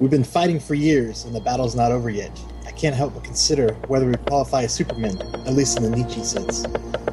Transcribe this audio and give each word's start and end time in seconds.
We've 0.00 0.12
been 0.12 0.22
fighting 0.22 0.60
for 0.60 0.74
years, 0.74 1.24
and 1.24 1.34
the 1.34 1.40
battle's 1.40 1.74
not 1.74 1.90
over 1.90 2.08
yet. 2.08 2.30
I 2.64 2.70
can't 2.70 2.94
help 2.94 3.14
but 3.14 3.24
consider 3.24 3.72
whether 3.88 4.06
we 4.06 4.14
qualify 4.28 4.62
as 4.62 4.72
supermen, 4.72 5.20
at 5.44 5.54
least 5.54 5.76
in 5.76 5.82
the 5.82 5.90
Nietzsche 5.90 6.22
sense. 6.22 6.62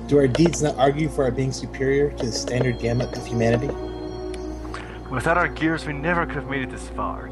Do 0.06 0.20
our 0.20 0.28
deeds 0.28 0.62
not 0.62 0.78
argue 0.78 1.10
for 1.10 1.24
our 1.24 1.32
being 1.32 1.52
superior 1.52 2.12
to 2.12 2.26
the 2.28 2.32
standard 2.32 2.78
gamut 2.78 3.18
of 3.18 3.26
humanity? 3.26 3.74
Without 5.10 5.36
our 5.36 5.48
gears, 5.48 5.88
we 5.88 5.94
never 5.94 6.28
could 6.28 6.36
have 6.36 6.48
made 6.48 6.62
it 6.62 6.70
this 6.70 6.88
far. 6.90 7.32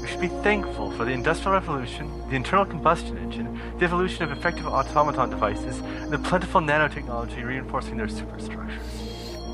We 0.00 0.08
should 0.08 0.20
be 0.20 0.26
thankful 0.42 0.90
for 0.90 1.04
the 1.04 1.12
Industrial 1.12 1.52
Revolution, 1.52 2.10
the 2.28 2.34
internal 2.34 2.64
combustion 2.64 3.16
engine, 3.18 3.60
the 3.78 3.84
evolution 3.84 4.24
of 4.24 4.32
effective 4.32 4.66
automaton 4.66 5.30
devices, 5.30 5.78
and 5.78 6.10
the 6.10 6.18
plentiful 6.18 6.60
nanotechnology 6.60 7.44
reinforcing 7.44 7.98
their 7.98 8.08
superstructures. 8.08 8.82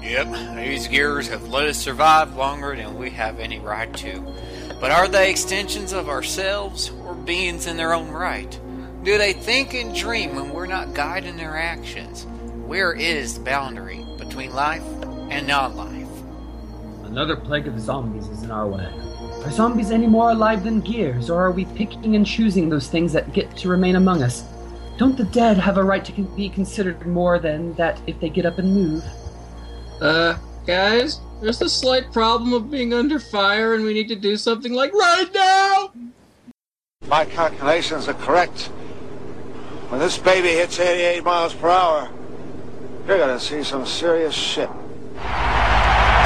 Yep, 0.03 0.57
these 0.57 0.89
gears 0.89 1.29
have 1.29 1.49
let 1.49 1.67
us 1.67 1.77
survive 1.77 2.35
longer 2.35 2.75
than 2.75 2.97
we 2.97 3.11
have 3.11 3.39
any 3.39 3.59
right 3.59 3.93
to. 3.99 4.25
But 4.81 4.93
are 4.93 5.09
they 5.09 5.31
extensions 5.31 5.93
of 5.93 6.09
ourselves 6.09 6.91
or 7.03 7.15
beings 7.15 7.67
in 7.67 7.77
their 7.77 7.93
own 7.93 8.09
right? 8.11 8.59
Do 9.03 9.19
they 9.19 9.33
think 9.33 9.75
and 9.75 9.95
dream 9.95 10.37
when 10.37 10.51
we're 10.51 10.67
not 10.67 10.95
guiding 10.95 11.37
their 11.37 11.57
actions? 11.57 12.27
Where 12.67 12.93
is 12.93 13.35
the 13.35 13.41
boundary 13.41 14.05
between 14.19 14.53
life 14.53 14.83
and 15.31 15.47
non 15.47 15.77
life? 15.77 16.09
Another 17.05 17.37
plague 17.37 17.67
of 17.67 17.81
zombies 17.81 18.29
is 18.29 18.43
in 18.43 18.51
our 18.51 18.69
way. 18.69 18.87
Are 19.45 19.51
zombies 19.51 19.91
any 19.91 20.07
more 20.07 20.31
alive 20.31 20.63
than 20.63 20.81
gears, 20.81 21.31
or 21.31 21.43
are 21.43 21.51
we 21.51 21.65
picking 21.65 22.15
and 22.15 22.27
choosing 22.27 22.69
those 22.69 22.89
things 22.89 23.13
that 23.15 23.33
get 23.33 23.57
to 23.57 23.69
remain 23.69 23.97
among 23.97 24.23
us? 24.23 24.45
Don't 24.99 25.17
the 25.17 25.25
dead 25.25 25.59
have 25.59 25.79
a 25.79 25.83
right 25.83 26.05
to 26.05 26.13
be 26.37 26.49
considered 26.49 27.07
more 27.07 27.39
than 27.39 27.73
that 27.75 28.01
if 28.07 28.21
they 28.21 28.29
get 28.29 28.47
up 28.47 28.59
and 28.59 28.75
move? 28.75 29.05
Uh, 30.01 30.37
guys, 30.67 31.21
there's 31.41 31.61
a 31.63 31.69
slight 31.69 32.13
problem 32.13 32.53
of 32.53 32.71
being 32.71 32.93
under 32.93 33.19
fire, 33.19 33.75
and 33.75 33.85
we 33.85 33.95
need 33.95 34.09
to 34.09 34.17
do 34.17 34.37
something 34.37 34.73
like 34.73 34.93
right 34.93 35.29
now! 35.35 35.93
My 37.07 37.25
calculations 37.25 38.09
are 38.09 38.15
correct. 38.15 38.71
When 39.89 40.01
this 40.01 40.19
baby 40.19 40.49
hits 40.49 40.79
88 40.79 41.25
miles 41.25 41.55
per 41.55 41.71
hour, 41.71 42.11
you're 43.07 43.19
gonna 43.19 43.41
see 43.41 43.63
some 43.63 43.87
serious 43.87 44.35
shit. 44.35 44.69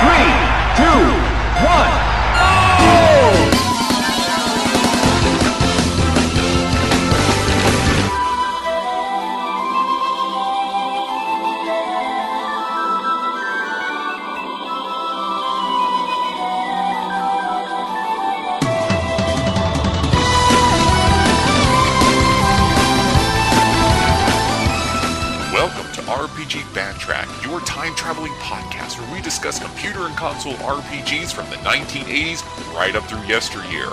Three, 0.03 0.33
two, 0.77 1.03
one, 1.63 2.12
time 27.83 27.95
traveling 27.97 28.33
podcast 28.35 28.97
where 28.97 29.13
we 29.13 29.21
discuss 29.21 29.59
computer 29.59 30.07
and 30.07 30.17
console 30.17 30.55
RPGs 30.55 31.33
from 31.33 31.51
the 31.51 31.57
1980s 31.57 32.45
right 32.77 32.95
up 32.95 33.03
through 33.07 33.25
yesteryear. 33.25 33.89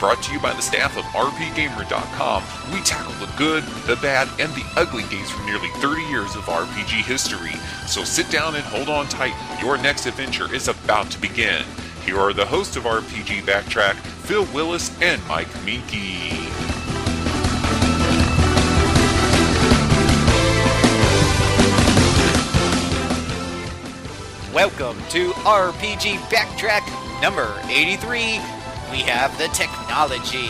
Brought 0.00 0.22
to 0.22 0.32
you 0.32 0.40
by 0.40 0.54
the 0.54 0.62
staff 0.62 0.96
of 0.96 1.04
RPGamer.com, 1.04 2.42
we 2.72 2.80
tackle 2.80 3.12
the 3.14 3.30
good, 3.36 3.62
the 3.86 3.96
bad, 3.96 4.28
and 4.40 4.50
the 4.54 4.64
ugly 4.76 5.02
games 5.10 5.28
from 5.30 5.44
nearly 5.44 5.68
30 5.80 6.00
years 6.04 6.34
of 6.36 6.44
RPG 6.44 7.04
history. 7.04 7.52
So 7.86 8.02
sit 8.02 8.30
down 8.30 8.54
and 8.54 8.64
hold 8.64 8.88
on 8.88 9.08
tight, 9.08 9.34
your 9.60 9.76
next 9.76 10.06
adventure 10.06 10.52
is 10.54 10.68
about 10.68 11.10
to 11.10 11.20
begin. 11.20 11.64
Here 12.06 12.18
are 12.18 12.32
the 12.32 12.46
hosts 12.46 12.76
of 12.76 12.84
RPG 12.84 13.42
Backtrack, 13.42 13.96
Phil 14.24 14.46
Willis 14.54 14.90
and 15.02 15.22
Mike 15.28 15.52
Minky. 15.66 16.63
Welcome 24.54 24.96
to 25.08 25.32
RPG 25.32 26.14
Backtrack 26.30 27.20
number 27.20 27.52
83. 27.64 28.38
We 28.92 28.98
have 29.02 29.36
the 29.36 29.48
technology. 29.48 30.46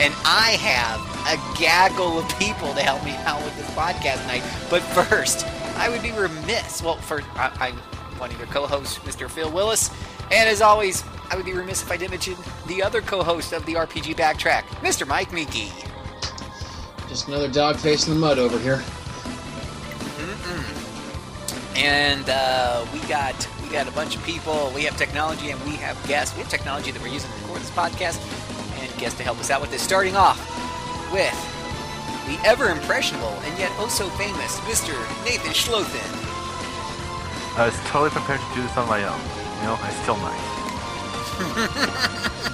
And 0.00 0.14
I 0.24 0.56
have 0.58 0.98
a 1.28 1.60
gaggle 1.60 2.18
of 2.18 2.26
people 2.38 2.72
to 2.72 2.80
help 2.80 3.04
me 3.04 3.10
out 3.26 3.44
with 3.44 3.54
this 3.58 3.68
podcast 3.72 4.26
night. 4.26 4.42
But 4.70 4.80
first, 4.80 5.46
I 5.76 5.90
would 5.90 6.00
be 6.00 6.12
remiss. 6.12 6.82
Well, 6.82 6.96
first, 6.96 7.26
I, 7.36 7.52
I'm 7.60 7.76
one 8.18 8.30
of 8.30 8.38
your 8.38 8.46
co 8.46 8.66
hosts, 8.66 9.00
Mr. 9.00 9.28
Phil 9.28 9.52
Willis. 9.52 9.90
And 10.30 10.48
as 10.48 10.62
always, 10.62 11.04
I 11.30 11.36
would 11.36 11.44
be 11.44 11.52
remiss 11.52 11.82
if 11.82 11.92
I 11.92 11.98
didn't 11.98 12.12
mention 12.12 12.36
the 12.68 12.82
other 12.82 13.02
co 13.02 13.22
host 13.22 13.52
of 13.52 13.66
the 13.66 13.74
RPG 13.74 14.16
Backtrack, 14.16 14.62
Mr. 14.80 15.06
Mike 15.06 15.30
Minky. 15.30 15.70
Just 17.06 17.28
another 17.28 17.50
dog 17.50 17.76
facing 17.76 18.14
the 18.14 18.18
mud 18.18 18.38
over 18.38 18.58
here. 18.58 18.82
And 21.76 22.28
uh, 22.28 22.84
we 22.92 22.98
got 23.08 23.48
we 23.62 23.68
got 23.70 23.88
a 23.88 23.92
bunch 23.92 24.16
of 24.16 24.22
people. 24.24 24.70
We 24.74 24.82
have 24.84 24.96
technology 24.96 25.50
and 25.50 25.62
we 25.64 25.76
have 25.76 25.96
guests. 26.06 26.34
We 26.36 26.42
have 26.42 26.50
technology 26.50 26.90
that 26.90 27.00
we're 27.02 27.08
using 27.08 27.30
to 27.30 27.36
record 27.42 27.60
this 27.60 27.70
podcast, 27.70 28.18
and 28.80 28.90
guests 28.98 29.18
to 29.18 29.24
help 29.24 29.38
us 29.38 29.50
out 29.50 29.60
with 29.60 29.70
this. 29.70 29.82
Starting 29.82 30.16
off 30.16 30.40
with 31.12 31.36
the 32.26 32.38
ever 32.46 32.70
impressionable 32.70 33.34
and 33.44 33.58
yet 33.58 33.70
oh 33.78 33.88
so 33.88 34.08
famous 34.10 34.56
Mr. 34.60 34.94
Nathan 35.24 35.52
Schlothen. 35.52 36.18
I 37.58 37.66
was 37.66 37.76
totally 37.90 38.10
prepared 38.10 38.40
to 38.40 38.54
do 38.54 38.62
this 38.62 38.76
on 38.76 38.88
my 38.88 39.02
own. 39.04 39.20
You 39.60 39.66
know, 39.68 39.76
I 39.80 39.90
still 40.02 40.16
might. 40.16 40.40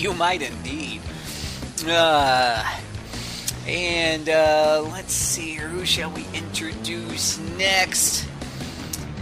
You 0.00 0.14
might 0.14 0.40
indeed. 0.40 1.02
Uh, 1.86 2.64
and 3.66 4.28
uh, 4.28 4.82
let's 4.92 5.12
see 5.12 5.54
here. 5.54 5.68
Who 5.68 5.84
shall 5.84 6.10
we 6.10 6.26
introduce 6.34 7.38
next? 7.56 8.26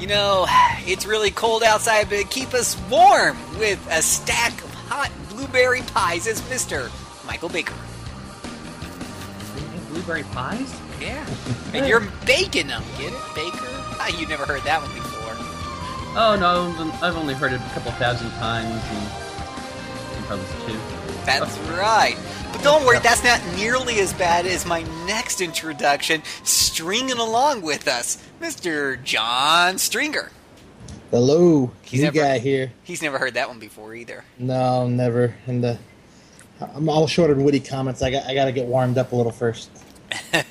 You 0.00 0.06
know, 0.06 0.47
it's 0.87 1.06
really 1.06 1.31
cold 1.31 1.62
outside, 1.62 2.09
but 2.09 2.31
keep 2.31 2.54
us 2.54 2.77
warm 2.88 3.37
with 3.59 3.84
a 3.91 4.00
stack 4.00 4.53
of 4.62 4.72
hot 4.75 5.10
blueberry 5.28 5.82
pies 5.82 6.27
is 6.27 6.41
Mr. 6.43 6.91
Michael 7.27 7.48
Baker. 7.48 7.75
Blueberry 9.91 10.22
pies? 10.25 10.81
Yeah. 11.00 11.25
And 11.75 11.87
you're 11.87 12.06
baking 12.25 12.69
them. 12.69 12.82
Get 12.97 13.12
it, 13.12 13.34
Baker? 13.34 13.59
Ah, 14.00 14.09
you 14.19 14.27
never 14.27 14.47
heard 14.47 14.62
that 14.62 14.81
one 14.81 14.91
before. 14.94 15.19
Oh 16.16 16.34
no, 16.41 16.72
I've 17.03 17.16
only 17.16 17.34
heard 17.34 17.53
it 17.53 17.60
a 17.60 17.69
couple 17.75 17.93
thousand 17.93 18.31
times, 18.31 18.66
and, 18.72 20.16
and 20.16 20.25
probably 20.25 20.47
two. 20.66 20.78
That's 21.27 21.59
right. 21.77 22.16
But 22.53 22.62
don't 22.62 22.84
worry, 22.84 22.98
that's 23.00 23.22
not 23.22 23.41
nearly 23.56 24.00
as 24.00 24.12
bad 24.14 24.47
as 24.47 24.64
my 24.66 24.82
next 25.06 25.41
introduction, 25.41 26.22
stringing 26.44 27.19
along 27.19 27.62
with 27.62 27.86
us, 27.86 28.22
Mr. 28.41 29.03
John 29.03 29.78
Stringer. 29.78 30.31
Hello, 31.10 31.70
He's 31.82 32.00
new 32.00 32.06
never- 32.06 32.16
guy 32.19 32.38
here. 32.38 32.72
He's 32.84 33.00
never 33.03 33.19
heard 33.19 33.34
that 33.34 33.48
one 33.48 33.59
before 33.59 33.94
either. 33.94 34.25
No, 34.38 34.86
never. 34.88 35.34
And 35.47 35.62
the, 35.64 35.78
I'm 36.75 36.88
all 36.88 37.06
short 37.06 37.31
on 37.31 37.42
witty 37.44 37.60
comments. 37.60 38.03
I 38.03 38.10
got, 38.10 38.26
I 38.26 38.34
got 38.34 38.47
to 38.47 38.53
get 38.53 38.66
warmed 38.66 38.98
up 38.98 39.12
a 39.12 39.16
little 39.16 39.32
first. 39.32 39.70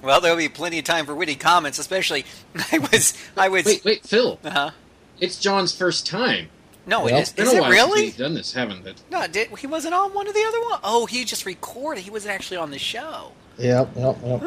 Well, 0.00 0.20
there'll 0.20 0.36
be 0.38 0.48
plenty 0.48 0.78
of 0.78 0.84
time 0.84 1.06
for 1.06 1.14
witty 1.14 1.34
comments, 1.34 1.76
especially 1.80 2.24
I 2.72 2.78
was 2.78 3.14
I 3.36 3.48
was 3.48 3.64
Wait, 3.64 3.84
wait, 3.84 4.04
Phil. 4.06 4.38
uh-huh. 4.44 4.70
It's 5.18 5.40
John's 5.40 5.74
first 5.76 6.06
time. 6.06 6.50
No, 6.88 7.04
Well, 7.04 7.18
it 7.18 7.20
is, 7.20 7.34
is 7.36 7.52
it 7.52 7.60
really? 7.68 8.04
we've 8.04 8.16
done 8.16 8.32
this, 8.34 8.52
haven't 8.54 8.86
it? 8.86 8.96
No, 9.10 9.26
did, 9.26 9.48
he 9.58 9.66
wasn't 9.66 9.92
on 9.94 10.14
one 10.14 10.26
of 10.26 10.32
the 10.34 10.42
other 10.42 10.60
ones. 10.62 10.80
Oh, 10.82 11.04
he 11.06 11.24
just 11.24 11.44
recorded. 11.44 12.02
He 12.02 12.10
wasn't 12.10 12.34
actually 12.34 12.56
on 12.56 12.70
the 12.70 12.78
show. 12.78 13.32
Yep, 13.58 13.90
yep, 13.96 14.16
yep. 14.24 14.40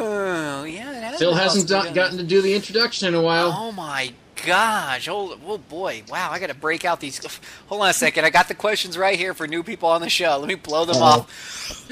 Oh, 0.00 0.64
yeah. 0.68 0.92
has 1.10 1.18
Phil 1.18 1.30
been 1.30 1.38
hasn't 1.38 1.68
do- 1.68 1.94
gotten 1.94 2.18
to 2.18 2.24
do 2.24 2.42
the 2.42 2.54
introduction 2.54 3.08
in 3.08 3.14
a 3.14 3.22
while. 3.22 3.52
Oh 3.56 3.72
my 3.72 4.12
gosh! 4.44 5.08
Oh, 5.08 5.38
oh 5.46 5.58
boy! 5.58 6.02
Wow! 6.08 6.30
I 6.30 6.38
got 6.38 6.48
to 6.48 6.54
break 6.54 6.84
out 6.84 7.00
these. 7.00 7.20
Hold 7.68 7.82
on 7.82 7.88
a 7.88 7.92
second. 7.92 8.24
I 8.24 8.30
got 8.30 8.48
the 8.48 8.54
questions 8.54 8.98
right 8.98 9.18
here 9.18 9.34
for 9.34 9.46
new 9.48 9.62
people 9.62 9.88
on 9.88 10.00
the 10.00 10.10
show. 10.10 10.36
Let 10.38 10.48
me 10.48 10.54
blow 10.56 10.84
them 10.84 10.96
Uh-oh. 10.96 11.26
off. 11.26 11.88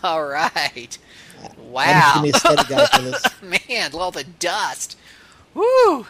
All 0.04 0.24
right. 0.26 0.98
Wow, 1.58 2.12
I'm 2.16 2.30
just 2.30 2.44
gonna 2.44 2.56
be 2.56 2.60
a 2.64 2.64
steady 2.66 2.74
guy 2.74 2.86
for 2.86 3.02
this. 3.02 3.24
man! 3.68 3.94
All 3.94 4.10
the 4.10 4.24
dust. 4.24 4.96
Woo! 5.54 6.06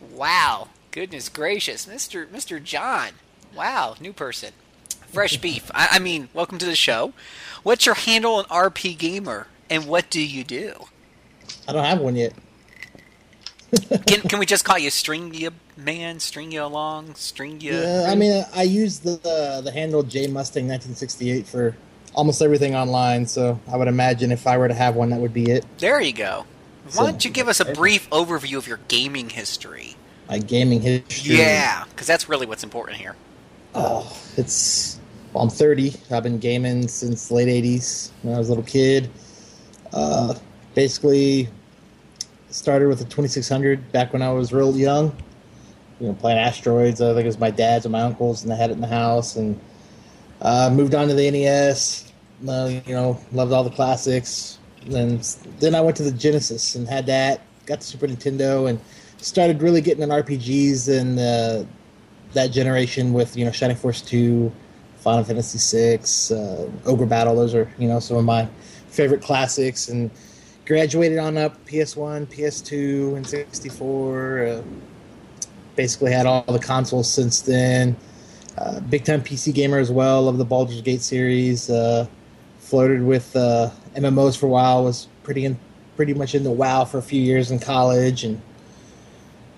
Wow! 0.00 0.68
Goodness 0.90 1.28
gracious, 1.28 1.86
Mister 1.86 2.26
Mister 2.32 2.58
John. 2.58 3.10
Wow, 3.54 3.96
new 4.00 4.12
person. 4.12 4.52
Fresh 5.08 5.36
beef. 5.42 5.70
I, 5.74 5.88
I 5.92 5.98
mean, 5.98 6.28
welcome 6.32 6.58
to 6.58 6.66
the 6.66 6.76
show. 6.76 7.12
What's 7.62 7.86
your 7.86 7.94
handle 7.94 8.34
on 8.36 8.44
RPGamer, 8.46 9.46
and 9.68 9.86
what 9.86 10.10
do 10.10 10.20
you 10.20 10.44
do? 10.44 10.86
I 11.68 11.72
don't 11.72 11.84
have 11.84 12.00
one 12.00 12.16
yet. 12.16 12.32
Can, 14.06 14.22
can 14.22 14.40
we 14.40 14.46
just 14.46 14.64
call 14.64 14.78
you 14.78 14.90
String 14.90 15.32
You 15.32 15.52
Man, 15.76 16.18
String 16.18 16.50
You 16.50 16.64
Along, 16.64 17.14
String 17.14 17.60
You? 17.60 17.74
Yeah, 17.74 18.06
I 18.08 18.16
mean, 18.16 18.44
I 18.52 18.64
use 18.64 18.98
the 18.98 19.12
the, 19.12 19.60
the 19.62 19.70
handle 19.70 20.02
J 20.02 20.26
Mustang 20.26 20.66
1968 20.66 21.46
for 21.46 21.76
almost 22.14 22.42
everything 22.42 22.74
online. 22.74 23.26
So 23.26 23.60
I 23.70 23.76
would 23.76 23.86
imagine 23.86 24.32
if 24.32 24.46
I 24.46 24.58
were 24.58 24.66
to 24.66 24.74
have 24.74 24.96
one, 24.96 25.10
that 25.10 25.20
would 25.20 25.32
be 25.32 25.50
it. 25.50 25.64
There 25.78 26.00
you 26.00 26.12
go. 26.12 26.46
Why 26.94 27.10
don't 27.10 27.24
you 27.24 27.30
give 27.30 27.48
us 27.48 27.60
a 27.60 27.66
brief 27.66 28.08
overview 28.10 28.56
of 28.56 28.66
your 28.66 28.80
gaming 28.88 29.30
history? 29.30 29.96
my 30.30 30.38
gaming 30.38 30.80
history. 30.80 31.36
Yeah, 31.36 31.84
because 31.90 32.06
that's 32.06 32.28
really 32.28 32.46
what's 32.46 32.62
important 32.62 32.98
here. 32.98 33.16
Oh, 33.74 34.16
it's. 34.36 34.98
Well, 35.32 35.44
I'm 35.44 35.50
30. 35.50 35.94
I've 36.10 36.22
been 36.22 36.38
gaming 36.38 36.88
since 36.88 37.28
the 37.28 37.34
late 37.34 37.48
80s 37.48 38.10
when 38.22 38.34
I 38.34 38.38
was 38.38 38.48
a 38.48 38.52
little 38.52 38.64
kid. 38.64 39.10
Uh, 39.92 40.34
basically, 40.74 41.48
started 42.50 42.88
with 42.88 42.98
the 42.98 43.04
2600 43.04 43.92
back 43.92 44.12
when 44.12 44.22
I 44.22 44.32
was 44.32 44.52
real 44.52 44.76
young. 44.76 45.16
You 46.00 46.08
know, 46.08 46.14
playing 46.14 46.38
asteroids. 46.38 47.00
I 47.00 47.12
think 47.12 47.24
it 47.24 47.26
was 47.26 47.38
my 47.38 47.50
dad's 47.50 47.84
and 47.84 47.92
my 47.92 48.02
uncles, 48.02 48.42
and 48.42 48.50
they 48.50 48.56
had 48.56 48.70
it 48.70 48.74
in 48.74 48.80
the 48.80 48.86
house. 48.86 49.36
And 49.36 49.60
uh, 50.40 50.70
moved 50.72 50.94
on 50.94 51.08
to 51.08 51.14
the 51.14 51.30
NES. 51.30 52.12
Uh, 52.48 52.80
you 52.86 52.94
know, 52.94 53.20
loved 53.32 53.52
all 53.52 53.64
the 53.64 53.70
classics. 53.70 54.58
Then, 54.90 55.20
then 55.60 55.74
I 55.74 55.80
went 55.80 55.96
to 55.98 56.02
the 56.02 56.12
Genesis 56.12 56.74
and 56.74 56.88
had 56.88 57.06
that. 57.06 57.40
Got 57.66 57.80
the 57.80 57.86
Super 57.86 58.08
Nintendo 58.08 58.68
and 58.68 58.80
started 59.18 59.62
really 59.62 59.80
getting 59.80 60.02
in 60.02 60.08
RPGs 60.08 60.88
and 60.88 61.18
uh, 61.18 61.64
that 62.32 62.48
generation 62.48 63.12
with 63.12 63.36
you 63.36 63.44
know 63.44 63.52
Shining 63.52 63.76
Force 63.76 64.02
two, 64.02 64.52
Final 64.98 65.24
Fantasy 65.24 65.58
six, 65.58 66.30
uh, 66.30 66.68
Ogre 66.86 67.06
Battle. 67.06 67.36
Those 67.36 67.54
are 67.54 67.70
you 67.78 67.88
know 67.88 68.00
some 68.00 68.16
of 68.16 68.24
my 68.24 68.48
favorite 68.88 69.22
classics 69.22 69.88
and 69.88 70.10
graduated 70.66 71.18
on 71.18 71.36
up 71.38 71.64
PS 71.66 71.96
one, 71.96 72.26
PS 72.26 72.60
two, 72.60 73.14
and 73.16 73.26
sixty 73.26 73.68
four. 73.68 74.46
Uh, 74.46 74.62
basically 75.76 76.12
had 76.12 76.26
all 76.26 76.42
the 76.42 76.58
consoles 76.58 77.08
since 77.08 77.40
then. 77.40 77.96
Uh, 78.58 78.80
big 78.80 79.04
time 79.04 79.22
PC 79.22 79.54
gamer 79.54 79.78
as 79.78 79.90
well. 79.90 80.22
Love 80.22 80.38
the 80.38 80.44
Baldur's 80.44 80.80
Gate 80.82 81.00
series. 81.00 81.70
Uh, 81.70 82.06
flirted 82.58 83.02
with 83.02 83.34
uh, 83.34 83.70
MMOs 83.94 84.38
for 84.38 84.46
a 84.46 84.50
while. 84.50 84.84
Was 84.84 85.08
pretty 85.22 85.44
in, 85.44 85.58
pretty 85.96 86.14
much 86.14 86.34
in 86.34 86.44
the 86.44 86.50
WoW 86.50 86.84
for 86.84 86.98
a 86.98 87.02
few 87.02 87.20
years 87.20 87.50
in 87.50 87.58
college, 87.58 88.24
and 88.24 88.40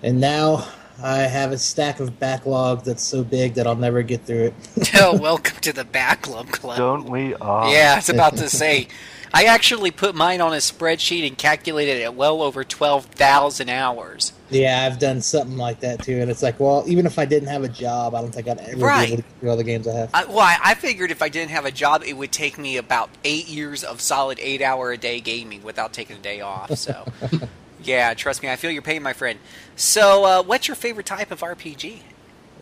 and 0.01 0.19
now 0.19 0.67
I 1.01 1.19
have 1.19 1.51
a 1.51 1.57
stack 1.57 1.99
of 1.99 2.19
backlog 2.19 2.83
that's 2.83 3.03
so 3.03 3.23
big 3.23 3.55
that 3.55 3.65
I'll 3.65 3.75
never 3.75 4.03
get 4.03 4.25
through 4.25 4.53
it. 4.77 4.91
oh, 4.95 5.17
welcome 5.21 5.57
to 5.61 5.73
the 5.73 5.85
backlog 5.85 6.51
Club. 6.51 6.77
Don't 6.77 7.09
we 7.09 7.33
all? 7.35 7.71
Yeah, 7.71 7.93
I 7.93 7.95
was 7.97 8.09
about 8.09 8.37
to 8.37 8.49
say. 8.49 8.87
I 9.35 9.45
actually 9.45 9.89
put 9.89 10.13
mine 10.13 10.41
on 10.41 10.53
a 10.53 10.57
spreadsheet 10.57 11.25
and 11.27 11.35
calculated 11.35 11.97
it 11.97 12.03
at 12.03 12.13
well 12.15 12.43
over 12.43 12.63
12,000 12.63 13.67
hours. 13.67 14.31
Yeah, 14.51 14.85
I've 14.85 14.99
done 14.99 15.21
something 15.21 15.57
like 15.57 15.79
that 15.79 16.03
too, 16.03 16.19
and 16.19 16.29
it's 16.29 16.43
like, 16.43 16.59
well, 16.59 16.83
even 16.85 17.07
if 17.07 17.17
I 17.17 17.25
didn't 17.25 17.49
have 17.49 17.63
a 17.63 17.67
job, 17.69 18.13
I 18.13 18.21
don't 18.21 18.31
think 18.31 18.47
I'd 18.47 18.59
ever 18.59 18.85
Right. 18.85 19.07
be 19.07 19.13
able 19.13 19.23
to 19.23 19.29
through 19.39 19.49
all 19.49 19.57
the 19.57 19.63
games 19.63 19.87
I 19.87 19.95
have. 19.95 20.09
I, 20.13 20.25
well, 20.25 20.37
I, 20.39 20.57
I 20.63 20.73
figured 20.75 21.09
if 21.09 21.23
I 21.23 21.29
didn't 21.29 21.49
have 21.49 21.65
a 21.65 21.71
job, 21.71 22.03
it 22.05 22.13
would 22.13 22.31
take 22.31 22.59
me 22.59 22.77
about 22.77 23.09
eight 23.23 23.47
years 23.47 23.83
of 23.83 24.01
solid 24.01 24.37
eight 24.39 24.61
hour 24.61 24.91
a 24.91 24.97
day 24.97 25.19
gaming 25.19 25.63
without 25.63 25.93
taking 25.93 26.17
a 26.17 26.21
day 26.21 26.41
off. 26.41 26.77
So, 26.77 27.05
yeah, 27.83 28.13
trust 28.13 28.43
me, 28.43 28.49
I 28.49 28.55
feel 28.55 28.69
your 28.69 28.83
pain, 28.83 29.01
my 29.01 29.13
friend. 29.13 29.39
So, 29.75 30.25
uh, 30.25 30.43
what's 30.43 30.67
your 30.67 30.75
favorite 30.75 31.07
type 31.07 31.31
of 31.31 31.39
RPG? 31.39 32.01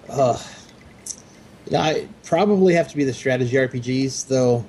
Uh, 0.08 0.42
I 1.76 2.08
probably 2.24 2.74
have 2.76 2.88
to 2.88 2.96
be 2.96 3.04
the 3.04 3.14
strategy 3.14 3.58
RPGs, 3.58 4.28
though. 4.30 4.64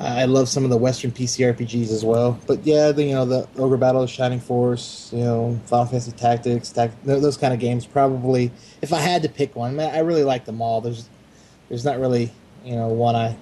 I 0.00 0.24
love 0.24 0.48
some 0.48 0.64
of 0.64 0.70
the 0.70 0.76
Western 0.76 1.12
PC 1.12 1.54
RPGs 1.54 1.90
as 1.90 2.04
well. 2.04 2.38
But 2.46 2.64
yeah, 2.64 2.92
the, 2.92 3.04
you 3.04 3.12
know 3.12 3.24
the 3.26 3.46
Ogre 3.58 3.76
Battle, 3.76 4.06
Shining 4.06 4.40
Force, 4.40 5.10
you 5.12 5.20
know 5.22 5.60
Final 5.66 5.86
Fantasy 5.86 6.12
Tactics, 6.12 6.70
tac- 6.70 6.90
th- 7.04 7.20
those 7.20 7.36
kind 7.36 7.52
of 7.52 7.60
games. 7.60 7.84
Probably, 7.86 8.50
if 8.80 8.92
I 8.92 9.00
had 9.00 9.22
to 9.22 9.28
pick 9.28 9.54
one, 9.54 9.78
I 9.78 9.98
really 9.98 10.24
like 10.24 10.44
them 10.44 10.62
all. 10.62 10.80
There's, 10.80 11.08
there's 11.68 11.84
not 11.84 11.98
really 11.98 12.32
you 12.64 12.74
know 12.74 12.88
one 12.88 13.16
I, 13.16 13.36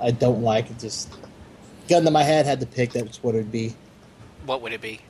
I 0.00 0.12
don't 0.12 0.42
like. 0.42 0.70
It 0.70 0.78
just 0.78 1.12
gun 1.88 2.04
to 2.04 2.10
my 2.10 2.22
head 2.22 2.46
had 2.46 2.60
to 2.60 2.66
pick. 2.66 2.92
That's 2.92 3.22
what 3.22 3.34
it 3.34 3.38
would 3.38 3.52
be. 3.52 3.74
What 4.44 4.62
would 4.62 4.72
it 4.72 4.80
be? 4.80 5.00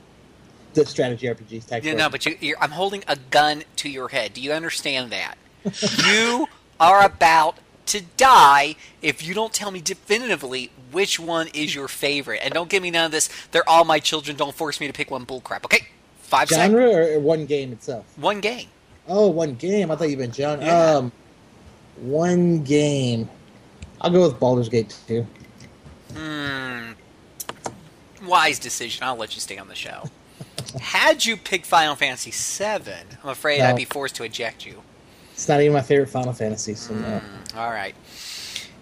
The 0.73 0.85
strategy 0.85 1.27
RPGs. 1.27 1.67
Tactical 1.67 1.89
Yeah, 1.89 1.93
no, 1.93 2.09
but 2.09 2.25
you, 2.25 2.37
you're, 2.39 2.57
I'm 2.59 2.71
holding 2.71 3.03
a 3.07 3.15
gun 3.15 3.63
to 3.77 3.89
your 3.89 4.09
head. 4.09 4.33
Do 4.33 4.41
you 4.41 4.51
understand 4.51 5.11
that? 5.11 5.37
you 6.07 6.47
are 6.79 7.03
about 7.03 7.57
to 7.87 8.01
die 8.17 8.75
if 9.01 9.25
you 9.25 9.33
don't 9.33 9.53
tell 9.53 9.71
me 9.71 9.81
definitively 9.81 10.71
which 10.91 11.19
one 11.19 11.47
is 11.53 11.73
your 11.73 11.87
favorite. 11.87 12.39
And 12.43 12.53
don't 12.53 12.69
give 12.69 12.83
me 12.83 12.91
none 12.91 13.05
of 13.05 13.11
this. 13.11 13.29
They're 13.51 13.67
all 13.67 13.85
my 13.85 13.99
children. 13.99 14.37
Don't 14.37 14.55
force 14.55 14.79
me 14.79 14.87
to 14.87 14.93
pick 14.93 15.11
one 15.11 15.25
bullcrap. 15.25 15.65
Okay, 15.65 15.87
five 16.19 16.49
genre 16.49 16.89
or, 16.89 17.13
or 17.13 17.19
one 17.19 17.45
game 17.45 17.71
itself. 17.71 18.05
One 18.17 18.39
game. 18.41 18.67
Oh, 19.07 19.27
one 19.27 19.55
game. 19.55 19.89
I 19.91 19.95
thought 19.95 20.09
you 20.09 20.17
meant 20.17 20.35
genre. 20.35 20.65
Yeah. 20.65 20.95
Um, 20.95 21.11
one 21.97 22.63
game. 22.63 23.29
I'll 24.01 24.11
go 24.11 24.27
with 24.27 24.39
Baldur's 24.39 24.69
Gate 24.69 24.95
2. 25.07 25.25
Hmm. 26.13 26.91
Wise 28.25 28.59
decision. 28.59 29.03
I'll 29.03 29.15
let 29.15 29.33
you 29.35 29.41
stay 29.41 29.57
on 29.57 29.67
the 29.67 29.75
show. 29.75 30.03
Had 30.81 31.25
you 31.25 31.37
picked 31.37 31.65
Final 31.65 31.95
Fantasy 31.95 32.31
VII, 32.31 32.91
I'm 33.23 33.29
afraid 33.29 33.59
No. 33.59 33.67
I'd 33.67 33.75
be 33.75 33.85
forced 33.85 34.15
to 34.15 34.23
eject 34.23 34.65
you. 34.65 34.83
It's 35.33 35.47
not 35.47 35.61
even 35.61 35.73
my 35.73 35.81
favorite 35.81 36.09
Final 36.09 36.33
Fantasy. 36.33 36.75
So 36.75 36.93
no. 36.95 37.21
All 37.55 37.69
right. 37.69 37.95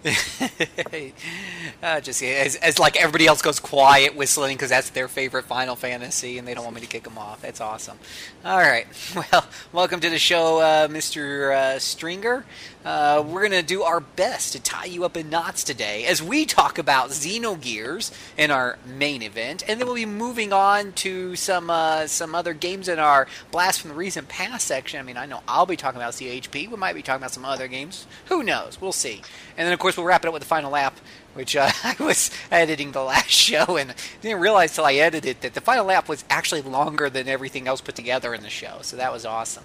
uh, 1.82 2.00
just 2.00 2.22
as, 2.22 2.56
as 2.56 2.78
like 2.78 2.96
everybody 2.96 3.26
else 3.26 3.42
goes 3.42 3.58
quiet 3.58 4.14
whistling 4.14 4.56
because 4.56 4.70
that's 4.70 4.90
their 4.90 5.08
favorite 5.08 5.44
Final 5.44 5.74
Fantasy 5.76 6.38
and 6.38 6.46
they 6.46 6.54
don't 6.54 6.64
want 6.64 6.76
me 6.76 6.80
to 6.82 6.86
kick 6.86 7.02
them 7.04 7.18
off. 7.18 7.42
That's 7.42 7.60
awesome. 7.60 7.98
All 8.44 8.58
right. 8.58 8.86
Well, 9.32 9.46
welcome 9.72 9.98
to 10.00 10.10
the 10.10 10.18
show, 10.18 10.60
uh, 10.60 10.88
Mr. 10.88 11.52
Uh, 11.52 11.78
Stringer. 11.78 12.44
Uh, 12.86 13.20
we're 13.26 13.42
gonna 13.42 13.64
do 13.64 13.82
our 13.82 13.98
best 13.98 14.52
to 14.52 14.62
tie 14.62 14.84
you 14.84 15.04
up 15.04 15.16
in 15.16 15.28
knots 15.28 15.64
today 15.64 16.06
as 16.06 16.22
we 16.22 16.46
talk 16.46 16.78
about 16.78 17.10
Xenogears 17.10 18.12
in 18.38 18.52
our 18.52 18.78
main 18.86 19.22
event, 19.22 19.64
and 19.66 19.80
then 19.80 19.88
we'll 19.88 19.96
be 19.96 20.06
moving 20.06 20.52
on 20.52 20.92
to 20.92 21.34
some 21.34 21.68
uh, 21.68 22.06
some 22.06 22.32
other 22.32 22.54
games 22.54 22.86
in 22.86 23.00
our 23.00 23.26
blast 23.50 23.80
from 23.80 23.90
the 23.90 23.96
recent 23.96 24.28
past 24.28 24.68
section. 24.68 25.00
I 25.00 25.02
mean, 25.02 25.16
I 25.16 25.26
know 25.26 25.40
I'll 25.48 25.66
be 25.66 25.76
talking 25.76 26.00
about 26.00 26.12
CHP. 26.12 26.70
We 26.70 26.76
might 26.76 26.92
be 26.92 27.02
talking 27.02 27.20
about 27.20 27.32
some 27.32 27.44
other 27.44 27.66
games. 27.66 28.06
Who 28.26 28.44
knows? 28.44 28.80
We'll 28.80 28.92
see. 28.92 29.20
And 29.58 29.66
then, 29.66 29.72
of 29.72 29.80
course, 29.80 29.96
we'll 29.96 30.06
wrap 30.06 30.24
it 30.24 30.28
up 30.28 30.34
with 30.34 30.42
the 30.42 30.48
final 30.48 30.70
lap, 30.70 30.96
which 31.34 31.56
uh, 31.56 31.72
I 31.82 31.96
was 31.98 32.30
editing 32.52 32.92
the 32.92 33.02
last 33.02 33.30
show 33.30 33.76
and 33.76 33.96
didn't 34.20 34.38
realize 34.38 34.76
till 34.76 34.84
I 34.84 34.94
edited 34.94 35.38
it 35.38 35.40
that 35.40 35.54
the 35.54 35.60
final 35.60 35.86
lap 35.86 36.08
was 36.08 36.24
actually 36.30 36.62
longer 36.62 37.10
than 37.10 37.26
everything 37.26 37.66
else 37.66 37.80
put 37.80 37.96
together 37.96 38.32
in 38.32 38.42
the 38.42 38.48
show. 38.48 38.78
So 38.82 38.96
that 38.96 39.12
was 39.12 39.26
awesome. 39.26 39.64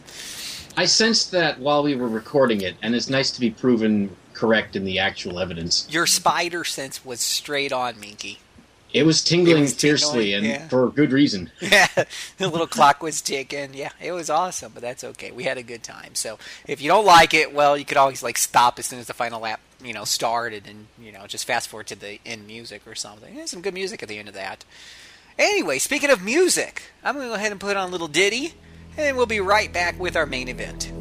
I 0.78 0.86
sensed 0.86 1.32
that 1.32 1.60
while 1.60 1.84
we 1.84 1.96
were 1.96 2.08
recording 2.08 2.62
it, 2.62 2.76
and 2.82 2.96
it's 2.96 3.10
nice 3.10 3.32
to 3.32 3.40
be 3.40 3.52
proven 3.52 4.16
correct 4.34 4.76
in 4.76 4.86
the 4.86 5.00
actual 5.00 5.40
evidence. 5.40 5.88
Your 5.90 6.08
spider 6.08 6.64
sense 6.64 7.06
was 7.06 7.20
straight 7.20 7.72
on, 7.72 8.00
Minky. 8.00 8.40
It 8.94 9.04
was 9.04 9.24
tingling 9.24 9.58
It 9.58 9.62
was 9.62 9.74
fiercely, 9.74 10.32
tingling, 10.32 10.52
and 10.52 10.62
yeah. 10.62 10.68
for 10.68 10.90
good 10.90 11.12
reason. 11.12 11.52
Yeah, 11.62 11.88
the 12.38 12.50
little 12.50 12.68
clock 12.68 13.02
was 13.02 13.22
ticking. 13.22 13.74
Yeah, 13.74 13.92
it 14.02 14.12
was 14.12 14.30
awesome, 14.30 14.72
but 14.74 14.82
that's 14.82 15.04
okay. 15.04 15.32
We 15.32 15.44
had 15.44 15.58
a 15.58 15.64
good 15.64 15.84
time. 15.84 16.16
So 16.16 16.38
if 16.68 16.82
you 16.82 16.90
don't 16.90 17.06
like 17.06 17.34
it, 17.34 17.54
well, 17.54 17.78
you 17.78 17.86
could 17.86 17.98
always 17.98 18.22
like 18.22 18.38
stop 18.38 18.80
as 18.80 18.88
soon 18.88 19.00
as 19.00 19.08
the 19.08 19.14
final 19.14 19.40
lap, 19.42 19.62
you 19.82 19.94
know, 19.94 20.04
started, 20.04 20.68
and 20.68 20.88
you 21.00 21.12
know, 21.12 21.26
just 21.28 21.46
fast 21.46 21.70
forward 21.70 21.88
to 21.88 21.96
the 21.96 22.20
end 22.26 22.48
music 22.48 22.82
or 22.86 22.96
something. 22.96 23.36
There's 23.36 23.52
some 23.52 23.62
good 23.62 23.74
music 23.74 24.04
at 24.04 24.10
the 24.10 24.18
end 24.18 24.28
of 24.28 24.34
that. 24.34 24.66
Anyway, 25.40 25.78
speaking 25.78 26.10
of 26.10 26.22
music, 26.22 26.92
I'm 27.04 27.16
gonna 27.16 27.30
go 27.30 27.36
ahead 27.36 27.52
and 27.52 27.62
put 27.62 27.78
on 27.78 27.88
a 27.88 27.92
little 27.92 28.10
ditty, 28.10 28.54
and 28.98 29.18
we'll 29.18 29.26
be 29.26 29.40
right 29.40 29.72
back 29.72 30.00
with 30.00 30.16
our 30.16 30.26
main 30.26 30.48
event. 30.48 30.92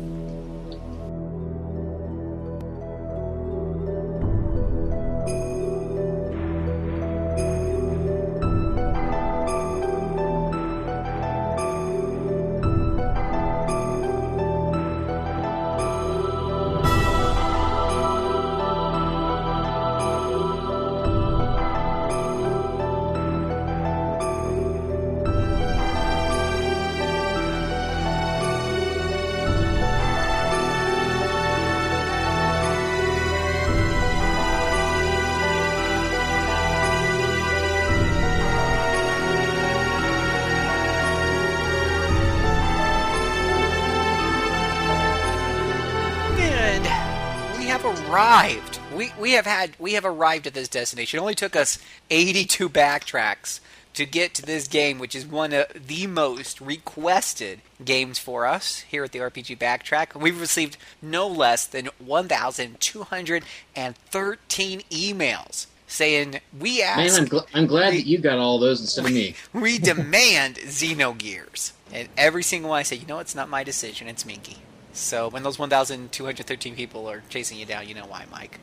Have 49.45 49.59
had 49.59 49.71
we 49.79 49.95
have 49.95 50.05
arrived 50.05 50.47
at 50.47 50.55
this 50.55 50.69
destination. 50.69 51.19
It 51.19 51.23
only 51.23 51.35
took 51.35 51.57
us 51.57 51.79
82 52.11 52.69
backtracks 52.69 53.61
to 53.95 54.05
get 54.07 54.35
to 54.35 54.43
this 54.43 54.69
game, 54.69 54.99
which 54.99 55.17
is 55.17 55.27
one 55.27 55.53
of 55.53 55.67
the 55.87 56.07
most 56.07 56.61
requested 56.61 57.61
games 57.85 58.19
for 58.19 58.47
us 58.47 58.81
here 58.81 59.05
at 59.05 59.13
the 59.13 59.19
RPG 59.19 59.59
Backtrack. 59.59 60.19
We've 60.19 60.41
received 60.41 60.79
no 61.03 61.27
less 61.27 61.67
than 61.67 61.89
1,213 61.99 64.81
emails 64.91 65.67
saying, 65.87 66.41
"We 66.57 66.81
Man, 66.81 66.99
I'm, 66.99 67.27
gl- 67.27 67.47
I'm 67.53 67.67
glad 67.67 67.95
that 67.95 68.07
you 68.07 68.19
got 68.19 68.39
all 68.39 68.61
those 68.61 68.81
instead 68.81 69.07
of 69.07 69.13
me. 69.13 69.35
we 69.53 69.79
demand 69.79 70.55
Xenogears," 70.57 71.73
and 71.93 72.09
every 72.17 72.45
single 72.45 72.71
one 72.71 72.79
I 72.79 72.85
say, 72.85 72.95
"You 72.97 73.07
know, 73.07 73.19
it's 73.19 73.35
not 73.35 73.49
my 73.49 73.65
decision. 73.65 74.07
It's 74.07 74.25
Minky." 74.25 74.59
So 74.93 75.29
when 75.29 75.43
those 75.43 75.59
1,213 75.59 76.75
people 76.75 77.09
are 77.09 77.23
chasing 77.29 77.59
you 77.59 77.67
down, 77.67 77.89
you 77.89 77.95
know 77.95 78.07
why, 78.07 78.25
Mike. 78.31 78.59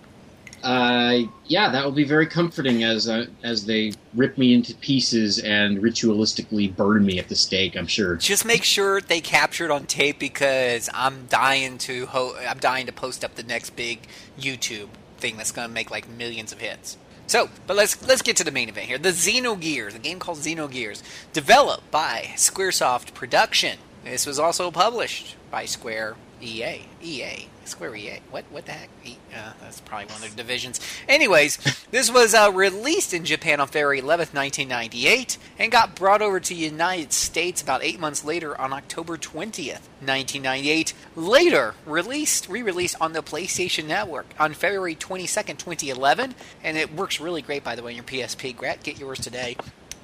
Uh, 0.63 1.19
yeah, 1.45 1.69
that 1.69 1.85
will 1.85 1.91
be 1.91 2.03
very 2.03 2.25
comforting 2.27 2.83
as 2.83 3.07
uh, 3.07 3.25
as 3.43 3.65
they 3.65 3.93
rip 4.15 4.37
me 4.37 4.53
into 4.53 4.73
pieces 4.75 5.39
and 5.39 5.79
ritualistically 5.79 6.75
burn 6.75 7.05
me 7.05 7.19
at 7.19 7.29
the 7.29 7.35
stake. 7.35 7.75
I'm 7.75 7.87
sure. 7.87 8.15
Just 8.15 8.45
make 8.45 8.63
sure 8.63 8.99
they 8.99 9.21
capture 9.21 9.65
it 9.65 9.71
on 9.71 9.85
tape 9.85 10.19
because 10.19 10.89
I'm 10.93 11.27
dying 11.27 11.77
to 11.79 12.07
ho- 12.07 12.35
I'm 12.47 12.57
dying 12.59 12.85
to 12.87 12.91
post 12.91 13.23
up 13.23 13.35
the 13.35 13.43
next 13.43 13.75
big 13.75 14.07
YouTube 14.39 14.89
thing 15.17 15.37
that's 15.37 15.51
going 15.51 15.67
to 15.67 15.73
make 15.73 15.91
like 15.91 16.09
millions 16.09 16.51
of 16.51 16.59
hits. 16.59 16.97
So, 17.27 17.49
but 17.67 17.75
let's 17.75 18.05
let's 18.07 18.21
get 18.21 18.37
to 18.37 18.43
the 18.43 18.51
main 18.51 18.69
event 18.69 18.87
here. 18.87 18.97
The 18.97 19.09
Xenogears, 19.09 19.95
a 19.95 19.99
game 19.99 20.17
called 20.17 20.39
Xenogears, 20.39 21.03
developed 21.33 21.91
by 21.91 22.31
SquareSoft 22.35 23.13
Production. 23.13 23.79
This 24.03 24.25
was 24.25 24.39
also 24.39 24.71
published 24.71 25.35
by 25.51 25.65
Square 25.65 26.15
EA. 26.41 26.85
EA. 27.01 27.47
Square 27.67 27.95
EA. 27.95 28.19
What 28.31 28.45
what 28.49 28.65
the 28.65 28.73
heck? 28.73 28.89
Uh, 29.05 29.53
that's 29.61 29.81
probably 29.81 30.07
one 30.07 30.15
of 30.15 30.21
their 30.21 30.29
divisions. 30.43 30.79
Anyways, 31.07 31.57
this 31.91 32.11
was 32.11 32.33
uh, 32.33 32.51
released 32.53 33.13
in 33.13 33.25
Japan 33.25 33.59
on 33.59 33.67
February 33.67 34.01
11th, 34.01 34.33
1998, 34.33 35.37
and 35.59 35.71
got 35.71 35.95
brought 35.95 36.21
over 36.21 36.39
to 36.39 36.49
the 36.53 36.59
United 36.59 37.13
States 37.13 37.61
about 37.61 37.83
eight 37.83 37.99
months 37.99 38.25
later 38.25 38.59
on 38.59 38.73
October 38.73 39.17
20th, 39.17 39.87
1998. 39.99 40.93
Later 41.15 41.75
released, 41.85 42.49
re-released 42.49 42.95
on 42.99 43.13
the 43.13 43.21
PlayStation 43.21 43.85
Network 43.85 44.27
on 44.39 44.53
February 44.53 44.95
22nd, 44.95 45.57
2011, 45.57 46.35
and 46.63 46.77
it 46.77 46.93
works 46.93 47.19
really 47.19 47.41
great 47.41 47.63
by 47.63 47.75
the 47.75 47.83
way 47.83 47.91
on 47.91 47.95
your 47.95 48.03
PSP. 48.03 48.83
Get 48.83 48.99
yours 48.99 49.19
today. 49.19 49.55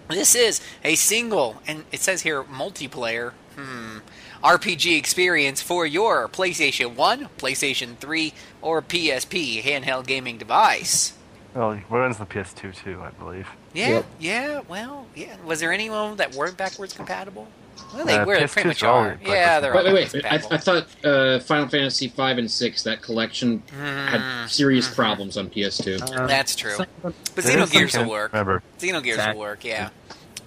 This 0.09 0.35
is 0.35 0.61
a 0.83 0.95
single, 0.95 1.61
and 1.65 1.85
it 1.91 2.01
says 2.01 2.21
here 2.21 2.43
multiplayer. 2.43 3.31
Hmm. 3.55 3.99
RPG 4.43 4.97
experience 4.97 5.61
for 5.61 5.85
your 5.85 6.27
PlayStation 6.27 6.95
1, 6.95 7.29
PlayStation 7.37 7.97
3, 7.97 8.33
or 8.61 8.81
PSP 8.81 9.63
handheld 9.63 10.05
gaming 10.05 10.37
device. 10.37 11.13
Well, 11.53 11.71
it 11.71 11.83
runs 11.89 12.17
the 12.17 12.25
PS2 12.25 12.75
too, 12.75 13.01
I 13.01 13.11
believe. 13.11 13.47
Yeah, 13.73 13.89
Yep. 13.89 14.05
yeah, 14.19 14.59
well, 14.67 15.07
yeah. 15.15 15.35
Was 15.45 15.59
there 15.59 15.71
any 15.71 15.87
of 15.87 15.93
them 16.09 16.17
that 16.17 16.33
weren't 16.35 16.57
backwards 16.57 16.93
compatible? 16.93 17.47
Well, 17.93 18.05
they 18.05 18.15
Uh, 18.17 18.25
were. 18.25 18.35
They 18.37 18.43
PS2s 18.45 18.51
pretty 18.53 18.67
much 18.69 18.83
are 18.83 18.91
all 18.91 19.11
Yeah, 19.23 19.59
they're 19.59 19.75
all 19.75 19.83
Wait, 19.83 19.93
wait, 19.93 20.23
backwards 20.23 20.49
wait. 20.49 20.51
I. 20.51 20.55
I 20.55 20.57
thought 20.57 20.87
uh, 21.05 21.39
Final 21.39 21.67
Fantasy 21.69 22.07
five 22.07 22.37
and 22.39 22.49
six 22.49 22.83
that 22.83 23.01
collection 23.01 23.61
had 23.71 24.47
serious 24.47 24.87
problems 24.93 25.37
on 25.37 25.49
PS2. 25.49 26.27
That's 26.27 26.55
true. 26.55 26.75
But 27.03 27.13
There 27.35 27.59
is 27.59 27.69
some 27.71 27.81
Xenogears 27.81 27.97
will 28.03 28.09
work. 28.09 28.33
Remember, 28.33 28.61
Xenogears 28.79 29.05
Exactly. 29.13 29.33
will 29.35 29.39
work, 29.41 29.63
yeah. 29.63 29.89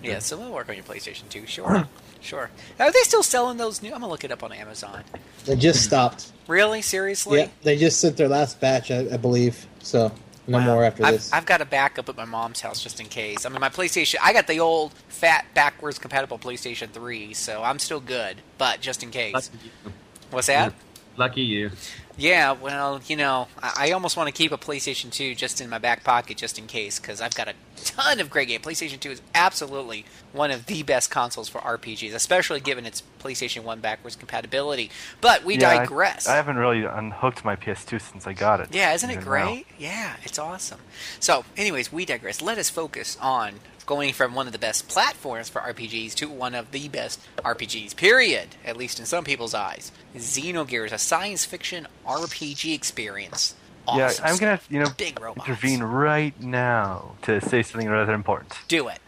Yeah, 0.03 0.19
so 0.19 0.39
it'll 0.41 0.53
work 0.53 0.69
on 0.69 0.75
your 0.75 0.85
PlayStation 0.85 1.29
2, 1.29 1.47
sure. 1.47 1.89
sure. 2.21 2.51
Are 2.79 2.93
they 2.93 3.01
still 3.01 3.23
selling 3.23 3.57
those 3.57 3.83
new? 3.83 3.89
I'm 3.89 4.01
going 4.01 4.03
to 4.03 4.09
look 4.09 4.25
it 4.25 4.31
up 4.33 4.43
on 4.43 4.53
Amazon. 4.53 5.03
They 5.45 5.57
just 5.57 5.83
stopped. 5.85 6.33
Really? 6.49 6.83
Seriously? 6.83 7.41
Yeah, 7.41 7.49
they 7.63 7.77
just 7.77 8.01
sent 8.01 8.17
their 8.17 8.29
last 8.29 8.61
batch, 8.61 8.91
I, 8.91 9.01
I 9.13 9.17
believe. 9.17 9.67
So 9.81 10.13
no 10.47 10.59
Wow. 10.59 10.65
more 10.67 10.85
after 10.85 11.05
I've, 11.05 11.15
this. 11.15 11.33
I've 11.33 11.47
got 11.47 11.61
a 11.61 11.65
backup 11.65 12.09
at 12.09 12.17
my 12.17 12.25
mom's 12.25 12.61
house 12.61 12.83
just 12.83 13.01
in 13.01 13.07
case. 13.07 13.45
I 13.47 13.49
mean, 13.49 13.61
my 13.61 13.69
PlayStation, 13.69 14.17
I 14.23 14.33
got 14.33 14.47
the 14.47 14.61
old 14.61 14.93
fat 15.09 15.47
backwards 15.55 15.99
compatible 15.99 16.39
PlayStation 16.39 16.91
3, 16.91 17.35
so 17.35 17.63
I'm 17.63 17.79
still 17.79 18.01
good. 18.01 18.37
But 18.59 18.81
just 18.81 19.03
in 19.03 19.11
case. 19.11 19.35
Lucky 19.35 19.59
you. 19.65 19.93
What's 20.31 20.47
that? 20.49 20.73
Lucky 21.17 21.43
you. 21.43 21.71
Yeah, 22.19 22.53
well, 22.53 23.01
you 23.07 23.17
know, 23.17 23.49
I, 23.63 23.89
I 23.89 23.91
almost 23.93 24.17
want 24.17 24.27
to 24.29 24.33
keep 24.33 24.51
a 24.51 24.57
PlayStation 24.57 25.11
2 25.13 25.35
just 25.35 25.61
in 25.61 25.69
my 25.69 25.79
back 25.79 26.03
pocket 26.03 26.39
just 26.39 26.59
in 26.59 26.67
case, 26.67 26.99
because 26.99 27.21
I've 27.21 27.35
got 27.35 27.49
a 27.49 27.55
ton 27.85 28.21
of 28.21 28.31
great 28.31 28.49
games. 28.49 28.65
PlayStation 28.65 28.99
2 28.99 29.11
is 29.11 29.23
absolutely 29.35 30.07
one 30.33 30.51
of 30.51 30.65
the 30.67 30.83
best 30.83 31.11
consoles 31.11 31.49
for 31.49 31.59
RPGs, 31.61 32.15
especially 32.15 32.61
given 32.61 32.87
its 32.87 33.03
PlayStation 33.21 33.65
1 33.65 33.81
backwards 33.81 34.17
compatibility. 34.17 34.91
But 35.21 35.45
we 35.45 35.57
Yeah, 35.59 35.77
digress. 35.79 36.27
I, 36.27 36.37
haven't 36.37 36.57
really 36.57 36.85
unhooked 36.85 37.45
my 37.45 37.55
PS2 37.55 38.01
since 38.01 38.27
I 38.27 38.33
got 38.33 38.61
it. 38.61 38.69
Yeah, 38.73 38.95
isn't 38.95 39.11
it 39.11 39.15
Even 39.15 39.25
now. 39.25 39.31
great? 39.31 39.67
Yeah, 39.79 40.17
it's 40.23 40.39
awesome. 40.39 40.81
So, 41.21 41.45
anyways, 41.57 41.93
we 41.93 42.07
digress. 42.07 42.41
Let 42.41 42.57
us 42.57 42.71
focus 42.71 43.19
on 43.21 43.61
going 43.87 44.13
from 44.13 44.35
one 44.35 44.47
of 44.47 44.53
the 44.53 44.59
best 44.59 44.89
platforms 44.89 45.49
for 45.49 45.61
RPGs 45.61 46.15
to 46.17 46.29
one 46.29 46.55
of 46.55 46.73
the 46.73 46.89
best 46.89 47.21
RPGs, 47.39 47.97
period, 47.97 48.49
at 48.65 48.77
least 48.77 48.99
in 48.99 49.07
some 49.07 49.25
people's 49.25 49.55
eyes. 49.55 49.93
Xenogears, 50.15 50.93
a 50.93 50.99
science 50.99 51.45
fiction 51.45 51.87
RPG 52.07 52.75
experience. 52.75 53.55
Yeah, 53.95 54.13
I'm 54.23 54.37
gonna, 54.37 54.57
stuff. 54.57 54.67
you 54.69 54.81
know, 54.81 54.89
Big 54.97 55.21
robots. 55.21 55.49
intervene 55.49 55.83
right 55.83 56.39
now 56.41 57.13
to 57.23 57.41
say 57.41 57.63
something 57.63 57.89
rather 57.89 58.15
important. 58.15 58.55
Do 58.67 58.89
it. 58.89 58.99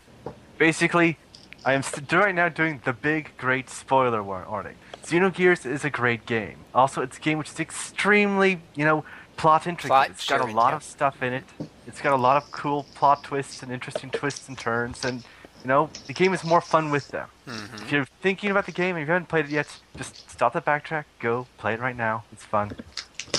Basically, 0.57 1.19
I 1.65 1.73
am 1.73 1.83
st- 1.83 2.13
right 2.13 2.35
now 2.35 2.49
doing 2.49 2.81
the 2.85 2.93
big, 2.93 3.33
great 3.37 3.69
spoiler 3.69 4.23
warning. 4.23 4.77
Xenogears 5.03 5.67
is 5.67 5.85
a 5.85 5.91
great 5.91 6.27
game. 6.27 6.59
Also, 6.75 7.03
it's 7.03 7.17
a 7.17 7.21
game 7.21 7.39
which 7.39 7.51
is 7.51 7.59
extremely, 7.59 8.61
you 8.77 8.85
know, 8.85 9.05
plot 9.37 9.67
intricate. 9.67 9.89
Plot 9.89 10.11
it's 10.11 10.29
got 10.29 10.41
a 10.41 10.53
lot 10.53 10.71
yeah. 10.71 10.77
of 10.77 10.83
stuff 10.85 11.23
in 11.23 11.33
it. 11.33 11.45
It's 11.89 12.01
got 12.01 12.13
a 12.13 12.17
lot 12.17 12.37
of 12.37 12.51
cool 12.53 12.85
plot 12.95 13.25
twists 13.25 13.63
and 13.63 13.73
interesting 13.73 14.11
twists 14.11 14.49
and 14.49 14.57
turns, 14.57 15.05
and 15.05 15.25
you 15.63 15.69
know, 15.69 15.91
the 16.07 16.13
game 16.13 16.33
is 16.33 16.45
more 16.45 16.61
fun 16.61 16.91
with 16.91 17.09
them. 17.09 17.29
Mm-hmm. 17.47 17.83
If 17.83 17.93
you're 17.93 18.07
thinking 18.21 18.51
about 18.51 18.67
the 18.67 18.73
game 18.73 18.97
and 18.97 19.05
you 19.05 19.13
haven't 19.13 19.29
played 19.29 19.47
it 19.47 19.51
yet, 19.51 19.67
just 19.97 20.31
stop 20.31 20.53
the 20.53 20.61
backtrack, 20.61 21.05
go 21.19 21.47
play 21.57 21.75
it 21.75 21.81
right 21.81 21.97
now. 21.97 22.25
It's 22.31 22.45
fun. 22.45 22.73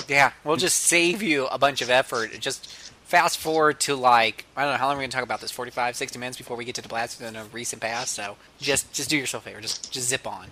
Yeah, 0.08 0.32
we'll 0.44 0.56
just 0.56 0.82
save 0.82 1.22
you 1.22 1.46
a 1.46 1.58
bunch 1.58 1.80
of 1.80 1.88
effort. 1.90 2.38
Just 2.40 2.90
fast 3.04 3.38
forward 3.38 3.80
to 3.80 3.96
like 3.96 4.46
I 4.56 4.62
don't 4.62 4.72
know 4.72 4.78
how 4.78 4.86
long 4.86 4.96
we're 4.96 5.02
gonna 5.02 5.12
talk 5.12 5.24
about 5.24 5.40
this 5.40 5.50
45, 5.50 5.96
60 5.96 6.18
minutes 6.18 6.36
before 6.38 6.56
we 6.56 6.64
get 6.64 6.74
to 6.76 6.82
the 6.82 6.88
blast 6.88 7.20
in 7.20 7.36
a 7.36 7.44
recent 7.46 7.80
past. 7.82 8.14
So 8.14 8.36
just 8.60 8.92
just 8.92 9.10
do 9.10 9.16
yourself 9.16 9.46
a 9.46 9.48
favor. 9.48 9.60
Just 9.60 9.92
just 9.92 10.08
zip 10.08 10.26
on. 10.26 10.48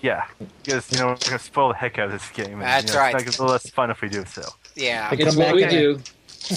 Yeah, 0.00 0.24
because 0.62 0.90
you 0.92 0.98
know 0.98 1.08
we're 1.08 1.16
gonna 1.16 1.38
spoil 1.38 1.68
the 1.68 1.74
heck 1.74 1.98
out 1.98 2.06
of 2.06 2.12
this 2.12 2.28
game. 2.30 2.52
And, 2.54 2.62
That's 2.62 2.86
you 2.86 2.94
know, 2.94 3.00
right. 3.00 3.14
It's 3.14 3.26
not 3.26 3.36
gonna 3.36 3.48
be 3.48 3.52
less 3.52 3.70
fun 3.70 3.90
if 3.90 4.00
we 4.00 4.08
do 4.08 4.24
so. 4.24 4.42
Yeah. 4.74 5.10
Come 5.10 5.20
It's 5.20 5.36
what 5.36 5.54
we 5.54 5.66
do. 5.66 6.00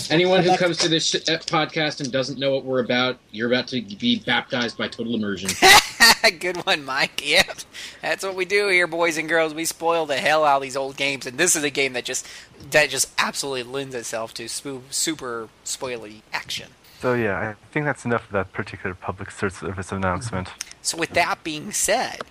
Anyone 0.09 0.43
who 0.43 0.55
comes 0.57 0.77
to 0.77 0.87
this 0.87 1.07
sh- 1.07 1.15
uh, 1.15 1.37
podcast 1.39 1.99
and 1.99 2.11
doesn't 2.11 2.39
know 2.39 2.53
what 2.53 2.63
we're 2.65 2.79
about, 2.79 3.17
you're 3.31 3.47
about 3.47 3.67
to 3.69 3.81
be 3.81 4.19
baptized 4.19 4.77
by 4.77 4.87
total 4.87 5.15
immersion. 5.15 5.49
Good 6.39 6.57
one, 6.65 6.85
Mike. 6.85 7.21
Yep, 7.29 7.59
that's 8.01 8.23
what 8.23 8.35
we 8.35 8.45
do 8.45 8.69
here, 8.69 8.87
boys 8.87 9.17
and 9.17 9.29
girls. 9.29 9.53
We 9.53 9.65
spoil 9.65 10.05
the 10.05 10.17
hell 10.17 10.43
out 10.45 10.57
of 10.57 10.61
these 10.63 10.77
old 10.77 10.97
games, 10.97 11.25
and 11.25 11.37
this 11.37 11.55
is 11.55 11.63
a 11.63 11.69
game 11.69 11.93
that 11.93 12.05
just 12.05 12.27
that 12.71 12.89
just 12.89 13.11
absolutely 13.19 13.63
lends 13.63 13.93
itself 13.93 14.33
to 14.35 14.45
spo- 14.45 14.81
super 14.89 15.49
spoily 15.63 16.21
action. 16.33 16.69
So 17.01 17.13
yeah, 17.13 17.37
I 17.37 17.71
think 17.71 17.85
that's 17.85 18.05
enough 18.05 18.25
of 18.25 18.31
that 18.31 18.51
particular 18.51 18.95
public 18.95 19.31
service 19.31 19.91
announcement. 19.91 20.49
So, 20.81 20.97
with 20.97 21.09
that 21.09 21.43
being 21.43 21.73
said, 21.73 22.21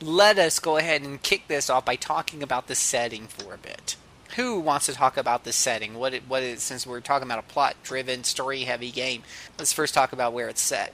let 0.00 0.38
us 0.38 0.58
go 0.58 0.78
ahead 0.78 1.02
and 1.02 1.22
kick 1.22 1.46
this 1.46 1.68
off 1.68 1.84
by 1.84 1.94
talking 1.94 2.42
about 2.42 2.66
the 2.66 2.74
setting 2.74 3.26
for 3.26 3.52
a 3.52 3.58
bit. 3.58 3.96
Who 4.36 4.60
wants 4.60 4.86
to 4.86 4.92
talk 4.92 5.16
about 5.16 5.44
the 5.44 5.52
setting? 5.52 5.94
What 5.94 6.14
it, 6.14 6.22
what 6.28 6.42
is 6.42 6.62
since 6.62 6.86
we're 6.86 7.00
talking 7.00 7.26
about 7.26 7.38
a 7.38 7.42
plot-driven, 7.42 8.24
story-heavy 8.24 8.90
game? 8.90 9.22
Let's 9.58 9.72
first 9.72 9.94
talk 9.94 10.12
about 10.12 10.32
where 10.32 10.48
it's 10.48 10.60
set. 10.60 10.92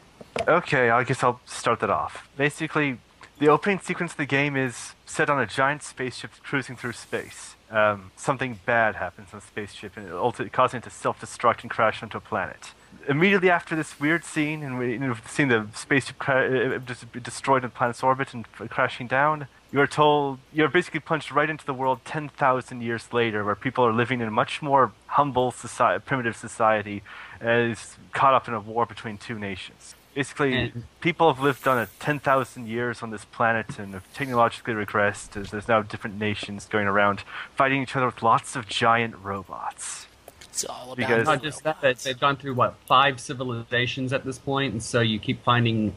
Okay, 0.49 0.91
I 0.91 1.05
guess 1.05 1.23
I'll 1.23 1.41
start 1.47 1.81
that 1.81 1.91
off. 1.91 2.29
Basically, 2.37 2.99
the 3.39 3.49
opening 3.49 3.81
sequence 3.81 4.13
of 4.13 4.17
the 4.17 4.27
game 4.27 4.57
is 4.57 4.95
set 5.07 5.29
on 5.29 5.41
a 5.41 5.47
giant 5.47 5.83
spaceship 5.83 6.31
cruising 6.43 6.77
through 6.77 6.93
space. 6.93 7.57
Um, 7.71 8.13
something 8.17 8.61
bad 8.65 8.95
happens 8.97 9.29
on 9.33 9.41
the 9.41 9.47
spaceship, 9.47 9.97
and 9.97 10.09
it 10.09 10.53
causing 10.53 10.79
it 10.79 10.85
to 10.85 10.91
self-destruct 10.91 11.63
and 11.63 11.71
crash 11.71 12.03
onto 12.03 12.19
a 12.19 12.21
planet. 12.21 12.73
Immediately 13.09 13.51
after 13.51 13.75
this 13.75 13.99
weird 13.99 14.25
scene, 14.25 14.63
and 14.63 14.79
we, 14.79 14.93
you 14.93 14.99
know, 14.99 15.17
seeing 15.27 15.49
the 15.49 15.67
spaceship 15.75 16.19
cra- 16.19 16.77
uh, 16.77 16.79
just 16.79 17.11
be 17.13 17.21
destroyed 17.21 17.65
in 17.65 17.71
the 17.71 17.75
planet's 17.75 18.03
orbit 18.03 18.33
and 18.33 18.47
crashing 18.71 19.09
down, 19.09 19.49
you 19.75 19.81
are 19.81 19.89
told 19.89 20.39
you're 20.53 20.69
basically 20.69 21.01
plunged 21.01 21.33
right 21.33 21.51
into 21.51 21.67
the 21.67 21.75
world 21.75 21.99
10,000 22.05 22.81
years 22.81 23.13
later, 23.13 23.45
where 23.45 23.57
people 23.57 23.85
are 23.85 23.93
living 23.93 24.21
in 24.21 24.29
a 24.29 24.31
much 24.31 24.63
more 24.63 24.93
humble, 25.09 25.51
society, 25.51 26.01
primitive 26.07 26.37
society, 26.37 27.03
and 27.41 27.73
is 27.73 27.97
caught 28.13 28.35
up 28.35 28.47
in 28.47 28.55
a 28.55 28.61
war 28.61 28.87
between 28.87 29.19
two 29.19 29.37
nations. 29.37 29.97
Basically, 30.15 30.55
And- 30.55 30.85
people 31.01 31.27
have 31.33 31.43
lived 31.43 31.67
on 31.67 31.77
it 31.81 31.89
10,000 31.99 32.69
years 32.69 33.03
on 33.03 33.11
this 33.11 33.25
planet 33.25 33.81
and 33.81 33.95
have 33.95 34.05
technologically 34.15 34.75
regressed. 34.75 35.31
There's, 35.31 35.51
there's 35.51 35.67
now 35.67 35.83
different 35.83 36.21
nations 36.21 36.67
going 36.67 36.87
around 36.87 37.25
fighting 37.57 37.83
each 37.83 37.97
other 37.97 38.07
with 38.07 38.23
lots 38.23 38.55
of 38.55 38.69
giant 38.69 39.17
robots. 39.21 40.07
It's 40.43 40.65
all 40.67 40.93
about 40.93 40.97
Because- 40.99 41.27
Not 41.27 41.43
just 41.43 41.65
that, 41.65 41.81
they've 42.05 42.21
gone 42.21 42.37
through 42.37 42.55
what 42.55 42.77
five 42.87 43.19
civilizations 43.19 44.13
at 44.13 44.25
this 44.25 44.39
point, 44.39 44.73
and 44.73 44.81
so 44.81 45.01
you 45.01 45.19
keep 45.19 45.43
finding 45.43 45.97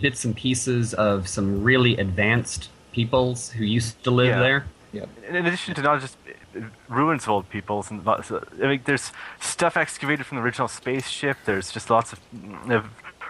bits 0.00 0.24
and 0.24 0.34
pieces 0.34 0.92
of 0.92 1.28
some 1.28 1.62
really 1.62 1.96
advanced 1.98 2.68
peoples 3.00 3.38
who 3.56 3.64
used 3.78 4.02
to 4.04 4.10
live 4.10 4.28
Yeah. 4.34 4.46
there. 4.46 4.60
In 5.28 5.44
addition 5.46 5.74
to 5.74 5.82
not 5.82 6.00
just 6.00 6.16
uh, 6.26 6.60
ruins 6.88 7.22
of 7.24 7.28
old 7.34 7.46
peoples, 7.56 7.90
and 7.90 7.96
lots 8.10 8.30
of, 8.30 8.38
I 8.64 8.66
mean, 8.70 8.80
there's 8.88 9.12
stuff 9.40 9.76
excavated 9.76 10.24
from 10.26 10.36
the 10.38 10.44
original 10.46 10.68
spaceship. 10.68 11.36
There's 11.44 11.68
just 11.76 11.90
lots 11.90 12.08
of, 12.14 12.18
of 12.70 12.84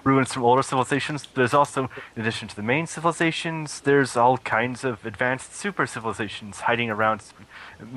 ruins 0.05 0.33
from 0.33 0.45
older 0.45 0.63
civilizations. 0.63 1.27
There's 1.35 1.53
also, 1.61 1.91
in 2.15 2.23
addition 2.23 2.47
to 2.53 2.57
the 2.61 2.63
main 2.75 2.87
civilizations, 2.87 3.81
there's 3.81 4.17
all 4.17 4.37
kinds 4.39 4.85
of 4.85 5.05
advanced 5.05 5.51
super 5.63 5.87
civilizations 5.95 6.55
hiding 6.69 6.89
around, 6.97 7.19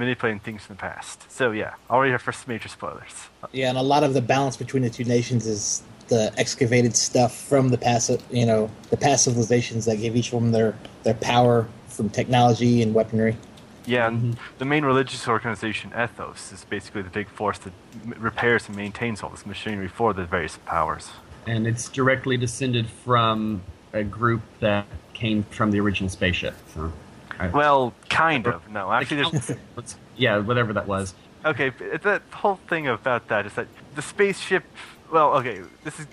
manipulating 0.02 0.40
things 0.40 0.64
from 0.64 0.76
the 0.78 0.82
past. 0.82 1.32
So 1.32 1.52
yeah, 1.52 1.74
already 1.92 2.12
our 2.14 2.24
first 2.28 2.48
major 2.48 2.70
spoilers. 2.70 3.16
Yeah, 3.52 3.70
and 3.70 3.78
a 3.78 3.88
lot 3.94 4.04
of 4.04 4.12
the 4.18 4.22
balance 4.36 4.58
between 4.58 4.82
the 4.88 4.90
two 4.90 5.06
nations 5.18 5.46
is 5.46 5.84
the 6.10 6.34
excavated 6.38 6.96
stuff 6.96 7.36
from 7.36 7.70
the 7.70 7.78
past, 7.78 8.12
you 8.32 8.46
know, 8.46 8.70
the 8.90 8.98
past 8.98 9.24
civilizations 9.24 9.86
that 9.86 9.98
gave 9.98 10.16
each 10.16 10.34
one 10.34 10.52
their 10.52 10.76
their 11.04 11.14
power 11.16 11.68
from 11.88 12.10
technology 12.10 12.82
and 12.82 12.94
weaponry. 12.94 13.38
Yeah, 13.86 14.08
and 14.08 14.36
mm-hmm. 14.36 14.58
the 14.60 14.66
main 14.66 14.86
religious 14.86 15.28
organization, 15.28 15.92
Ethos, 15.98 16.52
is 16.52 16.64
basically 16.66 17.02
the 17.02 17.10
big 17.10 17.28
force 17.28 17.58
that 17.60 17.74
m- 18.06 18.14
repairs 18.20 18.68
and 18.68 18.76
maintains 18.78 19.24
all 19.24 19.30
this 19.30 19.46
machinery 19.46 19.88
for 19.88 20.14
the 20.14 20.26
various 20.26 20.58
powers. 20.66 21.10
And 21.48 21.66
it's 21.66 21.90
directly 21.90 22.38
descended 22.38 22.88
from 22.88 23.64
a 23.94 24.04
group 24.04 24.42
that 24.60 24.86
came 25.14 25.44
from 25.44 25.72
the 25.72 25.80
original 25.80 26.10
spaceship. 26.10 26.54
So, 26.74 26.92
I- 27.40 27.48
Well, 27.48 27.94
kind 28.10 28.46
of. 28.46 28.70
No, 28.70 28.92
actually, 28.92 29.24
there's 29.24 29.96
yeah, 30.18 30.38
whatever 30.38 30.74
that 30.74 30.88
was. 30.88 31.16
Okay, 31.46 31.70
but 31.70 32.02
the 32.04 32.22
whole 32.36 32.60
thing 32.68 32.88
about 32.88 33.28
that 33.30 33.46
is 33.46 33.54
that 33.54 33.68
the 33.96 34.02
spaceship. 34.02 34.64
Well, 35.12 35.36
okay, 35.38 35.62
this 35.84 36.00
is. 36.00 36.08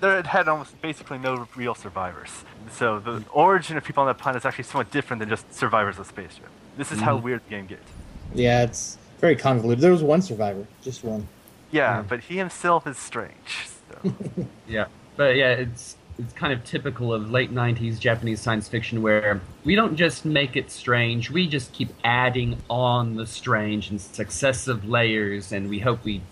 There 0.00 0.18
it 0.18 0.26
had 0.26 0.48
almost 0.48 0.80
basically 0.82 1.18
no 1.18 1.46
real 1.54 1.76
survivors. 1.76 2.30
So 2.72 2.98
the 2.98 3.24
origin 3.30 3.76
of 3.76 3.84
people 3.84 4.00
on 4.00 4.08
that 4.08 4.18
planet 4.18 4.42
is 4.42 4.46
actually 4.46 4.64
somewhat 4.64 4.90
different 4.90 5.20
than 5.20 5.28
just 5.28 5.54
survivors 5.54 5.96
of 5.96 6.06
the 6.06 6.08
spaceship. 6.08 6.48
This 6.76 6.90
is 6.90 7.00
how 7.00 7.14
mm-hmm. 7.14 7.24
weird 7.24 7.44
the 7.44 7.50
game 7.50 7.66
gets. 7.66 7.88
Yeah, 8.34 8.62
it's 8.62 8.98
very 9.20 9.36
convoluted. 9.36 9.80
There 9.80 9.92
was 9.92 10.02
one 10.02 10.20
survivor, 10.20 10.66
just 10.82 11.04
one. 11.04 11.28
Yeah, 11.70 11.98
Yeah. 11.98 12.02
but 12.02 12.20
he 12.20 12.36
himself 12.36 12.86
is 12.86 12.98
strange. 12.98 13.68
So. 13.88 14.14
Yeah, 14.66 14.86
but 15.16 15.36
yeah, 15.36 15.52
it's 15.52 15.96
it's 16.18 16.32
kind 16.32 16.52
of 16.52 16.64
typical 16.64 17.12
of 17.12 17.30
late 17.30 17.52
'90s 17.52 17.98
Japanese 17.98 18.40
science 18.40 18.68
fiction 18.68 19.02
where 19.02 19.40
we 19.64 19.74
don't 19.74 19.96
just 19.96 20.24
make 20.24 20.56
it 20.56 20.70
strange; 20.70 21.30
we 21.30 21.46
just 21.46 21.72
keep 21.72 21.90
adding 22.02 22.56
on 22.68 23.16
the 23.16 23.26
strange 23.26 23.90
in 23.90 23.98
successive 23.98 24.88
layers, 24.88 25.52
and 25.52 25.68
we 25.68 25.78
hope 25.78 26.04
we 26.04 26.22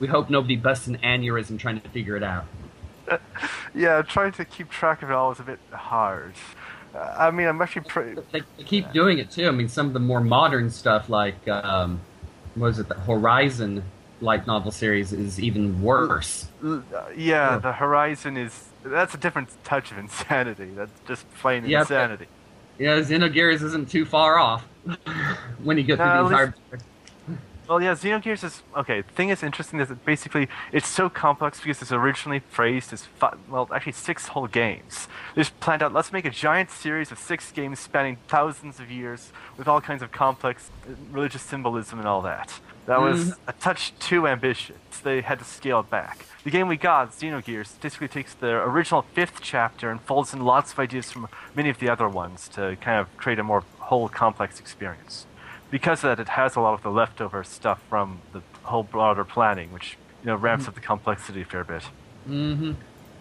we 0.00 0.06
hope 0.08 0.30
nobody 0.30 0.56
busts 0.56 0.86
an 0.88 0.98
aneurysm 0.98 1.58
trying 1.58 1.80
to 1.80 1.88
figure 1.90 2.16
it 2.16 2.22
out. 2.22 2.46
yeah, 3.74 4.02
trying 4.02 4.32
to 4.32 4.44
keep 4.44 4.70
track 4.70 5.02
of 5.02 5.10
it 5.10 5.12
all 5.14 5.30
is 5.32 5.38
a 5.40 5.42
bit 5.44 5.58
hard. 5.72 6.32
Uh, 6.94 7.14
I 7.18 7.30
mean, 7.30 7.46
I'm 7.46 7.60
actually 7.62 7.82
pretty. 7.82 8.20
They, 8.32 8.42
they 8.56 8.64
keep 8.64 8.92
doing 8.92 9.18
it 9.18 9.30
too. 9.30 9.46
I 9.46 9.50
mean, 9.52 9.68
some 9.68 9.86
of 9.86 9.92
the 9.92 10.00
more 10.00 10.20
modern 10.20 10.70
stuff, 10.70 11.08
like 11.08 11.46
um, 11.48 12.00
what 12.56 12.68
was 12.68 12.78
it, 12.80 12.88
the 12.88 12.94
Horizon 12.94 13.84
light 14.20 14.46
novel 14.46 14.70
series, 14.72 15.12
is 15.12 15.38
even 15.38 15.80
worse. 15.82 16.48
Uh, 16.64 16.80
yeah, 17.16 17.58
the 17.58 17.72
Horizon 17.72 18.36
is. 18.36 18.66
That's 18.82 19.14
a 19.14 19.18
different 19.18 19.50
touch 19.62 19.92
of 19.92 19.98
insanity. 19.98 20.70
That's 20.74 20.90
just 21.06 21.30
plain 21.34 21.64
Yeah, 21.66 21.80
but- 21.80 21.90
insanity. 21.90 22.26
Yeah, 22.78 22.98
Xenogears 23.00 23.62
isn't 23.62 23.90
too 23.90 24.06
far 24.06 24.38
off 24.38 24.62
when 25.62 25.76
you 25.76 25.82
get 25.84 25.96
through 25.98 26.06
No, 26.06 26.28
the 26.30 26.34
at 26.34 26.42
entire. 26.48 26.54
Well, 27.70 27.80
yeah, 27.80 27.92
Xenogears 27.92 28.42
is 28.42 28.64
okay. 28.76 29.02
The 29.02 29.12
thing 29.12 29.28
is 29.28 29.44
interesting 29.44 29.78
is 29.78 29.90
that 29.90 30.04
basically 30.04 30.48
it's 30.72 30.88
so 30.88 31.08
complex 31.08 31.60
because 31.60 31.80
it's 31.80 31.92
originally 31.92 32.40
phrased 32.40 32.92
as 32.92 33.04
fi- 33.04 33.36
well, 33.48 33.68
actually 33.72 33.92
six 33.92 34.26
whole 34.26 34.48
games. 34.48 35.06
They 35.36 35.42
just 35.42 35.60
planned 35.60 35.80
out. 35.80 35.92
Let's 35.92 36.12
make 36.12 36.24
a 36.24 36.30
giant 36.30 36.72
series 36.72 37.12
of 37.12 37.20
six 37.20 37.52
games 37.52 37.78
spanning 37.78 38.16
thousands 38.26 38.80
of 38.80 38.90
years 38.90 39.32
with 39.56 39.68
all 39.68 39.80
kinds 39.80 40.02
of 40.02 40.10
complex 40.10 40.68
uh, 40.84 40.94
religious 41.12 41.42
symbolism 41.42 42.00
and 42.00 42.08
all 42.08 42.22
that. 42.22 42.58
That 42.86 43.00
was 43.00 43.34
a 43.46 43.52
touch 43.52 43.96
too 44.00 44.26
ambitious. 44.26 44.76
They 45.04 45.20
had 45.20 45.38
to 45.38 45.44
scale 45.44 45.78
it 45.78 45.90
back. 45.90 46.26
The 46.42 46.50
game 46.50 46.66
we 46.66 46.76
got, 46.76 47.12
Xenogears, 47.12 47.80
basically 47.80 48.08
takes 48.08 48.34
the 48.34 48.48
original 48.48 49.02
fifth 49.02 49.42
chapter 49.42 49.92
and 49.92 50.00
folds 50.00 50.34
in 50.34 50.44
lots 50.44 50.72
of 50.72 50.80
ideas 50.80 51.12
from 51.12 51.28
many 51.54 51.68
of 51.68 51.78
the 51.78 51.88
other 51.88 52.08
ones 52.08 52.48
to 52.48 52.76
kind 52.80 52.98
of 52.98 53.16
create 53.16 53.38
a 53.38 53.44
more 53.44 53.62
whole 53.78 54.08
complex 54.08 54.58
experience 54.58 55.26
because 55.70 56.04
of 56.04 56.08
that, 56.16 56.20
it 56.20 56.30
has 56.30 56.56
a 56.56 56.60
lot 56.60 56.74
of 56.74 56.82
the 56.82 56.90
leftover 56.90 57.44
stuff 57.44 57.80
from 57.88 58.20
the 58.32 58.42
whole 58.62 58.82
broader 58.82 59.24
planning, 59.24 59.72
which 59.72 59.96
you 60.22 60.26
know 60.26 60.36
ramps 60.36 60.68
up 60.68 60.74
the 60.74 60.80
complexity 60.80 61.42
a 61.42 61.44
fair 61.44 61.64
bit. 61.64 61.82
hmm 62.26 62.72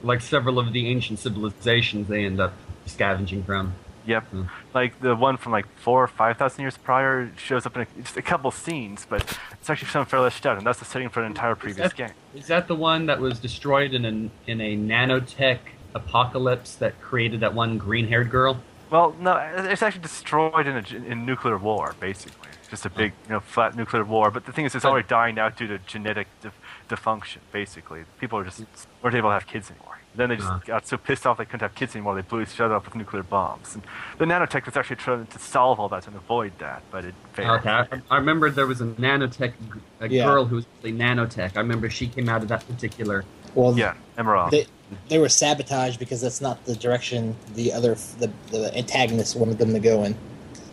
Like 0.04 0.22
several 0.22 0.60
of 0.60 0.72
the 0.74 0.88
ancient 0.88 1.20
civilizations, 1.20 2.08
they 2.08 2.26
end 2.26 2.40
up 2.40 2.54
scavenging 2.86 3.44
from. 3.44 3.74
Yep, 4.06 4.24
Hmm. 4.30 4.44
like 4.74 5.00
the 5.02 5.16
one 5.16 5.38
from 5.38 5.52
like 5.52 5.68
four 5.78 6.02
or 6.04 6.08
five 6.08 6.38
thousand 6.38 6.62
years 6.62 6.78
prior 6.78 7.30
shows 7.38 7.66
up 7.68 7.76
in 7.76 7.84
a, 7.84 8.02
just 8.02 8.18
a 8.18 8.22
couple 8.22 8.50
scenes, 8.50 9.06
but 9.08 9.22
it's 9.52 9.70
actually 9.70 9.90
some 9.90 10.06
fairly 10.06 10.32
out, 10.46 10.58
and 10.58 10.66
that's 10.66 10.80
the 10.80 10.86
setting 10.86 11.10
for 11.10 11.20
an 11.20 11.28
entire 11.28 11.54
previous 11.54 11.90
that- 11.92 11.96
game. 11.98 12.12
Is 12.34 12.48
that 12.48 12.68
the 12.68 12.76
one 12.76 13.06
that 13.08 13.20
was 13.20 13.40
destroyed 13.40 13.94
in 13.94 14.06
an 14.06 14.32
in 14.48 14.62
a 14.62 14.76
nanotech 14.78 15.60
apocalypse 15.94 16.76
that 16.76 17.00
created 17.02 17.42
that 17.42 17.54
one 17.54 17.78
green-haired 17.78 18.30
girl? 18.32 18.58
Well, 18.90 19.16
no, 19.20 19.36
it's 19.38 19.84
actually 19.84 20.02
destroyed 20.02 20.66
in 20.68 20.76
a 20.76 20.82
g- 20.82 20.98
in 20.98 21.26
nuclear 21.26 21.58
war, 21.58 21.94
basically. 22.00 22.50
Just 22.70 22.86
a 22.86 22.90
big, 22.90 23.14
you 23.26 23.34
know, 23.34 23.40
flat 23.40 23.76
nuclear 23.76 24.04
war. 24.04 24.30
But 24.32 24.46
the 24.46 24.52
thing 24.52 24.66
is, 24.66 24.76
it's 24.76 24.86
already 24.86 25.08
dying 25.08 25.40
out 25.40 25.58
due 25.58 25.68
to 25.68 25.78
genetic 25.80 26.28
dif- 26.42 26.54
dysfunction. 26.88 27.38
Basically, 27.52 28.04
people 28.20 28.38
are 28.40 28.44
just 28.44 28.64
weren't 29.02 29.16
able 29.16 29.30
to 29.30 29.34
have 29.34 29.48
kids 29.48 29.72
anymore. 29.72 29.86
Then 30.16 30.30
they 30.30 30.36
just 30.38 30.50
Uh. 30.50 30.60
got 30.66 30.88
so 30.88 30.98
pissed 30.98 31.26
off 31.28 31.38
they 31.38 31.46
couldn't 31.46 31.62
have 31.62 31.76
kids 31.76 31.96
anymore. 31.96 32.16
They 32.16 32.22
blew 32.22 32.42
each 32.42 32.60
other 32.60 32.76
up 32.76 32.86
with 32.86 32.96
nuclear 32.96 33.24
bombs. 33.24 33.76
And 33.76 33.84
the 34.18 34.26
nanotech 34.26 34.66
was 34.66 34.76
actually 34.76 34.96
trying 34.98 35.26
to 35.28 35.40
solve 35.40 35.80
all 35.80 35.88
that 35.90 36.08
and 36.08 36.16
avoid 36.16 36.52
that, 36.60 36.82
but 36.92 37.06
it 37.06 37.14
failed. 37.34 37.60
Okay, 37.60 37.70
I, 37.70 37.88
I 38.12 38.18
remember 38.18 38.50
there 38.50 38.68
was 38.68 38.82
a 38.82 38.86
nanotech, 38.88 39.54
g- 39.74 39.80
a 40.00 40.08
Yeah. 40.08 40.26
girl 40.26 40.46
who 40.46 40.56
was 40.58 40.66
really 40.84 40.98
nanotech. 40.98 41.56
I 41.58 41.60
remember 41.62 41.90
she 41.92 42.08
came 42.08 42.28
out 42.28 42.42
of 42.42 42.48
that 42.50 42.68
particular. 42.68 43.24
Well, 43.56 43.78
Yeah, 43.78 43.94
Emerald. 44.18 44.52
they 44.52 44.66
they 45.10 45.18
were 45.20 45.30
sabotaged 45.30 46.00
because 46.00 46.22
that's 46.22 46.42
not 46.42 46.64
the 46.66 46.76
direction 46.76 47.36
the 47.56 47.74
other 47.74 47.96
the 48.20 48.32
the 48.52 48.76
antagonist 48.78 49.36
wanted 49.36 49.58
them 49.58 49.74
to 49.74 49.80
go 49.80 50.04
in. 50.04 50.16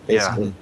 Basically, 0.06 0.54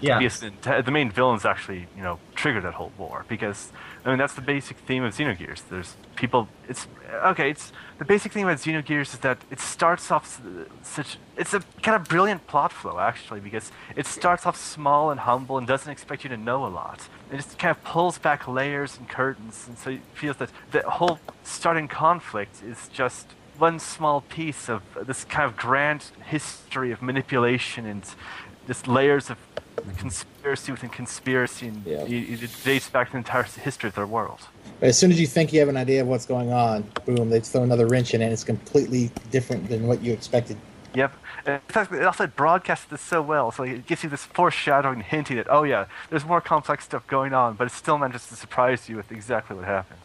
Yeah, 0.00 0.20
Yes, 0.20 0.42
and 0.42 0.60
t- 0.62 0.80
the 0.80 0.90
main 0.90 1.10
villains 1.10 1.44
actually, 1.44 1.86
you 1.96 2.02
know, 2.02 2.18
trigger 2.34 2.60
that 2.60 2.74
whole 2.74 2.92
war 2.98 3.24
because 3.28 3.70
I 4.04 4.10
mean 4.10 4.18
that's 4.18 4.34
the 4.34 4.42
basic 4.42 4.76
theme 4.76 5.02
of 5.02 5.14
Xenogears. 5.14 5.62
There's 5.70 5.96
people. 6.14 6.48
It's 6.68 6.86
okay. 7.24 7.50
It's 7.50 7.72
the 7.98 8.04
basic 8.04 8.32
thing 8.32 8.44
about 8.44 8.58
Xenogears 8.58 9.14
is 9.14 9.18
that 9.20 9.38
it 9.50 9.60
starts 9.60 10.10
off 10.10 10.42
such. 10.82 11.16
It's 11.38 11.54
a 11.54 11.60
kind 11.82 11.96
of 11.96 12.06
brilliant 12.06 12.46
plot 12.46 12.70
flow 12.70 12.98
actually 12.98 13.40
because 13.40 13.72
it 13.96 14.06
starts 14.06 14.44
off 14.44 14.56
small 14.56 15.10
and 15.10 15.20
humble 15.20 15.56
and 15.56 15.66
doesn't 15.66 15.90
expect 15.90 16.22
you 16.22 16.30
to 16.30 16.36
know 16.36 16.66
a 16.66 16.68
lot. 16.68 17.08
It 17.32 17.36
just 17.36 17.58
kind 17.58 17.70
of 17.70 17.82
pulls 17.82 18.18
back 18.18 18.46
layers 18.46 18.98
and 18.98 19.08
curtains, 19.08 19.64
and 19.66 19.78
so 19.78 19.90
it 19.90 20.00
feels 20.12 20.36
that 20.36 20.50
the 20.70 20.82
whole 20.82 21.18
starting 21.42 21.88
conflict 21.88 22.62
is 22.62 22.88
just 22.88 23.28
one 23.58 23.78
small 23.78 24.20
piece 24.20 24.68
of 24.68 24.82
this 25.06 25.24
kind 25.24 25.48
of 25.48 25.56
grand 25.56 26.10
history 26.24 26.90
of 26.90 27.00
manipulation 27.00 27.86
and 27.86 28.04
just 28.66 28.86
layers 28.88 29.30
of 29.30 29.38
conspiracy 29.98 30.72
within 30.72 30.90
conspiracy, 30.90 31.68
and 31.68 31.84
Yeah. 31.84 32.02
it, 32.02 32.42
it 32.42 32.50
dates 32.64 32.88
back 32.88 33.08
to 33.08 33.12
the 33.12 33.18
entire 33.18 33.42
history 33.42 33.88
of 33.88 33.94
their 33.94 34.06
world. 34.06 34.40
But 34.80 34.88
as 34.88 34.98
soon 34.98 35.10
as 35.10 35.20
you 35.20 35.26
think 35.26 35.52
you 35.52 35.60
have 35.60 35.68
an 35.68 35.76
idea 35.76 36.02
of 36.02 36.08
what's 36.08 36.26
going 36.26 36.52
on, 36.52 36.84
boom, 37.04 37.30
they 37.30 37.40
throw 37.40 37.62
another 37.62 37.86
wrench 37.86 38.14
in, 38.14 38.22
and 38.22 38.32
it's 38.32 38.44
completely 38.44 39.10
different 39.30 39.68
than 39.68 39.86
what 39.86 40.02
you 40.02 40.12
expected. 40.12 40.56
Yep. 40.94 41.12
And 41.46 41.54
in 41.56 41.60
fact, 41.68 41.92
it 41.92 42.04
also 42.04 42.26
broadcasts 42.26 42.86
this 42.86 43.00
so 43.00 43.20
well, 43.20 43.50
so 43.50 43.64
it 43.64 43.86
gives 43.86 44.04
you 44.04 44.08
this 44.08 44.24
foreshadowing, 44.24 45.00
hinting 45.00 45.36
that, 45.36 45.46
oh 45.50 45.64
yeah, 45.64 45.86
there's 46.08 46.24
more 46.24 46.40
complex 46.40 46.84
stuff 46.84 47.06
going 47.06 47.34
on, 47.34 47.54
but 47.54 47.66
it 47.66 47.72
still 47.72 47.98
manages 47.98 48.26
to 48.28 48.36
surprise 48.36 48.88
you 48.88 48.96
with 48.96 49.10
exactly 49.12 49.56
what 49.56 49.64
happens. 49.64 50.00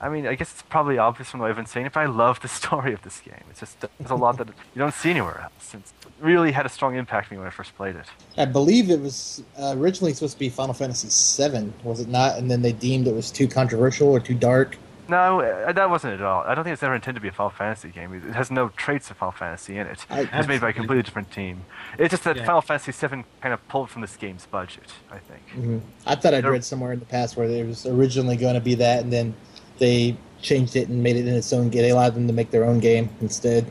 I 0.00 0.08
mean, 0.08 0.26
I 0.26 0.34
guess 0.34 0.50
it's 0.52 0.62
probably 0.62 0.98
obvious 0.98 1.30
from 1.30 1.40
what 1.40 1.50
I've 1.50 1.56
been 1.56 1.66
saying, 1.66 1.90
but 1.92 2.00
I 2.00 2.06
love 2.06 2.40
the 2.40 2.48
story 2.60 2.92
of 2.92 3.02
this 3.02 3.20
game. 3.20 3.42
It's 3.50 3.60
just 3.60 3.80
there's 3.98 4.10
a 4.10 4.14
lot 4.14 4.38
that 4.38 4.48
you 4.48 4.78
don't 4.78 4.94
see 4.94 5.10
anywhere 5.10 5.40
else. 5.42 5.74
It's 5.74 5.92
really 6.20 6.52
had 6.52 6.66
a 6.66 6.68
strong 6.68 6.94
impact 6.96 7.30
on 7.30 7.36
me 7.36 7.38
when 7.38 7.46
I 7.46 7.50
first 7.50 7.76
played 7.76 7.96
it. 7.96 8.06
I 8.38 8.44
believe 8.44 8.90
it 8.90 9.00
was 9.00 9.42
uh, 9.58 9.74
originally 9.76 10.12
supposed 10.14 10.34
to 10.34 10.38
be 10.38 10.48
Final 10.48 10.74
Fantasy 10.74 11.08
VII, 11.48 11.72
was 11.82 12.00
it 12.00 12.08
not? 12.08 12.38
And 12.38 12.50
then 12.50 12.62
they 12.62 12.72
deemed 12.72 13.06
it 13.06 13.14
was 13.14 13.30
too 13.30 13.48
controversial 13.48 14.08
or 14.08 14.20
too 14.20 14.34
dark. 14.34 14.76
No, 15.06 15.42
uh, 15.42 15.70
that 15.70 15.90
wasn't 15.90 16.14
at 16.14 16.22
all. 16.22 16.44
I 16.44 16.54
don't 16.54 16.64
think 16.64 16.72
it's 16.72 16.82
ever 16.82 16.94
intended 16.94 17.20
to 17.20 17.22
be 17.22 17.28
a 17.28 17.32
Final 17.32 17.50
Fantasy 17.50 17.90
game. 17.90 18.14
It 18.14 18.22
has 18.34 18.50
no 18.50 18.70
traits 18.70 19.10
of 19.10 19.18
Final 19.18 19.32
Fantasy 19.32 19.76
in 19.76 19.86
it. 19.86 20.06
I- 20.08 20.20
It 20.20 20.32
was 20.34 20.48
made 20.48 20.62
by 20.62 20.70
a 20.70 20.72
completely 20.72 21.02
different 21.02 21.30
team. 21.30 21.66
It's 21.98 22.10
just 22.12 22.24
that 22.24 22.36
Yeah. 22.36 22.46
Final 22.46 22.62
Fantasy 22.62 22.90
VII 22.90 23.22
kind 23.42 23.52
of 23.52 23.68
pulled 23.68 23.90
from 23.90 24.00
this 24.00 24.16
game's 24.16 24.46
budget, 24.46 24.94
I 25.10 25.18
think. 25.18 25.42
hmm 25.50 25.78
I 26.06 26.14
thought 26.14 26.32
I'd 26.32 26.42
There- 26.44 26.52
read 26.52 26.64
somewhere 26.64 26.92
in 26.94 27.00
the 27.00 27.04
past 27.04 27.36
where 27.36 27.46
it 27.46 27.66
was 27.66 27.84
originally 27.84 28.38
going 28.38 28.54
to 28.54 28.62
be 28.62 28.76
that, 28.76 29.02
and 29.02 29.12
then 29.12 29.34
they 29.78 30.16
changed 30.42 30.76
it 30.76 30.88
and 30.88 31.02
made 31.02 31.16
it 31.16 31.26
in 31.26 31.34
its 31.34 31.52
own 31.52 31.70
game. 31.70 31.82
They 31.82 31.90
allowed 31.90 32.14
them 32.14 32.26
to 32.26 32.32
make 32.32 32.50
their 32.50 32.64
own 32.64 32.80
game 32.80 33.08
instead. 33.20 33.66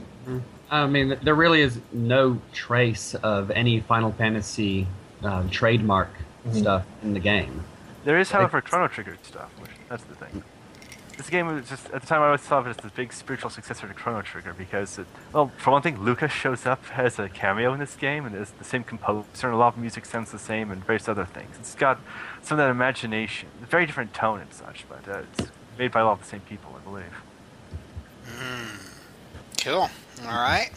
I 0.72 0.88
mean, 0.88 1.18
there 1.22 1.36
really 1.36 1.62
is 1.62 1.80
no 1.92 2.40
trace 2.52 3.14
of 3.16 3.52
any 3.52 3.80
Final 3.82 4.12
Fantasy 4.12 4.88
um, 5.24 5.50
trademark 5.50 6.10
Mhm. 6.48 6.60
stuff 6.60 6.86
in 7.04 7.14
the 7.14 7.20
game. 7.20 7.64
There 8.06 8.20
is, 8.20 8.32
however, 8.32 8.60
Chrono 8.60 8.88
Trigger 8.88 9.18
stuff, 9.24 9.50
which 9.60 9.72
that's 9.88 10.04
the 10.06 10.16
thing. 10.16 10.44
This 11.16 11.30
game 11.30 11.46
was 11.46 11.70
just 11.70 11.86
at 11.92 12.02
the 12.02 12.08
time 12.08 12.22
I 12.22 12.26
always 12.26 12.42
thought 12.42 12.62
of 12.62 12.68
it 12.68 12.70
as 12.72 12.78
this 12.78 12.92
big 12.92 13.14
spiritual 13.14 13.52
successor 13.52 13.88
to 13.88 13.94
Chrono 13.94 14.24
Trigger 14.24 14.54
because, 14.58 14.98
it, 14.98 15.06
well, 15.32 15.52
for 15.58 15.70
one 15.72 15.84
thing, 15.84 16.02
Lucas 16.02 16.32
shows 16.32 16.66
up 16.66 16.82
as 16.98 17.20
a 17.20 17.30
cameo 17.30 17.72
in 17.72 17.80
this 17.80 17.96
game, 17.96 18.26
and 18.26 18.36
it's 18.36 18.50
the 18.52 18.64
same 18.66 18.84
composer, 18.84 19.26
and 19.44 19.54
a 19.54 19.58
lot 19.58 19.76
of 19.76 19.78
music 19.78 20.06
sounds 20.06 20.32
the 20.32 20.40
same, 20.40 20.72
and 20.72 20.84
various 20.84 21.08
other 21.08 21.24
things. 21.26 21.56
It's 21.60 21.76
got 21.76 22.00
some 22.42 22.60
of 22.60 22.66
that 22.66 22.72
imagination, 22.72 23.48
a 23.62 23.68
very 23.68 23.86
different 23.86 24.14
tone 24.16 24.40
and 24.42 24.52
such, 24.52 24.86
but 24.90 25.08
uh, 25.08 25.20
it's 25.38 25.52
made 25.78 25.92
by 25.92 26.02
a 26.02 26.06
lot 26.06 26.14
of 26.14 26.20
the 26.22 26.26
same 26.26 26.42
people, 26.42 26.76
I 26.76 26.84
believe. 26.84 27.06
Cool. 29.64 29.90
All 30.26 30.42
right. 30.42 30.70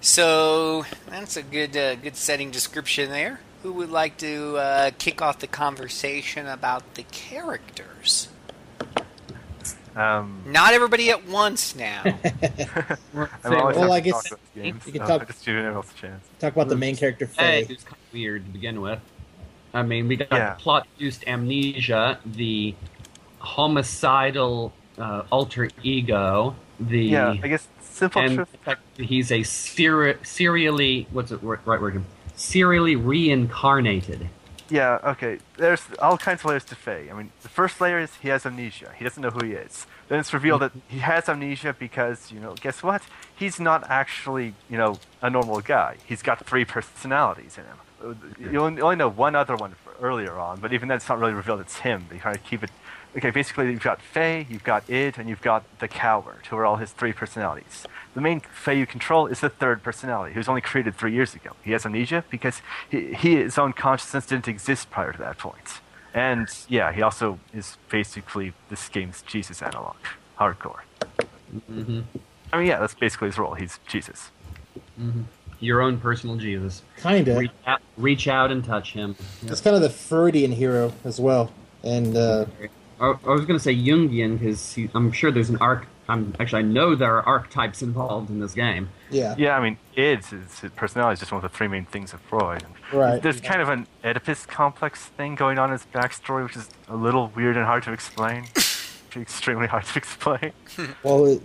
So 0.00 0.84
that's 1.08 1.36
a 1.36 1.42
good 1.42 1.76
uh, 1.76 1.96
good 1.96 2.16
setting 2.16 2.50
description 2.50 3.10
there. 3.10 3.40
Who 3.62 3.72
would 3.74 3.90
like 3.90 4.18
to 4.18 4.56
uh, 4.56 4.90
kick 4.98 5.22
off 5.22 5.38
the 5.38 5.46
conversation 5.46 6.46
about 6.46 6.94
the 6.94 7.02
characters? 7.04 8.28
Um, 9.96 10.42
Not 10.46 10.74
everybody 10.74 11.10
at 11.10 11.26
once 11.26 11.74
now. 11.76 12.02
I'm 13.44 13.54
always 13.54 13.76
well, 13.76 13.92
I 13.92 14.00
guess 14.00 14.24
talk 14.28 14.32
about 14.32 14.54
games, 14.62 14.86
you 14.86 14.92
can 14.92 15.06
so 15.06 15.18
talk- 15.18 15.26
just 15.28 15.44
give 15.46 15.54
anyone 15.56 15.74
else 15.74 15.92
a 15.92 16.00
chance. 16.00 16.24
Talk 16.40 16.52
about 16.52 16.68
the 16.68 16.76
main 16.76 16.96
character, 16.96 17.26
Hey, 17.26 17.64
Fei. 17.64 17.72
it's 17.72 17.84
kind 17.84 17.94
of 17.96 18.12
weird 18.12 18.44
to 18.44 18.50
begin 18.50 18.80
with. 18.80 18.98
I 19.72 19.82
mean, 19.82 20.08
we 20.08 20.16
got 20.16 20.28
Yeah. 20.32 20.54
the 20.54 20.60
plot-induced 20.60 21.26
amnesia, 21.28 22.18
the 22.26 22.74
homicidal 23.44 24.72
uh, 24.98 25.22
alter 25.30 25.70
ego, 25.82 26.56
the 26.80 27.04
Yeah, 27.04 27.34
I 27.42 27.48
guess 27.48 27.68
simple 27.82 28.22
and 28.22 28.34
truth. 28.36 28.56
the 28.96 29.04
he's 29.04 29.30
a 29.30 29.42
seri- 29.42 30.18
serially 30.22 31.06
what's 31.12 31.30
it 31.30 31.42
wor- 31.42 31.60
right 31.64 31.80
word? 31.80 32.02
Serially 32.36 32.96
reincarnated. 32.96 34.28
Yeah, 34.70 34.98
okay. 35.04 35.38
There's 35.58 35.82
all 36.00 36.16
kinds 36.16 36.40
of 36.40 36.46
layers 36.46 36.64
to 36.64 36.74
Fei. 36.74 37.10
I 37.10 37.12
mean, 37.12 37.30
the 37.42 37.48
first 37.48 37.80
layer 37.80 37.98
is 37.98 38.14
he 38.22 38.28
has 38.28 38.46
amnesia. 38.46 38.92
He 38.96 39.04
doesn't 39.04 39.22
know 39.22 39.30
who 39.30 39.44
he 39.44 39.52
is. 39.52 39.86
Then 40.08 40.18
it's 40.18 40.32
revealed 40.32 40.62
that 40.62 40.72
he 40.88 40.98
has 40.98 41.28
amnesia 41.28 41.76
because, 41.78 42.32
you 42.32 42.40
know, 42.40 42.54
guess 42.54 42.82
what? 42.82 43.02
He's 43.36 43.60
not 43.60 43.88
actually, 43.90 44.54
you 44.70 44.78
know, 44.78 44.98
a 45.20 45.28
normal 45.28 45.60
guy. 45.60 45.96
He's 46.06 46.22
got 46.22 46.44
three 46.46 46.64
personalities 46.64 47.58
in 47.58 47.64
him. 47.64 47.78
You 48.52 48.60
only, 48.60 48.96
know 48.96 49.08
one 49.08 49.34
other 49.34 49.56
one 49.56 49.74
earlier 50.00 50.32
on, 50.32 50.60
but 50.60 50.72
even 50.72 50.88
then 50.88 50.96
it's 50.96 51.08
not 51.08 51.18
really 51.18 51.32
revealed 51.32 51.60
it's 51.60 51.78
him. 51.78 52.06
They 52.10 52.18
kind 52.18 52.36
of 52.36 52.42
keep 52.44 52.62
it. 52.62 52.70
Okay, 53.16 53.30
basically 53.30 53.70
you've 53.70 53.82
got 53.82 54.02
Fei, 54.02 54.46
you've 54.50 54.64
got 54.64 54.90
Id, 54.90 55.18
and 55.18 55.28
you've 55.28 55.40
got 55.40 55.62
the 55.78 55.86
Coward, 55.86 56.46
who 56.50 56.56
are 56.56 56.66
all 56.66 56.76
his 56.76 56.90
three 56.90 57.12
personalities. 57.12 57.86
The 58.14 58.20
main 58.20 58.40
Fei 58.40 58.76
you 58.78 58.86
control 58.86 59.26
is 59.28 59.40
the 59.40 59.48
third 59.48 59.82
personality, 59.84 60.34
who's 60.34 60.48
only 60.48 60.60
created 60.60 60.96
three 60.96 61.12
years 61.12 61.34
ago. 61.34 61.52
He 61.62 61.70
has 61.72 61.86
amnesia 61.86 62.24
because 62.28 62.60
he, 62.90 63.14
he, 63.14 63.36
his 63.36 63.56
own 63.56 63.72
consciousness 63.72 64.26
didn't 64.26 64.48
exist 64.48 64.90
prior 64.90 65.12
to 65.12 65.18
that 65.18 65.38
point. 65.38 65.80
And 66.12 66.48
yeah, 66.68 66.92
he 66.92 67.02
also 67.02 67.38
is 67.52 67.76
basically 67.88 68.52
this 68.68 68.88
game's 68.88 69.22
Jesus 69.22 69.62
analog, 69.62 69.96
hardcore. 70.38 70.80
hmm 71.66 72.00
I 72.52 72.58
mean, 72.58 72.66
yeah, 72.68 72.78
that's 72.78 72.94
basically 72.94 73.28
his 73.28 73.38
role. 73.38 73.54
He's 73.54 73.80
Jesus. 73.88 74.30
Your 75.58 75.80
own 75.80 75.98
personal 75.98 76.36
Jesus. 76.36 76.82
Kinda. 77.00 77.36
Reach 77.38 77.50
out, 77.66 77.80
reach 77.96 78.28
out 78.28 78.52
and 78.52 78.64
touch 78.64 78.92
him. 78.92 79.16
It's 79.42 79.60
kind 79.60 79.74
of 79.74 79.82
the 79.82 79.90
Freudian 79.90 80.52
hero 80.52 80.92
as 81.04 81.20
well. 81.20 81.52
And 81.82 82.16
uh, 82.16 82.46
I, 83.00 83.14
I 83.26 83.30
was 83.30 83.44
going 83.46 83.58
to 83.58 83.62
say 83.62 83.74
Jungian 83.74 84.38
because 84.38 84.78
I'm 84.94 85.12
sure 85.12 85.30
there's 85.30 85.50
an 85.50 85.58
arc. 85.58 85.86
I'm 86.08 86.34
actually 86.38 86.58
I 86.60 86.62
know 86.66 86.94
there 86.94 87.16
are 87.16 87.22
archetypes 87.22 87.80
involved 87.82 88.28
in 88.28 88.38
this 88.38 88.52
game. 88.52 88.90
yeah, 89.10 89.34
Yeah, 89.38 89.56
I 89.56 89.62
mean, 89.62 89.78
Id's 89.96 90.30
his, 90.30 90.58
his 90.60 90.70
personality 90.72 91.14
is 91.14 91.20
just 91.20 91.32
one 91.32 91.42
of 91.42 91.50
the 91.50 91.56
three 91.56 91.66
main 91.68 91.86
things 91.86 92.12
of 92.12 92.20
Freud. 92.20 92.62
And 92.62 92.74
right. 93.00 93.22
There's 93.22 93.40
kind 93.40 93.62
of 93.62 93.70
an 93.70 93.86
Oedipus 94.04 94.44
complex 94.44 95.06
thing 95.06 95.34
going 95.34 95.58
on 95.58 95.70
in 95.70 95.72
his 95.72 95.86
backstory, 95.94 96.44
which 96.44 96.56
is 96.56 96.68
a 96.88 96.96
little 96.96 97.28
weird 97.34 97.56
and 97.56 97.64
hard 97.64 97.84
to 97.84 97.92
explain. 97.92 98.44
Extremely 99.16 99.66
hard 99.68 99.84
to 99.84 99.98
explain. 99.98 100.52
Well, 101.02 101.24
it- 101.26 101.42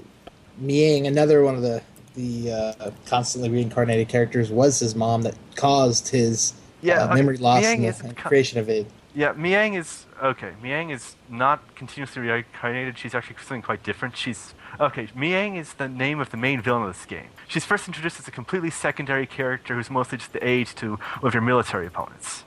Miang, 0.61 1.07
another 1.07 1.43
one 1.43 1.55
of 1.55 1.61
the 1.61 1.81
the 2.15 2.51
uh, 2.51 2.91
constantly 3.05 3.49
reincarnated 3.49 4.09
characters, 4.09 4.51
was 4.51 4.79
his 4.79 4.93
mom 4.93 5.21
that 5.21 5.35
caused 5.55 6.09
his 6.09 6.53
Yeah, 6.81 7.03
uh, 7.03 7.05
okay, 7.05 7.15
memory 7.15 7.37
loss 7.37 7.63
Miang 7.63 7.85
and 7.87 7.95
the 7.95 8.05
and 8.07 8.17
creation 8.17 8.59
of 8.59 8.67
it. 8.67 8.87
Yeah, 9.15 9.33
Miang 9.33 9.77
is 9.77 10.05
okay. 10.21 10.53
Miang 10.61 10.91
is 10.91 11.15
not 11.29 11.75
continuously 11.75 12.21
reincarnated. 12.21 12.97
She's 12.97 13.15
actually 13.15 13.37
something 13.39 13.61
quite 13.61 13.83
different. 13.83 14.15
She's 14.15 14.53
okay. 14.79 15.07
Miang 15.07 15.57
is 15.57 15.73
the 15.73 15.87
name 15.89 16.19
of 16.19 16.29
the 16.29 16.37
main 16.37 16.61
villain 16.61 16.83
of 16.83 16.95
this 16.95 17.05
game. 17.05 17.29
She's 17.47 17.65
first 17.65 17.87
introduced 17.87 18.19
as 18.19 18.27
a 18.27 18.31
completely 18.31 18.69
secondary 18.69 19.25
character 19.25 19.75
who's 19.75 19.89
mostly 19.89 20.19
just 20.19 20.33
the 20.33 20.47
aid 20.47 20.67
to 20.75 20.95
one 20.95 21.27
of 21.27 21.33
your 21.33 21.41
military 21.41 21.87
opponents. 21.87 22.43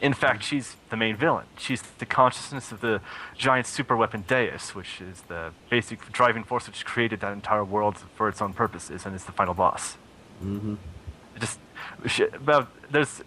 In 0.00 0.12
fact, 0.12 0.42
she's 0.42 0.76
the 0.90 0.96
main 0.96 1.16
villain. 1.16 1.46
She's 1.56 1.80
the 1.80 2.06
consciousness 2.06 2.72
of 2.72 2.80
the 2.80 3.00
giant 3.36 3.68
super 3.68 3.96
weapon 3.96 4.24
Deus, 4.26 4.74
which 4.74 5.00
is 5.00 5.22
the 5.28 5.52
basic 5.70 6.10
driving 6.12 6.42
force 6.42 6.66
which 6.66 6.84
created 6.84 7.20
that 7.20 7.32
entire 7.32 7.64
world 7.64 7.98
for 8.16 8.28
its 8.28 8.42
own 8.42 8.52
purposes, 8.52 9.06
and 9.06 9.14
is 9.14 9.24
the 9.24 9.32
final 9.32 9.54
boss 9.54 9.96
hmm 10.42 10.74
just 11.38 11.58
she, 12.06 12.24
about 12.24 12.68
there's 12.90 13.22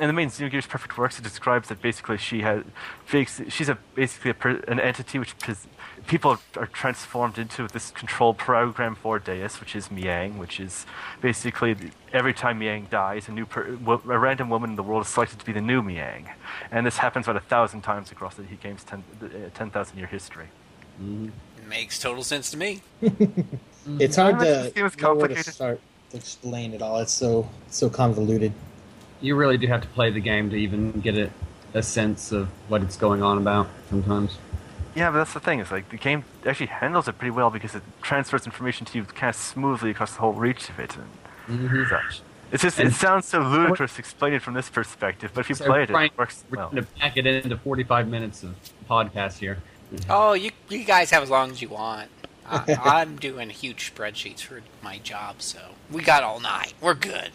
in 0.00 0.06
the 0.06 0.12
main 0.12 0.28
Xenogears 0.28 0.68
Perfect 0.68 0.96
Works 0.96 1.18
it 1.18 1.22
describes 1.22 1.68
that 1.68 1.80
basically 1.82 2.16
she 2.16 2.40
has 2.40 2.64
fakes 3.04 3.40
she's 3.48 3.68
a 3.68 3.78
basically 3.94 4.30
a, 4.30 4.70
an 4.70 4.80
entity 4.80 5.18
which 5.18 5.38
pos- 5.38 5.66
people 6.06 6.38
are 6.56 6.66
transformed 6.66 7.36
into 7.38 7.66
this 7.68 7.90
control 7.90 8.32
program 8.34 8.94
for 8.94 9.18
Deus 9.18 9.60
which 9.60 9.76
is 9.76 9.88
Miang 9.88 10.38
which 10.38 10.60
is 10.60 10.86
basically 11.20 11.74
the, 11.74 11.90
every 12.12 12.32
time 12.32 12.60
Miang 12.60 12.88
dies 12.88 13.28
a 13.28 13.32
new 13.32 13.46
per, 13.46 13.76
a 13.86 14.18
random 14.18 14.48
woman 14.48 14.70
in 14.70 14.76
the 14.76 14.82
world 14.82 15.02
is 15.04 15.08
selected 15.08 15.38
to 15.38 15.44
be 15.44 15.52
the 15.52 15.60
new 15.60 15.82
Miang. 15.82 16.30
And 16.70 16.86
this 16.86 16.98
happens 16.98 17.26
about 17.26 17.36
a 17.36 17.44
thousand 17.46 17.82
times 17.82 18.10
across 18.12 18.34
the 18.36 18.44
game's 18.44 18.84
10 18.84 19.04
uh, 19.22 19.26
10,000 19.54 19.98
year 19.98 20.06
history. 20.06 20.46
Makes 21.68 21.98
total 21.98 22.22
sense 22.22 22.50
to 22.50 22.56
me. 22.56 22.82
It's 24.00 24.16
hard 24.16 24.40
This 24.40 24.72
to 24.72 24.72
game 24.72 24.90
know 25.00 25.14
where 25.14 25.28
to 25.28 25.42
start. 25.44 25.78
to 25.78 25.95
explain 26.16 26.74
it 26.74 26.82
all. 26.82 26.98
It's 26.98 27.12
so 27.12 27.48
so 27.70 27.88
convoluted. 27.90 28.52
You 29.20 29.36
really 29.36 29.56
do 29.58 29.66
have 29.68 29.80
to 29.82 29.88
play 29.88 30.10
the 30.10 30.20
game 30.20 30.50
to 30.50 30.56
even 30.56 30.92
get 31.00 31.16
a, 31.16 31.30
a 31.74 31.82
sense 31.82 32.32
of 32.32 32.48
what 32.68 32.82
it's 32.82 32.96
going 32.96 33.22
on 33.22 33.38
about. 33.38 33.68
Sometimes. 33.90 34.38
Yeah, 34.94 35.10
but 35.10 35.18
that's 35.18 35.34
the 35.34 35.40
thing. 35.40 35.60
It's 35.60 35.70
like 35.70 35.88
the 35.90 35.96
game 35.98 36.24
actually 36.46 36.66
handles 36.66 37.06
it 37.08 37.18
pretty 37.18 37.30
well 37.30 37.50
because 37.50 37.74
it 37.74 37.82
transfers 38.02 38.46
information 38.46 38.86
to 38.86 38.98
you 38.98 39.04
kind 39.04 39.28
of 39.30 39.36
smoothly 39.36 39.90
across 39.90 40.12
the 40.14 40.20
whole 40.20 40.32
reach 40.32 40.68
of 40.70 40.78
it 40.78 40.96
and 40.96 41.60
Mhm. 41.70 41.88
such. 41.88 42.20
It's 42.52 42.62
just 42.62 42.78
And- 42.78 42.88
it 42.88 42.94
sounds 42.94 43.26
so 43.26 43.40
ludicrous 43.40 43.98
explaining 43.98 44.36
it 44.36 44.42
from 44.42 44.54
this 44.54 44.68
perspective, 44.70 45.32
but 45.34 45.40
if 45.40 45.48
you 45.50 45.54
So 45.54 45.66
play 45.66 45.82
it, 45.82 45.90
Frank, 45.90 46.12
it 46.12 46.18
works 46.18 46.44
We're 46.50 46.58
well. 46.58 46.70
going 46.70 46.84
to 46.84 46.88
pack 46.98 47.16
it 47.16 47.26
into 47.26 47.56
45 47.58 48.08
minutes 48.08 48.42
of 48.42 48.54
podcast 48.88 49.38
here. 49.38 49.58
Oh, 50.08 50.32
you 50.32 50.50
you 50.68 50.82
guys 50.84 51.10
have 51.10 51.22
as 51.22 51.30
long 51.30 51.50
as 51.50 51.60
you 51.62 51.68
want. 51.68 52.08
I, 52.48 52.78
I'm 53.00 53.16
doing 53.16 53.50
huge 53.50 53.94
spreadsheets 53.94 54.40
for 54.40 54.62
my 54.82 54.98
job, 54.98 55.42
so 55.42 55.58
we 55.90 56.02
got 56.02 56.22
all 56.22 56.40
night. 56.40 56.74
We're 56.80 56.94
good. 56.94 57.30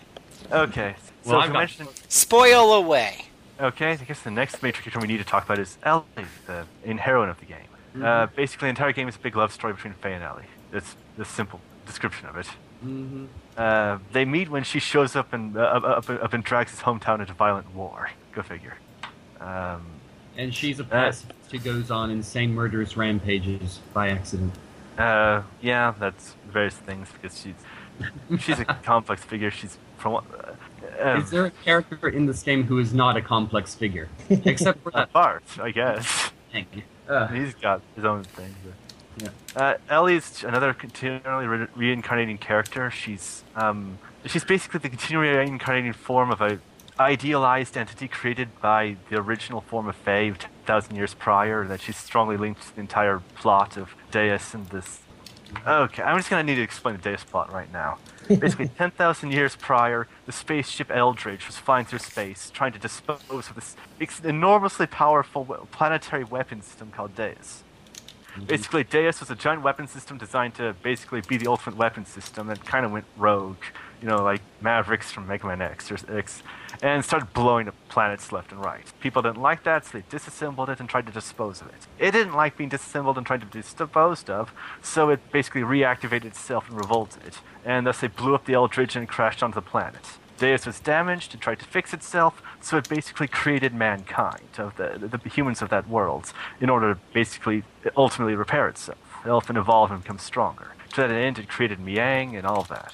Okay, 0.51 0.95
so 1.23 1.31
Well, 1.31 1.39
I've 1.41 1.49
I 1.49 1.53
got- 1.53 1.59
mentioned, 1.59 1.89
Spoil 2.09 2.73
away. 2.73 3.25
okay, 3.59 3.91
I 3.91 3.95
guess 3.95 4.21
the 4.21 4.31
next 4.31 4.61
major 4.63 4.81
character 4.81 4.99
we 4.99 5.07
need 5.07 5.17
to 5.19 5.23
talk 5.23 5.45
about 5.45 5.59
is 5.59 5.77
Ellie, 5.83 6.03
the 6.47 6.65
main 6.85 6.97
heroine 6.97 7.29
of 7.29 7.39
the 7.39 7.45
game. 7.45 7.57
Mm-hmm. 7.95 8.03
Uh, 8.05 8.25
basically, 8.27 8.67
the 8.67 8.69
entire 8.69 8.93
game 8.93 9.07
is 9.07 9.15
a 9.15 9.19
big 9.19 9.35
love 9.35 9.51
story 9.51 9.73
between 9.73 9.93
Fei 9.95 10.13
and 10.13 10.23
Ellie. 10.23 10.45
That's 10.71 10.95
the 11.17 11.25
simple 11.25 11.59
description 11.85 12.27
of 12.27 12.37
it. 12.37 12.47
Mm-hmm. 12.85 13.25
Uh, 13.57 13.99
they 14.13 14.25
meet 14.25 14.49
when 14.49 14.63
she 14.63 14.79
shows 14.79 15.15
up 15.15 15.33
and 15.33 15.55
uh, 15.57 15.61
up, 15.61 15.83
up, 15.83 16.09
up 16.23 16.33
in 16.33 16.41
Drax's 16.41 16.79
hometown 16.79 17.19
into 17.19 17.33
violent 17.33 17.75
war. 17.75 18.09
Go 18.31 18.41
figure. 18.41 18.77
Um, 19.39 19.85
And 20.37 20.53
she's 20.55 20.79
a 20.79 20.83
pacifist 20.83 21.33
who 21.51 21.59
goes 21.59 21.91
on 21.91 22.09
insane 22.09 22.55
murderous 22.55 22.95
rampages 22.95 23.79
by 23.93 24.09
accident. 24.09 24.53
Uh, 24.97 25.43
yeah, 25.61 25.93
that's 25.99 26.35
various 26.51 26.75
things 26.75 27.07
because 27.13 27.39
she's 27.39 27.55
she's 28.41 28.59
a 28.59 28.65
complex 28.83 29.23
figure. 29.23 29.51
She's 29.51 29.77
from? 29.97 30.15
Uh, 30.15 30.21
um, 30.99 31.21
Is 31.21 31.29
there 31.31 31.45
a 31.45 31.51
character 31.51 32.09
in 32.09 32.25
this 32.25 32.43
game 32.43 32.63
who 32.63 32.77
is 32.79 32.93
not 32.93 33.17
a 33.17 33.21
complex 33.21 33.73
figure? 33.75 34.09
Except 34.29 34.83
for 34.83 34.91
that 34.95 35.11
Bart, 35.13 35.43
I 35.59 35.71
guess. 35.71 36.31
thing. 36.51 36.65
Uh, 37.07 37.27
He's 37.27 37.53
got 37.55 37.81
his 37.95 38.05
own 38.05 38.23
thing. 38.23 38.53
But. 38.63 38.73
Yeah. 39.23 39.61
Uh, 39.61 39.73
Ellie's 39.89 40.43
another 40.43 40.73
continually 40.73 41.45
re- 41.47 41.67
reincarnating 41.75 42.37
character. 42.37 42.89
She's 42.91 43.43
um, 43.55 43.97
she's 44.25 44.43
basically 44.43 44.79
the 44.79 44.89
continually 44.89 45.35
reincarnating 45.35 45.93
form 45.93 46.31
of 46.31 46.41
a 46.41 46.59
idealized 47.01 47.77
entity 47.77 48.07
created 48.07 48.49
by 48.61 48.97
the 49.09 49.17
original 49.17 49.61
form 49.61 49.87
of 49.87 49.95
Fei 49.95 50.31
10,000 50.31 50.95
years 50.95 51.13
prior 51.13 51.65
that 51.65 51.81
she's 51.81 51.97
strongly 51.97 52.37
linked 52.37 52.61
to 52.61 52.75
the 52.75 52.81
entire 52.81 53.21
plot 53.35 53.77
of 53.77 53.95
Deus 54.11 54.53
and 54.53 54.67
this. 54.67 55.01
Okay, 55.67 56.01
I'm 56.01 56.17
just 56.17 56.29
going 56.29 56.45
to 56.45 56.49
need 56.49 56.57
to 56.57 56.63
explain 56.63 56.95
the 56.95 57.01
Deus 57.01 57.23
plot 57.23 57.51
right 57.51 57.71
now. 57.71 57.97
Basically, 58.27 58.69
10,000 58.69 59.31
years 59.31 59.55
prior, 59.55 60.07
the 60.25 60.31
spaceship 60.31 60.89
Eldridge 60.89 61.45
was 61.47 61.57
flying 61.57 61.85
through 61.85 61.99
space 61.99 62.49
trying 62.53 62.71
to 62.71 62.79
dispose 62.79 63.49
of 63.49 63.55
this 63.55 63.75
enormously 64.23 64.87
powerful 64.87 65.67
planetary 65.71 66.23
weapon 66.23 66.61
system 66.61 66.91
called 66.91 67.15
Deus. 67.15 67.63
Mm-hmm. 68.35 68.45
Basically, 68.45 68.83
Deus 68.85 69.19
was 69.19 69.29
a 69.29 69.35
giant 69.35 69.61
weapon 69.61 69.87
system 69.87 70.17
designed 70.17 70.55
to 70.55 70.73
basically 70.81 71.21
be 71.21 71.35
the 71.35 71.47
ultimate 71.47 71.77
weapon 71.77 72.05
system 72.05 72.47
that 72.47 72.65
kind 72.65 72.85
of 72.85 72.91
went 72.91 73.05
rogue, 73.17 73.57
you 74.01 74.07
know, 74.07 74.23
like 74.23 74.41
Mavericks 74.61 75.11
from 75.11 75.27
Mega 75.27 75.45
Man 75.45 75.61
X 75.61 75.91
or 75.91 75.97
X, 76.17 76.41
and 76.81 77.05
started 77.05 77.31
blowing 77.33 77.67
up 77.67 77.75
planets 77.89 78.31
left 78.31 78.51
and 78.51 78.63
right. 78.63 78.91
People 78.99 79.21
didn't 79.21 79.41
like 79.41 79.63
that, 79.63 79.85
so 79.85 79.97
they 79.97 80.03
disassembled 80.09 80.69
it 80.69 80.79
and 80.79 80.89
tried 80.89 81.05
to 81.05 81.11
dispose 81.11 81.61
of 81.61 81.67
it. 81.67 81.87
It 81.99 82.11
didn't 82.11 82.33
like 82.33 82.57
being 82.57 82.69
disassembled 82.69 83.17
and 83.17 83.25
tried 83.25 83.41
to 83.41 83.45
be 83.45 83.61
disposed 83.61 84.29
of, 84.29 84.51
so 84.81 85.09
it 85.09 85.31
basically 85.31 85.61
reactivated 85.61 86.25
itself 86.25 86.67
and 86.69 86.77
revolted, 86.77 87.37
and 87.63 87.85
thus 87.85 87.99
they 87.99 88.07
blew 88.07 88.33
up 88.33 88.45
the 88.45 88.53
Eldridge 88.53 88.95
and 88.95 89.07
crashed 89.07 89.43
onto 89.43 89.55
the 89.55 89.61
planet. 89.61 90.17
Deus 90.41 90.65
was 90.65 90.79
damaged 90.79 91.33
and 91.33 91.41
tried 91.41 91.59
to 91.59 91.65
fix 91.65 91.93
itself, 91.93 92.41
so 92.61 92.75
it 92.75 92.89
basically 92.89 93.27
created 93.27 93.75
mankind, 93.75 94.41
of 94.57 94.75
the, 94.75 95.19
the, 95.23 95.29
humans 95.29 95.61
of 95.61 95.69
that 95.69 95.87
world, 95.87 96.33
in 96.59 96.67
order 96.67 96.95
to 96.95 96.99
basically 97.13 97.63
ultimately 97.95 98.33
repair 98.33 98.67
itself. 98.67 98.97
elf 99.23 99.49
and 99.49 99.57
evolve 99.57 99.91
and 99.91 100.01
become 100.01 100.17
stronger. 100.17 100.71
To 100.93 101.01
that 101.01 101.11
end, 101.11 101.37
it 101.37 101.47
created 101.47 101.77
Miang 101.77 102.35
and 102.35 102.47
all 102.47 102.61
of 102.61 102.69
that. 102.69 102.91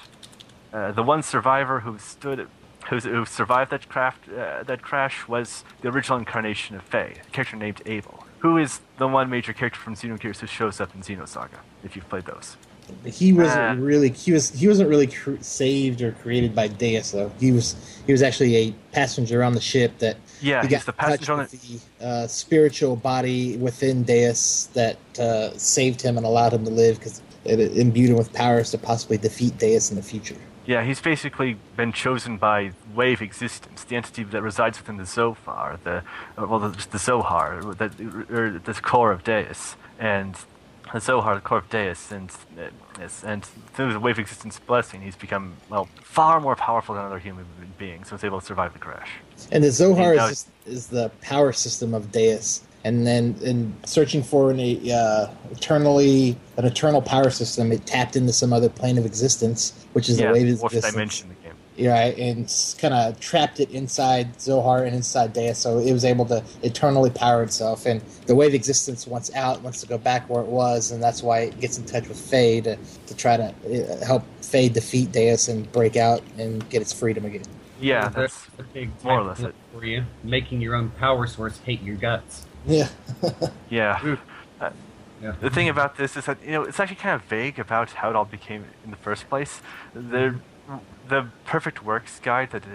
Uh, 0.72 0.92
the 0.92 1.02
one 1.02 1.22
survivor 1.22 1.80
who 1.80 1.98
stood, 1.98 2.46
who, 2.88 2.96
who 2.98 3.24
survived 3.24 3.70
that 3.70 3.88
craft, 3.88 4.28
uh, 4.28 4.62
that 4.64 4.82
crash 4.82 5.26
was 5.28 5.64
the 5.80 5.88
original 5.88 6.18
incarnation 6.18 6.76
of 6.76 6.82
Fei, 6.82 7.14
a 7.26 7.30
character 7.30 7.56
named 7.56 7.80
Abel, 7.86 8.24
who 8.40 8.56
is 8.58 8.80
the 8.98 9.08
one 9.08 9.30
major 9.30 9.52
character 9.52 9.80
from 9.80 9.94
Xenogears 9.94 10.38
who 10.40 10.46
shows 10.46 10.80
up 10.80 10.94
in 10.94 11.00
Xenosaga. 11.02 11.58
If 11.84 11.96
you've 11.96 12.08
played 12.08 12.26
those. 12.26 12.56
He 13.04 13.34
wasn't 13.34 13.60
Ah. 13.60 13.74
really 13.78 14.08
he 14.10 14.32
was 14.32 14.48
he 14.48 14.66
wasn't 14.66 14.88
really 14.88 15.08
cr- 15.08 15.34
saved 15.42 16.00
or 16.00 16.12
created 16.12 16.54
by 16.54 16.68
Deus 16.68 17.10
though. 17.10 17.30
He 17.38 17.52
was 17.52 17.76
he 18.06 18.12
was 18.12 18.22
actually 18.22 18.56
a 18.56 18.72
passenger 18.92 19.42
on 19.42 19.52
the 19.52 19.60
ship 19.60 19.98
that 19.98 20.16
Yeah, 20.40 20.62
he 20.62 20.68
he's 20.74 20.86
the 20.86 20.94
passenger 20.94 21.34
on 21.34 21.38
with 21.40 21.50
the 22.00 22.06
uh, 22.06 22.26
spiritual 22.26 22.96
body 22.96 23.58
within 23.58 24.04
Deus 24.04 24.70
that 24.72 24.96
uh, 25.20 25.50
saved 25.58 26.00
him 26.00 26.16
and 26.16 26.24
allowed 26.24 26.54
him 26.54 26.64
to 26.64 26.70
live 26.70 26.96
because 26.98 27.20
it 27.44 27.60
imbued 27.76 28.08
him 28.08 28.16
with 28.16 28.32
powers 28.32 28.70
to 28.70 28.78
possibly 28.78 29.18
defeat 29.18 29.58
Deus 29.58 29.90
in 29.90 29.96
the 29.96 30.02
future. 30.02 30.36
Yeah, 30.68 30.84
he's 30.84 31.00
basically 31.00 31.56
been 31.78 31.92
chosen 31.92 32.36
by 32.36 32.72
Wave 32.94 33.22
Existence, 33.22 33.84
the 33.84 33.96
entity 33.96 34.22
that 34.22 34.42
resides 34.42 34.78
within 34.78 34.98
the 34.98 35.06
Zophar, 35.06 35.80
the 35.82 36.02
uh, 36.36 36.46
well, 36.46 36.58
the, 36.58 36.86
the 36.90 36.98
Zohar, 36.98 37.62
that 37.76 37.98
or 38.30 38.50
the 38.58 38.74
core 38.74 39.10
of 39.10 39.24
Deus, 39.24 39.76
and 39.98 40.36
the 40.92 41.00
Zohar, 41.00 41.36
the 41.36 41.40
core 41.40 41.56
of 41.56 41.70
Deus, 41.70 42.12
and 42.12 42.30
uh, 42.58 43.08
and 43.24 43.46
through 43.72 43.94
the 43.94 43.98
Wave 43.98 44.18
Existence 44.18 44.58
blessing, 44.58 45.00
he's 45.00 45.16
become 45.16 45.54
well 45.70 45.88
far 46.02 46.38
more 46.38 46.54
powerful 46.54 46.94
than 46.94 47.02
other 47.02 47.18
human 47.18 47.46
beings, 47.78 48.08
so 48.08 48.16
he's 48.16 48.24
able 48.24 48.40
to 48.40 48.44
survive 48.44 48.74
the 48.74 48.78
crash. 48.78 49.08
And 49.50 49.64
the 49.64 49.70
Zohar 49.70 50.14
Yeah, 50.16 50.24
is, 50.24 50.30
just, 50.30 50.48
is 50.66 50.86
the 50.88 51.10
power 51.22 51.54
system 51.54 51.94
of 51.94 52.12
Deus. 52.12 52.60
And 52.88 53.06
then 53.06 53.36
in 53.42 53.74
searching 53.84 54.22
for 54.22 54.50
an 54.50 54.58
uh, 54.58 55.30
eternally 55.50 56.38
an 56.56 56.64
eternal 56.64 57.02
power 57.02 57.28
system, 57.28 57.70
it 57.70 57.84
tapped 57.84 58.16
into 58.16 58.32
some 58.32 58.50
other 58.50 58.70
plane 58.70 58.96
of 58.96 59.04
existence, 59.04 59.74
which 59.92 60.08
is 60.08 60.18
yeah, 60.18 60.28
the 60.28 60.32
wave 60.32 60.62
of 60.62 60.70
dimension 60.70 61.28
the 61.28 61.34
game. 61.34 61.54
Yeah, 61.76 62.06
and 62.06 62.50
kind 62.78 62.94
of 62.94 63.20
trapped 63.20 63.60
it 63.60 63.70
inside 63.70 64.40
Zohar 64.40 64.84
and 64.84 64.96
inside 64.96 65.34
Deus, 65.34 65.58
so 65.58 65.78
it 65.78 65.92
was 65.92 66.04
able 66.04 66.24
to 66.26 66.42
eternally 66.62 67.10
power 67.10 67.42
itself. 67.42 67.84
And 67.84 68.00
the 68.26 68.34
way 68.34 68.46
wave 68.46 68.54
existence 68.54 69.06
wants 69.06 69.32
out, 69.36 69.60
wants 69.60 69.82
to 69.82 69.86
go 69.86 69.98
back 69.98 70.28
where 70.30 70.42
it 70.42 70.48
was, 70.48 70.90
and 70.90 71.02
that's 71.02 71.22
why 71.22 71.40
it 71.40 71.60
gets 71.60 71.76
in 71.76 71.84
touch 71.84 72.08
with 72.08 72.18
Fei 72.18 72.62
to, 72.62 72.76
to 73.06 73.16
try 73.16 73.36
to 73.36 73.44
uh, 73.44 74.04
help 74.04 74.24
Fei 74.40 74.70
defeat 74.70 75.12
Deus 75.12 75.48
and 75.48 75.70
break 75.72 75.96
out 75.96 76.22
and 76.38 76.66
get 76.70 76.80
its 76.80 76.92
freedom 76.92 77.26
again. 77.26 77.44
Yeah, 77.80 78.08
that's 78.08 78.48
a 78.58 78.62
big 78.64 78.90
more 79.04 79.20
or 79.20 79.24
less 79.24 79.40
it. 79.40 79.54
for 79.72 79.84
you. 79.84 80.04
Making 80.24 80.60
your 80.60 80.74
own 80.74 80.90
power 80.90 81.26
source 81.26 81.58
hate 81.58 81.82
your 81.82 81.96
guts. 81.96 82.46
Yeah. 82.68 82.88
Yeah. 83.70 84.16
Uh, 84.60 84.70
Yeah. 85.20 85.34
The 85.40 85.50
thing 85.50 85.68
about 85.68 85.96
this 85.96 86.16
is 86.16 86.24
that 86.26 86.38
you 86.44 86.52
know 86.52 86.62
it's 86.62 86.78
actually 86.78 86.96
kind 87.02 87.14
of 87.16 87.22
vague 87.28 87.58
about 87.58 87.90
how 87.90 88.08
it 88.10 88.16
all 88.16 88.24
became 88.24 88.64
in 88.84 88.90
the 88.90 88.96
first 88.96 89.28
place. 89.28 89.60
The 89.94 90.34
the 91.08 91.26
perfect 91.46 91.82
works 91.84 92.20
guide 92.20 92.50
that 92.50 92.62
uh, 92.64 92.68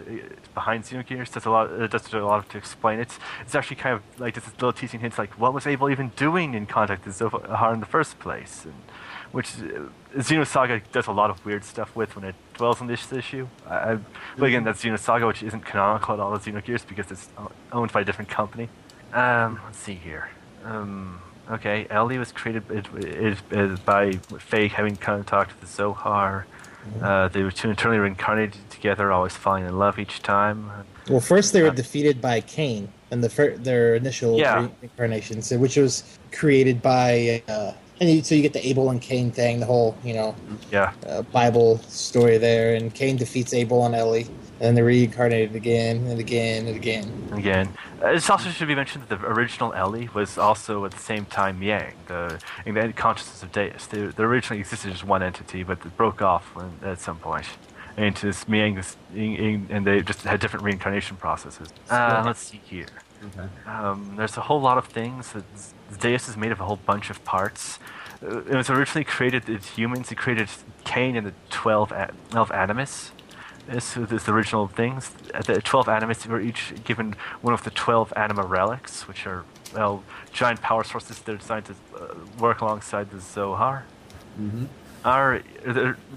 behind 0.54 0.84
Xenogears 0.84 1.32
does 1.32 1.46
a 1.46 1.50
lot 1.50 1.72
uh, 1.72 1.88
does 1.88 2.14
a 2.14 2.20
lot 2.20 2.50
to 2.50 2.58
explain 2.58 3.00
it. 3.00 3.18
It's 3.42 3.56
actually 3.56 3.78
kind 3.78 3.96
of 3.96 4.02
like 4.20 4.34
this 4.36 4.46
little 4.60 4.74
teasing 4.74 5.00
hints 5.00 5.18
like 5.18 5.32
what 5.40 5.54
was 5.54 5.66
Abel 5.68 5.90
even 5.90 6.12
doing 6.18 6.54
in 6.54 6.66
contact 6.66 7.06
with 7.06 7.16
Zohar 7.16 7.74
in 7.74 7.80
the 7.80 7.86
first 7.86 8.20
place, 8.20 8.66
and 8.66 8.74
which 9.32 9.50
uh, 9.62 10.20
Xenosaga 10.20 10.82
does 10.92 11.08
a 11.08 11.12
lot 11.12 11.30
of 11.30 11.46
weird 11.46 11.64
stuff 11.64 11.96
with 11.96 12.16
when 12.16 12.26
it 12.26 12.36
dwells 12.56 12.82
on 12.82 12.88
this 12.88 13.14
issue. 13.14 13.48
I, 13.70 13.76
I, 13.92 13.98
but 14.38 14.46
again, 14.50 14.64
that's 14.66 14.84
Xenosaga, 14.84 15.26
which 15.28 15.44
isn't 15.44 15.64
canonical 15.66 16.14
at 16.16 16.20
all 16.20 16.34
as 16.36 16.42
Xenogears 16.46 16.86
because 16.88 17.10
it's 17.12 17.30
owned 17.72 17.92
by 17.94 18.02
a 18.02 18.06
different 18.06 18.30
company. 18.30 18.68
Um, 19.14 19.60
let's 19.66 19.78
see 19.78 19.96
here. 19.96 20.30
Um, 20.66 21.22
okay, 21.52 21.86
Ellie 21.90 22.18
was 22.18 22.32
created 22.32 22.70
it, 22.72 22.88
it, 22.96 23.38
it, 23.52 23.86
by 23.86 24.14
Fei 24.14 24.68
having 24.68 24.96
contact 24.96 25.52
with 25.52 25.62
the 25.62 25.68
Zohar. 25.68 26.46
Uh, 27.02 27.30
they 27.30 27.44
were 27.44 27.52
two 27.52 27.70
internally 27.70 28.00
reincarnated 28.00 28.58
together, 28.70 29.12
always 29.12 29.34
falling 29.34 29.66
in 29.66 29.78
love 29.78 30.00
each 30.00 30.22
time. 30.22 30.70
Well, 31.10 31.22
first 31.22 31.54
they 31.54 31.62
were 31.62 31.70
defeated 31.72 32.20
by 32.20 32.42
Cain 32.42 32.90
and 33.12 33.24
the 33.24 33.30
fir- 33.30 33.56
their 33.56 33.96
initial 33.96 34.38
Yeah. 34.38 34.68
reincarnation, 34.82 35.42
so 35.42 35.58
which 35.58 35.78
was 35.78 36.04
created 36.34 36.82
by, 36.82 37.42
uh, 37.48 37.72
and 38.02 38.10
you, 38.10 38.22
so 38.24 38.36
you 38.36 38.42
get 38.42 38.52
the 38.52 38.68
Abel 38.68 38.90
and 38.90 39.02
Cain 39.02 39.32
thing, 39.32 39.60
the 39.62 39.66
whole 39.66 39.96
you 40.04 40.14
know 40.14 40.36
Yeah, 40.72 40.92
uh, 41.08 41.22
Bible 41.22 41.78
story 41.88 42.38
there, 42.38 42.76
and 42.76 42.94
Cain 42.94 43.16
defeats 43.16 43.54
Abel 43.54 43.86
and 43.86 43.96
Ellie, 43.96 44.28
and 44.60 44.78
they're 44.78 44.86
reincarnated 44.86 45.56
again 45.56 46.06
and 46.08 46.20
again 46.20 46.68
and 46.68 46.76
again. 46.76 47.30
again. 47.34 47.74
Uh, 48.02 48.10
it 48.10 48.30
also 48.30 48.50
should 48.50 48.68
be 48.68 48.76
mentioned 48.76 49.06
that 49.08 49.20
the 49.20 49.26
original 49.28 49.74
Ellie 49.74 50.10
was 50.14 50.38
also 50.38 50.86
at 50.86 50.92
the 50.92 51.00
same 51.00 51.26
time 51.26 51.62
Yang, 51.62 51.94
the, 52.08 52.40
in 52.66 52.76
the 52.76 52.94
consciousness 52.94 53.44
of 53.44 53.52
Deus. 53.52 53.88
They, 53.88 54.06
they 54.08 54.24
originally 54.24 54.62
existed 54.62 54.94
as 54.94 55.04
one 55.04 55.24
entity, 55.24 55.64
but 55.64 55.86
it 55.86 55.98
broke 55.98 56.22
off 56.22 56.56
when, 56.56 56.72
at 56.84 57.00
some 57.00 57.18
point 57.18 57.48
into 57.98 58.28
this 58.28 58.46
Miang, 58.46 58.76
this, 58.76 58.98
in, 59.14 59.36
in, 59.36 59.68
and 59.70 59.86
they 59.86 60.02
just 60.02 60.22
had 60.22 60.40
different 60.40 60.66
reincarnation 60.66 61.18
processes. 61.18 61.70
Uh, 61.90 62.24
let's 62.26 62.40
see 62.40 62.60
here. 62.64 62.88
Okay. 63.26 63.48
Um, 63.66 64.16
there's 64.18 64.38
a 64.38 64.42
whole 64.42 64.60
lot 64.60 64.78
of 64.78 64.86
things. 64.86 65.34
That 65.34 65.44
Deus 66.00 66.28
is 66.28 66.36
made 66.36 66.52
of 66.52 66.60
a 66.60 66.66
whole 66.66 66.80
bunch 66.86 67.10
of 67.10 67.24
parts. 67.24 67.80
Uh, 68.22 68.40
it 68.40 68.56
was 68.56 68.70
originally 68.70 69.06
created 69.06 69.50
as 69.50 69.68
humans. 69.68 70.12
It 70.12 70.16
created 70.16 70.50
Cain 70.84 71.16
and 71.16 71.28
the 71.28 71.34
12, 71.50 71.92
a- 71.92 72.14
12 72.32 72.52
Animus. 72.52 73.12
This 73.68 73.96
is 73.96 74.24
the 74.26 74.32
original 74.32 74.68
things. 74.68 75.12
Uh, 75.34 75.42
The 75.42 75.62
12 75.62 75.88
Animus 75.88 76.26
were 76.28 76.42
each 76.42 76.74
given 76.84 77.16
one 77.42 77.54
of 77.54 77.64
the 77.64 77.70
12 77.72 78.12
Anima 78.16 78.44
relics, 78.44 79.08
which 79.08 79.26
are, 79.26 79.46
well, 79.74 80.04
giant 80.34 80.62
power 80.62 80.84
sources 80.84 81.20
that 81.20 81.32
are 81.34 81.38
designed 81.38 81.66
to 81.66 81.76
uh, 81.96 82.14
work 82.40 82.62
alongside 82.62 83.10
the 83.12 83.20
Zohar. 83.20 83.86
Mm-hmm. 84.40 84.66
Are 85.06 85.42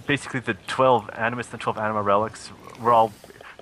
basically 0.07 0.41
the 0.41 0.55
12 0.67 1.11
Animus 1.15 1.53
and 1.53 1.61
12 1.61 1.79
Anima 1.79 2.03
relics 2.03 2.51
were 2.81 2.93
all. 2.93 3.13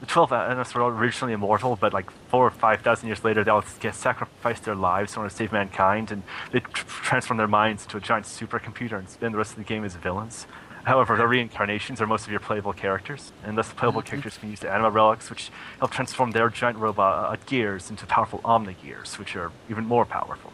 The 0.01 0.07
12 0.07 0.33
Animus 0.33 0.75
were 0.75 0.83
all 0.83 0.91
originally 0.91 1.33
immortal, 1.33 1.77
but 1.77 1.93
like 1.95 2.11
four 2.29 2.47
or 2.47 2.51
5,000 2.51 3.07
years 3.07 3.25
later, 3.25 3.45
they 3.45 3.51
all 3.51 3.65
get 3.81 3.95
sacrificed 3.95 4.65
their 4.65 4.75
lives 4.75 5.13
in 5.15 5.19
order 5.19 5.31
to 5.31 5.37
save 5.37 5.53
mankind, 5.53 6.11
and 6.11 6.23
they 6.53 6.61
tr- 6.61 6.85
transform 6.87 7.39
their 7.39 7.49
minds 7.49 7.85
into 7.85 7.97
a 7.97 8.01
giant 8.01 8.27
supercomputer 8.27 8.99
and 8.99 9.09
spend 9.09 9.33
the 9.35 9.39
rest 9.39 9.53
of 9.53 9.59
the 9.59 9.65
game 9.65 9.85
as 9.85 9.95
villains. 9.95 10.47
However, 10.85 11.17
the 11.17 11.27
reincarnations 11.27 12.01
are 12.01 12.07
most 12.07 12.27
of 12.27 12.31
your 12.31 12.41
playable 12.41 12.73
characters, 12.73 13.33
and 13.43 13.57
thus 13.57 13.69
the 13.69 13.75
playable 13.75 14.01
mm-hmm. 14.01 14.11
characters 14.11 14.39
can 14.39 14.51
use 14.51 14.61
the 14.61 14.71
Anima 14.71 14.91
relics, 14.91 15.31
which 15.31 15.51
help 15.79 15.91
transform 15.91 16.31
their 16.33 16.49
giant 16.51 16.79
robot 16.79 17.25
uh, 17.25 17.33
uh 17.33 17.37
gears 17.47 17.91
into 17.91 18.07
powerful 18.07 18.41
Omni 18.45 18.77
gears, 18.83 19.19
which 19.19 19.35
are 19.35 19.51
even 19.71 19.87
more 19.87 20.05
powerful. 20.05 20.53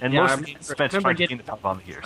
And 0.00 0.12
Yeah, 0.12 0.22
most 0.22 0.30
I 0.30 0.34
of 0.34 0.40
the 0.40 0.46
remember- 0.46 0.62
spent 0.64 0.92
remember 0.92 1.00
trying 1.00 1.14
to 1.14 1.18
getting 1.18 1.36
gain 1.36 1.46
the 1.46 1.50
power 1.50 1.58
of 1.58 1.66
Omni 1.66 1.84
gears. 1.84 2.04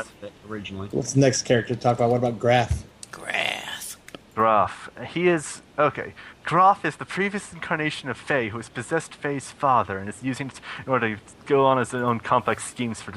originally. 0.49 0.89
What's 0.91 1.15
the 1.15 1.21
next 1.21 1.43
character 1.43 1.75
to 1.75 1.81
talk 1.81 1.97
about? 1.97 2.11
What 2.11 2.19
about 2.19 2.39
Grahf? 2.39 2.83
Grath. 3.11 3.97
Grahf. 4.37 5.07
He 5.07 5.29
is 5.29 5.63
okay. 5.79 6.13
Grahf 6.45 6.85
is 6.85 6.97
the 6.97 7.05
previous 7.05 7.53
incarnation 7.53 8.11
of 8.11 8.19
Fei, 8.19 8.49
who 8.49 8.57
has 8.59 8.69
possessed 8.69 9.15
Fei's 9.15 9.51
father 9.51 9.99
and 9.99 10.09
is 10.09 10.23
using 10.23 10.49
it 10.49 10.61
in 10.85 10.93
order 10.93 11.17
to 11.17 11.23
go 11.47 11.65
on 11.65 11.79
his 11.79 11.95
own 11.95 12.21
complex 12.21 12.65
schemes 12.65 13.01
for. 13.01 13.13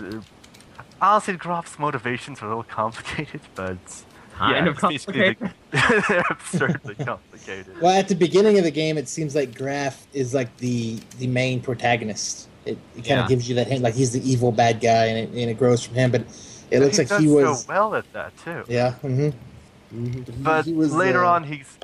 Honestly, 1.01 1.33
uh, 1.33 1.37
Grahf's 1.37 1.77
motivations 1.77 2.41
are 2.41 2.45
a 2.45 2.49
little 2.49 2.63
complicated, 2.63 3.41
but 3.55 3.77
Kind 4.37 4.65
yeah, 4.65 4.71
of 4.71 4.75
it's 4.77 4.81
basically 5.05 5.33
the- 5.33 6.03
they're 6.09 6.23
absurdly 6.29 6.95
complicated. 6.95 7.81
Well, 7.81 7.97
at 7.97 8.07
the 8.07 8.15
beginning 8.15 8.57
of 8.57 8.63
the 8.63 8.71
game, 8.71 8.97
it 8.97 9.07
seems 9.09 9.33
like 9.35 9.51
Grahf 9.51 10.05
is 10.13 10.33
like 10.33 10.55
the 10.57 10.99
the 11.17 11.27
main 11.27 11.59
protagonist. 11.61 12.47
It, 12.65 12.77
it 12.95 13.05
kind 13.05 13.19
of 13.21 13.25
Yeah. 13.25 13.27
gives 13.29 13.49
you 13.49 13.55
that 13.55 13.67
hint, 13.67 13.81
like 13.81 13.95
he's 13.95 14.11
the 14.11 14.21
evil 14.29 14.51
bad 14.51 14.79
guy, 14.81 15.05
and 15.05 15.17
it, 15.17 15.29
and 15.41 15.49
it 15.49 15.57
grows 15.57 15.83
from 15.85 15.95
him. 15.95 16.11
But 16.11 16.21
it 16.21 16.27
And 16.75 16.83
looks 16.83 16.97
he 16.97 17.01
like 17.03 17.09
does 17.09 17.21
he 17.21 17.27
was, 17.27 17.61
so 17.63 17.65
well 17.69 17.95
at 17.95 18.11
that 18.13 18.37
too. 18.37 18.63
yeah. 18.67 18.93
hmm 18.95 19.29
But 20.43 20.65
he 20.65 20.73
was, 20.73 20.93
later 20.93 21.23
uh, 21.25 21.31
on, 21.31 21.43
he's 21.45 21.77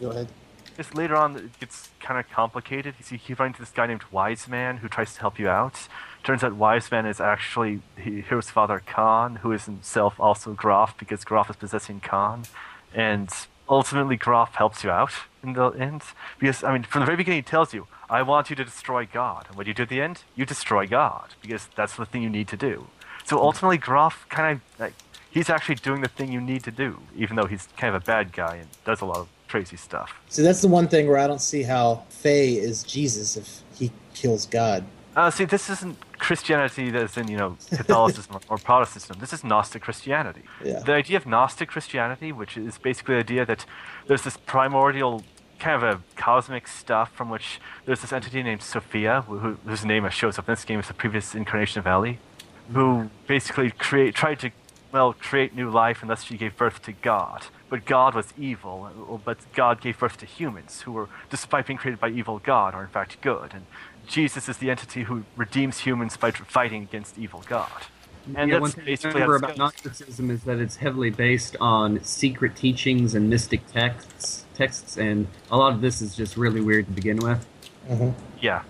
Go 0.00 0.10
ahead. 0.10 0.28
just 0.76 0.94
later 0.96 1.14
on 1.14 1.36
it 1.36 1.60
gets 1.60 1.90
kind 2.00 2.18
of 2.18 2.28
complicated. 2.30 2.94
You 2.98 3.04
see, 3.04 3.20
you 3.26 3.36
run 3.38 3.48
into 3.48 3.60
this 3.60 3.70
guy 3.70 3.86
named 3.86 4.02
Wise 4.10 4.48
Man 4.48 4.78
who 4.78 4.88
tries 4.88 5.14
to 5.14 5.20
help 5.20 5.38
you 5.38 5.48
out. 5.48 5.86
Turns 6.24 6.44
out 6.44 6.54
Wise 6.54 6.90
Man 6.90 7.04
is 7.06 7.20
actually 7.20 7.80
he- 7.96 8.20
Hero's 8.20 8.50
father 8.50 8.80
Khan, 8.84 9.36
who 9.36 9.50
is 9.52 9.64
himself 9.64 10.20
also 10.20 10.54
Grahf 10.54 10.96
because 10.98 11.24
Grahf 11.24 11.50
is 11.50 11.56
possessing 11.56 12.00
Khan, 12.00 12.44
and 12.94 13.28
ultimately 13.68 14.16
Grahf 14.16 14.50
helps 14.54 14.84
you 14.84 14.90
out 14.90 15.12
in 15.42 15.54
the 15.54 15.70
end 15.70 16.02
because 16.38 16.62
I 16.62 16.72
mean 16.72 16.84
from 16.84 17.00
the 17.00 17.06
very 17.06 17.16
beginning 17.16 17.38
he 17.38 17.42
tells 17.42 17.74
you 17.74 17.86
I 18.08 18.22
want 18.22 18.50
you 18.50 18.56
to 18.56 18.64
destroy 18.64 19.06
God, 19.10 19.46
and 19.48 19.56
what 19.56 19.64
do 19.64 19.70
you 19.70 19.74
do 19.74 19.82
at 19.84 19.88
the 19.88 20.00
end? 20.00 20.22
You 20.36 20.44
destroy 20.46 20.86
God 20.86 21.34
because 21.40 21.68
that's 21.74 21.96
the 21.96 22.06
thing 22.06 22.22
you 22.22 22.30
need 22.30 22.48
to 22.48 22.56
do. 22.56 22.86
So 23.24 23.38
ultimately 23.40 23.78
Grahf 23.78 24.28
kind 24.28 24.56
of 24.56 24.80
like 24.80 24.94
he's 25.30 25.50
actually 25.50 25.76
doing 25.76 26.02
the 26.02 26.08
thing 26.08 26.30
you 26.30 26.40
need 26.40 26.62
to 26.64 26.70
do, 26.70 27.00
even 27.16 27.36
though 27.36 27.46
he's 27.46 27.66
kind 27.76 27.94
of 27.94 28.00
a 28.02 28.04
bad 28.04 28.32
guy 28.32 28.56
and 28.56 28.68
does 28.84 29.00
a 29.00 29.06
lot 29.06 29.18
of 29.18 29.28
crazy 29.48 29.76
stuff. 29.76 30.14
So 30.28 30.42
that's 30.42 30.62
the 30.62 30.68
one 30.68 30.86
thing 30.86 31.08
where 31.08 31.18
I 31.18 31.26
don't 31.26 31.40
see 31.40 31.62
how 31.62 32.04
Fei 32.10 32.54
is 32.54 32.84
Jesus 32.84 33.36
if 33.36 33.62
he 33.74 33.90
kills 34.14 34.46
God. 34.46 34.84
Uh, 35.14 35.30
see, 35.30 35.44
this 35.44 35.68
isn't 35.68 35.96
Christianity 36.18 36.90
that's 36.90 37.16
in, 37.18 37.28
you 37.28 37.36
know, 37.36 37.56
Catholicism 37.70 38.38
or 38.48 38.56
Protestantism. 38.58 39.18
This 39.20 39.32
is 39.32 39.44
Gnostic 39.44 39.82
Christianity. 39.82 40.42
Yeah. 40.64 40.78
The 40.80 40.94
idea 40.94 41.16
of 41.18 41.26
Gnostic 41.26 41.68
Christianity, 41.68 42.32
which 42.32 42.56
is 42.56 42.78
basically 42.78 43.16
the 43.16 43.20
idea 43.20 43.44
that 43.46 43.66
there's 44.06 44.22
this 44.22 44.36
primordial 44.38 45.22
kind 45.58 45.82
of 45.82 45.82
a 45.82 46.00
cosmic 46.16 46.66
stuff 46.66 47.12
from 47.12 47.28
which 47.30 47.60
there's 47.84 48.00
this 48.00 48.12
entity 48.12 48.42
named 48.42 48.62
Sophia, 48.62 49.22
who, 49.22 49.38
who- 49.38 49.58
whose 49.66 49.84
name 49.84 50.08
shows 50.10 50.38
up 50.38 50.48
in 50.48 50.52
this 50.52 50.64
game 50.64 50.78
as 50.78 50.88
the 50.88 50.94
previous 50.94 51.34
incarnation 51.34 51.78
of 51.78 51.86
Ellie, 51.86 52.18
who 52.72 53.10
basically 53.26 53.70
create 53.70 54.14
tried 54.14 54.38
to 54.40 54.50
well 54.92 55.12
create 55.14 55.54
new 55.54 55.70
life, 55.70 56.02
and 56.02 56.10
thus 56.10 56.22
she 56.24 56.36
gave 56.36 56.56
birth 56.56 56.82
to 56.82 56.92
God. 56.92 57.46
But 57.70 57.84
God 57.86 58.14
was 58.14 58.34
evil, 58.38 59.20
but 59.24 59.38
God 59.54 59.80
gave 59.80 59.98
birth 59.98 60.18
to 60.18 60.26
humans 60.26 60.82
who 60.82 60.92
were, 60.92 61.08
despite 61.30 61.66
being 61.66 61.78
created 61.78 61.98
by 62.00 62.08
evil 62.10 62.38
God, 62.38 62.74
are 62.74 62.82
in 62.82 62.88
fact 62.90 63.18
good. 63.22 63.54
And 63.54 63.64
Jesus 64.06 64.48
is 64.48 64.58
the 64.58 64.70
entity 64.70 65.04
who 65.04 65.24
redeems 65.36 65.80
humans 65.80 66.16
by 66.16 66.30
fighting 66.30 66.82
against 66.82 67.18
evil 67.18 67.42
God. 67.48 67.70
And 68.36 68.36
yeah, 68.36 68.46
that's 68.46 68.60
one 68.60 68.70
thing 68.70 68.84
to 68.84 68.90
basically 68.90 69.14
remember 69.14 69.36
about 69.36 69.50
it's- 69.50 69.58
Gnosticism 69.58 70.30
is 70.30 70.42
that 70.44 70.58
it's 70.58 70.76
heavily 70.76 71.10
based 71.10 71.56
on 71.60 72.02
secret 72.04 72.54
teachings 72.54 73.14
and 73.14 73.28
mystic 73.28 73.66
texts, 73.72 74.44
texts, 74.54 74.96
and 74.96 75.26
a 75.50 75.56
lot 75.56 75.72
of 75.72 75.80
this 75.80 76.00
is 76.00 76.14
just 76.14 76.36
really 76.36 76.60
weird 76.60 76.86
to 76.86 76.92
begin 76.92 77.16
with. 77.18 77.46
yeah. 78.40 78.62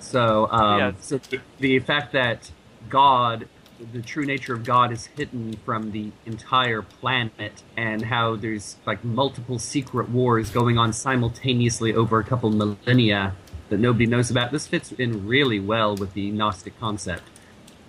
So, 0.00 0.48
um, 0.50 0.78
Yeah. 0.78 0.92
so 1.00 1.18
the, 1.18 1.40
the 1.60 1.78
fact 1.80 2.12
that 2.12 2.50
God, 2.88 3.48
the 3.92 4.02
true 4.02 4.24
nature 4.24 4.54
of 4.54 4.64
God, 4.64 4.90
is 4.92 5.06
hidden 5.06 5.54
from 5.64 5.92
the 5.92 6.10
entire 6.24 6.82
planet, 6.82 7.62
and 7.76 8.02
how 8.06 8.34
there's 8.36 8.76
like 8.86 9.04
multiple 9.04 9.58
secret 9.58 10.08
wars 10.08 10.50
going 10.50 10.78
on 10.78 10.92
simultaneously 10.92 11.94
over 11.94 12.18
a 12.18 12.24
couple 12.24 12.50
millennia 12.50 13.34
that 13.68 13.80
nobody 13.80 14.06
knows 14.06 14.30
about. 14.30 14.52
This 14.52 14.66
fits 14.66 14.92
in 14.92 15.26
really 15.26 15.60
well 15.60 15.96
with 15.96 16.14
the 16.14 16.30
Gnostic 16.30 16.78
concept 16.78 17.24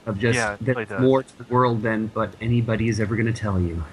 of 0.06 0.18
just 0.18 0.36
Yeah, 0.36 0.54
it 0.54 0.60
really 0.62 0.86
there's 0.86 1.02
more 1.02 1.24
to 1.24 1.38
the 1.38 1.44
world 1.46 1.82
than 1.84 2.10
what 2.14 2.34
anybody 2.42 2.88
is 2.88 3.00
ever 3.00 3.16
going 3.16 3.32
to 3.32 3.40
tell 3.40 3.60
you. 3.60 3.84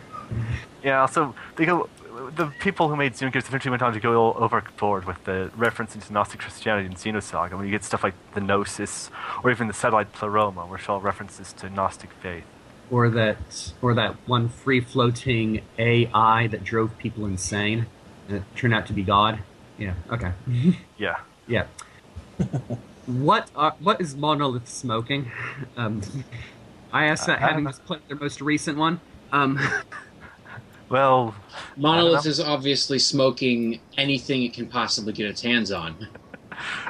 Yeah, 0.82 1.00
also 1.00 1.34
they 1.56 1.66
go. 1.66 1.88
The 2.36 2.46
people 2.60 2.88
who 2.88 2.96
made 2.96 3.14
Xenogears 3.14 3.48
eventually 3.48 3.70
went 3.70 3.82
on 3.82 3.92
to 3.92 4.00
go 4.00 4.34
overboard 4.34 5.04
with 5.04 5.22
the 5.24 5.50
reference 5.56 5.94
into 5.94 6.12
Gnostic 6.12 6.40
Christianity 6.40 6.86
in 6.86 6.94
Xenosaga. 6.94 7.56
When 7.56 7.66
you 7.66 7.72
get 7.72 7.84
stuff 7.84 8.04
like 8.04 8.14
the 8.34 8.40
Gnosis, 8.40 9.10
or 9.42 9.50
even 9.50 9.66
the 9.66 9.74
satellite 9.74 10.12
Pleroma, 10.12 10.66
which 10.66 10.88
all 10.88 11.00
references 11.00 11.52
to 11.54 11.68
Gnostic 11.68 12.10
faith. 12.22 12.44
Or 12.90 13.08
that, 13.10 13.72
or 13.82 13.94
that 13.94 14.16
one 14.26 14.48
free 14.48 14.80
floating 14.80 15.62
AI 15.78 16.46
that 16.48 16.62
drove 16.64 16.96
people 16.98 17.26
insane, 17.26 17.86
and 18.28 18.38
it 18.38 18.42
turned 18.54 18.74
out 18.74 18.86
to 18.86 18.92
be 18.92 19.02
God. 19.02 19.40
Yeah. 19.76 19.94
Okay. 20.10 20.32
Yeah. 20.96 21.16
Yeah. 21.46 21.66
what 23.06 23.50
are, 23.54 23.74
what 23.80 24.00
is 24.00 24.16
Monolith 24.16 24.68
smoking? 24.68 25.30
Um, 25.76 26.02
I 26.92 27.06
asked 27.06 27.26
that 27.26 27.38
I 27.38 27.48
having 27.48 27.64
don't 27.64 27.72
just 27.72 27.84
played 27.84 28.00
their 28.08 28.16
most 28.16 28.40
recent 28.40 28.78
one. 28.78 29.00
Um, 29.32 29.58
Well, 30.88 31.34
Monolith 31.76 32.26
is 32.26 32.40
obviously 32.40 32.98
smoking 32.98 33.80
anything 33.96 34.42
it 34.42 34.52
can 34.52 34.66
possibly 34.66 35.12
get 35.12 35.26
its 35.26 35.42
hands 35.42 35.72
on. 35.72 36.08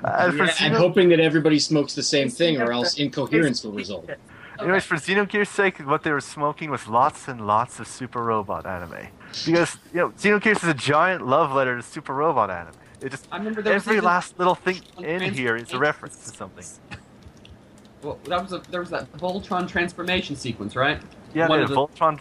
uh, 0.03 0.31
for 0.33 0.43
and 0.43 0.51
Xeno- 0.51 0.77
hoping 0.77 1.09
that 1.11 1.21
everybody 1.21 1.59
smokes 1.59 1.95
the 1.95 2.03
same 2.03 2.29
thing, 2.29 2.61
or 2.61 2.73
else 2.73 2.99
incoherence 2.99 3.65
will 3.65 3.73
result. 3.73 4.11
Anyways, 4.61 4.85
for 4.85 4.97
Xenogears' 4.97 5.49
sake, 5.49 5.79
what 5.79 6.03
they 6.03 6.13
were 6.13 6.21
smoking 6.21 6.71
was 6.71 6.87
lots 6.87 7.27
and 7.29 7.47
lots 7.47 7.81
of 7.81 7.89
Super 7.89 8.23
Robot 8.23 8.67
anime. 8.67 9.09
Because, 9.45 9.79
you 9.93 10.01
know, 10.01 10.11
Xenogears 10.11 10.63
is 10.63 10.69
a 10.69 10.75
giant 10.75 11.27
love 11.27 11.53
letter 11.53 11.77
to 11.77 11.83
Super 11.83 12.15
Robot 12.15 12.51
anime. 12.51 12.75
It 13.05 13.11
just 13.11 13.29
I 13.31 13.37
remember 13.37 13.61
there 13.61 13.75
every 13.75 13.97
even- 13.97 14.05
last 14.07 14.39
little 14.39 14.55
thing 14.55 14.81
in 14.99 15.35
here 15.35 15.57
is 15.57 15.73
a 15.75 15.79
reference 15.79 16.17
to 16.25 16.35
something. 16.37 16.65
well, 18.03 18.19
that 18.25 18.43
was 18.43 18.53
a, 18.55 18.63
there 18.71 18.81
was 18.81 18.91
that 18.91 19.13
Voltron 19.13 19.69
transformation 19.69 20.37
sequence, 20.37 20.75
right? 20.75 21.01
Yeah, 21.35 21.49
One 21.49 21.59
the 21.59 21.65
of 21.65 21.71
the- 21.71 21.77
Voltron 21.77 22.19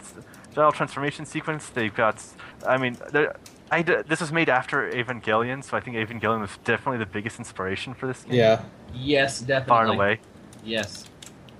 Dial 0.54 0.72
transformation 0.72 1.24
sequence. 1.26 1.68
They've 1.70 1.94
got. 1.94 2.22
I 2.66 2.76
mean, 2.76 2.96
there- 3.12 3.34
I 3.70 3.82
d- 3.82 4.02
this 4.06 4.20
was 4.20 4.30
made 4.30 4.48
after 4.50 4.88
Evangelion, 4.90 5.64
so 5.64 5.76
I 5.76 5.80
think 5.80 5.96
Evangelion 5.96 6.40
was 6.42 6.56
definitely 6.64 6.98
the 6.98 7.06
biggest 7.10 7.38
inspiration 7.38 7.94
for 7.94 8.06
this 8.06 8.22
game. 8.22 8.34
Yeah. 8.34 8.62
Yes, 8.94 9.40
definitely. 9.40 9.68
far 9.68 9.84
and 9.86 9.94
away. 9.94 10.20
Yes. 10.64 11.06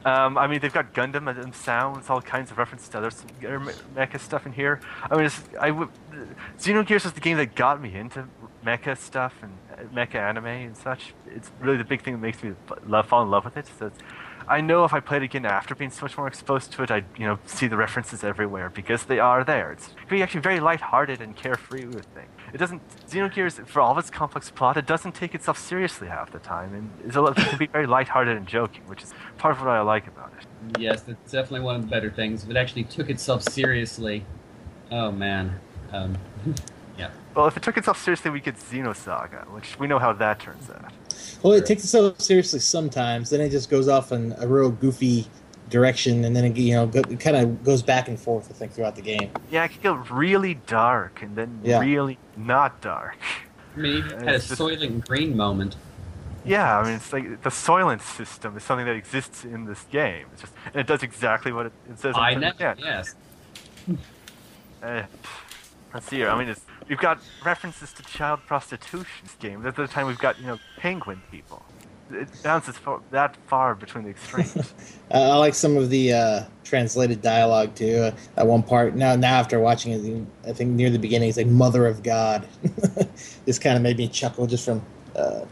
Um, 0.05 0.37
I 0.37 0.47
mean, 0.47 0.61
they've 0.61 0.73
got 0.73 0.93
Gundam 0.93 1.29
and 1.43 1.55
sounds, 1.55 2.11
all 2.11 2.21
kinds 2.21 2.51
of 2.51 2.59
references 2.59 2.89
to 2.91 2.99
other 2.99 3.07
s- 3.09 3.25
other 3.45 3.59
me- 3.59 3.73
mecha 3.97 4.21
stuff 4.21 4.45
in 4.47 4.53
here. 4.53 4.81
I 5.11 5.17
mean, 5.17 5.25
it's, 5.27 5.43
I 5.59 5.69
w- 5.71 5.89
Xenogears 6.59 7.07
is 7.07 7.13
the 7.13 7.21
game 7.21 7.39
that 7.39 7.55
got 7.55 7.81
me 7.81 7.95
into 7.95 8.29
mecha 8.65 8.97
stuff 8.97 9.35
and 9.43 9.53
uh, 9.73 9.83
mecha 9.95 10.17
anime 10.17 10.47
and 10.47 10.77
such. 10.77 11.15
It's 11.27 11.51
really 11.61 11.77
the 11.77 11.85
big 11.85 12.03
thing 12.03 12.15
that 12.15 12.21
makes 12.21 12.43
me 12.43 12.55
love 12.87 13.07
fall 13.07 13.23
in 13.23 13.31
love 13.31 13.45
with 13.45 13.57
it. 13.57 13.67
So 13.79 13.91
I 14.47 14.61
know 14.61 14.85
if 14.85 14.93
I 14.93 15.01
played 15.01 15.23
again 15.23 15.47
after 15.47 15.75
being 15.75 15.91
so 15.91 16.03
much 16.03 16.17
more 16.19 16.27
exposed 16.27 16.73
to 16.73 16.83
it, 16.83 16.91
I'd 16.91 17.07
you 17.17 17.27
know 17.27 17.39
see 17.47 17.67
the 17.67 17.77
references 17.77 18.23
everywhere 18.25 18.71
because 18.71 19.05
they 19.05 19.19
are 19.19 19.45
there. 19.45 19.73
It's 19.73 19.91
really 20.11 20.23
actually 20.23 20.41
very 20.41 20.61
lighthearted 20.61 21.21
and 21.21 21.35
carefree 21.35 21.87
with 21.87 22.05
thing. 22.07 22.27
It 22.53 22.59
doesn't 22.59 22.83
Xenogears 23.09 23.67
for 23.67 23.81
all 23.81 23.93
of 23.93 23.99
its 23.99 24.11
complex 24.11 24.51
plot, 24.51 24.77
it 24.77 24.87
doesn't 24.87 25.15
take 25.15 25.35
itself 25.35 25.59
seriously 25.59 26.09
half 26.09 26.31
the 26.31 26.39
time, 26.39 26.75
and 26.75 26.91
it's 27.07 27.17
a, 27.17 27.21
lot- 27.21 27.39
it 27.39 27.47
can 27.47 27.59
be 27.59 27.67
very 27.67 27.87
lighthearted 27.87 28.37
and 28.37 28.47
joking, 28.47 28.83
which 28.87 29.03
is 29.03 29.13
part 29.39 29.55
of 29.57 29.61
what 29.61 29.71
I 29.71 29.81
like 29.81 30.07
about 30.07 30.33
it. 30.39 30.81
Yes, 30.81 31.03
that's 31.03 31.33
definitely 31.33 31.61
one 31.61 31.77
of 31.77 31.83
the 31.83 31.89
better 31.89 32.11
things. 32.11 32.45
If 32.45 32.51
it 32.51 32.57
actually 32.57 32.85
took 32.85 33.11
itself 33.11 33.43
seriously, 33.43 34.25
oh 34.91 35.11
man. 35.11 35.59
Um. 35.93 36.17
Well, 37.35 37.47
if 37.47 37.57
it 37.57 37.63
took 37.63 37.77
itself 37.77 38.01
seriously, 38.03 38.31
we 38.31 38.41
get 38.41 38.57
Xenosaga, 38.57 39.51
which 39.51 39.79
we 39.79 39.87
know 39.87 39.99
how 39.99 40.13
that 40.13 40.39
turns 40.41 40.71
out. 40.71 40.93
Well, 41.43 41.53
it 41.55 41.67
takes 41.67 41.83
itself 41.85 42.21
seriously 42.21 42.61
sometimes. 42.61 43.31
Then 43.31 43.41
it 43.41 43.51
just 43.51 43.69
goes 43.71 43.89
off 43.89 44.13
in 44.13 44.35
a 44.39 44.47
real 44.47 44.71
goofy 44.71 45.27
direction, 45.71 46.25
and 46.25 46.37
then 46.37 46.45
it, 46.45 46.57
you 46.57 46.75
know 46.75 46.87
go, 46.87 47.01
it 47.01 47.19
kind 47.21 47.37
of 47.37 47.65
goes 47.65 47.83
back 47.83 48.09
and 48.09 48.19
forth. 48.19 48.49
I 48.51 48.55
think 48.55 48.73
throughout 48.73 48.95
the 48.97 49.03
game. 49.03 49.31
Yeah, 49.51 49.65
it 49.65 49.69
could 49.71 49.83
go 49.83 49.95
really 50.11 50.55
dark 50.67 51.23
and 51.23 51.35
then 51.37 51.61
Yeah. 51.65 51.81
really 51.81 52.19
not 52.37 52.81
dark. 52.81 53.17
I 53.77 53.81
mean, 53.81 53.97
it 54.05 54.05
had 54.13 54.29
a 54.29 54.35
It's 54.35 54.49
just- 54.49 54.61
Soylent 54.61 55.07
Green 55.09 55.37
moment. 55.37 55.77
Yeah, 56.47 56.79
I 56.79 56.85
mean, 56.85 56.93
it's 56.95 57.11
like 57.13 57.43
the 57.43 57.49
Soylent 57.51 58.03
system 58.03 58.55
is 58.59 58.63
something 58.63 58.85
that 58.87 58.95
exists 58.97 59.45
in 59.45 59.65
this 59.65 59.83
game. 59.91 60.27
It's 60.35 60.43
just, 60.43 60.53
and 60.67 60.77
it 60.77 60.87
does 60.87 61.03
exactly 61.03 61.53
what 61.53 61.67
it, 61.67 61.73
it 61.91 61.99
says. 61.99 62.15
on 62.15 62.23
I 62.23 62.35
the 62.35 62.41
know. 62.41 62.53
tin. 62.53 62.75
Yes. 62.79 63.15
Uh, 64.83 65.03
let's 65.95 66.07
see 66.07 66.17
here. 66.17 66.29
I 66.29 66.39
mean, 66.39 66.49
it's, 66.51 66.61
we've 66.89 66.99
got 66.99 67.19
references 67.45 67.93
to 67.95 68.03
child 68.03 68.41
prostitution 68.47 69.29
game. 69.39 69.67
At 69.67 69.77
the 69.77 69.87
time, 69.87 70.07
we've 70.07 70.19
got 70.19 70.39
you 70.41 70.47
know 70.47 70.59
penguin 70.77 71.23
people. 71.31 71.63
It 72.11 72.29
bounces 72.43 72.77
far, 72.77 73.01
that 73.13 73.37
far 73.47 73.75
between 73.75 74.05
the 74.05 74.11
extremes. 74.11 74.75
I 75.11 75.37
like 75.37 75.55
some 75.55 75.77
of 75.77 75.89
the 75.89 76.13
uh, 76.13 76.45
translated 76.63 77.23
dialogue 77.23 77.75
too. 77.75 77.97
Uh, 77.97 78.17
at 78.37 78.47
one 78.47 78.63
part, 78.63 78.95
now 78.95 79.17
now 79.17 79.35
after 79.35 79.59
watching 79.59 79.93
it, 79.93 80.49
I 80.49 80.53
think 80.53 80.71
near 80.73 80.91
the 80.91 80.99
beginning, 80.99 81.29
it's 81.29 81.39
like 81.39 81.47
"Mother 81.47 81.87
of 81.87 82.03
God." 82.03 82.47
this 83.47 83.59
kind 83.59 83.77
of 83.77 83.83
made 83.83 83.97
me 83.97 84.09
chuckle 84.09 84.47
just 84.47 84.65
from 84.65 84.83
uh, 85.17 85.45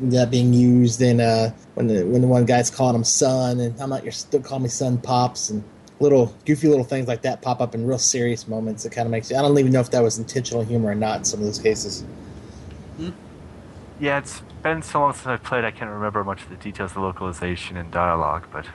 that 0.00 0.30
being 0.30 0.52
used 0.52 1.02
in 1.02 1.20
uh, 1.20 1.52
when 1.74 1.86
the 1.86 2.04
when 2.06 2.22
the 2.22 2.28
one 2.28 2.46
guy's 2.46 2.70
calling 2.70 2.96
him 2.96 3.04
son, 3.04 3.60
and 3.60 3.78
I'm 3.80 3.90
not 3.90 4.04
your 4.04 4.12
still 4.12 4.40
call 4.40 4.60
me 4.60 4.68
son, 4.68 4.98
pops, 4.98 5.50
and 5.50 5.62
little 6.00 6.34
goofy 6.44 6.68
little 6.68 6.84
things 6.84 7.06
like 7.08 7.22
that 7.22 7.40
pop 7.42 7.60
up 7.60 7.74
in 7.74 7.86
real 7.86 7.98
serious 7.98 8.48
moments. 8.48 8.84
It 8.84 8.90
kind 8.90 9.06
of 9.06 9.12
makes 9.12 9.30
you. 9.30 9.36
I 9.36 9.42
don't 9.42 9.58
even 9.58 9.72
know 9.72 9.80
if 9.80 9.90
that 9.92 10.02
was 10.02 10.18
intentional 10.18 10.62
humor 10.62 10.90
or 10.90 10.94
not 10.94 11.18
in 11.18 11.24
some 11.24 11.40
of 11.40 11.46
those 11.46 11.58
cases. 11.58 12.04
yeah, 14.00 14.18
it's 14.18 14.40
been 14.62 14.82
so 14.82 15.00
long 15.00 15.12
since 15.12 15.26
I've 15.26 15.42
played, 15.42 15.64
I 15.64 15.70
can't 15.70 15.90
remember 15.90 16.24
much 16.24 16.42
of 16.42 16.50
the 16.50 16.56
details 16.56 16.90
of 16.92 16.94
the 16.96 17.00
localization 17.00 17.76
and 17.76 17.90
dialogue, 17.90 18.46
but 18.52 18.66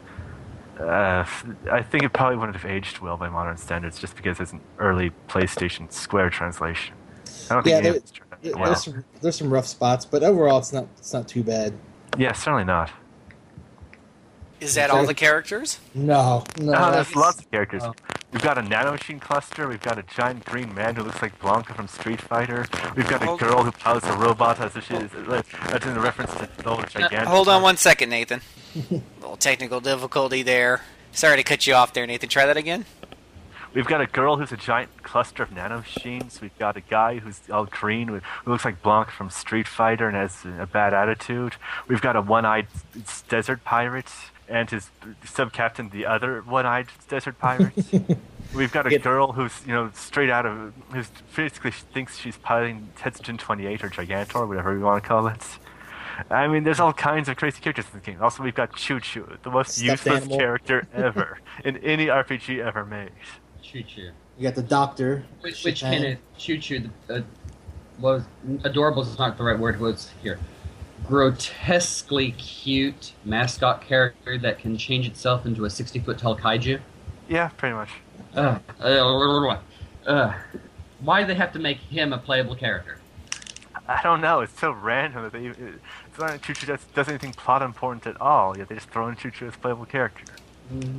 uh, 0.81 1.25
I 1.71 1.81
think 1.81 2.03
it 2.03 2.13
probably 2.13 2.37
wouldn't 2.37 2.55
have 2.55 2.69
aged 2.69 2.99
well 2.99 3.17
by 3.17 3.27
modern 3.27 3.57
standards 3.57 3.99
just 3.99 4.15
because 4.15 4.39
it's 4.39 4.53
an 4.53 4.61
early 4.77 5.11
PlayStation 5.27 5.91
Square 5.91 6.29
translation. 6.29 6.95
I 7.49 7.55
don't 7.55 7.65
Yeah, 7.65 7.75
any 7.77 7.87
of 7.89 7.93
there- 7.95 8.01
it's 8.01 8.11
There- 8.41 8.55
well. 8.55 8.65
There's 8.67 8.83
some, 8.85 9.03
there's 9.21 9.35
some 9.35 9.51
rough 9.51 9.67
spots, 9.67 10.05
but 10.05 10.23
overall, 10.23 10.59
it's 10.59 10.71
not 10.71 10.87
it's 10.97 11.11
not 11.11 11.27
too 11.27 11.43
bad. 11.43 11.73
Yeah, 12.17 12.31
certainly 12.31 12.63
not. 12.63 12.89
Is 14.59 14.75
that 14.75 14.89
all 14.89 15.05
the 15.05 15.13
characters? 15.13 15.79
No, 15.95 16.43
no. 16.59 16.73
Ah, 16.73 16.91
that's- 16.91 17.05
there's 17.07 17.15
lots 17.15 17.39
of 17.39 17.51
characters. 17.51 17.83
Oh. 17.83 17.93
We've 18.31 18.41
got 18.43 18.57
a 18.59 18.61
nanomachine 18.61 19.19
cluster. 19.19 19.67
We've 19.67 19.81
got 19.81 19.97
a 19.97 20.03
giant 20.03 20.45
green 20.45 20.73
man 20.75 20.95
who 20.95 21.01
looks 21.03 21.19
like 21.21 21.39
Blanka 21.39 21.73
from 21.75 21.87
Street 21.87 22.21
Fighter. 22.21 22.67
We've 22.95 23.07
got 23.09 23.23
a 23.23 23.35
girl 23.37 23.63
who 23.63 23.71
pilots 23.71 24.05
a 24.05 24.15
robot 24.15 24.59
as 24.59 24.75
if 24.75 24.85
she 24.87 24.93
is. 24.93 25.09
That's 25.69 25.85
in 25.85 25.99
reference 25.99 26.33
to 26.35 26.47
the 26.57 26.69
old 26.69 26.87
gigantic. 26.89 27.27
Hold 27.27 27.47
on 27.47 27.63
one 27.63 27.77
second, 27.77 28.09
Nathan. 28.11 28.41
a 28.75 28.93
little 29.21 29.37
technical 29.37 29.79
difficulty 29.79 30.43
there. 30.43 30.81
Sorry 31.11 31.37
to 31.37 31.43
cut 31.43 31.65
you 31.65 31.73
off 31.73 31.93
there, 31.93 32.05
Nathan. 32.05 32.29
Try 32.29 32.45
that 32.45 32.55
again. 32.57 32.85
We've 33.73 33.87
got 33.87 34.01
a 34.01 34.05
girl 34.07 34.37
who's 34.37 34.51
a 34.51 34.57
giant 34.57 35.01
cluster 35.01 35.41
of 35.43 35.49
nanomachines. 35.49 36.39
We've 36.41 36.57
got 36.59 36.77
a 36.77 36.81
guy 36.81 37.17
who's 37.19 37.39
all 37.51 37.65
green, 37.65 38.11
with, 38.11 38.23
who 38.45 38.51
looks 38.51 38.65
like 38.65 38.81
Blanc 38.83 39.09
from 39.09 39.29
Street 39.31 39.67
Fighter 39.67 40.07
and 40.07 40.15
has 40.15 40.43
a 40.59 40.67
bad 40.67 40.93
attitude. 40.93 41.55
We've 41.87 42.01
got 42.01 42.15
a 42.15 42.21
one-eyed 42.21 42.67
desert 43.27 43.63
pirate 43.63 44.11
and 44.49 44.69
his 44.69 44.89
sub-captain, 45.23 45.89
the 45.89 46.05
other 46.05 46.41
one-eyed 46.41 46.87
desert 47.07 47.37
pirate. 47.39 47.73
We've 48.55 48.71
got 48.71 48.87
a 48.87 48.91
Yeah. 48.91 48.97
girl 48.97 49.31
who's, 49.31 49.53
you 49.65 49.73
know, 49.73 49.91
straight 49.93 50.29
out 50.31 50.45
of, 50.45 50.73
who's 50.91 51.09
basically 51.35 51.71
thinks 51.71 52.17
she's 52.17 52.37
piloting 52.37 52.89
Tetsujin 52.97 53.37
28 53.37 53.83
or 53.83 53.89
Gigantor, 53.89 54.47
whatever 54.47 54.73
we 54.73 54.79
want 54.79 55.03
to 55.03 55.07
call 55.07 55.27
it. 55.27 55.43
I 56.29 56.47
mean, 56.47 56.63
there's 56.63 56.79
all 56.79 56.91
kinds 56.91 57.29
of 57.29 57.37
crazy 57.37 57.61
characters 57.61 57.85
in 57.93 57.99
the 57.99 58.05
game. 58.05 58.21
Also, 58.21 58.43
we've 58.43 58.55
got 58.55 58.75
Choo 58.75 58.99
Choo, 58.99 59.37
the 59.43 59.51
most 59.51 59.71
Stuffed 59.73 59.83
useless 60.05 60.21
animal. 60.21 60.37
character 60.37 60.87
ever 60.93 61.39
in 61.63 61.77
any 61.77 62.07
RPG 62.07 62.59
ever 62.59 62.85
made. 62.85 63.11
Choo 63.61 63.83
choo. 63.83 64.09
You 64.37 64.43
got 64.43 64.55
the 64.55 64.63
doctor. 64.63 65.23
Which, 65.41 65.63
which 65.63 65.79
Japan. 65.81 66.01
kind 66.01 66.13
of 66.13 66.37
choo 66.37 66.57
choo? 66.57 66.89
The, 67.07 67.15
uh, 67.17 67.21
was 67.99 68.23
adorable 68.63 69.03
is 69.03 69.17
not 69.19 69.37
the 69.37 69.43
right 69.43 69.59
word. 69.59 69.79
Was 69.79 70.09
here. 70.23 70.39
Grotesquely 71.09 72.31
cute 72.33 73.13
mascot 73.25 73.81
character 73.81 74.37
that 74.37 74.59
can 74.59 74.77
change 74.77 75.07
itself 75.07 75.43
into 75.43 75.65
a 75.65 75.69
60 75.69 75.99
foot 75.99 76.19
tall 76.19 76.37
kaiju. 76.37 76.79
Yeah, 77.27 77.49
pretty 77.57 77.73
much. 77.73 77.89
Uh, 78.35 78.59
uh, 78.79 79.57
uh, 80.05 80.33
why 80.99 81.21
do 81.21 81.27
they 81.27 81.33
have 81.33 81.51
to 81.53 81.59
make 81.59 81.77
him 81.77 82.13
a 82.13 82.19
playable 82.19 82.55
character? 82.55 82.99
I 83.87 84.01
don't 84.03 84.21
know. 84.21 84.41
It's 84.41 84.59
so 84.59 84.71
random 84.71 85.23
that 85.23 85.33
they. 85.33 85.47
It's 85.47 86.19
not 86.19 86.39
Choo 86.43 86.53
Choo 86.53 86.67
does, 86.67 86.83
does 86.93 87.07
anything 87.07 87.33
plot 87.33 87.63
important 87.63 88.05
at 88.05 88.21
all. 88.21 88.55
Yet 88.55 88.69
they 88.69 88.75
just 88.75 88.89
throw 88.89 89.07
in 89.07 89.15
Choo 89.15 89.31
Choo 89.31 89.47
as 89.47 89.55
a 89.55 89.57
playable 89.57 89.85
character. 89.85 90.25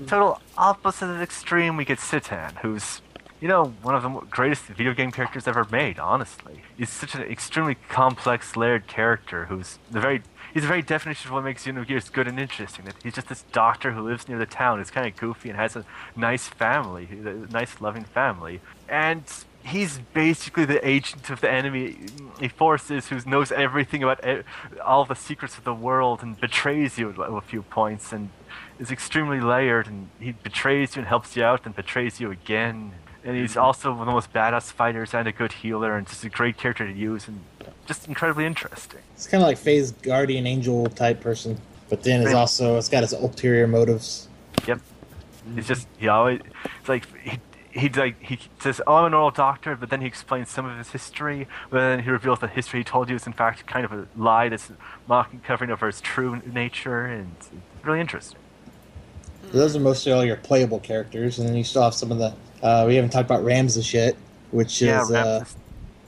Total 0.08 0.40
opposite 0.58 1.06
of 1.06 1.22
extreme. 1.22 1.76
We 1.76 1.84
get 1.84 1.98
Citan, 1.98 2.56
who's 2.58 3.00
you 3.40 3.48
know 3.48 3.74
one 3.82 3.94
of 3.94 4.02
the 4.02 4.08
greatest 4.30 4.64
video 4.64 4.92
game 4.92 5.10
characters 5.10 5.48
ever 5.48 5.66
made. 5.70 5.98
Honestly, 5.98 6.62
he's 6.76 6.90
such 6.90 7.14
an 7.14 7.22
extremely 7.22 7.76
complex, 7.88 8.56
layered 8.56 8.86
character. 8.86 9.46
Who's 9.46 9.78
the 9.90 10.00
very 10.00 10.22
he's 10.52 10.62
the 10.62 10.68
very 10.68 10.82
definition 10.82 11.28
of 11.28 11.34
what 11.34 11.44
makes 11.44 11.64
Xenogears 11.64 12.12
good 12.12 12.28
and 12.28 12.38
interesting. 12.38 12.84
That 12.84 12.96
he's 13.02 13.14
just 13.14 13.28
this 13.28 13.42
doctor 13.52 13.92
who 13.92 14.02
lives 14.02 14.28
near 14.28 14.38
the 14.38 14.46
town. 14.46 14.78
He's 14.78 14.90
kind 14.90 15.06
of 15.06 15.16
goofy 15.16 15.48
and 15.48 15.58
has 15.58 15.74
a 15.74 15.84
nice 16.14 16.48
family, 16.48 17.08
a 17.10 17.52
nice, 17.52 17.80
loving 17.80 18.04
family, 18.04 18.60
and 18.88 19.24
he's 19.62 19.98
basically 20.14 20.64
the 20.64 20.86
agent 20.86 21.30
of 21.30 21.40
the 21.40 21.50
enemy 21.50 21.94
mm, 21.94 22.52
forces 22.52 23.08
who 23.08 23.20
knows 23.26 23.52
everything 23.52 24.02
about 24.02 24.22
all 24.82 25.04
the 25.04 25.14
secrets 25.14 25.58
of 25.58 25.64
the 25.64 25.74
world 25.74 26.22
and 26.22 26.40
betrays 26.40 26.98
you 26.98 27.10
at 27.10 27.18
a 27.18 27.40
few 27.42 27.62
points 27.62 28.12
and 28.12 28.30
is 28.78 28.90
extremely 28.90 29.38
layered 29.38 29.86
and 29.86 30.08
he 30.18 30.32
betrays 30.32 30.96
you 30.96 31.00
and 31.00 31.08
helps 31.08 31.36
you 31.36 31.44
out 31.44 31.66
and 31.66 31.76
betrays 31.76 32.20
you 32.20 32.30
again 32.30 32.92
and 33.24 33.36
he's 33.36 33.52
mm-hmm. 33.52 33.60
also 33.60 33.90
one 33.90 34.02
of 34.02 34.06
the 34.06 34.12
most 34.12 34.32
badass 34.32 34.72
fighters 34.72 35.14
and 35.14 35.28
a 35.28 35.32
good 35.32 35.52
healer 35.52 35.96
and 35.96 36.06
just 36.06 36.24
a 36.24 36.28
great 36.28 36.56
character 36.56 36.86
to 36.86 36.92
use 36.92 37.28
and 37.28 37.40
just 37.86 38.08
incredibly 38.08 38.46
interesting 38.46 39.00
It's 39.14 39.26
kind 39.26 39.42
of 39.42 39.48
like 39.48 39.58
Fei's 39.58 39.92
guardian 39.92 40.46
angel 40.46 40.86
type 40.86 41.20
person, 41.20 41.58
but 41.88 42.02
then 42.02 42.22
it's 42.22 42.34
also 42.34 42.76
it's 42.76 42.88
got 42.88 43.02
its 43.02 43.12
ulterior 43.12 43.66
motives. 43.66 44.28
Yep. 44.66 44.78
Mm-hmm. 44.78 45.58
It's 45.58 45.68
just 45.68 45.88
he 45.98 46.08
always 46.08 46.40
it's 46.80 46.88
like 46.88 47.06
he 47.18 47.38
he 47.72 47.88
like 47.88 48.20
he 48.22 48.38
says, 48.58 48.80
"Oh, 48.86 48.96
I'm 48.96 49.06
a 49.06 49.10
normal 49.10 49.30
doctor," 49.30 49.76
but 49.76 49.90
then 49.90 50.00
he 50.00 50.06
explains 50.06 50.50
some 50.50 50.66
of 50.66 50.76
his 50.76 50.90
history. 50.90 51.46
But 51.70 51.78
then 51.78 52.02
he 52.02 52.10
reveals 52.10 52.40
the 52.40 52.48
history 52.48 52.80
he 52.80 52.84
told 52.84 53.08
you 53.08 53.16
is 53.16 53.26
in 53.26 53.32
fact 53.32 53.66
kind 53.66 53.84
of 53.84 53.92
a 53.92 54.06
lie 54.16 54.48
that's 54.48 54.70
mocking 55.06 55.40
covering 55.40 55.70
over 55.70 55.86
his 55.86 56.00
true 56.00 56.42
nature, 56.52 57.06
and 57.06 57.34
it's 57.38 57.50
really 57.82 58.00
interesting. 58.00 58.38
Those 59.52 59.74
are 59.74 59.80
mostly 59.80 60.12
all 60.12 60.24
your 60.24 60.36
playable 60.36 60.80
characters, 60.80 61.38
and 61.38 61.48
then 61.48 61.56
you 61.56 61.64
still 61.64 61.82
have 61.82 61.94
some 61.94 62.12
of 62.12 62.18
the. 62.18 62.34
Uh, 62.62 62.84
we 62.86 62.94
haven't 62.96 63.10
talked 63.10 63.26
about 63.26 63.44
Ramses 63.44 63.92
yet, 63.92 64.16
which 64.50 64.82
yeah, 64.82 65.02
is 65.02 65.10
uh, 65.10 65.44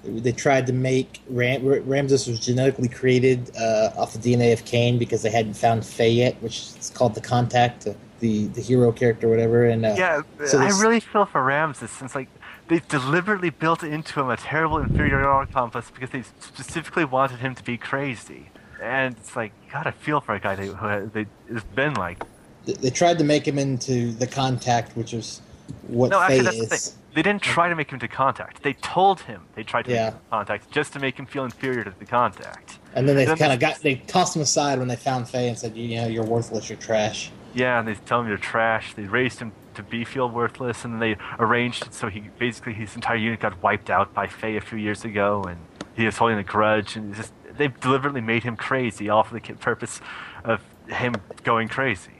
they 0.04 0.32
tried 0.32 0.66
to 0.66 0.72
make 0.72 1.20
Ram- 1.28 1.64
Ramses 1.86 2.26
was 2.26 2.40
genetically 2.40 2.88
created 2.88 3.50
uh, 3.56 3.90
off 3.96 4.12
the 4.12 4.18
DNA 4.18 4.52
of 4.52 4.64
Cain 4.64 4.98
because 4.98 5.22
they 5.22 5.30
hadn't 5.30 5.54
found 5.54 5.84
Fei 5.84 6.10
yet, 6.10 6.34
which 6.42 6.58
is 6.78 6.92
called 6.94 7.14
the 7.14 7.20
Contact, 7.20 7.86
the 8.20 8.46
the 8.48 8.60
hero 8.60 8.92
character, 8.92 9.28
or 9.28 9.30
whatever. 9.30 9.64
And 9.64 9.86
uh, 9.86 9.94
yeah, 9.96 10.22
so 10.46 10.58
I 10.58 10.68
really 10.80 11.00
feel 11.00 11.24
for 11.24 11.42
Ramses 11.42 11.90
since 11.90 12.14
like 12.14 12.28
they 12.68 12.80
deliberately 12.88 13.50
built 13.50 13.82
into 13.82 14.20
him 14.20 14.30
a 14.30 14.36
terrible 14.36 14.78
inferiority 14.78 15.52
complex 15.52 15.90
because 15.90 16.10
they 16.10 16.22
specifically 16.40 17.04
wanted 17.04 17.38
him 17.40 17.54
to 17.54 17.62
be 17.62 17.76
crazy. 17.76 18.50
And 18.80 19.16
it's 19.16 19.36
like, 19.36 19.52
God, 19.70 19.86
I 19.86 19.92
feel 19.92 20.20
for 20.20 20.34
a 20.34 20.40
guy 20.40 20.56
who 20.56 20.74
has, 20.74 21.64
been 21.74 21.94
like 21.94 22.24
they, 22.64 22.72
they 22.74 22.90
tried 22.90 23.18
to 23.18 23.24
make 23.24 23.46
him 23.46 23.58
into 23.58 24.12
the 24.12 24.26
Contact, 24.26 24.96
which 24.96 25.14
is 25.14 25.40
what 25.88 26.10
No, 26.10 26.20
actually, 26.20 26.42
that's 26.42 26.56
is. 26.56 26.68
the 26.68 26.76
thing. 26.76 26.98
They 27.14 27.22
didn't 27.22 27.42
try 27.42 27.68
to 27.68 27.74
make 27.74 27.90
him 27.90 27.98
to 27.98 28.08
contact. 28.08 28.62
They 28.62 28.72
told 28.74 29.20
him 29.20 29.42
they 29.54 29.62
tried 29.62 29.84
to 29.84 29.92
Yeah. 29.92 30.04
make 30.04 30.14
him 30.14 30.20
contact 30.30 30.70
just 30.70 30.92
to 30.94 30.98
make 30.98 31.18
him 31.18 31.26
feel 31.26 31.44
inferior 31.44 31.84
to 31.84 31.92
the 31.98 32.06
contact. 32.06 32.78
And 32.94 33.08
then 33.08 33.16
they 33.16 33.26
kind 33.26 33.52
of 33.52 33.60
got 33.60 33.80
they 33.80 33.96
tossed 33.96 34.34
him 34.36 34.42
aside 34.42 34.78
when 34.78 34.88
they 34.88 34.96
found 34.96 35.28
Fei 35.28 35.48
and 35.48 35.58
said, 35.58 35.76
you 35.76 36.00
know, 36.00 36.06
you're 36.06 36.24
worthless, 36.24 36.68
you're 36.70 36.78
trash. 36.78 37.30
Yeah, 37.54 37.78
and 37.78 37.86
they 37.86 37.94
tell 37.94 38.20
him 38.20 38.28
you're 38.28 38.38
trash. 38.38 38.94
They 38.94 39.02
raised 39.04 39.40
him 39.40 39.52
to 39.74 39.82
be 39.82 40.04
feel 40.04 40.28
worthless, 40.28 40.84
and 40.84 40.94
then 40.94 41.00
they 41.00 41.16
arranged 41.38 41.86
it 41.86 41.94
so 41.94 42.08
he 42.08 42.20
basically 42.38 42.72
his 42.74 42.94
entire 42.94 43.16
unit 43.16 43.40
got 43.40 43.62
wiped 43.62 43.90
out 43.90 44.14
by 44.14 44.26
Fei 44.26 44.56
a 44.56 44.60
few 44.60 44.78
years 44.78 45.04
ago, 45.04 45.42
and 45.44 45.58
he 45.94 46.06
was 46.06 46.16
holding 46.16 46.38
a 46.38 46.42
grudge. 46.42 46.96
And 46.96 47.14
just 47.14 47.32
they 47.56 47.68
deliberately 47.68 48.22
made 48.22 48.42
him 48.44 48.56
crazy, 48.56 49.08
all 49.10 49.22
for 49.22 49.34
the 49.34 49.40
purpose 49.40 50.00
of 50.44 50.62
him 50.88 51.14
going 51.42 51.68
crazy. 51.68 52.12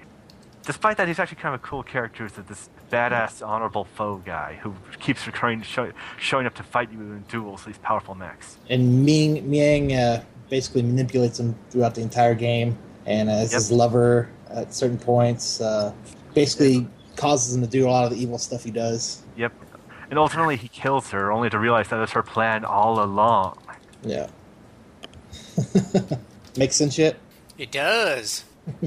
Despite 0.64 0.96
that, 0.98 1.08
he's 1.08 1.18
actually 1.18 1.40
kind 1.40 1.54
of 1.54 1.60
a 1.60 1.64
cool 1.66 1.82
character. 1.82 2.24
He's 2.24 2.34
this 2.46 2.68
badass, 2.92 3.44
honorable 3.46 3.84
foe 3.84 4.18
guy 4.24 4.58
who 4.62 4.74
keeps 5.00 5.26
recurring, 5.26 5.62
show, 5.62 5.90
showing 6.18 6.46
up 6.46 6.54
to 6.54 6.62
fight 6.62 6.92
you 6.92 6.98
in 7.00 7.24
duels. 7.28 7.64
These 7.64 7.78
powerful 7.78 8.14
mechs. 8.14 8.58
And 8.68 9.04
Ming 9.04 9.42
Miang 9.50 9.92
uh, 9.98 10.22
basically 10.50 10.82
manipulates 10.82 11.40
him 11.40 11.56
throughout 11.70 11.94
the 11.94 12.02
entire 12.02 12.34
game, 12.34 12.78
and 13.06 13.28
uh, 13.28 13.32
as 13.32 13.52
Yep. 13.52 13.58
his 13.58 13.72
lover 13.72 14.28
at 14.50 14.74
certain 14.74 14.98
points, 14.98 15.60
uh, 15.60 15.92
basically 16.34 16.86
causes 17.16 17.54
him 17.56 17.62
to 17.62 17.66
do 17.66 17.88
a 17.88 17.90
lot 17.90 18.04
of 18.04 18.10
the 18.10 18.16
evil 18.22 18.38
stuff 18.38 18.62
he 18.64 18.70
does. 18.70 19.22
Yep. 19.36 19.52
And 20.10 20.18
ultimately, 20.18 20.56
he 20.56 20.68
kills 20.68 21.10
her, 21.10 21.32
only 21.32 21.48
to 21.48 21.58
realize 21.58 21.88
that 21.88 21.98
was 21.98 22.10
her 22.10 22.22
plan 22.22 22.64
all 22.66 23.02
along. 23.02 23.56
Yeah. 24.02 24.28
Makes 26.56 26.76
sense 26.76 26.98
yet? 26.98 27.16
It 27.58 27.70
does. 27.72 28.44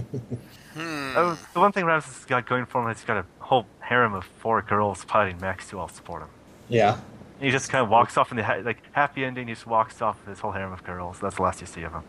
Oh, 0.77 1.39
the 1.53 1.61
one 1.61 1.71
thing 1.71 1.85
Ramses 1.85 2.13
has 2.13 2.25
got 2.25 2.45
going 2.45 2.65
for 2.65 2.83
him 2.83 2.89
is 2.89 2.97
he's 2.97 3.05
got 3.05 3.15
a 3.15 3.25
whole 3.45 3.65
harem 3.79 4.13
of 4.13 4.23
four 4.25 4.61
girls 4.61 5.05
piloting 5.05 5.39
mechs 5.39 5.69
to 5.69 5.79
all 5.79 5.87
support 5.87 6.21
him. 6.23 6.29
Yeah. 6.69 6.93
And 7.37 7.43
he 7.45 7.51
just 7.51 7.69
kind 7.69 7.83
of 7.83 7.89
walks 7.89 8.17
off 8.17 8.31
in 8.31 8.37
the 8.37 8.43
ha- 8.43 8.61
like 8.63 8.77
happy 8.93 9.23
ending. 9.25 9.47
He 9.47 9.53
just 9.53 9.67
walks 9.67 10.01
off 10.01 10.17
with 10.21 10.29
his 10.35 10.39
whole 10.39 10.51
harem 10.51 10.71
of 10.73 10.83
girls. 10.83 11.19
That's 11.19 11.35
the 11.35 11.41
last 11.43 11.61
you 11.61 11.67
see 11.67 11.83
of 11.83 11.91
him. 11.93 12.03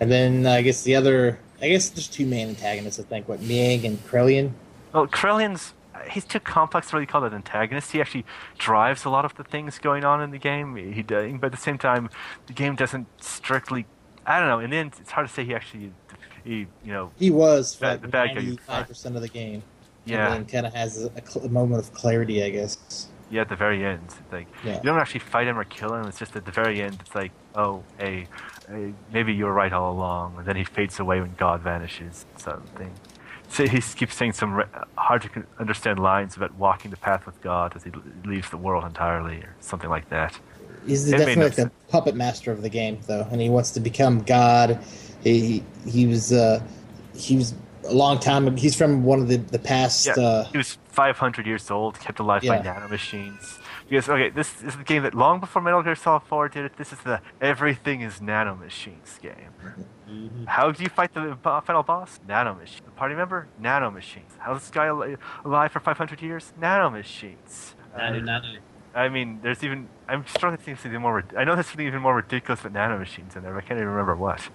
And 0.00 0.10
then 0.10 0.46
uh, 0.46 0.52
I 0.52 0.62
guess 0.62 0.82
the 0.82 0.96
other, 0.96 1.38
I 1.62 1.68
guess 1.68 1.88
there's 1.90 2.08
two 2.08 2.26
main 2.26 2.48
antagonists. 2.48 2.98
I 2.98 3.02
think 3.04 3.28
what 3.28 3.40
Miang 3.40 3.84
and 3.84 3.98
Krellian. 4.06 4.52
Well, 4.92 5.06
Krellian's 5.06 5.74
he's 6.10 6.24
too 6.24 6.40
complex 6.40 6.90
to 6.90 6.96
really 6.96 7.06
call 7.06 7.24
it 7.24 7.32
antagonist. 7.32 7.92
He 7.92 8.00
actually 8.00 8.24
drives 8.58 9.04
a 9.04 9.10
lot 9.10 9.24
of 9.24 9.34
the 9.36 9.44
things 9.44 9.78
going 9.78 10.04
on 10.04 10.20
in 10.22 10.30
the 10.30 10.38
game. 10.38 10.76
He 10.76 11.02
does, 11.02 11.32
but 11.40 11.46
at 11.46 11.52
the 11.52 11.58
same 11.58 11.78
time, 11.78 12.10
the 12.46 12.52
game 12.52 12.74
doesn't 12.74 13.06
strictly. 13.22 13.86
I 14.26 14.38
don't 14.38 14.48
know. 14.48 14.58
And 14.60 14.72
then 14.72 14.86
it's 15.00 15.10
hard 15.10 15.26
to 15.28 15.32
say 15.32 15.44
he 15.44 15.54
actually 15.54 15.92
he 16.44 16.66
you 16.84 16.92
know 16.92 17.10
He 17.18 17.30
was 17.30 17.74
Bad- 17.76 17.90
like 17.92 18.02
the 18.02 18.08
bad 18.08 18.34
guy. 18.34 18.56
five 18.66 18.88
percent 18.88 19.16
of 19.16 19.22
the 19.22 19.28
game. 19.28 19.62
Yeah 20.04 20.34
And 20.34 20.48
kind 20.48 20.66
of 20.66 20.74
has 20.74 21.02
a, 21.04 21.06
a, 21.16 21.22
cl- 21.26 21.46
a 21.46 21.48
moment 21.48 21.80
of 21.80 21.92
clarity, 21.94 22.42
I 22.42 22.50
guess. 22.50 23.08
yeah 23.30 23.42
at 23.42 23.48
the 23.48 23.56
very 23.56 23.84
end. 23.84 24.08
Like 24.30 24.48
Yeah. 24.64 24.76
you 24.76 24.82
don't 24.82 24.98
actually 24.98 25.20
fight 25.20 25.46
him 25.46 25.58
or 25.58 25.64
kill 25.64 25.94
him. 25.94 26.06
It's 26.06 26.18
just 26.18 26.36
at 26.36 26.44
the 26.44 26.52
very 26.52 26.80
end. 26.82 26.98
It's 27.00 27.14
like 27.14 27.32
oh 27.54 27.82
hey, 27.98 28.28
hey 28.68 28.94
maybe 29.12 29.32
you 29.32 29.44
were 29.46 29.52
right 29.52 29.72
all 29.72 29.92
along. 29.92 30.36
And 30.38 30.46
then 30.46 30.56
he 30.56 30.64
fades 30.64 30.98
away 31.00 31.20
when 31.20 31.34
God 31.36 31.60
vanishes. 31.62 32.26
Something. 32.36 32.92
So 33.48 33.66
he 33.66 33.80
keeps 33.80 34.14
saying 34.16 34.32
some 34.32 34.54
re- 34.54 34.64
hard 34.96 35.22
to 35.22 35.44
understand 35.58 35.98
lines 36.00 36.36
about 36.36 36.54
walking 36.56 36.90
the 36.90 36.96
path 36.96 37.24
with 37.26 37.40
God 37.40 37.76
as 37.76 37.84
he 37.84 37.92
leaves 38.24 38.50
the 38.50 38.56
world 38.56 38.84
entirely, 38.84 39.36
or 39.36 39.54
something 39.60 39.90
like 39.90 40.08
that. 40.08 40.38
He's 40.86 41.06
It 41.06 41.12
definitely 41.18 41.44
like 41.44 41.54
the 41.54 41.70
puppet 41.88 42.14
master 42.16 42.50
of 42.52 42.62
the 42.62 42.68
game, 42.68 42.98
though, 43.06 43.26
and 43.30 43.40
he 43.40 43.48
wants 43.50 43.70
to 43.72 43.80
become 43.80 44.22
God. 44.22 44.78
He 45.22 45.62
he 45.86 46.06
was 46.06 46.32
uh, 46.32 46.60
he 47.14 47.36
was 47.36 47.54
a 47.86 47.92
long 47.94 48.18
time. 48.18 48.56
He's 48.56 48.76
from 48.76 49.04
one 49.04 49.20
of 49.20 49.28
the 49.28 49.36
the 49.38 49.58
past. 49.58 50.06
Yeah, 50.06 50.14
Uh, 50.14 50.44
he 50.44 50.58
was 50.58 50.78
500 50.88 51.46
years 51.46 51.70
old, 51.70 51.98
kept 52.00 52.18
alive 52.18 52.42
by 52.42 52.56
Yeah. 52.56 52.62
nanomachines. 52.74 53.58
Because 53.88 54.08
okay, 54.08 54.30
this 54.30 54.62
is 54.62 54.76
the 54.76 54.84
game 54.84 55.02
that 55.02 55.14
long 55.14 55.40
before 55.40 55.60
Metal 55.60 55.82
Gear 55.82 55.94
Solid 55.94 56.22
4 56.22 56.48
did 56.48 56.64
it. 56.64 56.76
This 56.78 56.92
is 56.92 56.98
the 57.00 57.20
everything 57.40 58.00
is 58.00 58.14
nanomachines 58.20 59.20
game. 59.20 59.52
How 60.46 60.70
do 60.70 60.82
you 60.82 60.88
fight 60.88 61.12
the 61.14 61.36
final 61.42 61.82
boss? 61.82 62.18
Nanomachines. 62.28 62.84
The 62.84 62.90
party 62.92 63.14
member? 63.14 63.48
Nanomachines. 63.60 64.32
How's 64.38 64.60
this 64.60 64.70
guy 64.70 64.86
al- 64.86 65.16
alive 65.44 65.72
for 65.72 65.80
500 65.80 66.22
years? 66.22 66.52
Nanomachines. 66.60 67.74
Nanu, 67.96 68.22
Uh, 68.22 68.26
nanu. 68.26 68.58
I 68.94 69.08
mean, 69.08 69.40
there's 69.42 69.62
even. 69.64 69.88
I'm 70.08 70.24
struggling 70.26 70.58
to 70.58 70.62
think 70.64 70.76
of 70.78 70.82
something 70.82 71.00
more. 71.00 71.24
I 71.36 71.44
know 71.44 71.54
there's 71.54 71.66
something 71.66 71.86
even 71.86 72.00
more 72.00 72.14
ridiculous 72.14 72.60
than 72.62 72.72
nanomachines 72.74 73.34
in 73.36 73.42
there. 73.42 73.52
But 73.52 73.64
I 73.64 73.66
can't 73.66 73.78
even 73.78 73.88
remember 73.88 74.14
what. 74.14 74.48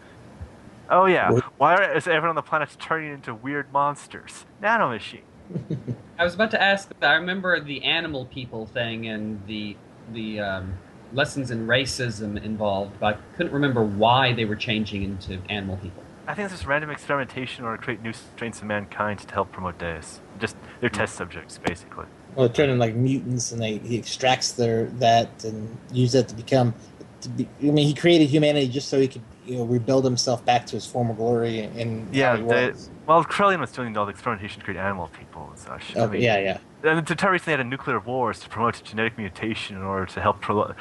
Oh 0.89 1.05
yeah, 1.05 1.31
What? 1.31 1.43
why 1.57 1.83
is 1.93 2.07
everyone 2.07 2.29
on 2.29 2.35
the 2.35 2.41
planet 2.41 2.69
turning 2.79 3.11
into 3.13 3.33
weird 3.35 3.71
monsters? 3.71 4.45
Nanomachine. 4.61 5.21
I 6.19 6.23
was 6.23 6.33
about 6.35 6.51
to 6.51 6.61
ask. 6.61 6.89
I 7.01 7.13
remember 7.13 7.59
the 7.59 7.83
animal 7.83 8.25
people 8.25 8.65
thing 8.65 9.07
and 9.07 9.45
the 9.47 9.75
the 10.13 10.39
um, 10.39 10.73
lessons 11.13 11.51
in 11.51 11.67
racism 11.67 12.43
involved, 12.43 12.99
but 12.99 13.15
I 13.15 13.19
couldn't 13.37 13.53
remember 13.53 13.83
why 13.83 14.33
they 14.33 14.45
were 14.45 14.55
changing 14.55 15.03
into 15.03 15.39
animal 15.49 15.77
people. 15.77 16.03
I 16.27 16.33
think 16.35 16.45
it's 16.45 16.53
just 16.55 16.67
random 16.67 16.91
experimentation 16.91 17.65
or 17.65 17.75
create 17.77 18.03
new 18.03 18.13
strains 18.13 18.59
of 18.59 18.65
mankind 18.65 19.19
to 19.19 19.33
help 19.33 19.51
promote 19.51 19.79
Deus. 19.79 20.19
Just 20.39 20.55
they're 20.79 20.89
test 20.89 21.15
subjects, 21.15 21.57
basically. 21.57 22.05
well, 22.35 22.47
they 22.47 22.53
turn 22.53 22.69
into 22.69 22.79
like 22.79 22.95
mutants, 22.95 23.51
and 23.51 23.61
they 23.61 23.77
he 23.77 23.97
extracts 23.97 24.51
their 24.51 24.85
that 24.99 25.43
and 25.43 25.77
use 25.91 26.11
that 26.13 26.27
to 26.29 26.35
become. 26.35 26.73
To 27.21 27.29
be, 27.29 27.49
I 27.61 27.65
mean, 27.71 27.85
he 27.87 27.93
created 27.93 28.29
humanity 28.29 28.67
just 28.69 28.87
so 28.89 28.99
he 28.99 29.07
could 29.07 29.23
you 29.49 29.57
know 29.57 29.63
rebuild 29.65 30.05
himself 30.05 30.45
back 30.45 30.65
to 30.67 30.75
his 30.75 30.85
former 30.85 31.13
glory 31.13 31.61
and 31.61 32.13
Yeah, 32.13 32.35
the, 32.35 32.77
well, 33.07 33.23
Krellian 33.23 33.59
was 33.59 33.71
doing 33.71 33.97
all 33.97 34.05
the 34.05 34.11
experimentation 34.11 34.59
to 34.59 34.65
create 34.65 34.79
animal 34.79 35.07
people 35.07 35.47
and 35.49 35.57
such. 35.57 35.95
I 35.95 36.01
Oh, 36.01 36.07
mean, 36.07 36.21
yeah, 36.21 36.37
yeah. 36.39 36.57
And 36.83 37.05
the 37.05 37.15
Terrorists 37.15 37.45
they 37.45 37.51
had 37.51 37.59
a 37.59 37.63
nuclear 37.63 37.99
wars 37.99 38.39
to 38.41 38.49
promote 38.49 38.81
genetic 38.83 39.17
mutation 39.17 39.75
in 39.75 39.81
order 39.81 40.05
to 40.05 40.21
help 40.21 40.39
pro- 40.39 40.73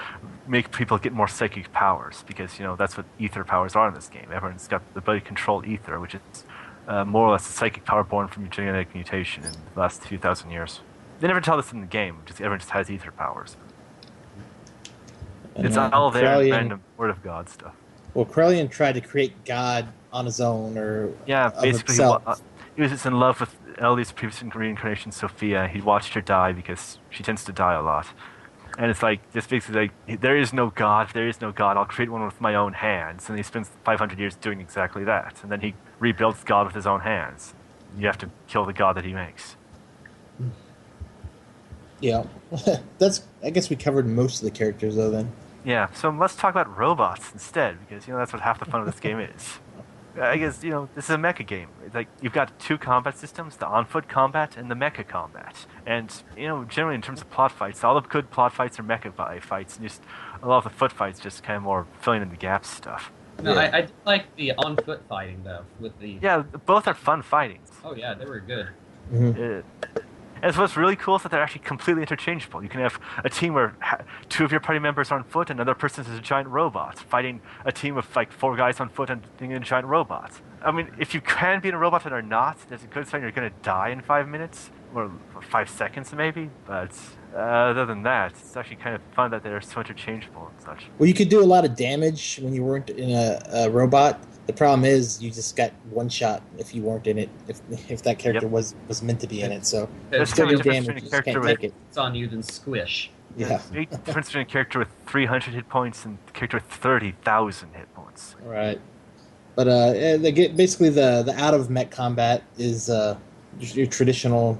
make 0.46 0.70
people 0.70 0.98
get 0.98 1.12
more 1.12 1.26
psychic 1.26 1.72
powers 1.72 2.24
because 2.26 2.58
you 2.58 2.64
know 2.64 2.76
that's 2.76 2.96
what 2.96 3.06
ether 3.18 3.42
powers 3.42 3.74
are 3.74 3.88
in 3.88 3.94
this 3.94 4.08
game. 4.08 4.28
Everyone's 4.32 4.68
got 4.68 4.82
the 4.92 4.98
ability 4.98 5.22
to 5.22 5.26
control 5.26 5.64
ether, 5.64 5.98
which 5.98 6.14
is 6.14 6.20
uh, 6.86 7.04
more 7.04 7.26
or 7.26 7.32
less 7.32 7.48
a 7.48 7.52
psychic 7.52 7.84
power 7.84 8.04
born 8.04 8.28
from 8.28 8.48
genetic 8.50 8.94
mutation 8.94 9.44
in 9.44 9.52
the 9.52 9.80
last 9.80 10.02
few 10.02 10.18
thousand 10.18 10.50
years. 10.50 10.80
They 11.20 11.26
never 11.26 11.40
tell 11.40 11.56
this 11.56 11.72
in 11.72 11.80
the 11.80 11.86
game. 11.86 12.18
Just 12.26 12.40
everyone 12.40 12.60
just 12.60 12.70
has 12.70 12.90
ether 12.90 13.10
powers. 13.10 13.56
And, 15.56 15.66
it's 15.66 15.76
uh, 15.76 15.90
all 15.92 16.10
there, 16.12 16.36
Krellian- 16.36 16.52
random 16.52 16.82
word 16.96 17.10
of 17.10 17.22
God 17.22 17.48
stuff. 17.48 17.74
Well, 18.18 18.26
Krellian 18.26 18.68
tried 18.68 18.94
to 18.94 19.00
create 19.00 19.44
God 19.44 19.86
on 20.12 20.24
his 20.24 20.40
own, 20.40 20.76
or 20.76 21.12
Yeah, 21.24 21.52
basically, 21.62 21.94
he, 21.94 22.00
wa- 22.00 22.20
uh, 22.26 22.34
he 22.74 22.82
was 22.82 22.90
just 22.90 23.06
in 23.06 23.20
love 23.20 23.38
with 23.38 23.54
Ellie's 23.78 24.10
previous 24.10 24.42
reincarnation, 24.42 25.12
Sophia. 25.12 25.68
He 25.68 25.80
watched 25.80 26.14
her 26.14 26.20
die 26.20 26.50
because 26.50 26.98
she 27.10 27.22
tends 27.22 27.44
to 27.44 27.52
die 27.52 27.74
a 27.74 27.80
lot. 27.80 28.08
And 28.76 28.90
it's 28.90 29.04
like, 29.04 29.20
just 29.32 29.48
basically 29.48 29.92
like, 30.06 30.20
there 30.20 30.36
is 30.36 30.52
no 30.52 30.70
God, 30.70 31.10
there 31.14 31.28
is 31.28 31.40
no 31.40 31.52
God, 31.52 31.76
I'll 31.76 31.84
create 31.84 32.10
one 32.10 32.24
with 32.24 32.40
my 32.40 32.56
own 32.56 32.72
hands. 32.72 33.28
And 33.28 33.38
he 33.38 33.44
spends 33.44 33.70
500 33.84 34.18
years 34.18 34.34
doing 34.34 34.60
exactly 34.60 35.04
that. 35.04 35.36
And 35.44 35.52
then 35.52 35.60
he 35.60 35.74
rebuilds 36.00 36.42
God 36.42 36.66
with 36.66 36.74
his 36.74 36.88
own 36.88 37.02
hands. 37.02 37.54
You 37.96 38.08
have 38.08 38.18
to 38.18 38.30
kill 38.48 38.64
the 38.64 38.72
God 38.72 38.96
that 38.96 39.04
he 39.04 39.12
makes. 39.12 39.54
yeah, 42.00 42.24
that's. 42.98 43.22
I 43.44 43.50
guess 43.50 43.70
we 43.70 43.76
covered 43.76 44.08
most 44.08 44.42
of 44.42 44.44
the 44.44 44.50
characters, 44.50 44.96
though. 44.96 45.10
Then 45.10 45.30
Yeah, 45.64 45.92
so 45.92 46.10
let's 46.10 46.36
talk 46.36 46.50
about 46.54 46.76
robots 46.78 47.32
instead, 47.32 47.78
because 47.80 48.06
you 48.06 48.12
know 48.12 48.18
that's 48.18 48.32
what 48.32 48.42
half 48.42 48.58
the 48.58 48.64
fun 48.64 48.80
of 48.80 48.86
this 48.86 49.00
game 49.00 49.18
is. 49.18 49.58
I 50.20 50.36
guess 50.36 50.64
you 50.64 50.70
know 50.70 50.88
this 50.94 51.04
is 51.04 51.10
a 51.10 51.16
mecha 51.18 51.46
game. 51.46 51.68
It's 51.84 51.94
like 51.94 52.08
you've 52.20 52.32
got 52.32 52.58
two 52.58 52.78
combat 52.78 53.16
systems: 53.16 53.56
the 53.56 53.66
on-foot 53.66 54.08
combat 54.08 54.56
and 54.56 54.70
the 54.70 54.74
mecha 54.74 55.06
combat. 55.06 55.66
And 55.86 56.12
you 56.36 56.48
know, 56.48 56.64
generally 56.64 56.94
in 56.96 57.02
terms 57.02 57.20
of 57.20 57.30
plot 57.30 57.52
fights, 57.52 57.84
all 57.84 57.94
the 58.00 58.06
good 58.08 58.30
plot 58.30 58.52
fights 58.52 58.78
are 58.80 58.82
mecha 58.82 59.12
fi- 59.14 59.38
fights, 59.40 59.76
and 59.76 59.86
just 59.86 60.02
a 60.42 60.48
lot 60.48 60.58
of 60.58 60.64
the 60.64 60.70
foot 60.70 60.90
fights 60.92 61.20
just 61.20 61.42
kind 61.42 61.56
of 61.56 61.62
more 61.62 61.86
filling 62.00 62.22
in 62.22 62.30
the 62.30 62.36
gaps 62.36 62.68
stuff. 62.68 63.12
No, 63.42 63.52
Yeah. 63.54 63.60
I, 63.72 63.76
I 63.76 63.80
did 63.82 63.92
like 64.04 64.34
the 64.36 64.52
on 64.54 64.76
foot 64.78 65.02
fighting 65.08 65.42
though. 65.44 65.62
With 65.78 65.98
the 66.00 66.18
Yeah, 66.20 66.38
both 66.66 66.88
are 66.88 66.94
fun 66.94 67.22
fighting. 67.22 67.60
oh 67.84 67.94
yeah, 67.94 68.14
they 68.14 68.24
were 68.24 68.40
good. 68.40 68.68
Uh, 69.14 69.62
and 70.42 70.54
what's 70.56 70.76
really 70.76 70.96
cool 70.96 71.16
is 71.16 71.22
that 71.22 71.30
they're 71.30 71.42
actually 71.42 71.62
completely 71.62 72.02
interchangeable. 72.02 72.62
You 72.62 72.68
can 72.68 72.80
have 72.80 72.98
a 73.24 73.30
team 73.30 73.54
where 73.54 73.76
two 74.28 74.44
of 74.44 74.50
your 74.50 74.60
party 74.60 74.78
members 74.78 75.10
are 75.10 75.18
on 75.18 75.24
foot, 75.24 75.50
and 75.50 75.58
another 75.60 75.74
person 75.74 76.04
is 76.04 76.18
a 76.18 76.20
giant 76.20 76.48
robot, 76.48 76.98
fighting 76.98 77.40
a 77.64 77.72
team 77.72 77.96
of 77.96 78.14
like 78.14 78.32
four 78.32 78.56
guys 78.56 78.80
on 78.80 78.88
foot 78.88 79.10
and 79.10 79.22
a 79.40 79.60
giant 79.60 79.86
robot. 79.86 80.32
I 80.62 80.72
mean, 80.72 80.90
if 80.98 81.14
you 81.14 81.20
can 81.20 81.60
be 81.60 81.68
in 81.68 81.74
a 81.74 81.78
robot 81.78 82.04
and 82.04 82.14
are 82.14 82.22
not, 82.22 82.58
there's 82.68 82.82
a 82.82 82.88
good 82.88 83.06
sign 83.06 83.22
you're 83.22 83.30
going 83.30 83.50
to 83.50 83.56
die 83.62 83.90
in 83.90 84.00
five 84.00 84.28
minutes 84.28 84.70
or 84.94 85.10
five 85.50 85.68
seconds 85.68 86.12
maybe. 86.12 86.50
But 86.66 86.98
uh, 87.34 87.38
other 87.38 87.86
than 87.86 88.02
that, 88.04 88.32
it's 88.32 88.56
actually 88.56 88.76
kind 88.76 88.94
of 88.94 89.02
fun 89.14 89.30
that 89.30 89.42
they're 89.42 89.60
so 89.60 89.80
interchangeable 89.80 90.50
and 90.52 90.64
such. 90.64 90.86
well, 90.98 91.06
you 91.06 91.14
could 91.14 91.28
do 91.28 91.42
a 91.42 91.44
lot 91.44 91.64
of 91.64 91.76
damage 91.76 92.40
when 92.42 92.52
you 92.52 92.64
weren't 92.64 92.90
in 92.90 93.10
a, 93.10 93.40
a 93.52 93.70
robot. 93.70 94.20
The 94.48 94.54
problem 94.54 94.86
is 94.86 95.20
you 95.22 95.30
just 95.30 95.56
got 95.56 95.72
one 95.90 96.08
shot 96.08 96.42
if 96.56 96.74
you 96.74 96.80
weren't 96.80 97.06
in 97.06 97.18
it. 97.18 97.28
If 97.48 97.60
if 97.90 98.02
that 98.04 98.18
character 98.18 98.46
Yep. 98.46 98.50
was 98.50 98.74
was 98.88 99.02
meant 99.02 99.20
to 99.20 99.26
be 99.26 99.42
in 99.42 99.52
it, 99.52 99.66
so 99.66 99.90
There's 100.08 100.30
still 100.30 100.46
kind 100.46 100.56
do 100.56 100.60
of 100.60 100.60
a 100.60 100.64
difference 100.70 100.86
damage. 100.86 101.02
You 101.04 101.10
just 101.10 101.24
can't 101.24 101.38
with 101.40 101.48
take 101.48 101.64
it. 101.64 101.74
It's 101.90 101.98
on 101.98 102.14
you 102.14 102.26
than 102.28 102.42
squish. 102.42 103.10
Yeah, 103.36 103.60
big 103.70 103.90
difference 103.90 104.28
between 104.28 104.42
a 104.44 104.46
character 104.46 104.78
with 104.78 104.88
300 105.06 105.52
hit 105.52 105.68
points 105.68 106.06
and 106.06 106.16
a 106.28 106.32
character 106.32 106.56
with 106.56 106.64
30,000 106.64 107.74
hit 107.74 107.94
points. 107.94 108.36
right. 108.42 108.80
But 109.54 109.68
uh, 109.68 109.92
they 110.16 110.32
get 110.32 110.56
basically 110.56 110.88
the 110.88 111.22
the 111.24 111.34
out 111.38 111.52
of 111.52 111.68
mech 111.68 111.90
combat 111.90 112.42
is 112.56 112.88
uh 112.88 113.18
your 113.60 113.86
traditional 113.86 114.56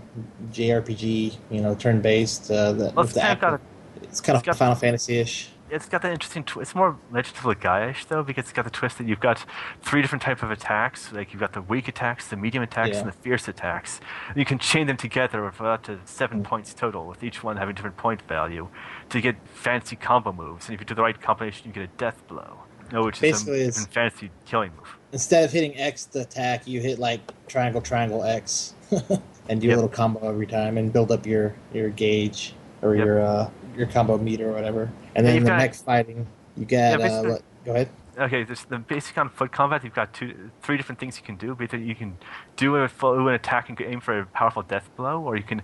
JRPG, 0.53 1.37
you 1.51 1.61
know, 1.63 1.75
turn 1.75 2.03
based. 2.03 2.51
Uh, 2.51 2.73
the, 2.73 2.85
Well, 2.85 2.93
with 2.97 3.07
it's 3.07 3.15
the 3.15 3.21
kind 3.21 3.33
of 3.33 3.41
got 3.41 3.55
action. 3.55 3.67
it's 4.03 4.21
kind 4.21 4.37
of 4.37 4.45
got- 4.45 4.57
Final 4.59 4.75
Fantasy 4.75 5.17
ish. 5.19 5.49
It's 5.71 5.87
got 5.89 6.03
that 6.03 6.13
interesting. 6.13 6.45
Tw- 6.45 6.59
it's 6.59 6.75
more 6.75 6.97
Legend 7.13 7.37
of 7.37 7.43
Legaia-ish 7.45 8.05
though, 8.07 8.23
because 8.23 8.45
it's 8.45 8.53
got 8.53 8.65
the 8.65 8.71
twist 8.71 8.99
that 8.99 9.07
you've 9.07 9.21
got 9.21 9.45
three 9.83 10.03
different 10.03 10.23
type 10.23 10.43
of 10.43 10.51
attacks. 10.51 11.13
Like 11.13 11.33
you've 11.33 11.41
got 11.41 11.53
the 11.53 11.63
weak 11.63 11.89
attacks, 11.89 12.29
the 12.29 12.37
medium 12.37 12.63
attacks, 12.63 12.91
Yeah. 12.95 12.99
and 13.01 13.09
the 13.09 13.13
fierce 13.13 13.49
attacks. 13.49 14.01
And 14.29 14.37
you 14.37 14.45
can 14.45 14.59
chain 14.59 14.87
them 14.87 14.97
together 14.97 15.45
with 15.45 15.61
up 15.61 15.83
to 15.85 15.99
seven 16.05 16.43
points 16.43 16.75
total, 16.75 17.07
with 17.07 17.23
each 17.23 17.43
one 17.43 17.57
having 17.57 17.75
different 17.75 17.97
point 17.97 18.23
value, 18.23 18.69
to 19.11 19.21
get 19.21 19.37
fancy 19.47 19.97
combo 19.97 20.33
moves. 20.33 20.67
And 20.67 20.75
if 20.75 20.81
you 20.81 20.87
do 20.87 20.95
the 20.95 21.03
right 21.03 21.21
combination, 21.21 21.67
you 21.69 21.73
get 21.73 21.85
a 21.85 21.97
death 21.99 22.27
blow, 22.29 22.59
no, 22.93 23.05
which 23.05 23.21
Basically, 23.21 23.61
is 23.61 23.77
it's- 23.77 23.85
a 23.87 23.89
fancy 23.89 24.31
killing 24.47 24.71
move. 24.77 24.97
Instead 25.13 25.45
of 25.45 25.51
hitting 25.53 25.75
X 25.79 26.05
to 26.07 26.21
attack, 26.21 26.67
you 26.69 26.81
hit 26.81 26.99
like 26.99 27.21
triangle, 27.47 27.81
triangle, 27.81 28.25
X, 28.25 28.75
and 29.49 29.61
do 29.61 29.69
a 29.69 29.75
little 29.75 29.89
combo 29.89 30.29
every 30.29 30.47
time, 30.47 30.77
and 30.77 30.93
build 30.93 31.11
up 31.11 31.25
your 31.27 31.55
your 31.73 31.89
gauge 31.91 32.53
or 32.83 32.95
Yep. 32.95 33.05
your 33.07 33.23
uh, 33.23 33.51
your 33.77 33.87
combo 33.87 34.19
meter 34.19 34.51
or 34.51 34.53
whatever. 34.53 34.91
And 35.19 35.27
And 35.27 35.27
then 35.27 35.35
you've 35.35 35.45
the 35.45 35.51
got- 35.51 35.59
mech 35.59 35.75
fighting, 35.75 36.27
you 36.57 36.65
get 36.65 37.01
Yeah, 37.01 37.07
uh, 37.09 37.23
what, 37.25 37.43
go 37.65 37.73
ahead. 37.73 37.89
Okay, 38.17 38.45
there's 38.45 38.65
the 38.65 38.79
basic 38.79 39.19
on 39.19 39.29
foot 39.31 39.51
combat. 39.51 39.83
You've 39.83 39.95
got 39.95 40.13
two, 40.15 40.51
three 40.63 40.77
different 40.77 41.01
things 41.01 41.17
you 41.19 41.25
can 41.25 41.35
do. 41.37 41.57
Either 41.61 41.77
you 41.77 41.95
can 41.97 42.17
do 42.57 42.77
a 42.77 42.89
full 42.89 43.27
an 43.29 43.35
attack 43.35 43.69
and 43.69 43.81
aim 43.81 44.01
for 44.01 44.21
a 44.21 44.27
powerful 44.27 44.63
death 44.63 44.89
blow, 44.97 45.21
or 45.23 45.37
you 45.37 45.43
can 45.43 45.61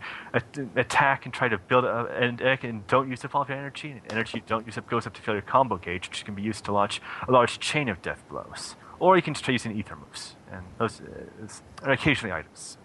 attack 0.77 1.25
and 1.25 1.33
try 1.33 1.49
to 1.49 1.57
build 1.59 1.85
a, 1.85 2.07
and, 2.21 2.41
and 2.41 2.87
don't 2.89 3.09
use 3.09 3.25
up 3.25 3.35
all 3.35 3.43
of 3.43 3.49
your 3.49 3.59
energy. 3.59 3.91
And 3.93 4.03
energy 4.11 4.39
you 4.39 4.43
don't 4.47 4.67
use 4.67 4.77
up 4.77 4.89
goes 4.91 5.07
up 5.07 5.15
to 5.15 5.23
fill 5.23 5.35
your 5.35 5.43
combo 5.43 5.77
gauge, 5.77 6.09
which 6.09 6.25
can 6.25 6.35
be 6.35 6.43
used 6.43 6.65
to 6.65 6.73
launch 6.73 7.01
a 7.29 7.33
large 7.33 7.61
chain 7.61 7.89
of 7.89 8.03
death 8.03 8.23
blows. 8.29 8.75
Or 9.01 9.17
you 9.17 9.23
can 9.23 9.35
just 9.35 9.45
try 9.45 9.53
using 9.53 9.77
ether 9.77 9.97
moves, 9.97 10.35
and 10.53 10.65
those 10.79 11.01
uh, 11.01 11.85
are 11.87 11.93
occasionally 11.93 12.33
items. 12.33 12.77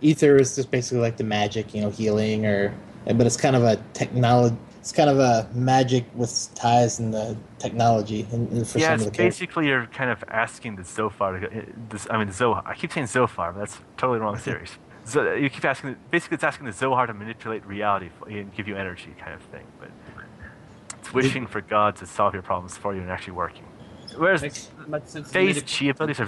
Ether 0.00 0.36
is 0.36 0.56
just 0.56 0.70
basically 0.72 1.00
like 1.00 1.16
the 1.16 1.24
magic, 1.24 1.72
you 1.74 1.82
know, 1.82 1.90
healing 1.90 2.46
or, 2.46 2.72
but 3.06 3.22
it's 3.26 3.36
kind 3.36 3.56
of 3.56 3.64
a 3.64 3.76
technology. 3.92 4.56
It's 4.86 4.92
kind 4.92 5.10
of 5.10 5.18
a 5.18 5.48
magic 5.52 6.04
with 6.14 6.48
ties 6.54 7.00
and 7.00 7.12
the 7.12 7.36
technology 7.58 8.24
and, 8.30 8.48
and 8.52 8.68
for 8.68 8.78
yeah, 8.78 8.86
some 8.86 8.94
it's 8.94 9.04
of 9.06 9.10
the 9.10 9.16
characters. 9.16 9.40
basically 9.40 9.66
you're 9.66 9.86
kind 9.86 10.10
of 10.10 10.22
asking 10.28 10.76
the 10.76 10.84
Zophar 10.84 11.40
to 11.40 11.40
go. 11.40 11.46
uh, 11.58 11.62
This, 11.88 12.06
I 12.08 12.16
mean, 12.16 12.30
Zohar. 12.30 12.62
I 12.64 12.76
keep 12.76 12.92
saying 12.92 13.08
Zophar, 13.08 13.52
but 13.52 13.58
that's 13.58 13.80
totally 13.96 14.20
the 14.20 14.24
wrong 14.24 14.38
series. 14.48 14.70
So 15.02 15.32
you 15.32 15.50
keep 15.50 15.64
asking. 15.64 15.96
Basically, 16.12 16.36
it's 16.36 16.44
asking 16.44 16.66
the 16.66 16.72
Zohar 16.72 17.08
to 17.08 17.14
manipulate 17.14 17.66
reality 17.66 18.10
and 18.30 18.54
give 18.54 18.68
you 18.68 18.76
energy, 18.76 19.12
kind 19.18 19.34
of 19.34 19.42
thing. 19.42 19.66
But 19.80 19.88
it's 21.00 21.12
wishing 21.12 21.48
for 21.48 21.60
God 21.60 21.96
to 21.96 22.06
solve 22.06 22.34
your 22.34 22.44
problems 22.44 22.76
for 22.76 22.94
you 22.94 23.00
and 23.00 23.10
actually 23.10 23.32
working. 23.32 23.64
Whereas 24.16 24.42
Makes 24.42 24.70
much 24.86 25.06
sense. 25.06 25.32
to 25.32 25.36
Fei's 25.36 25.62
chi 25.78 25.86
abilities 25.86 26.20
are 26.20 26.26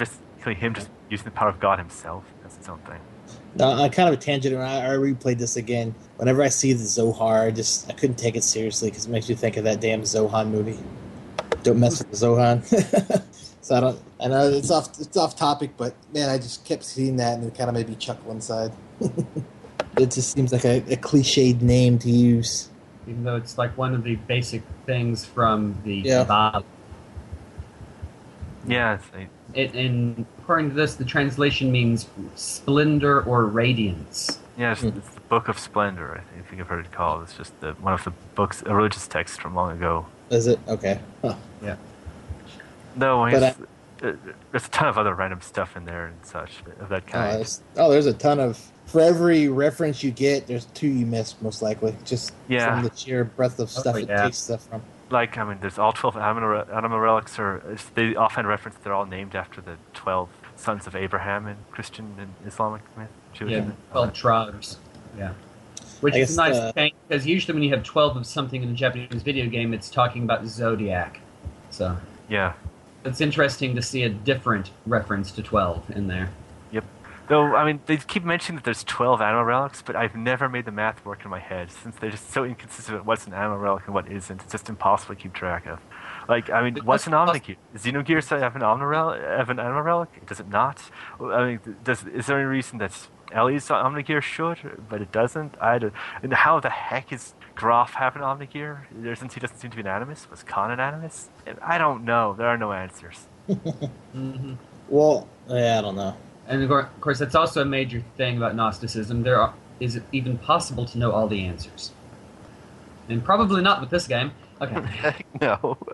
basically 0.49 0.67
him 0.67 0.75
just 0.75 0.89
using 1.11 1.25
the 1.25 1.31
power 1.31 1.49
of 1.49 1.61
God 1.61 1.79
himself. 1.79 2.25
That's 2.43 2.57
his 2.57 2.69
own 2.69 2.79
thing. 2.81 3.01
No, 3.57 3.73
I 3.73 3.89
kind 3.89 4.09
of 4.09 4.15
a 4.15 4.19
tangent. 4.19 4.55
When 4.55 4.65
I, 4.65 4.87
I 4.95 4.97
replayed 4.97 5.39
this 5.39 5.57
again, 5.57 5.95
whenever 6.17 6.43
I 6.43 6.49
see 6.49 6.73
the 6.73 6.85
Zohar, 6.85 7.47
I 7.47 7.51
just 7.51 7.89
I 7.91 7.93
couldn't 7.95 8.17
take 8.17 8.37
it 8.37 8.45
seriously 8.45 8.91
because 8.91 9.07
it 9.07 9.11
makes 9.11 9.29
me 9.29 9.35
think 9.35 9.57
of 9.57 9.65
that 9.65 9.81
damn 9.81 10.03
Zohan 10.03 10.51
movie. 10.51 10.79
Don't 11.63 11.81
mess 11.81 11.99
with 11.99 12.11
the 12.11 12.17
Zohan. 12.17 12.63
so 13.63 13.77
I 13.77 13.81
don't. 13.81 14.01
I 14.21 14.29
know 14.29 14.49
it's 14.51 14.71
off. 14.71 14.89
It's 15.01 15.17
off 15.17 15.37
topic, 15.37 15.73
but 15.77 15.95
man, 16.15 16.29
I 16.31 16.37
just 16.39 16.65
kept 16.65 16.85
seeing 16.85 17.17
that 17.17 17.39
and 17.39 17.45
it 17.45 17.55
kind 17.57 17.69
of 17.69 17.75
made 17.75 17.89
me 17.89 17.97
chuckle 17.97 18.31
inside. 18.31 18.73
it 19.01 20.11
just 20.11 20.33
seems 20.33 20.53
like 20.53 20.65
a, 20.65 20.79
a 20.93 20.97
cliched 20.97 21.61
name 21.61 21.99
to 22.01 22.11
use. 22.11 22.69
even 23.07 23.25
though 23.25 23.37
it's 23.37 23.59
like 23.59 23.77
one 23.77 23.95
of 23.95 24.05
the 24.05 24.17
basic 24.17 24.63
things 24.87 25.25
from 25.25 25.77
the 25.85 25.97
Yeah. 25.97 26.25
Kabbalah. 26.25 26.65
Yeah, 28.67 28.95
it's, 28.95 29.05
like- 29.15 29.29
It, 29.55 29.75
and 29.75 30.27
according 30.39 30.71
to 30.71 30.75
this, 30.75 30.95
the 30.95 31.05
translation 31.05 31.73
means 31.73 32.07
splendor 32.37 33.23
or 33.23 33.47
radiance. 33.47 34.39
yeah, 34.59 34.73
it's, 34.73 34.83
Hmm. 34.83 34.89
it's 34.89 35.09
the 35.11 35.21
Book 35.21 35.49
of 35.49 35.59
Splendor. 35.59 36.13
I 36.13 36.21
think, 36.33 36.45
I 36.47 36.49
think 36.51 36.61
I've 36.63 36.69
heard 36.69 36.85
it 36.85 36.93
called. 36.93 37.23
It's 37.23 37.35
just 37.35 37.59
the, 37.61 37.73
one 37.75 37.93
of 37.95 38.05
the 38.05 38.13
books, 38.35 38.63
a 38.67 38.75
religious 38.75 39.07
text 39.07 39.41
from 39.41 39.55
long 39.55 39.73
ago. 39.73 40.07
Is 40.31 40.47
it 40.47 40.59
okay? 40.69 41.01
Huh. 41.23 41.35
Yeah. 41.63 41.77
No, 42.97 43.23
I 43.23 43.33
But 43.33 43.41
guess, 43.41 43.57
uh, 44.03 44.13
there's 44.51 44.67
a 44.67 44.71
ton 44.71 44.89
of 44.89 44.99
other 44.99 45.15
random 45.15 45.41
stuff 45.41 45.77
in 45.77 45.85
there 45.85 46.07
and 46.07 46.17
such 46.27 46.51
of 46.81 46.89
that 46.89 47.05
Oh, 47.09 47.11
kind. 47.13 47.37
there's, 47.39 47.61
oh, 47.77 47.91
there's 47.91 48.07
a 48.07 48.13
ton 48.13 48.41
of. 48.41 48.59
For 48.87 49.01
every 49.01 49.49
reference 49.49 50.03
you 50.03 50.11
get, 50.11 50.47
there's 50.47 50.65
two 50.67 50.89
you 50.89 51.05
miss 51.07 51.35
most 51.43 51.61
likely. 51.63 51.95
Just 52.05 52.33
Yeah. 52.49 52.75
from 52.75 52.85
the 52.89 52.97
sheer 52.97 53.25
breadth 53.25 53.59
of 53.61 53.71
stuff 53.71 53.97
it 53.97 54.09
yeah. 54.09 54.25
takes 54.25 54.39
stuff 54.39 54.67
from. 54.69 54.83
Like, 55.11 55.39
I 55.39 55.45
mean, 55.45 55.59
there's 55.61 55.79
all 55.79 55.93
12 55.93 56.17
animal, 56.17 56.65
anima 56.73 56.99
relics, 56.99 57.39
or 57.39 57.57
it's- 57.59 57.91
they 57.95 58.15
often 58.15 58.47
reference 58.47 58.77
they're 58.83 58.93
all 58.93 59.07
named 59.07 59.35
after 59.35 59.61
the 59.61 59.77
12 59.95 60.29
sons 60.57 60.87
of 60.87 60.95
Abraham 60.95 61.47
in 61.47 61.57
Christian 61.71 62.15
and 62.19 62.35
Islamic 62.47 62.83
myth. 62.97 63.09
Jewish 63.33 63.53
Yeah, 63.53 63.61
myth. 63.61 63.75
twelve 63.93 64.13
tribes. 64.13 64.79
Yeah, 65.17 65.33
which 66.01 66.15
I 66.15 66.19
is 66.19 66.35
a 66.35 66.37
nice 66.37 66.57
uh, 66.57 66.73
thing 66.73 66.93
because 67.07 67.27
usually 67.27 67.55
when 67.55 67.63
you 67.63 67.71
have 67.71 67.85
twelve 67.85 68.17
of 68.17 68.27
something 68.27 68.63
in 68.63 68.71
a 68.71 68.73
Japanese 68.75 69.23
video 69.23 69.47
game, 69.49 69.73
it's 69.73 69.89
talking 69.89 70.25
about 70.25 70.45
zodiac. 70.47 71.21
So 71.71 71.97
Yeah. 72.29 72.55
it's 73.05 73.21
interesting 73.21 73.77
to 73.77 73.83
see 73.83 74.03
a 74.03 74.09
different 74.09 74.71
reference 74.87 75.31
to 75.33 75.43
twelve 75.43 75.89
in 75.91 76.09
there. 76.09 76.31
Though, 77.29 77.55
I 77.57 77.65
mean, 77.67 77.81
they 77.85 77.99
keep 77.99 78.25
mentioning 78.25 78.57
that 78.57 78.65
there's 78.65 78.85
12 78.85 79.21
anima 79.21 79.45
relics, 79.45 79.83
but 79.83 79.95
I've 79.95 80.15
never 80.17 80.49
made 80.49 80.65
the 80.65 80.73
math 80.73 81.05
work 81.05 81.25
in 81.25 81.31
my 81.31 81.39
head 81.39 81.71
since 81.71 81.95
they're 81.97 82.11
just 82.11 82.31
so 82.33 82.45
inconsistent 82.45 82.97
with 82.99 83.07
what's 83.07 83.27
an 83.27 83.35
anima 83.35 83.59
relic 83.59 83.85
and 83.85 83.95
what 83.95 84.11
isn't. 84.11 84.43
It's 84.43 84.53
just 84.53 84.71
impossible 84.71 85.15
to 85.15 85.21
keep 85.21 85.35
track 85.35 85.67
of. 85.67 85.79
Like, 86.27 86.49
I 86.49 86.63
mean, 86.63 86.79
what's 86.85 87.07
an 87.07 87.13
Omnigear? 87.13 87.57
Does 87.75 87.83
Xenogears 87.85 88.29
have 88.41 88.57
an 88.57 88.63
Omnirel, 88.63 89.21
have 89.39 89.51
an 89.51 89.59
Anima 89.59 89.83
Relic? 89.83 90.25
Does 90.27 90.41
it 90.41 90.49
not? 90.49 90.83
I 91.21 91.45
mean, 91.47 91.61
does 91.85 92.05
is 92.07 92.27
there 92.27 92.39
any 92.39 92.47
reason 92.47 92.79
that 92.79 93.09
Ellie's 93.33 93.69
Omnigear 93.69 94.23
should, 94.23 94.59
but 94.89 95.03
it 95.03 95.13
doesn't? 95.13 95.55
I 95.61 95.79
don't. 95.79 95.93
And 96.23 96.33
how 96.33 96.61
the 96.61 96.71
heck 96.71 97.13
is 97.13 97.35
Grahf 97.57 97.91
have 97.91 98.17
an 98.17 98.23
Omnigear? 98.23 98.81
There- 98.91 99.15
Since 99.17 99.35
he 99.35 99.41
doesn't 99.41 99.59
seem 99.59 99.71
to 99.71 99.77
be 99.77 99.83
an 99.83 99.87
animus, 99.87 100.31
was 100.31 100.43
Khan 100.43 100.71
an 100.71 100.81
animus? 100.81 101.29
I 101.63 101.77
don't 101.79 102.05
know. 102.05 102.35
There 102.37 102.47
are 102.47 102.57
no 102.59 102.73
answers. 102.73 103.27
hmm 104.13 104.55
Well, 104.89 105.27
yeah, 105.49 105.79
I 105.79 105.83
don't 105.83 105.97
know. 105.97 106.15
And 106.49 106.63
of 106.63 107.01
course, 107.01 107.19
that's 107.19 107.35
also 107.35 107.63
a 107.63 107.65
major 107.65 108.03
thing 108.17 108.37
about 108.39 108.55
Gnosticism. 108.57 109.23
There 109.23 109.41
are, 109.41 109.55
is 109.81 109.97
it 109.97 110.03
even 110.13 110.39
possible 110.39 110.87
to 110.87 110.99
know 110.99 111.13
all 111.13 111.29
the 111.29 111.45
answers? 111.45 111.93
And 113.09 113.23
probably 113.25 113.63
not 113.63 113.81
with 113.81 113.91
this 113.91 114.07
game. 114.07 114.33
Okay. 114.61 115.25
No. 115.41 115.79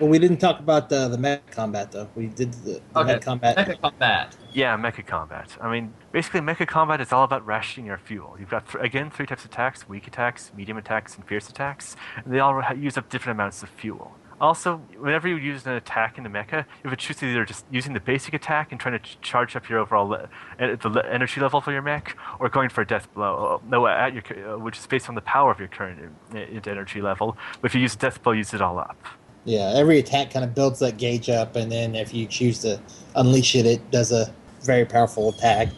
Well, 0.00 0.10
we 0.10 0.18
didn't 0.18 0.36
talk 0.38 0.58
about 0.60 0.88
the 0.90 1.08
the 1.08 1.16
mech 1.18 1.50
combat 1.50 1.90
though. 1.92 2.08
We 2.14 2.26
did 2.26 2.52
the, 2.52 2.80
the 2.92 3.00
Okay. 3.00 3.12
mech 3.14 3.22
combat. 3.22 3.56
Mecha 3.56 3.80
combat. 3.80 4.36
Yeah, 4.52 4.76
mecha 4.76 5.04
combat. 5.06 5.56
I 5.60 5.70
mean, 5.70 5.94
basically, 6.12 6.40
mecha 6.40 6.66
combat 6.66 7.00
is 7.00 7.12
all 7.12 7.24
about 7.24 7.44
rationing 7.46 7.86
your 7.86 7.96
fuel. 7.98 8.36
You've 8.38 8.50
got, 8.50 8.68
th- 8.68 8.84
again, 8.84 9.10
three 9.10 9.26
types 9.26 9.44
of 9.44 9.50
attacks 9.50 9.88
weak 9.88 10.06
attacks, 10.06 10.52
medium 10.56 10.76
attacks, 10.78 11.16
and 11.16 11.24
fierce 11.26 11.48
attacks. 11.48 11.96
And 12.24 12.32
they 12.32 12.38
all 12.40 12.60
ha- 12.60 12.74
use 12.74 12.98
up 12.98 13.08
different 13.08 13.36
amounts 13.36 13.62
of 13.62 13.70
fuel. 13.70 14.12
Also, 14.40 14.76
whenever 14.98 15.26
you 15.26 15.36
use 15.36 15.66
an 15.66 15.72
attack 15.72 16.16
in 16.16 16.24
the 16.24 16.30
mecha, 16.30 16.64
a 16.84 16.96
choice 16.96 17.16
of 17.16 17.24
either 17.24 17.44
just 17.44 17.64
using 17.70 17.92
the 17.92 18.00
basic 18.00 18.34
attack 18.34 18.70
and 18.70 18.80
trying 18.80 18.98
to 18.98 19.04
ch- 19.04 19.18
charge 19.20 19.56
up 19.56 19.68
your 19.68 19.80
overall 19.80 20.06
le- 20.06 20.28
the 20.58 20.88
le- 20.88 21.06
energy 21.08 21.40
level 21.40 21.60
for 21.60 21.72
your 21.72 21.82
mech, 21.82 22.16
or 22.38 22.48
going 22.48 22.68
for 22.68 22.82
a 22.82 22.86
death 22.86 23.12
blow, 23.14 23.60
uh, 23.60 23.66
no, 23.68 23.86
at 23.86 24.14
your, 24.14 24.22
uh, 24.54 24.58
which 24.58 24.78
is 24.78 24.86
based 24.86 25.08
on 25.08 25.16
the 25.16 25.20
power 25.22 25.50
of 25.50 25.58
your 25.58 25.68
current 25.68 25.98
uh, 26.34 26.38
energy 26.38 27.00
level. 27.00 27.36
But 27.60 27.70
if 27.70 27.74
you 27.74 27.80
use 27.80 27.94
a 27.94 27.98
death 27.98 28.22
blow, 28.22 28.32
use 28.32 28.54
it 28.54 28.62
all 28.62 28.78
up. 28.78 28.96
Yeah, 29.44 29.72
every 29.74 29.98
attack 29.98 30.30
kind 30.30 30.44
of 30.44 30.54
builds 30.54 30.78
that 30.80 30.98
gauge 30.98 31.28
up, 31.30 31.56
and 31.56 31.72
then 31.72 31.94
if 31.94 32.14
you 32.14 32.26
choose 32.26 32.60
to 32.60 32.80
unleash 33.16 33.56
it, 33.56 33.66
it 33.66 33.90
does 33.90 34.12
a 34.12 34.32
very 34.64 34.84
powerful 34.84 35.30
attack. 35.30 35.68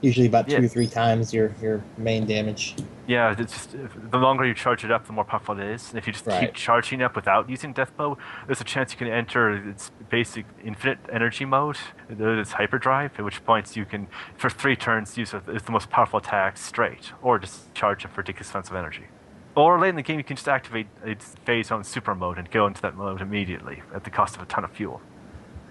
Usually 0.00 0.26
about 0.26 0.46
two 0.48 0.54
Yeah. 0.56 0.62
or 0.64 0.68
three 0.68 0.86
times 0.86 1.32
your 1.32 1.52
your 1.62 1.82
main 1.96 2.26
damage. 2.26 2.76
Yeah, 3.06 3.34
it's 3.38 3.52
just 3.52 3.76
the 4.10 4.18
longer 4.18 4.44
you 4.46 4.54
charge 4.54 4.82
it 4.84 4.90
up, 4.90 5.06
the 5.06 5.12
more 5.12 5.24
powerful 5.24 5.58
it 5.58 5.66
is. 5.66 5.90
And 5.90 5.98
if 5.98 6.06
you 6.06 6.12
just 6.12 6.26
Right. 6.26 6.40
keep 6.40 6.54
charging 6.54 7.02
up 7.02 7.14
without 7.16 7.48
using 7.50 7.72
death 7.72 7.94
blow, 7.96 8.16
there's 8.46 8.60
a 8.60 8.64
chance 8.64 8.92
you 8.92 8.98
can 8.98 9.08
enter 9.08 9.50
its 9.50 9.90
basic 10.10 10.46
infinite 10.62 10.98
energy 11.12 11.44
mode, 11.44 11.76
its 12.08 12.52
hyperdrive. 12.52 13.12
At 13.18 13.24
which 13.24 13.44
points 13.44 13.76
you 13.76 13.84
can, 13.84 14.08
for 14.36 14.48
three 14.50 14.76
turns, 14.76 15.16
use 15.18 15.34
it 15.34 15.42
as 15.54 15.62
the 15.64 15.72
most 15.72 15.90
powerful 15.90 16.18
attack 16.18 16.56
straight, 16.56 17.12
or 17.22 17.38
just 17.38 17.72
charge 17.74 18.04
up 18.04 18.12
for 18.12 18.20
ridiculous 18.22 18.50
amounts 18.52 18.70
of 18.70 18.76
energy. 18.76 19.04
Or 19.54 19.78
late 19.78 19.90
in 19.90 19.96
the 19.96 20.02
game, 20.02 20.18
you 20.18 20.24
can 20.24 20.36
just 20.36 20.48
activate 20.48 20.88
its 21.04 21.34
phase 21.44 21.70
on 21.70 21.84
super 21.84 22.14
mode 22.14 22.38
and 22.38 22.50
go 22.50 22.66
into 22.66 22.80
that 22.82 22.96
mode 22.96 23.20
immediately 23.20 23.82
at 23.94 24.04
the 24.04 24.10
cost 24.10 24.34
of 24.36 24.42
a 24.42 24.46
ton 24.46 24.64
of 24.64 24.70
fuel. 24.72 25.00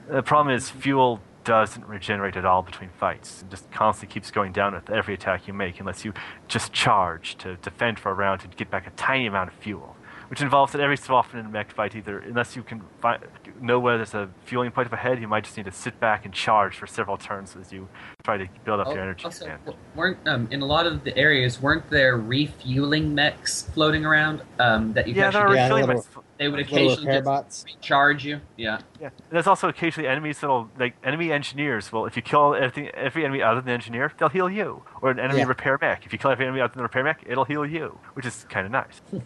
The 0.07 0.21
problem 0.23 0.55
is 0.55 0.69
fuel 0.69 1.19
doesn't 1.43 1.85
regenerate 1.85 2.35
at 2.35 2.45
all 2.45 2.61
between 2.61 2.89
fights. 2.89 3.41
It 3.41 3.49
just 3.49 3.71
constantly 3.71 4.13
keeps 4.13 4.31
going 4.31 4.51
down 4.51 4.73
with 4.73 4.89
every 4.89 5.13
attack 5.13 5.47
you 5.47 5.53
make 5.53 5.79
unless 5.79 6.05
you 6.05 6.13
just 6.47 6.73
charge 6.73 7.37
to 7.39 7.55
defend 7.57 7.99
for 7.99 8.11
a 8.11 8.13
round 8.13 8.41
to 8.41 8.47
get 8.47 8.69
back 8.69 8.87
a 8.87 8.91
tiny 8.91 9.25
amount 9.25 9.49
of 9.49 9.55
fuel. 9.55 9.95
Which 10.29 10.41
involves 10.41 10.71
that 10.71 10.81
every 10.81 10.97
so 10.97 11.15
often 11.15 11.39
in 11.39 11.45
a 11.45 11.49
mech 11.49 11.71
fight, 11.71 11.95
either 11.95 12.19
unless 12.19 12.55
you 12.55 12.63
can 12.63 12.81
fi- 12.99 13.19
know 13.61 13.79
where 13.79 13.97
there's 13.97 14.13
a 14.13 14.29
fueling 14.45 14.71
point 14.71 14.87
up 14.87 14.93
ahead, 14.93 15.19
you 15.21 15.27
might 15.27 15.43
just 15.43 15.55
need 15.57 15.65
to 15.65 15.71
sit 15.71 15.99
back 15.99 16.25
and 16.25 16.33
charge 16.33 16.75
for 16.75 16.87
several 16.87 17.17
turns 17.17 17.55
as 17.55 17.71
you 17.71 17.87
try 18.23 18.37
to 18.37 18.47
build 18.65 18.79
up 18.79 18.87
your 18.87 19.01
energy. 19.01 19.25
also, 19.25 19.45
stand. 19.45 19.59
weren't 19.95 20.17
um, 20.27 20.47
in 20.51 20.61
a 20.61 20.65
lot 20.65 20.85
of 20.85 21.03
the 21.03 21.15
areas 21.17 21.61
weren't 21.61 21.89
there 21.89 22.17
refueling 22.17 23.13
mechs 23.15 23.63
floating 23.73 24.05
around 24.05 24.41
um, 24.59 24.93
that 24.93 25.07
you 25.07 25.13
yeah, 25.13 25.25
could 25.31 25.35
there 25.35 25.47
are 25.47 25.55
actually 25.57 25.81
Yeah, 25.81 25.87
refueling 25.87 25.87
mechs. 25.97 26.07
they 26.37 26.47
would 26.49 26.59
occasionally 26.59 27.21
just 27.21 27.65
recharge 27.65 28.25
you. 28.25 28.39
Yeah. 28.57 28.79
Yeah, 28.99 29.07
and 29.07 29.13
there's 29.31 29.47
also 29.47 29.67
occasionally 29.69 30.07
enemies 30.07 30.39
that'll 30.39 30.69
like 30.79 30.95
enemy 31.03 31.31
engineers. 31.31 31.91
Well, 31.91 32.05
if 32.05 32.15
you 32.15 32.21
kill 32.21 32.55
everything, 32.55 32.89
every 32.89 33.23
enemy 33.23 33.41
other 33.41 33.61
than 33.61 33.65
the 33.67 33.71
engineer, 33.73 34.11
they'll 34.17 34.29
heal 34.29 34.49
you. 34.49 34.83
Or 35.01 35.11
an 35.11 35.19
enemy 35.19 35.39
Yeah. 35.39 35.45
repair 35.47 35.77
mech. 35.81 36.05
If 36.05 36.13
you 36.13 36.19
kill 36.19 36.31
every 36.31 36.45
enemy 36.45 36.61
other 36.61 36.71
than 36.73 36.77
the 36.79 36.83
repair 36.83 37.03
mech, 37.03 37.23
it'll 37.25 37.45
heal 37.45 37.65
you, 37.65 37.99
which 38.13 38.25
is 38.25 38.45
kind 38.49 38.65
of 38.65 38.71
nice. 38.71 39.01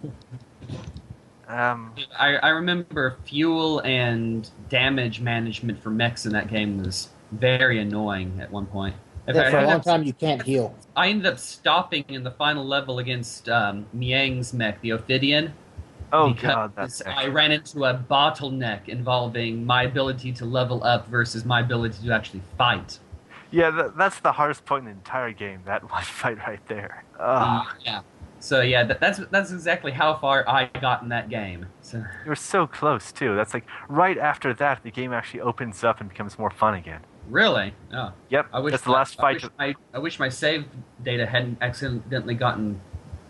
um, 1.47 1.93
I, 2.17 2.35
I 2.37 2.49
remember 2.49 3.17
fuel 3.25 3.79
and 3.79 4.49
damage 4.69 5.19
management 5.21 5.81
for 5.81 5.89
mechs 5.89 6.25
in 6.25 6.33
that 6.33 6.49
game 6.49 6.83
was 6.83 7.09
very 7.31 7.79
annoying 7.79 8.37
at 8.41 8.51
one 8.51 8.65
point. 8.65 8.95
In 9.27 9.35
Yeah, 9.35 9.41
fact, 9.41 9.51
for 9.51 9.57
I 9.57 9.63
a 9.63 9.67
long 9.67 9.75
up- 9.77 9.83
time, 9.83 10.03
you 10.03 10.13
can't 10.13 10.41
heal. 10.41 10.75
I 10.95 11.09
ended 11.09 11.25
up 11.25 11.39
stopping 11.39 12.05
in 12.09 12.23
the 12.23 12.31
final 12.31 12.65
level 12.65 12.99
against 12.99 13.49
um, 13.49 13.85
Miang's 13.93 14.53
mech, 14.53 14.79
the 14.81 14.91
Ophidian. 14.91 15.53
oh 16.13 16.33
god, 16.33 16.71
that's 16.75 17.01
I 17.05 17.27
ran 17.27 17.51
into 17.51 17.83
a 17.83 17.93
bottleneck 17.93 18.87
involving 18.87 19.65
my 19.65 19.83
ability 19.83 20.31
to 20.33 20.45
level 20.45 20.81
up 20.85 21.07
versus 21.07 21.43
my 21.43 21.59
ability 21.59 22.05
to 22.07 22.13
actually 22.13 22.41
fight. 22.57 22.99
yeah, 23.51 23.69
th- 23.71 23.91
that's 23.97 24.19
the 24.21 24.31
hardest 24.31 24.63
point 24.65 24.85
in 24.85 24.85
the 24.85 24.91
entire 24.97 25.33
game. 25.33 25.59
That 25.65 25.83
one 25.91 26.03
fight 26.03 26.37
right 26.47 26.65
there. 26.67 27.03
Ugh. 27.19 27.65
Yeah. 27.85 28.01
So 28.47 28.61
yeah, 28.61 28.83
that, 28.85 29.01
that's 29.01 29.19
that's 29.29 29.51
exactly 29.51 29.91
how 29.91 30.15
far 30.15 30.47
I 30.47 30.69
got 30.79 31.01
in 31.03 31.09
that 31.09 31.27
game. 31.29 31.65
So 31.81 31.97
You 31.97 32.29
were 32.29 32.35
so 32.35 32.65
close 32.65 33.11
too. 33.11 33.35
That's 33.35 33.53
like 33.53 33.65
right 33.89 34.17
after 34.17 34.53
that, 34.53 34.83
the 34.83 34.91
game 34.91 35.11
actually 35.11 35.41
opens 35.41 35.83
up 35.83 35.99
and 35.99 36.07
becomes 36.07 36.39
more 36.39 36.49
fun 36.49 36.75
again. 36.75 37.01
really, 37.29 37.73
oh, 37.93 38.13
Yep, 38.29 38.45
I 38.53 38.59
wish 38.61 38.71
that's 38.71 38.83
the 38.85 38.91
last 38.91 39.19
I 39.19 39.21
fight. 39.21 39.33
wish, 39.43 39.51
my, 39.59 39.75
I 39.93 39.99
wish 39.99 40.17
my 40.17 40.29
save 40.29 40.63
data 41.03 41.25
hadn't 41.25 41.57
accidentally 41.61 42.35
gotten 42.35 42.79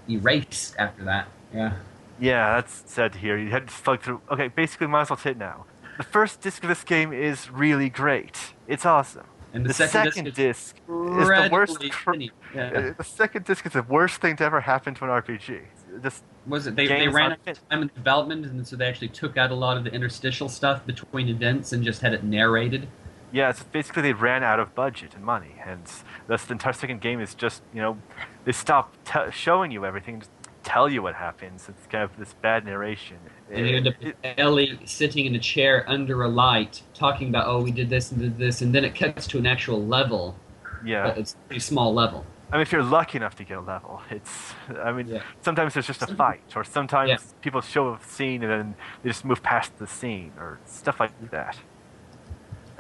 erased 0.07 0.76
after 0.78 1.03
that. 1.05 1.28
Yeah. 1.51 1.74
Yeah, 2.20 2.55
that's 2.55 2.84
sad 2.86 3.13
to 3.13 3.20
hear. 3.20 3.38
You 3.39 3.49
had 3.49 3.68
to 3.70 3.74
slug 3.74 4.01
through. 4.01 4.22
Okay, 4.30 4.49
basically, 4.49 4.86
might 4.86 5.01
as 5.01 5.09
well 5.09 5.18
say 5.18 5.32
it 5.32 5.38
now. 5.38 5.65
The 5.97 6.03
first 6.03 6.41
disc 6.41 6.61
of 6.63 6.70
this 6.70 6.84
game 6.84 7.11
is 7.11 7.49
really 7.49 7.89
great. 7.89 8.53
It's 8.68 8.86
awesome. 8.86 9.26
And 9.54 9.64
the, 9.64 9.70
The, 9.70 9.74
second, 9.74 10.12
second, 10.12 10.34
disc 10.34 10.36
is 10.36 10.36
disc 10.36 10.76
is 10.78 11.28
the 11.28 11.50
worst. 11.52 11.80
Cr- 11.91 12.14
Yeah. 12.54 12.62
uh, 12.76 12.93
the 12.98 13.04
second 13.04 13.45
disc 13.45 13.66
is 13.66 13.74
the 13.74 13.84
worst 13.84 14.22
thing 14.22 14.36
to 14.38 14.43
ever 14.43 14.62
happen 14.62 14.93
to 14.95 15.04
an 15.06 15.10
RPG. 15.10 15.62
Just 16.04 16.24
Was 16.45 16.68
it 16.68 16.76
they, 16.76 16.88
they 16.88 17.08
ran 17.08 17.32
out 17.34 17.39
of 17.48 17.70
time 17.70 17.82
in 17.84 17.91
development, 17.95 18.45
and 18.45 18.68
so 18.68 18.76
they 18.76 18.86
actually 18.88 19.08
took 19.10 19.38
out 19.38 19.52
a 19.52 19.56
lot 19.56 19.78
of 19.78 19.84
the 19.84 19.91
interstitial 19.91 20.50
stuff 20.50 20.86
between 20.86 21.28
events 21.30 21.72
and 21.74 21.84
just 21.84 22.02
had 22.02 22.14
it 22.14 22.24
narrated. 22.24 22.88
yeah, 23.32 23.50
it's 23.50 23.64
basically 23.64 24.02
they 24.04 24.14
ran 24.14 24.43
out 24.43 24.60
of 24.60 24.76
budget 24.76 25.16
and 25.16 25.24
money, 25.24 25.56
and 25.66 25.82
thus 26.28 26.45
the 26.45 26.54
entire 26.54 26.74
second 26.74 27.02
game 27.02 27.20
is 27.20 27.34
just 27.34 27.62
you 27.74 27.82
know 27.82 27.98
they 28.45 28.52
stop 28.52 28.93
t- 29.06 29.32
showing 29.32 29.72
you 29.72 29.86
everything, 29.86 30.20
just 30.20 30.32
tell 30.68 30.89
you 30.89 31.01
what 31.01 31.15
happens. 31.15 31.68
It's 31.70 31.88
kind 31.88 32.03
of 32.03 32.15
this 32.18 32.34
bad 32.41 32.65
narration. 32.65 33.18
And 33.49 33.68
you 33.68 33.78
end 33.78 33.88
up 33.88 33.93
with 34.03 34.15
Ellie 34.24 34.78
sitting 34.86 35.26
in 35.26 35.34
a 35.36 35.39
chair 35.39 35.86
under 35.88 36.24
a 36.24 36.28
light, 36.28 36.82
talking 36.93 37.30
about, 37.30 37.47
"Oh, 37.47 37.61
we 37.61 37.72
did 37.72 37.89
this 37.89 38.11
and 38.11 38.20
did 38.20 38.38
this," 38.38 38.61
and 38.61 38.76
then 38.76 38.84
it 38.84 38.93
cuts 38.93 39.28
to 39.28 39.38
an 39.38 39.47
actual 39.47 39.84
level, 39.86 40.38
yeah. 40.86 41.07
but 41.07 41.18
it's 41.18 41.34
a 41.34 41.38
pretty 41.47 41.61
small 41.61 41.93
level. 41.93 42.26
I 42.51 42.55
mean, 42.55 42.61
if 42.61 42.72
you're 42.72 42.84
lucky 42.84 43.18
enough 43.18 43.36
to 43.36 43.43
get 43.43 43.57
a 43.57 43.61
level, 43.61 44.01
it's. 44.09 44.53
I 44.84 44.91
mean, 44.91 45.07
Yeah. 45.07 45.22
sometimes 45.41 45.74
there's 45.74 45.88
just 45.88 46.01
a 46.01 46.07
fight, 46.07 46.55
or 46.55 46.63
sometimes 46.63 47.09
Yeah. 47.09 47.18
people 47.41 47.61
show 47.61 47.93
a 47.93 47.99
scene 48.01 48.43
and 48.43 48.51
then 48.51 48.76
they 49.03 49.09
just 49.09 49.26
move 49.26 49.41
past 49.43 49.78
the 49.80 49.88
scene, 49.88 50.32
or 50.38 50.59
stuff 50.65 50.99
like 50.99 51.11
that. 51.32 51.57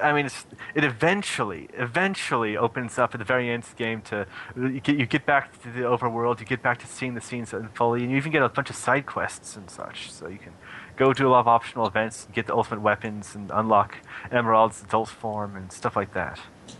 I 0.01 0.13
mean, 0.13 0.27
it's, 0.27 0.45
it 0.75 0.83
eventually, 0.83 1.69
eventually 1.73 2.55
opens 2.55 2.97
up 2.97 3.13
at 3.15 3.19
the 3.19 3.25
very 3.25 3.49
end 3.49 3.63
of 3.63 3.69
the 3.71 3.75
game 3.75 4.01
to 4.03 4.27
you 4.55 4.79
get, 4.79 4.97
you 4.97 5.05
get 5.05 5.25
back 5.25 5.61
to 5.63 5.69
the 5.69 5.81
overworld, 5.81 6.39
you 6.39 6.45
get 6.45 6.61
back 6.61 6.79
to 6.79 6.87
seeing 6.87 7.15
the 7.15 7.21
scenes 7.21 7.53
fully, 7.73 8.03
and 8.03 8.11
you 8.11 8.17
even 8.17 8.31
get 8.31 8.43
a 8.43 8.49
bunch 8.49 8.69
of 8.69 8.75
side 8.75 9.05
quests 9.05 9.55
and 9.55 9.69
such. 9.69 10.11
So 10.11 10.27
you 10.27 10.37
can 10.37 10.53
go 10.95 11.13
do 11.13 11.27
a 11.27 11.29
lot 11.29 11.39
of 11.41 11.47
optional 11.47 11.87
events, 11.87 12.27
get 12.33 12.47
the 12.47 12.55
ultimate 12.55 12.81
weapons, 12.81 13.35
and 13.35 13.51
unlock 13.53 13.97
Emerald's 14.31 14.83
adult 14.83 15.09
form 15.09 15.55
and 15.55 15.71
stuff 15.71 15.95
like 15.95 16.13
that. 16.13 16.39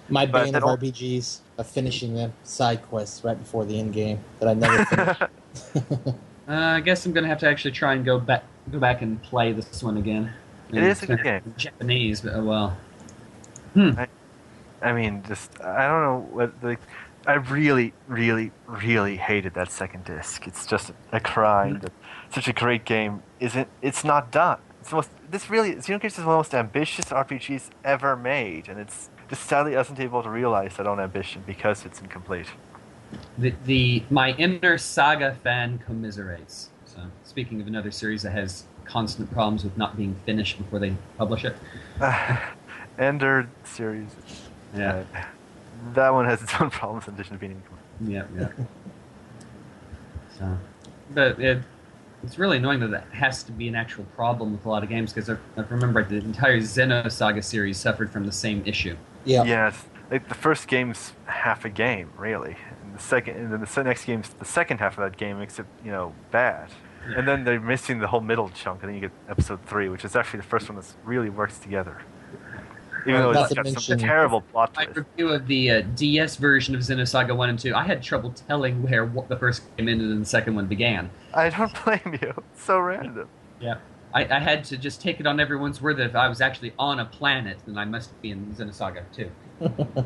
My 0.09 0.25
But 0.25 0.45
bane 0.45 0.53
that 0.53 0.63
of 0.63 0.79
RPGs 0.79 1.39
of 1.57 1.67
finishing 1.67 2.13
them 2.13 2.33
side 2.43 2.81
quests 2.83 3.23
right 3.23 3.37
before 3.37 3.65
the 3.65 3.79
end 3.79 3.93
game 3.93 4.19
that 4.39 4.49
I 4.49 4.53
never 4.53 4.85
finished. 4.85 5.21
Uh, 6.47 6.53
I 6.77 6.79
guess 6.79 7.05
I'm 7.05 7.11
gonna 7.11 7.27
have 7.27 7.39
to 7.39 7.47
actually 7.47 7.71
try 7.71 7.93
and 7.93 8.05
go 8.05 8.19
back 8.19 8.43
go 8.71 8.79
back 8.79 9.01
and 9.01 9.21
play 9.21 9.51
this 9.51 9.83
one 9.83 9.97
again. 9.97 10.31
It 10.71 10.83
is 10.83 11.03
a 11.03 11.07
good 11.07 11.23
game. 11.23 11.53
Japanese, 11.57 12.21
but 12.21 12.33
oh 12.35 12.43
well. 12.43 12.77
Hmm. 13.77 13.91
I 13.95 14.07
I, 14.81 14.91
mean, 14.91 15.23
just 15.27 15.61
I 15.61 15.87
don't 15.87 16.01
know 16.01 16.27
what 16.31 16.51
like. 16.63 16.79
I 17.27 17.33
really, 17.33 17.93
really, 18.07 18.51
really 18.65 19.17
hated 19.17 19.53
that 19.55 19.69
second 19.69 20.05
disc. 20.05 20.47
It's 20.47 20.65
just 20.65 20.93
a 21.11 21.19
crime 21.19 21.75
hmm. 21.75 21.79
that 21.81 21.91
such 22.33 22.47
a 22.47 22.53
great 22.53 22.85
game 22.85 23.21
isn't. 23.39 23.67
It's 23.83 24.03
not 24.03 24.31
done. 24.31 24.59
It's 24.81 24.91
most. 24.91 25.11
This 25.29 25.47
really, 25.51 25.75
Xenogears 25.75 26.05
is 26.05 26.17
one 26.17 26.27
of 26.27 26.31
the 26.31 26.37
most 26.37 26.55
ambitious 26.55 27.05
RPGs 27.05 27.69
ever 27.83 28.15
made, 28.15 28.67
and 28.67 28.79
it's 28.79 29.11
just 29.29 29.43
sadly 29.43 29.75
isn't 29.75 29.99
able 29.99 30.23
to 30.23 30.29
realize 30.29 30.77
that 30.77 30.87
own 30.87 30.99
ambition 30.99 31.43
because 31.45 31.85
it's 31.85 32.01
incomplete. 32.01 32.47
The, 33.37 33.53
the 33.65 34.03
my 34.09 34.31
inner 34.37 34.79
saga 34.79 35.37
fan 35.43 35.77
commiserates. 35.85 36.69
So 36.85 37.01
speaking 37.23 37.61
of 37.61 37.67
another 37.67 37.91
series 37.91 38.23
that 38.23 38.31
has 38.31 38.63
constant 38.85 39.31
problems 39.31 39.63
with 39.63 39.77
not 39.77 39.95
being 39.97 40.15
finished 40.25 40.57
before 40.57 40.79
they 40.79 40.95
publish 41.19 41.45
it. 41.45 41.55
Ender 42.99 43.49
series. 43.63 44.09
Yeah, 44.75 45.03
uh, 45.15 45.23
that 45.93 46.09
one 46.09 46.25
has 46.25 46.41
its 46.41 46.53
own 46.59 46.69
problems 46.71 47.07
in 47.07 47.13
addition 47.13 47.33
to 47.33 47.39
being 47.39 47.51
incomplete. 47.53 47.81
yeah, 48.01 48.23
yeah. 48.37 48.65
so, 50.37 50.57
but 51.13 51.39
it, 51.39 51.61
It's 52.23 52.39
really 52.39 52.57
annoying 52.57 52.79
that 52.81 52.91
that 52.91 53.05
has 53.11 53.43
to 53.43 53.51
be 53.51 53.67
an 53.67 53.75
actual 53.75 54.03
problem 54.15 54.51
with 54.51 54.65
a 54.65 54.69
lot 54.69 54.83
of 54.83 54.89
games 54.89 55.13
because 55.13 55.29
I, 55.29 55.37
I 55.55 55.61
remember 55.69 56.03
the 56.03 56.17
entire 56.17 56.59
Xenosaga 56.59 57.43
series 57.43 57.77
suffered 57.77 58.11
from 58.11 58.25
the 58.25 58.31
same 58.31 58.63
issue. 58.65 58.97
Yeah. 59.25 59.43
Yeah, 59.43 59.67
it's, 59.69 59.85
like 60.09 60.27
the 60.29 60.35
first 60.35 60.67
game's 60.67 61.13
half 61.25 61.65
a 61.65 61.69
game, 61.69 62.11
really. 62.17 62.55
And 62.83 62.95
the 62.95 62.99
second, 62.99 63.37
and 63.37 63.51
then 63.51 63.61
the 63.61 63.83
next 63.83 64.05
game's 64.05 64.29
the 64.29 64.45
second 64.45 64.79
half 64.79 64.97
of 64.97 65.03
that 65.09 65.17
game, 65.17 65.41
except 65.41 65.69
you 65.83 65.91
know, 65.91 66.13
bad. 66.31 66.69
And 67.15 67.25
then 67.25 67.45
they're 67.45 67.59
missing 67.59 67.99
the 67.99 68.07
whole 68.07 68.19
middle 68.19 68.49
chunk, 68.49 68.81
and 68.81 68.89
then 68.89 68.95
you 68.95 69.01
get 69.01 69.11
episode 69.29 69.63
three, 69.65 69.87
which 69.87 70.03
is 70.03 70.15
actually 70.15 70.39
the 70.39 70.47
first 70.47 70.67
one 70.67 70.77
that 70.77 70.93
really 71.05 71.29
works 71.29 71.57
together. 71.57 72.01
Even 73.07 73.21
though 73.21 73.31
Not 73.31 73.41
it's 73.43 73.49
to 73.49 73.55
got 73.55 73.65
some 73.65 73.73
mention- 73.73 73.99
terrible 73.99 74.41
plot 74.41 74.75
My 74.75 74.85
review 74.85 75.29
of 75.29 75.47
the 75.47 75.71
uh, 75.71 75.81
DS 75.95 76.35
version 76.35 76.75
of 76.75 76.81
Xenosaga 76.81 77.35
1 77.35 77.49
and 77.49 77.57
2, 77.59 77.73
I 77.73 77.83
had 77.83 78.03
trouble 78.03 78.31
telling 78.47 78.83
where 78.83 79.05
what 79.05 79.29
the 79.29 79.37
first 79.37 79.63
game 79.77 79.87
ended 79.87 80.09
and 80.09 80.21
the 80.21 80.25
second 80.25 80.55
one 80.55 80.67
began. 80.67 81.09
I 81.33 81.49
don't 81.49 81.71
blame 81.85 82.17
you. 82.21 82.33
It's 82.53 82.63
so 82.63 82.79
random. 82.79 83.29
Yeah. 83.61 83.77
I, 84.13 84.25
I 84.25 84.39
had 84.39 84.63
to 84.65 84.77
just 84.77 85.01
take 85.01 85.19
it 85.19 85.27
on 85.27 85.39
everyone's 85.39 85.81
word 85.81 85.97
that 85.97 86.07
if 86.07 86.15
I 86.15 86.27
was 86.27 86.41
actually 86.41 86.73
on 86.79 86.99
a 86.99 87.05
planet, 87.05 87.57
then 87.65 87.77
I 87.77 87.85
must 87.85 88.19
be 88.21 88.31
in 88.31 88.45
Xenosaga 88.57 89.03
2. 89.13 90.05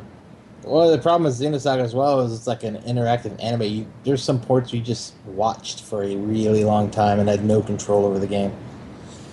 Well, 0.64 0.92
the 0.92 0.98
problem 0.98 1.24
with 1.24 1.34
Xenosaga 1.34 1.80
as 1.82 1.92
well 1.92 2.20
is 2.20 2.32
it's 2.32 2.46
like 2.46 2.62
an 2.62 2.76
interactive 2.82 3.34
anime. 3.42 3.62
You, 3.62 3.86
there's 4.04 4.22
some 4.22 4.40
ports 4.40 4.72
you 4.72 4.80
just 4.80 5.14
watched 5.26 5.80
for 5.80 6.04
a 6.04 6.14
really 6.14 6.62
long 6.62 6.88
time 6.88 7.18
and 7.18 7.28
had 7.28 7.44
no 7.44 7.62
control 7.62 8.04
over 8.06 8.20
the 8.20 8.28
game. 8.28 8.52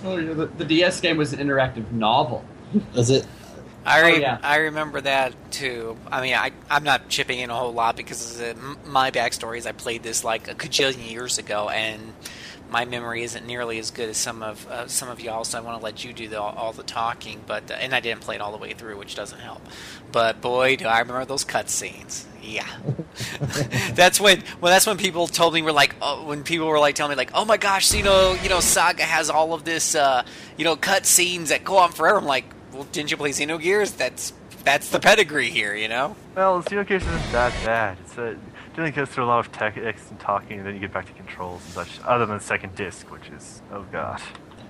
Oh, 0.04 0.16
yeah, 0.16 0.32
the, 0.34 0.46
the 0.46 0.64
DS 0.64 1.00
game 1.00 1.16
was 1.16 1.32
an 1.32 1.38
interactive 1.38 1.88
novel. 1.92 2.44
Is 2.94 3.10
it? 3.10 3.26
I, 3.84 4.02
re- 4.02 4.16
Oh, 4.16 4.18
yeah. 4.18 4.38
I 4.42 4.56
remember 4.56 5.00
that 5.00 5.34
too. 5.50 5.96
I 6.10 6.20
mean, 6.20 6.34
I, 6.34 6.52
I'm 6.68 6.84
not 6.84 7.08
chipping 7.08 7.38
in 7.38 7.50
a 7.50 7.54
whole 7.54 7.72
lot 7.72 7.96
because 7.96 8.42
my 8.86 9.10
backstory 9.10 9.58
is 9.58 9.66
I 9.66 9.72
played 9.72 10.02
this 10.02 10.22
like 10.24 10.48
a 10.48 10.54
cajillion 10.54 11.10
years 11.10 11.38
ago, 11.38 11.68
and 11.68 12.12
my 12.70 12.84
memory 12.84 13.22
isn't 13.22 13.46
nearly 13.46 13.78
as 13.78 13.90
good 13.90 14.08
as 14.10 14.16
some 14.16 14.42
of 14.42 14.66
uh, 14.68 14.86
some 14.86 15.08
of 15.08 15.20
y'all. 15.20 15.44
So 15.44 15.58
I 15.58 15.60
want 15.62 15.78
to 15.78 15.84
let 15.84 16.04
you 16.04 16.12
do 16.12 16.28
the, 16.28 16.40
all 16.40 16.72
the 16.72 16.82
talking. 16.82 17.40
But 17.46 17.70
uh, 17.70 17.74
and 17.74 17.94
I 17.94 18.00
didn't 18.00 18.20
play 18.20 18.34
it 18.36 18.40
all 18.40 18.52
the 18.52 18.58
way 18.58 18.74
through, 18.74 18.96
which 18.98 19.14
doesn't 19.14 19.40
help. 19.40 19.62
But 20.12 20.40
boy, 20.40 20.76
do 20.76 20.86
I 20.86 21.00
remember 21.00 21.24
those 21.24 21.44
cutscenes. 21.44 22.24
Yeah, 22.42 22.66
that's 23.94 24.18
when 24.18 24.42
well, 24.60 24.72
that's 24.72 24.86
when 24.86 24.96
people 24.96 25.26
told 25.26 25.52
me 25.52 25.62
were 25.62 25.72
like, 25.72 25.94
oh, 26.00 26.24
when 26.24 26.42
people 26.42 26.66
were 26.66 26.78
like 26.78 26.94
telling 26.94 27.10
me 27.10 27.16
like, 27.16 27.32
oh 27.34 27.44
my 27.44 27.56
gosh, 27.58 27.92
you 27.92 28.02
know, 28.02 28.36
you 28.42 28.48
know, 28.48 28.60
Saga 28.60 29.02
has 29.04 29.28
all 29.28 29.52
of 29.52 29.64
this, 29.64 29.94
uh, 29.94 30.24
you 30.56 30.64
know, 30.64 30.74
cutscenes 30.74 31.48
that 31.48 31.64
go 31.64 31.76
on 31.76 31.92
forever. 31.92 32.18
I'm 32.18 32.24
like, 32.24 32.46
well, 32.80 32.88
didn't 32.92 33.10
you 33.10 33.16
play 33.18 33.28
Xenogears? 33.30 33.94
That's 33.96 34.32
that's 34.64 34.88
the 34.88 34.98
pedigree 34.98 35.50
here, 35.50 35.74
you 35.74 35.86
know. 35.88 36.16
Well, 36.34 36.62
Xenogears 36.62 37.02
isn't 37.02 37.32
that 37.32 37.52
bad. 37.64 37.98
It's 38.00 38.16
a, 38.16 38.28
it 38.30 38.38
only 38.78 38.90
goes 38.90 39.08
through 39.10 39.24
a 39.24 39.26
lot 39.26 39.40
of 39.46 39.52
text 39.52 39.78
and 40.10 40.18
talking, 40.18 40.58
and 40.58 40.66
then 40.66 40.72
you 40.74 40.80
get 40.80 40.92
back 40.92 41.04
to 41.06 41.12
controls 41.12 41.62
and 41.64 41.74
such. 41.74 42.00
Other 42.06 42.24
than 42.24 42.38
the 42.38 42.42
second 42.42 42.74
disc, 42.76 43.10
which 43.12 43.28
is 43.36 43.60
oh 43.70 43.84
god. 43.92 44.22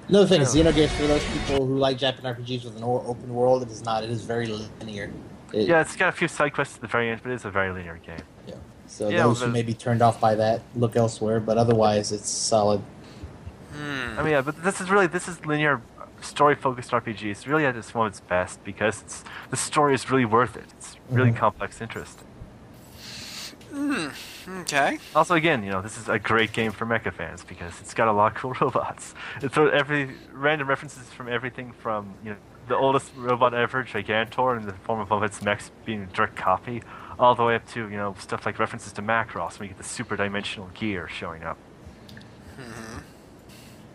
Another 0.09 0.27
thing, 0.27 0.41
Yeah. 0.41 0.47
Xenogears 0.49 0.89
for 0.89 1.07
those 1.07 1.25
people 1.27 1.65
who 1.67 1.79
like 1.79 1.99
Japanese 1.99 2.37
RPGs 2.37 2.65
with 2.65 2.77
an 2.77 2.83
open 2.83 3.33
world, 3.33 3.63
it 3.63 3.71
is 3.71 3.85
not. 3.85 4.03
It 4.03 4.11
is 4.11 4.25
very 4.25 4.49
linear. 4.49 5.09
It- 5.53 5.69
Yeah, 5.69 5.81
it's 5.81 5.95
got 5.95 6.09
a 6.09 6.13
few 6.13 6.27
side 6.27 6.53
quests 6.53 6.75
at 6.75 6.81
the 6.81 6.89
very 6.89 7.11
end, 7.11 7.21
but 7.23 7.31
it's 7.31 7.45
a 7.45 7.51
very 7.51 7.71
linear 7.73 8.01
game. 8.05 8.17
yeah. 8.49 8.55
So 8.89 9.09
Yeah, 9.09 9.23
those 9.23 9.41
who 9.41 9.47
may 9.53 9.63
be 9.63 9.73
turned 9.75 10.03
off 10.03 10.21
by 10.21 10.35
that, 10.35 10.63
look 10.75 10.97
elsewhere. 10.97 11.39
But 11.39 11.59
otherwise, 11.59 12.11
it's 12.11 12.29
solid. 12.29 12.81
Hmm. 13.73 14.19
I 14.19 14.23
mean, 14.25 14.33
yeah, 14.33 14.41
but 14.41 14.61
this 14.65 14.81
is 14.81 14.91
really 14.91 15.07
this 15.07 15.29
is 15.29 15.47
linear 15.47 15.81
story 16.21 16.55
focused 16.55 16.91
RPG. 16.91 17.31
It's 17.31 17.47
really 17.47 17.67
at 17.67 17.77
its 17.77 17.95
one 17.95 18.07
of 18.07 18.13
its 18.13 18.21
best 18.21 18.63
because 18.65 19.03
it's 19.03 19.25
the 19.51 19.57
story 19.57 19.95
is 19.95 20.11
really 20.11 20.25
worth 20.25 20.57
it. 20.57 20.65
It's 20.77 20.97
really 21.11 21.31
Mhm. 21.33 21.37
complex, 21.37 21.81
interesting. 21.81 22.27
Okay. 24.63 24.99
Also, 25.15 25.35
again, 25.35 25.63
you 25.63 25.71
know, 25.71 25.81
this 25.81 25.97
is 25.97 26.09
a 26.09 26.19
great 26.19 26.53
game 26.53 26.73
for 26.73 26.85
mecha 26.87 27.13
fans 27.13 27.45
because 27.45 27.81
it's 27.81 27.95
got 27.95 28.09
a 28.09 28.13
lot 28.13 28.33
of 28.33 28.39
cool 28.39 28.53
robots. 28.61 29.15
It's 29.43 29.55
sort 29.55 29.69
of 29.69 29.75
every 29.75 30.17
random 30.33 30.69
references 30.69 31.09
from 31.11 31.29
everything 31.29 31.73
from 31.73 32.15
you 32.25 32.31
know 32.31 32.37
the 32.69 32.77
oldest 32.77 33.13
robot 33.17 33.55
ever, 33.55 33.85
Gigantor, 33.85 34.57
in 34.59 34.67
the 34.67 34.73
form 34.73 35.01
of 35.01 35.13
of 35.13 35.23
its 35.23 35.43
mechs 35.43 35.71
being 35.85 36.03
a 36.03 36.07
direct 36.07 36.37
copy, 36.37 36.83
all 37.19 37.35
the 37.35 37.45
way 37.45 37.55
up 37.55 37.67
to 37.69 37.89
you 37.89 37.97
know 37.97 38.15
stuff 38.19 38.45
like 38.45 38.59
references 38.59 38.93
to 38.95 39.03
Macross 39.03 39.59
when 39.59 39.69
you 39.69 39.75
get 39.75 39.79
the 39.79 39.89
super 39.89 40.17
dimensional 40.17 40.69
gear 40.75 41.09
showing 41.09 41.45
up. 41.45 41.57
Hmm. 42.57 42.99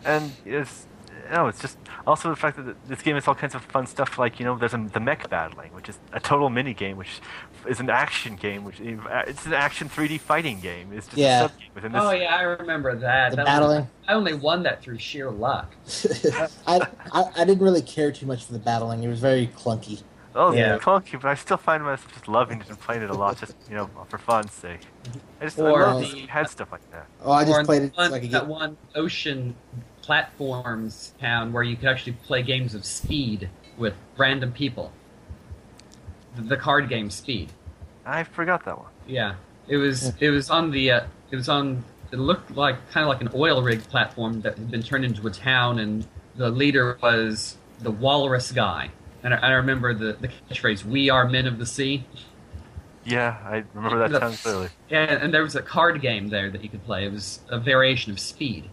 And 0.04 0.32
it's 0.44 0.86
no, 1.32 1.48
it's 1.48 1.60
just 1.60 1.78
also 2.06 2.28
the 2.30 2.36
fact 2.36 2.56
that 2.56 2.76
this 2.88 3.02
game 3.02 3.14
has 3.14 3.26
all 3.26 3.34
kinds 3.34 3.54
of 3.54 3.62
fun 3.64 3.86
stuff 3.86 4.18
like 4.18 4.38
you 4.38 4.44
know 4.46 4.56
there's 4.56 4.74
a, 4.74 4.88
the 4.92 5.00
mech 5.00 5.28
battling, 5.28 5.72
which 5.72 5.88
is 5.88 5.98
a 6.12 6.20
total 6.20 6.48
mini 6.50 6.74
game, 6.74 6.96
which 6.96 7.20
is 7.66 7.80
an 7.80 7.90
action 7.90 8.36
game, 8.36 8.64
which 8.64 8.80
it's 8.80 9.46
an 9.46 9.52
action 9.54 9.88
3D 9.88 10.20
fighting 10.20 10.60
game. 10.60 10.92
It's 10.92 11.06
just 11.06 11.18
Yeah. 11.18 11.44
a 11.44 11.48
subgame 11.48 11.74
within 11.74 11.92
this. 11.92 12.02
Oh, 12.04 12.10
yeah, 12.12 12.34
I 12.36 12.42
remember 12.42 12.94
that. 12.96 13.30
The 13.30 13.36
That 13.36 13.46
battling. 13.46 13.80
Was, 13.80 13.88
I 14.08 14.12
only 14.14 14.34
won 14.34 14.62
that 14.64 14.82
through 14.82 14.98
sheer 14.98 15.30
luck. 15.30 15.74
I, 16.66 16.80
I 17.12 17.24
I 17.36 17.44
didn't 17.44 17.62
really 17.62 17.82
care 17.82 18.12
too 18.12 18.26
much 18.26 18.44
for 18.44 18.52
the 18.52 18.58
battling. 18.58 19.02
It 19.02 19.08
was 19.08 19.20
very 19.20 19.48
clunky. 19.48 20.02
Oh, 20.38 20.52
Yeah. 20.52 20.74
yeah, 20.74 20.78
clunky, 20.78 21.12
but 21.20 21.24
I 21.28 21.34
still 21.34 21.56
find 21.56 21.82
myself 21.82 22.12
just 22.12 22.28
loving 22.28 22.60
it 22.60 22.68
and 22.68 22.78
playing 22.78 23.00
it 23.02 23.08
a 23.08 23.14
lot, 23.14 23.38
just 23.40 23.54
you 23.70 23.74
know, 23.74 23.88
for 24.08 24.18
fun's 24.18 24.52
sake. 24.52 24.80
I 25.40 25.44
just 25.46 25.58
Or 25.58 25.82
I 25.86 25.92
love 25.94 26.02
the- 26.02 26.12
the 26.12 26.26
had 26.26 26.48
stuff 26.50 26.70
like 26.70 26.88
that. 26.92 27.06
Oh, 27.24 27.32
I 27.32 27.44
just 27.44 27.58
Or 27.58 27.64
played 27.64 27.82
it 27.82 27.94
so 27.96 28.02
one, 28.02 28.12
I 28.12 28.18
could 28.20 28.30
that 28.32 28.40
get. 28.40 28.46
one 28.46 28.76
ocean 28.94 29.56
platforms 30.06 31.12
town 31.20 31.52
where 31.52 31.64
you 31.64 31.76
could 31.76 31.88
actually 31.88 32.12
play 32.12 32.40
games 32.42 32.74
of 32.74 32.84
speed 32.84 33.50
with 33.76 33.94
random 34.16 34.52
people. 34.52 34.92
The, 36.36 36.42
the 36.42 36.56
card 36.56 36.88
game 36.88 37.10
Speed. 37.10 37.50
I 38.04 38.22
forgot 38.22 38.64
that 38.66 38.78
one. 38.78 38.86
Yeah, 39.08 39.34
it 39.66 39.76
was. 39.76 40.12
It 40.20 40.30
was 40.30 40.48
on 40.48 40.70
the. 40.70 40.90
Uh, 40.92 41.00
it 41.30 41.36
was 41.36 41.48
on. 41.48 41.84
It 42.12 42.18
looked 42.20 42.52
like 42.52 42.76
kind 42.92 43.02
of 43.02 43.08
like 43.08 43.20
an 43.20 43.30
oil 43.34 43.62
rig 43.62 43.82
platform 43.88 44.40
that 44.42 44.56
had 44.56 44.70
been 44.70 44.82
turned 44.82 45.04
into 45.04 45.26
a 45.26 45.30
town, 45.30 45.80
and 45.80 46.06
the 46.36 46.50
leader 46.50 46.96
was 47.02 47.56
the 47.80 47.90
Walrus 47.90 48.52
guy. 48.52 48.90
And 49.24 49.34
I, 49.34 49.38
I 49.38 49.50
remember 49.52 49.92
the, 49.92 50.12
the 50.20 50.28
catchphrase 50.28 50.84
"We 50.84 51.10
are 51.10 51.28
men 51.28 51.46
of 51.48 51.58
the 51.58 51.66
sea." 51.66 52.04
Yeah, 53.04 53.36
I 53.44 53.64
remember 53.74 53.98
that 53.98 54.12
The- 54.12 54.20
town 54.20 54.32
clearly. 54.34 54.68
Yeah, 54.88 55.18
and 55.20 55.34
there 55.34 55.42
was 55.42 55.56
a 55.56 55.62
card 55.62 56.00
game 56.00 56.28
there 56.28 56.48
that 56.50 56.62
you 56.62 56.68
could 56.68 56.84
play. 56.84 57.06
It 57.06 57.12
was 57.12 57.40
a 57.48 57.58
variation 57.58 58.12
of 58.12 58.20
Speed. 58.20 58.70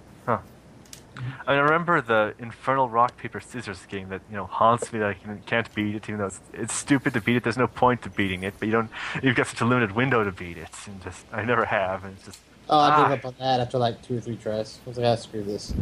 I, 1.16 1.52
mean, 1.52 1.60
I 1.60 1.62
remember 1.62 2.02
the 2.02 2.34
Infernal 2.40 2.90
Rock 2.90 3.18
Paper 3.18 3.40
Scissors 3.40 3.86
game 3.88 4.10
that 4.10 4.22
you 4.30 4.36
know 4.36 4.46
haunts 4.46 4.92
me 4.92 5.00
that 5.00 5.10
I 5.10 5.14
can, 5.14 5.42
can't 5.46 5.74
beat 5.76 5.96
it, 5.96 6.10
even 6.10 6.20
though 6.20 6.26
it's, 6.28 6.42
it's 6.54 6.74
stupid 6.74 7.14
to 7.14 7.22
beat 7.22 7.36
it. 7.38 7.44
There's 7.44 7.58
no 7.58 7.68
point 7.68 8.02
to 8.04 8.10
beating 8.10 8.44
it, 8.44 8.54
but 8.60 8.66
you 8.68 8.72
don't. 8.72 8.90
You've 9.22 9.36
got 9.36 9.48
such 9.48 9.62
a 9.62 9.66
limited 9.66 9.92
window 9.94 10.24
to 10.24 10.32
beat 10.32 10.58
it, 10.58 10.70
and 10.88 11.02
just 11.04 11.26
I 11.32 11.44
never 11.44 11.66
have, 11.66 12.04
and 12.04 12.16
it's 12.16 12.26
just 12.26 12.40
Oh, 12.70 12.80
I 12.80 12.90
Ah. 12.90 13.10
gave 13.10 13.20
up 13.20 13.26
on 13.26 13.36
that 13.40 13.60
after 13.60 13.78
like 13.78 14.02
two 14.02 14.18
or 14.18 14.22
three 14.22 14.38
tries. 14.38 14.80
I 14.86 14.90
was 14.90 14.98
like, 14.98 15.06
ah, 15.06 15.16
screw 15.16 15.44
this. 15.44 15.74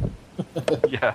yeah. 0.90 1.14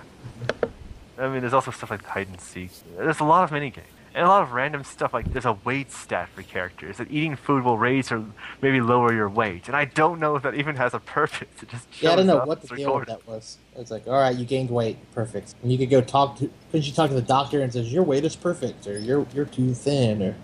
I 1.18 1.28
mean, 1.28 1.40
there's 1.40 1.54
also 1.54 1.70
stuff 1.72 1.90
like 1.90 2.04
hide 2.04 2.28
and 2.28 2.40
seek. 2.40 2.70
There's 2.96 3.20
a 3.20 3.24
lot 3.24 3.44
of 3.44 3.50
minigames. 3.50 3.82
And 4.16 4.24
a 4.24 4.28
lot 4.30 4.42
of 4.42 4.52
random 4.52 4.82
stuff 4.82 5.12
like 5.12 5.30
there's 5.30 5.44
a 5.44 5.58
weight 5.62 5.92
stat 5.92 6.30
for 6.34 6.40
characters 6.40 6.96
that 6.96 7.10
eating 7.10 7.36
food 7.36 7.62
will 7.62 7.76
raise 7.76 8.10
or 8.10 8.24
maybe 8.62 8.80
lower 8.80 9.12
your 9.12 9.28
weight. 9.28 9.66
And 9.66 9.76
I 9.76 9.84
don't 9.84 10.18
know 10.20 10.36
if 10.36 10.42
that 10.42 10.54
even 10.54 10.74
has 10.76 10.94
a 10.94 11.00
purpose. 11.00 11.48
It 11.62 11.68
just 11.68 11.86
Yeah, 12.00 12.12
I 12.12 12.16
don't 12.16 12.26
know 12.26 12.42
what 12.46 12.62
the 12.62 12.74
deal 12.74 12.94
with 12.94 13.08
that 13.08 13.28
was. 13.28 13.58
It's 13.76 13.90
like, 13.90 14.06
all 14.06 14.14
right, 14.14 14.34
you 14.34 14.46
gained 14.46 14.70
weight, 14.70 14.96
perfect. 15.12 15.54
And 15.62 15.70
you 15.70 15.76
could 15.76 15.90
go 15.90 16.00
talk 16.00 16.38
to, 16.38 16.50
couldn't 16.70 16.86
you 16.86 16.94
talk 16.94 17.10
to 17.10 17.14
the 17.14 17.20
doctor 17.20 17.60
and 17.60 17.70
says 17.70 17.92
your 17.92 18.04
weight 18.04 18.24
is 18.24 18.34
perfect, 18.34 18.86
or 18.86 18.98
you're 18.98 19.26
you're 19.34 19.44
too 19.44 19.74
thin, 19.74 20.22
or 20.22 20.34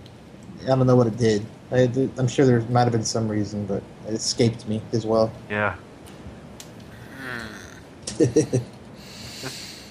I 0.64 0.66
don't 0.66 0.86
know 0.86 0.96
what 0.96 1.06
it 1.06 1.16
did. 1.16 1.46
I, 1.70 1.88
I'm 2.18 2.28
sure 2.28 2.44
there 2.44 2.60
might 2.68 2.82
have 2.82 2.92
been 2.92 3.02
some 3.04 3.26
reason, 3.26 3.64
but 3.64 3.82
it 4.06 4.12
escaped 4.12 4.68
me 4.68 4.82
as 4.92 5.06
well. 5.06 5.32
Yeah. 5.48 5.76
Hmm. 7.16 8.18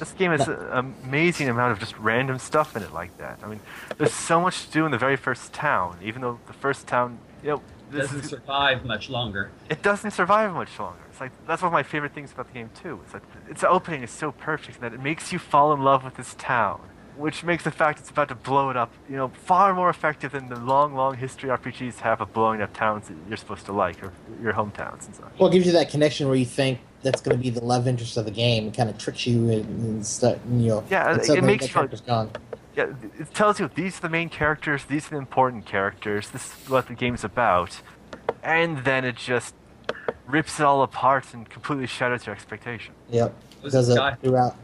This 0.01 0.13
game 0.13 0.31
has 0.31 0.47
an 0.47 0.95
amazing 1.05 1.47
amount 1.47 1.73
of 1.73 1.79
just 1.79 1.95
random 1.99 2.39
stuff 2.39 2.75
in 2.75 2.81
it 2.81 2.91
like 2.91 3.15
that. 3.19 3.37
I 3.43 3.47
mean, 3.47 3.59
there's 3.99 4.11
so 4.11 4.41
much 4.41 4.65
to 4.65 4.71
do 4.71 4.83
in 4.83 4.91
the 4.91 4.97
very 4.97 5.15
first 5.15 5.53
town, 5.53 5.95
even 6.03 6.23
though 6.23 6.39
the 6.47 6.53
first 6.53 6.87
town, 6.87 7.19
you 7.43 7.49
know, 7.49 7.61
this 7.91 8.07
Doesn't 8.07 8.21
is, 8.21 8.29
survive 8.31 8.83
much 8.83 9.11
longer. 9.11 9.51
it 9.69 9.83
doesn't 9.83 10.09
survive 10.09 10.53
much 10.55 10.79
longer. 10.79 10.97
It's 11.11 11.21
like 11.21 11.31
that's 11.45 11.61
one 11.61 11.67
of 11.67 11.73
my 11.73 11.83
favorite 11.83 12.15
things 12.15 12.31
about 12.31 12.47
the 12.47 12.53
game 12.53 12.71
too. 12.81 12.99
It's 13.03 13.13
like 13.13 13.21
its 13.47 13.63
opening 13.63 14.01
is 14.01 14.09
so 14.09 14.31
perfect 14.31 14.81
that 14.81 14.91
it 14.91 14.99
makes 15.03 15.31
you 15.31 15.37
fall 15.37 15.71
in 15.71 15.83
love 15.83 16.03
with 16.03 16.15
this 16.15 16.33
town, 16.39 16.81
which 17.15 17.43
makes 17.43 17.63
the 17.63 17.69
fact 17.69 17.99
it's 17.99 18.09
about 18.09 18.29
to 18.29 18.35
blow 18.35 18.71
it 18.71 18.77
up, 18.77 18.91
you 19.07 19.17
know, 19.17 19.27
far 19.27 19.75
more 19.75 19.91
effective 19.91 20.31
than 20.31 20.47
the 20.49 20.55
long, 20.59 20.95
long 20.95 21.15
history 21.15 21.49
RPGs 21.51 21.99
have 21.99 22.21
of 22.21 22.33
blowing 22.33 22.59
up 22.59 22.73
towns 22.73 23.07
that 23.07 23.17
you're 23.27 23.37
supposed 23.37 23.67
to 23.67 23.71
like 23.71 24.01
or 24.01 24.11
your 24.41 24.53
hometowns 24.53 25.05
and 25.05 25.15
such. 25.15 25.31
Well, 25.37 25.49
it 25.49 25.53
gives 25.53 25.67
you 25.67 25.73
that 25.73 25.91
connection 25.91 26.25
where 26.27 26.37
you 26.37 26.45
think 26.45 26.79
that's 27.03 27.21
going 27.21 27.35
to 27.37 27.41
be 27.41 27.49
the 27.49 27.63
love 27.63 27.87
interest 27.87 28.17
of 28.17 28.25
the 28.25 28.31
game. 28.31 28.67
It 28.67 28.75
kind 28.75 28.89
of 28.89 28.97
tricks 28.97 29.25
you 29.27 29.49
and, 29.49 29.65
and, 29.65 30.05
stuff, 30.05 30.37
you 30.51 30.67
know. 30.67 30.83
Yeah, 30.89 31.11
and 31.13 31.21
it 31.21 31.21
makes 31.21 31.27
that 31.27 31.35
you 31.35 31.41
like- 31.43 31.71
character's 31.71 32.01
gone. 32.01 32.29
Yeah, 32.75 32.93
it 33.19 33.33
tells 33.33 33.59
you 33.59 33.69
these 33.75 33.97
are 33.97 34.01
the 34.01 34.09
main 34.09 34.29
characters, 34.29 34.85
these 34.85 35.07
are 35.07 35.09
the 35.11 35.17
important 35.17 35.65
characters, 35.65 36.29
this 36.29 36.45
is 36.45 36.69
what 36.69 36.87
the 36.87 36.93
game's 36.93 37.25
about, 37.25 37.81
and 38.43 38.85
then 38.85 39.03
it 39.03 39.17
just 39.17 39.53
rips 40.25 40.57
it 40.57 40.65
all 40.65 40.81
apart 40.81 41.33
and 41.33 41.49
completely 41.49 41.85
shatters 41.85 42.25
your 42.25 42.33
expectation. 42.33 42.93
Yep, 43.09 43.35
Was 43.61 43.73
does 43.73 43.89
it 43.89 43.97
guy- 43.97 44.15
throughout. 44.15 44.55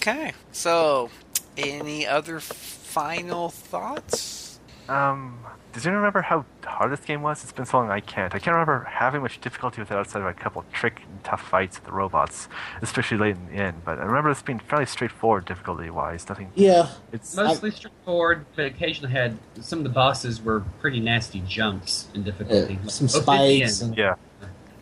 Okay. 0.00 0.32
So, 0.52 1.10
any 1.56 2.06
other 2.06 2.40
final 2.40 3.50
thoughts? 3.50 4.58
Um, 4.88 5.38
does 5.78 5.86
anyone 5.86 6.00
remember 6.02 6.22
how 6.22 6.44
hard 6.64 6.90
this 6.90 7.00
game 7.00 7.22
was? 7.22 7.44
It's 7.44 7.52
been 7.52 7.64
so 7.64 7.78
long 7.78 7.88
I 7.88 8.00
can't. 8.00 8.34
I 8.34 8.40
can't 8.40 8.52
remember 8.54 8.82
having 8.90 9.22
much 9.22 9.40
difficulty 9.40 9.80
with 9.80 9.92
it 9.92 9.94
outside 9.96 10.20
of 10.22 10.26
a 10.26 10.34
couple 10.34 10.64
trick 10.72 11.02
and 11.08 11.22
tough 11.22 11.40
fights 11.40 11.76
with 11.78 11.84
the 11.84 11.92
robots, 11.92 12.48
especially 12.82 13.16
late 13.18 13.36
in 13.36 13.46
the 13.46 13.52
end. 13.62 13.82
But 13.84 14.00
I 14.00 14.02
remember 14.02 14.30
this 14.30 14.42
being 14.42 14.58
fairly 14.58 14.86
straightforward 14.86 15.44
difficulty-wise. 15.44 16.28
Nothing. 16.28 16.50
Yeah, 16.56 16.88
It's 17.12 17.36
Mostly 17.36 17.70
straightforward, 17.70 18.44
but 18.56 18.66
occasionally 18.66 19.12
had 19.12 19.38
some 19.60 19.78
of 19.78 19.84
the 19.84 19.90
bosses 19.90 20.42
were 20.42 20.64
pretty 20.80 20.98
nasty 20.98 21.44
jumps 21.46 22.08
in 22.12 22.24
difficulty. 22.24 22.76
Yeah, 22.82 22.88
some 22.88 23.06
Both 23.06 23.22
spikes 23.22 23.80
and- 23.80 23.96
Yeah. 23.96 24.14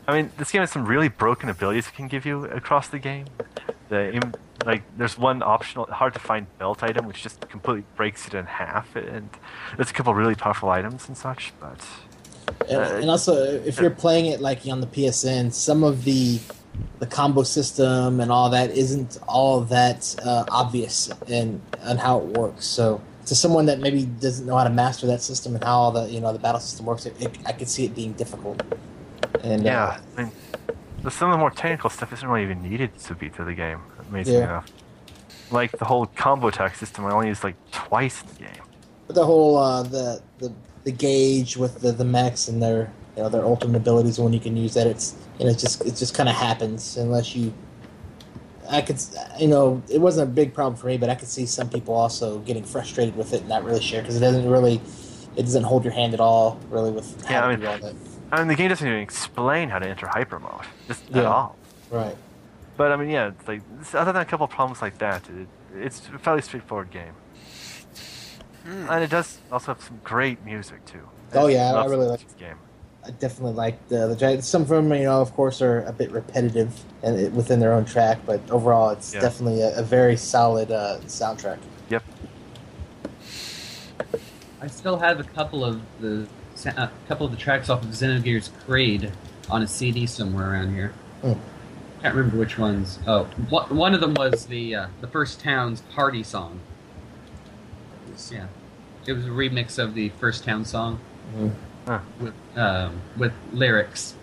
I 0.08 0.14
mean, 0.14 0.32
this 0.38 0.50
game 0.50 0.60
has 0.60 0.70
some 0.70 0.86
really 0.86 1.08
broken 1.08 1.50
abilities 1.50 1.88
it 1.88 1.94
can 1.94 2.08
give 2.08 2.24
you 2.24 2.44
across 2.46 2.88
the 2.88 2.98
game. 2.98 3.26
The 3.90 4.14
im- 4.14 4.32
like, 4.64 4.82
there's 4.96 5.18
one 5.18 5.42
optional, 5.42 5.86
hard 5.86 6.14
to 6.14 6.20
find 6.20 6.46
belt 6.58 6.82
item 6.82 7.06
which 7.06 7.22
just 7.22 7.48
completely 7.48 7.84
breaks 7.96 8.26
it 8.26 8.34
in 8.34 8.46
half, 8.46 8.94
and 8.96 9.28
there's 9.76 9.90
a 9.90 9.92
couple 9.92 10.14
really 10.14 10.34
powerful 10.34 10.70
items 10.70 11.08
and 11.08 11.16
such. 11.16 11.52
But 11.60 11.84
And, 12.68 12.78
Uh, 12.78 13.00
and 13.02 13.10
also, 13.10 13.34
if 13.64 13.80
you're 13.80 13.90
playing 13.90 14.26
it 14.26 14.40
like 14.40 14.66
on 14.66 14.80
the 14.80 14.86
PSN, 14.86 15.52
some 15.52 15.84
of 15.84 16.04
the 16.04 16.40
the 16.98 17.06
combo 17.06 17.42
system 17.42 18.20
and 18.20 18.30
all 18.30 18.50
that 18.50 18.70
isn't 18.70 19.18
all 19.26 19.62
that 19.62 20.14
uh, 20.22 20.44
obvious 20.50 21.10
and 21.26 21.60
on 21.82 21.96
how 21.96 22.18
it 22.18 22.24
works. 22.38 22.66
So, 22.66 23.00
to 23.26 23.34
someone 23.34 23.66
that 23.66 23.80
maybe 23.80 24.04
doesn't 24.04 24.46
know 24.46 24.56
how 24.56 24.64
to 24.64 24.70
master 24.70 25.06
that 25.06 25.22
system 25.22 25.54
and 25.54 25.64
how 25.64 25.76
all 25.78 25.92
the 25.92 26.08
you 26.10 26.20
know 26.20 26.32
the 26.32 26.38
battle 26.38 26.60
system 26.60 26.86
works, 26.86 27.06
it, 27.06 27.20
it, 27.20 27.36
I 27.46 27.52
could 27.52 27.68
see 27.68 27.84
it 27.84 27.94
being 27.94 28.12
difficult. 28.12 28.62
And 29.42 29.62
uh, 29.62 29.70
yeah, 29.70 30.00
I 30.16 30.22
mean, 30.22 30.32
the, 31.06 31.10
some 31.12 31.30
of 31.30 31.34
the 31.34 31.38
more 31.38 31.50
technical 31.52 31.88
stuff 31.88 32.12
isn't 32.12 32.28
really 32.28 32.42
even 32.42 32.60
needed 32.68 32.98
to 32.98 33.14
beat 33.14 33.32
through 33.34 33.44
the 33.44 33.54
game. 33.54 33.80
Amazingly 34.10 34.40
Yeah. 34.40 34.44
enough, 34.46 34.66
like 35.52 35.70
the 35.70 35.84
whole 35.84 36.06
combo 36.06 36.48
attack 36.48 36.74
system, 36.74 37.06
I 37.06 37.12
only 37.12 37.28
used 37.28 37.44
like 37.44 37.54
twice 37.70 38.22
in 38.22 38.28
the 38.28 38.34
game. 38.34 38.62
But 39.06 39.14
the 39.14 39.24
whole 39.24 39.56
uh, 39.56 39.84
the 39.84 40.20
the 40.38 40.52
the 40.82 40.90
gauge 40.90 41.56
with 41.56 41.80
the 41.80 41.92
the 41.92 42.04
mechs 42.04 42.48
and 42.48 42.60
their 42.60 42.90
you 43.16 43.22
know 43.22 43.28
their 43.28 43.44
ultimate 43.44 43.76
abilities 43.76 44.18
when 44.18 44.32
you 44.32 44.40
can 44.40 44.56
use 44.56 44.74
that 44.74 44.88
it's 44.88 45.14
you 45.38 45.44
know 45.44 45.52
it 45.52 45.58
just 45.58 45.80
it 45.86 45.94
just 45.94 46.12
kind 46.14 46.28
of 46.28 46.34
happens 46.34 46.96
unless 46.96 47.36
you 47.36 47.52
I 48.68 48.80
could 48.82 49.00
you 49.38 49.46
know 49.46 49.80
it 49.88 50.00
wasn't 50.00 50.28
a 50.28 50.32
big 50.32 50.52
problem 50.54 50.74
for 50.76 50.88
me 50.88 50.96
but 50.98 51.08
I 51.08 51.14
could 51.14 51.28
see 51.28 51.46
some 51.46 51.68
people 51.70 51.94
also 51.94 52.40
getting 52.40 52.64
frustrated 52.64 53.16
with 53.16 53.32
it 53.32 53.40
and 53.40 53.48
not 53.48 53.62
really 53.64 53.80
sure 53.80 54.00
because 54.00 54.16
it 54.16 54.20
doesn't 54.20 54.48
really 54.50 54.80
it 55.36 55.42
doesn't 55.42 55.62
hold 55.64 55.84
your 55.84 55.92
hand 55.92 56.14
at 56.14 56.20
all 56.20 56.58
really 56.68 56.90
with 56.90 57.08
Yeah, 57.30 57.44
I 57.46 57.50
mean- 57.50 57.60
do 57.60 57.68
all 57.68 57.78
that 57.78 57.94
I 58.32 58.38
mean, 58.38 58.48
the 58.48 58.54
game 58.54 58.68
doesn't 58.68 58.86
even 58.86 59.00
explain 59.00 59.68
how 59.68 59.78
to 59.78 59.86
enter 59.88 60.06
hyper 60.08 60.38
mode, 60.40 60.62
just 60.88 61.08
at 61.14 61.24
all. 61.24 61.56
right 61.90 62.16
But 62.76 62.92
I 62.92 62.96
mean, 62.96 63.08
yeah, 63.10 63.28
it's 63.28 63.46
like 63.48 63.62
other 63.94 64.12
than 64.12 64.22
a 64.22 64.24
couple 64.24 64.44
of 64.44 64.50
problems 64.50 64.82
like 64.82 64.98
that, 64.98 65.22
it, 65.30 65.48
it's 65.76 66.08
a 66.12 66.18
fairly 66.18 66.42
straightforward 66.42 66.90
game. 66.90 67.14
And 68.64 69.04
it 69.04 69.10
does 69.10 69.38
also 69.52 69.74
have 69.74 69.82
some 69.82 70.00
great 70.02 70.44
music 70.44 70.84
too. 70.86 71.08
Oh, 71.34 71.46
yeah, 71.46 71.72
I 71.74 71.84
really 71.86 72.06
like- 72.06 72.24
this 72.24 72.34
game. 72.34 72.56
I 73.04 73.10
definitely 73.10 73.52
like 73.52 73.86
the 73.86 74.08
the 74.08 74.42
some 74.42 74.62
of 74.62 74.68
them 74.68 74.92
you 74.92 75.04
know 75.04 75.20
of 75.22 75.32
course 75.32 75.62
are 75.62 75.82
a 75.84 75.92
bit 75.92 76.10
repetitive 76.10 76.72
and 77.04 77.16
it, 77.16 77.30
within 77.32 77.60
their 77.60 77.72
own 77.72 77.84
track 77.84 78.18
but 78.26 78.40
overall 78.50 78.90
it's 78.90 79.14
Yeah. 79.14 79.20
definitely 79.20 79.60
a, 79.62 79.78
a 79.78 79.82
very 79.84 80.16
solid 80.16 80.72
uh, 80.72 80.98
soundtrack 81.06 81.58
Yep. 81.88 82.02
I 84.60 84.66
still 84.66 84.96
have 84.98 85.20
a 85.20 85.22
couple 85.22 85.64
of 85.64 85.80
the 86.00 86.26
a 86.64 86.90
couple 87.08 87.26
of 87.26 87.32
the 87.32 87.38
tracks 87.38 87.68
off 87.68 87.82
of 87.82 87.90
Xenogears 87.90 88.50
Creid 88.64 89.12
on 89.50 89.62
a 89.62 89.66
CD 89.66 90.06
somewhere 90.06 90.52
around 90.52 90.74
here. 90.74 90.92
Hmm. 91.22 91.32
Can't 92.02 92.14
remember 92.14 92.38
which 92.38 92.56
ones. 92.58 92.98
Oh, 93.06 93.24
one 93.50 93.74
one 93.76 93.94
of 93.94 94.00
them 94.00 94.14
was 94.14 94.46
the 94.46 94.74
uh, 94.74 94.86
the 95.00 95.06
first 95.08 95.40
town's 95.40 95.80
party 95.82 96.22
song. 96.22 96.60
Yeah, 98.30 98.46
it 99.06 99.12
was 99.12 99.26
a 99.26 99.30
remix 99.30 99.78
of 99.78 99.94
the 99.94 100.08
first 100.10 100.44
town 100.44 100.64
song 100.64 101.00
Mhm. 101.36 101.52
Huh. 101.86 102.00
with 102.20 102.34
um, 102.56 103.00
with 103.16 103.32
lyrics. 103.52 104.14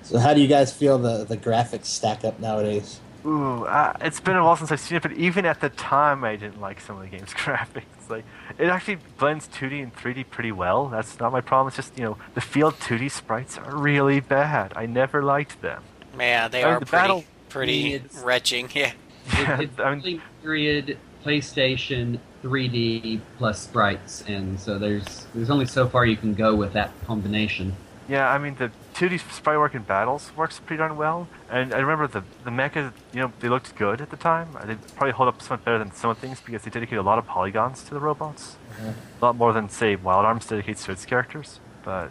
So 0.03 0.19
how 0.19 0.33
do 0.33 0.39
you 0.39 0.47
guys 0.47 0.71
feel 0.71 0.97
the, 0.97 1.25
the 1.25 1.35
graphics 1.35 1.87
stack 1.87 2.23
up 2.23 2.39
nowadays? 2.39 3.01
Ooh, 3.25 3.65
uh, 3.65 3.93
it's 4.01 4.19
been 4.19 4.35
a 4.37 4.43
while 4.43 4.55
since 4.55 4.71
I've 4.71 4.79
seen 4.79 4.97
it, 4.97 5.01
but 5.03 5.13
even 5.13 5.45
at 5.45 5.59
the 5.59 5.69
time, 5.69 6.23
I 6.23 6.35
didn't 6.35 6.61
like 6.61 6.79
some 6.79 6.97
of 6.97 7.01
the 7.03 7.09
game's 7.17 7.33
graphics. 7.33 7.83
Like, 8.09 8.23
it 8.57 8.67
actually 8.67 8.97
blends 9.17 9.47
2D 9.49 9.83
and 9.83 9.93
3D 9.95 10.29
pretty 10.29 10.51
well. 10.51 10.87
That's 10.87 11.19
not 11.19 11.31
my 11.31 11.41
problem. 11.41 11.67
It's 11.67 11.75
just 11.75 11.97
you 11.97 12.03
know 12.05 12.17
the 12.35 12.41
field 12.41 12.75
2D 12.75 13.11
sprites 13.11 13.57
are 13.57 13.75
really 13.75 14.19
bad. 14.19 14.73
I 14.75 14.85
never 14.85 15.23
liked 15.23 15.61
them. 15.61 15.83
Man, 16.15 16.51
they 16.51 16.63
I 16.63 16.67
mean, 16.67 16.73
are 16.75 16.79
the 16.79 16.85
pretty, 16.85 17.01
battle- 17.03 17.23
pretty 17.49 17.93
It's- 17.95 18.23
retching. 18.23 18.69
Yeah. 18.75 18.91
Yeah, 19.33 19.59
It, 19.59 19.63
it's 19.71 19.79
I 19.79 19.95
mean, 19.95 20.21
period 20.41 20.97
PlayStation 21.25 22.19
3D 22.43 23.19
plus 23.37 23.59
sprites, 23.61 24.23
and 24.27 24.57
so 24.59 24.77
there's 24.79 25.25
there's 25.35 25.49
only 25.49 25.65
so 25.65 25.87
far 25.89 26.05
you 26.05 26.15
can 26.15 26.33
go 26.33 26.55
with 26.55 26.71
that 26.73 26.91
combination. 27.05 27.75
Yeah, 28.07 28.29
I 28.29 28.37
mean 28.37 28.55
the 28.55 28.71
2D 28.97 29.19
sprite 29.31 29.59
work 29.59 29.75
in 29.75 29.83
battles 29.83 30.31
works 30.35 30.59
pretty 30.59 30.79
darn 30.79 30.97
well, 30.97 31.27
and 31.51 31.71
I 31.71 31.77
remember 31.77 32.07
the 32.07 32.23
the 32.43 32.49
mecha. 32.49 32.91
You 33.13 33.21
know, 33.21 33.33
they 33.39 33.47
looked 33.47 33.75
good 33.75 34.01
at 34.01 34.09
the 34.09 34.17
time. 34.17 34.57
They 34.65 34.73
probably 34.95 35.11
hold 35.11 35.29
up 35.29 35.39
somewhat 35.39 35.63
better 35.63 35.77
than 35.77 35.91
some 35.91 36.09
of 36.09 36.17
things 36.17 36.41
because 36.41 36.63
they 36.63 36.71
dedicate 36.71 36.97
a 36.97 37.03
lot 37.03 37.19
of 37.19 37.27
polygons 37.27 37.83
to 37.83 37.93
the 37.93 37.99
robots, 37.99 38.57
mm-hmm. 38.73 38.89
a 39.21 39.25
lot 39.25 39.35
more 39.35 39.53
than 39.53 39.69
say 39.69 39.95
Wild 39.95 40.25
Arms 40.25 40.47
dedicates 40.47 40.83
to 40.85 40.91
its 40.91 41.05
characters. 41.05 41.59
But 41.83 42.09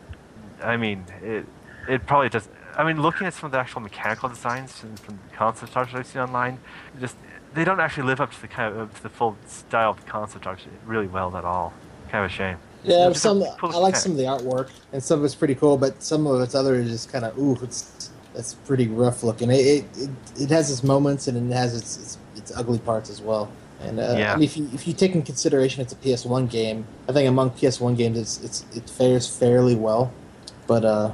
I 0.62 0.76
mean, 0.76 1.06
it 1.22 1.46
it 1.88 2.06
probably 2.06 2.28
does. 2.28 2.48
I 2.78 2.84
mean, 2.84 3.02
looking 3.02 3.26
at 3.26 3.34
some 3.34 3.46
of 3.46 3.52
the 3.52 3.58
actual 3.58 3.80
mechanical 3.80 4.28
designs 4.28 4.78
from, 4.78 4.94
from 4.96 5.18
the 5.28 5.36
concept 5.36 5.76
art 5.76 5.90
that 5.90 5.98
I've 5.98 6.06
seen 6.06 6.22
online, 6.22 6.60
just 7.00 7.16
they 7.54 7.64
don't 7.64 7.80
actually 7.80 8.04
live 8.04 8.20
up 8.20 8.32
to 8.32 8.40
the 8.40 8.48
kind 8.48 8.76
of 8.76 8.94
to 8.94 9.02
the 9.02 9.08
full 9.08 9.36
style 9.48 9.90
of 9.90 10.04
the 10.04 10.08
concept 10.08 10.46
art 10.46 10.60
really 10.84 11.08
well 11.08 11.36
at 11.36 11.44
all. 11.44 11.72
Kind 12.10 12.24
of 12.24 12.30
a 12.30 12.34
shame. 12.34 12.58
Yeah, 12.86 13.08
Just 13.08 13.22
some 13.22 13.42
I 13.62 13.76
like 13.78 13.96
some 13.96 14.12
of 14.12 14.18
the 14.18 14.24
artwork, 14.24 14.70
and 14.92 15.02
some 15.02 15.18
of 15.18 15.24
it's 15.24 15.34
pretty 15.34 15.54
cool, 15.54 15.76
but 15.76 16.02
some 16.02 16.26
of 16.26 16.40
it's 16.40 16.54
other 16.54 16.76
is 16.76 16.90
just 16.90 17.10
kind 17.12 17.24
of 17.24 17.36
ooh, 17.38 17.58
it's 17.62 18.10
it's 18.34 18.54
pretty 18.54 18.86
rough 18.88 19.22
looking. 19.22 19.50
It 19.50 19.54
it, 19.54 19.84
it, 19.98 20.10
it 20.38 20.50
has 20.50 20.70
its 20.70 20.82
moments 20.84 21.26
and 21.28 21.50
it 21.50 21.54
has 21.54 21.74
its 21.74 21.96
its, 21.96 22.18
its 22.36 22.56
ugly 22.56 22.78
parts 22.78 23.10
as 23.10 23.20
well. 23.20 23.50
And 23.80 23.98
uh, 23.98 24.14
Yeah. 24.16 24.32
I 24.32 24.36
mean, 24.36 24.44
if 24.44 24.56
you 24.56 24.68
if 24.72 24.86
you 24.86 24.94
take 24.94 25.14
in 25.14 25.22
consideration 25.22 25.82
it's 25.82 25.92
a 25.92 25.96
PS1 25.96 26.48
game, 26.50 26.86
I 27.08 27.12
think 27.12 27.28
among 27.28 27.50
PS1 27.50 27.96
games 27.96 28.18
it's, 28.18 28.40
it's 28.42 28.76
it 28.76 28.88
fares 28.88 29.26
fairly 29.26 29.74
well. 29.74 30.12
But 30.66 30.84
uh, 30.84 31.12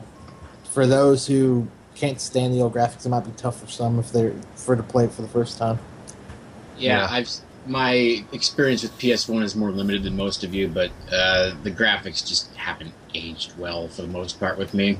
for 0.71 0.87
those 0.87 1.27
who 1.27 1.67
can't 1.95 2.21
stand 2.21 2.55
the 2.55 2.61
old 2.61 2.75
graphics, 2.75 3.05
it 3.07 3.09
might 3.11 3.25
be 3.25 3.33
tough 3.37 3.61
for 3.61 3.67
some 3.69 3.99
if 3.99 4.13
they're 4.13 4.35
for 4.57 4.77
to 4.77 4.83
play 4.83 5.05
it 5.05 5.13
for 5.13 5.23
the 5.23 5.29
first 5.29 5.59
time. 5.59 5.79
Yeah, 6.79 6.99
Yeah. 6.99 7.09
I've 7.11 7.31
my 7.67 8.25
experience 8.33 8.83
with 8.83 8.97
PS1 8.99 9.43
is 9.43 9.55
more 9.55 9.71
limited 9.71 10.03
than 10.03 10.17
most 10.17 10.45
of 10.45 10.55
you, 10.55 10.69
but 10.69 10.91
uh, 11.11 11.53
the 11.63 11.71
graphics 11.71 12.27
just 12.27 12.55
haven't 12.57 12.93
aged 13.15 13.57
well 13.59 13.89
for 13.89 14.03
the 14.03 14.09
most 14.09 14.41
part 14.41 14.59
with 14.59 14.75
me. 14.75 14.99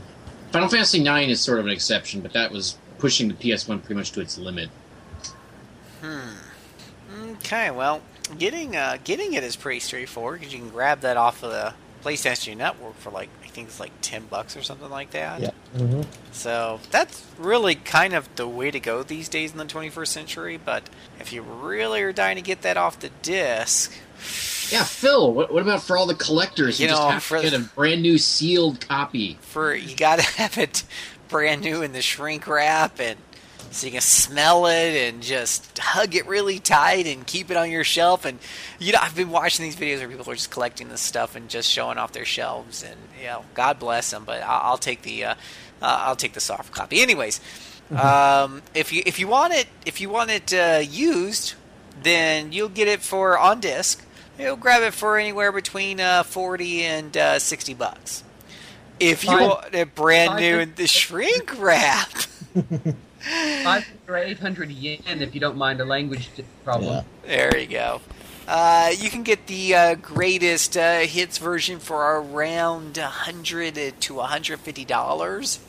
Final 0.53 0.69
Fantasy 0.69 1.01
IX 1.01 1.31
is 1.31 1.41
sort 1.41 1.59
of 1.59 1.67
an 1.67 1.73
exception, 1.73 2.21
but 2.21 2.33
that 2.35 2.53
was 2.53 2.77
pushing 2.99 3.29
the 3.29 3.35
PS1 3.35 3.83
pretty 3.83 3.95
much 3.95 4.13
to 4.13 4.21
its 4.21 4.39
limit. 4.39 4.71
Hmm. 6.01 7.33
Okay, 7.33 7.71
well, 7.71 8.03
getting 8.39 8.77
uh, 8.77 8.99
getting 9.05 9.35
it 9.35 9.43
is 9.43 9.57
pretty 9.57 9.81
straightforward 9.81 10.41
because 10.41 10.53
you 10.53 10.61
can 10.61 10.69
grab 10.69 11.01
that 11.01 11.17
off 11.17 11.43
of 11.43 11.51
the 11.51 11.75
PlayStation 12.05 12.57
Network 12.57 12.97
for 12.97 13.11
like 13.11 13.29
think 13.53 13.69
it's 13.69 13.81
like 13.81 13.93
ten 14.01 14.25
bucks 14.27 14.57
or 14.57 14.63
something 14.63 14.91
like 14.91 15.11
that. 15.13 15.41
Yeah. 15.41 15.51
hmm 15.77 16.03
So 16.33 16.81
that's 16.91 17.25
really 17.39 17.75
kind 17.75 18.15
of 18.15 18.29
the 18.37 18.49
way 18.49 18.71
to 18.71 18.81
go 18.81 19.03
these 19.03 19.29
days 19.29 19.53
in 19.53 19.59
the 19.59 19.65
21st 19.65 20.07
century. 20.09 20.57
But 20.63 20.89
if 21.21 21.33
you 21.33 21.43
really 21.43 22.03
are 22.03 22.13
dying 22.13 22.37
to 22.37 22.43
get 22.43 22.63
that 22.63 22.77
off 22.77 22.99
the 23.01 23.11
disc, 23.23 23.93
Yeah, 24.71 24.85
Phil, 24.85 25.33
what, 25.33 25.53
what 25.53 25.63
about 25.63 25.83
for 25.83 25.97
all 25.97 26.07
the 26.07 26.15
collectors 26.15 26.79
who 26.79 26.85
You 26.85 26.91
just 26.91 27.03
have 27.03 27.23
for 27.23 27.39
to 27.39 27.43
get 27.51 27.55
a 27.55 27.61
brand 27.75 28.03
new 28.03 28.19
sealed 28.19 28.81
copy? 28.87 29.39
for 29.41 29.75
you 29.75 29.95
gotta 29.97 30.23
have 30.39 30.59
it 30.59 30.85
brand 31.29 31.63
new 31.63 31.83
in 31.83 31.93
the 31.93 32.03
shrink 32.03 32.47
wrap 32.47 33.01
and 33.01 33.19
so 33.73 33.87
you 33.87 33.93
can 33.93 34.01
smell 34.01 34.67
it 34.67 34.95
and 34.95 35.23
just 35.23 35.79
hug 35.79 36.15
it 36.15 36.27
really 36.27 36.59
tight 36.59 37.07
and 37.07 37.27
keep 37.27 37.51
it 37.51 37.57
on 37.57 37.71
your 37.71 37.85
shelf. 37.85 38.25
And 38.25 38.39
you 38.79 38.93
know 38.93 38.99
I've 39.01 39.17
been 39.17 39.31
watching 39.31 39.65
these 39.65 39.77
videos 39.77 39.99
where 39.99 40.09
people 40.09 40.31
are 40.31 40.35
just 40.35 40.51
collecting 40.51 40.89
this 40.89 41.01
stuff 41.01 41.37
and 41.37 41.49
just 41.49 41.71
showing 41.71 41.99
off 41.99 42.13
their 42.13 42.25
shelves. 42.25 42.83
And 42.83 42.97
you 43.19 43.27
know 43.27 43.45
God 43.55 43.79
bless 43.79 44.11
them 44.11 44.25
but 44.25 44.43
I'll, 44.43 44.73
I'll 44.73 44.79
take 44.79 45.03
the 45.03 45.25
uh, 45.25 45.35
uh, 45.81 46.03
I'll 46.07 46.17
take 46.17 46.35
the 46.35 46.41
soft 46.41 46.73
copy. 46.73 47.01
Anyways 47.01 47.41
um, 47.91 48.63
if 48.75 48.93
you 48.93 49.03
if 49.05 49.19
you 49.19 49.29
want 49.29 49.53
it 49.53 49.67
if 49.85 50.01
you 50.01 50.09
want 50.09 50.31
it 50.31 50.53
uh, 50.55 50.81
used 50.83 51.55
then 52.03 52.53
you'll 52.53 52.69
get 52.69 52.89
it 52.89 53.03
for 53.03 53.39
on 53.39 53.61
disc 53.61 54.05
you'll 54.39 54.57
grab 54.57 54.83
it 54.83 54.95
for 54.95 55.19
anywhere 55.19 55.53
between 55.53 56.01
uh, 56.01 56.23
40 56.23 56.83
and 56.83 57.17
uh, 57.17 57.39
60 57.39 57.75
bucks. 57.75 58.25
If 58.99 59.25
you 59.25 59.31
want 59.31 59.75
it 59.75 59.95
brand 59.95 60.37
new 60.41 60.59
in 60.59 60.75
the 60.75 60.87
shrink 60.87 61.59
wrap. 61.61 62.11
Five 63.63 63.87
or 64.09 64.17
eight 64.17 64.41
hundred 64.41 64.71
yen, 64.71 65.01
if 65.07 65.35
you 65.35 65.41
don't 65.41 65.57
mind 65.57 65.81
a 65.81 65.85
language 65.85 66.29
t- 66.37 66.45
problem. 66.65 67.05
There 67.25 67.57
you 67.57 67.67
go. 67.67 68.01
Uh, 68.49 68.91
you 68.99 69.09
can 69.09 69.23
get 69.23 69.47
the 69.47 69.75
uh, 69.75 69.95
greatest 69.95 70.77
uh, 70.77 71.01
hits 71.01 71.39
version 71.39 71.79
for 71.79 72.21
around 72.21 72.97
100 72.97 74.01
to 74.01 74.15
150 74.15 74.85
dollars, 74.85 75.61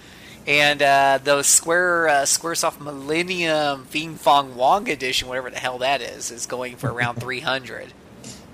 and 0.47 0.81
uh, 0.81 1.19
the 1.23 1.43
Square 1.43 2.07
uh, 2.07 2.13
SquareSoft 2.23 2.81
Millennium 2.81 3.85
Fing 3.85 4.15
Fong 4.15 4.55
Wong 4.55 4.89
edition, 4.89 5.27
whatever 5.27 5.51
the 5.51 5.59
hell 5.59 5.77
that 5.77 6.01
is, 6.01 6.31
is 6.31 6.45
going 6.47 6.75
for 6.75 6.91
around 6.91 7.15
300. 7.21 7.93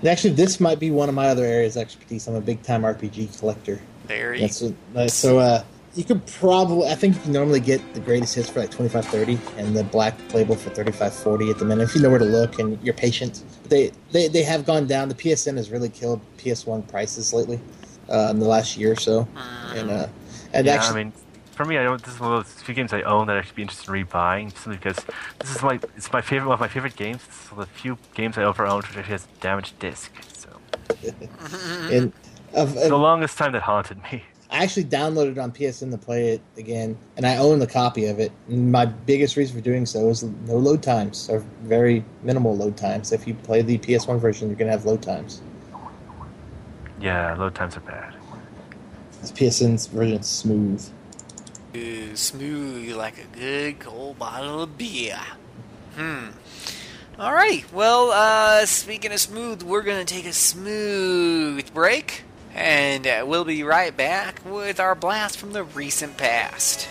And 0.00 0.08
actually, 0.08 0.34
this 0.34 0.60
might 0.60 0.78
be 0.78 0.90
one 0.90 1.08
of 1.08 1.14
my 1.14 1.28
other 1.28 1.44
areas 1.44 1.76
of 1.76 1.82
expertise. 1.82 2.28
I'm 2.28 2.34
a 2.34 2.40
big 2.40 2.62
time 2.62 2.82
RPG 2.82 3.38
collector. 3.38 3.80
There 4.06 4.34
you 4.34 4.42
That's 4.42 4.60
what, 4.60 4.74
uh, 4.96 5.08
so. 5.08 5.64
Uh, 5.90 5.96
you 5.96 6.04
could 6.04 6.24
probably, 6.26 6.88
I 6.88 6.94
think 6.94 7.16
you 7.16 7.20
can 7.22 7.32
normally 7.32 7.60
get 7.60 7.94
the 7.94 8.00
greatest 8.00 8.34
hits 8.34 8.48
for 8.48 8.60
like 8.60 8.70
twenty 8.70 8.88
five 8.88 9.04
thirty, 9.06 9.38
and 9.56 9.76
the 9.76 9.84
black 9.84 10.14
label 10.32 10.54
for 10.54 10.70
thirty 10.70 10.92
five 10.92 11.14
forty 11.14 11.50
at 11.50 11.58
the 11.58 11.64
minute 11.64 11.84
if 11.84 11.94
you 11.94 12.02
know 12.02 12.10
where 12.10 12.18
to 12.18 12.24
look 12.24 12.58
and 12.58 12.80
you're 12.82 12.94
patient. 12.94 13.42
They 13.68 13.92
they, 14.12 14.28
they 14.28 14.42
have 14.42 14.64
gone 14.64 14.86
down. 14.86 15.08
The 15.08 15.14
PSN 15.14 15.56
has 15.56 15.70
really 15.70 15.88
killed 15.88 16.20
PS1 16.38 16.88
prices 16.88 17.32
lately 17.32 17.60
uh, 18.08 18.28
in 18.30 18.38
the 18.38 18.46
last 18.46 18.76
year 18.76 18.92
or 18.92 18.96
so, 18.96 19.26
and 19.74 19.90
uh, 19.90 20.06
and 20.52 20.66
yeah, 20.66 20.74
actually, 20.74 21.00
I 21.00 21.04
mean, 21.04 21.12
for 21.52 21.64
me, 21.64 21.78
I 21.78 21.82
don't. 21.82 22.02
This 22.02 22.14
is 22.14 22.20
one 22.20 22.32
of 22.32 22.44
those 22.44 22.62
few 22.62 22.74
games 22.74 22.92
I 22.92 23.02
own 23.02 23.26
that 23.26 23.36
I 23.36 23.42
should 23.42 23.54
be 23.54 23.62
interested 23.62 23.92
in 23.92 24.06
rebuying, 24.06 24.52
simply 24.52 24.76
because 24.76 25.04
this 25.38 25.54
is 25.54 25.62
my 25.62 25.78
it's 25.96 26.12
my 26.12 26.20
favorite 26.20 26.48
one 26.48 26.54
of 26.54 26.60
my 26.60 26.68
favorite 26.68 26.96
games. 26.96 27.22
It's 27.26 27.52
one 27.52 27.62
of 27.62 27.68
the 27.68 27.74
few 27.74 27.98
games 28.14 28.38
I 28.38 28.48
ever 28.48 28.66
owned 28.66 28.86
which 28.86 28.96
actually 28.96 29.12
has 29.12 29.24
a 29.24 29.40
damaged 29.42 29.78
disc. 29.78 30.12
So 30.32 30.48
and 31.90 32.12
of, 32.54 32.74
the 32.74 32.96
longest 32.96 33.38
time 33.38 33.52
that 33.52 33.62
haunted 33.62 34.02
me. 34.10 34.24
I 34.50 34.64
actually 34.64 34.84
downloaded 34.84 35.32
it 35.32 35.38
on 35.38 35.52
PSN 35.52 35.92
to 35.92 35.98
play 35.98 36.30
it 36.30 36.42
again, 36.56 36.98
and 37.16 37.24
I 37.24 37.36
own 37.36 37.60
the 37.60 37.66
copy 37.68 38.06
of 38.06 38.18
it. 38.18 38.32
And 38.48 38.72
my 38.72 38.84
biggest 38.84 39.36
reason 39.36 39.56
for 39.56 39.62
doing 39.62 39.86
so 39.86 40.08
is 40.08 40.24
no 40.24 40.56
load 40.56 40.82
times, 40.82 41.28
or 41.30 41.44
very 41.62 42.04
minimal 42.22 42.56
load 42.56 42.76
times. 42.76 43.12
If 43.12 43.28
you 43.28 43.34
play 43.34 43.62
the 43.62 43.78
PS1 43.78 44.18
version, 44.18 44.48
you're 44.48 44.56
gonna 44.56 44.72
have 44.72 44.84
load 44.84 45.02
times. 45.02 45.40
Yeah, 47.00 47.34
load 47.36 47.54
times 47.54 47.76
are 47.76 47.80
bad. 47.80 48.14
This 49.20 49.30
PSN's 49.32 49.86
version 49.86 50.22
smooth. 50.22 50.88
Ooh, 51.76 52.16
smooth 52.16 52.96
like 52.96 53.18
a 53.18 53.38
good 53.38 53.78
cold 53.78 54.18
bottle 54.18 54.62
of 54.62 54.76
beer. 54.76 55.20
Hmm. 55.94 56.28
All 57.18 57.32
right. 57.32 57.70
Well, 57.72 58.10
uh, 58.12 58.66
speaking 58.66 59.12
of 59.12 59.20
smooth, 59.20 59.62
we're 59.62 59.82
gonna 59.82 60.04
take 60.04 60.26
a 60.26 60.32
smooth 60.32 61.72
break, 61.72 62.24
and 62.54 63.06
uh, 63.06 63.24
we'll 63.26 63.44
be 63.44 63.62
right 63.62 63.96
back 63.96 64.40
with 64.44 64.80
our 64.80 64.94
blast 64.94 65.38
from 65.38 65.52
the 65.52 65.64
recent 65.64 66.16
past. 66.16 66.88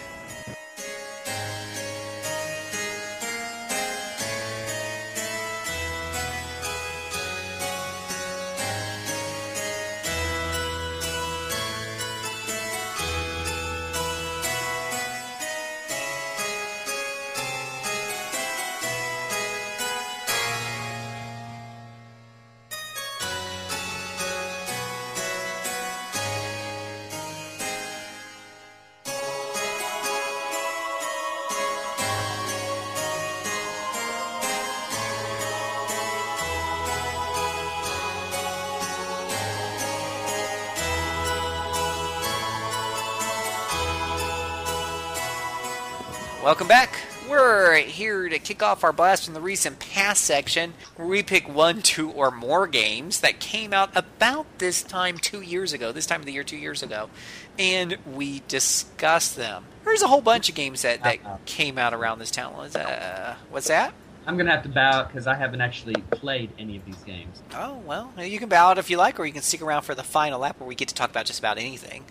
Kick 48.60 48.68
off 48.68 48.84
our 48.84 48.92
blast 48.92 49.24
from 49.24 49.34
the 49.34 49.40
recent 49.40 49.80
past 49.80 50.22
section, 50.22 50.74
where 50.98 51.08
we 51.08 51.24
pick 51.24 51.48
one, 51.48 51.82
two, 51.82 52.12
or 52.12 52.30
more 52.30 52.68
games 52.68 53.22
that 53.22 53.40
came 53.40 53.72
out 53.72 53.90
about 53.96 54.46
this 54.58 54.84
time 54.84 55.18
two 55.18 55.40
years 55.40 55.72
ago, 55.72 55.94
this 55.94 56.06
time 56.06 56.20
of 56.20 56.26
the 56.26 56.34
year 56.34 56.44
two 56.44 56.58
years 56.58 56.84
ago, 56.84 57.10
and 57.58 57.98
we 58.06 58.44
discuss 58.50 59.34
them. 59.34 59.64
There's 59.86 60.02
a 60.02 60.08
whole 60.08 60.20
bunch 60.20 60.50
of 60.50 60.56
games 60.56 60.82
that, 60.82 61.04
that 61.04 61.46
came 61.46 61.78
out 61.78 61.94
around 61.94 62.20
this 62.20 62.32
time. 62.32 62.54
What's, 62.54 62.76
uh, 62.76 63.36
what's 63.50 63.68
that? 63.70 63.94
I'm 64.28 64.38
gonna 64.38 64.52
have 64.52 64.64
to 64.64 64.70
bow 64.70 64.92
out 64.92 65.08
because 65.08 65.26
I 65.26 65.36
haven't 65.36 65.62
actually 65.62 65.96
played 66.12 66.52
any 66.60 66.76
of 66.76 66.86
these 66.86 66.98
games. 66.98 67.42
Oh, 67.56 67.82
well, 67.86 68.12
you 68.20 68.38
can 68.40 68.50
bow 68.50 68.72
out 68.72 68.78
if 68.78 68.90
you 68.90 68.98
like, 68.98 69.20
or 69.20 69.26
you 69.26 69.34
can 69.34 69.42
stick 69.42 69.62
around 69.62 69.84
for 69.84 69.96
the 69.96 70.04
final 70.04 70.42
lap 70.42 70.60
where 70.60 70.68
we 70.68 70.76
get 70.76 70.90
to 70.90 70.94
talk 70.94 71.10
about 71.10 71.26
just 71.26 71.40
about 71.40 71.58
anything. 71.58 72.04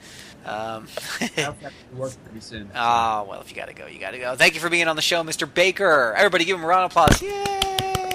Um, 0.44 0.86
I 1.20 1.24
also 1.26 1.42
have 1.42 1.58
to 1.60 1.96
work 1.96 2.12
pretty 2.24 2.40
soon. 2.40 2.70
Ah, 2.74 3.24
well, 3.28 3.40
if 3.40 3.50
you 3.50 3.56
gotta 3.56 3.74
go, 3.74 3.86
you 3.86 3.98
gotta 3.98 4.18
go. 4.18 4.34
Thank 4.34 4.54
you 4.54 4.60
for 4.60 4.70
being 4.70 4.88
on 4.88 4.96
the 4.96 5.02
show, 5.02 5.22
Mr. 5.22 5.52
Baker. 5.52 6.14
Everybody 6.16 6.44
give 6.44 6.56
him 6.58 6.64
a 6.64 6.66
round 6.66 6.84
of 6.84 6.90
applause. 6.92 7.20
Yay! 7.20 7.34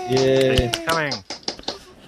Yeah. 0.10 0.72
Coming. 0.86 1.14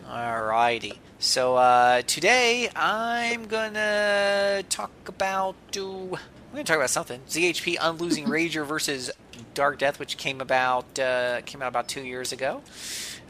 Alrighty. 0.10 0.98
So 1.20 1.56
uh, 1.56 2.02
today 2.04 2.70
I'm 2.76 3.46
gonna 3.46 4.64
talk 4.70 4.92
about. 5.08 5.56
Uh, 5.76 6.16
I'm 6.16 6.18
gonna 6.52 6.64
talk 6.64 6.78
about 6.78 6.90
something. 6.90 7.22
ZHP 7.28 7.78
Unlosing 7.82 8.26
Rager 8.28 8.66
versus 8.66 9.12
Dark 9.54 9.80
Death, 9.80 10.00
which 10.00 10.18
came 10.18 10.42
about 10.42 10.98
uh, 11.00 11.42
came 11.42 11.62
out 11.62 11.68
about 11.70 11.88
two 11.88 12.02
years 12.02 12.32
ago, 12.32 12.62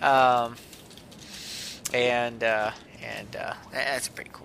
um, 0.01 0.55
and 1.93 2.43
uh, 2.43 2.71
and 3.01 3.35
uh, 3.35 3.53
that's 3.71 4.07
pretty 4.09 4.29
cool 4.33 4.44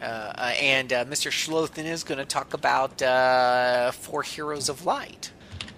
And 0.00 0.92
uh, 0.92 1.04
Mr. 1.04 1.30
Schlothen 1.30 1.84
is 1.84 2.04
going 2.04 2.18
to 2.18 2.24
talk 2.24 2.54
about 2.54 3.00
uh, 3.02 3.90
Four 3.92 4.22
Heroes 4.22 4.68
of 4.68 4.84
Light. 4.84 5.30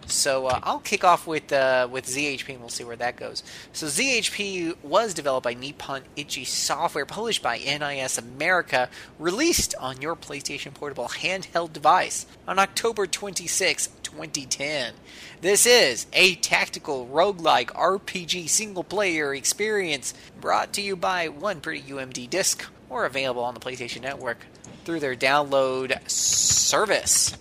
So 0.08 0.46
uh, 0.46 0.60
I'll 0.62 0.80
kick 0.80 1.04
off 1.04 1.26
with 1.26 1.52
uh, 1.52 1.86
with 1.90 2.06
ZHP 2.06 2.50
and 2.50 2.60
we'll 2.60 2.70
see 2.70 2.84
where 2.84 2.96
that 2.96 3.16
goes. 3.16 3.42
So 3.72 3.86
ZHP 3.86 4.76
was 4.82 5.12
developed 5.12 5.44
by 5.44 5.52
Nippon 5.52 6.02
Ichi 6.16 6.44
Software, 6.44 7.04
published 7.04 7.42
by 7.42 7.58
NIS 7.58 8.16
America, 8.16 8.88
released 9.18 9.74
on 9.78 10.00
your 10.00 10.16
PlayStation 10.16 10.72
Portable 10.72 11.08
handheld 11.08 11.74
device 11.74 12.26
on 12.46 12.58
October 12.58 13.06
26, 13.06 13.88
2010. 14.02 14.94
This 15.42 15.66
is 15.66 16.06
a 16.14 16.36
tactical 16.36 17.06
roguelike 17.06 17.66
RPG 17.66 18.48
single 18.48 18.84
player 18.84 19.34
experience 19.34 20.14
brought 20.40 20.72
to 20.72 20.80
you 20.80 20.96
by 20.96 21.28
One 21.28 21.60
Pretty 21.60 21.82
UMD 21.82 22.30
Disc 22.30 22.66
or 22.90 23.04
available 23.04 23.42
on 23.42 23.54
the 23.54 23.60
PlayStation 23.60 24.02
Network 24.02 24.46
through 24.84 25.00
their 25.00 25.14
download 25.14 26.08
service. 26.08 27.36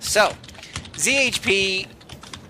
So, 0.00 0.32
ZHP 0.92 1.86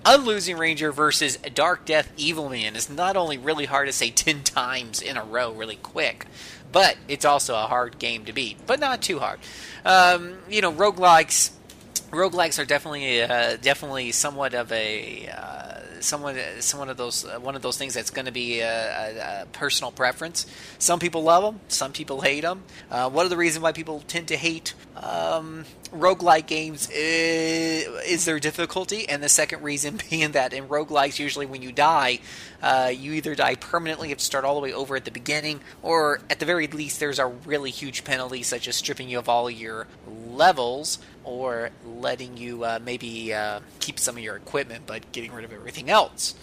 Unlosing 0.05 0.57
Ranger 0.57 0.93
versus 0.93 1.37
Dark 1.37 1.85
Death 1.85 2.11
Evil 2.17 2.49
Man 2.49 2.75
is 2.75 2.89
not 2.89 3.17
only 3.17 3.37
really 3.37 3.67
hard 3.67 3.87
to 3.87 3.93
say 3.93 4.11
10 4.11 4.43
times 4.45 5.03
in 5.03 5.19
a 5.19 5.25
row 5.25 5.53
really 5.53 5.77
quick, 5.77 6.27
but 6.73 6.97
it's 7.07 7.25
also 7.25 7.55
a 7.55 7.67
hard 7.67 7.99
game 7.99 8.25
to 8.25 8.33
beat, 8.33 8.57
but 8.67 8.81
not 8.81 9.03
too 9.03 9.19
hard. 9.19 9.41
Um, 9.85 10.39
you 10.49 10.63
know, 10.63 10.73
roguelikes 10.73 11.53
roguelikes 12.11 12.59
are 12.59 12.65
definitely 12.65 13.23
uh, 13.23 13.57
definitely 13.61 14.11
somewhat 14.13 14.55
of 14.55 14.73
a 14.73 15.29
uh, 15.29 15.70
somewhat 16.01 16.37
somewhat 16.61 16.89
of 16.89 16.97
those 16.97 17.25
uh, 17.25 17.39
one 17.39 17.55
of 17.55 17.63
those 17.63 17.77
things 17.77 17.95
that's 17.95 18.11
going 18.11 18.27
to 18.27 18.33
be 18.33 18.61
a, 18.61 18.69
a, 18.69 19.43
a, 19.43 19.47
personal 19.53 19.93
preference. 19.93 20.47
Some 20.79 20.99
people 20.99 21.23
love 21.23 21.43
them, 21.43 21.61
some 21.69 21.93
people 21.93 22.21
hate 22.21 22.43
them. 22.43 22.63
Uh, 22.91 23.11
one 23.11 23.25
of 23.25 23.31
the 23.31 23.37
reasons 23.37 23.63
why 23.63 23.73
people 23.73 24.03
tend 24.07 24.29
to 24.29 24.37
hate 24.37 24.75
um, 24.97 25.65
roguelike 25.93 26.47
games 26.47 26.89
is, 26.91 27.87
is, 28.07 28.25
their 28.25 28.39
difficulty, 28.39 29.09
and 29.09 29.23
the 29.23 29.29
second 29.29 29.63
reason 29.63 29.99
being 30.11 30.33
that 30.33 30.53
in 30.53 30.69
roguelikes, 30.69 31.19
usually 31.19 31.47
when 31.47 31.63
you 31.63 31.73
die, 31.73 32.21
uh, 32.63 32.93
you 32.95 33.13
either 33.13 33.35
die 33.35 33.55
permanently, 33.55 34.09
you 34.09 34.13
have 34.13 34.19
to 34.19 34.25
start 34.25 34.45
all 34.45 34.55
the 34.55 34.61
way 34.61 34.73
over 34.73 34.97
at 34.97 35.05
the 35.05 35.11
beginning, 35.11 35.61
or 35.83 36.21
at 36.29 36.39
the 36.39 36.47
very 36.47 36.67
least, 36.67 37.01
there's 37.01 37.19
a 37.19 37.27
really 37.27 37.71
huge 37.71 38.05
penalty, 38.05 38.43
such 38.43 38.69
as 38.69 38.77
stripping 38.77 39.09
you 39.09 39.19
of 39.19 39.29
all 39.29 39.51
your 39.51 39.87
levels 40.07 40.99
or 41.25 41.71
letting 41.85 42.37
you 42.37 42.65
uh, 42.65 42.79
maybe 42.85 43.33
uh, 43.33 43.61
keep 43.81 43.99
some 43.99 44.17
of 44.17 44.23
your 44.23 44.37
equipment 44.37 44.85
but 44.87 45.11
getting 45.13 45.33
rid 45.33 45.45
of 45.45 45.53
everything 45.53 45.91
else. 45.91 46.35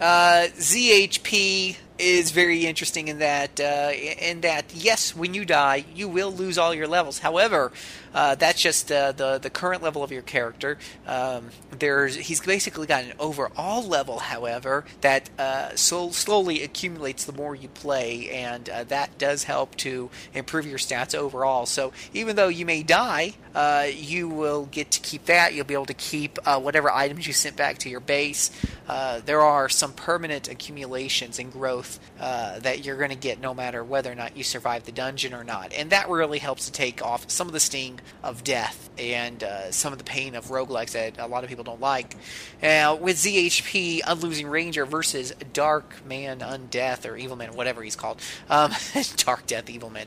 Uh, 0.00 0.46
ZHP 0.56 1.76
is 1.98 2.30
very 2.30 2.64
interesting 2.64 3.08
in 3.08 3.18
that 3.18 3.60
uh, 3.60 3.90
in 3.92 4.40
that 4.42 4.72
yes, 4.74 5.16
when 5.16 5.34
you 5.34 5.44
die, 5.44 5.84
you 5.94 6.08
will 6.08 6.32
lose 6.32 6.56
all 6.56 6.72
your 6.72 6.86
levels. 6.86 7.18
However, 7.18 7.72
uh, 8.14 8.34
that's 8.36 8.60
just 8.60 8.90
uh, 8.90 9.12
the 9.12 9.38
the 9.38 9.50
current 9.50 9.82
level 9.82 10.02
of 10.02 10.12
your 10.12 10.22
character. 10.22 10.78
Um, 11.06 11.50
there's 11.76 12.14
he's 12.14 12.40
basically 12.40 12.86
got 12.86 13.04
an 13.04 13.14
overall 13.18 13.86
level, 13.86 14.20
however, 14.20 14.84
that 15.00 15.28
uh, 15.38 15.74
so 15.74 16.10
slowly 16.10 16.62
accumulates 16.62 17.24
the 17.24 17.32
more 17.32 17.54
you 17.54 17.68
play, 17.68 18.30
and 18.30 18.68
uh, 18.68 18.84
that 18.84 19.18
does 19.18 19.44
help 19.44 19.74
to 19.76 20.10
improve 20.34 20.66
your 20.66 20.78
stats 20.78 21.14
overall. 21.14 21.66
So 21.66 21.92
even 22.14 22.36
though 22.36 22.48
you 22.48 22.64
may 22.64 22.82
die, 22.82 23.34
uh, 23.54 23.88
you 23.92 24.28
will 24.28 24.66
get 24.66 24.90
to 24.92 25.00
keep 25.00 25.26
that. 25.26 25.52
You'll 25.52 25.64
be 25.64 25.74
able 25.74 25.86
to 25.86 25.94
keep 25.94 26.38
whatever 26.46 26.90
items 26.90 27.26
you 27.26 27.32
sent 27.32 27.56
back 27.56 27.78
to 27.78 27.88
your 27.88 28.00
base. 28.00 28.50
there 28.86 29.40
are 29.40 29.68
some 29.68 29.92
permanent 29.92 30.48
accumulations 30.48 31.38
and 31.38 31.52
growth 31.52 31.87
uh, 32.20 32.58
that 32.60 32.84
you're 32.84 32.96
going 32.96 33.10
to 33.10 33.16
get 33.16 33.40
no 33.40 33.54
matter 33.54 33.84
whether 33.84 34.10
or 34.10 34.14
not 34.14 34.36
you 34.36 34.42
survive 34.42 34.84
the 34.84 34.92
dungeon 34.92 35.32
or 35.32 35.44
not. 35.44 35.72
And 35.72 35.90
that 35.90 36.08
really 36.08 36.38
helps 36.38 36.66
to 36.66 36.72
take 36.72 37.04
off 37.04 37.30
some 37.30 37.46
of 37.46 37.52
the 37.52 37.60
sting 37.60 38.00
of 38.22 38.42
death 38.44 38.90
and 38.98 39.42
uh, 39.42 39.70
some 39.70 39.92
of 39.92 39.98
the 39.98 40.04
pain 40.04 40.34
of 40.34 40.46
roguelikes 40.46 40.92
that 40.92 41.18
a 41.18 41.26
lot 41.26 41.44
of 41.44 41.50
people 41.50 41.64
don't 41.64 41.80
like. 41.80 42.16
Uh, 42.62 42.96
with 43.00 43.16
ZHP, 43.16 44.00
Unlosing 44.06 44.48
Ranger 44.48 44.84
versus 44.84 45.32
Dark 45.52 46.04
Man 46.04 46.40
Undeath, 46.40 47.08
or 47.08 47.16
Evil 47.16 47.36
Man, 47.36 47.54
whatever 47.54 47.82
he's 47.82 47.96
called. 47.96 48.20
Um, 48.48 48.72
Dark 49.16 49.46
Death 49.46 49.70
Evil 49.70 49.90
Man. 49.90 50.06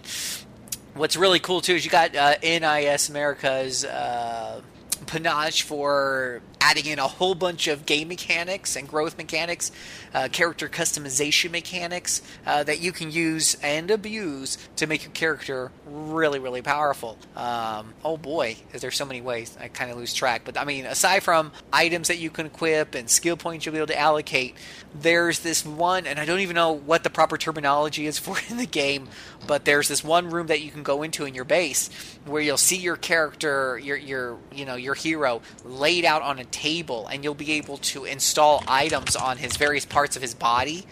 What's 0.93 1.15
really 1.15 1.39
cool 1.39 1.61
too 1.61 1.75
is 1.75 1.85
you 1.85 1.91
got 1.91 2.15
uh, 2.15 2.35
NIS 2.43 3.07
America's 3.07 3.85
uh, 3.85 4.61
panache 5.05 5.63
for 5.63 6.41
adding 6.61 6.85
in 6.85 6.99
a 6.99 7.07
whole 7.07 7.33
bunch 7.33 7.67
of 7.67 7.85
game 7.85 8.07
mechanics 8.07 8.75
and 8.75 8.87
growth 8.87 9.17
mechanics, 9.17 9.71
uh, 10.13 10.27
character 10.31 10.69
customization 10.69 11.51
mechanics 11.51 12.21
uh, 12.45 12.63
that 12.63 12.79
you 12.79 12.91
can 12.91 13.11
use 13.11 13.57
and 13.63 13.89
abuse 13.89 14.57
to 14.75 14.85
make 14.85 15.03
your 15.03 15.11
character 15.11 15.71
really, 15.85 16.37
really 16.37 16.61
powerful. 16.61 17.17
Um, 17.35 17.93
oh 18.05 18.15
boy, 18.15 18.57
there's 18.73 18.95
so 18.95 19.05
many 19.05 19.21
ways. 19.21 19.57
I 19.59 19.69
kind 19.69 19.89
of 19.91 19.97
lose 19.97 20.13
track. 20.13 20.43
But 20.45 20.57
I 20.57 20.65
mean, 20.65 20.85
aside 20.85 21.23
from 21.23 21.51
items 21.73 22.09
that 22.09 22.19
you 22.19 22.29
can 22.29 22.45
equip 22.45 22.93
and 22.93 23.09
skill 23.09 23.37
points 23.37 23.65
you'll 23.65 23.73
be 23.73 23.79
able 23.79 23.87
to 23.87 23.99
allocate, 23.99 24.55
there's 24.93 25.39
this 25.39 25.65
one, 25.65 26.05
and 26.05 26.19
I 26.19 26.25
don't 26.25 26.41
even 26.41 26.55
know 26.55 26.73
what 26.73 27.03
the 27.03 27.09
proper 27.09 27.37
terminology 27.37 28.05
is 28.05 28.19
for 28.19 28.37
in 28.49 28.57
the 28.57 28.67
game, 28.67 29.09
but 29.47 29.65
there's 29.65 29.87
this 29.87 30.03
one 30.03 30.29
room 30.29 30.47
that 30.47 30.61
you 30.61 30.69
can 30.69 30.83
go 30.83 31.01
into 31.01 31.25
in 31.25 31.33
your 31.33 31.45
base 31.45 31.89
where 32.25 32.41
you'll 32.41 32.57
see 32.57 32.77
your 32.77 32.97
character, 32.97 33.79
your 33.79 33.97
your 33.97 34.37
you 34.53 34.65
know 34.65 34.75
your 34.81 34.95
hero 34.95 35.41
laid 35.63 36.05
out 36.05 36.21
on 36.21 36.39
a 36.39 36.45
table, 36.45 37.07
and 37.07 37.23
you'll 37.23 37.33
be 37.33 37.53
able 37.53 37.77
to 37.77 38.05
install 38.05 38.63
items 38.67 39.15
on 39.15 39.37
his 39.37 39.57
various 39.57 39.85
parts 39.85 40.15
of 40.15 40.21
his 40.21 40.33
body, 40.33 40.85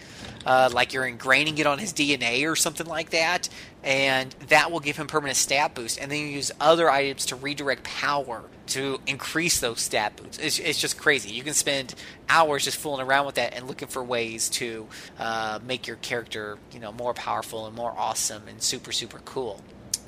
uh, 0.46 0.70
like 0.72 0.92
you're 0.92 1.04
ingraining 1.04 1.58
it 1.58 1.66
on 1.66 1.78
his 1.78 1.92
DNA 1.92 2.50
or 2.50 2.56
something 2.56 2.86
like 2.86 3.10
that, 3.10 3.48
and 3.82 4.32
that 4.48 4.70
will 4.70 4.80
give 4.80 4.96
him 4.96 5.06
permanent 5.06 5.36
stat 5.36 5.74
boost. 5.74 6.00
And 6.00 6.10
then 6.10 6.18
you 6.18 6.26
use 6.26 6.50
other 6.60 6.90
items 6.90 7.26
to 7.26 7.36
redirect 7.36 7.84
power 7.84 8.44
to 8.68 9.00
increase 9.06 9.60
those 9.60 9.80
stat 9.80 10.16
boosts. 10.16 10.38
It's, 10.38 10.58
it's 10.58 10.80
just 10.80 10.96
crazy. 10.96 11.32
You 11.32 11.42
can 11.42 11.54
spend 11.54 11.94
hours 12.28 12.64
just 12.64 12.76
fooling 12.76 13.04
around 13.04 13.26
with 13.26 13.34
that 13.34 13.54
and 13.54 13.66
looking 13.66 13.88
for 13.88 14.02
ways 14.02 14.48
to 14.50 14.86
uh, 15.18 15.58
make 15.66 15.86
your 15.86 15.96
character, 15.96 16.58
you 16.72 16.80
know, 16.80 16.92
more 16.92 17.12
powerful 17.12 17.66
and 17.66 17.74
more 17.74 17.92
awesome 17.96 18.46
and 18.48 18.62
super 18.62 18.92
super 18.92 19.18
cool 19.24 19.60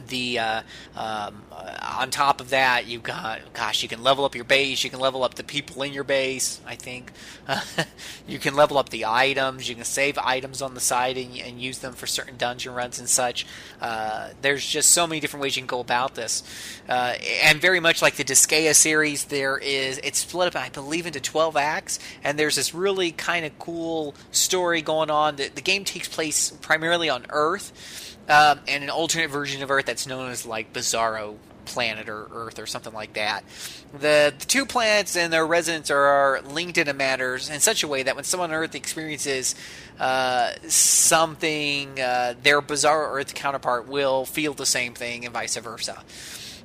the 0.09 0.39
uh, 0.39 0.63
um, 0.97 1.43
uh, 1.51 1.97
on 1.99 2.11
top 2.11 2.41
of 2.41 2.51
that, 2.51 2.87
you've 2.87 3.03
got 3.03 3.41
gosh, 3.53 3.83
you 3.83 3.89
can 3.89 4.03
level 4.03 4.25
up 4.25 4.35
your 4.35 4.45
base. 4.45 4.85
You 4.85 4.91
can 4.91 5.01
level 5.01 5.23
up 5.23 5.35
the 5.35 5.45
people 5.45 5.83
in 5.83 5.93
your 5.93 6.05
base. 6.05 6.61
I 6.67 6.75
think 6.75 7.13
you 8.27 8.39
can 8.39 8.55
level 8.55 8.79
up 8.79 8.91
the 8.91 9.07
items. 9.07 9.69
You 9.69 9.75
can 9.75 9.85
save 9.85 10.19
items 10.19 10.63
on 10.63 10.75
the 10.75 10.81
side 10.81 11.17
and, 11.17 11.37
and 11.39 11.61
use 11.61 11.79
them 11.79 11.95
for 11.95 12.07
certain 12.07 12.37
dungeon 12.37 12.75
runs 12.75 12.99
and 12.99 13.09
such. 13.09 13.47
Uh, 13.81 14.31
there's 14.41 14.67
just 14.67 14.91
so 14.91 15.07
many 15.07 15.21
different 15.21 15.43
ways 15.43 15.57
you 15.57 15.63
can 15.63 15.67
go 15.67 15.81
about 15.81 16.15
this, 16.15 16.43
uh, 16.89 17.15
and 17.43 17.61
very 17.61 17.81
much 17.81 18.03
like 18.03 18.17
the 18.17 18.25
Disgaea 18.25 18.75
series, 18.75 19.25
there 19.25 19.59
is 19.59 19.99
it's 20.03 20.19
split 20.19 20.49
up, 20.49 20.57
I 20.57 20.69
believe, 20.69 21.07
into 21.07 21.21
12 21.21 21.57
acts, 21.57 21.99
and 22.23 22.39
there's 22.39 22.57
this 22.57 22.75
really 22.75 23.13
kind 23.13 23.45
of 23.45 23.59
cool 23.59 24.15
story 24.31 24.83
going 24.83 25.11
on. 25.11 25.37
The, 25.37 25.49
the 25.49 25.61
game 25.61 25.85
takes 25.85 26.09
place 26.09 26.51
primarily 26.51 27.09
on 27.09 27.27
Earth 27.31 28.02
um, 28.29 28.61
and 28.69 28.85
an 28.85 28.91
alternate 28.91 29.31
version 29.31 29.63
of 29.63 29.71
Earth 29.71 29.87
that's 29.87 30.07
known 30.07 30.31
as 30.31 30.47
like 30.47 30.73
Bizarro 30.73 31.37
planet 31.65 32.09
or 32.09 32.29
Earth 32.33 32.59
or 32.59 32.67
something 32.67 32.93
like 32.93 33.15
that. 33.15 33.45
The, 33.93 34.35
the 34.37 34.47
two 34.47 34.67
planets 34.67 35.17
and 35.17 35.33
their 35.33 35.47
residents 35.47 35.91
are, 35.91 36.41
linked 36.43 36.79
in 36.79 36.89
a 36.89 36.95
manner 36.95 37.35
in 37.35 37.61
such 37.61 37.83
a 37.83 37.89
way 37.89 38.03
that 38.03 38.17
when 38.17 38.25
someone 38.25 38.51
on 38.51 38.57
Earth 38.57 38.75
experiences 38.75 39.55
uh, 40.01 40.53
something, 40.67 42.01
uh, 42.01 42.35
their 42.43 42.61
Bizarro 42.61 43.13
Earth 43.13 43.35
counterpart 43.35 43.87
will 43.87 44.25
feel 44.25 44.55
the 44.55 44.67
same 44.67 44.95
thing 44.95 45.25
and 45.25 45.33
vice 45.33 45.57
versa. 45.57 46.03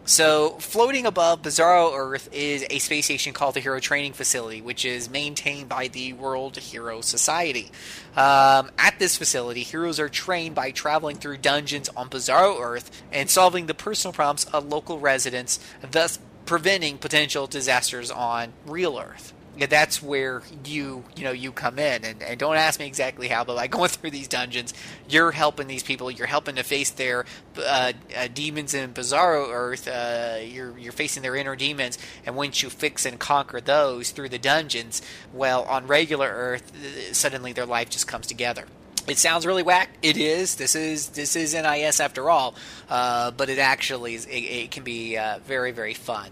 So, 0.07 0.51
floating 0.59 1.05
above 1.05 1.41
Bizarro 1.41 1.91
Earth 1.93 2.29
is 2.31 2.65
a 2.69 2.79
space 2.79 3.03
station 3.03 3.33
called 3.33 3.55
the 3.55 3.59
Hero 3.59 3.81
Training 3.81 4.13
Facility, 4.13 4.61
which 4.61 4.85
is 4.85 5.09
maintained 5.09 5.67
by 5.67 5.89
the 5.89 6.13
World 6.13 6.55
Hero 6.55 7.01
Society. 7.01 7.71
Um, 8.15 8.71
at 8.77 8.99
this 8.99 9.17
facility, 9.17 9.63
heroes 9.63 9.99
are 9.99 10.07
trained 10.07 10.55
by 10.55 10.71
traveling 10.71 11.17
through 11.17 11.39
dungeons 11.39 11.89
on 11.89 12.07
Bizarro 12.07 12.57
Earth 12.57 13.03
and 13.11 13.29
solving 13.29 13.65
the 13.65 13.73
personal 13.73 14.13
problems 14.13 14.45
of 14.45 14.65
local 14.65 14.97
residents, 14.97 15.59
thus 15.81 16.19
preventing 16.45 16.99
potential 16.99 17.45
disasters 17.45 18.09
on 18.09 18.53
real 18.65 18.97
Earth 18.97 19.33
that's 19.65 20.03
where 20.03 20.43
you 20.65 21.03
you 21.15 21.23
know 21.23 21.31
you 21.31 21.51
come 21.51 21.79
in 21.79 22.05
and, 22.05 22.21
and 22.21 22.39
don't 22.39 22.55
ask 22.55 22.79
me 22.79 22.85
exactly 22.85 23.27
how 23.27 23.43
but 23.43 23.55
by 23.55 23.67
going 23.77 23.89
through 23.89 24.11
these 24.11 24.27
dungeons 24.27 24.73
you're 25.09 25.31
helping 25.31 25.67
these 25.67 25.83
people 25.83 26.11
you're 26.11 26.27
helping 26.27 26.55
to 26.55 26.63
face 26.63 26.91
their 26.91 27.25
uh, 27.57 27.93
uh, 28.15 28.27
demons 28.33 28.73
in 28.73 28.93
bizarro 28.93 29.49
earth 29.49 29.87
uh, 29.87 30.37
you're 30.43 30.77
you're 30.77 30.91
facing 30.91 31.23
their 31.23 31.35
inner 31.35 31.55
demons 31.55 31.97
and 32.25 32.35
once 32.35 32.61
you 32.61 32.69
fix 32.69 33.05
and 33.05 33.19
conquer 33.19 33.59
those 33.59 34.11
through 34.11 34.29
the 34.29 34.39
dungeons 34.39 35.01
well 35.33 35.63
on 35.63 35.87
regular 35.87 36.29
earth 36.29 36.71
suddenly 37.11 37.53
their 37.53 37.65
life 37.65 37.89
just 37.89 38.07
comes 38.07 38.27
together 38.27 38.65
it 39.07 39.17
sounds 39.17 39.45
really 39.45 39.63
whack. 39.63 39.89
It 40.01 40.17
is. 40.17 40.55
This 40.55 40.75
is 40.75 41.09
this 41.09 41.37
is 41.37 41.53
NIS 41.53 42.01
after 42.01 42.29
all, 42.29 42.55
uh, 42.89 43.31
but 43.31 43.49
it 43.49 43.57
actually 43.57 44.15
is, 44.15 44.25
it, 44.25 44.31
it 44.31 44.71
can 44.71 44.83
be 44.83 45.17
uh, 45.17 45.39
very 45.45 45.71
very 45.71 45.93
fun. 45.93 46.29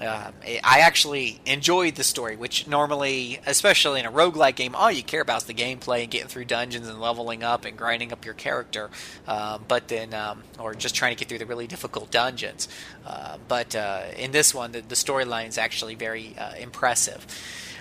Uh, 0.00 0.30
I 0.62 0.80
actually 0.80 1.40
enjoyed 1.44 1.96
the 1.96 2.04
story, 2.04 2.36
which 2.36 2.68
normally, 2.68 3.40
especially 3.46 4.00
in 4.00 4.06
a 4.06 4.12
roguelike 4.12 4.54
game, 4.54 4.74
all 4.74 4.92
you 4.92 5.02
care 5.02 5.20
about 5.20 5.42
is 5.42 5.44
the 5.44 5.54
gameplay 5.54 6.02
and 6.02 6.10
getting 6.10 6.28
through 6.28 6.44
dungeons 6.44 6.88
and 6.88 7.00
leveling 7.00 7.42
up 7.42 7.64
and 7.64 7.76
grinding 7.76 8.12
up 8.12 8.24
your 8.24 8.34
character. 8.34 8.90
Uh, 9.26 9.58
but 9.58 9.88
then, 9.88 10.14
um, 10.14 10.44
or 10.58 10.74
just 10.74 10.94
trying 10.94 11.14
to 11.14 11.18
get 11.18 11.28
through 11.28 11.38
the 11.38 11.46
really 11.46 11.66
difficult 11.66 12.10
dungeons. 12.10 12.68
Uh, 13.04 13.38
but 13.48 13.74
uh, 13.74 14.02
in 14.16 14.30
this 14.30 14.54
one, 14.54 14.72
the, 14.72 14.80
the 14.82 14.94
storyline 14.94 15.48
is 15.48 15.58
actually 15.58 15.96
very 15.96 16.36
uh, 16.38 16.54
impressive. 16.54 17.26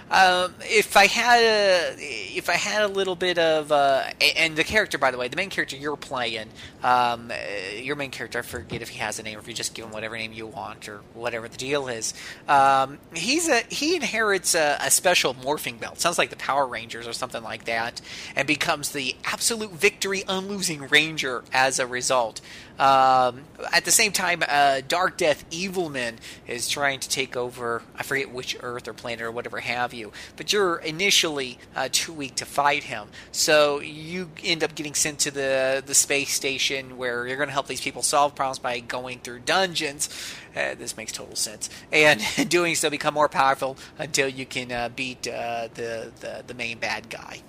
Um, 0.09 0.53
if 0.61 0.95
I 0.95 1.07
had 1.07 1.41
a, 1.41 1.95
if 1.99 2.49
I 2.49 2.53
had 2.53 2.83
a 2.83 2.87
little 2.87 3.15
bit 3.15 3.37
of, 3.37 3.71
uh, 3.71 4.03
and 4.37 4.55
the 4.55 4.63
character, 4.63 4.97
by 4.97 5.11
the 5.11 5.17
way, 5.17 5.27
the 5.27 5.35
main 5.35 5.49
character 5.49 5.75
you're 5.75 5.97
playing, 5.97 6.47
um, 6.81 7.31
your 7.75 7.97
main 7.97 8.11
character, 8.11 8.39
I 8.39 8.41
forget 8.41 8.81
if 8.81 8.89
he 8.89 8.99
has 8.99 9.19
a 9.19 9.23
name 9.23 9.37
or 9.37 9.41
if 9.41 9.47
you 9.47 9.53
just 9.53 9.73
give 9.73 9.85
him 9.85 9.91
whatever 9.91 10.17
name 10.17 10.31
you 10.31 10.47
want 10.47 10.87
or 10.87 11.01
whatever 11.13 11.49
the 11.49 11.57
deal 11.57 11.89
is. 11.89 12.13
Um, 12.47 12.99
he's 13.13 13.49
a 13.49 13.61
he 13.69 13.95
inherits 13.95 14.55
a, 14.55 14.77
a, 14.81 14.89
special 14.91 15.33
morphing 15.33 15.79
belt. 15.79 15.99
Sounds 15.99 16.17
like 16.17 16.29
the 16.29 16.37
Power 16.37 16.65
Rangers 16.65 17.05
or 17.05 17.13
something 17.13 17.43
like 17.43 17.65
that, 17.65 17.99
and 18.35 18.47
becomes 18.47 18.91
the 18.91 19.15
absolute 19.25 19.71
victory 19.71 20.23
unlosing 20.27 20.87
ranger 20.87 21.43
as 21.51 21.79
a 21.79 21.87
result. 21.87 22.39
Um, 22.79 23.41
at 23.73 23.85
the 23.85 23.91
same 23.91 24.11
time, 24.11 24.43
uh, 24.47 24.81
Dark 24.87 25.17
Death 25.17 25.49
Evilman 25.49 26.17
is 26.45 26.69
trying 26.69 26.99
to 26.99 27.09
take 27.09 27.35
over. 27.35 27.81
I 27.95 28.03
forget 28.03 28.31
which 28.31 28.55
Earth 28.61 28.87
or 28.87 28.93
planet 28.93 29.21
or 29.21 29.31
whatever 29.31 29.59
have 29.59 29.93
you, 29.93 30.11
but 30.35 30.53
you're 30.53 30.77
initially 30.77 31.57
uh, 31.75 31.89
too 31.91 32.13
weak 32.13 32.35
to 32.35 32.45
fight 32.45 32.83
him, 32.83 33.07
so 33.31 33.79
you 33.79 34.29
end 34.43 34.63
up 34.63 34.75
getting 34.75 34.93
sent 34.93 35.19
to 35.19 35.31
the 35.31 35.83
the 35.85 35.95
space 35.95 36.33
station 36.33 36.97
where 36.97 37.27
you're 37.27 37.37
going 37.37 37.49
to 37.49 37.53
help 37.53 37.67
these 37.67 37.81
people 37.81 38.01
solve 38.03 38.35
problems 38.35 38.59
by 38.59 38.79
going 38.79 39.19
through 39.19 39.39
dungeons. 39.39 40.09
Uh, 40.55 40.75
this 40.75 40.95
makes 40.97 41.11
total 41.11 41.35
sense, 41.35 41.69
and 41.91 42.21
doing 42.49 42.75
so 42.75 42.89
become 42.89 43.13
more 43.13 43.29
powerful 43.29 43.77
until 43.97 44.27
you 44.27 44.45
can 44.45 44.71
uh, 44.71 44.89
beat 44.89 45.27
uh, 45.27 45.67
the, 45.73 46.11
the 46.19 46.43
the 46.45 46.53
main 46.53 46.77
bad 46.77 47.09
guy 47.09 47.41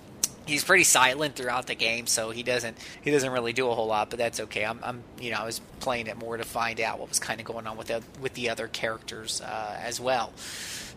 he's 0.49 0.63
pretty 0.63 0.83
silent 0.83 1.35
throughout 1.35 1.67
the 1.67 1.75
game, 1.75 2.07
so 2.07 2.31
he 2.31 2.43
doesn't 2.43 2.77
he 3.01 3.11
doesn't 3.11 3.31
really 3.31 3.53
do 3.53 3.69
a 3.69 3.75
whole 3.75 3.87
lot. 3.87 4.09
But 4.09 4.19
that's 4.19 4.39
okay. 4.41 4.65
I'm, 4.65 4.79
I'm 4.83 5.03
you 5.19 5.31
know 5.31 5.37
I 5.37 5.45
was 5.45 5.61
playing 5.79 6.07
it 6.07 6.17
more 6.17 6.37
to 6.37 6.43
find 6.43 6.81
out 6.81 6.99
what 6.99 7.09
was 7.09 7.19
kind 7.19 7.39
of 7.39 7.45
going 7.45 7.67
on 7.67 7.77
with 7.77 7.87
the 7.87 8.03
with 8.21 8.33
the 8.33 8.49
other 8.49 8.67
characters 8.67 9.41
uh, 9.41 9.79
as 9.81 9.99
well. 9.99 10.33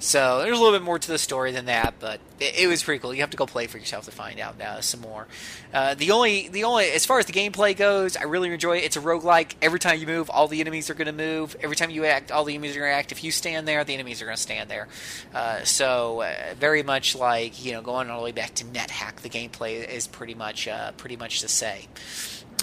So 0.02 0.40
there's 0.42 0.58
a 0.58 0.60
little 0.60 0.76
bit 0.76 0.84
more 0.84 0.98
to 0.98 1.08
the 1.08 1.16
story 1.16 1.52
than 1.52 1.66
that, 1.66 1.94
but 2.00 2.18
it, 2.40 2.62
it 2.62 2.66
was 2.66 2.82
pretty 2.82 2.98
cool. 2.98 3.14
You 3.14 3.20
have 3.20 3.30
to 3.30 3.36
go 3.36 3.46
play 3.46 3.68
for 3.68 3.78
yourself 3.78 4.06
to 4.06 4.10
find 4.10 4.40
out 4.40 4.60
uh, 4.60 4.80
some 4.80 5.00
more. 5.00 5.28
Uh, 5.72 5.94
the 5.94 6.10
only 6.10 6.48
the 6.48 6.64
only 6.64 6.86
as 6.86 7.06
far 7.06 7.20
as 7.20 7.26
the 7.26 7.32
gameplay 7.32 7.76
goes, 7.76 8.16
I 8.16 8.24
really 8.24 8.52
enjoy 8.52 8.78
it. 8.78 8.84
It's 8.84 8.96
a 8.96 9.00
roguelike. 9.00 9.54
Every 9.62 9.78
time 9.78 10.00
you 10.00 10.08
move, 10.08 10.28
all 10.28 10.48
the 10.48 10.60
enemies 10.60 10.90
are 10.90 10.94
going 10.94 11.06
to 11.06 11.12
move. 11.12 11.54
Every 11.62 11.76
time 11.76 11.90
you 11.90 12.04
act, 12.04 12.32
all 12.32 12.42
the 12.42 12.54
enemies 12.54 12.76
are 12.76 12.80
going 12.80 12.90
to 12.90 12.96
act. 12.96 13.12
If 13.12 13.22
you 13.22 13.30
stand 13.30 13.68
there, 13.68 13.84
the 13.84 13.94
enemies 13.94 14.20
are 14.20 14.24
going 14.24 14.36
to 14.36 14.42
stand 14.42 14.68
there. 14.68 14.88
Uh, 15.32 15.62
so 15.62 16.22
uh, 16.22 16.54
very 16.58 16.82
much 16.82 17.14
like 17.14 17.64
you 17.64 17.70
know 17.70 17.80
going 17.80 18.10
all 18.10 18.18
the 18.18 18.24
way 18.24 18.32
back 18.32 18.54
to 18.54 18.64
NetHack, 18.64 19.20
the 19.20 19.28
gameplay 19.48 19.88
is 19.88 20.06
pretty 20.06 20.34
much 20.34 20.68
uh, 20.68 20.92
pretty 20.92 21.16
much 21.16 21.40
the 21.40 21.48
same. 21.48 21.86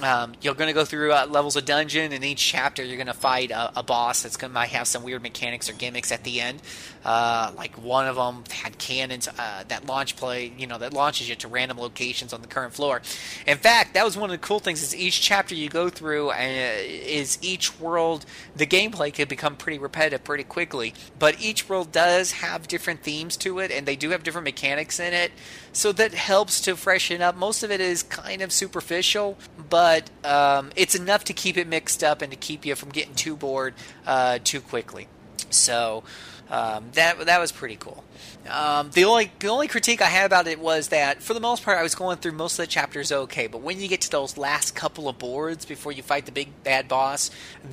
Um, 0.01 0.34
you're 0.41 0.53
going 0.53 0.69
to 0.69 0.73
go 0.73 0.85
through 0.85 1.11
uh, 1.11 1.27
levels 1.30 1.56
of 1.56 1.65
dungeon, 1.65 2.14
and 2.14 2.23
each 2.23 2.39
chapter 2.39 2.84
you're 2.84 2.95
going 2.95 3.07
to 3.07 3.14
fight 3.14 3.51
a, 3.51 3.80
a 3.80 3.84
boss 3.84 4.23
that's 4.23 4.38
going 4.38 4.51
to 4.51 4.53
might 4.53 4.69
have 4.69 4.88
some 4.88 5.03
weird 5.03 5.22
mechanics 5.22 5.69
or 5.69 5.73
gimmicks 5.73 6.11
at 6.11 6.23
the 6.23 6.39
end. 6.39 6.61
Uh, 7.03 7.51
like 7.57 7.77
one 7.77 8.07
of 8.07 8.15
them 8.15 8.43
had 8.49 8.77
cannons 8.77 9.27
uh, 9.27 9.64
that 9.68 9.85
launch 9.85 10.15
play, 10.15 10.53
you 10.57 10.68
know, 10.68 10.77
that 10.77 10.93
launches 10.93 11.27
you 11.27 11.35
to 11.35 11.47
random 11.47 11.77
locations 11.77 12.34
on 12.34 12.41
the 12.41 12.47
current 12.47 12.73
floor. 12.73 13.01
In 13.45 13.57
fact, 13.57 13.93
that 13.93 14.06
was 14.06 14.18
one 14.18 14.30
of 14.30 14.39
the 14.39 14.45
cool 14.45 14.60
things 14.60 14.81
is 14.81 14.95
each 14.95 15.22
chapter 15.22 15.56
you 15.56 15.69
go 15.69 15.89
through 15.89 16.31
uh, 16.31 16.35
is 16.38 17.38
each 17.41 17.80
world. 17.80 18.26
The 18.56 18.68
gameplay 18.68 19.14
could 19.14 19.27
become 19.27 19.56
pretty 19.56 19.80
repetitive 19.80 20.23
pretty 20.23 20.43
quickly, 20.43 20.93
but 21.18 21.41
each 21.41 21.68
world 21.68 21.91
does 21.91 22.34
have 22.34 22.68
different 22.68 23.03
themes 23.03 23.35
to 23.38 23.60
it, 23.60 23.72
and 23.72 23.85
they 23.85 23.95
do 23.95 24.11
have 24.11 24.23
different 24.23 24.45
mechanics 24.45 24.99
in 24.99 25.14
it. 25.14 25.31
So 25.71 25.91
that 25.93 26.13
helps 26.13 26.61
to 26.61 26.75
freshen 26.75 27.21
up. 27.21 27.35
Most 27.35 27.63
of 27.63 27.71
it 27.71 27.79
is 27.81 28.03
kind 28.03 28.41
of 28.41 28.51
superficial, 28.51 29.37
but 29.69 30.09
um, 30.25 30.71
it's 30.75 30.95
enough 30.95 31.23
to 31.25 31.33
keep 31.33 31.57
it 31.57 31.67
mixed 31.67 32.03
up 32.03 32.21
and 32.21 32.31
to 32.31 32.37
keep 32.37 32.65
you 32.65 32.75
from 32.75 32.89
getting 32.89 33.15
too 33.15 33.35
bored 33.35 33.73
uh, 34.05 34.39
too 34.43 34.61
quickly. 34.61 35.07
So 35.49 36.03
um, 36.49 36.89
that 36.93 37.25
that 37.25 37.39
was 37.39 37.51
pretty 37.51 37.75
cool. 37.75 38.03
Um, 38.49 38.89
the 38.91 39.03
only 39.03 39.31
the 39.39 39.47
only 39.47 39.67
critique 39.67 40.01
I 40.01 40.05
had 40.05 40.25
about 40.25 40.47
it 40.47 40.59
was 40.59 40.87
that 40.87 41.21
for 41.21 41.33
the 41.33 41.39
most 41.39 41.63
part 41.63 41.77
I 41.77 41.83
was 41.83 41.93
going 41.93 42.17
through 42.17 42.31
most 42.31 42.53
of 42.53 42.63
the 42.63 42.67
chapters 42.67 43.11
okay, 43.11 43.47
but 43.47 43.61
when 43.61 43.79
you 43.79 43.87
get 43.87 44.01
to 44.01 44.09
those 44.09 44.37
last 44.37 44.75
couple 44.75 45.07
of 45.07 45.19
boards 45.19 45.65
before 45.65 45.91
you 45.91 46.01
fight 46.01 46.25
the 46.25 46.31
big 46.31 46.63
bad 46.63 46.87
boss, 46.87 47.31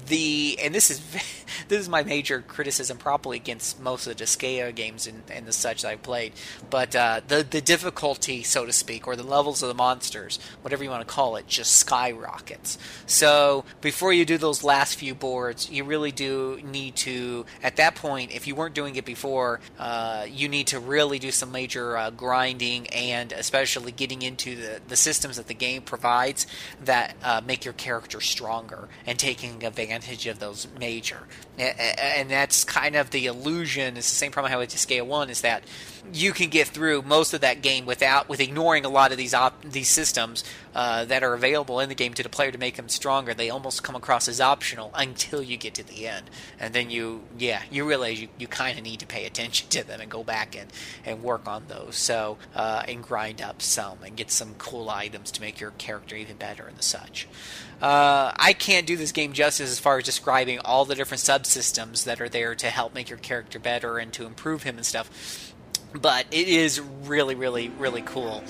the 0.09 0.59
and 0.62 0.74
this 0.74 0.90
is 0.90 1.01
this 1.68 1.81
is 1.81 1.89
my 1.89 2.02
major 2.02 2.43
criticism 2.43 2.98
probably 2.98 3.36
against 3.36 3.81
most 3.81 4.06
of 4.06 4.16
the 4.16 4.24
Disgaea 4.24 4.74
games 4.74 5.06
and, 5.06 5.23
and 5.31 5.47
the 5.47 5.52
such 5.52 5.82
that 5.82 5.89
I've 5.89 6.02
played, 6.02 6.32
but 6.68 6.94
uh, 6.94 7.20
the 7.27 7.47
the 7.48 7.60
difficulty 7.60 8.43
so 8.43 8.66
to 8.66 8.73
speak 8.73 9.06
or 9.06 9.16
the 9.16 9.23
levels 9.23 9.62
of 9.62 9.68
the 9.68 9.74
monsters, 9.74 10.39
whatever 10.62 10.85
you 10.85 10.90
want 10.90 11.06
to 11.06 11.12
call 11.12 11.36
it, 11.36 11.47
just 11.47 11.74
skyrockets. 11.74 12.77
So 13.06 13.64
before 13.81 14.12
you 14.12 14.24
do 14.24 14.36
those 14.36 14.62
last 14.62 14.98
few 14.98 15.14
boards, 15.14 15.70
you 15.70 15.85
really 15.85 16.12
do 16.12 16.60
need 16.64 16.97
to 16.97 17.47
at 17.62 17.77
that 17.77 17.94
point 17.94 18.32
if 18.32 18.47
you 18.47 18.55
weren't 18.55 18.74
doing 18.74 18.97
it 18.97 19.05
before, 19.05 19.60
uh, 19.78 20.27
you 20.37 20.49
need 20.49 20.67
to 20.69 20.79
really 20.79 21.19
do 21.19 21.31
some 21.31 21.51
major 21.51 21.97
uh, 21.97 22.11
grinding 22.11 22.87
and 22.89 23.33
especially 23.33 23.93
getting 23.93 24.23
into 24.23 24.57
the, 24.57 24.81
the 24.89 24.97
systems 24.97 25.37
that 25.37 25.47
the 25.47 25.55
game 25.55 25.83
provides 25.83 26.47
that 26.85 27.17
uh, 27.23 27.41
make 27.47 27.65
your 27.65 27.75
character 27.75 28.21
stronger 28.21 28.89
and 29.07 29.19
taking 29.19 29.65
advantage 29.65 30.27
of 30.27 30.39
those 30.39 30.67
major. 30.79 31.21
And 31.59 32.31
that's 32.31 32.65
kind 32.65 32.97
of 32.97 33.11
the 33.11 33.27
illusion. 33.27 33.97
It's 33.97 34.11
the 34.11 34.17
same 34.17 34.33
problem 34.33 34.51
I 34.51 34.53
had 34.53 34.59
with 34.59 34.71
Disgaea 34.71 35.07
1 35.07 35.31
is 35.31 35.41
that 35.41 35.65
you 36.12 36.33
can 36.33 36.49
get 36.49 36.69
through 36.69 37.03
most 37.03 37.35
of 37.35 37.41
that 37.41 37.62
game 37.62 37.87
without 37.87 38.28
with 38.28 38.41
ignoring 38.41 38.85
a 38.85 38.89
lot 38.89 39.12
of 39.12 39.19
these 39.19 39.35
op, 39.35 39.62
these 39.62 39.89
systems 39.89 40.45
uh, 40.74 41.05
that 41.07 41.23
are 41.23 41.35
available 41.35 41.81
in 41.81 41.89
the 41.89 41.95
game 41.95 42.15
to 42.15 42.23
the 42.23 42.28
player 42.28 42.51
to 42.51 42.59
make 42.59 42.77
them 42.77 42.89
stronger. 42.89 43.35
They 43.35 43.51
almost 43.51 43.83
come 43.83 43.95
across 43.95 44.28
as 44.28 44.41
optional 44.41 44.91
until 44.95 45.43
you 45.43 45.57
get 45.57 45.74
to 45.74 45.83
the 45.83 46.07
end, 46.07 46.31
and 46.59 46.74
then 46.74 46.91
you 46.91 47.23
yeah 47.39 47.62
you 47.70 47.87
realize 47.87 48.20
you, 48.20 48.28
you 48.39 48.47
kind 48.47 48.78
of 48.78 48.85
need 48.85 49.01
to 49.01 49.07
pay 49.07 49.27
attention 49.27 49.69
to 49.70 49.87
them 49.87 50.01
and 50.01 50.11
go 50.11 50.24
back 50.24 50.57
and, 50.57 50.73
and 51.05 51.23
work 51.23 51.47
on 51.47 51.65
those. 51.69 51.97
So 51.97 52.39
uh, 52.55 52.83
and 52.87 53.03
grind 53.03 53.41
up 53.43 53.62
some 53.62 53.99
and 54.05 54.16
get 54.16 54.31
some 54.31 54.55
cool 54.59 54.91
items 54.91 55.31
to 55.33 55.41
make 55.41 55.61
your 55.61 55.73
character 55.73 56.16
even 56.16 56.37
better 56.37 56.66
and 56.66 56.77
the 56.77 56.83
such. 56.83 57.28
Uh, 57.81 58.33
I 58.35 58.55
can't 58.55 58.87
do 58.87 58.97
this 58.97 59.12
game 59.12 59.35
justice 59.35 59.70
as 59.70 59.78
far 59.78 59.99
as 59.99 60.05
describing 60.05 60.59
all 60.61 60.87
the 60.87 60.95
different 60.95 61.23
subsystems 61.23 62.05
that 62.05 62.23
are 62.23 62.28
there 62.28 62.55
to 62.55 62.70
help 62.70 62.95
make 62.95 63.11
your 63.11 63.19
character 63.19 63.59
better 63.59 63.99
and 63.99 64.12
to 64.15 64.24
improve 64.24 64.62
him 64.62 64.77
and 64.78 64.87
stuff 64.87 65.45
but 65.93 66.27
it 66.31 66.49
is 66.49 66.81
really, 66.81 67.35
really, 67.35 67.69
really 67.69 68.03
cool. 68.03 68.43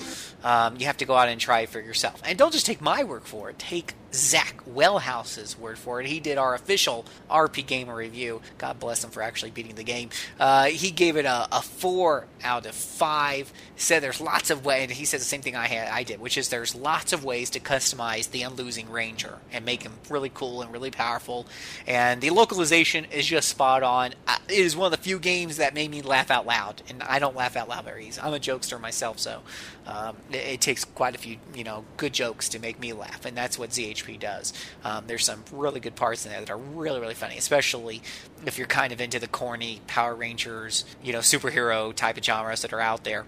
Um, 0.43 0.77
you 0.77 0.85
have 0.85 0.97
to 0.97 1.05
go 1.05 1.15
out 1.15 1.29
and 1.29 1.39
try 1.41 1.61
it 1.61 1.69
for 1.69 1.79
yourself. 1.79 2.21
And 2.23 2.37
don't 2.37 2.53
just 2.53 2.65
take 2.65 2.81
my 2.81 3.03
word 3.03 3.23
for 3.23 3.49
it. 3.49 3.59
Take 3.59 3.93
Zach 4.13 4.61
Welhouse's 4.65 5.57
word 5.57 5.77
for 5.77 5.99
it. 5.99 6.07
He 6.07 6.19
did 6.19 6.37
our 6.37 6.53
official 6.53 7.05
RPGamer 7.29 7.95
review. 7.95 8.41
God 8.57 8.79
bless 8.79 9.03
him 9.03 9.09
for 9.09 9.21
actually 9.21 9.51
beating 9.51 9.75
the 9.75 9.83
game. 9.83 10.09
Uh, 10.39 10.65
he 10.65 10.91
gave 10.91 11.17
it 11.17 11.25
a, 11.25 11.47
a, 11.51 11.61
four 11.61 12.25
out 12.43 12.65
of 12.65 12.75
five. 12.75 13.51
Said 13.75 14.01
there's 14.01 14.21
lots 14.21 14.49
of 14.49 14.65
ways, 14.65 14.83
and 14.83 14.91
he 14.91 15.05
said 15.05 15.19
the 15.19 15.25
same 15.25 15.41
thing 15.41 15.55
I 15.55 15.67
had, 15.67 15.89
I 15.89 16.03
did, 16.03 16.19
which 16.19 16.37
is 16.37 16.49
there's 16.49 16.75
lots 16.75 17.13
of 17.13 17.23
ways 17.23 17.49
to 17.51 17.59
customize 17.59 18.31
the 18.31 18.43
Unlosing 18.43 18.89
Ranger 18.89 19.37
and 19.51 19.65
make 19.65 19.83
him 19.83 19.93
really 20.09 20.31
cool 20.33 20.61
and 20.61 20.71
really 20.71 20.91
powerful. 20.91 21.45
And 21.85 22.21
the 22.21 22.29
localization 22.29 23.05
is 23.05 23.25
just 23.25 23.49
spot 23.49 23.83
on. 23.83 24.13
It 24.49 24.59
is 24.59 24.75
one 24.75 24.91
of 24.91 24.97
the 24.97 25.03
few 25.03 25.19
games 25.19 25.57
that 25.57 25.73
made 25.73 25.91
me 25.91 26.01
laugh 26.01 26.31
out 26.31 26.45
loud, 26.45 26.81
and 26.89 27.03
I 27.03 27.19
don't 27.19 27.35
laugh 27.35 27.55
out 27.55 27.69
loud 27.69 27.85
very 27.85 28.07
easy. 28.07 28.21
I'm 28.21 28.33
a 28.33 28.39
jokester 28.39 28.79
myself, 28.79 29.19
so 29.19 29.41
um, 29.85 30.17
it, 30.31 30.37
it, 30.37 30.61
takes 30.61 30.83
quite 30.83 31.15
a 31.15 31.17
few, 31.17 31.37
you 31.55 31.63
know, 31.63 31.85
good 31.95 32.13
jokes 32.13 32.49
to 32.49 32.59
make 32.59 32.79
me 32.79 32.93
laugh, 32.93 33.25
and 33.25 33.37
that's 33.37 33.57
what 33.57 33.73
ZHP 33.97 34.19
does. 34.19 34.53
Um, 34.83 35.05
there's 35.07 35.25
some 35.25 35.43
really 35.51 35.79
good 35.79 35.95
parts 35.95 36.25
in 36.25 36.31
there 36.31 36.41
that 36.41 36.49
are 36.49 36.57
really, 36.57 36.99
really 36.99 37.13
funny, 37.13 37.37
especially 37.37 38.01
if 38.45 38.57
you're 38.57 38.67
kind 38.67 38.93
of 38.93 39.01
into 39.01 39.19
the 39.19 39.27
corny 39.27 39.81
Power 39.87 40.15
Rangers, 40.15 40.85
you 41.03 41.13
know, 41.13 41.19
superhero 41.19 41.93
type 41.93 42.17
of 42.17 42.23
genres 42.23 42.61
that 42.61 42.73
are 42.73 42.81
out 42.81 43.03
there 43.03 43.25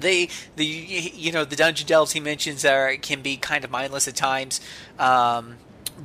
they 0.00 0.28
the 0.54 0.64
you 0.64 1.32
know 1.32 1.44
the 1.44 1.56
dungeon 1.56 1.86
delves 1.86 2.12
he 2.12 2.20
mentions 2.20 2.64
are 2.64 2.94
can 2.96 3.20
be 3.20 3.36
kind 3.36 3.64
of 3.64 3.70
mindless 3.70 4.06
at 4.06 4.14
times 4.14 4.60
um, 4.98 5.56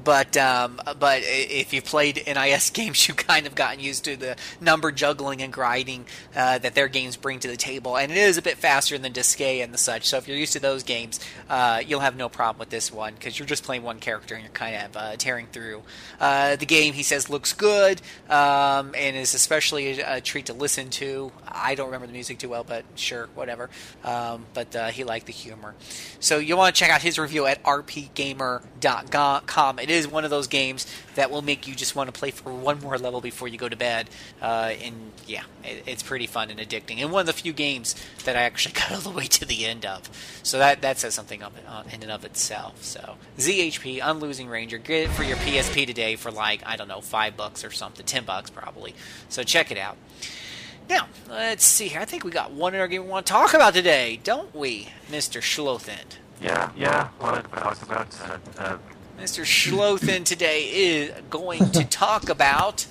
but 0.04 0.36
um, 0.38 0.80
but 1.00 1.22
if 1.24 1.74
you've 1.74 1.86
played 1.86 2.24
NIS 2.26 2.70
games, 2.74 3.08
you've 3.08 3.18
kind 3.18 3.46
of 3.46 3.56
gotten 3.56 3.80
used 3.80 4.06
to 4.06 4.16
the 4.16 4.36
number 4.60 4.92
juggling 4.92 5.42
and 5.42 5.52
grinding 5.52 6.06
uh, 6.36 6.58
that 6.60 6.76
their 6.76 6.88
games 6.88 7.18
bring 7.18 7.40
to 7.40 7.48
the 7.48 7.58
table, 7.58 7.98
and 7.98 8.12
it 8.12 8.18
is 8.18 8.38
a 8.38 8.42
bit 8.42 8.58
faster 8.58 8.98
than 8.98 9.14
Disgaea 9.14 9.64
and 9.64 9.74
the 9.74 9.78
such. 9.78 10.08
So 10.08 10.18
if 10.18 10.28
you're 10.28 10.38
used 10.38 10.54
to 10.54 10.60
those 10.60 10.84
games, 10.84 11.20
uh, 11.50 11.82
you'll 11.86 12.00
have 12.00 12.16
no 12.16 12.30
problem 12.30 12.60
with 12.60 12.70
this 12.70 12.92
one 12.92 13.14
because 13.14 13.38
you're 13.38 13.48
just 13.48 13.64
playing 13.64 13.84
one 13.84 14.00
character 14.00 14.36
and 14.36 14.44
you're 14.44 14.54
kind 14.54 14.76
of 14.76 14.98
uh, 14.98 15.16
tearing 15.18 15.48
through. 15.48 15.84
Uh, 16.20 16.56
the 16.56 16.66
game, 16.66 16.94
he 16.94 17.04
says, 17.04 17.30
looks 17.30 17.54
good 17.54 18.02
um, 18.30 18.94
and 18.96 19.16
is 19.16 19.34
especially 19.34 20.00
a, 20.00 20.18
a, 20.18 20.22
treat 20.22 20.46
to 20.48 20.54
listen 20.54 20.90
to. 20.90 21.32
I 21.48 21.76
don't 21.76 21.88
remember 21.88 22.08
the 22.08 22.14
music 22.14 22.40
too 22.40 22.50
well, 22.50 22.64
but 22.64 22.86
sure, 22.96 23.28
whatever. 23.36 23.70
Um, 24.04 24.46
but 24.54 24.76
uh, 24.76 24.88
he 24.88 25.04
liked 25.04 25.26
the 25.26 25.34
humor. 25.34 25.76
So 26.20 26.38
you'll 26.38 26.58
want 26.58 26.76
to 26.76 26.80
check 26.80 26.90
out 26.90 27.02
his 27.02 27.20
review 27.20 27.46
at 27.46 27.62
rpgamer.com 27.64 28.64
it 29.84 29.90
is 29.90 30.08
one 30.08 30.24
of 30.24 30.30
those 30.30 30.48
games 30.48 30.88
that 31.16 31.30
will 31.30 31.42
make 31.42 31.68
you 31.68 31.76
just 31.76 31.94
want 31.94 32.08
to 32.08 32.18
play 32.18 32.32
for 32.32 32.54
one 32.54 32.80
more 32.80 32.98
level 32.98 33.20
before 33.20 33.50
you 33.50 33.58
go 33.58 33.68
to 33.68 33.76
bed. 33.76 34.10
Uh, 34.42 34.72
and 34.82 35.12
yeah, 35.28 35.44
it, 35.64 35.84
it's 35.86 36.02
pretty 36.02 36.26
fun 36.26 36.50
and 36.50 36.60
addicting. 36.60 37.00
And 37.00 37.12
one 37.12 37.20
of 37.20 37.26
the 37.28 37.34
few 37.34 37.52
games 37.52 37.94
that 38.24 38.38
I 38.38 38.44
actually 38.44 38.74
got 38.80 38.94
all 38.94 39.02
the 39.02 39.10
way 39.10 39.26
to 39.26 39.46
the 39.46 39.66
end 39.66 39.86
of. 39.86 40.10
So 40.42 40.58
that 40.58 40.82
that 40.82 41.00
says 41.00 41.14
something 41.14 41.44
of 41.44 41.54
uh, 41.68 41.84
in 41.92 42.02
and 42.02 42.12
of 42.12 42.24
itself. 42.24 42.82
So 42.82 43.18
ZHP, 43.38 44.00
Unlosing 44.02 44.48
Ranger, 44.48 44.78
get 44.78 45.10
it 45.10 45.10
for 45.10 45.24
your 45.24 45.38
PSP 45.38 45.86
today 45.86 46.16
for 46.16 46.32
like 46.32 46.64
I 46.66 46.78
don't 46.78 46.88
know 46.88 47.02
five 47.02 47.36
bucks 47.36 47.66
or 47.66 47.72
something, 47.72 48.06
ten 48.06 48.24
bucks 48.24 48.50
probably. 48.50 48.96
So 49.28 49.44
check 49.44 49.70
it 49.70 49.78
out. 49.78 49.98
Now, 50.90 51.08
let's 51.30 51.66
see 51.66 51.88
here. 51.88 52.02
I 52.02 52.06
think 52.06 52.24
we 52.24 52.32
got 52.32 52.52
one 52.52 52.76
other 52.76 52.88
game 52.88 53.04
we 53.04 53.10
want 53.10 53.26
to 53.26 53.32
talk 53.34 53.54
about 53.54 53.74
today, 53.74 54.20
don't 54.24 54.54
we, 54.54 54.90
Mr. 55.10 55.42
Schlothen? 55.42 56.18
Yeah, 56.42 56.72
yeah. 56.76 57.08
What 57.20 57.46
I 57.54 57.72
about 57.84 58.42
uh, 58.60 58.78
Mr. 59.20 59.44
Schlothen 59.44 60.26
today 60.26 60.64
is 60.64 61.12
going 61.30 61.70
to 61.72 61.84
talk 61.90 62.30
about 62.30 62.86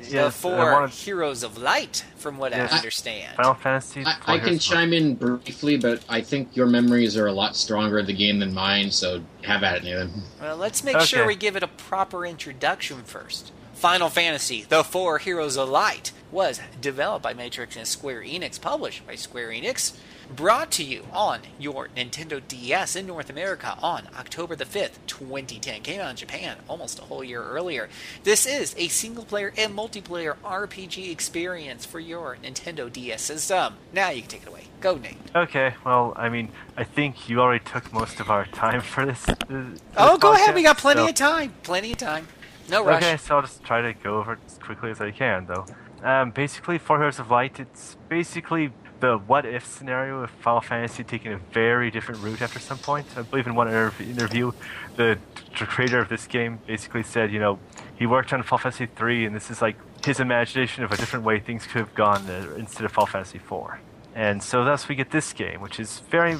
yes, 0.00 0.10
the 0.10 0.30
four 0.30 0.72
wanted... 0.72 0.90
Heroes 0.90 1.42
of 1.42 1.58
Light, 1.58 2.04
from 2.16 2.38
what 2.38 2.52
yes. 2.52 2.72
I 2.72 2.76
understand. 2.76 3.36
Final 3.36 3.54
Fantasy. 3.54 4.02
I, 4.04 4.16
I 4.26 4.38
can 4.38 4.58
chime 4.58 4.92
in 4.92 5.14
briefly, 5.14 5.76
but 5.76 6.04
I 6.08 6.20
think 6.20 6.56
your 6.56 6.66
memories 6.66 7.16
are 7.16 7.26
a 7.26 7.32
lot 7.32 7.56
stronger 7.56 7.98
of 7.98 8.06
the 8.06 8.14
game 8.14 8.38
than 8.38 8.54
mine, 8.54 8.90
so 8.90 9.22
have 9.42 9.62
at 9.62 9.78
it, 9.78 9.84
Nathan. 9.84 10.22
Well, 10.40 10.56
let's 10.56 10.82
make 10.82 10.96
okay. 10.96 11.04
sure 11.04 11.26
we 11.26 11.36
give 11.36 11.56
it 11.56 11.62
a 11.62 11.68
proper 11.68 12.26
introduction 12.26 13.02
first. 13.04 13.52
Final 13.74 14.08
Fantasy, 14.08 14.62
The 14.62 14.82
Four 14.82 15.18
Heroes 15.18 15.58
of 15.58 15.68
Light, 15.68 16.12
was 16.32 16.60
developed 16.80 17.22
by 17.22 17.34
Matrix 17.34 17.76
and 17.76 17.86
Square 17.86 18.22
Enix, 18.22 18.60
published 18.60 19.06
by 19.06 19.14
Square 19.14 19.50
Enix, 19.50 19.96
brought 20.34 20.70
to 20.72 20.82
you 20.82 21.04
on 21.12 21.40
your 21.58 21.88
Nintendo 21.96 22.40
DS 22.46 22.96
in 22.96 23.06
North 23.06 23.30
America 23.30 23.76
on 23.80 24.08
October 24.18 24.56
the 24.56 24.64
5th, 24.64 24.98
2010. 25.06 25.82
Came 25.82 26.00
out 26.00 26.10
in 26.10 26.16
Japan 26.16 26.58
almost 26.68 26.98
a 26.98 27.02
whole 27.02 27.22
year 27.22 27.42
earlier. 27.42 27.88
This 28.24 28.46
is 28.46 28.74
a 28.76 28.88
single 28.88 29.24
player 29.24 29.52
and 29.56 29.74
multiplayer 29.74 30.36
RPG 30.44 31.10
experience 31.10 31.86
for 31.86 32.00
your 32.00 32.36
Nintendo 32.42 32.92
DS 32.92 33.22
system. 33.22 33.74
Now 33.92 34.10
you 34.10 34.22
can 34.22 34.30
take 34.30 34.42
it 34.42 34.48
away. 34.48 34.64
Go, 34.80 34.96
Nate. 34.96 35.16
Okay, 35.34 35.74
well, 35.84 36.12
I 36.16 36.28
mean, 36.28 36.50
I 36.76 36.84
think 36.84 37.28
you 37.28 37.40
already 37.40 37.64
took 37.64 37.92
most 37.92 38.20
of 38.20 38.30
our 38.30 38.46
time 38.46 38.80
for 38.80 39.06
this. 39.06 39.24
this 39.24 39.80
oh, 39.96 40.18
go 40.18 40.32
podcast, 40.32 40.34
ahead. 40.34 40.54
We 40.54 40.62
got 40.62 40.78
plenty 40.78 41.02
so. 41.02 41.08
of 41.08 41.14
time. 41.14 41.54
Plenty 41.62 41.92
of 41.92 41.98
time. 41.98 42.28
No 42.68 42.84
rush. 42.84 43.02
Okay, 43.02 43.16
so 43.16 43.36
I'll 43.36 43.42
just 43.42 43.62
try 43.62 43.80
to 43.80 43.92
go 43.92 44.18
over 44.18 44.34
it 44.34 44.38
as 44.46 44.58
quickly 44.58 44.90
as 44.90 45.00
I 45.00 45.12
can, 45.12 45.46
though. 45.46 45.66
Um, 46.02 46.30
basically, 46.30 46.78
Four 46.78 46.98
Heroes 46.98 47.18
of 47.18 47.30
Light, 47.30 47.58
it's 47.58 47.96
basically 48.08 48.72
the 49.00 49.18
what 49.18 49.44
if 49.44 49.66
scenario 49.66 50.22
of 50.22 50.30
Final 50.30 50.60
Fantasy 50.60 51.04
taking 51.04 51.32
a 51.32 51.38
very 51.52 51.90
different 51.90 52.22
route 52.22 52.42
after 52.42 52.58
some 52.58 52.78
point. 52.78 53.06
I 53.16 53.22
believe 53.22 53.46
in 53.46 53.54
one 53.54 53.68
interview, 53.68 54.52
the, 54.96 55.18
the 55.58 55.66
creator 55.66 55.98
of 55.98 56.08
this 56.08 56.26
game 56.26 56.58
basically 56.66 57.02
said, 57.02 57.32
you 57.32 57.38
know, 57.38 57.58
he 57.96 58.06
worked 58.06 58.32
on 58.32 58.42
Final 58.42 58.58
Fantasy 58.58 58.86
3, 58.86 59.26
and 59.26 59.36
this 59.36 59.50
is 59.50 59.60
like 59.62 59.76
his 60.04 60.20
imagination 60.20 60.84
of 60.84 60.92
a 60.92 60.96
different 60.96 61.24
way 61.24 61.38
things 61.40 61.64
could 61.66 61.78
have 61.78 61.94
gone 61.94 62.28
instead 62.56 62.84
of 62.84 62.92
Final 62.92 63.06
Fantasy 63.06 63.38
4. 63.38 63.80
And 64.14 64.42
so 64.42 64.64
thus 64.64 64.88
we 64.88 64.94
get 64.94 65.10
this 65.10 65.32
game, 65.32 65.60
which 65.60 65.78
is 65.78 66.00
very. 66.10 66.36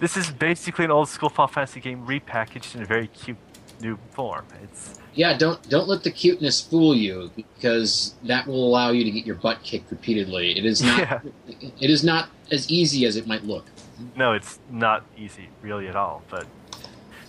This 0.00 0.16
is 0.16 0.30
basically 0.30 0.84
an 0.84 0.90
old 0.90 1.08
school 1.08 1.28
Final 1.28 1.46
Fantasy 1.46 1.80
game 1.80 2.04
repackaged 2.06 2.74
in 2.74 2.82
a 2.82 2.84
very 2.84 3.06
cute 3.06 3.36
new 3.82 3.98
form. 4.12 4.46
It's 4.62 4.98
Yeah, 5.14 5.36
don't 5.36 5.60
don't 5.68 5.88
let 5.88 6.02
the 6.04 6.10
cuteness 6.10 6.60
fool 6.60 6.94
you 6.94 7.30
because 7.36 8.14
that 8.24 8.46
will 8.46 8.66
allow 8.66 8.90
you 8.90 9.04
to 9.04 9.10
get 9.10 9.26
your 9.26 9.34
butt 9.36 9.62
kicked 9.62 9.90
repeatedly. 9.90 10.56
It 10.58 10.64
is 10.64 10.82
not 10.82 10.98
Yeah. 10.98 11.20
it 11.80 11.90
is 11.90 12.02
not 12.04 12.28
as 12.50 12.70
easy 12.70 13.04
as 13.06 13.16
it 13.16 13.26
might 13.26 13.44
look. 13.44 13.66
no, 14.16 14.32
it's 14.32 14.58
not 14.70 15.04
easy 15.18 15.48
really 15.60 15.88
at 15.88 15.96
all. 15.96 16.22
But 16.30 16.46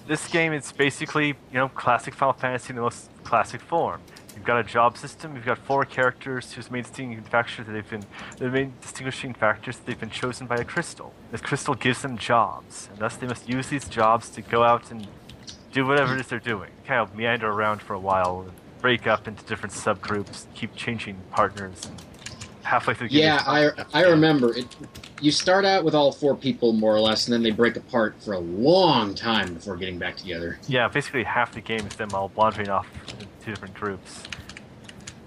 this 0.08 0.28
game 0.28 0.54
is 0.54 0.72
basically 0.72 1.28
you 1.28 1.36
know 1.60 1.70
classic 1.70 2.14
Final 2.14 2.34
Fantasy 2.34 2.70
in 2.72 2.76
the 2.78 2.82
most 2.84 3.10
classic 3.24 3.62
form. 3.62 4.02
You've 4.36 4.46
got 4.46 4.60
a 4.60 4.64
job 4.64 4.98
system. 4.98 5.36
You've 5.36 5.46
got 5.46 5.60
four 5.60 5.86
characters 5.86 6.54
whose 6.54 6.72
main 6.72 6.82
distinguishing 6.82 7.24
factors 7.24 7.68
that 7.68 7.72
they've 7.72 7.90
been 7.90 8.04
the 8.40 8.50
main 8.50 8.74
distinguishing 8.82 9.34
factors 9.36 9.78
that 9.78 9.86
they've 9.86 10.00
been 10.00 10.10
chosen 10.10 10.48
by 10.48 10.56
a 10.56 10.64
crystal. 10.66 11.14
This 11.32 11.40
crystal 11.42 11.76
gives 11.76 12.02
them 12.02 12.18
jobs, 12.18 12.90
and 12.92 12.98
thus 13.00 13.16
they 13.16 13.28
must 13.28 13.48
use 13.48 13.68
these 13.68 13.88
jobs 13.88 14.30
to 14.30 14.42
go 14.42 14.64
out 14.64 14.90
and 14.92 15.08
do 15.74 15.86
whatever 15.86 16.14
it 16.14 16.22
is 16.22 16.28
they're 16.28 16.40
doing. 16.40 16.70
Kind 16.86 17.02
of 17.02 17.16
meander 17.16 17.50
around 17.50 17.82
for 17.82 17.94
a 17.96 18.00
while, 18.00 18.46
break 18.80 19.08
up 19.08 19.28
into 19.28 19.44
different 19.46 19.74
subgroups, 19.74 20.46
keep 20.54 20.74
changing 20.76 21.18
partners. 21.32 21.82
And 21.86 22.02
halfway 22.62 22.94
through 22.94 23.08
Yeah, 23.12 23.44
I 23.46 23.72
I 23.94 24.04
remember 24.06 24.56
it. 24.56 24.68
You 25.20 25.32
start 25.32 25.66
out 25.66 25.84
with 25.84 25.96
all 25.96 26.12
four 26.12 26.36
people 26.36 26.74
more 26.74 26.94
or 26.96 27.00
less, 27.00 27.28
and 27.28 27.34
then 27.34 27.44
they 27.44 27.52
break 27.52 27.76
apart 27.76 28.16
for 28.22 28.34
a 28.34 28.40
long 28.40 29.16
time 29.16 29.54
before 29.56 29.76
getting 29.78 29.98
back 29.98 30.18
together, 30.18 30.60
Yeah, 30.68 30.88
basically 30.88 31.24
half 31.24 31.54
the 31.54 31.62
game 31.62 31.86
is 31.88 31.96
them 31.96 32.10
all 32.14 32.32
wandering 32.36 32.70
off 32.70 32.88
into 33.10 33.26
two 33.44 33.52
different 33.52 33.74
groups. 33.74 34.24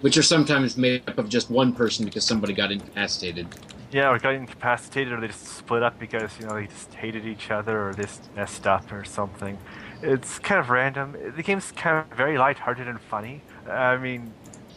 which 0.02 0.16
are 0.18 0.23
sometimes 0.23 0.77
made 0.77 1.02
up 1.09 1.18
of 1.18 1.28
just 1.28 1.51
one 1.51 1.73
person 1.73 2.05
because 2.05 2.24
somebody 2.24 2.52
got 2.52 2.70
incapacitated. 2.70 3.47
Yeah, 3.90 4.10
or 4.10 4.18
got 4.18 4.35
incapacitated, 4.35 5.12
or 5.12 5.20
they 5.20 5.28
just 5.28 5.47
split 5.47 5.82
up 5.82 5.98
because 5.98 6.31
you 6.39 6.47
know 6.47 6.55
they 6.55 6.66
just 6.66 6.93
hated 6.94 7.24
each 7.27 7.51
other, 7.51 7.89
or 7.89 7.94
they 7.94 8.02
just 8.02 8.28
messed 8.36 8.66
up, 8.66 8.93
or 8.93 9.05
something. 9.05 9.56
It's 10.02 10.39
kind 10.39 10.60
of 10.60 10.70
random. 10.70 11.16
The 11.36 11.43
game's 11.43 11.73
kind 11.73 11.98
of 11.98 12.16
very 12.16 12.39
lighthearted 12.39 12.86
and 12.89 13.01
funny. 13.01 13.43
I 13.68 13.97
mean, 13.97 14.32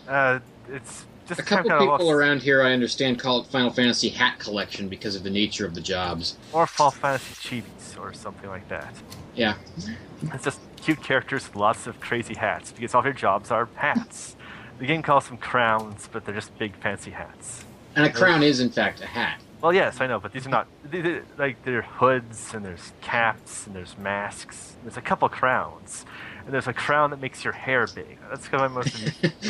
uh, 0.08 0.40
it's 0.72 1.06
just 1.28 1.40
A 1.42 1.44
couple 1.44 1.70
kind 1.70 1.84
of 1.84 1.98
people 1.98 2.12
around 2.12 2.42
here, 2.42 2.64
I 2.64 2.72
understand, 2.74 3.20
call 3.20 3.42
it 3.42 3.48
Final 3.48 3.70
Fantasy 3.72 4.10
Hat 4.10 4.40
Collection 4.40 4.88
because 4.90 5.16
of 5.16 5.24
the 5.24 5.30
nature 5.30 5.66
of 5.66 5.76
the 5.76 5.82
jobs. 5.82 6.38
or 6.54 6.66
Fall 6.66 6.90
Fantasy 6.92 7.62
Chibis, 7.62 8.00
or 8.00 8.14
something 8.14 8.50
like 8.50 8.68
that. 8.70 8.94
Yeah, 9.36 9.56
It's 10.34 10.44
just 10.46 10.60
cute 10.82 11.04
characters 11.04 11.46
with 11.48 11.56
lots 11.56 11.86
of 11.86 12.00
crazy 12.00 12.34
hats 12.36 12.72
because 12.72 12.96
all 12.96 13.02
their 13.04 13.14
jobs 13.14 13.52
are 13.52 13.68
hats. 13.76 14.36
The 14.80 14.86
game 14.86 15.02
calls 15.04 15.28
them 15.28 15.38
crowns, 15.38 16.10
but 16.12 16.26
they're 16.26 16.34
just 16.36 16.58
big 16.58 16.76
fancy 16.78 17.12
hats. 17.12 17.66
and 17.96 18.06
a 18.06 18.12
crown 18.12 18.42
is 18.44 18.60
in 18.62 18.70
fact 18.70 19.02
a 19.02 19.06
hat. 19.06 19.42
Well, 19.62 19.74
yes, 19.74 20.00
I 20.00 20.08
know, 20.08 20.20
but 20.20 20.32
these 20.32 20.48
are 20.48 20.50
not 20.50 20.68
they, 20.86 21.02
they, 21.02 21.22
like 21.38 21.64
there 21.64 21.80
are 21.80 21.82
hoods 21.82 22.54
and 22.54 22.64
there's 22.64 22.94
caps 23.02 23.68
and 23.68 23.76
there's 23.76 23.98
masks. 23.98 24.74
And 24.76 24.86
there's 24.86 24.98
a 24.98 25.02
couple 25.02 25.28
crowns, 25.28 26.06
and 26.46 26.54
there's 26.54 26.68
a 26.68 26.74
crown 26.74 27.10
that 27.10 27.20
makes 27.20 27.44
your 27.44 27.52
hair 27.52 27.86
big. 27.94 28.18
That's 28.30 28.48
kind 28.48 28.64
of 28.64 28.72
most 28.74 28.96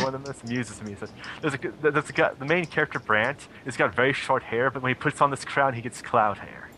one 0.02 0.14
that 0.14 0.26
most 0.26 0.44
amuses 0.44 0.82
me. 0.82 0.96
There's 1.42 1.54
a 1.54 1.60
there's 1.92 2.10
a 2.10 2.14
guy, 2.14 2.32
the 2.40 2.46
main 2.46 2.66
character 2.66 2.98
Brandt 3.00 3.48
has 3.66 3.78
got 3.78 3.94
very 3.94 4.14
short 4.14 4.42
hair, 4.44 4.72
but 4.72 4.82
when 4.82 4.90
he 4.90 4.96
puts 4.96 5.22
on 5.22 5.30
this 5.30 5.46
crown, 5.46 5.74
he 5.74 5.82
gets 5.82 6.02
cloud 6.02 6.40
hair. 6.40 6.70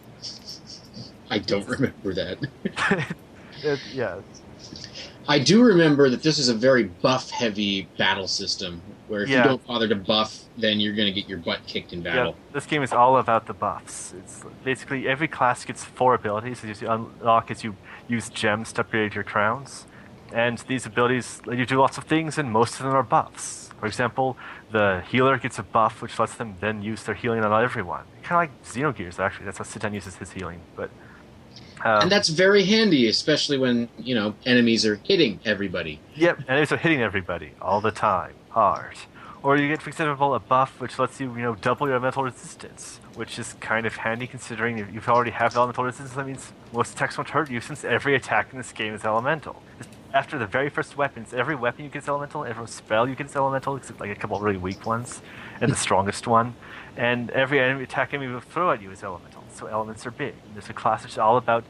I 1.30 1.38
don't 1.40 1.68
remember 1.68 2.14
that. 2.14 2.38
It- 3.64 3.80
yeah, 3.94 4.20
I 5.27 5.39
do 5.39 5.64
remember 5.64 6.10
that 6.10 6.23
this 6.23 6.39
is 6.39 6.49
a 6.49 6.53
very 6.53 6.85
buff-heavy 6.85 7.88
battle 7.98 8.27
system, 8.27 8.81
where 9.07 9.23
if 9.23 9.30
Yeah. 9.30 9.39
you 9.39 9.43
don't 9.49 9.68
bother 9.68 9.88
to 9.88 9.95
buff, 9.95 10.39
then 10.57 10.80
you're 10.80 10.95
going 10.95 11.07
to 11.07 11.14
get 11.14 11.30
your 11.30 11.38
butt 11.38 11.60
kicked 11.68 11.93
in 11.93 12.02
battle. 12.02 12.35
Yeah, 12.35 12.53
this 12.53 12.65
game 12.65 12.81
is 12.84 12.91
all 12.91 13.18
about 13.18 13.45
the 13.45 13.53
buffs. 13.53 14.14
It's 14.18 14.43
basically 14.64 15.07
every 15.07 15.27
class 15.27 15.64
gets 15.64 15.84
four 15.84 16.14
abilities 16.15 16.64
as 16.64 16.81
you 16.81 16.89
unlock 16.89 17.52
as 17.52 17.64
you 17.64 17.76
use 18.07 18.30
gems 18.30 18.73
to 18.73 18.81
upgrade 18.81 19.14
your 19.15 19.23
crowns. 19.23 19.85
And 20.34 20.57
these 20.68 20.85
abilities 20.85 21.41
let 21.45 21.57
you 21.57 21.65
do 21.65 21.80
lots 21.80 21.98
of 21.98 22.06
things, 22.06 22.38
and 22.38 22.52
most 22.52 22.80
of 22.80 22.85
them 22.85 22.95
are 22.95 23.03
buffs. 23.03 23.69
For 23.80 23.85
example, 23.85 24.38
the 24.72 25.03
healer 25.10 25.38
gets 25.38 25.60
a 25.60 25.64
buff 25.64 26.02
which 26.02 26.18
lets 26.19 26.35
them 26.35 26.56
then 26.61 26.81
use 26.81 27.03
their 27.03 27.15
healing 27.15 27.43
on 27.43 27.64
everyone. 27.64 28.03
Kind 28.23 28.49
of 28.49 28.53
like 28.53 28.64
Xenogears, 28.64 29.19
actually. 29.19 29.45
That's 29.45 29.57
how 29.57 29.65
Citan 29.65 29.93
uses 29.93 30.15
his 30.15 30.31
healing. 30.31 30.61
But 30.76 30.89
um, 31.84 32.03
And 32.03 32.12
that's 32.12 32.30
very 32.30 32.64
handy, 32.64 33.08
especially 33.08 33.58
when 33.58 33.90
you 33.98 34.16
know 34.16 34.36
enemies 34.45 34.86
are 34.86 34.95
hitting 35.03 35.40
everybody. 35.45 35.99
Yep, 36.16 36.40
and 36.48 36.60
it's 36.60 36.72
hitting 36.72 37.02
everybody 37.02 37.52
all 37.62 37.82
the 37.82 37.91
time, 37.91 38.34
hard. 38.49 38.95
Or 39.44 39.58
you 39.58 39.68
get, 39.68 39.82
for 39.82 39.90
example, 39.90 40.36
a 40.36 40.40
buff 40.40 40.80
which 40.80 40.99
lets 40.99 41.20
you, 41.20 41.36
you 41.36 41.41
know, 41.41 41.56
double 41.56 41.88
your 41.88 41.95
elemental 41.95 42.24
resistance, 42.24 42.99
which 43.16 43.40
is 43.40 43.53
kind 43.53 43.88
of 43.88 43.95
handy 43.95 44.28
considering 44.28 44.78
if 44.78 44.94
you 44.94 45.02
already 45.08 45.32
have 45.32 45.56
elemental 45.56 45.84
resistance. 45.84 46.14
That 46.14 46.28
means 46.28 46.53
most 46.72 46.94
attacks 46.94 47.18
won't 47.18 47.30
hurt 47.30 47.49
you 47.49 47.60
since 47.60 47.84
every 47.84 48.14
attack 48.14 48.49
in 48.52 48.60
this 48.60 48.72
game 48.72 48.94
is 48.94 49.03
elemental. 49.03 49.64
After 50.14 50.38
the 50.38 50.45
very 50.45 50.70
first 50.70 50.95
weapons, 50.95 51.34
every 51.34 51.56
weapon 51.56 51.86
you 51.86 51.90
get 51.90 52.03
is 52.03 52.10
elemental, 52.10 52.44
every 52.45 52.68
spell 52.68 53.10
you 53.10 53.16
get 53.16 53.28
is 53.28 53.36
elemental, 53.36 53.78
except 53.78 53.99
like 53.99 54.12
a 54.12 54.16
couple 54.16 54.38
of 54.38 54.44
really 54.44 54.58
weak 54.58 54.86
ones, 54.86 55.22
and 55.60 55.72
the 55.72 55.76
strongest 55.76 56.28
one. 56.28 56.53
And 56.95 57.32
every 57.32 57.60
enemy 57.60 57.84
attack 57.86 58.14
enemy 58.14 58.32
will 58.32 58.41
throw 58.41 58.72
at 58.72 58.82
you 58.82 58.91
is 58.91 59.03
elemental. 59.03 59.41
So 59.53 59.68
elements 59.68 60.06
are 60.06 60.11
big. 60.11 60.34
There's 60.53 60.69
a 60.69 60.73
class 60.73 61.03
which 61.03 61.14
is 61.14 61.18
all 61.18 61.38
about 61.38 61.64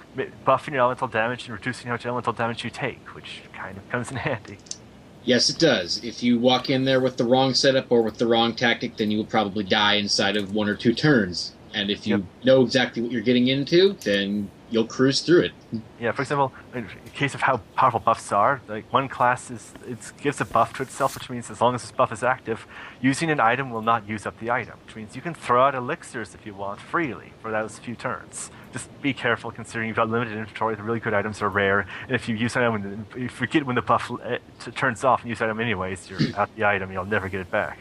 buffing 0.46 0.70
your 0.72 0.80
elemental 0.82 1.08
damage 1.08 1.46
and 1.46 1.54
reducing 1.54 1.88
how 1.88 1.94
much 1.94 2.06
elemental 2.06 2.34
damage 2.34 2.64
you 2.64 2.70
take, 2.70 3.00
which 3.16 3.42
kind 3.54 3.78
of 3.78 3.90
comes 3.90 4.12
in 4.12 4.18
handy. 4.28 4.58
Yes, 5.24 5.50
it 5.50 5.60
does. 5.60 6.04
If 6.04 6.24
you 6.24 6.40
walk 6.40 6.70
in 6.70 6.86
there 6.86 7.00
with 7.00 7.18
the 7.18 7.26
wrong 7.26 7.54
setup 7.54 7.92
or 7.92 8.02
with 8.02 8.18
the 8.18 8.28
wrong 8.28 8.56
tactic, 8.56 8.98
then 8.98 9.12
you 9.12 9.18
will 9.18 9.26
probably 9.26 9.64
die 9.64 9.96
inside 9.96 10.36
of 10.38 10.54
one 10.54 10.68
or 10.68 10.76
two 10.76 10.94
turns. 10.94 11.56
And 11.74 11.90
if 11.92 12.08
you 12.08 12.18
Yep. 12.18 12.26
know 12.44 12.62
exactly 12.64 13.02
what 13.02 13.12
you're 13.12 13.22
getting 13.22 13.48
into, 13.48 13.94
then 14.04 14.50
you'll 14.72 14.88
cruise 14.88 15.22
through 15.22 15.42
it. 15.42 15.52
Yeah, 16.00 16.12
for 16.14 16.22
example, 16.24 16.52
in 16.74 16.88
case 17.14 17.36
of 17.36 17.42
how 17.42 17.58
powerful 17.76 18.00
buffs 18.00 18.32
are, 18.32 18.62
like 18.68 18.92
one 18.92 19.08
class 19.08 19.52
is 19.52 19.74
it 19.88 20.00
gives 20.22 20.42
a 20.42 20.46
buff 20.46 20.74
to 20.78 20.84
itself, 20.84 21.14
which 21.16 21.30
means 21.30 21.52
as 21.52 21.62
long 21.62 21.76
as 21.76 21.82
this 21.84 21.92
buff 21.92 22.12
is 22.12 22.24
active, 22.24 22.66
using 23.02 23.30
an 23.30 23.40
item 23.40 23.70
will 23.70 23.82
not 23.82 24.08
use 24.08 24.26
up 24.26 24.40
the 24.40 24.50
item. 24.50 24.78
Which 24.86 24.96
means 24.96 25.16
you 25.16 25.22
can 25.22 25.34
throw 25.34 25.62
out 25.64 25.76
elixirs 25.76 26.34
if 26.34 26.46
you 26.46 26.54
want 26.56 26.80
freely 26.80 27.34
for 27.42 27.52
those 27.52 27.78
few 27.78 27.96
turns. 27.96 28.50
Just 28.74 28.90
be 29.02 29.14
careful 29.14 29.52
considering 29.52 29.90
you've 29.90 29.98
got 29.98 30.10
limited 30.10 30.38
inventory. 30.38 30.76
The 30.76 30.84
really 30.84 31.02
good 31.02 31.14
items 31.14 31.42
are 31.42 31.50
rare, 31.50 31.82
and 32.08 32.12
if 32.16 32.30
you 32.30 32.36
use 32.36 32.56
an 32.56 32.64
item, 32.64 32.74
when 32.74 33.06
the- 33.12 33.18
if 33.18 33.22
you 33.24 33.30
forget 33.30 33.66
when 33.66 33.76
the 33.76 33.82
buff 33.82 34.10
uh, 34.10 34.38
turns 34.74 35.04
off 35.04 35.22
and 35.22 35.30
use 35.30 35.40
the 35.40 35.46
item 35.46 35.60
anyways, 35.60 36.10
you're 36.10 36.20
out 36.38 36.50
the 36.56 36.64
item. 36.66 36.92
You'll 36.92 37.06
never 37.06 37.28
get 37.30 37.42
it 37.42 37.52
back. 37.52 37.80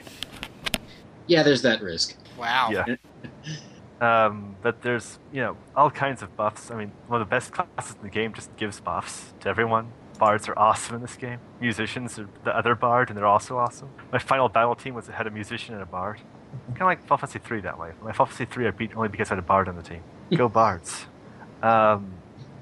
Yeah, 1.29 1.45
there's 1.45 1.63
that 1.63 1.81
risk. 1.81 2.17
Wow. 2.37 2.71
Yeah. 2.73 2.97
Um, 4.01 4.57
but 4.63 4.83
there's, 4.83 5.19
you 5.33 5.43
know, 5.43 5.57
all 5.77 5.91
kinds 5.91 6.23
of 6.23 6.35
buffs. 6.37 6.71
I 6.71 6.77
mean, 6.77 6.93
one 7.07 7.21
of 7.21 7.29
the 7.29 7.31
best 7.31 7.53
classes 7.53 7.97
in 7.97 8.03
the 8.03 8.09
game 8.09 8.33
just 8.33 8.55
gives 8.57 8.81
buffs 8.81 9.35
to 9.41 9.49
everyone. 9.49 9.93
Bards 10.19 10.49
are 10.49 10.59
awesome 10.59 10.97
in 10.97 11.03
this 11.03 11.17
game. 11.17 11.39
Musicians 11.61 12.19
are 12.19 12.29
the 12.45 12.57
other 12.57 12.75
bard, 12.75 13.09
and 13.09 13.17
they're 13.17 13.27
also 13.27 13.59
awesome. 13.59 13.89
My 14.13 14.19
final 14.19 14.49
battle 14.49 14.75
team 14.75 14.95
was 14.95 15.07
had 15.09 15.27
a 15.27 15.31
musician 15.31 15.75
and 15.75 15.83
a 15.83 15.87
bard. 15.87 16.19
Kind 16.69 16.83
of 16.83 16.87
like 16.87 17.01
Final 17.03 17.19
Fantasy 17.19 17.39
3 17.39 17.61
that 17.61 17.79
way. 17.79 17.93
My 18.03 18.13
Final 18.13 18.27
Fantasy 18.27 18.45
3 18.47 18.67
I 18.67 18.71
beat 18.71 18.97
only 18.97 19.09
because 19.09 19.31
I 19.31 19.35
had 19.35 19.39
a 19.39 19.47
bard 19.47 19.69
on 19.69 19.77
the 19.77 19.83
team. 19.83 20.03
Go 20.35 20.49
bards. 20.49 21.07
Um, 21.63 22.13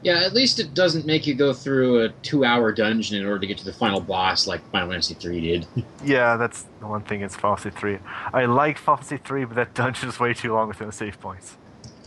Yeah, 0.03 0.25
at 0.25 0.33
least 0.33 0.61
it 0.61 0.75
doesn't 0.75 1.07
make 1.07 1.27
you 1.27 1.35
go 1.35 1.53
through 1.53 2.05
a 2.05 2.09
two-hour 2.23 2.73
dungeon 2.73 3.21
in 3.21 3.27
order 3.27 3.41
to 3.41 3.47
get 3.49 3.59
to 3.59 3.65
the 3.65 3.73
final 3.73 4.01
boss 4.01 4.47
like 4.47 4.61
Final 4.71 4.91
Fantasy 4.91 5.17
III 5.29 5.41
did. 5.41 5.67
yeah, 6.05 6.37
that's 6.37 6.67
the 6.81 6.87
one 6.87 7.03
thing 7.03 7.23
in 7.23 7.29
Final 7.29 7.57
Fantasy 7.57 7.81
3. 7.81 7.99
I 8.33 8.45
like 8.45 8.79
Final 8.79 9.03
Fantasy 9.03 9.17
3, 9.25 9.45
but 9.47 9.57
that 9.57 9.75
dungeon 9.75 10.09
is 10.09 10.21
way 10.21 10.35
too 10.35 10.53
long 10.55 10.69
within 10.69 10.87
the 10.87 10.93
save 10.93 11.21
points. 11.21 11.57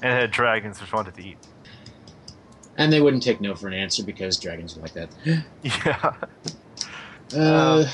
And 0.01 0.13
it 0.13 0.21
had 0.21 0.31
dragons 0.31 0.79
which 0.79 0.93
wanted 0.93 1.15
to 1.15 1.21
eat. 1.21 1.37
And 2.77 2.91
they 2.93 3.01
wouldn't 3.01 3.23
take 3.23 3.41
no 3.41 3.55
for 3.55 3.67
an 3.67 3.73
answer 3.73 4.03
because 4.03 4.39
dragons 4.39 4.77
are 4.77 4.81
like 4.81 4.93
that. 4.93 5.09
Yeah. 5.63 6.13
Uh, 7.33 7.85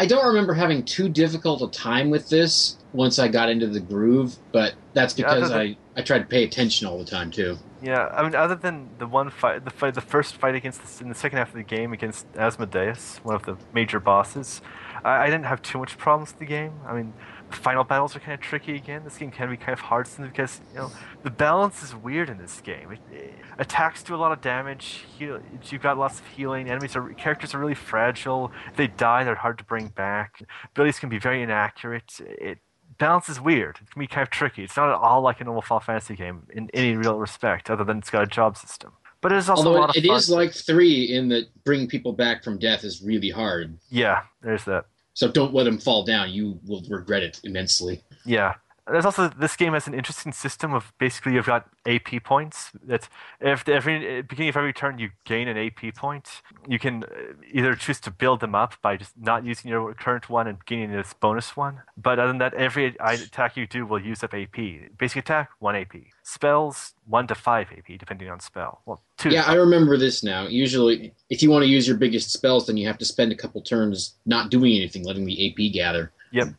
I 0.00 0.06
don't 0.06 0.26
remember 0.26 0.54
having 0.54 0.82
too 0.82 1.10
difficult 1.10 1.60
a 1.60 1.68
time 1.68 2.08
with 2.08 2.30
this 2.30 2.78
once 2.94 3.18
I 3.18 3.28
got 3.28 3.50
into 3.50 3.66
the 3.66 3.80
groove, 3.80 4.34
but 4.50 4.72
that's 4.94 5.16
Yeah, 5.18 5.26
because 5.26 5.50
other 5.50 5.60
I, 5.60 5.76
I 5.94 6.00
tried 6.00 6.20
to 6.20 6.24
pay 6.24 6.42
attention 6.42 6.86
all 6.86 6.96
the 6.96 7.04
time 7.04 7.30
too. 7.30 7.58
Yeah, 7.82 8.06
I 8.06 8.22
mean, 8.22 8.34
other 8.34 8.54
than 8.54 8.88
the 8.96 9.06
one 9.06 9.28
fight, 9.28 9.62
the 9.62 9.70
fight, 9.70 9.92
the 9.92 10.00
first 10.00 10.36
fight 10.36 10.54
against 10.54 10.80
the, 10.82 11.04
in 11.04 11.10
the 11.10 11.14
second 11.14 11.36
half 11.36 11.48
of 11.48 11.54
the 11.54 11.62
game 11.62 11.92
against 11.92 12.26
Asmodeus, 12.34 13.20
one 13.24 13.34
of 13.34 13.42
the 13.42 13.58
major 13.74 14.00
bosses, 14.00 14.62
I, 15.04 15.24
I 15.24 15.26
didn't 15.26 15.44
have 15.44 15.60
too 15.60 15.76
much 15.76 15.98
problems 15.98 16.30
with 16.30 16.38
the 16.38 16.46
game. 16.46 16.72
I 16.86 16.94
mean, 16.94 17.12
final 17.50 17.84
battles 17.84 18.16
are 18.16 18.20
kind 18.20 18.32
of 18.32 18.40
tricky 18.40 18.74
again. 18.74 19.02
This 19.04 19.18
game 19.18 19.30
can 19.30 19.50
be 19.50 19.56
kind 19.56 19.72
of 19.72 19.80
hard 19.80 20.08
because 20.20 20.60
you 20.72 20.78
know 20.78 20.90
the 21.22 21.30
balance 21.30 21.82
is 21.82 21.94
weird 21.94 22.30
in 22.30 22.38
this 22.38 22.60
game. 22.60 22.92
It, 22.92 23.00
it, 23.12 23.34
attacks 23.58 24.02
do 24.02 24.14
a 24.14 24.16
lot 24.16 24.32
of 24.32 24.40
damage. 24.40 25.04
Heal, 25.18 25.40
you've 25.70 25.82
got 25.82 25.98
lots 25.98 26.20
of 26.20 26.26
healing. 26.26 26.70
Enemies 26.70 26.96
are 26.96 27.08
characters 27.14 27.54
are 27.54 27.58
really 27.58 27.74
fragile. 27.74 28.52
If 28.68 28.76
they 28.76 28.86
die, 28.86 29.24
they're 29.24 29.34
hard 29.34 29.58
to 29.58 29.64
bring 29.64 29.88
back. 29.88 30.42
Abilities 30.70 30.98
can 30.98 31.08
be 31.08 31.18
very 31.18 31.42
inaccurate. 31.42 32.20
It 32.20 32.58
balance 32.98 33.28
is 33.28 33.40
weird. 33.40 33.78
It 33.82 33.90
can 33.90 34.00
be 34.00 34.06
kind 34.06 34.22
of 34.22 34.30
tricky. 34.30 34.62
It's 34.62 34.76
not 34.76 34.88
at 34.88 34.94
all 34.94 35.22
like 35.22 35.40
a 35.40 35.44
normal 35.44 35.62
Final 35.62 35.80
Fantasy 35.80 36.14
game 36.14 36.46
in 36.50 36.70
any 36.74 36.96
real 36.96 37.18
respect, 37.18 37.70
other 37.70 37.84
than 37.84 37.98
it's 37.98 38.10
got 38.10 38.22
a 38.22 38.26
job 38.26 38.56
system. 38.56 38.92
But 39.20 39.32
it 39.32 39.38
is 39.38 39.50
also 39.50 39.64
a 39.64 39.66
Although 39.66 39.80
lot 39.80 39.96
it, 39.96 40.00
of 40.00 40.06
fun. 40.06 40.16
is 40.16 40.30
like 40.30 40.52
three 40.52 41.04
in 41.04 41.28
that 41.28 41.48
bringing 41.64 41.88
people 41.88 42.12
back 42.12 42.42
from 42.42 42.58
death 42.58 42.84
is 42.84 43.02
really 43.02 43.30
hard. 43.30 43.78
yeah, 43.90 44.22
there's 44.42 44.64
that. 44.64 44.86
So 45.14 45.30
don't 45.30 45.54
let 45.54 45.64
them 45.64 45.78
fall 45.78 46.04
down. 46.04 46.30
You 46.30 46.58
will 46.66 46.82
regret 46.88 47.22
it 47.22 47.40
immensely. 47.44 48.02
Yeah. 48.24 48.54
There's 48.90 49.04
also 49.04 49.28
this 49.28 49.56
game 49.56 49.72
has 49.74 49.86
an 49.86 49.94
interesting 49.94 50.32
system 50.32 50.74
of 50.74 50.92
basically 50.98 51.34
you've 51.34 51.46
got 51.46 51.68
AP 51.86 52.22
points. 52.24 52.70
That 52.84 53.08
if 53.40 53.68
every 53.68 54.22
beginning 54.22 54.50
of 54.50 54.56
every 54.56 54.72
turn 54.72 54.98
you 54.98 55.10
gain 55.24 55.48
an 55.48 55.56
AP 55.56 55.94
point, 55.94 56.42
you 56.66 56.78
can 56.78 57.04
uh, 57.04 57.34
either 57.52 57.74
choose 57.74 58.00
to 58.00 58.10
build 58.10 58.40
them 58.40 58.54
up 58.54 58.74
by 58.82 58.96
just 58.96 59.12
not 59.18 59.44
using 59.44 59.70
your 59.70 59.94
current 59.94 60.28
one 60.28 60.46
and 60.46 60.64
gaining 60.66 60.92
this 60.92 61.12
bonus 61.12 61.56
one. 61.56 61.82
But 61.96 62.18
other 62.18 62.28
than 62.28 62.38
that, 62.38 62.54
every 62.54 62.96
attack 62.98 63.56
you 63.56 63.66
do 63.66 63.86
will 63.86 64.00
use 64.00 64.24
up 64.24 64.34
AP. 64.34 64.56
Basic 64.98 65.18
attack 65.18 65.50
one 65.58 65.76
AP. 65.76 65.94
Spells 66.22 66.94
one 67.06 67.26
to 67.26 67.34
five 67.34 67.68
AP 67.72 67.98
depending 67.98 68.28
on 68.28 68.40
spell. 68.40 68.80
Well, 68.86 69.02
two. 69.16 69.30
Yeah, 69.30 69.44
I 69.46 69.54
remember 69.54 69.96
this 69.96 70.22
now. 70.22 70.46
Usually, 70.46 71.12
if 71.28 71.42
you 71.42 71.50
want 71.50 71.62
to 71.62 71.68
use 71.68 71.86
your 71.86 71.96
biggest 71.96 72.32
spells, 72.32 72.66
then 72.66 72.76
you 72.76 72.86
have 72.86 72.98
to 72.98 73.04
spend 73.04 73.32
a 73.32 73.36
couple 73.36 73.60
turns 73.60 74.14
not 74.26 74.50
doing 74.50 74.74
anything, 74.76 75.04
letting 75.04 75.24
the 75.24 75.50
AP 75.50 75.72
gather. 75.72 76.12
Yep. 76.32 76.54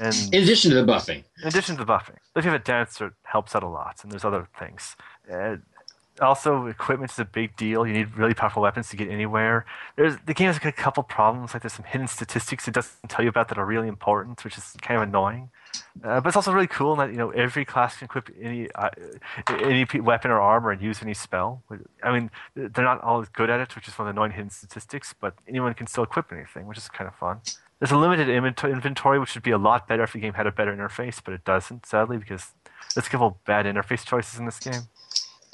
And 0.00 0.14
In 0.32 0.42
addition 0.42 0.70
to 0.70 0.82
the 0.82 0.92
buffing. 0.92 1.24
In 1.42 1.48
addition 1.48 1.76
to 1.76 1.84
the 1.84 1.92
buffing, 1.92 2.16
if 2.34 2.44
you 2.44 2.50
have 2.50 2.60
a 2.60 2.64
dancer, 2.64 3.08
it 3.08 3.12
helps 3.24 3.54
out 3.54 3.62
a 3.62 3.68
lot, 3.68 4.00
and 4.02 4.10
there's 4.10 4.24
other 4.24 4.48
things. 4.58 4.96
Uh, 5.30 5.56
also, 6.20 6.66
equipment 6.66 7.12
is 7.12 7.18
a 7.18 7.24
big 7.24 7.56
deal. 7.56 7.86
You 7.86 7.92
need 7.92 8.16
really 8.16 8.34
powerful 8.34 8.62
weapons 8.62 8.90
to 8.90 8.96
get 8.96 9.08
anywhere. 9.08 9.64
There's 9.96 10.16
the 10.26 10.34
game 10.34 10.46
has 10.48 10.58
a 10.62 10.72
couple 10.72 11.02
problems, 11.02 11.54
like 11.54 11.62
there's 11.62 11.72
some 11.72 11.84
hidden 11.84 12.08
statistics 12.08 12.68
it 12.68 12.74
doesn't 12.74 13.08
tell 13.08 13.22
you 13.22 13.28
about 13.28 13.48
that 13.48 13.58
are 13.58 13.64
really 13.64 13.88
important, 13.88 14.44
which 14.44 14.58
is 14.58 14.76
kind 14.82 15.00
of 15.00 15.08
annoying. 15.08 15.50
Uh, 16.02 16.20
but 16.20 16.28
it's 16.28 16.36
also 16.36 16.52
really 16.52 16.66
cool 16.66 16.92
in 16.92 16.98
that 16.98 17.10
you 17.10 17.16
know 17.16 17.30
every 17.30 17.64
class 17.64 17.96
can 17.96 18.06
equip 18.06 18.30
any 18.40 18.70
uh, 18.74 18.90
any 19.62 19.86
weapon 20.00 20.30
or 20.30 20.40
armor 20.40 20.70
and 20.70 20.82
use 20.82 21.02
any 21.02 21.14
spell. 21.14 21.62
I 22.02 22.12
mean, 22.12 22.30
they're 22.54 22.84
not 22.84 23.02
always 23.02 23.28
good 23.28 23.50
at 23.50 23.60
it, 23.60 23.74
which 23.74 23.88
is 23.88 23.98
one 23.98 24.08
of 24.08 24.14
the 24.14 24.20
annoying 24.20 24.32
hidden 24.32 24.50
statistics. 24.50 25.14
But 25.18 25.34
anyone 25.48 25.72
can 25.74 25.86
still 25.86 26.04
equip 26.04 26.32
anything, 26.32 26.66
which 26.66 26.78
is 26.78 26.88
kind 26.88 27.08
of 27.08 27.14
fun. 27.14 27.40
There's 27.80 27.92
a 27.92 27.96
limited 27.96 28.28
inventory, 28.28 29.18
which 29.18 29.34
would 29.34 29.42
be 29.42 29.50
a 29.50 29.58
lot 29.58 29.88
better 29.88 30.02
if 30.02 30.12
the 30.12 30.20
game 30.20 30.34
had 30.34 30.46
a 30.46 30.52
better 30.52 30.76
interface, 30.76 31.20
but 31.24 31.34
it 31.34 31.44
doesn't, 31.44 31.86
sadly, 31.86 32.18
because 32.18 32.52
there's 32.94 33.06
a 33.06 33.10
couple 33.10 33.40
bad 33.46 33.64
interface 33.66 34.04
choices 34.04 34.38
in 34.38 34.44
this 34.44 34.58
game. 34.58 34.82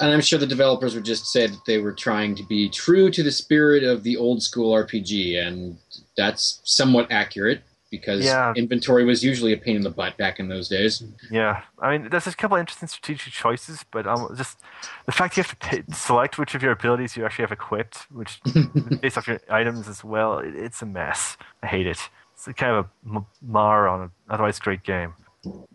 And 0.01 0.12
I'm 0.12 0.20
sure 0.20 0.39
the 0.39 0.47
developers 0.47 0.94
would 0.94 1.05
just 1.05 1.27
say 1.27 1.47
that 1.47 1.65
they 1.66 1.78
were 1.78 1.93
trying 1.93 2.35
to 2.35 2.43
be 2.43 2.69
true 2.69 3.11
to 3.11 3.23
the 3.23 3.31
spirit 3.31 3.85
of 3.85 4.03
the 4.03 4.16
old 4.16 4.43
school 4.43 4.74
RPG, 4.74 5.40
and 5.40 5.78
that's 6.16 6.61
somewhat 6.65 7.11
accurate 7.11 7.62
because 7.91 8.25
Yeah. 8.25 8.53
inventory 8.57 9.05
was 9.05 9.23
usually 9.23 9.53
a 9.53 9.57
pain 9.57 9.77
in 9.77 9.83
the 9.83 9.91
butt 9.91 10.17
back 10.17 10.39
in 10.41 10.49
those 10.49 10.69
days. 10.69 11.03
Yeah, 11.31 11.63
I 11.81 11.97
mean, 11.97 12.09
there's 12.11 12.27
a 12.27 12.35
couple 12.35 12.57
interesting 12.57 12.89
strategic 12.89 13.33
choices, 13.33 13.85
but 13.91 14.07
um, 14.07 14.29
just 14.37 14.59
the 15.07 15.13
fact 15.13 15.37
you 15.37 15.43
have 15.43 15.59
to 15.59 15.85
select 15.95 16.39
which 16.39 16.55
of 16.55 16.63
your 16.63 16.73
abilities 16.73 17.17
you 17.17 17.25
actually 17.25 17.45
have 17.45 17.53
equipped, 17.53 18.07
which 18.11 18.41
based 19.01 19.17
off 19.19 19.29
your 19.29 19.41
items 19.51 19.89
as 19.89 20.03
well, 20.05 20.39
it, 20.39 20.55
it's 20.57 20.83
a 20.83 20.87
mess. 20.87 21.37
I 21.63 21.67
hate 21.69 21.87
it. 21.87 21.99
It's 22.35 22.45
kind 22.57 22.77
of 22.77 22.85
a 22.87 23.17
m- 23.17 23.27
mar 23.41 23.89
on 23.89 24.03
an 24.03 24.11
otherwise 24.29 24.59
great 24.59 24.83
game. 24.83 25.15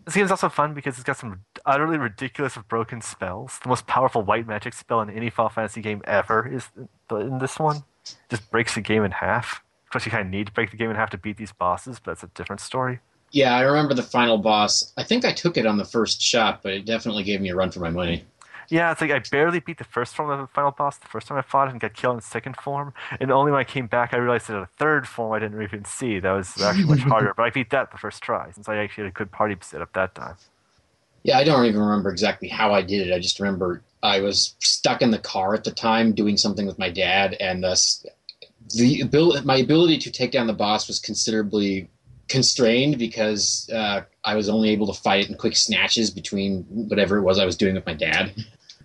This 0.04 0.14
game's 0.14 0.30
also 0.30 0.50
fun 0.50 0.74
because 0.74 0.96
it's 0.96 1.04
got 1.04 1.16
some 1.16 1.40
utterly 1.64 1.96
ridiculous 1.96 2.58
broken 2.68 3.00
spells. 3.00 3.58
The 3.62 3.70
most 3.70 3.86
powerful 3.86 4.20
white 4.22 4.46
magic 4.46 4.74
spell 4.74 5.00
in 5.00 5.08
any 5.08 5.30
Final 5.30 5.48
Fantasy 5.48 5.80
game 5.80 6.02
ever 6.04 6.46
is 6.46 6.68
in 7.10 7.38
this 7.38 7.58
one. 7.58 7.84
Just 8.28 8.50
breaks 8.50 8.74
the 8.74 8.82
game 8.82 9.02
in 9.02 9.12
half. 9.12 9.62
Course, 9.92 10.06
you 10.06 10.10
kind 10.10 10.26
of 10.26 10.30
need 10.30 10.46
to 10.46 10.52
break 10.52 10.70
the 10.70 10.78
game 10.78 10.88
and 10.88 10.98
have 10.98 11.10
to 11.10 11.18
beat 11.18 11.36
these 11.36 11.52
bosses, 11.52 12.00
but 12.02 12.12
that's 12.12 12.22
a 12.22 12.28
different 12.28 12.60
story. 12.60 13.00
Yeah, 13.30 13.54
I 13.54 13.60
remember 13.60 13.92
the 13.92 14.02
final 14.02 14.38
boss. 14.38 14.90
I 14.96 15.04
think 15.04 15.26
I 15.26 15.32
took 15.32 15.58
it 15.58 15.66
on 15.66 15.76
the 15.76 15.84
first 15.84 16.22
shot, 16.22 16.62
but 16.62 16.72
it 16.72 16.86
definitely 16.86 17.24
gave 17.24 17.42
me 17.42 17.50
a 17.50 17.54
run 17.54 17.70
for 17.70 17.80
my 17.80 17.90
money. 17.90 18.24
Yeah, 18.70 18.90
it's 18.90 19.02
like 19.02 19.10
I 19.10 19.18
barely 19.30 19.60
beat 19.60 19.76
the 19.76 19.84
first 19.84 20.14
form 20.14 20.30
of 20.30 20.38
the 20.38 20.46
final 20.46 20.70
boss 20.70 20.96
the 20.96 21.08
first 21.08 21.26
time 21.26 21.36
I 21.36 21.42
fought 21.42 21.68
it 21.68 21.72
and 21.72 21.80
got 21.80 21.92
killed 21.92 22.14
in 22.14 22.16
the 22.20 22.22
second 22.22 22.56
form. 22.56 22.94
And 23.20 23.30
only 23.30 23.52
when 23.52 23.60
I 23.60 23.64
came 23.64 23.86
back 23.86 24.14
I 24.14 24.16
realized 24.16 24.48
that 24.48 24.56
a 24.56 24.68
third 24.78 25.06
form 25.06 25.34
I 25.34 25.38
didn't 25.38 25.62
even 25.62 25.84
see. 25.84 26.20
That 26.20 26.32
was 26.32 26.58
actually 26.62 26.84
much 26.84 27.00
harder. 27.00 27.34
But 27.36 27.42
I 27.42 27.50
beat 27.50 27.68
that 27.68 27.90
the 27.90 27.98
first 27.98 28.22
try 28.22 28.50
since 28.52 28.70
I 28.70 28.76
actually 28.76 29.04
had 29.04 29.10
a 29.10 29.14
good 29.14 29.30
party 29.30 29.56
set 29.60 29.82
up 29.82 29.92
that 29.92 30.14
time. 30.14 30.36
Yeah, 31.22 31.36
I 31.36 31.44
don't 31.44 31.66
even 31.66 31.80
remember 31.80 32.10
exactly 32.10 32.48
how 32.48 32.72
I 32.72 32.80
did 32.80 33.06
it. 33.06 33.14
I 33.14 33.18
just 33.18 33.38
remember 33.40 33.82
I 34.02 34.20
was 34.20 34.54
stuck 34.60 35.02
in 35.02 35.10
the 35.10 35.18
car 35.18 35.54
at 35.54 35.64
the 35.64 35.70
time 35.70 36.12
doing 36.12 36.36
something 36.36 36.66
with 36.66 36.78
my 36.78 36.88
dad, 36.88 37.36
and 37.38 37.62
thus 37.62 38.04
the 38.70 39.02
abil- 39.02 39.42
my 39.44 39.56
ability 39.56 39.98
to 39.98 40.10
take 40.10 40.30
down 40.32 40.46
the 40.46 40.52
boss 40.52 40.88
was 40.88 40.98
considerably 40.98 41.88
constrained 42.28 42.98
because 42.98 43.68
uh, 43.72 44.02
I 44.24 44.34
was 44.36 44.48
only 44.48 44.70
able 44.70 44.86
to 44.92 44.98
fight 44.98 45.24
it 45.24 45.30
in 45.30 45.36
quick 45.36 45.56
snatches 45.56 46.10
between 46.10 46.62
whatever 46.64 47.18
it 47.18 47.22
was 47.22 47.38
I 47.38 47.44
was 47.44 47.56
doing 47.56 47.74
with 47.74 47.84
my 47.86 47.94
dad. 47.94 48.32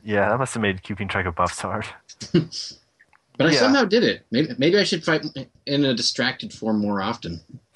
Yeah, 0.03 0.29
that 0.29 0.37
must 0.37 0.53
have 0.53 0.61
made 0.61 0.83
keeping 0.83 1.07
track 1.07 1.25
of 1.25 1.35
buffs 1.35 1.59
hard. 1.61 1.85
But 3.37 3.45
I 3.45 3.51
Yeah. 3.51 3.59
somehow 3.59 3.85
did 3.85 4.03
it. 4.03 4.25
Maybe, 4.31 4.49
maybe 4.57 4.79
I 4.79 4.83
should 4.83 5.03
fight 5.03 5.23
in 5.67 5.85
a 5.85 5.93
distracted 5.93 6.51
form 6.51 6.79
more 6.79 7.03
often. 7.03 7.41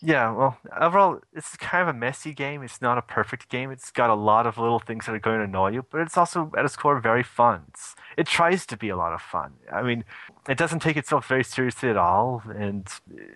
Yeah, 0.00 0.30
well, 0.30 0.58
overall, 0.80 1.20
it's 1.34 1.56
kind 1.56 1.82
of 1.82 1.88
a 1.88 1.98
messy 1.98 2.32
game. 2.32 2.62
It's 2.62 2.80
not 2.80 2.98
a 2.98 3.02
perfect 3.02 3.48
game. 3.48 3.72
It's 3.72 3.90
got 3.90 4.10
a 4.10 4.14
lot 4.14 4.46
of 4.46 4.56
little 4.56 4.78
things 4.78 5.06
that 5.06 5.14
are 5.14 5.18
going 5.18 5.38
to 5.38 5.44
annoy 5.44 5.72
you, 5.72 5.84
but 5.90 6.00
it's 6.00 6.16
also, 6.16 6.52
at 6.56 6.64
its 6.64 6.76
core, 6.76 7.00
very 7.00 7.24
fun. 7.24 7.62
It's, 7.68 7.96
it 8.16 8.26
tries 8.28 8.64
to 8.66 8.76
be 8.76 8.90
a 8.90 8.96
lot 8.96 9.12
of 9.12 9.20
fun. 9.20 9.54
I 9.72 9.82
mean, 9.82 10.04
it 10.48 10.56
doesn't 10.56 10.80
take 10.80 10.96
itself 10.96 11.26
very 11.26 11.42
seriously 11.42 11.88
at 11.88 11.96
all, 11.96 12.42
and 12.48 12.86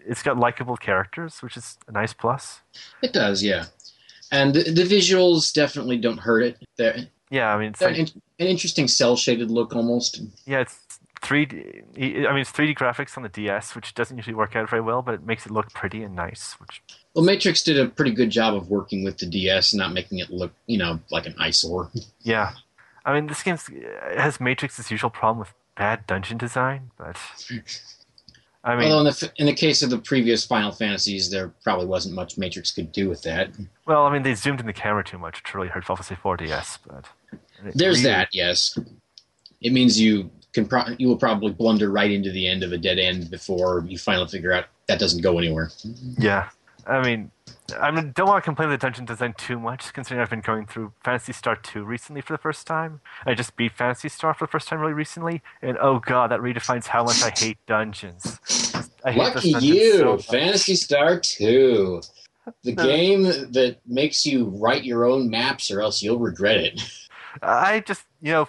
it's 0.07 0.23
got 0.23 0.39
likable 0.39 0.77
characters, 0.77 1.43
which 1.43 1.57
is 1.57 1.79
a 1.89 1.93
nice 1.93 2.13
plus. 2.13 2.61
It 3.03 3.13
does, 3.13 3.43
yeah. 3.43 3.65
And 4.31 4.55
the, 4.55 4.63
the 4.63 4.85
visuals 4.85 5.53
definitely 5.53 5.99
don't 5.99 6.19
hurt 6.19 6.45
it. 6.45 6.59
They're, 6.79 7.09
Yeah, 7.31 7.53
I 7.53 7.59
mean, 7.59 7.71
it's 7.71 7.81
like, 7.81 7.99
an, 7.99 8.07
an 8.39 8.47
interesting 8.47 8.87
cell 8.87 9.17
shaded 9.17 9.51
look 9.51 9.75
almost. 9.75 10.21
yeah, 10.47 10.61
it's 10.61 10.79
3D. 11.23 11.83
I 11.97 12.33
mean, 12.33 12.39
it's 12.41 12.51
3D 12.53 12.75
graphics 12.77 13.17
on 13.17 13.23
the 13.23 13.29
DS, 13.29 13.75
which 13.75 13.95
doesn't 13.95 14.17
usually 14.17 14.35
work 14.35 14.57
out 14.57 14.69
very 14.69 14.83
well, 14.83 15.03
but 15.03 15.15
it 15.15 15.25
makes 15.25 15.47
it 15.47 15.53
look 15.53 15.73
pretty 15.73 16.03
and 16.03 16.15
nice. 16.15 16.55
Which, 16.61 16.83
Well, 17.15 17.25
Matrix 17.25 17.63
did 17.63 17.79
a 17.79 17.87
pretty 17.89 18.11
good 18.13 18.31
job 18.31 18.55
of 18.55 18.69
working 18.69 19.05
with 19.05 19.19
the 19.19 19.27
DS 19.27 19.73
and 19.73 19.79
not 19.79 19.93
making 19.93 20.19
it 20.19 20.31
look, 20.31 20.53
you 20.67 20.79
know, 20.79 20.99
like 21.11 21.27
an 21.27 21.35
eyesore. 21.39 21.91
yeah, 22.23 22.53
I 23.05 23.15
mean, 23.15 23.27
this 23.29 23.43
game 23.43 23.57
has 24.17 24.39
Matrix's 24.41 24.91
usual 24.91 25.11
problem 25.11 25.39
with 25.39 25.53
bad 25.77 26.07
dungeon 26.07 26.39
design, 26.39 26.91
but 26.99 27.17
I 28.65 28.77
mean, 28.77 28.91
Although 28.93 28.99
in 29.01 29.05
the 29.07 29.33
in 29.37 29.47
the 29.47 29.55
case 29.55 29.83
of 29.83 29.91
the 29.91 29.99
previous 29.99 30.45
Final 30.47 30.71
Fantasies, 30.71 31.31
there 31.31 31.49
probably 31.65 31.87
wasn't 31.87 32.15
much 32.15 32.39
Matrix 32.39 32.71
could 32.71 32.93
do 32.93 33.09
with 33.09 33.23
that. 33.23 33.51
well, 33.87 34.05
I 34.07 34.13
mean, 34.13 34.23
they 34.23 34.35
zoomed 34.35 34.61
in 34.61 34.67
the 34.67 34.73
camera 34.73 35.03
too 35.03 35.19
much, 35.19 35.43
which 35.43 35.55
really 35.55 35.69
hurt 35.69 35.85
Final 35.85 35.97
Fantasy 35.97 36.15
4 36.15 36.37
DS. 36.37 36.79
But 36.87 37.05
There's 37.75 37.99
really- 37.99 38.03
that, 38.15 38.29
yes. 38.33 38.79
It 39.61 39.73
means 39.73 40.01
you 40.01 40.31
can 40.53 40.67
pro- 40.67 40.95
you 40.99 41.09
will 41.09 41.17
probably 41.17 41.53
blunder 41.53 41.91
right 41.91 42.11
into 42.11 42.31
the 42.31 42.47
end 42.47 42.63
of 42.63 42.73
a 42.73 42.79
dead 42.79 42.99
end 42.99 43.31
before 43.31 43.85
you 43.87 43.99
finally 43.99 44.29
figure 44.29 44.53
out 44.53 44.67
that 44.87 44.99
doesn't 44.99 45.23
go 45.23 45.39
anywhere. 45.39 45.71
Yeah, 46.19 46.49
I 46.87 47.03
mean, 47.03 47.31
I 47.81 47.91
don't 47.91 48.27
want 48.27 48.43
to 48.43 48.45
complain 48.45 48.69
of 48.69 48.73
the 48.73 48.85
dungeon 48.85 49.05
design 49.05 49.35
too 49.39 49.59
much, 49.59 49.93
considering 49.93 50.21
I've 50.23 50.31
been 50.31 50.41
going 50.41 50.67
through 50.67 50.93
Phantasy 51.05 51.33
Star 51.33 51.57
2 51.57 51.85
recently 51.85 52.21
for 52.21 52.33
the 52.33 52.39
first 52.39 52.67
time. 52.67 53.01
I 53.25 53.35
just 53.35 53.57
beat 53.57 53.73
Phantasy 53.73 54.09
Star 54.09 54.35
for 54.35 54.47
the 54.47 54.51
first 54.51 54.69
time 54.69 54.81
really 54.81 54.93
recently, 54.93 55.43
and 55.63 55.79
oh 55.81 56.01
god, 56.01 56.31
that 56.31 56.41
redefines 56.41 56.87
how 56.87 57.05
much 57.05 57.23
I 57.23 57.31
hate 57.31 57.59
dungeons. 57.67 58.39
I 59.05 59.13
hate 59.13 59.19
Lucky 59.19 59.53
dungeons 59.53 59.65
you, 59.65 59.99
so. 59.99 60.19
Phantasy 60.19 60.75
Star 60.75 61.21
Two, 61.21 62.03
the 62.65 62.73
game 62.73 63.23
that 63.23 63.77
makes 63.87 64.27
you 64.27 64.47
write 64.47 64.85
your 64.85 65.05
own 65.05 65.31
maps, 65.31 65.71
or 65.71 65.81
else 65.81 66.03
you'll 66.03 66.19
regret 66.19 66.59
it. 66.59 66.83
I 67.43 67.81
just, 67.81 68.05
you 68.23 68.31
know, 68.31 68.49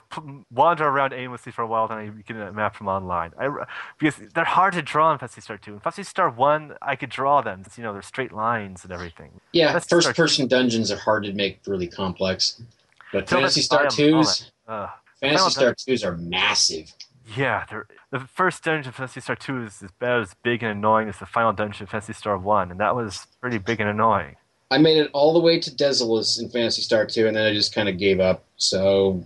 wander 0.52 0.88
around 0.88 1.14
aimlessly 1.14 1.52
for 1.52 1.64
a 1.64 1.68
while, 1.68 1.88
then 1.88 1.98
I 1.98 2.22
can 2.22 2.56
map 2.56 2.76
from 2.76 2.88
online. 2.88 3.32
I, 3.40 3.50
because 3.98 4.22
they're 4.36 4.44
hard 4.46 4.74
to 4.74 4.84
draw 4.84 5.12
in 5.12 5.18
Phantasy 5.18 5.42
Star 5.42 5.58
2. 5.58 5.74
In 5.74 5.80
Phantasy 5.80 6.04
Star 6.04 6.30
1, 6.30 6.76
I 6.82 6.96
could 6.96 7.10
draw 7.10 7.42
them. 7.42 7.64
It's, 7.66 7.76
you 7.78 7.84
know, 7.84 7.92
they're 7.92 8.04
straight 8.04 8.32
lines 8.32 8.84
and 8.84 8.94
everything. 8.94 9.32
Yeah, 9.52 9.74
That's 9.74 9.86
Star 9.86 10.00
first-person 10.00 10.48
dungeons 10.48 10.92
are 10.92 10.98
hard 10.98 11.24
to 11.24 11.34
make 11.34 11.60
really 11.66 11.88
complex, 11.88 12.62
but 13.12 13.26
Till 13.26 13.40
Phantasy 13.40 13.62
Star 13.62 13.88
Twos, 13.88 14.52
Uh, 14.68 14.88
Phantasy 15.20 15.50
Star 15.50 15.74
Twos 15.74 16.04
are 16.04 16.18
massive. 16.18 16.94
Yeah, 17.36 17.66
the 18.12 18.20
first 18.20 18.64
dungeon 18.64 18.90
of 18.90 18.96
Phantasy 18.96 19.22
Star 19.22 19.36
2 19.36 19.64
is 19.64 19.82
about 19.82 20.22
as 20.22 20.36
big 20.44 20.62
and 20.62 20.72
annoying 20.72 21.10
as 21.10 21.18
the 21.18 21.26
final 21.26 21.52
dungeon 21.52 21.84
of 21.84 21.90
Phantasy 21.90 22.14
Star 22.14 22.38
1, 22.38 22.70
and 22.70 22.80
that 22.80 22.96
was 22.96 23.26
pretty 23.42 23.58
big 23.58 23.80
and 23.80 23.90
annoying. 23.90 24.36
I 24.74 24.80
made 24.80 24.98
it 24.98 25.12
all 25.14 25.34
the 25.34 25.40
way 25.40 25.60
to 25.60 25.70
Dezolis 25.70 26.42
in 26.42 26.50
Phantasy 26.50 26.82
Star 26.82 27.06
2, 27.06 27.28
and 27.28 27.38
then 27.38 27.46
I 27.46 27.54
just 27.54 27.76
kind 27.76 27.88
of 27.88 28.00
gave 28.00 28.20
up. 28.20 28.44
So 28.58 29.24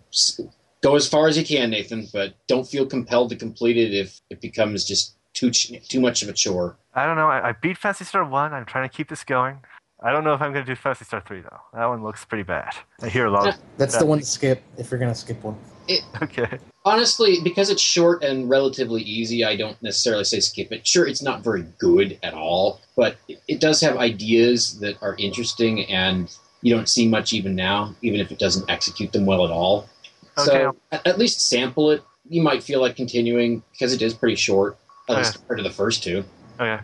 go 0.84 0.96
as 0.98 1.08
far 1.08 1.30
as 1.30 1.38
you 1.38 1.46
can, 1.46 1.70
Nathan, 1.70 2.10
but 2.12 2.34
don't 2.48 2.68
feel 2.68 2.86
compelled 2.86 3.30
to 3.30 3.38
complete 3.38 3.78
it 3.78 3.94
if 3.94 4.20
it 4.30 4.42
becomes 4.42 4.84
just 4.84 5.16
too 5.34 5.50
too 5.52 6.02
much 6.02 6.22
of 6.22 6.28
a 6.28 6.34
chore. 6.34 6.76
I 6.96 7.06
don't 7.06 7.16
know, 7.16 7.30
I, 7.30 7.50
I 7.50 7.52
beat 7.54 7.78
Phantasy 7.78 8.04
Star 8.04 8.26
1, 8.26 8.54
I'm 8.54 8.66
trying 8.66 8.90
to 8.90 8.94
keep 8.94 9.08
this 9.08 9.24
going. 9.24 9.60
I 10.04 10.12
don't 10.12 10.26
know 10.26 10.34
if 10.34 10.42
I'm 10.42 10.52
going 10.52 10.66
to 10.66 10.70
do 10.72 10.76
Phantasy 10.76 11.06
Star 11.06 11.24
3, 11.26 11.42
though. 11.42 11.60
That 11.74 11.86
one 11.86 12.04
looks 12.04 12.26
pretty 12.26 12.44
bad. 12.44 12.76
I 13.02 13.08
hear 13.08 13.28
a 13.28 13.32
lot 13.32 13.48
of. 13.48 13.56
That's 13.78 13.96
bad 13.96 14.02
the 14.02 14.06
one 14.06 14.20
to 14.20 14.26
skip 14.26 14.62
if 14.78 14.92
you're 14.92 15.00
gonna 15.00 15.16
skip 15.16 15.42
one. 15.44 15.58
Okay. 16.22 16.60
Honestly, 16.88 17.42
because 17.44 17.70
it's 17.70 17.82
short 17.82 18.24
and 18.24 18.50
relatively 18.50 19.02
easy, 19.02 19.44
I 19.44 19.58
don't 19.58 19.80
necessarily 19.84 20.24
say 20.24 20.40
skip 20.40 20.72
it. 20.72 20.88
Sure, 20.88 21.06
it's 21.06 21.22
not 21.22 21.44
very 21.44 21.66
good 21.80 22.18
at 22.24 22.34
all, 22.34 22.80
but 22.96 23.18
it, 23.28 23.60
does 23.60 23.82
have 23.82 23.98
ideas 23.98 24.80
that 24.80 24.96
are 25.04 25.14
interesting, 25.20 25.84
and 25.88 26.34
you 26.62 26.74
don't 26.74 26.88
see 26.88 27.06
much 27.06 27.34
even 27.34 27.56
now, 27.56 27.94
even 28.02 28.22
if 28.22 28.32
it 28.32 28.40
doesn't 28.40 28.70
execute 28.70 29.12
them 29.12 29.26
well 29.26 29.44
at 29.44 29.52
all. 29.52 29.90
Okay. 30.38 30.46
So 30.46 30.78
at, 30.94 31.18
least 31.18 31.50
sample 31.50 31.92
it. 31.92 32.04
You 32.30 32.42
might 32.42 32.64
feel 32.64 32.80
like 32.80 32.96
continuing 32.96 33.64
because 33.74 33.92
it 33.92 34.02
is 34.02 34.14
pretty 34.14 34.38
short, 34.38 34.78
at 35.10 35.12
Okay. 35.12 35.24
least 35.24 35.34
compared 35.40 35.58
to 35.58 35.64
the 35.64 35.76
first 35.76 36.04
two. 36.04 36.24
Oh 36.58 36.64
yeah. 36.64 36.84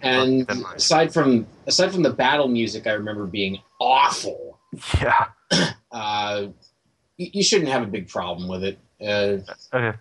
And, 0.00 0.48
aside 0.74 1.12
from 1.12 1.46
aside 1.66 1.92
from 1.92 2.02
the 2.02 2.10
battle 2.10 2.48
music, 2.48 2.86
I 2.86 2.92
remember 2.92 3.26
being 3.26 3.58
awful. 3.78 4.58
Yeah. 4.98 5.26
Uh, 5.90 6.46
you, 7.18 7.28
you 7.34 7.42
shouldn't 7.42 7.68
have 7.68 7.82
a 7.82 7.86
big 7.86 8.08
problem 8.08 8.48
with 8.48 8.64
it. 8.64 8.78
Uh, 9.02 9.38
Okay. 9.72 9.98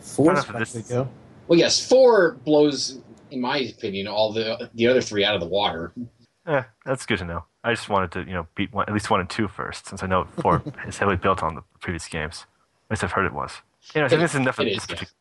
Four 0.00 0.32
Enough 0.32 0.50
of 0.54 0.62
is 0.62 0.72
this. 0.72 0.88
go. 0.88 1.08
well, 1.46 1.58
yes, 1.58 1.86
four 1.86 2.32
blows, 2.44 2.98
in 3.30 3.40
my 3.40 3.58
opinion, 3.58 4.06
all 4.08 4.32
the 4.32 4.70
the 4.74 4.86
other 4.86 5.00
three 5.02 5.24
out 5.24 5.34
of 5.34 5.40
the 5.40 5.46
water. 5.46 5.92
Yeah, 6.46 6.64
that's 6.86 7.04
good 7.06 7.18
to 7.18 7.24
know. 7.24 7.44
I 7.62 7.74
just 7.74 7.90
wanted 7.90 8.10
to, 8.12 8.20
you 8.20 8.32
know, 8.32 8.46
beat 8.54 8.72
one, 8.72 8.86
at 8.88 8.94
least 8.94 9.10
one 9.10 9.20
and 9.20 9.28
two 9.28 9.46
first, 9.46 9.86
since 9.86 10.02
I 10.02 10.06
know 10.06 10.24
four 10.40 10.62
is 10.88 10.96
heavily 10.96 11.18
built 11.18 11.42
on 11.42 11.54
the 11.54 11.62
previous 11.80 12.08
games. 12.08 12.46
At 12.88 12.92
least 12.92 13.04
I've 13.04 13.12
heard 13.12 13.26
it 13.26 13.34
was. 13.34 13.52
Anyway, 13.94 14.06
I 14.06 14.08
think 14.08 14.20
this 14.20 14.34
is 14.34 14.40
enough 14.40 14.58
of 14.58 14.66
this 14.66 14.76
is, 14.76 14.86
yeah. 14.88 14.94
particular. 14.94 15.12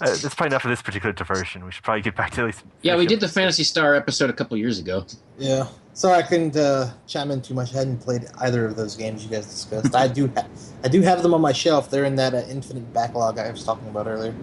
Uh, 0.00 0.16
that's 0.16 0.34
probably 0.34 0.46
enough 0.48 0.64
of 0.64 0.70
this 0.70 0.82
particular 0.82 1.12
diversion. 1.12 1.64
We 1.64 1.70
should 1.70 1.84
probably 1.84 2.02
get 2.02 2.16
back 2.16 2.32
to 2.32 2.40
at 2.40 2.46
least. 2.46 2.64
Yeah, 2.82 2.96
we 2.96 3.06
did 3.06 3.20
the 3.20 3.28
Phantasy 3.28 3.62
Star 3.62 3.94
episode 3.94 4.30
a 4.30 4.32
couple 4.32 4.56
years 4.56 4.78
ago. 4.78 5.06
Yeah. 5.38 5.68
Sorry, 5.92 6.18
I 6.18 6.22
couldn't 6.22 6.56
uh, 6.56 6.90
chime 7.06 7.30
in 7.30 7.40
too 7.40 7.54
much. 7.54 7.74
I 7.74 7.78
hadn't 7.78 7.98
played 7.98 8.26
either 8.40 8.66
of 8.66 8.76
those 8.76 8.96
games 8.96 9.24
you 9.24 9.30
guys 9.30 9.46
discussed. 9.46 9.94
I 9.94 10.08
do, 10.08 10.26
ha- 10.34 10.46
I 10.84 10.88
do 10.88 11.00
have 11.02 11.22
them 11.22 11.34
on 11.34 11.40
my 11.40 11.52
shelf. 11.52 11.88
They're 11.90 12.04
in 12.04 12.16
that 12.16 12.34
uh, 12.34 12.42
infinite 12.48 12.92
backlog 12.92 13.38
I 13.38 13.50
was 13.50 13.64
talking 13.64 13.88
about 13.88 14.06
earlier. 14.06 14.34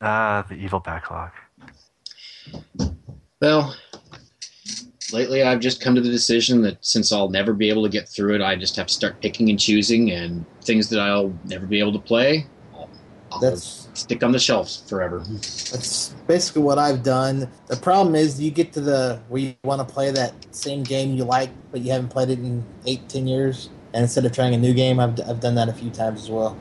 Ah, 0.00 0.44
the 0.48 0.54
evil 0.54 0.80
backlog. 0.80 1.30
Well, 3.40 3.74
lately 5.12 5.42
I've 5.42 5.60
just 5.60 5.80
come 5.80 5.94
to 5.94 6.00
the 6.00 6.10
decision 6.10 6.62
that 6.62 6.84
since 6.84 7.12
I'll 7.12 7.30
never 7.30 7.52
be 7.52 7.68
able 7.68 7.82
to 7.82 7.88
get 7.88 8.08
through 8.08 8.34
it, 8.34 8.42
I 8.42 8.56
just 8.56 8.76
have 8.76 8.86
to 8.86 8.94
start 8.94 9.20
picking 9.20 9.50
and 9.50 9.58
choosing, 9.58 10.10
and 10.10 10.44
things 10.62 10.88
that 10.90 11.00
I'll 11.00 11.34
never 11.44 11.66
be 11.66 11.78
able 11.80 11.92
to 11.92 11.98
play, 11.98 12.38
I'll, 12.38 12.44
I'll 12.44 12.59
That's 13.40 13.88
stick 13.94 14.22
on 14.22 14.32
the 14.32 14.38
shelves 14.38 14.82
forever. 14.88 15.20
That's 15.20 16.14
basically 16.26 16.62
what 16.62 16.78
I've 16.78 17.02
done. 17.02 17.48
The 17.68 17.76
problem 17.76 18.14
is 18.14 18.40
you 18.40 18.50
get 18.50 18.72
to 18.72 18.80
the 18.80 19.20
where 19.28 19.40
you 19.40 19.54
want 19.62 19.86
to 19.86 19.92
play 19.92 20.10
that 20.10 20.34
same 20.54 20.82
game 20.82 21.14
you 21.14 21.24
like, 21.24 21.50
but 21.70 21.80
you 21.82 21.92
haven't 21.92 22.08
played 22.08 22.30
it 22.30 22.38
in 22.38 22.64
eight, 22.86 23.08
ten 23.08 23.26
years. 23.26 23.70
And 23.92 24.02
instead 24.02 24.24
of 24.24 24.32
trying 24.32 24.54
a 24.54 24.58
new 24.58 24.72
game, 24.72 25.00
I've, 25.00 25.18
I've 25.28 25.40
done 25.40 25.56
that 25.56 25.68
a 25.68 25.72
few 25.72 25.90
times 25.90 26.22
as 26.22 26.30
well. 26.30 26.56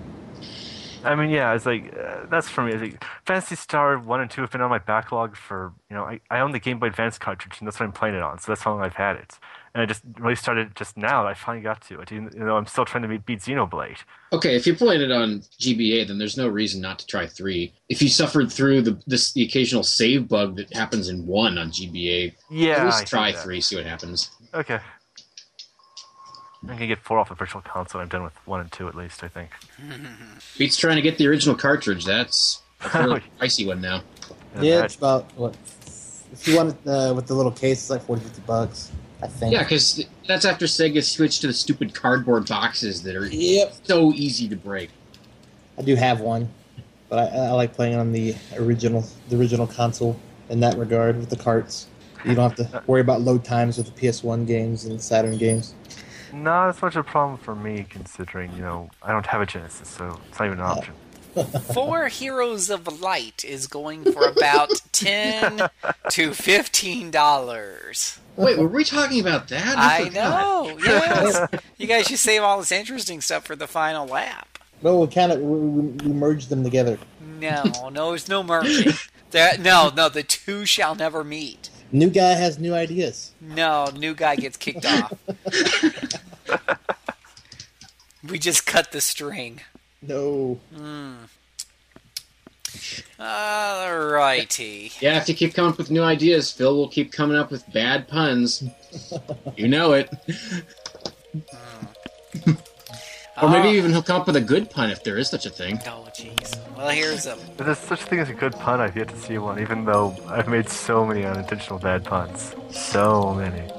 I 1.04 1.16
mean, 1.16 1.30
yeah, 1.30 1.54
it's 1.54 1.66
like 1.66 1.94
uh, 1.98 2.26
that's 2.30 2.50
for 2.50 2.64
me. 2.64 2.74
It's 2.74 2.82
like, 2.82 3.04
Phantasy 3.26 3.56
Star 3.56 3.98
One 3.98 4.20
and 4.22 4.30
Two 4.30 4.41
have 4.41 4.52
been 4.52 4.62
on 4.62 4.70
my 4.70 4.80
backlog 4.80 5.36
for 5.36 5.74
you 5.90 5.96
know. 5.96 6.04
I, 6.04 6.20
I 6.30 6.40
own 6.40 6.52
the 6.52 6.60
Game 6.60 6.80
Boy 6.80 6.88
Advance 6.88 7.18
cartridge, 7.18 7.58
and 7.60 7.68
that's 7.68 7.80
what 7.80 7.86
I'm 7.86 7.94
playing 7.94 8.16
it 8.16 8.22
on. 8.22 8.40
So 8.40 8.52
that's 8.52 8.62
how 8.62 8.72
long 8.72 8.82
I've 8.82 8.96
had 8.96 9.16
it. 9.16 9.40
And 9.74 9.84
I 9.84 9.86
just 9.86 10.02
really 10.18 10.36
started 10.36 10.76
just 10.76 10.98
now. 10.98 11.28
I 11.28 11.34
finally 11.34 11.64
got 11.64 11.82
to 11.82 12.00
it. 12.02 12.12
Even 12.12 12.30
know, 12.36 12.58
I'm 12.58 12.66
still 12.66 12.86
trying 12.86 13.04
to 13.04 13.08
beat, 13.08 13.26
beat 13.26 13.40
Xenoblade. 13.40 13.98
Okay, 14.34 14.56
if 14.56 14.66
you're 14.66 14.76
playing 14.76 15.02
it 15.02 15.12
on 15.12 15.41
GBA, 15.60 16.08
then 16.08 16.18
there's 16.18 16.38
no 16.38 16.48
reason 16.48 16.82
not 16.82 17.00
to 17.00 17.06
try 17.06 17.28
three. 17.28 17.74
If 17.88 18.02
you 18.02 18.10
suffered 18.10 18.52
through 18.52 18.82
the 18.82 19.02
this 19.06 19.32
the 19.34 19.44
occasional 19.44 19.84
save 19.84 20.28
bug 20.28 20.56
that 20.58 20.74
happens 20.74 21.10
in 21.10 21.26
one 21.26 21.58
on 21.58 21.72
GBA, 21.72 22.34
Yeah, 22.50 22.78
at 22.78 22.86
least 22.86 22.98
hear 23.00 23.06
try 23.06 23.32
three, 23.32 23.62
see 23.62 23.76
what 23.76 23.86
happens. 23.86 24.32
Okay. 24.54 24.80
I'm 26.62 26.70
gonna 26.70 26.88
get 26.88 27.00
four 27.00 27.20
off 27.20 27.30
the 27.30 27.36
virtual 27.36 27.62
console. 27.62 28.02
I'm 28.02 28.10
done 28.10 28.24
with 28.24 28.36
one 28.46 28.60
and 28.60 28.72
two 28.72 28.88
at 28.88 28.96
least. 28.96 29.24
I 29.24 29.28
think. 29.28 29.52
Beats 30.58 30.78
trying 30.78 30.98
to 30.98 31.02
get 31.02 31.18
the 31.18 31.28
original 31.28 31.56
cartridge. 31.56 32.06
That's 32.06 32.62
a 32.94 33.04
really 33.04 33.24
pricey 33.40 33.66
one 33.66 33.82
now. 33.82 34.02
And 34.56 34.64
yeah, 34.66 34.84
it's 34.84 34.96
about 34.96 35.32
what 35.38 35.56
if 36.32 36.48
you 36.48 36.56
want 36.58 36.70
it 36.70 36.88
uh, 36.88 37.14
with 37.16 37.28
the 37.28 37.34
little 37.34 37.52
case, 37.52 37.80
it's 37.80 37.90
like 37.90 38.04
40, 38.04 38.22
50 38.24 38.41
bucks. 38.46 38.91
I 39.22 39.28
think. 39.28 39.54
Yeah, 39.54 39.64
because 39.64 40.06
that's 40.28 40.46
after 40.46 40.66
Sega 40.66 41.04
switched 41.04 41.41
to 41.41 41.48
the 41.48 41.54
stupid 41.54 41.94
cardboard 41.94 42.48
boxes 42.48 43.04
that 43.04 43.16
are 43.16 43.26
Yep. 43.26 43.74
so 43.84 44.12
easy 44.14 44.48
to 44.48 44.56
break. 44.56 44.90
I 45.78 45.82
do 45.82 45.96
have 45.96 46.22
one, 46.22 46.50
but 47.10 47.34
I, 47.34 47.38
I 47.48 47.52
like 47.52 47.74
playing 47.74 47.96
on 47.96 48.12
the 48.12 48.36
original, 48.58 49.04
the 49.30 49.38
original 49.38 49.68
console 49.68 50.18
in 50.50 50.60
that 50.62 50.78
regard 50.78 51.18
with 51.18 51.30
the 51.30 51.36
carts. 51.38 51.88
You 52.26 52.36
don't 52.36 52.56
have 52.58 52.72
to 52.72 52.84
worry 52.86 53.02
about 53.02 53.22
load 53.22 53.46
times 53.46 53.78
with 53.78 53.94
the 53.94 54.02
PS1 54.02 54.46
games 54.46 54.84
and 54.86 55.02
Saturn 55.02 55.38
games. 55.38 55.74
not 56.34 56.68
as 56.70 56.82
much 56.82 56.96
a 56.98 57.04
problem 57.04 57.38
for 57.38 57.56
me, 57.56 57.86
considering 57.90 58.52
you 58.54 58.62
know 58.62 58.90
I 59.02 59.12
don't 59.14 59.26
have 59.26 59.41
a 59.41 59.46
Genesis, 59.46 59.88
so 59.88 60.20
it's 60.30 60.38
not 60.40 60.46
even 60.48 60.60
an 60.60 60.66
option. 60.66 60.94
Four 61.74 62.08
Heroes 62.10 62.70
of 62.70 63.02
Light 63.02 63.46
is 63.46 63.68
going 63.68 64.12
for 64.12 64.28
about 64.28 64.70
ten 64.91 65.70
to 66.10 66.34
fifteen 66.34 67.10
dollars. 67.12 68.20
Wait, 68.40 68.57
were 68.57 68.68
we 68.68 68.86
talking 68.86 69.20
about 69.20 69.49
that? 69.49 69.78
I 69.78 70.06
forgot. 70.06 70.40
know. 70.40 70.78
Yes. 70.82 71.48
you 71.78 71.88
guys 71.88 72.07
should 72.07 72.20
save 72.20 72.41
all 72.41 72.57
this 72.60 72.72
interesting 72.72 73.20
stuff 73.20 73.45
for 73.45 73.56
the 73.56 73.68
final 73.68 74.07
lap. 74.07 74.57
No, 74.82 74.99
we 74.99 75.07
kind 75.07 75.32
of 75.34 75.40
we, 75.41 75.57
we, 75.60 75.82
we 76.07 76.14
merged 76.14 76.49
them 76.49 76.64
together. 76.64 76.98
No, 77.40 77.90
no, 77.91 78.10
there's 78.10 78.30
no 78.30 78.44
merging. 78.44 78.94
There, 79.32 79.60
no, 79.60 79.91
no, 79.95 80.10
the 80.10 80.24
two 80.24 80.66
shall 80.66 80.95
never 80.95 81.24
meet. 81.24 81.70
New 81.91 82.10
guy 82.10 82.32
has 82.32 82.57
new 82.57 82.74
ideas. 82.74 83.32
No, 83.40 83.86
new 83.95 84.16
guy 84.16 84.36
gets 84.36 84.57
kicked 84.57 84.86
off. 84.88 85.14
we 88.28 88.40
just 88.40 88.66
cut 88.66 88.91
the 88.91 89.02
string. 89.02 89.61
No. 90.02 90.60
Hmm. 90.76 91.14
Alrighty. 93.20 95.02
Yeah, 95.02 95.18
if 95.18 95.28
you 95.30 95.36
keep 95.36 95.54
coming 95.54 95.72
up 95.72 95.78
with 95.78 95.92
new 95.92 96.04
ideas, 96.04 96.52
Phil 96.52 96.76
will 96.76 96.88
keep 96.90 97.12
coming 97.12 97.38
up 97.38 97.52
with 97.52 97.70
bad 97.72 98.08
puns. 98.08 98.64
you 99.56 99.68
know 99.68 99.94
it. 99.94 100.10
Hmm. 102.44 102.52
or 103.42 103.50
maybe 103.50 103.70
Oh. 103.70 103.74
even 103.74 103.92
he'll 103.92 104.02
come 104.04 104.20
up 104.22 104.28
with 104.28 104.36
a 104.36 104.42
good 104.42 104.70
pun 104.70 104.90
if 104.92 105.04
there 105.04 105.18
is 105.18 105.30
such 105.30 105.46
a 105.46 105.50
thing. 105.50 105.80
Oh, 105.88 106.08
jeez. 106.14 106.56
Well, 106.76 106.90
here's 106.90 107.26
a. 107.26 107.34
If 107.34 107.58
there's 107.58 107.78
such 107.78 108.02
a 108.02 108.06
thing 108.06 108.20
as 108.20 108.30
a 108.30 108.34
good 108.34 108.54
pun, 108.54 108.80
I've 108.82 108.96
yet 108.98 109.08
to 109.10 109.18
see 109.18 109.38
one. 109.38 109.60
Even 109.60 109.86
though 109.86 110.16
I've 110.28 110.48
made 110.48 110.70
so 110.70 111.06
many 111.06 111.24
unintentional 111.26 111.80
bad 111.80 112.04
puns, 112.04 112.54
so 112.72 113.34
many. 113.34 113.70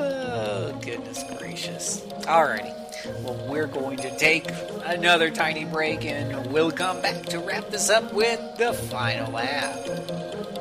Oh, 0.00 0.78
goodness 0.82 1.24
gracious. 1.38 2.00
Alrighty. 2.22 2.74
Well, 3.22 3.46
we're 3.48 3.66
going 3.66 3.98
to 3.98 4.16
take 4.18 4.50
another 4.84 5.30
tiny 5.30 5.64
break 5.64 6.04
and 6.04 6.52
we'll 6.52 6.70
come 6.70 7.00
back 7.02 7.24
to 7.26 7.38
wrap 7.38 7.70
this 7.70 7.90
up 7.90 8.12
with 8.12 8.40
the 8.56 8.72
final 8.72 9.32
lap. 9.32 10.57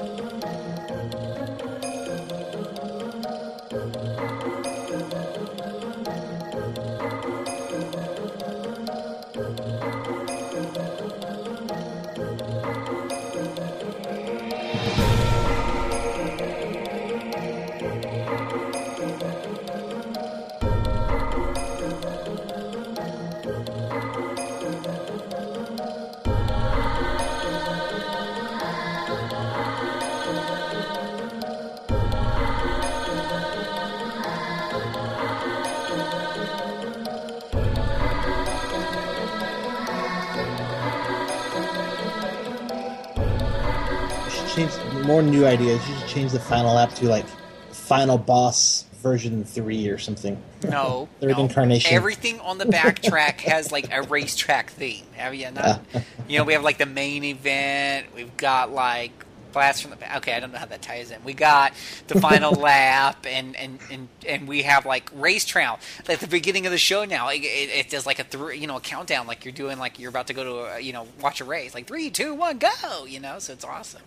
More 45.07 45.23
new 45.23 45.45
ideas. 45.45 45.87
You 45.89 45.95
should 45.95 46.07
change 46.07 46.31
the 46.33 46.39
final 46.39 46.77
app 46.77 46.93
to 46.95 47.07
like 47.07 47.25
final 47.71 48.17
boss 48.17 48.83
version 49.01 49.45
three 49.45 49.87
or 49.87 49.97
something. 49.97 50.41
No. 50.63 51.07
Third 51.21 51.37
no. 51.37 51.43
incarnation. 51.43 51.93
Everything 51.93 52.39
on 52.41 52.57
the 52.57 52.65
backtrack 52.65 53.39
has 53.41 53.71
like 53.71 53.91
a 53.93 54.01
racetrack 54.03 54.69
theme. 54.71 55.05
Have 55.13 55.33
you 55.33 55.49
not? 55.49 55.81
you 56.27 56.37
know, 56.37 56.43
we 56.43 56.53
have 56.53 56.63
like 56.63 56.77
the 56.77 56.85
main 56.85 57.23
event. 57.23 58.07
We've 58.13 58.35
got 58.35 58.71
like 58.71 59.25
blast 59.53 59.81
from 59.81 59.91
the 59.91 59.97
back. 59.97 60.17
Okay, 60.17 60.33
I 60.33 60.41
don't 60.41 60.51
know 60.51 60.59
how 60.59 60.65
that 60.65 60.81
ties 60.81 61.09
in. 61.09 61.23
We 61.23 61.33
got 61.33 61.73
the 62.07 62.19
final 62.19 62.51
lap, 62.69 63.25
and 63.25 63.55
and 63.55 63.79
and 63.89 64.09
and 64.27 64.47
we 64.47 64.63
have 64.63 64.85
like 64.85 65.09
race 65.15 65.45
trail. 65.45 65.79
Like 66.07 66.19
the 66.19 66.27
beginning 66.27 66.65
of 66.65 66.73
the 66.73 66.77
show 66.77 67.05
now, 67.05 67.29
it, 67.29 67.37
it, 67.37 67.69
it 67.69 67.89
does 67.89 68.05
like 68.05 68.19
a 68.19 68.25
three, 68.25 68.57
you 68.57 68.67
know, 68.67 68.75
a 68.75 68.81
countdown, 68.81 69.25
like 69.25 69.45
you're 69.45 69.53
doing, 69.53 69.79
like 69.79 69.99
you're 69.99 70.09
about 70.09 70.27
to 70.27 70.33
go 70.33 70.43
to, 70.43 70.75
a, 70.75 70.79
you 70.79 70.91
know, 70.91 71.07
watch 71.21 71.39
a 71.39 71.45
race. 71.45 71.73
Like 71.73 71.87
three, 71.87 72.09
two, 72.09 72.33
one, 72.33 72.57
go. 72.57 73.05
You 73.07 73.21
know, 73.21 73.39
so 73.39 73.53
it's 73.53 73.63
awesome. 73.63 74.01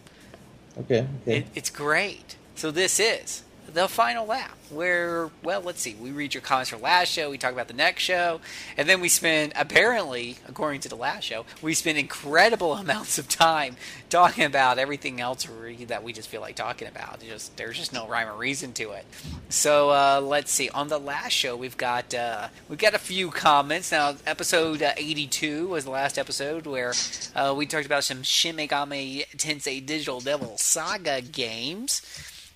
Okay. 0.79 1.07
Okay. 1.23 1.39
It, 1.39 1.47
it's 1.55 1.71
great. 1.71 2.37
So 2.55 2.71
this 2.71 3.01
is 3.01 3.43
the 3.73 3.89
final 3.89 4.27
lap, 4.27 4.57
where, 4.71 5.31
well, 5.43 5.61
let's 5.61 5.81
see, 5.81 5.95
we 5.95 6.11
read 6.11 6.35
your 6.35 6.43
comments 6.43 6.71
from 6.71 6.81
last 6.81 7.09
show, 7.09 7.31
we 7.31 7.39
talk 7.39 7.53
about 7.53 7.69
the 7.69 7.75
next 7.75 8.03
show, 8.03 8.41
and 8.77 8.89
then 8.89 9.01
we 9.01 9.09
spend, 9.09 9.53
apparently, 9.57 10.37
according 10.49 10.81
to 10.81 10.89
the 10.89 10.97
last 10.97 11.25
show, 11.25 11.45
we 11.63 11.75
spend 11.75 11.99
incredible 11.99 12.75
amounts 12.81 13.19
of 13.19 13.29
time 13.29 13.77
talking 14.09 14.45
about 14.45 14.79
everything 14.79 15.21
else 15.21 15.47
that 15.87 16.03
we 16.03 16.13
just 16.13 16.29
feel 16.29 16.41
like 16.41 16.57
talking 16.57 16.89
about. 16.89 17.21
Just 17.21 17.57
There's 17.57 17.79
just 17.79 17.93
no 17.93 18.07
rhyme 18.07 18.29
or 18.29 18.37
reason 18.37 18.73
to 18.75 18.91
it. 18.91 19.05
So 19.49 19.91
uh, 19.91 20.21
let's 20.23 20.51
see. 20.51 20.69
On 20.71 20.89
the 20.89 20.99
last 20.99 21.33
show, 21.33 21.57
we've 21.57 21.77
got 21.77 22.13
uh, 22.13 22.49
we've 22.69 22.79
got 22.79 22.95
a 22.95 22.99
few 22.99 23.31
comments. 23.31 23.93
Now, 23.93 24.17
episode 24.27 24.83
uh, 24.83 24.93
82 24.97 25.69
was 25.69 25.85
the 25.85 25.91
last 25.91 26.19
episode 26.19 26.67
where 26.67 26.93
uh, 27.35 27.55
we 27.57 27.67
talked 27.67 27.87
about 27.87 28.05
some 28.05 28.23
Shin 28.23 28.57
Megami 28.57 29.27
Tensei 29.37 29.85
Digital 29.85 30.21
Devil 30.21 30.59
Saga 30.59 31.21
games. 31.21 32.03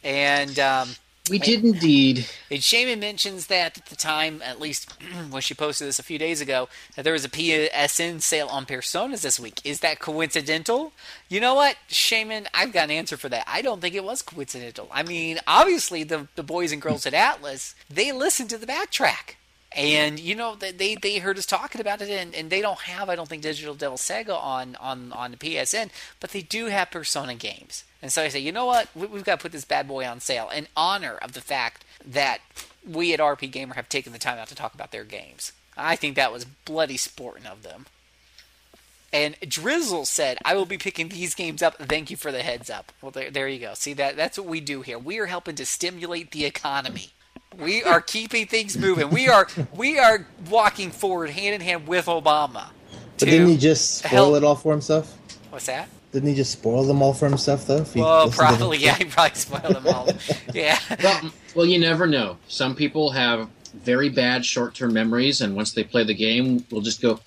And 0.02 0.58
um, 0.58 0.90
We 1.30 1.38
did 1.38 1.64
indeed. 1.64 2.26
and 2.50 2.62
Shaman 2.62 3.00
mentions 3.00 3.46
that 3.46 3.78
at 3.78 3.86
the 3.86 3.96
time, 3.96 4.42
at 4.42 4.60
least 4.60 4.92
when 5.30 5.40
she 5.40 5.54
posted 5.54 5.88
this 5.88 5.98
a 5.98 6.02
few 6.02 6.18
days 6.18 6.42
ago, 6.42 6.68
that 6.96 7.02
there 7.02 7.14
was 7.14 7.24
a 7.24 7.30
PSN 7.30 8.20
sale 8.20 8.48
on 8.48 8.66
Personas 8.66 9.22
this 9.22 9.40
week. 9.40 9.60
Is 9.64 9.80
that 9.80 10.00
coincidental? 10.00 10.92
You 11.30 11.40
know 11.40 11.54
what, 11.54 11.76
Shaman? 11.88 12.48
I've 12.52 12.74
got 12.74 12.84
an 12.84 12.90
answer 12.90 13.16
for 13.16 13.30
that. 13.30 13.44
I 13.46 13.62
don't 13.62 13.80
think 13.80 13.94
it 13.94 14.04
was 14.04 14.20
coincidental. 14.20 14.88
I 14.92 15.02
mean, 15.02 15.38
obviously, 15.46 16.04
the, 16.04 16.28
the 16.34 16.42
boys 16.42 16.72
and 16.72 16.82
girls 16.82 17.06
at 17.06 17.14
Atlus, 17.14 17.74
they 17.88 18.12
listened 18.12 18.50
to 18.50 18.58
the 18.58 18.66
backtrack. 18.66 19.36
And 19.74 20.20
you 20.20 20.36
know 20.36 20.54
they 20.54 20.94
they, 20.94 21.18
heard 21.18 21.36
us 21.36 21.46
talking 21.46 21.80
about 21.80 22.00
it, 22.00 22.08
and, 22.08 22.34
and 22.34 22.48
they 22.48 22.60
don't 22.60 22.80
have 22.82 23.08
I 23.08 23.16
don't 23.16 23.28
think 23.28 23.42
Digital 23.42 23.74
Devil 23.74 23.98
Saga 23.98 24.36
on 24.36 24.76
on 24.76 25.12
on 25.12 25.32
the 25.32 25.36
PSN, 25.36 25.90
but 26.20 26.30
they 26.30 26.42
do 26.42 26.66
have 26.66 26.92
Persona 26.92 27.34
games. 27.34 27.82
And 28.00 28.12
so 28.12 28.22
I 28.22 28.28
say, 28.28 28.38
you 28.38 28.52
know 28.52 28.66
what, 28.66 28.88
we, 28.94 29.06
we've 29.06 29.24
got 29.24 29.38
to 29.38 29.42
put 29.42 29.52
this 29.52 29.64
bad 29.64 29.88
boy 29.88 30.06
on 30.06 30.20
sale 30.20 30.48
in 30.50 30.68
honor 30.76 31.16
of 31.16 31.32
the 31.32 31.40
fact 31.40 31.84
that 32.06 32.38
we 32.86 33.14
at 33.14 33.20
RPGamer 33.20 33.74
have 33.74 33.88
taken 33.88 34.12
the 34.12 34.18
time 34.18 34.38
out 34.38 34.48
to 34.48 34.54
talk 34.54 34.74
about 34.74 34.92
their 34.92 35.04
games. 35.04 35.52
I 35.76 35.96
think 35.96 36.14
that 36.14 36.32
was 36.32 36.44
bloody 36.44 36.98
sporting 36.98 37.46
of 37.46 37.62
them. 37.62 37.86
And 39.12 39.36
Drizzle 39.40 40.06
said, 40.06 40.38
"I 40.44 40.54
will 40.54 40.66
be 40.66 40.78
picking 40.78 41.08
these 41.08 41.34
games 41.34 41.62
up. 41.62 41.78
Thank 41.78 42.10
you 42.10 42.16
for 42.16 42.30
the 42.30 42.42
heads 42.42 42.70
up." 42.70 42.92
Well, 43.00 43.10
there, 43.10 43.30
there 43.30 43.48
you 43.48 43.58
go. 43.58 43.74
See 43.74 43.92
that 43.94 44.16
that's 44.16 44.38
what 44.38 44.46
we 44.46 44.60
do 44.60 44.82
here. 44.82 44.98
We 44.98 45.18
are 45.18 45.26
helping 45.26 45.56
to 45.56 45.66
stimulate 45.66 46.30
the 46.30 46.44
economy. 46.44 47.10
We 47.58 47.82
are 47.82 48.00
keeping 48.00 48.46
things 48.46 48.76
moving. 48.76 49.10
We 49.10 49.28
are 49.28 49.46
we 49.74 49.98
are 49.98 50.26
walking 50.50 50.90
forward 50.90 51.30
hand 51.30 51.54
in 51.54 51.60
hand 51.60 51.86
with 51.86 52.06
Obama. 52.06 52.68
But 53.18 53.28
didn't 53.28 53.48
he 53.48 53.56
just 53.56 53.98
spoil 53.98 54.10
help- 54.10 54.36
it 54.36 54.44
all 54.44 54.56
for 54.56 54.72
himself? 54.72 55.16
What's 55.50 55.66
that? 55.66 55.88
Didn't 56.12 56.28
he 56.28 56.34
just 56.36 56.52
spoil 56.52 56.84
them 56.84 57.02
all 57.02 57.12
for 57.12 57.28
himself, 57.28 57.66
though? 57.66 57.84
Well, 57.94 58.26
listened 58.26 58.32
to 58.32 58.38
them? 58.38 58.56
probably 58.58 58.78
yeah. 58.78 58.94
He 58.96 59.04
probably 59.04 59.34
spoiled 59.36 59.74
them 59.74 59.86
all. 59.88 60.08
Yeah. 60.54 60.78
Well, 61.02 61.30
well, 61.56 61.66
you 61.66 61.80
never 61.80 62.06
know. 62.06 62.36
Some 62.46 62.76
people 62.76 63.10
have 63.10 63.48
very 63.74 64.08
bad 64.08 64.44
short-term 64.46 64.92
memories, 64.92 65.40
and 65.40 65.56
once 65.56 65.72
they 65.72 65.82
play 65.82 66.04
the 66.04 66.14
game, 66.14 66.64
will 66.70 66.80
just 66.80 67.02
go, 67.02 67.18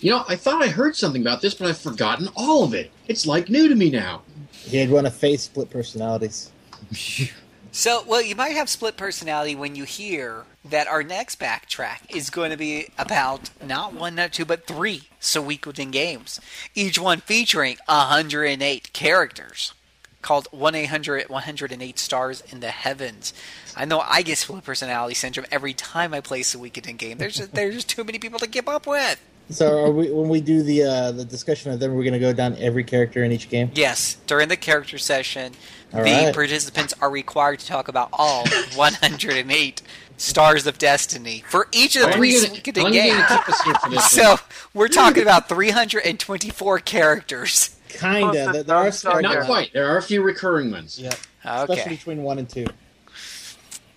"You 0.00 0.10
know, 0.10 0.24
I 0.28 0.36
thought 0.36 0.62
I 0.62 0.68
heard 0.68 0.94
something 0.94 1.22
about 1.22 1.40
this, 1.40 1.54
but 1.54 1.68
I've 1.68 1.78
forgotten 1.78 2.28
all 2.36 2.64
of 2.64 2.74
it. 2.74 2.90
It's 3.08 3.26
like 3.26 3.48
new 3.48 3.68
to 3.68 3.74
me 3.74 3.90
now." 3.90 4.22
He 4.52 4.76
had 4.76 4.90
one 4.90 5.06
of 5.06 5.14
face 5.14 5.42
split 5.44 5.70
personalities. 5.70 6.50
So, 7.76 8.04
well, 8.06 8.22
you 8.22 8.36
might 8.36 8.54
have 8.54 8.68
split 8.68 8.96
personality 8.96 9.56
when 9.56 9.74
you 9.74 9.82
hear 9.82 10.44
that 10.64 10.86
our 10.86 11.02
next 11.02 11.40
backtrack 11.40 12.08
is 12.08 12.30
going 12.30 12.52
to 12.52 12.56
be 12.56 12.86
about 12.96 13.50
not 13.60 13.92
one, 13.92 14.14
not 14.14 14.32
two, 14.32 14.44
but 14.44 14.64
three 14.64 15.08
Suikoden 15.20 15.90
games, 15.90 16.40
each 16.76 17.00
one 17.00 17.18
featuring 17.18 17.78
108 17.86 18.92
characters, 18.92 19.74
called 20.22 20.46
1 20.52 20.76
800 20.76 21.28
108 21.28 21.98
Stars 21.98 22.44
in 22.52 22.60
the 22.60 22.70
Heavens. 22.70 23.34
I 23.76 23.86
know 23.86 23.98
I 23.98 24.22
get 24.22 24.38
split 24.38 24.62
personality 24.62 25.14
syndrome 25.14 25.48
every 25.50 25.74
time 25.74 26.14
I 26.14 26.20
play 26.20 26.42
Suikoden 26.42 26.96
game. 26.96 27.18
There's 27.18 27.34
just, 27.34 27.54
there's 27.54 27.74
just 27.74 27.90
too 27.90 28.04
many 28.04 28.20
people 28.20 28.38
to 28.38 28.46
keep 28.46 28.68
up 28.68 28.86
with. 28.86 29.20
So, 29.50 29.84
are 29.84 29.90
we 29.90 30.10
when 30.10 30.28
we 30.30 30.40
do 30.40 30.62
the 30.62 30.82
uh, 30.84 31.12
the 31.12 31.24
discussion 31.24 31.70
of 31.70 31.78
them, 31.78 31.94
we're 31.94 32.02
going 32.02 32.14
to 32.14 32.18
go 32.18 32.32
down 32.32 32.56
every 32.58 32.82
character 32.82 33.22
in 33.24 33.30
each 33.30 33.50
game? 33.50 33.70
Yes, 33.74 34.16
during 34.26 34.48
the 34.48 34.56
character 34.56 34.96
session, 34.96 35.52
All 35.92 35.98
the 36.02 36.04
right. 36.10 36.34
participants 36.34 36.94
are 37.00 37.10
required 37.10 37.58
to 37.60 37.66
talk 37.66 37.88
about 37.88 38.08
all 38.12 38.46
108 38.74 39.82
stars 40.16 40.66
of 40.66 40.78
destiny 40.78 41.44
for 41.46 41.68
each 41.72 41.94
of 41.96 42.06
the 42.06 42.12
three 42.12 42.32
gonna- 42.40 42.54
Suikoden 42.54 42.76
how 42.76 42.82
long 42.84 42.92
are 42.92 42.94
you 42.94 43.02
games. 43.02 43.28
gonna 43.28 43.38
keep 43.40 43.48
us 43.50 43.60
here 43.62 43.74
for 43.74 43.90
this 43.90 44.10
So 44.10 44.36
we're 44.72 44.88
talking 44.88 45.22
about 45.22 45.48
324 45.48 46.78
characters. 46.80 47.76
Kinda. 47.88 48.20
Plus 48.30 48.52
There, 48.54 48.62
there 48.62 48.76
are 48.76 48.90
Star 48.92 49.20
Not 49.20 49.34
Yeah. 49.34 49.44
quite. 49.46 49.72
There 49.74 49.86
are 49.88 49.98
a 49.98 50.02
few 50.02 50.22
recurring 50.22 50.70
ones. 50.70 50.98
Yeah, 50.98 51.10
especially 51.44 51.80
Okay. 51.82 51.90
between 51.90 52.22
one 52.22 52.38
and 52.38 52.48
two. 52.48 52.66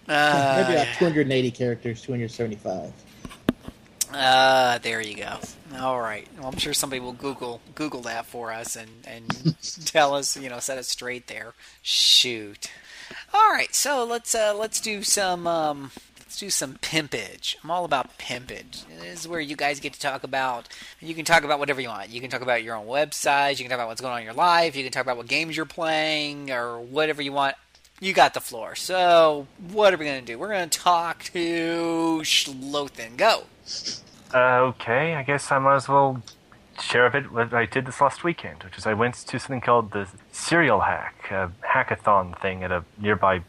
Uh, 0.10 0.64
Maybe 0.68 0.80
about 0.82 0.94
280 1.00 1.52
characters, 1.52 2.02
275. 2.02 2.92
Uh, 4.14 4.78
there 4.80 5.02
you 5.02 5.16
go. 5.16 5.40
All 5.80 6.00
right. 6.00 6.28
Well, 6.38 6.48
I'm 6.48 6.58
sure 6.58 6.74
somebody 6.74 7.00
will 7.00 7.14
Google 7.14 7.62
Google 7.76 8.02
that 8.02 8.26
for 8.26 8.52
us 8.52 8.76
and 8.76 8.90
and 9.06 9.56
tell 9.86 10.16
us, 10.16 10.38
you 10.38 10.50
know, 10.50 10.60
set 10.60 10.78
us 10.78 10.88
straight 10.88 11.28
there. 11.28 11.54
Shoot. 11.82 12.72
All 13.34 13.52
right. 13.52 13.74
So 13.76 14.04
let's 14.06 14.34
uh, 14.34 14.56
let's 14.58 14.80
do 14.80 15.04
some 15.04 15.46
um, 15.46 15.92
let's 16.20 16.40
do 16.40 16.50
some 16.50 16.76
pimpage. 16.76 17.56
I'm 17.64 17.72
all 17.72 17.86
about 17.86 18.18
pimpage. 18.18 18.86
This 19.02 19.22
is 19.22 19.28
where 19.28 19.40
you 19.40 19.56
guys 19.56 19.80
get 19.80 19.94
to 19.94 20.00
talk 20.00 20.24
about. 20.24 20.70
You 21.02 21.14
can 21.14 21.26
talk 21.26 21.44
about 21.44 21.60
whatever 21.60 21.82
you 21.82 21.90
want. 21.90 22.10
You 22.10 22.22
can 22.22 22.30
talk 22.30 22.42
about 22.42 22.64
your 22.64 22.76
own 22.76 22.88
website. 22.88 23.52
You 23.52 23.66
can 23.66 23.70
talk 23.70 23.78
about 23.80 23.88
what's 23.88 24.02
going 24.02 24.14
on 24.14 24.20
in 24.20 24.26
your 24.26 24.34
life. 24.34 24.76
You 24.76 24.84
can 24.84 24.92
talk 24.92 25.04
about 25.04 25.18
what 25.18 25.28
games 25.28 25.56
you're 25.58 25.66
playing 25.66 26.50
or 26.52 26.80
whatever 26.80 27.22
you 27.22 27.34
want. 27.34 27.56
You 28.00 28.14
got 28.14 28.34
the 28.34 28.42
floor. 28.42 28.76
So 28.76 29.48
what 29.72 29.94
are 29.94 29.98
we 29.98 30.06
gonna 30.06 30.22
do? 30.22 30.38
We're 30.38 30.50
gonna 30.50 30.68
talk 30.68 31.24
to 31.34 32.20
Schlothen. 32.24 33.18
Go. 33.18 33.44
Uh, 34.34 34.60
okay, 34.72 35.16
I 35.16 35.24
guess 35.24 35.52
I 35.52 35.60
might 35.60 35.78
as 35.78 35.88
well 35.88 36.22
share 36.82 37.06
a 37.06 37.12
bit 37.12 37.32
what 37.32 37.54
I 37.54 37.66
did 37.66 37.86
this 37.86 38.02
last 38.02 38.24
weekend, 38.24 38.64
which 38.64 38.78
is 38.78 38.86
I 38.86 38.94
went 38.94 39.16
to 39.16 39.40
something 39.40 39.62
called 39.62 39.92
the 39.92 40.08
Serial 40.32 40.82
Hack, 40.82 41.32
a 41.32 41.52
hackathon 41.66 42.40
thing 42.40 42.64
at 42.64 42.72
a 42.72 42.84
nearby 43.00 43.42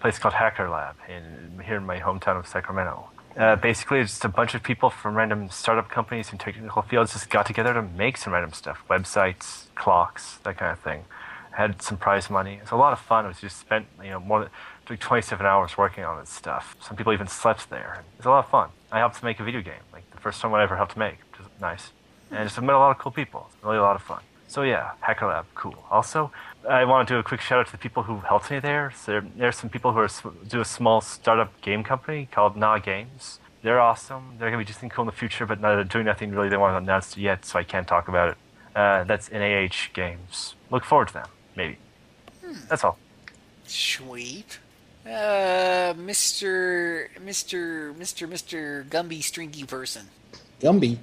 place 0.00 0.18
called 0.18 0.34
Hacker 0.34 0.68
Lab 0.68 0.96
in 1.08 1.62
here 1.64 1.76
in 1.76 1.86
my 1.86 2.00
hometown 2.00 2.38
of 2.38 2.46
Sacramento. 2.46 3.08
Uh, 3.36 3.56
basically, 3.56 4.00
it's 4.00 4.12
just 4.12 4.24
a 4.24 4.28
bunch 4.28 4.54
of 4.54 4.62
people 4.62 4.90
from 4.90 5.14
random 5.14 5.48
startup 5.48 5.88
companies 5.88 6.30
and 6.30 6.40
technical 6.40 6.82
fields 6.82 7.12
just 7.12 7.30
got 7.30 7.46
together 7.46 7.72
to 7.72 7.82
make 7.82 8.16
some 8.16 8.32
random 8.32 8.52
stuff, 8.52 8.82
websites, 8.90 9.66
clocks, 9.74 10.38
that 10.42 10.58
kind 10.58 10.72
of 10.72 10.78
thing. 10.80 11.04
Had 11.52 11.80
some 11.80 11.96
prize 11.96 12.28
money. 12.28 12.54
It 12.54 12.62
was 12.62 12.72
a 12.72 12.76
lot 12.76 12.92
of 12.92 12.98
fun. 12.98 13.24
It 13.24 13.28
was 13.28 13.40
just 13.40 13.58
spent, 13.58 13.86
you 14.02 14.10
know, 14.10 14.20
more 14.20 14.40
than 14.40 14.50
like 14.90 15.00
27 15.00 15.44
hours 15.44 15.76
working 15.78 16.04
on 16.04 16.20
this 16.20 16.30
stuff. 16.30 16.76
Some 16.80 16.96
people 16.96 17.12
even 17.12 17.26
slept 17.26 17.70
there. 17.70 18.04
It 18.14 18.18
was 18.18 18.26
a 18.26 18.30
lot 18.30 18.44
of 18.44 18.50
fun. 18.50 18.70
I 18.90 18.98
helped 18.98 19.16
to 19.18 19.24
make 19.24 19.40
a 19.40 19.44
video 19.44 19.62
game, 19.62 19.82
like 19.92 20.08
the 20.10 20.18
first 20.18 20.42
one 20.42 20.52
I 20.54 20.62
ever 20.62 20.76
helped 20.76 20.92
to 20.92 20.98
make, 20.98 21.18
which 21.30 21.40
was 21.40 21.48
nice. 21.60 21.90
And 22.30 22.48
just 22.48 22.60
met 22.60 22.74
a 22.74 22.78
lot 22.78 22.90
of 22.90 22.98
cool 22.98 23.12
people. 23.12 23.50
Really 23.62 23.78
a 23.78 23.82
lot 23.82 23.96
of 23.96 24.02
fun. 24.02 24.22
So 24.48 24.62
yeah, 24.62 24.92
Hacker 25.00 25.26
Lab, 25.26 25.46
cool. 25.54 25.82
Also, 25.90 26.30
I 26.68 26.84
want 26.84 27.08
to 27.08 27.14
do 27.14 27.18
a 27.18 27.22
quick 27.22 27.40
shout 27.40 27.60
out 27.60 27.66
to 27.66 27.72
the 27.72 27.78
people 27.78 28.02
who 28.02 28.18
helped 28.20 28.50
me 28.50 28.58
there. 28.58 28.92
So 28.94 29.12
there, 29.12 29.24
there's 29.36 29.56
some 29.56 29.70
people 29.70 29.92
who 29.92 29.98
are 30.00 30.10
do 30.46 30.60
a 30.60 30.64
small 30.64 31.00
startup 31.00 31.58
game 31.62 31.82
company 31.82 32.28
called 32.30 32.56
Na 32.56 32.78
Games. 32.78 33.40
They're 33.62 33.80
awesome. 33.80 34.34
They're 34.38 34.50
gonna 34.50 34.62
be 34.62 34.66
just 34.66 34.80
cool 34.90 35.04
in 35.04 35.06
the 35.06 35.12
future, 35.12 35.46
but 35.46 35.62
they're 35.62 35.84
doing 35.84 36.04
nothing 36.04 36.32
really. 36.32 36.48
They 36.48 36.56
want 36.56 36.74
to 36.74 36.78
announce 36.78 37.16
it 37.16 37.20
yet, 37.20 37.44
so 37.46 37.58
I 37.58 37.64
can't 37.64 37.88
talk 37.88 38.08
about 38.08 38.30
it. 38.30 38.36
Uh, 38.74 39.04
that's 39.04 39.30
NAH 39.30 39.92
Games. 39.94 40.54
Look 40.70 40.84
forward 40.84 41.08
to 41.08 41.14
them. 41.14 41.28
Maybe. 41.56 41.78
That's 42.68 42.84
all. 42.84 42.98
Sweet. 43.66 44.58
Uh, 45.04 45.94
Mr. 45.94 47.08
Mr. 47.24 47.94
Mr. 47.94 48.28
Mr. 48.28 48.88
Gumby 48.88 49.22
Stringy 49.22 49.64
person. 49.64 50.06
Gumby. 50.60 50.96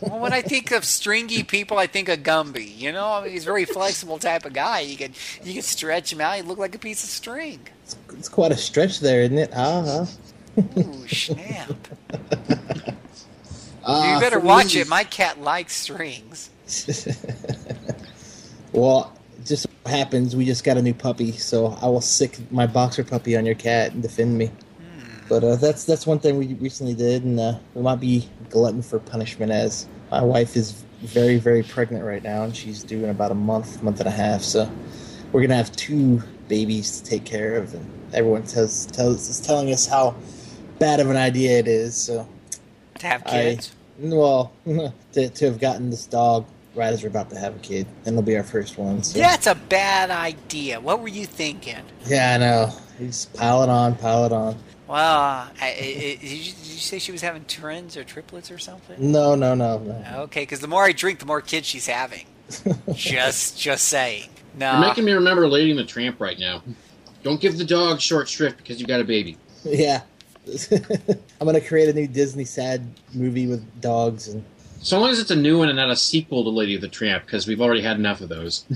Well, 0.00 0.20
when 0.20 0.32
I 0.32 0.42
think 0.42 0.70
of 0.70 0.84
stringy 0.84 1.42
people, 1.42 1.76
I 1.76 1.88
think 1.88 2.08
of 2.08 2.20
Gumby. 2.20 2.76
You 2.78 2.92
know, 2.92 3.06
I 3.08 3.22
mean, 3.24 3.32
he's 3.32 3.42
a 3.42 3.46
very 3.46 3.64
flexible 3.64 4.18
type 4.18 4.44
of 4.44 4.52
guy. 4.52 4.80
You 4.80 4.96
can 4.96 5.12
you 5.42 5.54
can 5.54 5.62
stretch 5.62 6.12
him 6.12 6.20
out. 6.20 6.36
He 6.36 6.42
look 6.42 6.58
like 6.58 6.74
a 6.74 6.78
piece 6.78 7.02
of 7.02 7.10
string. 7.10 7.60
It's 8.12 8.28
quite 8.28 8.52
a 8.52 8.56
stretch 8.56 9.00
there, 9.00 9.22
isn't 9.22 9.38
it? 9.38 9.50
Uh-huh. 9.52 10.06
Ooh, 10.78 11.08
snap! 11.08 11.76
Uh, 13.84 14.12
you 14.14 14.20
better 14.20 14.38
watch 14.40 14.74
me- 14.74 14.82
it. 14.82 14.88
My 14.88 15.04
cat 15.04 15.40
likes 15.40 15.74
strings. 15.74 16.50
well, 18.72 19.12
just 19.44 19.66
happens 19.86 20.36
we 20.36 20.44
just 20.44 20.62
got 20.64 20.76
a 20.76 20.82
new 20.82 20.94
puppy, 20.94 21.32
so 21.32 21.76
I 21.82 21.86
will 21.86 22.00
sick 22.00 22.38
my 22.52 22.66
boxer 22.66 23.02
puppy 23.04 23.36
on 23.36 23.46
your 23.46 23.54
cat 23.54 23.92
and 23.92 24.02
defend 24.02 24.36
me. 24.38 24.50
But 25.28 25.44
uh, 25.44 25.56
that's 25.56 25.84
that's 25.84 26.06
one 26.06 26.18
thing 26.18 26.38
we 26.38 26.54
recently 26.54 26.94
did, 26.94 27.24
and 27.24 27.38
uh, 27.38 27.58
we 27.74 27.82
might 27.82 28.00
be 28.00 28.28
glutton 28.50 28.82
for 28.82 28.98
punishment 28.98 29.52
as 29.52 29.86
my 30.10 30.22
wife 30.22 30.56
is 30.56 30.72
very 31.02 31.36
very 31.38 31.62
pregnant 31.62 32.04
right 32.04 32.22
now, 32.22 32.42
and 32.42 32.56
she's 32.56 32.82
due 32.82 33.04
in 33.04 33.10
about 33.10 33.30
a 33.30 33.34
month, 33.34 33.82
month 33.82 34.00
and 34.00 34.08
a 34.08 34.12
half. 34.12 34.42
So 34.42 34.70
we're 35.32 35.42
gonna 35.42 35.54
have 35.56 35.70
two 35.76 36.20
babies 36.48 37.00
to 37.00 37.08
take 37.08 37.24
care 37.24 37.56
of, 37.56 37.72
and 37.74 37.88
everyone 38.12 38.42
tells 38.42 38.86
tells 38.86 39.28
is 39.28 39.38
telling 39.40 39.72
us 39.72 39.86
how 39.86 40.16
bad 40.80 40.98
of 40.98 41.08
an 41.10 41.16
idea 41.16 41.58
it 41.60 41.68
is. 41.68 41.96
So 41.96 42.28
To 42.98 43.06
have 43.06 43.22
I- 43.26 43.30
kids. 43.30 43.72
well, 44.00 44.52
to, 45.12 45.28
to 45.28 45.44
have 45.44 45.60
gotten 45.60 45.90
this 45.90 46.06
dog 46.06 46.44
right 46.74 46.92
as 46.92 47.02
we're 47.02 47.08
about 47.08 47.30
to 47.30 47.38
have 47.38 47.56
a 47.56 47.58
kid, 47.58 47.86
and 48.04 48.14
it'll 48.14 48.22
be 48.22 48.36
our 48.36 48.42
first 48.44 48.78
one. 48.78 49.02
So. 49.02 49.18
That's 49.18 49.46
a 49.46 49.54
bad 49.54 50.10
idea. 50.10 50.80
What 50.80 51.00
were 51.00 51.08
you 51.08 51.26
thinking? 51.26 51.82
Yeah, 52.06 52.34
I 52.34 52.38
know. 52.38 52.72
He's 52.98 53.26
pile 53.26 53.62
it 53.62 53.68
on, 53.68 53.94
pile 53.96 54.24
it 54.26 54.32
on. 54.32 54.56
Well, 54.86 54.98
I, 54.98 55.48
I, 55.60 55.66
I- 55.68 55.74
did, 55.80 56.22
you, 56.22 56.52
did 56.52 56.66
you 56.66 56.78
say 56.78 56.98
she 56.98 57.12
was 57.12 57.22
having 57.22 57.44
twins 57.44 57.96
or 57.96 58.04
triplets 58.04 58.50
or 58.50 58.58
something? 58.58 58.96
No, 58.98 59.34
no, 59.34 59.54
no, 59.54 59.78
no. 59.78 60.20
Okay, 60.22 60.42
because 60.42 60.60
the 60.60 60.68
more 60.68 60.84
I 60.84 60.92
drink, 60.92 61.18
the 61.18 61.26
more 61.26 61.40
kids 61.40 61.66
she's 61.66 61.86
having. 61.86 62.26
just, 62.94 63.58
just 63.58 63.84
saying. 63.88 64.28
No, 64.58 64.72
You're 64.72 64.80
making 64.80 65.04
me 65.04 65.12
remember 65.12 65.46
Lady 65.46 65.70
and 65.70 65.78
the 65.78 65.84
Tramp 65.84 66.20
right 66.20 66.38
now. 66.38 66.62
Don't 67.22 67.40
give 67.40 67.56
the 67.56 67.64
dog 67.64 68.00
short 68.00 68.28
shrift 68.28 68.56
because 68.56 68.80
you 68.80 68.86
got 68.86 69.00
a 69.00 69.04
baby. 69.04 69.36
Yeah. 69.64 70.02
I'm 71.40 71.46
gonna 71.46 71.60
create 71.60 71.88
a 71.88 71.92
new 71.92 72.08
Disney 72.08 72.44
sad 72.44 72.84
movie 73.14 73.46
with 73.46 73.80
dogs 73.80 74.28
and 74.28 74.42
So 74.82 74.98
long 74.98 75.10
as 75.10 75.18
it's 75.18 75.30
a 75.30 75.36
new 75.36 75.58
one 75.58 75.68
and 75.68 75.76
not 75.76 75.90
a 75.90 75.96
sequel 75.96 76.42
to 76.42 76.50
Lady 76.50 76.74
of 76.74 76.80
the 76.80 76.88
Tramp, 76.88 77.26
because 77.26 77.46
we've 77.46 77.60
already 77.60 77.82
had 77.82 77.96
enough 77.96 78.20
of 78.20 78.28
those. 78.28 78.64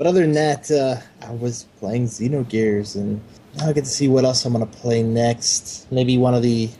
But 0.00 0.06
other 0.06 0.22
than 0.22 0.32
that, 0.32 0.70
uh, 0.70 0.96
I 1.20 1.30
was 1.30 1.66
playing 1.78 2.06
Xenogears, 2.06 2.96
and 2.96 3.20
now 3.58 3.68
I 3.68 3.74
get 3.74 3.84
to 3.84 3.90
see 3.90 4.08
what 4.08 4.24
else 4.24 4.46
I'm 4.46 4.54
going 4.54 4.66
to 4.66 4.78
play 4.78 5.02
next. 5.02 5.92
Maybe 5.92 6.16
one 6.16 6.32
of 6.32 6.40
the 6.42 6.70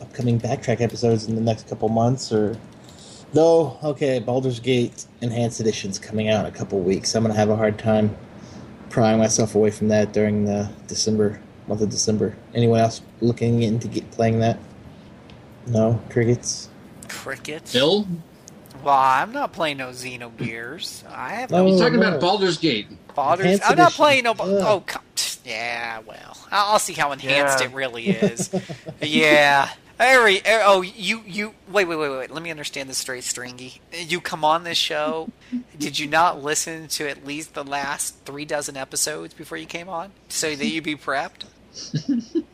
upcoming 0.00 0.40
backtrack 0.40 0.80
episodes 0.80 1.26
in 1.26 1.34
the 1.34 1.42
next 1.42 1.68
couple 1.68 1.90
months, 1.90 2.32
or 2.32 2.56
though. 3.34 3.76
Okay, 3.84 4.18
Baldur's 4.18 4.60
Gate 4.60 5.04
Enhanced 5.20 5.60
Edition's 5.60 5.98
coming 5.98 6.30
out 6.30 6.46
in 6.46 6.54
a 6.54 6.56
couple 6.56 6.80
weeks. 6.80 7.14
I'm 7.14 7.22
going 7.22 7.34
to 7.34 7.38
have 7.38 7.50
a 7.50 7.56
hard 7.56 7.78
time 7.78 8.16
prying 8.88 9.18
myself 9.18 9.54
away 9.54 9.70
from 9.70 9.88
that 9.88 10.14
during 10.14 10.46
the 10.46 10.70
December 10.86 11.38
month 11.66 11.82
of 11.82 11.90
December. 11.90 12.34
Anyone 12.54 12.80
else 12.80 13.02
looking 13.20 13.62
into 13.62 13.88
get 13.88 14.10
playing 14.10 14.40
that? 14.40 14.58
No 15.66 16.00
crickets. 16.08 16.69
Crickets. 17.10 17.72
Bill? 17.72 18.06
Well, 18.82 18.94
I'm 18.94 19.32
not 19.32 19.52
playing 19.52 19.76
no 19.78 19.88
Xenogears. 19.88 21.06
I 21.10 21.30
have 21.34 21.50
No. 21.50 21.58
no 21.58 21.66
He's 21.66 21.80
talking 21.80 22.00
no. 22.00 22.08
about 22.08 22.20
Baldur's 22.20 22.56
Gate. 22.58 22.86
Baldur's. 23.14 23.44
Enhanced 23.46 23.70
I'm 23.70 23.76
not 23.76 23.92
playing 23.92 24.24
no. 24.24 24.30
Ugh. 24.32 24.38
Oh, 24.40 24.82
come, 24.86 25.02
yeah. 25.44 26.00
Well, 26.06 26.36
I'll 26.50 26.72
I'll 26.74 26.78
see 26.78 26.94
how 26.94 27.12
enhanced 27.12 27.60
Yeah. 27.60 27.66
it 27.66 27.74
really 27.74 28.08
is. 28.10 28.50
yeah. 29.00 29.68
Every, 29.98 30.38
er- 30.38 30.62
oh, 30.64 30.80
you, 30.80 31.22
you, 31.26 31.52
wait, 31.70 31.84
wait, 31.86 31.96
wait, 31.96 32.08
wait. 32.08 32.30
Let 32.30 32.42
me 32.42 32.50
understand 32.50 32.88
this 32.88 32.96
straight, 32.96 33.22
Stringy. 33.22 33.82
You 33.92 34.22
come 34.22 34.46
on 34.46 34.64
this 34.64 34.78
show. 34.78 35.28
Did 35.78 35.98
you 35.98 36.06
not 36.06 36.42
listen 36.42 36.88
to 36.88 37.06
at 37.06 37.26
least 37.26 37.52
the 37.52 37.64
last 37.64 38.14
three 38.24 38.46
dozen 38.46 38.78
episodes 38.78 39.34
before 39.34 39.58
you 39.58 39.66
came 39.66 39.90
on, 39.90 40.12
so 40.30 40.54
that 40.56 40.64
you'd 40.66 40.84
be 40.84 40.96
prepped? 40.96 41.42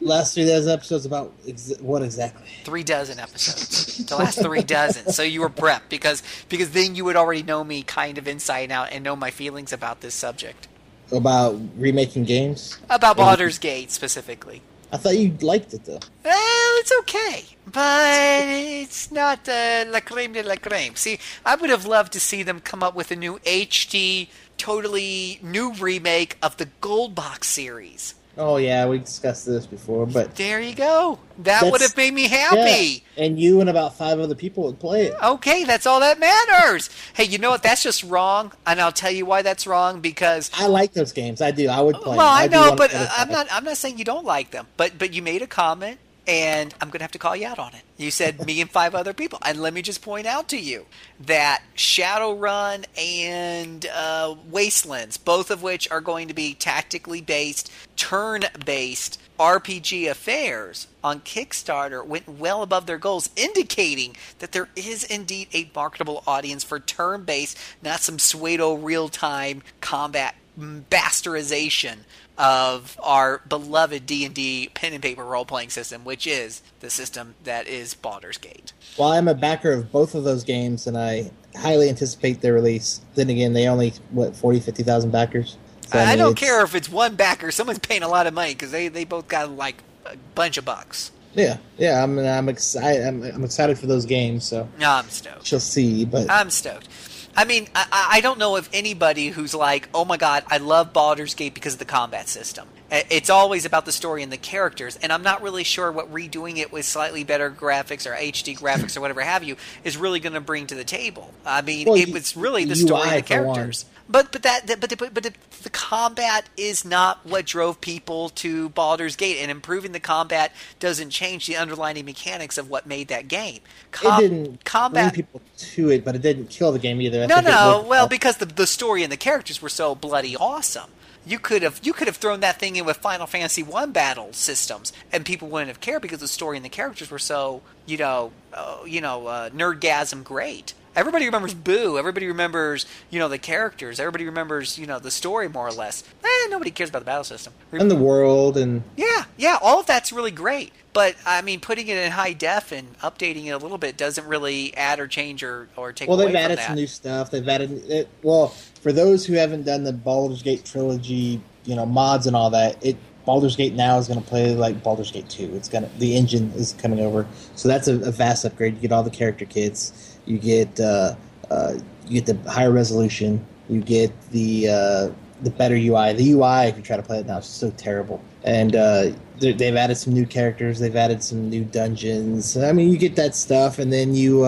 Last 0.01 0.35
three 0.35 0.45
dozen 0.47 0.73
episodes 0.73 1.07
about 1.07 1.33
ex- 1.49 1.73
what 1.81 2.03
exactly? 2.03 2.47
Three 2.65 2.85
dozen 2.85 3.19
episodes. 3.19 4.07
The 4.07 4.17
last 4.17 4.41
three 4.41 4.63
dozen. 4.63 5.11
So 5.13 5.23
you 5.23 5.41
were 5.41 5.49
prepped 5.49 5.89
because 5.89 6.23
because 6.49 6.71
then 6.71 6.95
you 6.95 7.05
would 7.05 7.17
already 7.17 7.43
know 7.43 7.65
me 7.65 7.83
kind 7.83 8.19
of 8.19 8.29
inside 8.29 8.71
out 8.71 8.93
and 8.93 9.03
know 9.03 9.17
my 9.17 9.31
feelings 9.31 9.73
about 9.73 10.01
this 10.01 10.15
subject. 10.15 10.69
About 11.11 11.59
remaking 11.77 12.25
games? 12.25 12.79
About 12.91 13.17
Baldur's 13.17 13.59
Gate 13.59 13.91
specifically. 13.91 14.61
I 14.93 14.99
thought 14.99 15.17
you 15.19 15.37
liked 15.41 15.75
it 15.75 15.85
though. 15.85 16.01
Well, 16.25 16.79
it's 16.79 16.93
okay, 17.01 17.45
but 17.67 18.45
it's 18.47 19.11
not 19.11 19.49
uh, 19.49 19.85
la 19.89 20.01
creme 20.01 20.33
de 20.33 20.43
la 20.43 20.57
creme. 20.57 20.95
See, 20.95 21.19
I 21.45 21.57
would 21.57 21.71
have 21.71 21.87
loved 21.87 22.13
to 22.13 22.21
see 22.21 22.43
them 22.43 22.61
come 22.61 22.83
up 22.83 22.95
with 22.95 23.11
a 23.11 23.17
new 23.17 23.39
HD, 23.41 24.29
totally 24.57 25.41
new 25.43 25.73
remake 25.73 26.37
of 26.43 26.57
the 26.59 26.69
Gold 26.81 27.15
Box 27.15 27.49
series. 27.49 28.15
Oh 28.39 28.59
yeah, 28.59 28.87
we 28.87 28.99
discussed 28.99 29.47
this 29.47 29.67
before, 29.67 30.07
but 30.07 30.35
There 30.35 30.61
you 30.61 30.75
go. 30.75 31.19
That 31.39 31.71
would 31.71 31.81
have 31.81 31.97
made 31.97 32.13
me 32.13 32.29
happy. 32.29 33.05
Yeah, 33.17 33.25
and 33.25 33.41
you 33.41 33.61
and 33.61 33.71
about 33.71 33.97
five 33.97 34.21
other 34.21 34.35
people 34.35 34.65
would 34.65 34.79
play 34.79 35.07
it. 35.07 35.15
Okay, 35.23 35.65
that's 35.65 35.87
all 35.87 36.01
that 36.01 36.19
matters. 36.21 36.91
Hey, 37.15 37.25
you 37.25 37.39
know 37.39 37.51
what? 37.51 37.63
That's 37.63 37.83
just 37.83 38.05
wrong, 38.05 38.53
and 38.67 38.81
I'll 38.81 38.93
tell 38.93 39.11
you 39.11 39.25
why 39.25 39.43
that's 39.43 39.67
wrong. 39.67 40.01
Because 40.01 40.51
I 40.55 40.67
like 40.67 40.93
those 40.93 41.13
games. 41.13 41.41
I 41.41 41.51
do. 41.51 41.69
I 41.69 41.81
would 41.81 41.97
play. 41.97 42.17
well. 42.17 42.29
I 42.29 42.47
do 42.47 42.53
know, 42.53 42.75
but. 42.77 42.91
I'm 42.95 43.31
not. 43.31 43.47
I'm 43.51 43.65
not 43.65 43.77
saying 43.79 43.99
you 43.99 44.05
don't 44.05 44.25
like 44.25 44.51
them. 44.51 44.67
But 44.77 44.99
but 44.99 45.15
you 45.15 45.23
made 45.23 45.41
a 45.43 45.47
comment, 45.47 45.99
and 46.27 46.75
I'm 46.81 46.91
gonna 46.91 47.05
have 47.05 47.13
to 47.13 47.19
call 47.19 47.37
you 47.37 47.47
out 47.47 47.59
on 47.59 47.75
it. 47.75 47.83
You 47.97 48.11
said 48.11 48.45
me 48.45 48.61
and 48.61 48.71
five 48.71 48.95
other 48.95 49.13
people, 49.13 49.39
and 49.43 49.61
let 49.61 49.73
me 49.73 49.83
just 49.83 50.03
point 50.03 50.27
out 50.27 50.49
to 50.49 50.59
you 50.59 50.87
that 51.21 51.63
Shadowrun 51.77 52.85
and 52.99 53.87
uh, 53.87 54.35
Wastelands, 54.51 55.17
both 55.17 55.51
of 55.51 55.63
which 55.63 55.91
are 55.91 56.01
going 56.01 56.29
to 56.29 56.35
be 56.35 56.55
tactically 56.55 57.21
based, 57.21 57.73
turn-based 57.97 59.21
RPG 59.39 60.11
affairs 60.11 60.89
on 61.05 61.21
Kickstarter, 61.21 62.05
went 62.05 62.29
well 62.29 62.63
above 62.63 62.87
their 62.87 62.99
goals, 62.99 63.31
indicating 63.37 64.17
that 64.39 64.53
there 64.53 64.69
is 64.75 65.05
indeed 65.05 65.49
a 65.53 65.71
marketable 65.75 66.23
audience 66.27 66.65
for 66.65 66.81
turn-based, 66.81 67.57
not 67.83 68.01
some 68.01 68.19
pseudo 68.19 68.75
real-time 68.75 69.63
combat 69.81 70.35
bastardization 70.59 71.99
of 72.39 72.99
our 73.03 73.41
beloved 73.49 74.07
D&D 74.07 74.71
pen 74.75 74.93
and 74.93 75.03
paper 75.03 75.25
role-playing 75.25 75.71
system, 75.71 76.05
which 76.05 76.27
is 76.27 76.63
the 76.81 76.91
system 76.91 77.35
that 77.45 77.67
is 77.67 77.95
Baldur's 77.95 78.39
Gate. 78.39 78.73
Well, 78.99 79.09
I'm 79.13 79.29
a 79.29 79.35
backer 79.35 79.73
of 79.73 79.91
both 79.91 80.15
of 80.15 80.25
those 80.25 80.45
games, 80.45 80.87
and 80.87 80.97
I 80.99 81.31
highly 81.57 81.89
anticipate 81.89 82.41
their 82.43 82.53
release. 82.55 83.01
Then 83.15 83.31
again, 83.31 83.53
they 83.53 83.67
only 83.69 83.95
what 84.11 84.37
40, 84.37 84.61
50,000 84.61 85.11
backers. 85.11 85.57
So, 85.87 85.99
I, 85.99 86.07
mean, 86.11 86.19
don't 86.19 86.33
it's- 86.33 86.49
care 86.49 86.63
if 86.65 86.75
it's 86.75 86.89
one 86.89 87.15
backer. 87.17 87.51
Someone's 87.51 87.79
paying 87.79 88.03
a 88.03 88.09
lot 88.09 88.27
of 88.27 88.35
money 88.35 88.53
because 88.55 88.71
they, 88.73 88.89
they 88.89 89.05
both 89.05 89.29
got 89.29 89.51
like 89.51 89.83
a 90.05 90.17
bunch 90.35 90.57
of 90.59 90.65
bucks. 90.65 91.13
Yeah, 91.35 91.59
yeah. 91.77 92.03
I'm 92.03 92.19
I'm 92.19 92.49
excited. 92.49 93.07
I'm, 93.07 93.23
I'm 93.23 93.45
excited 93.45 93.79
for 93.79 93.87
those 93.87 94.07
games. 94.07 94.47
So 94.47 94.67
No, 94.81 94.91
I'm 94.91 95.09
stoked. 95.11 95.47
she'll 95.47 95.61
see. 95.61 96.07
But 96.07 96.31
I'm 96.31 96.49
stoked. 96.49 96.89
I 97.37 97.45
mean, 97.45 97.69
I, 97.75 98.09
I 98.15 98.21
don't 98.21 98.39
know 98.39 98.57
if 98.57 98.69
anybody 98.73 99.29
who's 99.29 99.55
like, 99.55 99.89
oh 99.93 100.05
my 100.05 100.17
god, 100.17 100.45
I 100.49 100.57
love 100.59 100.93
Baldur's 100.93 101.35
Gate 101.35 101.55
because 101.55 101.75
of 101.75 101.79
the 101.79 101.85
combat 101.85 102.29
system. 102.29 102.67
It's 102.91 103.31
always 103.31 103.65
about 103.65 103.85
the 103.85 103.91
story 103.93 104.23
and 104.23 104.31
the 104.33 104.37
characters, 104.37 104.97
and 105.03 105.13
I'm 105.13 105.23
not 105.23 105.43
really 105.43 105.65
sure 105.65 105.91
what 105.91 106.13
redoing 106.13 106.59
it 106.59 106.73
with 106.73 106.85
slightly 106.85 107.25
better 107.25 107.51
graphics 107.51 108.07
or 108.07 108.15
HD 108.15 108.57
graphics 108.57 108.97
or 108.97 109.01
whatever 109.01 109.23
have 109.23 109.43
you 109.43 109.57
is 109.83 109.97
really 109.97 110.21
going 110.21 110.35
to 110.35 110.41
bring 110.41 110.69
to 110.69 110.77
the 110.77 110.85
table. 110.85 111.33
I 111.45 111.63
mean, 111.63 111.89
Well, 111.89 111.97
it 111.97 112.13
was 112.13 112.37
really 112.37 112.65
the 112.65 112.75
UI 112.75 112.77
story 112.77 113.03
and 113.09 113.17
the 113.19 113.23
characters. 113.23 113.87
But 114.09 114.31
but 114.33 114.43
that 114.45 114.67
that- 114.69 114.81
but 114.81 114.91
the, 114.91 114.97
but, 114.97 115.15
but 115.15 115.23
the, 115.25 115.33
the 115.63 115.71
combat 115.71 116.49
is 116.57 116.85
not 116.85 117.27
what 117.27 117.47
drove 117.47 117.81
people 117.81 118.29
to 118.31 118.69
Baldur's 118.69 119.17
Gate, 119.17 119.39
and 119.41 119.51
improving 119.51 119.93
the 119.93 120.01
combat 120.01 120.53
doesn't 120.79 121.11
change 121.11 121.47
the 121.47 121.57
underlying 121.57 122.05
mechanics 122.05 122.57
of 122.57 122.71
what 122.71 122.87
made 122.87 123.09
that 123.09 123.27
game. 123.29 123.61
Com- 123.91 124.25
it 124.25 124.29
didn't 124.29 124.65
combat 124.65 125.13
bring 125.13 125.25
people 125.25 125.41
to 125.57 125.91
it, 125.91 126.05
but 126.05 126.15
it 126.15 126.23
didn't 126.23 126.51
kill 126.51 126.71
the 126.73 126.79
game 126.79 127.01
either. 127.01 127.23
I 127.23 127.27
no, 127.27 127.41
no. 127.41 127.77
worked 127.79 127.89
Well, 127.89 128.09
because 128.09 128.37
the 128.37 128.47
the 128.47 128.67
story 128.67 129.03
and 129.03 129.11
the 129.11 129.17
characters 129.17 129.61
were 129.61 129.69
so 129.69 129.95
bloody 129.95 130.37
awesome. 130.37 130.91
You 131.29 131.41
could 131.41 131.63
have 131.63 131.81
you 131.83 131.93
could 131.93 132.07
have 132.07 132.19
thrown 132.19 132.39
that 132.41 132.61
thing 132.61 132.77
in 132.77 132.85
with 132.85 132.99
Final 132.99 133.27
Fantasy 133.27 133.65
One 133.65 133.91
battle 133.91 134.33
systems, 134.33 134.93
and 135.11 135.25
people 135.25 135.49
wouldn't 135.49 135.69
have 135.69 135.81
cared 135.81 136.03
because 136.03 136.21
the 136.21 136.29
story 136.29 136.57
and 136.57 136.65
the 136.65 136.69
characters 136.69 137.11
were 137.11 137.19
so 137.19 137.63
you 137.87 137.97
know 137.97 138.31
uh, 138.53 138.79
you 138.87 139.01
know 139.01 139.27
uh, 139.27 139.51
nerdgasm 139.51 140.23
great. 140.23 140.75
Everybody 140.97 141.27
remembers 141.27 141.53
Boo. 141.53 141.99
Everybody 141.99 142.27
remembers 142.27 142.87
you 143.11 143.19
know 143.19 143.29
the 143.29 143.39
characters. 143.39 144.01
Everybody 144.01 144.25
remembers 144.25 144.79
you 144.79 144.87
know 144.87 144.99
the 144.99 145.11
story 145.11 145.49
more 145.49 145.69
or 145.69 145.73
less. 145.73 146.03
Eh, 146.25 146.49
nobody 146.49 146.71
cares 146.71 146.89
about 146.89 147.01
the 147.01 147.05
battle 147.05 147.25
system. 147.25 147.53
and 147.71 147.91
the 147.91 147.97
world 147.97 148.57
and 148.57 148.83
Yeah, 148.97 149.25
yeah, 149.37 149.59
all 149.61 149.81
of 149.81 149.87
that's 149.87 150.13
really 150.13 150.31
great. 150.31 150.73
But 150.95 151.15
I 151.27 151.43
mean, 151.43 151.61
putting 151.61 151.89
it 151.89 151.99
in 151.99 152.11
high 152.11 152.33
def 152.33 152.73
and 152.73 152.99
updating 153.01 153.45
it 153.45 153.51
a 153.51 153.59
little 153.59 153.77
bit 153.77 153.99
doesn't 153.99 154.27
really 154.27 154.75
add 154.75 154.99
or 154.99 155.07
change 155.07 155.43
or, 155.43 155.69
or 155.77 155.93
take 155.93 156.09
well, 156.09 156.17
they've 156.17 156.35
added 156.35 156.57
that. 156.57 156.69
some 156.69 156.77
new 156.77 156.87
stuff. 156.87 157.31
They've 157.31 157.47
added 157.47 157.91
it. 157.91 158.09
Well, 158.23 158.49
for 158.81 158.93
those 158.93 159.27
who 159.27 159.35
haven't 159.35 159.65
done 159.65 159.85
the 159.85 159.93
Baldur's 159.93 160.43
Gate 160.43 160.65
trilogy, 160.65 161.43
you 161.67 161.77
know, 161.77 161.85
mods 161.85 162.27
and 162.27 162.35
all 162.35 162.49
that, 162.51 162.83
it 162.83 162.97
Baldur's 163.27 163.57
Gate 163.57 163.75
now 163.75 163.99
is 163.99 164.09
going 164.09 164.23
to 164.23 164.27
play 164.27 164.55
like 164.55 164.83
Baldur's 164.83 165.11
Gate 165.11 165.29
Two. 165.29 165.55
It's 165.55 165.69
gonna 165.69 165.91
the 165.99 166.17
engine 166.17 166.53
is 166.53 166.75
coming 166.79 167.01
over, 167.01 167.27
so 167.57 167.69
that's 167.69 167.89
a, 167.89 167.97
a 168.01 168.11
vast 168.11 168.47
upgrade. 168.47 168.77
You 168.77 168.81
get 168.81 168.93
all 168.93 169.03
the 169.03 169.11
character 169.11 169.45
kits. 169.45 170.16
You 170.27 170.39
get 170.39 170.79
uh, 170.81 171.15
uh, 171.51 171.75
you 172.07 172.21
get 172.21 172.27
the 172.27 172.51
higher 172.51 172.71
resolution. 172.73 173.45
You 173.69 173.81
get 173.81 174.13
the 174.31 174.69
uh, 174.69 175.11
the 175.43 175.51
better 175.51 175.75
UI. 175.77 176.13
The 176.13 176.33
UI, 176.33 176.67
if 176.69 176.77
you 176.77 176.83
try 176.83 176.97
to 176.97 177.03
play 177.03 177.19
it 177.21 177.27
now, 177.27 177.39
is 177.39 177.47
so 177.47 177.71
terrible. 177.73 178.21
And 178.45 178.77
uh, 178.77 179.11
they- 179.41 179.53
they've 179.53 179.75
added 179.77 179.97
some 179.97 180.13
new 180.15 180.27
characters. 180.27 180.79
They've 180.79 180.95
added 180.97 181.23
some 181.23 181.51
new 181.51 181.65
dungeons. 181.65 182.57
I 182.57 182.73
mean, 182.73 182.91
you 182.91 182.99
get 182.99 183.17
that 183.17 183.35
stuff, 183.35 183.79
and 183.79 183.93
then 183.93 184.15
you. 184.15 184.45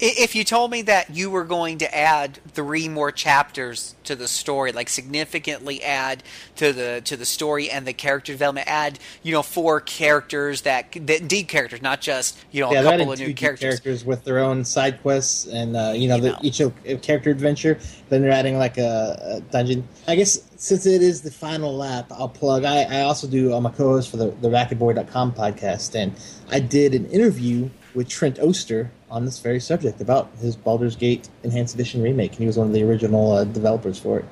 Uh, 0.00 0.06
If 0.18 0.34
you 0.36 0.44
told 0.44 0.70
me 0.70 0.82
that 0.82 1.10
you 1.10 1.28
were 1.30 1.44
going 1.44 1.78
to 1.78 1.96
add 1.96 2.38
three 2.52 2.88
more 2.88 3.10
chapters 3.10 3.94
to 4.04 4.14
the 4.14 4.28
story, 4.28 4.70
like 4.72 4.88
significantly 4.88 5.82
add 5.82 6.22
to 6.56 6.72
the 6.72 7.00
to 7.04 7.16
the 7.16 7.24
story 7.24 7.68
and 7.70 7.86
the 7.86 7.92
character 7.92 8.32
development, 8.32 8.68
add 8.68 8.98
you 9.22 9.32
know 9.32 9.42
four 9.42 9.80
characters 9.80 10.62
that, 10.62 10.92
that 10.92 11.26
deep 11.28 11.48
characters, 11.48 11.82
not 11.82 12.00
just 12.00 12.38
you 12.52 12.60
know 12.60 12.72
yeah, 12.72 12.80
a 12.80 12.84
couple 12.84 13.12
of 13.12 13.18
new 13.18 13.26
deep 13.26 13.36
characters. 13.36 14.04
with 14.04 14.22
their 14.24 14.38
own 14.38 14.64
side 14.64 15.02
quests, 15.02 15.46
and 15.46 15.76
uh, 15.76 15.92
you 15.94 16.08
know, 16.08 16.16
You 16.16 16.22
the, 16.22 16.30
know. 16.30 16.38
each 16.42 17.02
character 17.02 17.30
adventure. 17.30 17.78
Then 18.08 18.22
they're 18.22 18.30
adding 18.30 18.56
like 18.56 18.78
a, 18.78 19.36
a 19.36 19.40
dungeon. 19.50 19.86
I 20.06 20.14
guess 20.14 20.40
since 20.56 20.86
it 20.86 21.02
is 21.02 21.22
the 21.22 21.30
final 21.30 21.76
lap, 21.76 22.06
I'll 22.10 22.28
plug. 22.28 22.64
I, 22.64 22.82
I 22.84 23.00
also 23.02 23.26
do. 23.26 23.52
I'm 23.52 23.66
a 23.66 23.70
co-host 23.70 24.10
for 24.10 24.16
the 24.16 24.30
the 24.40 24.48
RacketBoy.com 24.48 25.32
podcast, 25.32 25.94
and 25.96 26.12
I 26.50 26.60
did 26.60 26.94
an 26.94 27.06
interview 27.10 27.68
with 27.94 28.08
Trent 28.08 28.38
Oster 28.38 28.90
on 29.10 29.24
this 29.24 29.38
very 29.38 29.60
subject 29.60 30.00
about 30.00 30.30
his 30.40 30.56
Baldur's 30.56 30.96
Gate 30.96 31.28
Enhanced 31.42 31.74
Edition 31.74 32.02
remake, 32.02 32.32
and 32.32 32.40
he 32.40 32.46
was 32.46 32.58
one 32.58 32.66
of 32.66 32.72
the 32.72 32.82
original 32.82 33.32
uh, 33.32 33.44
developers 33.44 33.98
for 33.98 34.18
it. 34.20 34.24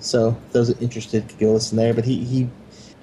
So 0.00 0.36
those 0.52 0.70
interested 0.80 1.28
could 1.28 1.38
go 1.38 1.52
listen 1.52 1.76
there. 1.76 1.94
But 1.94 2.04
he 2.04 2.24
he 2.24 2.48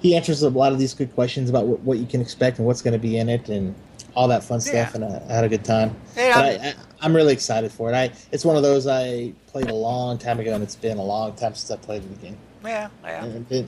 he 0.00 0.16
answers 0.16 0.42
a 0.42 0.50
lot 0.50 0.72
of 0.72 0.78
these 0.78 0.94
good 0.94 1.14
questions 1.14 1.48
about 1.50 1.66
what, 1.66 1.80
what 1.80 1.98
you 1.98 2.06
can 2.06 2.20
expect 2.20 2.58
and 2.58 2.66
what's 2.66 2.82
going 2.82 2.92
to 2.92 2.98
be 2.98 3.16
in 3.16 3.28
it 3.28 3.48
and 3.48 3.74
all 4.14 4.28
that 4.28 4.42
fun 4.42 4.60
stuff. 4.60 4.74
Yeah. 4.74 4.90
And 4.94 5.04
I, 5.04 5.22
I 5.28 5.32
had 5.34 5.44
a 5.44 5.48
good 5.48 5.64
time. 5.64 5.94
Yeah. 6.16 6.34
But 6.34 6.44
I, 6.44 6.68
I, 6.68 6.74
I'm 7.02 7.14
really 7.14 7.32
excited 7.32 7.70
for 7.72 7.90
it. 7.90 7.94
I 7.94 8.10
it's 8.32 8.44
one 8.44 8.56
of 8.56 8.62
those 8.62 8.86
I 8.86 9.32
played 9.46 9.70
a 9.70 9.74
long 9.74 10.18
time 10.18 10.40
ago, 10.40 10.54
and 10.54 10.62
it's 10.62 10.76
been 10.76 10.98
a 10.98 11.02
long 11.04 11.32
time 11.34 11.54
since 11.54 11.70
I 11.70 11.76
played 11.76 12.02
the 12.02 12.16
game. 12.16 12.36
Yeah, 12.64 12.88
yeah. 13.04 13.24
It- 13.50 13.66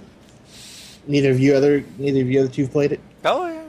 neither 1.07 1.31
of 1.31 1.41
you 1.41 1.55
other 1.55 1.85
neither 1.99 2.21
of 2.21 2.31
you 2.31 2.41
other 2.41 2.49
two 2.49 2.69
played 2.69 2.93
it. 2.93 3.01
Oh 3.25 3.47
yeah. 3.47 3.62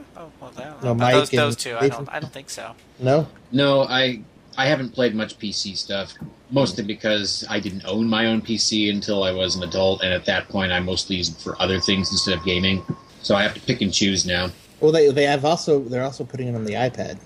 Oh 0.56 0.60
no, 0.62 0.70
No, 0.70 0.74
but 0.82 0.94
Mike 0.96 1.14
those 1.14 1.30
and 1.30 1.38
those 1.38 1.56
two. 1.56 1.76
I 1.78 1.88
don't. 1.88 2.08
I 2.12 2.20
don't 2.20 2.32
think 2.32 2.50
so. 2.50 2.74
No. 2.98 3.26
No, 3.52 3.82
I 3.82 4.20
I 4.56 4.66
haven't 4.66 4.90
played 4.90 5.14
much 5.14 5.38
PC 5.38 5.76
stuff, 5.76 6.14
mostly 6.50 6.84
because 6.84 7.44
I 7.50 7.60
didn't 7.60 7.84
own 7.86 8.06
my 8.08 8.26
own 8.26 8.40
PC 8.42 8.90
until 8.92 9.24
I 9.24 9.32
was 9.32 9.56
an 9.56 9.62
adult, 9.62 10.02
and 10.02 10.12
at 10.12 10.24
that 10.26 10.48
point, 10.48 10.72
I 10.72 10.80
mostly 10.80 11.16
used 11.16 11.36
it 11.38 11.42
for 11.42 11.60
other 11.60 11.80
things 11.80 12.10
instead 12.12 12.38
of 12.38 12.44
gaming. 12.44 12.82
So 13.22 13.34
I 13.34 13.42
have 13.42 13.54
to 13.54 13.60
pick 13.60 13.80
and 13.80 13.92
choose 13.92 14.26
now. 14.26 14.50
Well, 14.80 14.92
they 14.92 15.10
they 15.10 15.24
have 15.24 15.44
also 15.44 15.80
they're 15.80 16.04
also 16.04 16.24
putting 16.24 16.48
it 16.48 16.54
on 16.54 16.64
the 16.64 16.74
iPad. 16.74 17.18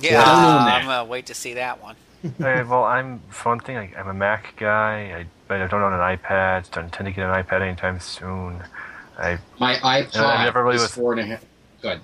Yeah, 0.00 0.22
I 0.22 0.24
don't 0.24 0.34
own 0.60 0.64
that. 0.66 0.80
I'm 0.80 0.84
gonna 0.86 1.04
wait 1.04 1.26
to 1.26 1.34
see 1.34 1.54
that 1.54 1.82
one. 1.82 1.96
Uh, 2.24 2.64
well, 2.68 2.82
I'm 2.82 3.20
for 3.28 3.50
one 3.50 3.60
thing. 3.60 3.76
I, 3.76 3.92
I'm 3.96 4.08
a 4.08 4.12
Mac 4.12 4.54
guy. 4.56 5.20
I, 5.20 5.26
but 5.46 5.60
I 5.60 5.68
don't 5.68 5.80
own 5.82 5.92
an 5.92 6.00
iPad. 6.00 6.68
Don't 6.72 6.86
intend 6.86 7.06
to 7.06 7.12
get 7.12 7.24
an 7.24 7.44
iPad 7.44 7.60
anytime 7.62 8.00
soon. 8.00 8.60
I 9.16 9.38
My 9.60 9.76
iPod 9.76 10.16
No, 10.16 10.26
I 10.26 10.44
never 10.44 10.64
really 10.64 10.76
is 10.76 10.82
was- 10.82 10.90
four 10.90 11.12
and 11.12 11.20
a 11.20 11.24
half. 11.26 11.44
Go 11.80 11.90
ahead. 11.90 12.00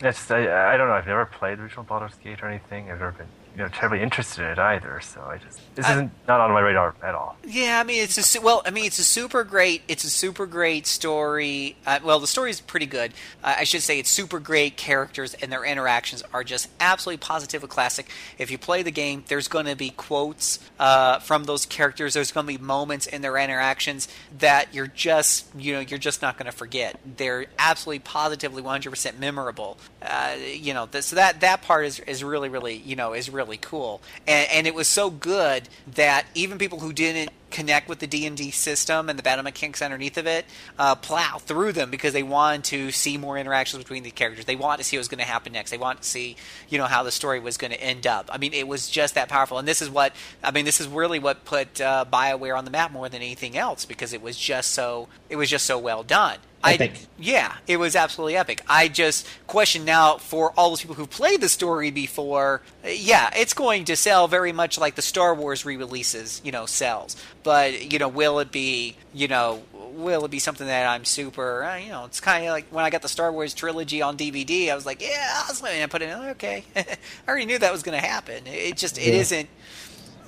It's 0.00 0.30
I, 0.30 0.72
I 0.74 0.76
don't 0.76 0.88
know. 0.88 0.94
I've 0.94 1.06
never 1.06 1.26
played 1.26 1.58
the 1.58 1.62
original 1.62 1.84
Baldur's 1.84 2.14
Gate 2.22 2.42
or 2.42 2.48
anything. 2.48 2.90
I've 2.90 3.00
never 3.00 3.12
been 3.12 3.26
you 3.56 3.64
know 3.64 3.68
terribly 3.70 4.00
interested 4.00 4.44
in 4.44 4.50
it 4.52 4.58
either. 4.58 5.00
So 5.00 5.20
I 5.22 5.38
just 5.38 5.58
this 5.74 5.84
I- 5.86 5.92
isn't 5.94 6.12
not 6.28 6.40
on 6.40 6.52
my 6.52 6.60
radar 6.60 6.94
at 7.02 7.14
all. 7.14 7.36
Yeah, 7.44 7.80
I 7.80 7.84
mean 7.84 8.02
it's 8.04 8.36
a 8.36 8.40
well, 8.40 8.62
I 8.64 8.70
mean 8.70 8.84
it's 8.84 9.00
a 9.00 9.04
super 9.04 9.42
great, 9.42 9.82
it's 9.88 10.04
a 10.04 10.10
super 10.10 10.46
great 10.46 10.86
story. 10.86 11.76
Uh, 11.84 11.98
well, 12.04 12.20
the 12.20 12.28
story 12.28 12.50
is 12.50 12.60
pretty 12.60 12.86
good. 12.86 13.12
Uh, 13.42 13.56
I 13.58 13.64
should 13.64 13.82
say 13.82 13.98
it's 13.98 14.10
super 14.10 14.38
great 14.38 14.76
characters 14.76 15.34
and 15.34 15.50
their 15.50 15.64
interactions 15.64 16.22
are 16.32 16.44
just 16.44 16.68
absolutely 16.78 17.18
positively 17.18 17.68
classic. 17.68 18.08
If 18.38 18.52
you 18.52 18.58
play 18.58 18.84
the 18.84 18.92
game, 18.92 19.24
there's 19.26 19.48
going 19.48 19.66
to 19.66 19.74
be 19.74 19.90
quotes 19.90 20.60
uh, 20.78 21.18
from 21.18 21.44
those 21.44 21.66
characters. 21.66 22.14
There's 22.14 22.30
going 22.30 22.46
to 22.46 22.56
be 22.56 22.62
moments 22.62 23.06
in 23.06 23.22
their 23.22 23.36
interactions 23.36 24.06
that 24.38 24.72
you're 24.72 24.86
just 24.86 25.46
you 25.56 25.72
know 25.72 25.80
you're 25.80 25.98
just 25.98 26.22
not 26.22 26.38
going 26.38 26.46
to 26.46 26.56
forget. 26.56 27.00
They're 27.16 27.46
absolutely 27.58 28.00
positively 28.00 28.62
100% 28.62 29.18
memorable. 29.18 29.78
Uh, 30.00 30.36
you 30.52 30.72
know, 30.72 30.88
so 31.00 31.16
that 31.16 31.40
that 31.40 31.62
part 31.62 31.84
is 31.84 31.98
is 32.00 32.22
really 32.22 32.48
really 32.48 32.76
you 32.76 32.94
know 32.94 33.14
is 33.14 33.28
really 33.28 33.56
cool. 33.56 34.00
And 34.26 34.48
and 34.50 34.66
it 34.66 34.74
was 34.74 34.86
so 34.86 35.10
good 35.10 35.68
that 35.94 36.26
even 36.34 36.58
people 36.58 36.78
who 36.78 36.92
didn't 36.92 37.30
connect 37.50 37.88
with 37.88 37.98
the 37.98 38.06
D&D 38.06 38.50
system 38.50 39.08
and 39.08 39.18
the 39.18 39.22
battle 39.22 39.42
mechanics 39.42 39.80
underneath 39.82 40.16
of 40.18 40.26
it, 40.26 40.44
uh, 40.78 40.94
plow 40.94 41.38
through 41.38 41.72
them 41.72 41.90
because 41.90 42.12
they 42.12 42.22
wanted 42.22 42.64
to 42.64 42.90
see 42.90 43.16
more 43.16 43.38
interactions 43.38 43.82
between 43.82 44.02
the 44.02 44.10
characters. 44.10 44.44
They 44.44 44.56
wanted 44.56 44.78
to 44.78 44.84
see 44.84 44.96
what 44.96 45.00
was 45.00 45.08
going 45.08 45.20
to 45.20 45.24
happen 45.24 45.52
next. 45.52 45.70
They 45.70 45.78
wanted 45.78 46.02
to 46.02 46.08
see, 46.08 46.36
you 46.68 46.78
know, 46.78 46.84
how 46.84 47.02
the 47.02 47.10
story 47.10 47.40
was 47.40 47.56
going 47.56 47.70
to 47.70 47.82
end 47.82 48.06
up. 48.06 48.28
I 48.32 48.38
mean, 48.38 48.52
it 48.52 48.68
was 48.68 48.88
just 48.88 49.14
that 49.14 49.28
powerful. 49.28 49.58
And 49.58 49.66
this 49.66 49.82
is 49.82 49.90
what, 49.90 50.14
I 50.42 50.50
mean, 50.50 50.64
this 50.64 50.80
is 50.80 50.88
really 50.88 51.18
what 51.18 51.44
put 51.44 51.80
uh, 51.80 52.04
BioWare 52.10 52.56
on 52.56 52.64
the 52.64 52.70
map 52.70 52.92
more 52.92 53.08
than 53.08 53.22
anything 53.22 53.56
else 53.56 53.84
because 53.84 54.12
it 54.12 54.22
was 54.22 54.36
just 54.36 54.72
so, 54.72 55.08
it 55.30 55.36
was 55.36 55.48
just 55.48 55.64
so 55.64 55.78
well 55.78 56.02
done. 56.02 56.38
Epic. 56.64 56.92
I, 56.94 57.06
yeah, 57.20 57.54
it 57.66 57.76
was 57.78 57.94
absolutely 57.94 58.36
epic. 58.36 58.62
I 58.68 58.88
just 58.88 59.26
question 59.46 59.84
now 59.84 60.18
for 60.18 60.52
all 60.56 60.70
those 60.70 60.80
people 60.80 60.96
who 60.96 61.06
played 61.06 61.40
the 61.40 61.48
story 61.48 61.90
before. 61.90 62.62
uh, 62.84 62.88
Yeah, 62.88 63.30
it's 63.36 63.54
going 63.54 63.84
to 63.86 63.96
sell 63.96 64.26
very 64.28 64.52
much 64.52 64.78
like 64.78 64.94
the 64.96 65.02
Star 65.02 65.34
Wars 65.34 65.64
re-releases, 65.64 66.40
you 66.44 66.50
know, 66.52 66.66
sells. 66.66 67.16
But 67.42 67.92
you 67.92 67.98
know, 67.98 68.08
will 68.08 68.38
it 68.40 68.50
be, 68.50 68.96
you 69.14 69.28
know, 69.28 69.62
will 69.72 70.24
it 70.24 70.30
be 70.30 70.38
something 70.38 70.66
that 70.66 70.86
I'm 70.88 71.04
super, 71.04 71.64
uh, 71.64 71.76
you 71.76 71.88
know, 71.90 72.04
it's 72.04 72.20
kind 72.20 72.44
of 72.44 72.50
like 72.50 72.66
when 72.70 72.84
I 72.84 72.90
got 72.90 73.02
the 73.02 73.08
Star 73.08 73.32
Wars 73.32 73.54
trilogy 73.54 74.02
on 74.02 74.16
DVD. 74.16 74.70
I 74.70 74.74
was 74.74 74.84
like, 74.86 75.00
yeah, 75.00 75.42
I 75.44 75.46
was 75.48 75.62
and 75.62 75.82
I 75.82 75.86
put 75.86 76.02
it 76.02 76.08
in. 76.10 76.18
Okay, 76.30 76.64
I 76.76 76.84
already 77.28 77.46
knew 77.46 77.58
that 77.58 77.72
was 77.72 77.82
going 77.82 77.98
to 78.00 78.06
happen. 78.06 78.46
It 78.46 78.76
just, 78.76 78.98
it 78.98 79.14
Yeah. 79.14 79.20
isn't. 79.20 79.48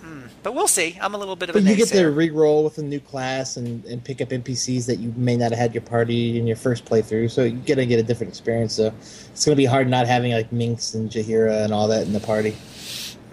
Hmm, 0.01 0.23
but 0.43 0.55
we'll 0.55 0.69
see. 0.69 0.99
I'm 1.01 1.15
a 1.15 1.19
little 1.19 1.37
bit 1.37 1.51
of 1.51 1.57
a 1.57 1.61
But 1.61 1.69
you 1.69 1.77
get 1.77 1.89
to 1.89 2.07
re-roll 2.07 2.65
with 2.65 2.79
a 2.79 2.83
new 2.83 3.01
class 3.01 3.57
and, 3.57 3.85
and 3.85 4.03
pick 4.03 4.21
up 4.21 4.31
NPCs 4.31 4.87
that 4.87 4.99
you 4.99 5.13
may 5.17 5.37
not 5.37 5.51
have 5.51 5.59
had 5.59 5.75
your 5.75 5.83
party 5.83 6.39
in 6.39 6.47
your 6.47 6.57
first 6.57 6.87
playthrough, 6.87 7.31
so 7.31 7.45
you're 7.45 7.61
gonna 7.67 7.87
get 7.87 7.99
a 7.99 8.03
different 8.03 8.33
experience. 8.33 8.75
So 8.75 8.93
it's 9.33 9.45
gonna 9.45 9.57
be 9.57 9.67
hard 9.67 9.89
not 9.89 10.07
having 10.07 10.33
like 10.33 10.51
Minsc 10.51 10.95
and 10.95 11.11
Jaheira 11.11 11.65
and 11.65 11.75
all 11.75 11.89
that 11.89 12.07
in 12.07 12.13
the 12.13 12.21
party. 12.21 12.57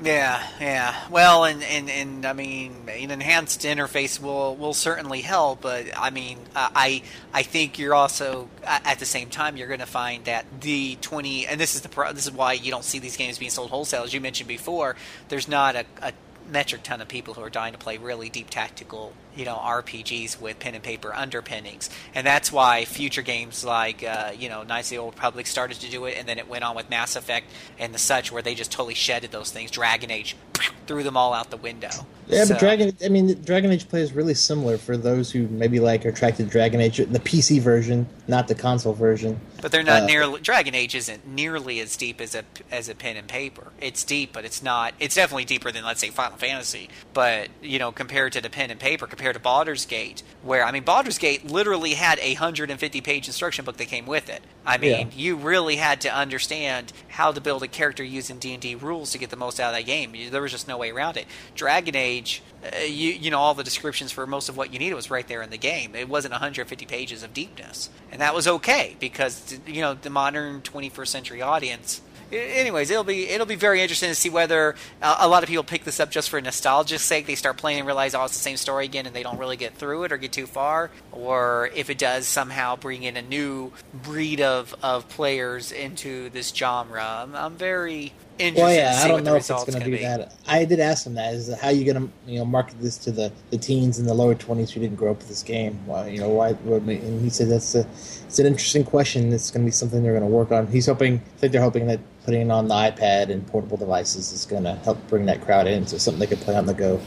Yeah, 0.04 0.46
yeah. 0.60 0.96
Well, 1.10 1.46
and, 1.46 1.64
and, 1.64 1.90
and 1.90 2.26
I 2.26 2.34
mean, 2.34 2.88
an 2.88 3.10
enhanced 3.10 3.62
interface 3.62 4.22
will 4.22 4.56
will 4.56 4.76
certainly 4.76 5.22
help, 5.22 5.62
but 5.62 5.86
I 5.98 6.12
mean, 6.12 6.38
I 6.56 7.02
I 7.34 7.42
think 7.42 7.80
you're 7.80 7.96
also 7.96 8.48
at 8.64 9.00
the 9.00 9.06
same 9.06 9.30
time 9.30 9.58
you're 9.58 9.68
going 9.68 9.80
to 9.80 9.88
find 9.88 10.26
that 10.26 10.46
the 10.62 10.98
twenty, 11.02 11.48
and 11.48 11.60
this 11.60 11.74
is 11.74 11.82
the 11.82 11.90
pro, 11.90 12.14
this 12.14 12.28
is 12.28 12.32
why 12.32 12.54
you 12.54 12.70
don't 12.70 12.84
see 12.84 13.00
these 13.00 13.18
games 13.18 13.40
being 13.40 13.50
sold 13.50 13.72
wholesale, 13.72 14.04
as 14.04 14.14
you 14.14 14.22
mentioned 14.22 14.48
before. 14.48 14.96
There's 15.30 15.48
not 15.48 15.76
a, 15.76 15.86
a 16.04 16.14
metric 16.48 16.84
ton 16.84 17.02
of 17.02 17.08
people 17.08 17.34
who 17.34 17.42
are 17.42 17.50
dying 17.50 17.74
to 17.74 17.80
play 17.80 17.98
really 17.98 18.30
deep 18.30 18.50
tactical, 18.50 19.14
you 19.38 19.46
know, 19.46 19.56
RPGs 19.56 20.42
with 20.42 20.60
pen 20.60 20.74
and 20.76 20.84
paper 20.84 21.14
underpinnings, 21.14 21.90
and 22.16 22.26
that's 22.26 22.52
why 22.52 22.86
future 22.86 23.22
games 23.22 23.64
like, 23.64 24.04
uh, 24.04 24.32
you 24.38 24.50
know, 24.50 24.64
Knights 24.64 24.88
of 24.88 24.92
the 24.92 24.98
Old 24.98 25.14
Republic 25.14 25.48
started 25.48 25.80
to 25.82 25.90
do 25.90 26.06
it, 26.06 26.18
and 26.18 26.28
then 26.28 26.38
it 26.38 26.48
went 26.48 26.64
on 26.64 26.76
with 26.76 26.90
Mass 26.90 27.16
Effect 27.16 27.46
and 27.78 27.94
the 27.94 28.00
such, 28.00 28.32
where 28.32 28.42
they 28.42 28.56
just 28.56 28.72
totally 28.72 28.94
shedded 28.96 29.32
those 29.32 29.52
things. 29.52 29.70
Dragon 29.72 30.10
Age 30.12 30.36
threw 30.88 31.04
them 31.04 31.16
all 31.16 31.34
out 31.34 31.50
the 31.52 31.58
window. 31.58 31.90
Yeah, 32.28 32.44
So- 32.44 32.56
but 32.56 32.60
Dragon. 32.60 32.98
I 33.06 33.10
mean, 33.10 33.42
Dragon 33.44 33.72
Age 33.72 33.88
play 33.88 34.02
is 34.02 34.12
really 34.12 34.34
similar 34.34 34.78
for 34.78 34.98
those 34.98 35.32
who 35.32 35.48
maybe 35.48 35.80
like 35.80 36.06
are 36.06 36.10
attracted 36.10 36.46
to 36.48 36.52
Dragon 36.52 36.82
Age, 36.82 36.98
the 36.98 37.20
PC 37.20 37.62
version, 37.62 38.08
not 38.28 38.48
the 38.50 38.56
console 38.56 38.94
version. 38.94 39.40
But 39.62 39.72
they're 39.72 39.84
not 39.84 40.04
Uh, 40.04 40.06
nearly. 40.08 40.42
Dragon 40.42 40.76
Age 40.76 40.94
isn't 40.96 41.26
nearly 41.28 41.80
as 41.80 41.96
deep 41.96 42.20
as 42.20 42.36
a 42.36 42.44
as 42.72 42.90
a 42.90 42.96
pen 42.96 43.16
and 43.16 43.28
paper. 43.28 43.72
It's 43.80 44.04
deep, 44.04 44.34
but 44.34 44.44
it's 44.46 44.62
not. 44.62 44.94
It's 45.00 45.16
definitely 45.16 45.46
deeper 45.46 45.72
than 45.72 45.84
let's 45.86 46.02
say 46.02 46.10
Final 46.10 46.38
Fantasy. 46.38 46.90
But 47.14 47.48
you 47.62 47.80
know, 47.80 47.92
compared 47.94 48.34
to 48.34 48.42
the 48.42 48.50
pen 48.50 48.72
and 48.72 48.80
paper, 48.80 49.08
compared 49.08 49.27
to 49.34 49.40
Baldur's 49.40 49.86
Gate, 49.86 50.24
where 50.44 50.64
I 50.64 50.72
mean, 50.72 50.84
Baldur's 50.84 51.18
Gate 51.18 51.46
literally 51.46 51.94
had 51.94 52.20
a 52.20 52.34
hundred 52.36 52.70
and 52.72 52.80
fifty 52.80 53.02
page 53.02 53.28
instruction 53.28 53.66
book 53.66 53.78
that 53.78 53.86
came 53.86 54.06
with 54.06 54.30
it. 54.30 54.42
I 54.66 54.78
mean, 54.78 54.92
Yeah. 55.10 55.16
you 55.16 55.36
really 55.38 55.78
had 55.78 56.02
to 56.02 56.14
understand 56.14 56.92
how 57.10 57.32
to 57.32 57.40
build 57.42 57.64
a 57.64 57.68
character 57.68 58.04
using 58.04 58.38
D 58.40 58.54
and 58.54 58.62
D 58.62 58.76
rules 58.76 59.12
to 59.12 59.18
get 59.18 59.30
the 59.30 59.36
most 59.36 59.60
out 59.60 59.70
of 59.74 59.76
that 59.78 59.86
game. 59.86 60.14
There 60.30 60.42
was 60.42 60.52
just 60.52 60.68
no 60.68 60.78
way 60.78 60.92
around 60.92 61.18
it. 61.18 61.26
Dragon 61.56 61.96
Age, 61.96 62.42
uh, 62.64 62.78
you 62.80 63.12
you 63.14 63.32
know, 63.32 63.40
all 63.40 63.54
the 63.54 63.64
descriptions 63.64 64.12
for 64.12 64.28
most 64.28 64.50
of 64.50 64.58
what 64.58 64.74
you 64.74 64.80
needed 64.80 64.96
was 64.96 65.10
right 65.10 65.28
there 65.28 65.42
in 65.42 65.50
the 65.50 65.58
game. 65.58 65.96
It 65.96 66.10
wasn't 66.10 66.34
150 66.34 66.86
pages 66.86 67.24
of 67.24 67.34
deepness, 67.34 67.90
and 68.12 68.22
that 68.22 68.34
was 68.36 68.48
okay 68.48 68.96
because 69.00 69.58
you 69.66 69.82
know 69.82 69.94
the 69.94 70.10
modern 70.10 70.62
21st 70.62 71.08
century 71.08 71.42
audience. 71.42 72.02
Anyways, 72.32 72.92
it'll 72.92 73.06
be 73.06 73.30
it'll 73.30 73.46
be 73.46 73.56
very 73.56 73.82
interesting 73.82 74.10
to 74.10 74.16
see 74.16 74.30
whether 74.30 74.76
uh, 75.02 75.18
a 75.20 75.28
lot 75.28 75.44
of 75.44 75.50
people 75.50 75.64
pick 75.64 75.86
this 75.86 76.00
up 76.00 76.12
just 76.12 76.30
for 76.30 76.42
nostalgia's 76.42 77.02
sake. 77.02 77.26
They 77.26 77.36
start 77.36 77.56
playing 77.58 77.80
and 77.80 77.88
realize, 77.88 78.14
oh, 78.14 78.26
it's 78.26 78.34
the 78.34 78.40
same 78.40 78.58
story 78.58 78.86
again, 78.86 79.06
and 79.06 79.16
they 79.16 79.24
don't 79.24 79.38
really 79.38 79.56
get 79.56 79.76
through 79.76 80.04
it 80.04 80.12
or 80.12 80.18
get 80.18 80.34
too 80.34 80.46
far, 80.46 80.92
or 81.14 81.70
if 81.74 81.90
it 81.90 81.98
does 81.98 82.28
somehow 82.28 82.76
bring 82.76 83.04
in 83.04 83.16
a 83.16 83.22
new 83.22 83.72
breed 83.94 84.42
of, 84.42 84.76
of 84.84 85.08
players 85.08 85.72
into 85.72 86.30
this 86.30 86.50
genre. 86.50 87.02
I'm, 87.02 87.34
I'm 87.34 87.56
very 87.56 88.12
Well, 88.40 88.74
yeah, 88.74 89.02
I 89.04 89.08
don't 89.08 89.24
know 89.24 89.36
if 89.36 89.40
it's 89.40 89.50
going 89.50 89.66
to 89.66 89.72
gonna 89.80 89.86
be 89.86 89.98
that. 89.98 90.34
I 90.48 90.66
did 90.66 90.80
ask 90.80 91.06
him 91.06 91.16
that: 91.16 91.34
is 91.34 91.54
how 91.60 91.70
you 91.70 91.92
going 91.92 92.08
to 92.08 92.32
you 92.32 92.40
know 92.40 92.46
market 92.46 92.80
this 92.80 92.98
to 93.00 93.12
the, 93.12 93.32
the 93.50 93.58
teens 93.58 93.98
and 93.98 94.08
the 94.08 94.14
lower 94.14 94.36
twenties 94.36 94.72
who 94.72 94.80
didn't 94.80 94.98
grow 94.98 95.12
up 95.12 95.18
with 95.18 95.28
this 95.28 95.44
game? 95.44 95.80
Why 95.86 96.08
you 96.08 96.20
know 96.20 96.30
why? 96.30 96.50
And 96.50 97.22
he 97.22 97.30
said 97.30 97.50
that's 97.50 97.74
a 97.76 97.88
it's 98.28 98.40
an 98.40 98.46
interesting 98.46 98.84
question. 98.84 99.32
It's 99.32 99.50
going 99.50 99.64
to 99.64 99.66
be 99.66 99.72
something 99.72 100.04
they're 100.04 100.18
going 100.18 100.30
to 100.30 100.36
work 100.36 100.52
on. 100.52 100.68
He's 100.68 100.86
hoping, 100.86 101.16
I 101.16 101.40
think 101.40 101.54
they're 101.54 101.62
hoping 101.62 101.88
that 101.88 102.00
putting 102.26 102.42
it 102.42 102.52
on 102.52 102.68
the 102.68 102.76
iPad 102.76 103.30
and 103.30 103.48
portable 103.48 103.78
devices 103.78 104.34
is 104.34 104.46
going 104.46 104.64
to 104.64 104.76
help 104.76 104.98
bring 105.08 105.26
that 105.28 105.42
crowd 105.42 105.66
in, 105.66 105.88
so 105.88 105.98
something 105.98 106.20
they 106.20 106.28
could 106.28 106.42
play 106.42 106.56
on 106.56 106.66
the 106.66 106.74
go. 106.74 107.00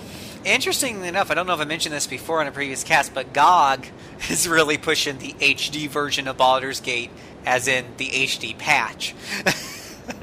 Interestingly 0.44 1.08
enough, 1.08 1.30
I 1.30 1.34
don't 1.34 1.46
know 1.46 1.52
if 1.52 1.60
I 1.60 1.66
mentioned 1.66 1.94
this 1.94 2.06
before 2.06 2.40
in 2.40 2.48
a 2.48 2.52
previous 2.52 2.82
cast, 2.82 3.12
but 3.12 3.34
GOG 3.34 3.86
is 4.30 4.48
really 4.48 4.78
pushing 4.78 5.18
the 5.18 5.34
HD 5.34 5.88
version 5.88 6.26
of 6.26 6.38
Baldur's 6.38 6.80
Gate, 6.80 7.10
as 7.44 7.68
in 7.68 7.84
the 7.98 8.08
HD 8.08 8.56
patch. 8.56 9.14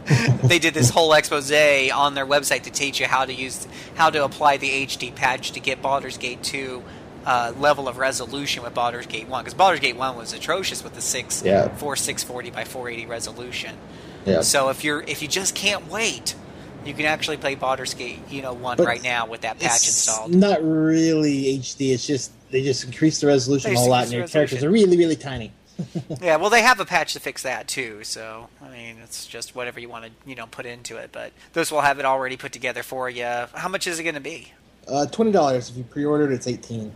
they 0.43 0.59
did 0.59 0.73
this 0.73 0.89
whole 0.89 1.13
expose 1.13 1.51
on 1.51 2.13
their 2.13 2.25
website 2.25 2.63
to 2.63 2.71
teach 2.71 2.99
you 2.99 3.05
how 3.07 3.25
to 3.25 3.33
use 3.33 3.67
how 3.95 4.09
to 4.09 4.23
apply 4.23 4.57
the 4.57 4.69
HD 4.85 5.13
patch 5.13 5.51
to 5.51 5.59
get 5.59 5.81
Baldur's 5.81 6.17
Gate 6.17 6.43
2 6.43 6.83
uh, 7.25 7.53
level 7.59 7.87
of 7.89 7.97
resolution 7.97 8.63
with 8.63 8.73
Baldur's 8.73 9.05
Gate 9.05 9.27
1 9.27 9.43
because 9.43 9.53
Baldur's 9.53 9.81
Gate 9.81 9.97
1 9.97 10.15
was 10.15 10.31
atrocious 10.33 10.83
with 10.83 10.93
the 10.93 11.01
6 11.01 11.43
Yeah. 11.43 11.67
4 11.75 11.95
640 11.95 12.51
by 12.51 12.63
480 12.63 13.09
resolution. 13.09 13.75
Yeah. 14.25 14.41
So 14.41 14.69
if 14.69 14.83
you're 14.83 15.01
if 15.01 15.21
you 15.21 15.27
just 15.27 15.55
can't 15.55 15.89
wait, 15.89 16.35
you 16.85 16.93
can 16.93 17.05
actually 17.05 17.37
play 17.37 17.55
Baldur's 17.55 17.93
Gate, 17.93 18.19
you 18.29 18.41
know, 18.41 18.53
one 18.53 18.77
But 18.77 18.85
right 18.87 19.03
now 19.03 19.27
with 19.27 19.41
that 19.41 19.59
patch 19.59 19.75
it's 19.77 19.87
installed. 19.87 20.33
not 20.33 20.63
really 20.63 21.59
HD. 21.59 21.91
It's 21.93 22.07
just 22.07 22.31
they 22.49 22.63
just 22.63 22.85
increased 22.85 23.19
the 23.21 23.27
resolution 23.27 23.73
a 23.73 23.75
whole 23.75 23.89
lot, 23.89 24.03
and 24.05 24.13
your 24.13 24.25
the 24.25 24.31
characters 24.31 24.63
are 24.63 24.69
really, 24.69 24.97
really 24.97 25.17
tiny. 25.17 25.51
yeah, 26.21 26.37
well, 26.37 26.49
they 26.49 26.61
have 26.61 26.79
a 26.79 26.85
patch 26.85 27.13
to 27.13 27.19
fix 27.19 27.43
that 27.43 27.67
too. 27.67 28.03
So 28.03 28.49
I 28.61 28.69
mean, 28.69 28.97
it's 29.03 29.25
just 29.27 29.55
whatever 29.55 29.79
you 29.79 29.89
want 29.89 30.05
to 30.05 30.11
you 30.25 30.35
know 30.35 30.47
put 30.47 30.65
into 30.65 30.97
it. 30.97 31.11
But 31.11 31.33
those 31.53 31.71
will 31.71 31.81
have 31.81 31.99
it 31.99 32.05
already 32.05 32.37
put 32.37 32.51
together 32.51 32.83
for 32.83 33.09
you. 33.09 33.23
How 33.23 33.69
much 33.69 33.87
is 33.87 33.99
it 33.99 34.03
going 34.03 34.15
to 34.15 34.21
be? 34.21 34.53
Uh, 34.87 35.05
Twenty 35.07 35.31
dollars 35.31 35.69
if 35.69 35.77
you 35.77 35.83
pre-ordered. 35.83 36.31
It's 36.31 36.47
eighteen. 36.47 36.91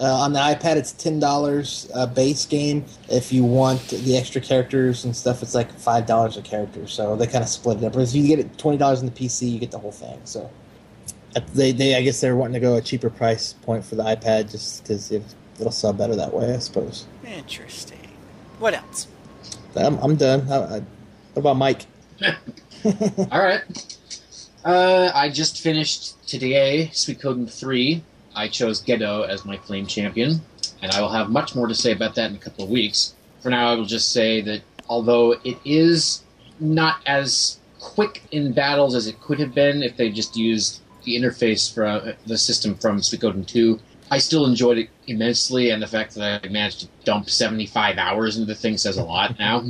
Uh, 0.00 0.04
on 0.04 0.32
the 0.32 0.40
iPad, 0.40 0.76
it's 0.76 0.92
ten 0.92 1.20
dollars 1.20 1.90
uh, 1.94 2.06
base 2.06 2.46
game. 2.46 2.84
If 3.08 3.32
you 3.32 3.44
want 3.44 3.80
the 3.88 4.16
extra 4.16 4.40
characters 4.40 5.04
and 5.04 5.14
stuff, 5.14 5.42
it's 5.42 5.54
like 5.54 5.72
five 5.72 6.06
dollars 6.06 6.36
a 6.36 6.42
character. 6.42 6.86
So 6.86 7.16
they 7.16 7.26
kind 7.26 7.42
of 7.42 7.48
split 7.48 7.78
it 7.78 7.84
up. 7.84 7.92
But 7.92 8.02
if 8.02 8.14
you 8.14 8.26
get 8.26 8.38
it 8.38 8.56
twenty 8.58 8.78
dollars 8.78 9.00
on 9.00 9.06
the 9.06 9.12
PC, 9.12 9.50
you 9.50 9.58
get 9.58 9.70
the 9.70 9.78
whole 9.78 9.92
thing. 9.92 10.20
So 10.24 10.50
uh, 11.36 11.40
they, 11.54 11.72
they, 11.72 11.96
I 11.96 12.02
guess 12.02 12.20
they're 12.20 12.36
wanting 12.36 12.54
to 12.54 12.60
go 12.60 12.76
a 12.76 12.80
cheaper 12.80 13.10
price 13.10 13.52
point 13.52 13.84
for 13.84 13.96
the 13.96 14.04
iPad 14.04 14.50
just 14.50 14.82
because 14.82 15.10
it'll 15.10 15.72
sell 15.72 15.92
better 15.92 16.16
that 16.16 16.32
way, 16.32 16.54
I 16.54 16.58
suppose. 16.58 17.06
Interesting. 17.24 17.98
What 18.58 18.74
else? 18.74 19.08
I'm, 19.76 19.98
I'm 19.98 20.16
done. 20.16 20.50
I, 20.50 20.56
I, 20.56 20.82
what 21.32 21.40
about 21.40 21.56
Mike? 21.56 21.86
All 23.32 23.42
right. 23.42 23.62
Uh, 24.64 25.10
I 25.14 25.28
just 25.28 25.60
finished 25.60 26.26
today 26.28 26.90
Suikoden 26.92 27.50
3. 27.50 28.02
I 28.34 28.48
chose 28.48 28.82
Geddoe 28.82 29.28
as 29.28 29.44
my 29.44 29.56
Flame 29.58 29.86
Champion, 29.86 30.40
and 30.82 30.92
I 30.92 31.00
will 31.00 31.10
have 31.10 31.30
much 31.30 31.54
more 31.54 31.66
to 31.66 31.74
say 31.74 31.92
about 31.92 32.14
that 32.16 32.30
in 32.30 32.36
a 32.36 32.40
couple 32.40 32.64
of 32.64 32.70
weeks. 32.70 33.14
For 33.40 33.50
now, 33.50 33.70
I 33.70 33.74
will 33.74 33.84
just 33.84 34.12
say 34.12 34.40
that 34.42 34.62
although 34.88 35.32
it 35.32 35.58
is 35.64 36.22
not 36.60 36.96
as 37.06 37.58
quick 37.80 38.22
in 38.32 38.52
battles 38.52 38.94
as 38.94 39.06
it 39.06 39.20
could 39.20 39.38
have 39.38 39.54
been 39.54 39.82
if 39.82 39.96
they 39.96 40.10
just 40.10 40.36
used 40.36 40.80
the 41.04 41.16
interface 41.16 41.72
from 41.72 42.14
the 42.26 42.38
system 42.38 42.74
from 42.74 42.98
Suikoden 42.98 43.46
2, 43.46 43.78
I 44.10 44.18
still 44.18 44.46
enjoyed 44.46 44.78
it 44.78 44.90
immensely, 45.06 45.70
and 45.70 45.82
the 45.82 45.86
fact 45.86 46.14
that 46.14 46.44
I 46.44 46.48
managed 46.48 46.80
to 46.80 46.88
dump 47.04 47.28
75 47.28 47.98
hours 47.98 48.36
into 48.36 48.46
the 48.46 48.54
thing 48.54 48.76
says 48.76 48.96
a 48.96 49.04
lot 49.04 49.38
now. 49.38 49.64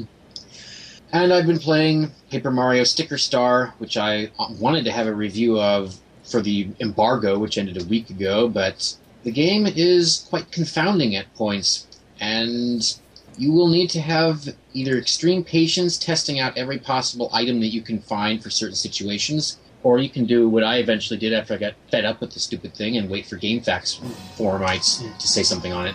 And 1.12 1.32
I've 1.32 1.46
been 1.46 1.58
playing 1.58 2.10
Paper 2.30 2.50
Mario 2.50 2.84
Sticker 2.84 3.18
Star, 3.18 3.74
which 3.78 3.96
I 3.96 4.30
wanted 4.58 4.84
to 4.84 4.92
have 4.92 5.06
a 5.06 5.14
review 5.14 5.60
of 5.60 5.96
for 6.24 6.40
the 6.40 6.68
embargo, 6.80 7.38
which 7.38 7.58
ended 7.58 7.80
a 7.80 7.84
week 7.84 8.10
ago, 8.10 8.48
but 8.48 8.96
the 9.22 9.30
game 9.30 9.66
is 9.66 10.26
quite 10.28 10.50
confounding 10.50 11.14
at 11.14 11.32
points, 11.34 11.86
and 12.20 12.98
you 13.36 13.52
will 13.52 13.68
need 13.68 13.90
to 13.90 14.00
have 14.00 14.54
either 14.72 14.96
extreme 14.96 15.44
patience 15.44 15.98
testing 15.98 16.40
out 16.40 16.56
every 16.56 16.78
possible 16.78 17.30
item 17.32 17.60
that 17.60 17.68
you 17.68 17.82
can 17.82 18.00
find 18.00 18.42
for 18.42 18.50
certain 18.50 18.76
situations, 18.76 19.58
or 19.84 19.98
you 19.98 20.08
can 20.08 20.24
do 20.24 20.48
what 20.48 20.64
I 20.64 20.78
eventually 20.78 21.18
did 21.20 21.32
after 21.32 21.54
I 21.54 21.58
got 21.58 21.74
fed 21.90 22.04
up 22.04 22.20
with 22.20 22.32
the 22.32 22.40
stupid 22.40 22.74
thing 22.74 22.96
and 22.96 23.08
wait 23.08 23.26
for 23.26 23.36
GameFAQs 23.36 24.00
forumites 24.36 25.18
to 25.18 25.28
say 25.28 25.44
something 25.44 25.72
on 25.72 25.86
it. 25.86 25.94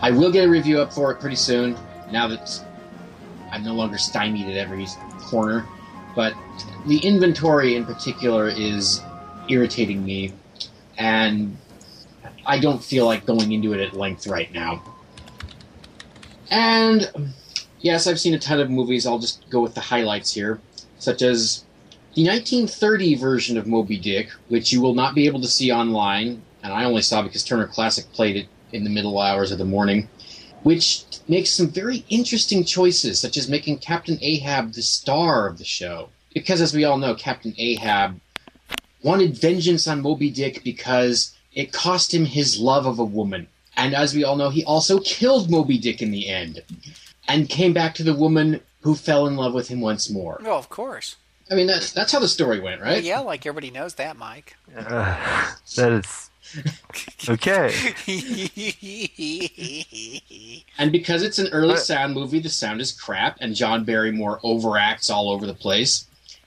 I 0.00 0.10
will 0.10 0.32
get 0.32 0.46
a 0.46 0.48
review 0.48 0.80
up 0.80 0.92
for 0.92 1.12
it 1.12 1.20
pretty 1.20 1.36
soon, 1.36 1.76
now 2.10 2.26
that 2.28 2.64
I'm 3.52 3.62
no 3.62 3.74
longer 3.74 3.98
stymied 3.98 4.48
at 4.48 4.56
every 4.56 4.86
corner, 5.20 5.64
but 6.16 6.34
the 6.86 6.98
inventory 6.98 7.76
in 7.76 7.84
particular 7.84 8.48
is 8.48 9.00
irritating 9.48 10.02
me, 10.04 10.32
and 10.98 11.56
I 12.46 12.58
don't 12.58 12.82
feel 12.82 13.04
like 13.04 13.26
going 13.26 13.52
into 13.52 13.74
it 13.74 13.80
at 13.80 13.92
length 13.92 14.26
right 14.26 14.50
now. 14.52 14.82
And 16.50 17.32
yes, 17.80 18.06
I've 18.06 18.18
seen 18.18 18.34
a 18.34 18.38
ton 18.38 18.58
of 18.58 18.70
movies. 18.70 19.06
I'll 19.06 19.18
just 19.18 19.48
go 19.50 19.60
with 19.60 19.74
the 19.74 19.80
highlights 19.80 20.34
here, 20.34 20.60
such 20.98 21.22
as 21.22 21.64
the 22.14 22.26
1930 22.26 23.14
version 23.14 23.56
of 23.56 23.66
Moby 23.66 23.98
Dick, 23.98 24.30
which 24.48 24.72
you 24.72 24.82
will 24.82 24.94
not 24.94 25.14
be 25.14 25.26
able 25.26 25.40
to 25.40 25.48
see 25.48 25.72
online, 25.72 26.42
and 26.62 26.72
I 26.72 26.84
only 26.84 27.02
saw 27.02 27.22
because 27.22 27.42
Turner 27.42 27.66
Classic 27.66 28.10
played 28.12 28.36
it 28.36 28.48
in 28.72 28.84
the 28.84 28.90
middle 28.90 29.18
hours 29.18 29.50
of 29.50 29.58
the 29.58 29.64
morning, 29.64 30.08
which 30.62 31.04
makes 31.26 31.50
some 31.50 31.68
very 31.68 32.04
interesting 32.10 32.64
choices, 32.64 33.18
such 33.18 33.36
as 33.36 33.48
making 33.48 33.78
Captain 33.78 34.18
Ahab 34.20 34.72
the 34.72 34.82
star 34.82 35.46
of 35.46 35.56
the 35.58 35.64
show. 35.64 36.10
Because, 36.34 36.60
as 36.60 36.74
we 36.74 36.84
all 36.84 36.98
know, 36.98 37.14
Captain 37.14 37.54
Ahab 37.58 38.20
wanted 39.02 39.36
vengeance 39.36 39.88
on 39.88 40.02
Moby 40.02 40.30
Dick 40.30 40.62
because 40.62 41.34
it 41.54 41.72
cost 41.72 42.12
him 42.12 42.24
his 42.24 42.58
love 42.58 42.86
of 42.86 42.98
a 42.98 43.04
woman. 43.04 43.48
And 43.76 43.94
as 43.94 44.14
we 44.14 44.22
all 44.22 44.36
know, 44.36 44.50
he 44.50 44.64
also 44.64 45.00
killed 45.00 45.50
Moby 45.50 45.78
Dick 45.78 46.02
in 46.02 46.10
the 46.10 46.28
end 46.28 46.62
and 47.26 47.48
came 47.48 47.72
back 47.72 47.94
to 47.94 48.02
the 48.02 48.14
woman 48.14 48.60
who 48.82 48.94
fell 48.94 49.26
in 49.26 49.36
love 49.36 49.54
with 49.54 49.68
him 49.68 49.80
once 49.80 50.10
more. 50.10 50.40
Oh, 50.44 50.58
of 50.58 50.68
course. 50.68 51.16
I 51.52 51.54
mean, 51.54 51.66
that's, 51.66 51.92
that's 51.92 52.10
how 52.10 52.18
the 52.18 52.28
story 52.28 52.60
went, 52.60 52.80
right? 52.80 52.94
Well, 52.94 53.02
yeah, 53.02 53.20
like 53.20 53.44
everybody 53.44 53.70
knows 53.70 53.96
that, 53.96 54.16
Mike. 54.16 54.56
Uh, 54.74 55.52
that 55.76 55.92
is 55.92 56.30
okay. 57.28 57.74
and 60.78 60.90
because 60.90 61.22
it's 61.22 61.38
an 61.38 61.48
early 61.52 61.76
sound 61.76 62.14
movie, 62.14 62.40
the 62.40 62.48
sound 62.48 62.80
is 62.80 62.90
crap, 62.90 63.36
and 63.42 63.54
John 63.54 63.84
Barrymore 63.84 64.40
overacts 64.40 65.10
all 65.10 65.30
over 65.30 65.46
the 65.46 65.52
place. 65.52 66.06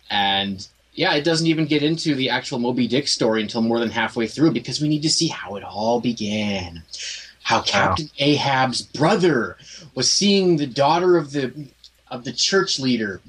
And 0.10 0.68
yeah, 0.96 1.14
it 1.14 1.24
doesn't 1.24 1.46
even 1.46 1.66
get 1.66 1.84
into 1.84 2.16
the 2.16 2.32
actual 2.32 2.58
Moby 2.58 2.88
Dick 2.88 3.08
story 3.08 3.44
until 3.44 3.62
more 3.62 3.80
than 3.80 3.92
halfway 3.92 4.26
through 4.26 4.54
because 4.54 4.82
we 4.82 4.88
need 4.88 5.04
to 5.04 5.10
see 5.10 5.28
how 5.28 5.56
it 5.56 5.64
all 5.64 6.02
began. 6.02 6.82
How 7.44 7.62
Captain 7.62 8.06
wow. 8.06 8.26
Ahab's 8.26 8.82
brother 8.82 9.58
was 9.94 10.12
seeing 10.12 10.58
the 10.58 10.66
daughter 10.66 11.16
of 11.16 11.32
the 11.32 11.68
of 12.10 12.24
the 12.24 12.34
church 12.34 12.80
leader, 12.80 13.22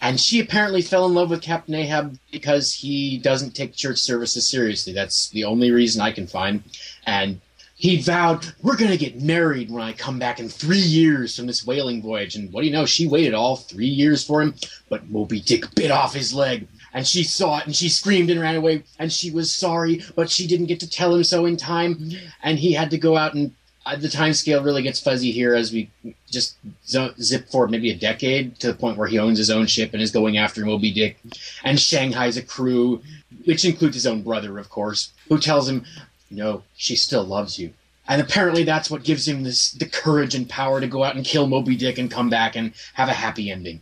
and 0.00 0.20
she 0.20 0.40
apparently 0.40 0.82
fell 0.82 1.06
in 1.06 1.14
love 1.14 1.30
with 1.30 1.42
Captain 1.42 1.74
Ahab 1.74 2.18
because 2.30 2.74
he 2.74 3.18
doesn't 3.18 3.54
take 3.54 3.74
church 3.74 3.98
services 3.98 4.46
seriously. 4.46 4.92
That's 4.92 5.30
the 5.30 5.44
only 5.44 5.70
reason 5.70 6.02
I 6.02 6.12
can 6.12 6.26
find. 6.26 6.62
And 7.06 7.40
he 7.76 8.00
vowed, 8.00 8.52
We're 8.62 8.76
going 8.76 8.90
to 8.90 8.96
get 8.96 9.20
married 9.22 9.70
when 9.70 9.82
I 9.82 9.92
come 9.92 10.18
back 10.18 10.38
in 10.38 10.48
three 10.48 10.78
years 10.78 11.36
from 11.36 11.46
this 11.46 11.66
whaling 11.66 12.02
voyage. 12.02 12.36
And 12.36 12.52
what 12.52 12.60
do 12.62 12.66
you 12.66 12.72
know? 12.72 12.86
She 12.86 13.06
waited 13.06 13.34
all 13.34 13.56
three 13.56 13.86
years 13.86 14.24
for 14.24 14.42
him, 14.42 14.54
but 14.88 15.08
Moby 15.10 15.40
Dick 15.40 15.74
bit 15.74 15.90
off 15.90 16.14
his 16.14 16.32
leg. 16.32 16.68
And 16.92 17.06
she 17.06 17.24
saw 17.24 17.58
it 17.58 17.66
and 17.66 17.76
she 17.76 17.90
screamed 17.90 18.30
and 18.30 18.40
ran 18.40 18.56
away. 18.56 18.84
And 18.98 19.12
she 19.12 19.30
was 19.30 19.52
sorry, 19.54 20.02
but 20.14 20.30
she 20.30 20.46
didn't 20.46 20.66
get 20.66 20.80
to 20.80 20.88
tell 20.88 21.14
him 21.14 21.24
so 21.24 21.44
in 21.44 21.56
time. 21.56 22.10
And 22.42 22.58
he 22.58 22.72
had 22.72 22.90
to 22.90 22.98
go 22.98 23.16
out 23.16 23.34
and 23.34 23.54
the 23.94 24.08
time 24.08 24.32
scale 24.32 24.62
really 24.64 24.82
gets 24.82 25.00
fuzzy 25.00 25.30
here 25.30 25.54
as 25.54 25.72
we 25.72 25.88
just 26.28 26.56
zip 26.88 27.48
forward 27.48 27.70
maybe 27.70 27.90
a 27.90 27.96
decade 27.96 28.58
to 28.58 28.66
the 28.66 28.74
point 28.74 28.96
where 28.96 29.06
he 29.06 29.18
owns 29.18 29.38
his 29.38 29.50
own 29.50 29.66
ship 29.66 29.92
and 29.92 30.02
is 30.02 30.10
going 30.10 30.36
after 30.36 30.64
Moby 30.64 30.90
Dick 30.90 31.18
and 31.62 31.78
Shanghai's 31.78 32.36
a 32.36 32.42
crew, 32.42 33.00
which 33.44 33.64
includes 33.64 33.94
his 33.94 34.06
own 34.06 34.22
brother, 34.22 34.58
of 34.58 34.68
course, 34.68 35.12
who 35.28 35.38
tells 35.38 35.68
him, 35.68 35.84
"No, 36.30 36.64
she 36.76 36.96
still 36.96 37.24
loves 37.24 37.58
you." 37.58 37.72
And 38.08 38.20
apparently, 38.20 38.64
that's 38.64 38.90
what 38.90 39.04
gives 39.04 39.26
him 39.26 39.42
this 39.42 39.70
the 39.70 39.86
courage 39.86 40.34
and 40.34 40.48
power 40.48 40.80
to 40.80 40.86
go 40.86 41.04
out 41.04 41.16
and 41.16 41.24
kill 41.24 41.46
Moby 41.46 41.76
Dick 41.76 41.98
and 41.98 42.10
come 42.10 42.28
back 42.28 42.56
and 42.56 42.72
have 42.94 43.08
a 43.08 43.12
happy 43.14 43.50
ending. 43.50 43.80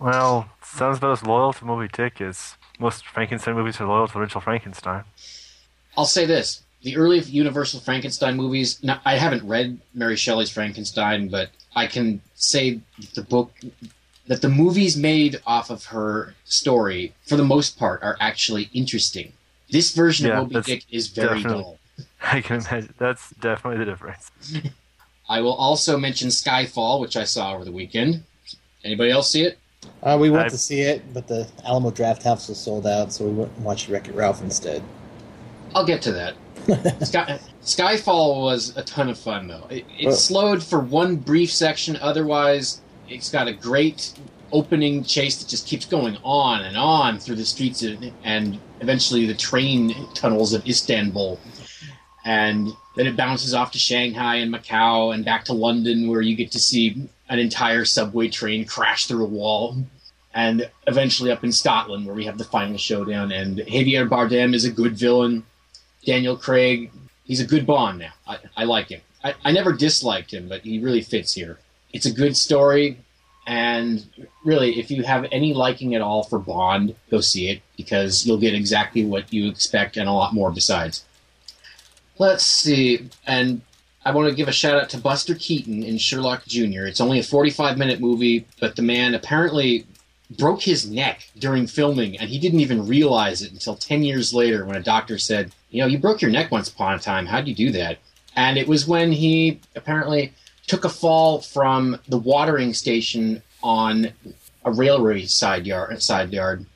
Well, 0.00 0.48
sounds 0.62 0.98
about 0.98 1.12
as 1.12 1.22
loyal 1.22 1.52
to 1.52 1.64
Moby 1.64 1.88
Dick 1.92 2.20
as 2.20 2.56
most 2.78 3.06
Frankenstein 3.06 3.54
movies 3.54 3.80
are 3.80 3.86
loyal 3.86 4.08
to 4.08 4.18
original 4.18 4.40
Frankenstein. 4.40 5.04
I'll 5.96 6.06
say 6.06 6.26
this: 6.26 6.62
the 6.82 6.96
early 6.96 7.20
Universal 7.20 7.80
Frankenstein 7.80 8.36
movies. 8.36 8.82
Now, 8.82 9.00
I 9.04 9.16
haven't 9.16 9.46
read 9.46 9.78
Mary 9.94 10.16
Shelley's 10.16 10.50
Frankenstein, 10.50 11.28
but 11.28 11.50
I 11.74 11.86
can 11.86 12.20
say 12.34 12.80
the 13.14 13.22
book 13.22 13.52
that 14.26 14.42
the 14.42 14.48
movies 14.48 14.96
made 14.96 15.40
off 15.46 15.70
of 15.70 15.86
her 15.86 16.34
story, 16.44 17.14
for 17.26 17.36
the 17.36 17.44
most 17.44 17.78
part, 17.78 18.02
are 18.02 18.16
actually 18.20 18.70
interesting. 18.72 19.32
This 19.70 19.94
version 19.94 20.26
yeah, 20.26 20.40
of 20.40 20.52
Moby 20.52 20.64
Dick 20.64 20.84
is 20.90 21.08
very 21.08 21.42
dull. 21.42 21.78
I 22.22 22.40
can 22.40 22.56
imagine. 22.56 22.94
That's 22.98 23.30
definitely 23.30 23.84
the 23.84 23.90
difference. 23.90 24.30
I 25.28 25.40
will 25.40 25.54
also 25.54 25.98
mention 25.98 26.28
Skyfall, 26.28 27.00
which 27.00 27.16
I 27.16 27.24
saw 27.24 27.54
over 27.54 27.64
the 27.64 27.72
weekend. 27.72 28.24
Anybody 28.84 29.10
else 29.10 29.30
see 29.30 29.42
it? 29.42 29.58
Uh, 30.02 30.18
we 30.20 30.30
went 30.30 30.46
I... 30.46 30.48
to 30.48 30.58
see 30.58 30.80
it, 30.80 31.02
but 31.14 31.26
the 31.26 31.48
Alamo 31.64 31.90
Draft 31.90 32.22
House 32.22 32.48
was 32.48 32.58
sold 32.58 32.86
out, 32.86 33.12
so 33.12 33.24
we 33.24 33.32
went 33.32 33.52
and 33.56 33.64
watched 33.64 33.88
Wreck 33.88 34.08
It 34.08 34.14
Ralph 34.14 34.42
instead. 34.42 34.82
I'll 35.74 35.86
get 35.86 36.02
to 36.02 36.12
that. 36.12 36.34
Sky, 37.02 37.40
Skyfall 37.62 38.42
was 38.42 38.76
a 38.76 38.82
ton 38.82 39.08
of 39.08 39.18
fun, 39.18 39.48
though. 39.48 39.66
It, 39.70 39.84
it 39.98 40.08
oh. 40.08 40.12
slowed 40.12 40.62
for 40.62 40.80
one 40.80 41.16
brief 41.16 41.50
section. 41.52 41.96
Otherwise, 41.96 42.80
it's 43.08 43.30
got 43.30 43.48
a 43.48 43.52
great 43.52 44.12
opening 44.52 45.02
chase 45.02 45.42
that 45.42 45.48
just 45.48 45.66
keeps 45.66 45.86
going 45.86 46.18
on 46.22 46.62
and 46.62 46.76
on 46.76 47.18
through 47.18 47.36
the 47.36 47.44
streets 47.44 47.82
of, 47.82 48.02
and 48.22 48.58
eventually 48.80 49.26
the 49.26 49.34
train 49.34 49.94
tunnels 50.14 50.52
of 50.52 50.66
Istanbul. 50.66 51.40
And 52.24 52.68
then 52.94 53.06
it 53.06 53.16
bounces 53.16 53.54
off 53.54 53.72
to 53.72 53.78
Shanghai 53.78 54.36
and 54.36 54.52
Macau 54.52 55.14
and 55.14 55.24
back 55.24 55.44
to 55.46 55.52
London, 55.52 56.08
where 56.08 56.20
you 56.20 56.36
get 56.36 56.52
to 56.52 56.60
see 56.60 57.08
an 57.28 57.38
entire 57.38 57.84
subway 57.84 58.28
train 58.28 58.66
crash 58.66 59.06
through 59.06 59.24
a 59.24 59.28
wall. 59.28 59.76
And 60.34 60.70
eventually 60.86 61.30
up 61.30 61.44
in 61.44 61.52
Scotland, 61.52 62.06
where 62.06 62.14
we 62.14 62.24
have 62.26 62.38
the 62.38 62.44
final 62.44 62.78
showdown. 62.78 63.32
And 63.32 63.58
Javier 63.58 64.08
Bardem 64.08 64.54
is 64.54 64.64
a 64.64 64.70
good 64.70 64.96
villain. 64.96 65.44
Daniel 66.04 66.36
Craig, 66.36 66.90
he's 67.24 67.40
a 67.40 67.46
good 67.46 67.66
Bond 67.66 67.98
now. 67.98 68.12
I, 68.26 68.38
I 68.56 68.64
like 68.64 68.88
him. 68.88 69.00
I, 69.24 69.34
I 69.44 69.52
never 69.52 69.72
disliked 69.72 70.32
him, 70.32 70.48
but 70.48 70.62
he 70.62 70.78
really 70.78 71.02
fits 71.02 71.32
here. 71.34 71.58
It's 71.92 72.06
a 72.06 72.12
good 72.12 72.36
story, 72.36 72.98
and 73.46 74.04
really, 74.44 74.78
if 74.78 74.90
you 74.90 75.02
have 75.02 75.26
any 75.32 75.52
liking 75.52 75.94
at 75.94 76.00
all 76.00 76.22
for 76.22 76.38
Bond, 76.38 76.94
go 77.10 77.20
see 77.20 77.48
it 77.48 77.62
because 77.76 78.24
you'll 78.24 78.38
get 78.38 78.54
exactly 78.54 79.04
what 79.04 79.32
you 79.32 79.48
expect 79.48 79.96
and 79.96 80.08
a 80.08 80.12
lot 80.12 80.32
more 80.32 80.50
besides. 80.50 81.04
Let's 82.18 82.46
see. 82.46 83.08
And 83.26 83.62
I 84.04 84.12
want 84.12 84.28
to 84.28 84.34
give 84.34 84.48
a 84.48 84.52
shout 84.52 84.80
out 84.80 84.90
to 84.90 84.98
Buster 84.98 85.34
Keaton 85.34 85.82
in 85.82 85.98
Sherlock 85.98 86.44
Jr. 86.46 86.84
It's 86.84 87.00
only 87.00 87.18
a 87.18 87.24
45 87.24 87.78
minute 87.78 88.00
movie, 88.00 88.46
but 88.60 88.76
the 88.76 88.82
man 88.82 89.14
apparently 89.14 89.86
broke 90.36 90.62
his 90.62 90.88
neck 90.88 91.28
during 91.38 91.66
filming, 91.66 92.18
and 92.18 92.28
he 92.28 92.38
didn't 92.38 92.60
even 92.60 92.86
realize 92.86 93.42
it 93.42 93.52
until 93.52 93.76
10 93.76 94.02
years 94.02 94.32
later 94.32 94.64
when 94.64 94.76
a 94.76 94.82
doctor 94.82 95.18
said, 95.18 95.52
You 95.70 95.82
know, 95.82 95.86
you 95.86 95.98
broke 95.98 96.22
your 96.22 96.30
neck 96.30 96.50
once 96.50 96.68
upon 96.68 96.94
a 96.94 96.98
time. 96.98 97.26
How'd 97.26 97.48
you 97.48 97.54
do 97.54 97.72
that? 97.72 97.98
And 98.36 98.56
it 98.56 98.68
was 98.68 98.86
when 98.86 99.12
he 99.12 99.60
apparently 99.76 100.32
took 100.66 100.84
a 100.84 100.88
fall 100.88 101.40
from 101.40 101.98
the 102.08 102.18
watering 102.18 102.74
station 102.74 103.42
on 103.62 104.12
a 104.64 104.72
railway 104.72 105.26
side 105.26 105.66
yard. 105.66 106.02
Side 106.02 106.32
yard. 106.32 106.66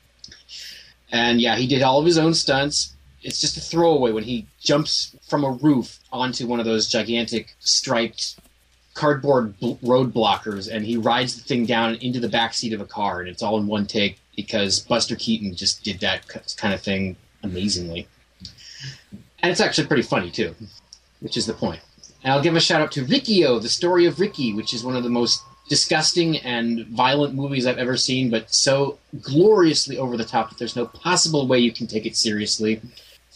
And 1.11 1.39
yeah, 1.41 1.55
he 1.55 1.67
did 1.67 1.81
all 1.81 1.99
of 1.99 2.05
his 2.05 2.17
own 2.17 2.33
stunts. 2.33 2.93
It's 3.23 3.41
just 3.41 3.57
a 3.57 3.61
throwaway 3.61 4.11
when 4.11 4.23
he 4.23 4.45
jumps 4.59 5.15
from 5.27 5.43
a 5.43 5.51
roof 5.51 5.99
onto 6.11 6.47
one 6.47 6.59
of 6.59 6.65
those 6.65 6.87
gigantic 6.87 7.55
striped 7.59 8.37
cardboard 8.97 9.57
bl- 9.59 9.75
road 9.83 10.13
blockers 10.13 10.69
and 10.73 10.83
he 10.83 10.97
rides 10.97 11.35
the 11.35 11.43
thing 11.43 11.65
down 11.65 11.95
into 11.95 12.19
the 12.19 12.27
back 12.27 12.53
seat 12.53 12.73
of 12.73 12.81
a 12.81 12.85
car 12.85 13.19
and 13.19 13.29
it's 13.29 13.43
all 13.43 13.57
in 13.57 13.67
one 13.67 13.85
take 13.85 14.19
because 14.35 14.79
Buster 14.79 15.15
Keaton 15.15 15.55
just 15.55 15.83
did 15.83 15.99
that 15.99 16.27
kind 16.57 16.73
of 16.73 16.81
thing 16.81 17.15
amazingly. 17.43 18.07
And 19.39 19.51
it's 19.51 19.61
actually 19.61 19.87
pretty 19.87 20.03
funny 20.03 20.31
too, 20.31 20.55
which 21.19 21.37
is 21.37 21.45
the 21.45 21.53
point. 21.53 21.79
And 22.23 22.33
I'll 22.33 22.41
give 22.41 22.55
a 22.55 22.59
shout 22.59 22.81
out 22.81 22.91
to 22.93 23.05
Riki-Oh, 23.05 23.59
the 23.59 23.69
story 23.69 24.05
of 24.05 24.19
Ricky, 24.19 24.53
which 24.53 24.73
is 24.73 24.83
one 24.83 24.95
of 24.95 25.03
the 25.03 25.09
most 25.09 25.43
disgusting 25.69 26.37
and 26.37 26.87
violent 26.87 27.35
movies 27.35 27.67
I've 27.67 27.77
ever 27.77 27.97
seen, 27.97 28.29
but 28.29 28.53
so 28.53 28.97
gloriously 29.21 29.97
over 29.97 30.17
the 30.17 30.25
top 30.25 30.49
that 30.49 30.57
there's 30.57 30.75
no 30.75 30.85
possible 30.85 31.47
way 31.47 31.59
you 31.59 31.71
can 31.71 31.87
take 31.87 32.05
it 32.05 32.15
seriously. 32.15 32.81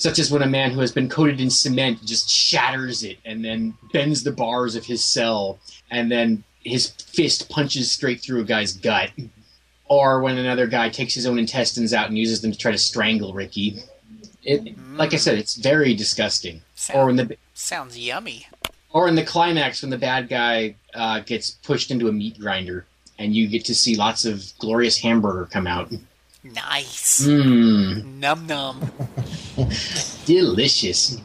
Such 0.02 0.18
as 0.18 0.32
when 0.32 0.41
a 0.41 0.48
man 0.48 0.72
who 0.72 0.80
has 0.80 0.91
been 0.91 1.07
coated 1.07 1.40
in 1.40 1.52
cement 1.52 2.03
just 2.03 2.28
shatters 2.28 3.03
it 3.03 3.19
and 3.23 3.45
then 3.45 3.76
bends 3.94 4.23
the 4.23 4.32
bars 4.32 4.76
of 4.76 4.84
his 4.84 5.06
cell 5.06 5.60
and 5.91 6.11
then 6.11 6.44
his 6.64 6.90
fist 6.90 7.49
punches 7.49 7.91
straight 7.91 8.19
through 8.19 8.41
a 8.41 8.44
guy's 8.44 8.73
gut. 8.73 9.11
Or 9.86 10.19
when 10.22 10.40
another 10.40 10.65
guy 10.65 10.90
takes 10.90 11.14
his 11.14 11.28
own 11.28 11.38
intestines 11.38 11.94
out 11.94 12.07
and 12.07 12.18
uses 12.18 12.41
them 12.41 12.52
to 12.52 12.57
try 12.57 12.72
to 12.72 12.80
strangle 12.80 13.32
Ricky. 13.36 13.78
It, 14.41 14.76
like 14.95 15.14
I 15.14 15.18
said, 15.18 15.38
it's 15.38 15.53
very 15.53 15.94
disgusting. 15.94 16.64
Or 16.95 17.06
when 17.06 17.18
the 17.18 17.38
Sounds 17.53 17.95
yummy. 17.95 18.48
or 18.94 19.07
in 19.07 19.14
the 19.14 19.23
climax 19.23 19.84
when 19.84 19.91
the 19.91 19.99
bad 19.99 20.30
guy 20.30 20.78
uh, 20.95 21.19
gets 21.19 21.52
pushed 21.52 21.91
into 21.91 22.07
a 22.07 22.11
meat 22.11 22.40
grinder 22.40 22.88
and 23.19 23.36
you 23.36 23.48
get 23.48 23.65
to 23.65 23.76
see 23.76 23.95
lots 23.95 24.26
of 24.26 24.52
glorious 24.57 24.98
hamburger 24.98 25.45
come 25.52 25.68
out. 25.68 25.91
Nice. 26.43 27.26
Mmm, 27.26 28.03
Num 28.19 28.47
num. 28.47 28.91
delicious. 30.26 31.18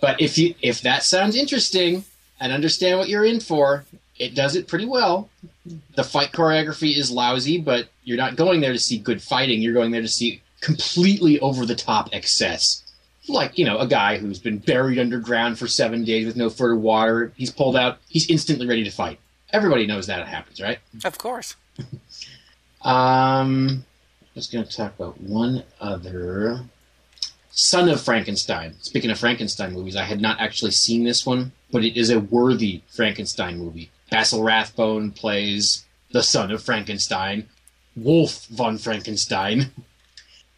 But 0.00 0.20
if 0.20 0.36
you 0.38 0.54
if 0.62 0.82
that 0.82 1.02
sounds 1.02 1.36
interesting 1.36 2.04
and 2.40 2.52
understand 2.52 2.98
what 2.98 3.08
you're 3.08 3.24
in 3.24 3.40
for, 3.40 3.84
it 4.18 4.34
does 4.34 4.56
it 4.56 4.68
pretty 4.68 4.86
well. 4.86 5.28
The 5.96 6.04
fight 6.04 6.32
choreography 6.32 6.96
is 6.96 7.10
lousy, 7.10 7.58
but 7.58 7.88
you're 8.04 8.16
not 8.16 8.36
going 8.36 8.60
there 8.60 8.72
to 8.72 8.78
see 8.78 8.98
good 8.98 9.22
fighting. 9.22 9.60
You're 9.60 9.74
going 9.74 9.90
there 9.90 10.02
to 10.02 10.08
see 10.08 10.40
completely 10.60 11.38
over 11.40 11.66
the 11.66 11.74
top 11.74 12.08
excess. 12.12 12.82
Like, 13.28 13.58
you 13.58 13.64
know, 13.66 13.78
a 13.78 13.86
guy 13.86 14.16
who's 14.16 14.38
been 14.38 14.58
buried 14.58 14.98
underground 14.98 15.58
for 15.58 15.66
seven 15.66 16.04
days 16.04 16.26
with 16.26 16.36
no 16.36 16.48
further 16.48 16.76
water. 16.76 17.32
He's 17.36 17.50
pulled 17.50 17.76
out, 17.76 17.98
he's 18.08 18.28
instantly 18.30 18.66
ready 18.66 18.84
to 18.84 18.90
fight. 18.90 19.18
Everybody 19.52 19.86
knows 19.86 20.06
that 20.06 20.20
it 20.20 20.28
happens, 20.28 20.60
right? 20.60 20.78
Of 21.04 21.18
course. 21.18 21.54
Um, 22.82 23.84
Was 24.38 24.46
going 24.46 24.66
to 24.66 24.76
talk 24.76 24.94
about 24.94 25.20
one 25.20 25.64
other. 25.80 26.60
Son 27.50 27.88
of 27.88 28.00
Frankenstein. 28.00 28.76
Speaking 28.82 29.10
of 29.10 29.18
Frankenstein 29.18 29.72
movies, 29.72 29.96
I 29.96 30.04
had 30.04 30.20
not 30.20 30.38
actually 30.38 30.70
seen 30.70 31.02
this 31.02 31.26
one, 31.26 31.50
but 31.72 31.82
it 31.82 31.98
is 31.98 32.08
a 32.08 32.20
worthy 32.20 32.82
Frankenstein 32.86 33.58
movie. 33.58 33.90
Basil 34.12 34.44
Rathbone 34.44 35.10
plays 35.10 35.86
the 36.12 36.22
son 36.22 36.52
of 36.52 36.62
Frankenstein, 36.62 37.48
Wolf 37.96 38.46
von 38.46 38.78
Frankenstein. 38.78 39.72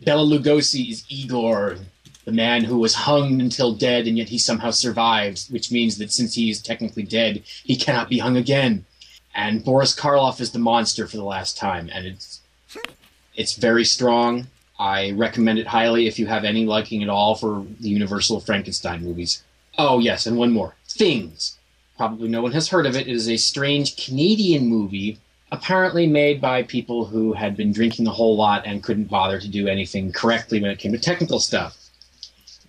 Bela 0.02 0.26
Lugosi 0.26 0.90
is 0.90 1.06
Igor, 1.08 1.78
the 2.26 2.32
man 2.32 2.64
who 2.64 2.78
was 2.78 2.94
hung 2.94 3.40
until 3.40 3.72
dead, 3.72 4.06
and 4.06 4.18
yet 4.18 4.28
he 4.28 4.38
somehow 4.38 4.72
survived, 4.72 5.50
which 5.50 5.72
means 5.72 5.96
that 5.96 6.12
since 6.12 6.34
he 6.34 6.50
is 6.50 6.60
technically 6.60 7.04
dead, 7.04 7.44
he 7.64 7.76
cannot 7.76 8.10
be 8.10 8.18
hung 8.18 8.36
again. 8.36 8.84
And 9.34 9.64
Boris 9.64 9.98
Karloff 9.98 10.38
is 10.38 10.52
the 10.52 10.58
monster 10.58 11.06
for 11.06 11.16
the 11.16 11.24
last 11.24 11.56
time, 11.56 11.88
and 11.90 12.04
it's 12.04 12.39
it's 13.40 13.54
very 13.54 13.86
strong. 13.86 14.48
I 14.78 15.12
recommend 15.12 15.58
it 15.58 15.66
highly 15.66 16.06
if 16.06 16.18
you 16.18 16.26
have 16.26 16.44
any 16.44 16.66
liking 16.66 17.02
at 17.02 17.08
all 17.08 17.34
for 17.34 17.66
the 17.80 17.88
Universal 17.88 18.40
Frankenstein 18.40 19.02
movies. 19.02 19.42
Oh 19.78 19.98
yes, 19.98 20.26
and 20.26 20.36
one 20.36 20.52
more. 20.52 20.74
Things. 20.86 21.58
Probably 21.96 22.28
no 22.28 22.42
one 22.42 22.52
has 22.52 22.68
heard 22.68 22.84
of 22.84 22.96
it. 22.96 23.08
It 23.08 23.12
is 23.12 23.30
a 23.30 23.38
strange 23.38 23.96
Canadian 23.96 24.66
movie, 24.66 25.18
apparently 25.50 26.06
made 26.06 26.38
by 26.40 26.62
people 26.62 27.06
who 27.06 27.32
had 27.32 27.56
been 27.56 27.72
drinking 27.72 28.06
a 28.06 28.12
whole 28.12 28.36
lot 28.36 28.66
and 28.66 28.82
couldn't 28.82 29.10
bother 29.10 29.40
to 29.40 29.48
do 29.48 29.68
anything 29.68 30.12
correctly 30.12 30.60
when 30.60 30.70
it 30.70 30.78
came 30.78 30.92
to 30.92 30.98
technical 30.98 31.40
stuff. 31.40 31.78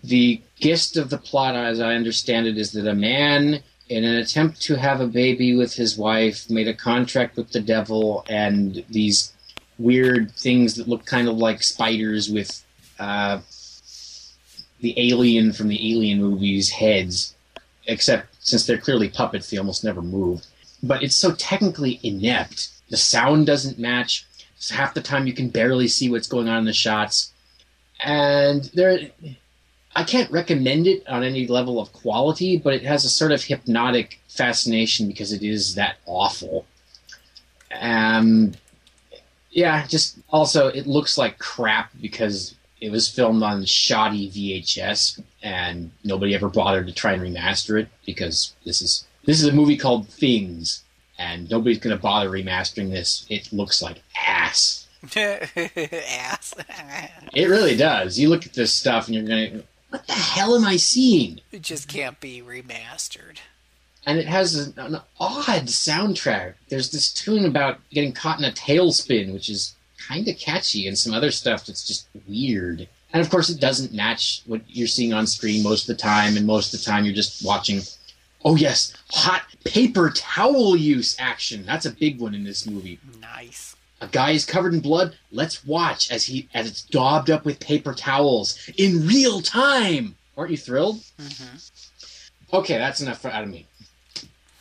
The 0.03 0.41
gist 0.60 0.95
of 0.95 1.10
the 1.10 1.18
plot, 1.18 1.56
as 1.56 1.81
I 1.81 1.95
understand 1.95 2.48
it, 2.48 2.57
is 2.57 2.72
that 2.72 2.88
a 2.88 2.95
man, 2.95 3.61
in 3.89 4.06
an 4.06 4.15
attempt 4.15 4.61
to 4.64 4.76
have 4.76 5.02
a 5.02 5.07
baby 5.07 5.53
with 5.53 5.73
his 5.76 5.98
wife, 5.98 6.49
made 6.49 6.69
a 6.69 6.73
contract 6.73 7.35
with 7.35 7.52
the 7.52 7.60
devil, 7.60 8.26
and 8.30 8.85
these 8.89 9.34
weird 9.81 10.31
things 10.31 10.75
that 10.75 10.87
look 10.87 11.05
kind 11.05 11.27
of 11.27 11.37
like 11.37 11.63
spiders 11.63 12.29
with 12.29 12.63
uh, 12.99 13.39
the 14.79 14.93
alien 14.97 15.53
from 15.53 15.67
the 15.67 15.93
alien 15.93 16.19
movies 16.19 16.69
heads, 16.69 17.35
except 17.87 18.27
since 18.39 18.65
they're 18.65 18.77
clearly 18.77 19.09
puppets, 19.09 19.49
they 19.49 19.57
almost 19.57 19.83
never 19.83 20.01
move. 20.01 20.45
But 20.83 21.03
it's 21.03 21.15
so 21.15 21.33
technically 21.33 21.99
inept. 22.03 22.69
The 22.89 22.97
sound 22.97 23.45
doesn't 23.45 23.79
match. 23.79 24.25
So 24.57 24.75
half 24.75 24.93
the 24.93 25.01
time 25.01 25.27
you 25.27 25.33
can 25.33 25.49
barely 25.49 25.87
see 25.87 26.09
what's 26.09 26.27
going 26.27 26.49
on 26.49 26.59
in 26.59 26.65
the 26.65 26.73
shots. 26.73 27.31
And 28.03 28.63
there, 28.73 29.11
I 29.95 30.03
can't 30.03 30.31
recommend 30.31 30.87
it 30.87 31.07
on 31.07 31.23
any 31.23 31.47
level 31.47 31.79
of 31.79 31.93
quality, 31.93 32.57
but 32.57 32.73
it 32.73 32.83
has 32.83 33.05
a 33.05 33.09
sort 33.09 33.31
of 33.31 33.43
hypnotic 33.43 34.19
fascination 34.27 35.07
because 35.07 35.31
it 35.31 35.43
is 35.43 35.75
that 35.75 35.97
awful. 36.05 36.65
Um, 37.79 38.53
yeah, 39.52 39.86
just 39.86 40.18
also 40.30 40.68
it 40.68 40.88
looks 40.88 41.18
like 41.18 41.38
crap 41.38 41.91
because 42.02 42.56
it 42.80 42.91
was 42.91 43.07
filmed 43.07 43.44
on 43.44 43.65
shoddy 43.65 44.30
VHS 44.30 45.22
and 45.44 45.91
nobody 46.03 46.34
ever 46.34 46.49
bothered 46.49 46.88
to 46.88 46.94
try 46.94 47.14
and 47.14 47.22
remaster 47.22 47.80
it 47.80 47.90
because 48.06 48.53
this 48.65 48.82
is 48.82 49.06
this 49.26 49.41
is 49.41 49.48
a 49.48 49.53
movie 49.53 49.78
called 49.78 50.07
Things 50.07 50.84
and 51.19 51.49
nobody's 51.52 51.78
going 51.78 51.95
to 51.95 52.02
bother 52.02 52.30
remastering 52.30 52.90
this. 52.90 53.26
It 53.30 53.53
looks 53.53 53.82
like 53.82 54.02
ass. 54.28 54.88
Ass. 55.15 56.53
It 57.34 57.49
really 57.49 57.76
does. 57.76 58.19
You 58.19 58.30
look 58.30 58.45
at 58.45 58.53
this 58.53 58.72
stuff 58.72 59.07
and 59.07 59.15
you're 59.15 59.26
going 59.26 59.52
to 59.52 59.64
what 59.90 60.07
the 60.07 60.14
hell 60.14 60.56
am 60.56 60.64
I 60.64 60.78
seeing? 60.78 61.41
it 61.52 61.64
just 61.64 61.88
can't 61.88 62.19
be 62.19 62.41
remastered. 62.41 63.38
And 64.06 64.18
it 64.18 64.28
has 64.28 64.56
an, 64.56 64.73
an 64.78 65.02
odd 65.19 65.68
soundtrack. 65.68 66.56
There's 66.69 66.91
this 66.91 67.14
tune 67.14 67.45
about 67.45 67.80
getting 67.91 68.14
caught 68.14 68.40
in 68.40 68.45
a 68.45 68.52
tailspin, 68.52 69.34
which 69.34 69.49
is 69.49 69.76
kind 69.98 70.28
of 70.28 70.38
catchy, 70.38 70.88
and 70.88 70.98
some 70.98 71.14
other 71.14 71.32
stuff 71.32 71.65
that's 71.65 71.86
just 71.86 72.07
weird. 72.28 72.88
And 73.14 73.22
of 73.22 73.30
course, 73.30 73.49
it 73.49 73.60
doesn't 73.60 73.94
match 73.94 74.41
what 74.45 74.61
you're 74.68 74.88
seeing 74.88 75.14
on 75.14 75.28
screen 75.28 75.64
most 75.64 75.90
of 75.90 75.95
the 75.95 76.02
time, 76.02 76.38
and 76.38 76.48
most 76.48 76.73
of 76.73 76.80
the 76.80 76.86
time 76.86 77.06
you're 77.06 77.14
just 77.14 77.45
watching. 77.45 77.82
Oh 78.44 78.56
yes, 78.56 78.94
hot 79.11 79.44
paper 79.65 80.10
towel 80.10 80.76
use 80.76 81.15
action. 81.19 81.65
That's 81.65 81.86
a 81.86 81.91
big 81.91 82.19
one 82.19 82.34
in 82.34 82.44
this 82.44 82.65
movie. 82.65 82.99
Nice. 83.19 83.76
A 83.99 84.07
guy 84.07 84.32
is 84.32 84.45
covered 84.45 84.73
in 84.73 84.80
blood. 84.80 85.15
Let's 85.32 85.64
watch 85.64 86.10
as 86.10 86.26
he 86.26 86.49
as 86.56 86.68
it's 86.68 86.82
daubed 86.82 87.30
up 87.30 87.45
with 87.45 87.60
paper 87.60 87.94
towels 87.94 88.57
in 88.78 89.06
real 89.06 89.41
time. 89.41 90.15
Aren't 90.36 90.52
you 90.52 90.57
thrilled? 90.57 91.02
Mm-hmm. 91.19 92.56
Okay, 92.57 92.78
that's 92.78 93.02
enough 93.02 93.23
out 93.26 93.44
of 93.44 93.49
me. 93.49 93.68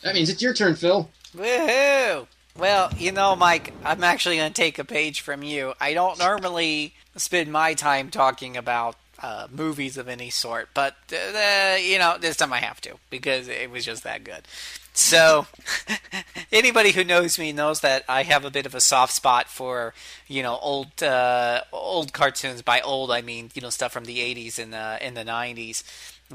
That 0.03 0.15
means 0.15 0.29
it's 0.29 0.41
your 0.41 0.53
turn, 0.53 0.75
Phil. 0.75 1.09
Woohoo! 1.35 2.27
Well, 2.57 2.91
you 2.97 3.11
know, 3.11 3.35
Mike, 3.35 3.73
I'm 3.83 4.03
actually 4.03 4.37
going 4.37 4.51
to 4.51 4.61
take 4.61 4.77
a 4.77 4.83
page 4.83 5.21
from 5.21 5.41
you. 5.41 5.73
I 5.79 5.93
don't 5.93 6.19
normally 6.19 6.93
spend 7.15 7.51
my 7.51 7.73
time 7.73 8.09
talking 8.09 8.57
about 8.57 8.95
uh, 9.21 9.47
movies 9.51 9.97
of 9.97 10.07
any 10.07 10.29
sort, 10.29 10.69
but 10.73 10.95
uh, 11.13 11.77
you 11.79 11.99
know, 11.99 12.17
this 12.19 12.37
time 12.37 12.51
I 12.51 12.57
have 12.57 12.81
to 12.81 12.97
because 13.09 13.47
it 13.47 13.69
was 13.69 13.85
just 13.85 14.03
that 14.03 14.23
good. 14.23 14.41
So, 14.93 15.47
anybody 16.51 16.91
who 16.91 17.03
knows 17.03 17.39
me 17.39 17.53
knows 17.53 17.79
that 17.79 18.03
I 18.09 18.23
have 18.23 18.43
a 18.43 18.51
bit 18.51 18.65
of 18.65 18.75
a 18.75 18.81
soft 18.81 19.13
spot 19.13 19.47
for 19.47 19.93
you 20.27 20.43
know 20.43 20.57
old 20.61 21.01
uh, 21.01 21.61
old 21.71 22.11
cartoons. 22.13 22.61
By 22.61 22.81
old, 22.81 23.11
I 23.11 23.21
mean 23.21 23.51
you 23.53 23.61
know 23.61 23.69
stuff 23.69 23.93
from 23.93 24.05
the 24.05 24.19
'80s 24.19 24.59
and 24.59 24.73
the 24.73 24.97
in 25.05 25.13
the 25.13 25.23
'90s. 25.23 25.83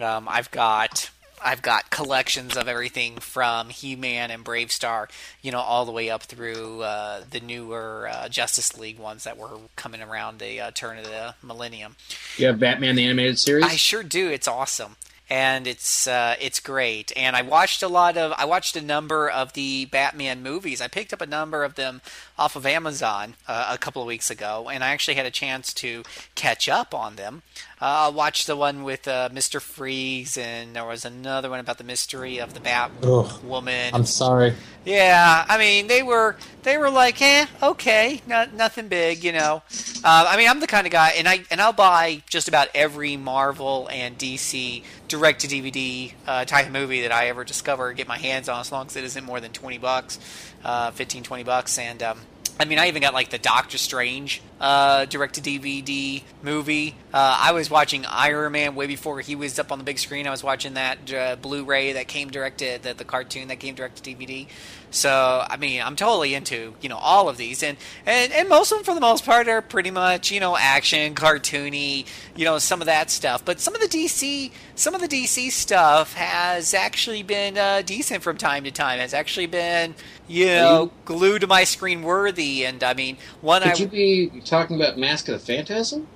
Um, 0.00 0.26
I've 0.28 0.50
got 0.50 1.10
I've 1.44 1.62
got 1.62 1.90
collections 1.90 2.56
of 2.56 2.66
everything 2.68 3.16
from 3.16 3.68
He-Man 3.68 4.30
and 4.30 4.44
BraveStarr, 4.44 5.08
you 5.42 5.52
know, 5.52 5.60
all 5.60 5.84
the 5.84 5.92
way 5.92 6.10
up 6.10 6.22
through 6.24 6.82
uh, 6.82 7.22
the 7.30 7.40
newer 7.40 8.08
uh, 8.10 8.28
Justice 8.28 8.76
League 8.78 8.98
ones 8.98 9.24
that 9.24 9.36
were 9.36 9.50
coming 9.76 10.02
around 10.02 10.38
the 10.38 10.60
uh, 10.60 10.70
turn 10.72 10.98
of 10.98 11.04
the 11.04 11.34
millennium. 11.42 11.96
You 12.36 12.46
have 12.48 12.58
Batman 12.58 12.96
the 12.96 13.04
Animated 13.04 13.38
Series? 13.38 13.64
I 13.64 13.76
sure 13.76 14.02
do. 14.02 14.28
It's 14.28 14.48
awesome. 14.48 14.96
and 15.28 15.66
it's 15.66 16.06
uh, 16.06 16.36
it's 16.40 16.60
great. 16.60 17.12
And 17.16 17.34
I 17.34 17.42
watched 17.42 17.82
a 17.82 17.88
lot 17.88 18.16
of 18.16 18.32
I 18.36 18.44
watched 18.44 18.76
a 18.76 18.80
number 18.80 19.28
of 19.28 19.52
the 19.54 19.86
Batman 19.86 20.42
movies. 20.42 20.80
I 20.80 20.88
picked 20.88 21.12
up 21.12 21.20
a 21.20 21.26
number 21.26 21.64
of 21.64 21.74
them 21.74 22.00
off 22.38 22.56
of 22.56 22.66
Amazon 22.66 23.34
uh, 23.48 23.70
a 23.72 23.78
couple 23.78 24.02
of 24.02 24.08
weeks 24.08 24.30
ago, 24.30 24.68
and 24.70 24.84
I 24.84 24.88
actually 24.88 25.14
had 25.14 25.26
a 25.26 25.30
chance 25.30 25.72
to 25.74 26.02
catch 26.34 26.68
up 26.68 26.94
on 26.94 27.16
them. 27.16 27.42
Uh, 27.80 28.06
I 28.06 28.08
watched 28.08 28.46
the 28.46 28.56
one 28.56 28.84
with 28.84 29.06
uh, 29.08 29.28
Mister 29.32 29.60
Freeze, 29.60 30.36
and 30.36 30.76
there 30.76 30.84
was 30.84 31.04
another 31.04 31.50
one 31.50 31.60
about 31.60 31.78
the 31.78 31.84
mystery 31.84 32.38
of 32.38 32.54
the 32.54 32.60
Batwoman. 32.60 33.90
I'm 33.92 34.06
sorry. 34.06 34.54
Yeah, 34.84 35.44
I 35.48 35.58
mean 35.58 35.88
they 35.88 36.02
were 36.02 36.36
they 36.62 36.78
were 36.78 36.90
like, 36.90 37.20
eh, 37.20 37.46
okay, 37.62 38.20
not, 38.26 38.52
nothing 38.54 38.88
big, 38.88 39.24
you 39.24 39.32
know. 39.32 39.62
Uh, 40.04 40.26
I 40.28 40.36
mean, 40.36 40.48
I'm 40.48 40.60
the 40.60 40.66
kind 40.66 40.86
of 40.86 40.92
guy, 40.92 41.10
and 41.16 41.28
I 41.28 41.44
and 41.50 41.60
I'll 41.60 41.72
buy 41.72 42.22
just 42.28 42.48
about 42.48 42.68
every 42.74 43.16
Marvel 43.16 43.88
and 43.90 44.16
DC 44.16 44.82
direct 45.08 45.40
to 45.40 45.48
DVD 45.48 46.12
uh, 46.26 46.44
type 46.44 46.66
of 46.66 46.72
movie 46.72 47.02
that 47.02 47.12
I 47.12 47.28
ever 47.28 47.44
discover, 47.44 47.92
get 47.92 48.08
my 48.08 48.18
hands 48.18 48.48
on, 48.48 48.60
as 48.60 48.72
long 48.72 48.86
as 48.86 48.96
it 48.96 49.04
isn't 49.04 49.24
more 49.24 49.40
than 49.40 49.52
twenty 49.52 49.78
bucks, 49.78 50.18
uh, 50.64 50.90
15, 50.90 51.22
20 51.22 51.44
bucks, 51.44 51.78
and 51.78 52.02
um, 52.02 52.18
I 52.58 52.64
mean, 52.64 52.78
I 52.78 52.88
even 52.88 53.02
got 53.02 53.12
like 53.12 53.28
the 53.28 53.38
Doctor 53.38 53.76
Strange 53.76 54.40
uh, 54.60 55.04
direct 55.04 55.34
to 55.34 55.42
DVD 55.42 56.22
movie. 56.42 56.94
Uh, 57.12 57.36
I 57.38 57.52
was 57.52 57.68
watching 57.68 58.06
Iron 58.06 58.52
Man 58.52 58.74
way 58.74 58.86
before 58.86 59.20
he 59.20 59.36
was 59.36 59.58
up 59.58 59.70
on 59.70 59.78
the 59.78 59.84
big 59.84 59.98
screen. 59.98 60.26
I 60.26 60.30
was 60.30 60.42
watching 60.42 60.74
that 60.74 61.12
uh, 61.12 61.36
Blu-ray 61.36 61.92
that 61.92 62.08
came 62.08 62.30
direct 62.30 62.58
to 62.58 62.78
the, 62.80 62.94
the 62.94 63.04
cartoon 63.04 63.48
that 63.48 63.56
came 63.56 63.74
direct 63.74 64.02
to 64.02 64.10
DVD. 64.10 64.46
So 64.90 65.44
I 65.48 65.56
mean, 65.56 65.82
I'm 65.82 65.96
totally 65.96 66.34
into 66.34 66.74
you 66.80 66.88
know 66.88 66.96
all 66.96 67.28
of 67.28 67.36
these, 67.36 67.62
and, 67.62 67.76
and 68.04 68.32
and 68.32 68.48
most 68.48 68.72
of 68.72 68.78
them 68.78 68.84
for 68.84 68.94
the 68.94 69.00
most 69.00 69.24
part 69.24 69.48
are 69.48 69.62
pretty 69.62 69.90
much 69.90 70.30
you 70.30 70.40
know 70.40 70.56
action, 70.56 71.14
cartoony, 71.14 72.06
you 72.34 72.44
know 72.44 72.58
some 72.58 72.80
of 72.80 72.86
that 72.86 73.10
stuff. 73.10 73.44
But 73.44 73.60
some 73.60 73.74
of 73.74 73.80
the 73.80 73.88
DC, 73.88 74.50
some 74.74 74.94
of 74.94 75.00
the 75.00 75.08
DC 75.08 75.50
stuff 75.50 76.14
has 76.14 76.72
actually 76.72 77.22
been 77.22 77.58
uh, 77.58 77.82
decent 77.82 78.22
from 78.22 78.36
time 78.36 78.64
to 78.64 78.70
time. 78.70 78.98
Has 78.98 79.12
actually 79.14 79.46
been 79.46 79.94
you 80.28 80.46
know 80.46 80.90
glued 81.04 81.40
to 81.40 81.46
my 81.46 81.64
screen 81.64 82.02
worthy, 82.02 82.64
and 82.64 82.82
I 82.82 82.94
mean 82.94 83.18
one 83.40 83.62
Could 83.62 83.72
I 83.72 83.74
you 83.74 83.88
be 83.88 84.40
talking 84.44 84.76
about 84.76 84.98
Mask 84.98 85.28
of 85.28 85.40
the 85.40 85.46
Phantasm? 85.46 86.06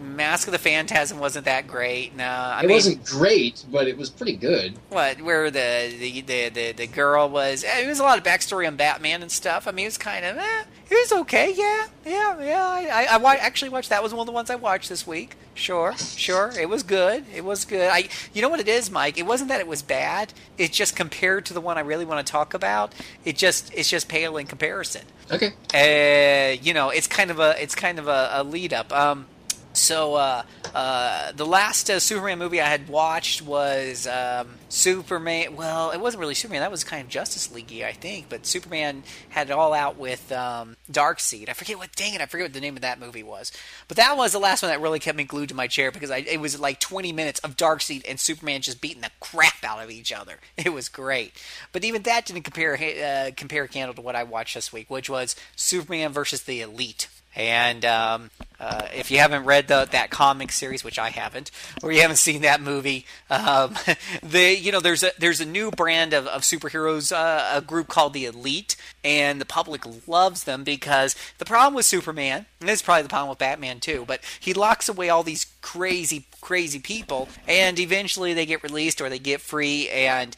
Mask 0.00 0.48
of 0.48 0.52
the 0.52 0.58
Phantasm 0.58 1.18
wasn't 1.18 1.44
that 1.44 1.66
great. 1.66 2.16
No, 2.16 2.24
I 2.24 2.60
it 2.62 2.66
mean, 2.66 2.76
wasn't 2.76 3.04
great, 3.04 3.64
but 3.70 3.86
it 3.86 3.96
was 3.98 4.08
pretty 4.10 4.36
good. 4.36 4.74
what 4.88 5.20
where 5.20 5.50
the 5.50 5.94
the, 5.98 6.20
the 6.22 6.48
the 6.48 6.72
the 6.72 6.86
girl 6.86 7.28
was. 7.28 7.64
eh, 7.64 7.80
It 7.82 7.86
was 7.86 8.00
a 8.00 8.02
lot 8.02 8.18
of 8.18 8.24
backstory 8.24 8.66
on 8.66 8.76
Batman 8.76 9.22
and 9.22 9.30
stuff. 9.30 9.68
I 9.68 9.72
mean, 9.72 9.84
it 9.84 9.88
was 9.88 9.98
kind 9.98 10.24
of 10.24 10.36
eh, 10.38 10.62
it 10.90 10.94
was 10.94 11.12
okay. 11.20 11.52
Yeah, 11.54 11.86
yeah, 12.06 12.40
yeah. 12.42 12.66
I 12.66 13.06
I, 13.10 13.22
I 13.22 13.34
actually 13.36 13.68
watched 13.68 13.90
that 13.90 14.02
was 14.02 14.12
one 14.12 14.20
of 14.20 14.26
the 14.26 14.32
ones 14.32 14.48
I 14.50 14.54
watched 14.56 14.88
this 14.88 15.06
week. 15.06 15.36
Sure, 15.54 15.94
sure. 15.98 16.52
It 16.58 16.70
was 16.70 16.82
good. 16.82 17.24
It 17.34 17.44
was 17.44 17.66
good. 17.66 17.90
I 17.92 18.08
you 18.32 18.40
know 18.40 18.48
what 18.48 18.60
it 18.60 18.68
is, 18.68 18.90
Mike. 18.90 19.18
It 19.18 19.26
wasn't 19.26 19.48
that 19.50 19.60
it 19.60 19.66
was 19.66 19.82
bad. 19.82 20.32
It's 20.56 20.74
just 20.76 20.96
compared 20.96 21.44
to 21.46 21.52
the 21.54 21.60
one 21.60 21.76
I 21.76 21.82
really 21.82 22.06
want 22.06 22.26
to 22.26 22.30
talk 22.30 22.54
about. 22.54 22.94
It 23.24 23.36
just 23.36 23.70
it's 23.74 23.90
just 23.90 24.08
pale 24.08 24.38
in 24.38 24.46
comparison. 24.46 25.02
Okay. 25.30 25.52
Uh, 25.74 26.58
you 26.62 26.72
know, 26.74 26.88
it's 26.90 27.06
kind 27.06 27.30
of 27.30 27.38
a 27.38 27.60
it's 27.62 27.74
kind 27.74 27.98
of 27.98 28.08
a, 28.08 28.30
a 28.32 28.42
lead 28.42 28.72
up. 28.72 28.90
Um, 28.92 29.26
so 29.72 30.14
uh, 30.14 30.42
uh, 30.74 31.32
the 31.32 31.46
last 31.46 31.88
uh, 31.90 32.00
Superman 32.00 32.38
movie 32.38 32.60
I 32.60 32.66
had 32.66 32.88
watched 32.88 33.42
was 33.42 34.06
um, 34.06 34.48
Superman. 34.68 35.54
Well, 35.54 35.92
it 35.92 36.00
wasn't 36.00 36.20
really 36.20 36.34
Superman. 36.34 36.60
That 36.60 36.72
was 36.72 36.82
kind 36.82 37.02
of 37.02 37.08
Justice 37.08 37.52
League, 37.52 37.72
I 37.82 37.92
think. 37.92 38.28
But 38.28 38.46
Superman 38.46 39.04
had 39.28 39.48
it 39.48 39.52
all 39.52 39.72
out 39.72 39.96
with 39.96 40.30
um, 40.32 40.76
Darkseid. 40.90 41.48
I 41.48 41.52
forget 41.52 41.78
what. 41.78 41.94
Dang 41.94 42.14
it, 42.14 42.20
I 42.20 42.26
forget 42.26 42.46
what 42.46 42.52
the 42.52 42.60
name 42.60 42.76
of 42.76 42.82
that 42.82 42.98
movie 42.98 43.22
was. 43.22 43.52
But 43.86 43.96
that 43.96 44.16
was 44.16 44.32
the 44.32 44.38
last 44.38 44.62
one 44.62 44.70
that 44.70 44.80
really 44.80 44.98
kept 44.98 45.16
me 45.16 45.24
glued 45.24 45.50
to 45.50 45.54
my 45.54 45.66
chair 45.66 45.92
because 45.92 46.10
I, 46.10 46.18
it 46.18 46.40
was 46.40 46.58
like 46.58 46.80
20 46.80 47.12
minutes 47.12 47.40
of 47.40 47.56
Darkseid 47.56 48.04
and 48.08 48.18
Superman 48.18 48.62
just 48.62 48.80
beating 48.80 49.02
the 49.02 49.10
crap 49.20 49.64
out 49.64 49.82
of 49.82 49.90
each 49.90 50.12
other. 50.12 50.38
It 50.70 50.74
was 50.74 50.90
great. 50.90 51.32
But 51.72 51.84
even 51.84 52.02
that 52.02 52.26
didn't 52.26 52.42
compare 52.42 52.74
uh, 52.76 53.30
compare 53.34 53.66
candle 53.66 53.94
to 53.94 54.02
what 54.02 54.14
I 54.14 54.24
watched 54.24 54.54
this 54.54 54.72
week, 54.72 54.90
which 54.90 55.08
was 55.08 55.34
Superman 55.56 56.12
versus 56.12 56.42
the 56.42 56.60
Elite. 56.60 57.08
And 57.36 57.84
um, 57.84 58.30
uh, 58.58 58.88
if 58.94 59.10
you 59.10 59.18
haven't 59.18 59.44
read 59.44 59.68
the, 59.68 59.88
that 59.92 60.10
comic 60.10 60.50
series, 60.50 60.82
which 60.82 60.98
I 60.98 61.10
haven't, 61.10 61.50
or 61.82 61.92
you 61.92 62.00
haven't 62.00 62.16
seen 62.28 62.42
that 62.42 62.60
movie, 62.60 63.06
um, 63.30 63.76
they 64.22 64.54
you 64.54 64.72
know 64.72 64.80
there's 64.80 65.02
a 65.02 65.12
there's 65.18 65.40
a 65.40 65.46
new 65.46 65.70
brand 65.70 66.12
of, 66.12 66.26
of 66.26 66.42
superheroes, 66.42 67.12
uh, 67.12 67.56
a 67.56 67.60
group 67.60 67.88
called 67.88 68.12
the 68.12 68.26
Elite, 68.26 68.76
and 69.04 69.40
the 69.40 69.46
public 69.46 69.82
loves 70.06 70.44
them 70.44 70.64
because 70.64 71.14
the 71.38 71.44
problem 71.44 71.74
with 71.74 71.86
Superman, 71.86 72.46
and 72.58 72.68
this 72.68 72.80
is 72.80 72.82
probably 72.82 73.02
the 73.02 73.08
problem 73.08 73.30
with 73.30 73.38
Batman 73.38 73.80
too, 73.80 74.04
but 74.06 74.20
he 74.38 74.52
locks 74.52 74.88
away 74.88 75.08
all 75.08 75.22
these 75.22 75.46
crazy 75.62 76.26
crazy 76.40 76.78
people 76.78 77.28
and 77.46 77.78
eventually 77.78 78.34
they 78.34 78.46
get 78.46 78.62
released 78.62 79.00
or 79.00 79.08
they 79.08 79.18
get 79.18 79.40
free 79.40 79.88
and 79.88 80.36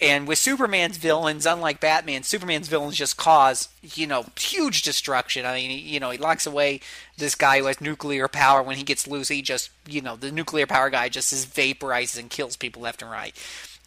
and 0.00 0.28
with 0.28 0.38
Superman's 0.38 0.96
villains 0.96 1.46
unlike 1.46 1.80
Batman 1.80 2.22
Superman's 2.22 2.68
villains 2.68 2.96
just 2.96 3.16
cause 3.16 3.68
you 3.82 4.06
know 4.06 4.26
huge 4.38 4.82
destruction. 4.82 5.44
I 5.44 5.54
mean 5.54 5.86
you 5.86 6.00
know 6.00 6.10
he 6.10 6.18
locks 6.18 6.46
away 6.46 6.80
this 7.16 7.34
guy 7.34 7.58
who 7.58 7.66
has 7.66 7.80
nuclear 7.80 8.28
power. 8.28 8.62
When 8.62 8.76
he 8.76 8.82
gets 8.82 9.06
loose 9.06 9.28
he 9.28 9.42
just 9.42 9.70
you 9.88 10.00
know 10.00 10.16
the 10.16 10.32
nuclear 10.32 10.66
power 10.66 10.90
guy 10.90 11.08
just 11.08 11.32
is 11.32 11.46
vaporizes 11.46 12.18
and 12.18 12.30
kills 12.30 12.56
people 12.56 12.82
left 12.82 13.02
and 13.02 13.10
right 13.10 13.34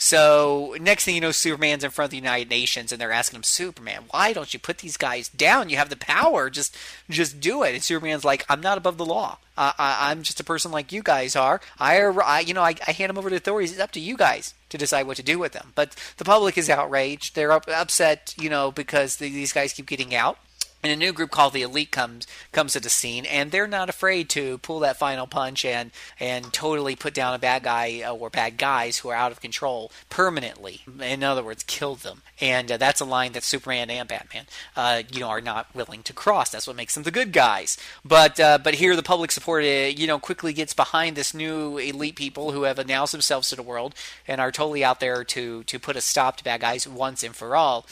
so 0.04 0.76
next 0.82 1.06
thing 1.06 1.16
you 1.16 1.22
know, 1.22 1.32
Superman's 1.32 1.82
in 1.82 1.90
front 1.90 2.08
of 2.08 2.12
the 2.12 2.18
United 2.18 2.50
Nations, 2.50 2.92
and 2.92 3.00
they're 3.00 3.14
asking 3.14 3.38
him, 3.38 3.44
"Superman, 3.44 4.04
why 4.10 4.34
don't 4.34 4.54
you 4.54 4.60
put 4.60 4.80
these 4.80 4.98
guys 4.98 5.30
down? 5.30 5.70
You 5.70 5.78
have 5.78 5.88
the 5.88 5.96
power. 5.96 6.50
Just, 6.50 6.76
just 7.10 7.40
do 7.40 7.64
it." 7.64 7.74
And 7.74 7.82
Superman's 7.82 8.26
like, 8.26 8.46
"I'm 8.50 8.60
not 8.60 8.78
above 8.78 8.98
the 8.98 9.06
law. 9.06 9.38
I, 9.58 9.74
I'm 9.78 10.24
just 10.24 10.42
a 10.42 10.44
person 10.44 10.74
like 10.74 10.92
you 10.92 11.04
guys 11.04 11.38
are. 11.38 11.62
I, 11.80 12.02
I 12.02 12.42
you 12.42 12.54
know, 12.54 12.64
I, 12.64 12.76
I 12.86 12.92
hand 12.92 13.12
them 13.12 13.18
over 13.18 13.30
to 13.30 13.36
the 13.36 13.38
authorities. 13.38 13.72
It's 13.72 13.80
up 13.80 13.92
to 13.92 14.02
you 14.02 14.18
guys 14.18 14.54
to 14.70 14.78
decide 14.78 15.08
what 15.08 15.16
to 15.16 15.24
do 15.24 15.40
with 15.40 15.54
them." 15.54 15.72
But 15.74 15.96
the 16.18 16.26
public 16.26 16.58
is 16.58 16.70
outraged. 16.70 17.34
They're 17.34 17.54
up, 17.54 17.70
upset, 17.70 18.36
you 18.38 18.50
know, 18.50 18.74
because 18.74 19.16
the, 19.16 19.30
these 19.30 19.54
guys 19.54 19.72
keep 19.72 19.86
getting 19.86 20.14
out. 20.14 20.38
And 20.84 20.92
a 20.92 20.98
new 20.98 21.14
group 21.14 21.32
called 21.32 21.54
the 21.54 21.62
Elite 21.62 21.92
comes 21.92 22.28
comes 22.52 22.74
to 22.74 22.80
the 22.82 22.90
scene, 22.90 23.26
and 23.26 23.52
they're 23.52 23.68
not 23.68 23.88
afraid 23.88 24.28
to 24.32 24.58
pull 24.58 24.80
that 24.80 24.98
final 24.98 25.28
punch 25.28 25.64
and 25.64 25.92
and 26.20 26.52
totally 26.52 26.98
put 26.98 27.14
down 27.14 27.34
a 27.34 27.40
bad 27.40 27.64
guy 27.64 28.02
uh, 28.06 28.14
or 28.14 28.30
bad 28.30 28.58
guys 28.58 28.98
who 28.98 29.08
are 29.08 29.16
out 29.16 29.32
of 29.32 29.40
control 29.40 29.94
permanently. 30.10 30.82
In 31.00 31.24
other 31.24 31.42
words, 31.42 31.64
kill 31.64 31.96
them. 31.96 32.22
And 32.42 32.70
uh, 32.70 32.76
that's 32.76 33.00
a 33.00 33.06
line 33.06 33.32
that 33.32 33.44
Superman 33.44 33.90
and 33.90 34.10
Batman, 34.10 34.46
uh, 34.76 35.04
you 35.10 35.22
know, 35.22 35.30
are 35.30 35.40
not 35.40 35.74
willing 35.74 36.04
to 36.04 36.12
cross. 36.12 36.50
That's 36.50 36.68
what 36.68 36.76
makes 36.76 36.96
them 36.96 37.04
the 37.04 37.12
good 37.12 37.32
guys. 37.32 37.78
But 38.04 38.38
uh, 38.38 38.58
but 38.58 38.76
here 38.76 38.98
the 38.98 39.04
public 39.04 39.32
support, 39.32 39.64
uh, 39.64 39.68
you 39.68 40.06
know, 40.06 40.20
quickly 40.20 40.52
gets 40.52 40.74
behind 40.74 41.16
this 41.16 41.34
new 41.34 41.78
elite 41.78 42.18
people 42.18 42.52
who 42.52 42.64
have 42.64 42.78
announced 42.78 43.14
themselves 43.14 43.48
to 43.50 43.56
the 43.56 43.64
world 43.64 43.96
and 44.28 44.42
are 44.42 44.52
totally 44.52 44.84
out 44.84 45.00
there 45.00 45.24
to 45.24 45.64
to 45.64 45.80
put 45.80 45.96
a 45.96 46.02
stop 46.02 46.36
to 46.38 46.44
bad 46.44 46.60
guys 46.60 46.86
once 46.86 47.24
and 47.24 47.38
for 47.38 47.56
all. 47.56 47.86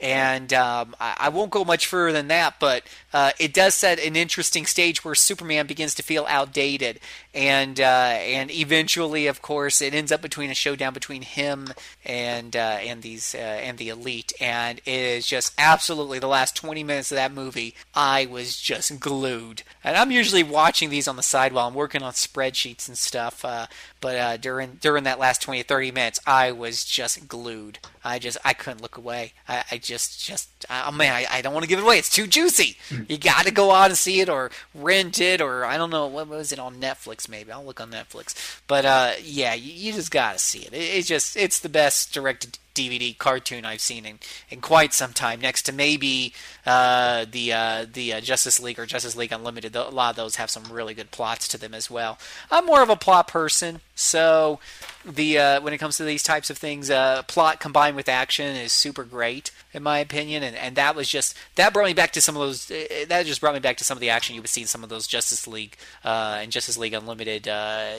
And 0.00 0.52
um, 0.52 0.94
I, 1.00 1.16
I 1.18 1.28
won't 1.28 1.50
go 1.50 1.64
much 1.64 1.86
further 1.86 2.12
than 2.12 2.28
that, 2.28 2.56
but 2.58 2.82
uh, 3.14 3.30
it 3.38 3.54
does 3.54 3.76
set 3.76 4.00
an 4.00 4.16
interesting 4.16 4.66
stage 4.66 5.04
where 5.04 5.14
Superman 5.14 5.68
begins 5.68 5.94
to 5.94 6.02
feel 6.02 6.26
outdated, 6.28 6.98
and 7.32 7.78
uh, 7.78 7.84
and 7.84 8.50
eventually, 8.50 9.28
of 9.28 9.40
course, 9.40 9.80
it 9.80 9.94
ends 9.94 10.10
up 10.10 10.20
between 10.20 10.50
a 10.50 10.54
showdown 10.54 10.92
between 10.92 11.22
him 11.22 11.68
and 12.04 12.56
uh, 12.56 12.78
and 12.80 13.02
these 13.02 13.32
uh, 13.32 13.38
and 13.38 13.78
the 13.78 13.88
elite, 13.88 14.32
and 14.40 14.80
it 14.80 14.88
is 14.88 15.28
just 15.28 15.54
absolutely 15.56 16.18
the 16.18 16.26
last 16.26 16.56
twenty 16.56 16.82
minutes 16.82 17.12
of 17.12 17.16
that 17.16 17.32
movie. 17.32 17.76
I 17.94 18.26
was 18.26 18.60
just 18.60 18.98
glued, 18.98 19.62
and 19.84 19.96
I'm 19.96 20.10
usually 20.10 20.42
watching 20.42 20.90
these 20.90 21.06
on 21.06 21.14
the 21.14 21.22
side 21.22 21.52
while 21.52 21.68
I'm 21.68 21.74
working 21.74 22.02
on 22.02 22.14
spreadsheets 22.14 22.88
and 22.88 22.98
stuff. 22.98 23.44
Uh, 23.44 23.66
but 24.00 24.16
uh, 24.16 24.36
during 24.38 24.78
during 24.80 25.04
that 25.04 25.20
last 25.20 25.40
20 25.40 25.62
30 25.62 25.92
minutes, 25.92 26.20
I 26.26 26.50
was 26.50 26.84
just 26.84 27.28
glued. 27.28 27.78
I 28.02 28.18
just 28.18 28.38
I 28.44 28.54
couldn't 28.54 28.82
look 28.82 28.96
away. 28.96 29.34
I, 29.48 29.64
I 29.70 29.78
just 29.78 30.22
just 30.22 30.48
oh 30.68 30.90
man, 30.90 31.12
I, 31.12 31.26
I 31.30 31.42
don't 31.42 31.54
want 31.54 31.62
to 31.62 31.68
give 31.68 31.78
it 31.78 31.84
away. 31.84 31.98
It's 31.98 32.10
too 32.10 32.26
juicy. 32.26 32.76
You 33.08 33.18
got 33.18 33.46
to 33.46 33.52
go 33.52 33.70
out 33.70 33.90
and 33.90 33.98
see 33.98 34.20
it 34.20 34.28
or 34.28 34.50
rent 34.74 35.20
it 35.20 35.40
or 35.40 35.64
I 35.64 35.76
don't 35.76 35.90
know 35.90 36.06
what 36.06 36.28
was 36.28 36.52
it 36.52 36.58
on 36.58 36.76
Netflix 36.76 37.28
maybe. 37.28 37.52
I'll 37.52 37.64
look 37.64 37.80
on 37.80 37.90
Netflix. 37.90 38.60
But 38.66 38.84
uh, 38.84 39.12
yeah, 39.22 39.54
you, 39.54 39.72
you 39.72 39.92
just 39.92 40.10
got 40.10 40.32
to 40.32 40.38
see 40.38 40.60
it. 40.60 40.72
it. 40.72 40.76
It's 40.76 41.08
just 41.08 41.36
it's 41.36 41.60
the 41.60 41.68
best 41.68 42.12
directed 42.12 42.58
DVD 42.74 43.16
cartoon 43.16 43.64
I've 43.64 43.80
seen 43.80 44.04
in, 44.04 44.18
in 44.50 44.60
quite 44.60 44.92
some 44.92 45.12
time. 45.12 45.40
Next 45.40 45.62
to 45.62 45.72
maybe 45.72 46.32
uh, 46.66 47.26
the 47.30 47.52
uh, 47.52 47.86
the 47.92 48.14
uh, 48.14 48.20
Justice 48.20 48.60
League 48.60 48.78
or 48.78 48.86
Justice 48.86 49.16
League 49.16 49.32
Unlimited. 49.32 49.76
A 49.76 49.88
lot 49.90 50.10
of 50.10 50.16
those 50.16 50.36
have 50.36 50.50
some 50.50 50.64
really 50.70 50.94
good 50.94 51.10
plots 51.10 51.48
to 51.48 51.58
them 51.58 51.74
as 51.74 51.90
well. 51.90 52.18
I'm 52.50 52.66
more 52.66 52.82
of 52.82 52.90
a 52.90 52.96
plot 52.96 53.28
person, 53.28 53.80
so 53.94 54.58
the 55.04 55.38
uh, 55.38 55.60
when 55.60 55.72
it 55.72 55.78
comes 55.78 55.96
to 55.98 56.04
these 56.04 56.22
types 56.22 56.50
of 56.50 56.58
things, 56.58 56.90
uh, 56.90 57.22
plot 57.24 57.60
combined 57.60 57.96
with 57.96 58.08
action 58.08 58.56
is 58.56 58.72
super 58.72 59.04
great 59.04 59.50
in 59.72 59.82
my 59.82 59.98
opinion. 59.98 60.42
And, 60.42 60.56
and 60.56 60.76
that 60.76 60.94
was 60.94 61.08
just 61.08 61.36
that 61.56 61.72
brought 61.74 61.86
me 61.86 61.94
back 61.94 62.12
to 62.12 62.20
some 62.20 62.36
of 62.36 62.40
those. 62.40 62.70
uh, 62.70 63.04
That 63.08 63.26
just 63.26 63.40
brought 63.40 63.54
me 63.54 63.60
back 63.60 63.76
to 63.78 63.84
some 63.84 63.96
of 63.96 64.00
the 64.00 64.10
action 64.10 64.34
you 64.34 64.40
would 64.40 64.48
see 64.48 64.62
in 64.62 64.66
some 64.66 64.82
of 64.82 64.88
those 64.88 65.06
Justice 65.06 65.46
League 65.46 65.76
uh, 66.04 66.38
and 66.40 66.50
Justice 66.52 66.78
League 66.78 66.94
Unlimited, 66.94 67.46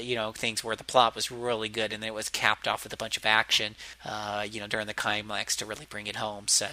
you 0.02 0.15
know, 0.15 0.31
things 0.31 0.64
where 0.64 0.76
the 0.76 0.84
plot 0.84 1.15
was 1.15 1.30
really 1.30 1.69
good 1.69 1.93
and 1.93 2.03
it 2.03 2.14
was 2.14 2.30
capped 2.30 2.68
off 2.68 2.84
with 2.84 2.93
a 2.93 2.97
bunch 2.97 3.18
of 3.18 3.26
action, 3.26 3.76
you 4.49 4.60
know, 4.60 4.64
during 4.67 4.87
the 4.87 4.93
climax 4.93 5.55
to 5.57 5.65
really 5.65 5.87
bring 5.89 6.07
it 6.07 6.17
home. 6.17 6.47
So 6.47 6.67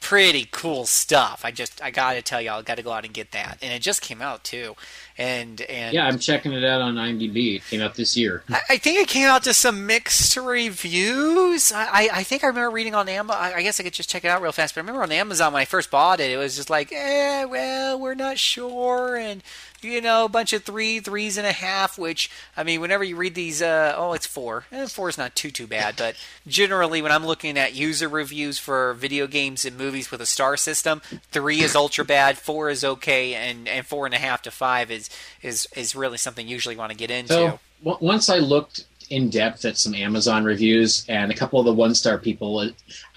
pretty 0.00 0.48
cool 0.50 0.86
stuff. 0.86 1.42
I 1.44 1.50
just 1.50 1.82
I 1.82 1.90
gotta 1.90 2.22
tell 2.22 2.40
y'all, 2.40 2.62
got 2.62 2.76
to 2.76 2.82
go 2.82 2.92
out 2.92 3.04
and 3.04 3.14
get 3.14 3.32
that, 3.32 3.58
and 3.62 3.72
it 3.72 3.82
just 3.82 4.02
came 4.02 4.22
out 4.22 4.44
too. 4.44 4.74
And 5.18 5.60
and 5.62 5.92
Yeah, 5.92 6.06
I'm 6.06 6.20
checking 6.20 6.52
it 6.52 6.64
out 6.64 6.80
on 6.80 6.94
IMDb. 6.94 7.56
It 7.56 7.64
came 7.64 7.80
out 7.80 7.96
this 7.96 8.16
year. 8.16 8.44
I, 8.48 8.60
I 8.70 8.76
think 8.78 9.00
it 9.00 9.08
came 9.08 9.26
out 9.26 9.42
to 9.44 9.52
some 9.52 9.84
mixed 9.84 10.36
reviews. 10.36 11.72
I, 11.72 12.08
I, 12.12 12.22
think 12.22 12.44
I 12.44 12.46
remember 12.46 12.70
reading 12.70 12.94
on 12.94 13.08
Amazon. 13.08 13.36
I, 13.42 13.54
I 13.54 13.62
guess 13.62 13.80
I 13.80 13.82
could 13.82 13.94
just 13.94 14.08
check 14.08 14.24
it 14.24 14.28
out 14.28 14.40
real 14.40 14.52
fast. 14.52 14.76
But 14.76 14.80
I 14.80 14.82
remember 14.82 15.02
on 15.02 15.10
Amazon 15.10 15.52
when 15.52 15.62
I 15.62 15.64
first 15.64 15.90
bought 15.90 16.20
it, 16.20 16.30
it 16.30 16.36
was 16.36 16.54
just 16.54 16.70
like, 16.70 16.92
eh, 16.92 17.44
well, 17.46 17.98
we're 17.98 18.14
not 18.14 18.38
sure, 18.38 19.16
and 19.16 19.42
you 19.80 20.00
know, 20.00 20.24
a 20.24 20.28
bunch 20.28 20.52
of 20.52 20.64
three, 20.64 21.00
threes 21.00 21.36
and 21.36 21.46
a 21.46 21.52
half. 21.52 21.98
Which 21.98 22.30
I 22.56 22.62
mean, 22.62 22.80
whenever 22.80 23.02
you 23.02 23.16
read 23.16 23.34
these, 23.34 23.60
uh, 23.60 23.94
oh, 23.96 24.12
it's 24.12 24.26
four. 24.26 24.66
Eh, 24.70 24.86
four 24.86 25.08
is 25.08 25.18
not 25.18 25.34
too 25.34 25.50
too 25.50 25.66
bad, 25.66 25.96
but 25.96 26.14
generally, 26.46 27.02
when 27.02 27.10
I'm 27.10 27.26
looking 27.26 27.58
at 27.58 27.74
user 27.74 28.08
reviews 28.08 28.58
for 28.58 28.94
video 28.94 29.26
games 29.26 29.64
and 29.64 29.76
movies 29.76 30.12
with 30.12 30.20
a 30.20 30.26
star 30.26 30.56
system, 30.56 31.00
three 31.32 31.60
is 31.60 31.74
ultra 31.74 32.04
bad, 32.04 32.38
four 32.38 32.70
is 32.70 32.84
okay, 32.84 33.34
and 33.34 33.66
and 33.66 33.84
four 33.84 34.06
and 34.06 34.14
a 34.14 34.18
half 34.18 34.42
to 34.42 34.52
five 34.52 34.92
is 34.92 35.07
is 35.42 35.68
is 35.76 35.94
really 35.94 36.18
something 36.18 36.46
you 36.46 36.54
usually 36.54 36.76
want 36.76 36.92
to 36.92 36.98
get 36.98 37.10
into. 37.10 37.32
So 37.32 37.60
w- 37.84 37.98
once 38.00 38.28
I 38.28 38.38
looked 38.38 38.84
in 39.10 39.30
depth 39.30 39.64
at 39.64 39.78
some 39.78 39.94
Amazon 39.94 40.44
reviews, 40.44 41.04
and 41.08 41.30
a 41.30 41.34
couple 41.34 41.58
of 41.58 41.66
the 41.66 41.72
one 41.72 41.94
star 41.94 42.18
people 42.18 42.58
uh, 42.58 42.68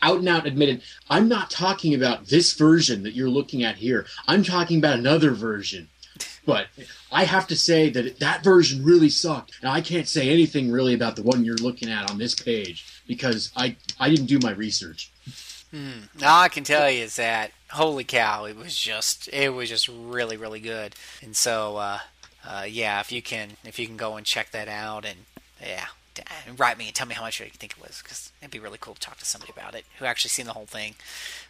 out 0.01 0.19
and 0.19 0.29
out 0.29 0.45
admitted, 0.45 0.81
I'm 1.09 1.27
not 1.27 1.49
talking 1.49 1.93
about 1.93 2.27
this 2.27 2.53
version 2.53 3.03
that 3.03 3.13
you're 3.13 3.29
looking 3.29 3.63
at 3.63 3.75
here. 3.75 4.05
I'm 4.27 4.43
talking 4.43 4.77
about 4.77 4.99
another 4.99 5.31
version. 5.31 5.89
But 6.45 6.67
I 7.11 7.25
have 7.25 7.47
to 7.47 7.55
say 7.55 7.89
that 7.91 8.19
that 8.19 8.43
version 8.43 8.83
really 8.83 9.09
sucked, 9.09 9.53
and 9.61 9.69
I 9.69 9.81
can't 9.81 10.07
say 10.07 10.29
anything 10.29 10.71
really 10.71 10.93
about 10.93 11.15
the 11.15 11.23
one 11.23 11.45
you're 11.45 11.55
looking 11.55 11.89
at 11.89 12.09
on 12.09 12.17
this 12.17 12.33
page 12.33 13.03
because 13.07 13.51
I 13.55 13.75
I 13.99 14.09
didn't 14.09 14.25
do 14.25 14.39
my 14.39 14.51
research. 14.51 15.10
Hmm. 15.71 16.23
All 16.23 16.41
I 16.41 16.49
can 16.49 16.63
tell 16.63 16.89
you 16.89 17.03
is 17.03 17.15
that 17.15 17.51
holy 17.69 18.03
cow, 18.03 18.45
it 18.45 18.57
was 18.57 18.75
just 18.77 19.29
it 19.31 19.53
was 19.53 19.69
just 19.69 19.87
really 19.87 20.37
really 20.37 20.59
good. 20.59 20.95
And 21.21 21.35
so 21.35 21.77
uh, 21.77 21.99
uh, 22.47 22.65
yeah, 22.67 22.99
if 22.99 23.11
you 23.11 23.21
can 23.21 23.51
if 23.63 23.79
you 23.79 23.87
can 23.87 23.97
go 23.97 24.17
and 24.17 24.25
check 24.25 24.51
that 24.51 24.67
out 24.67 25.05
and 25.05 25.19
yeah, 25.61 25.87
write 26.57 26.77
me 26.77 26.87
and 26.87 26.95
tell 26.95 27.07
me 27.07 27.15
how 27.15 27.23
much 27.23 27.39
you 27.39 27.45
think 27.47 27.73
it 27.73 27.81
was 27.81 28.01
because 28.03 28.31
it'd 28.41 28.51
be 28.51 28.59
really 28.59 28.77
cool 28.79 28.95
to 28.95 28.99
talk 28.99 29.17
to 29.17 29.25
somebody 29.25 29.53
about 29.55 29.75
it 29.75 29.85
who 29.99 30.05
actually 30.05 30.29
seen 30.29 30.45
the 30.45 30.53
whole 30.53 30.65
thing. 30.65 30.95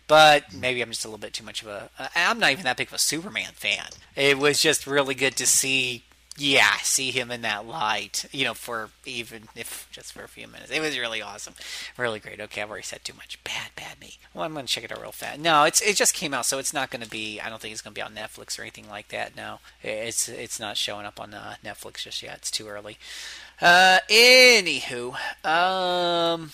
But 0.07 0.53
maybe 0.53 0.81
I'm 0.81 0.89
just 0.89 1.05
a 1.05 1.07
little 1.07 1.19
bit 1.19 1.33
too 1.33 1.45
much 1.45 1.61
of 1.61 1.69
a. 1.69 1.89
I'm 2.15 2.39
not 2.39 2.51
even 2.51 2.65
that 2.65 2.77
big 2.77 2.87
of 2.87 2.93
a 2.93 2.99
Superman 2.99 3.51
fan. 3.53 3.87
It 4.15 4.37
was 4.37 4.61
just 4.61 4.85
really 4.85 5.15
good 5.15 5.35
to 5.37 5.47
see 5.47 6.03
yeah, 6.41 6.77
see 6.81 7.11
him 7.11 7.29
in 7.29 7.43
that 7.43 7.67
light, 7.67 8.25
you 8.31 8.43
know, 8.43 8.55
for 8.55 8.89
even 9.05 9.43
if 9.55 9.87
just 9.91 10.11
for 10.11 10.23
a 10.23 10.27
few 10.27 10.47
minutes. 10.47 10.71
It 10.71 10.81
was 10.81 10.97
really 10.97 11.21
awesome. 11.21 11.53
Really 11.97 12.19
great. 12.19 12.39
Okay, 12.39 12.61
I've 12.61 12.69
already 12.69 12.83
said 12.83 13.03
too 13.03 13.13
much. 13.13 13.41
Bad, 13.43 13.69
bad 13.75 13.99
me. 14.01 14.17
Well, 14.33 14.43
I'm 14.43 14.53
to 14.65 14.73
check 14.73 14.83
it 14.83 14.91
out 14.91 15.01
real 15.01 15.11
fast. 15.11 15.39
No, 15.39 15.65
it's 15.65 15.81
it 15.81 15.95
just 15.95 16.15
came 16.15 16.33
out, 16.33 16.47
so 16.47 16.57
it's 16.57 16.73
not 16.73 16.89
to 17.03 17.09
be, 17.09 17.39
I 17.39 17.49
don't 17.49 17.61
think 17.61 17.73
it's 17.73 17.83
to 17.93 17.99
be 17.99 18.01
on 18.01 18.15
Netflix 18.15 18.57
or 18.57 18.63
anything 18.63 18.89
like 18.89 19.09
that. 19.09 19.35
No, 19.35 19.59
it's 19.83 20.27
it's 20.27 20.59
not 20.59 20.77
showing 20.77 21.05
up 21.05 21.19
on 21.19 21.33
uh, 21.33 21.55
Netflix 21.63 21.97
just 21.97 22.23
yet. 22.23 22.37
It's 22.37 22.51
too 22.51 22.67
early. 22.67 22.97
Uh, 23.61 23.99
anywho, 24.09 25.15
um, 25.45 26.51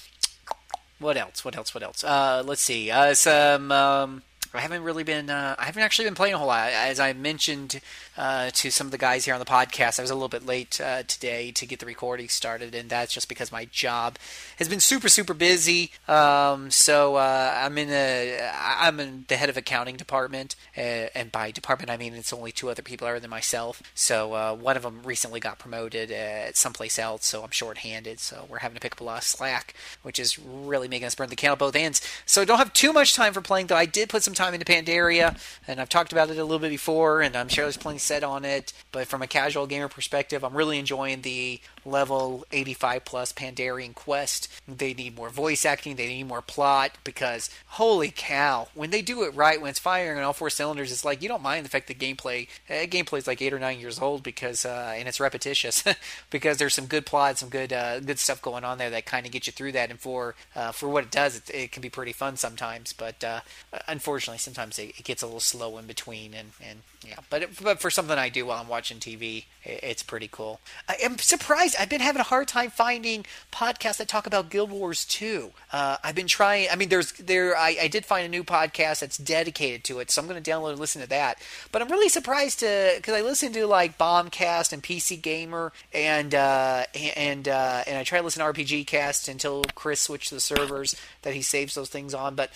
what 1.00 1.16
else? 1.16 1.46
What 1.46 1.56
else? 1.56 1.74
What 1.74 1.84
else? 1.84 2.04
Uh, 2.04 2.44
let's 2.46 2.62
see. 2.62 2.92
Uh, 2.92 3.14
some, 3.14 3.72
um, 3.72 4.24
I 4.54 4.60
haven't 4.60 4.84
really 4.84 5.04
been. 5.04 5.30
Uh, 5.30 5.56
I 5.58 5.66
haven't 5.66 5.84
actually 5.84 6.06
been 6.06 6.16
playing 6.16 6.34
a 6.34 6.38
whole 6.38 6.48
lot. 6.48 6.72
As 6.72 7.00
I 7.00 7.14
mentioned 7.14 7.80
uh, 8.18 8.50
to 8.52 8.72
some 8.72 8.88
of 8.88 8.92
the 8.92 8.98
guys 8.98 9.26
here 9.26 9.34
on 9.34 9.40
the 9.40 9.46
podcast, 9.46 10.00
I 10.00 10.02
was 10.02 10.10
a 10.10 10.16
little 10.16 10.28
bit 10.28 10.46
late 10.46 10.82
uh, 10.82 11.04
today 11.04 11.52
to 11.52 11.66
get 11.66 11.80
the 11.80 11.86
recording 11.86 12.30
started, 12.30 12.74
and 12.74 12.90
that's 12.90 13.14
just 13.14 13.30
because 13.30 13.52
my 13.52 13.66
job 13.66 14.18
has 14.58 14.68
been 14.68 14.80
super, 14.80 15.08
super 15.08 15.34
busy. 15.34 15.92
Um, 16.08 16.72
so 16.72 17.16
uh, 17.16 17.54
I'm 17.56 17.78
in 17.78 17.90
a, 17.92 18.50
I'm 18.54 19.00
in 19.00 19.26
the 19.28 19.38
head 19.38 19.50
of 19.50 19.58
accounting 19.58 19.96
department, 19.98 20.56
uh, 20.76 20.82
and 21.14 21.32
by 21.32 21.52
department 21.52 21.92
I 21.92 21.98
mean 21.98 22.16
it's 22.16 22.34
only 22.34 22.52
two 22.52 22.70
other 22.70 22.82
people 22.82 23.08
other 23.08 23.20
than 23.20 23.30
myself. 23.30 23.84
So 23.94 24.34
uh, 24.34 24.56
one 24.56 24.76
of 24.76 24.84
them 24.84 25.02
recently 25.04 25.40
got 25.40 25.60
promoted 25.60 26.12
at 26.12 26.58
someplace 26.58 26.98
else, 26.98 27.26
so 27.26 27.44
I'm 27.44 27.52
shorthanded. 27.52 28.20
So 28.20 28.46
we're 28.50 28.60
having 28.60 28.76
to 28.76 28.82
pick 28.82 28.94
up 28.94 29.02
a 29.02 29.04
lot 29.04 29.20
of 29.20 29.24
slack, 29.24 29.76
which 30.02 30.18
is 30.18 30.40
really 30.40 30.88
making 30.88 31.06
us 31.06 31.16
burn 31.16 31.30
the 31.30 31.36
candle 31.36 31.58
both 31.58 31.76
ends. 31.76 32.02
So 32.26 32.42
I 32.42 32.46
don't 32.46 32.58
have 32.58 32.74
too 32.74 32.94
much 32.94 33.14
time 33.14 33.34
for 33.34 33.42
playing, 33.42 33.68
though. 33.68 33.76
I 33.76 33.86
did 33.86 34.10
put 34.10 34.24
some 34.24 34.34
time 34.34 34.56
into 34.56 34.66
Pandaria, 34.66 35.38
and 35.68 35.80
I've 35.80 35.90
talked 35.90 36.12
about 36.12 36.30
it 36.30 36.38
a 36.38 36.44
little 36.44 36.60
bit 36.60 36.70
before, 36.70 37.22
and 37.22 37.36
I'm 37.36 37.48
sure 37.48 37.66
there's 37.66 37.78
plenty 37.78 38.00
said 38.08 38.24
on 38.24 38.46
it. 38.46 38.74
But 38.92 39.08
from 39.08 39.22
a 39.22 39.28
casual 39.28 39.68
gamer 39.68 39.90
perspective, 39.90 40.44
I'm 40.44 40.56
really 40.56 40.80
enjoying 40.80 41.22
the 41.22 41.60
level 41.88 42.46
85 42.52 43.06
plus 43.06 43.34
Pandarian 43.34 43.96
quest. 43.96 44.48
They 44.68 44.94
need 44.94 45.16
more 45.16 45.30
voice 45.30 45.66
acting, 45.66 45.96
they 45.96 46.08
need 46.08 46.28
more 46.28 46.42
plot, 46.42 46.92
because 47.04 47.50
holy 47.68 48.12
cow, 48.16 48.68
when 48.74 48.90
they 48.90 49.02
do 49.02 49.24
it 49.24 49.34
right, 49.34 49.60
when 49.60 49.70
it's 49.70 49.80
firing 49.80 50.18
on 50.18 50.24
all 50.24 50.34
four 50.34 50.50
cylinders, 50.50 50.92
it's 50.92 51.06
like 51.06 51.22
you 51.22 51.30
don't 51.30 51.42
mind 51.42 51.66
the 51.66 51.70
fact 51.70 51.88
that 51.88 52.00
gameplay, 52.00 52.48
uh, 52.70 52.86
gameplay 52.86 53.20
is 53.20 53.28
like 53.28 53.42
eight 53.42 53.54
or 53.54 53.60
nine 53.60 53.80
years 53.80 54.00
old 54.00 54.24
because, 54.24 54.66
uh, 54.66 54.94
and 54.96 55.08
it's 55.08 55.20
repetitious 55.20 55.84
because 56.30 56.58
there's 56.58 56.74
some 56.74 56.86
good 56.86 57.06
plot, 57.06 57.38
some 57.38 57.50
good, 57.50 57.72
uh, 57.72 58.00
good 58.00 58.20
stuff 58.20 58.42
going 58.42 58.64
on 58.64 58.78
there 58.78 58.90
that 58.90 59.06
kind 59.06 59.26
of 59.26 59.32
get 59.32 59.48
you 59.48 59.54
through 59.54 59.72
that. 59.72 59.90
And 59.90 60.00
for, 60.00 60.36
uh, 60.56 60.72
for 60.72 60.90
what 60.90 61.06
it 61.06 61.12
does, 61.12 61.38
it, 61.38 61.50
it 61.54 61.72
can 61.72 61.82
be 61.82 61.90
pretty 61.90 62.14
fun 62.14 62.38
sometimes. 62.38 62.94
But 62.94 63.24
uh, 63.24 63.40
unfortunately, 63.88 64.40
sometimes 64.40 64.78
it, 64.80 64.94
it 64.98 65.04
gets 65.04 65.22
a 65.22 65.26
little 65.26 65.40
slow 65.40 65.78
in 65.78 65.86
between, 65.86 66.34
and, 66.34 66.52
and 66.62 66.80
yeah. 67.08 67.20
But 67.30 67.44
it, 67.44 67.64
but 67.64 67.80
for 67.80 67.90
something 67.90 68.18
I 68.18 68.30
do 68.30 68.46
while 68.46 68.62
I'm 68.62 68.68
watching 68.68 69.00
TV, 69.00 69.46
it, 69.64 69.80
it's 69.84 70.04
pretty 70.04 70.30
cool. 70.32 70.60
I 70.88 70.96
am 71.02 71.18
surprised. 71.18 71.76
I've 71.80 71.90
been 71.90 72.02
having 72.02 72.20
a 72.20 72.24
hard 72.24 72.48
time 72.48 72.70
finding 72.70 73.26
podcasts 73.52 73.98
that 73.98 74.08
talk 74.08 74.26
about 74.28 74.50
Guild 74.50 74.72
Wars 74.72 75.06
2. 75.06 75.52
Uh, 75.72 75.98
I've 76.04 76.16
been 76.16 76.28
trying. 76.28 76.68
I 76.72 76.76
mean, 76.76 76.90
there's 76.90 77.12
there. 77.14 77.56
I, 77.58 77.78
I 77.84 77.88
did 77.88 78.06
find 78.06 78.26
a 78.26 78.30
new 78.30 78.44
podcast 78.44 79.00
that's 79.00 79.18
dedicated 79.18 79.84
to 79.86 80.00
it, 80.00 80.12
so 80.12 80.22
I'm 80.22 80.28
going 80.28 80.42
to 80.42 80.52
download 80.52 80.72
and 80.72 80.80
listen 80.80 81.02
to 81.02 81.10
that. 81.10 81.42
But 81.72 81.82
I'm 81.82 81.90
really 81.90 82.10
surprised 82.10 82.60
to 82.60 82.94
because 82.98 83.14
I 83.14 83.22
listen 83.22 83.54
to 83.54 83.68
like 83.68 83.98
Bombcast 83.98 84.74
and 84.74 84.84
PC 84.84 85.22
Gamer 85.22 85.72
and 85.94 86.34
uh, 86.34 86.86
and 87.16 87.48
uh, 87.48 87.84
and 87.86 87.98
I 87.98 88.04
try 88.04 88.20
to 88.20 88.24
listen 88.24 88.44
to 88.44 88.52
RPG 88.52 88.88
Cast 88.88 89.28
until 89.28 89.64
Chris 89.76 90.02
switched 90.02 90.32
the 90.32 90.40
servers 90.40 90.96
that 91.22 91.34
he 91.34 91.42
saves 91.42 91.76
those 91.76 91.90
things 91.90 92.14
on, 92.14 92.36
but. 92.36 92.52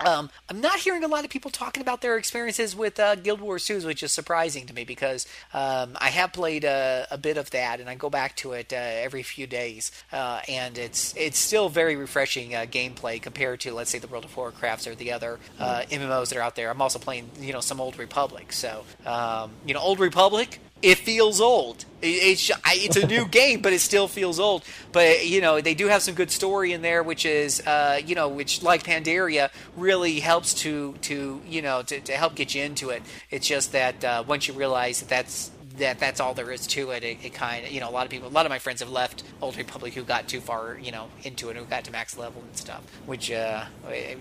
Um, 0.00 0.28
I'm 0.50 0.60
not 0.60 0.78
hearing 0.78 1.04
a 1.04 1.08
lot 1.08 1.24
of 1.24 1.30
people 1.30 1.50
talking 1.50 1.80
about 1.80 2.02
their 2.02 2.18
experiences 2.18 2.76
with 2.76 3.00
uh, 3.00 3.14
Guild 3.14 3.40
Wars 3.40 3.64
2, 3.64 3.80
which 3.86 4.02
is 4.02 4.12
surprising 4.12 4.66
to 4.66 4.74
me 4.74 4.84
because 4.84 5.26
um, 5.54 5.96
I 5.98 6.08
have 6.08 6.32
played 6.32 6.64
a, 6.64 7.06
a, 7.10 7.16
bit 7.16 7.38
of 7.38 7.50
that 7.50 7.80
and 7.80 7.88
I 7.88 7.94
go 7.94 8.10
back 8.10 8.36
to 8.36 8.52
it 8.52 8.72
uh, 8.72 8.76
every 8.76 9.22
few 9.22 9.46
days, 9.46 9.90
uh, 10.12 10.40
and 10.48 10.76
it's 10.76 11.14
it's 11.16 11.38
still 11.38 11.70
very 11.70 11.96
refreshing 11.96 12.54
uh, 12.54 12.66
gameplay 12.70 13.20
compared 13.20 13.60
to 13.60 13.72
let's 13.72 13.90
say 13.90 13.98
the 13.98 14.06
World 14.06 14.26
of 14.26 14.34
Warcrafts 14.34 14.86
or 14.86 14.94
the 14.94 15.12
other 15.12 15.38
uh, 15.58 15.82
MMOs 15.90 16.28
that 16.28 16.38
are 16.38 16.42
out 16.42 16.56
there. 16.56 16.70
I'm 16.70 16.82
also 16.82 16.98
playing 16.98 17.30
you 17.40 17.54
know 17.54 17.60
some 17.60 17.80
Old 17.80 17.98
Republic, 17.98 18.52
so 18.52 18.84
um, 19.06 19.50
you 19.66 19.72
know 19.72 19.80
Old 19.80 19.98
Republic 19.98 20.60
it 20.82 20.98
feels 20.98 21.40
old. 21.40 21.84
It's 22.02 22.50
it's 22.66 22.96
a 22.96 23.06
new 23.06 23.26
game, 23.30 23.62
but 23.62 23.72
it 23.72 23.80
still 23.80 24.08
feels 24.08 24.38
old. 24.38 24.62
But 24.92 25.26
you 25.26 25.40
know 25.40 25.60
they 25.60 25.74
do 25.74 25.86
have 25.86 26.02
some 26.02 26.14
good 26.14 26.30
story 26.30 26.72
in 26.72 26.82
there, 26.82 27.02
which 27.02 27.24
is 27.24 27.66
uh, 27.66 28.00
you 28.04 28.14
know 28.14 28.28
which 28.28 28.62
like 28.62 28.84
Pandaria 28.84 29.50
really 29.76 30.20
helps 30.20 30.54
to 30.54 30.94
to 31.02 31.40
you 31.46 31.62
know 31.62 31.82
to, 31.82 32.00
to 32.00 32.12
help 32.12 32.34
get 32.34 32.54
you 32.54 32.62
into 32.62 32.90
it. 32.90 33.02
It's 33.30 33.46
just 33.46 33.72
that 33.72 34.04
uh, 34.04 34.24
once 34.26 34.48
you 34.48 34.54
realize 34.54 35.00
that 35.00 35.08
that's 35.08 35.50
that 35.78 35.98
that's 35.98 36.20
all 36.20 36.34
there 36.34 36.50
is 36.50 36.66
to 36.68 36.90
it. 36.90 37.02
It, 37.02 37.18
it 37.24 37.34
kind 37.34 37.64
of 37.64 37.72
you 37.72 37.80
know 37.80 37.88
a 37.88 37.92
lot 37.92 38.04
of 38.04 38.10
people, 38.10 38.28
a 38.28 38.30
lot 38.30 38.46
of 38.46 38.50
my 38.50 38.58
friends 38.58 38.80
have 38.80 38.90
left 38.90 39.22
Old 39.40 39.56
Republic 39.56 39.94
who 39.94 40.02
got 40.02 40.28
too 40.28 40.40
far 40.40 40.78
you 40.78 40.92
know 40.92 41.08
into 41.24 41.48
it, 41.48 41.56
who 41.56 41.64
got 41.64 41.84
to 41.84 41.90
max 41.90 42.18
level 42.18 42.42
and 42.46 42.56
stuff, 42.56 42.82
which 43.06 43.30
uh, 43.30 43.64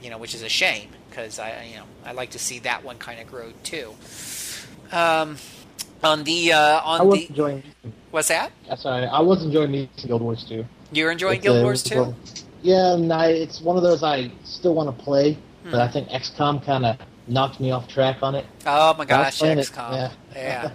you 0.02 0.10
know 0.10 0.18
which 0.18 0.34
is 0.34 0.42
a 0.42 0.50
shame 0.50 0.90
because 1.10 1.38
I 1.38 1.66
you 1.70 1.78
know 1.78 1.86
I 2.06 2.14
like 2.14 2.32
to 2.32 2.40
see 2.40 2.60
that 2.60 2.84
one 2.84 2.98
kind 2.98 3.20
of 3.20 3.28
grow 3.28 3.52
too. 3.64 3.94
Um, 4.92 5.38
on 6.04 6.24
the 6.24 6.54
uh, 6.54 6.82
on 6.82 7.02
I 7.02 7.04
was 7.04 7.20
the 7.20 7.28
enjoying. 7.30 7.64
what's 8.12 8.28
that? 8.30 8.52
That's 8.68 8.84
sorry, 8.84 9.06
I 9.06 9.20
was 9.20 9.44
enjoying 9.44 9.72
me 9.72 9.90
Guild 9.98 10.22
Wars 10.22 10.44
2. 10.48 10.66
You're 10.92 11.12
enjoying 11.12 11.38
It's, 11.38 11.44
Guild 11.44 11.64
Wars 11.64 11.82
it's 11.82 11.90
too? 11.90 12.02
one- 12.02 12.16
Yeah, 12.62 12.94
and 12.94 13.12
I, 13.12 13.28
it's 13.30 13.62
one 13.62 13.78
of 13.78 13.84
those 13.84 14.04
I 14.04 14.32
still 14.44 14.74
want 14.76 14.96
to 14.96 15.04
play, 15.04 15.38
but 15.64 15.72
Hmm. 15.72 15.76
I 15.78 15.88
think 15.92 16.10
XCOM 16.10 16.64
kind 16.66 16.86
of 16.86 16.98
knocked 17.28 17.60
me 17.60 17.72
off 17.72 17.88
track 17.88 18.18
on 18.22 18.36
it. 18.36 18.46
Oh 18.66 18.94
my 18.98 19.06
gosh, 19.06 19.40
playing 19.40 19.58
it, 19.60 19.68
XCOM. 19.68 19.92
yeah. 19.94 20.12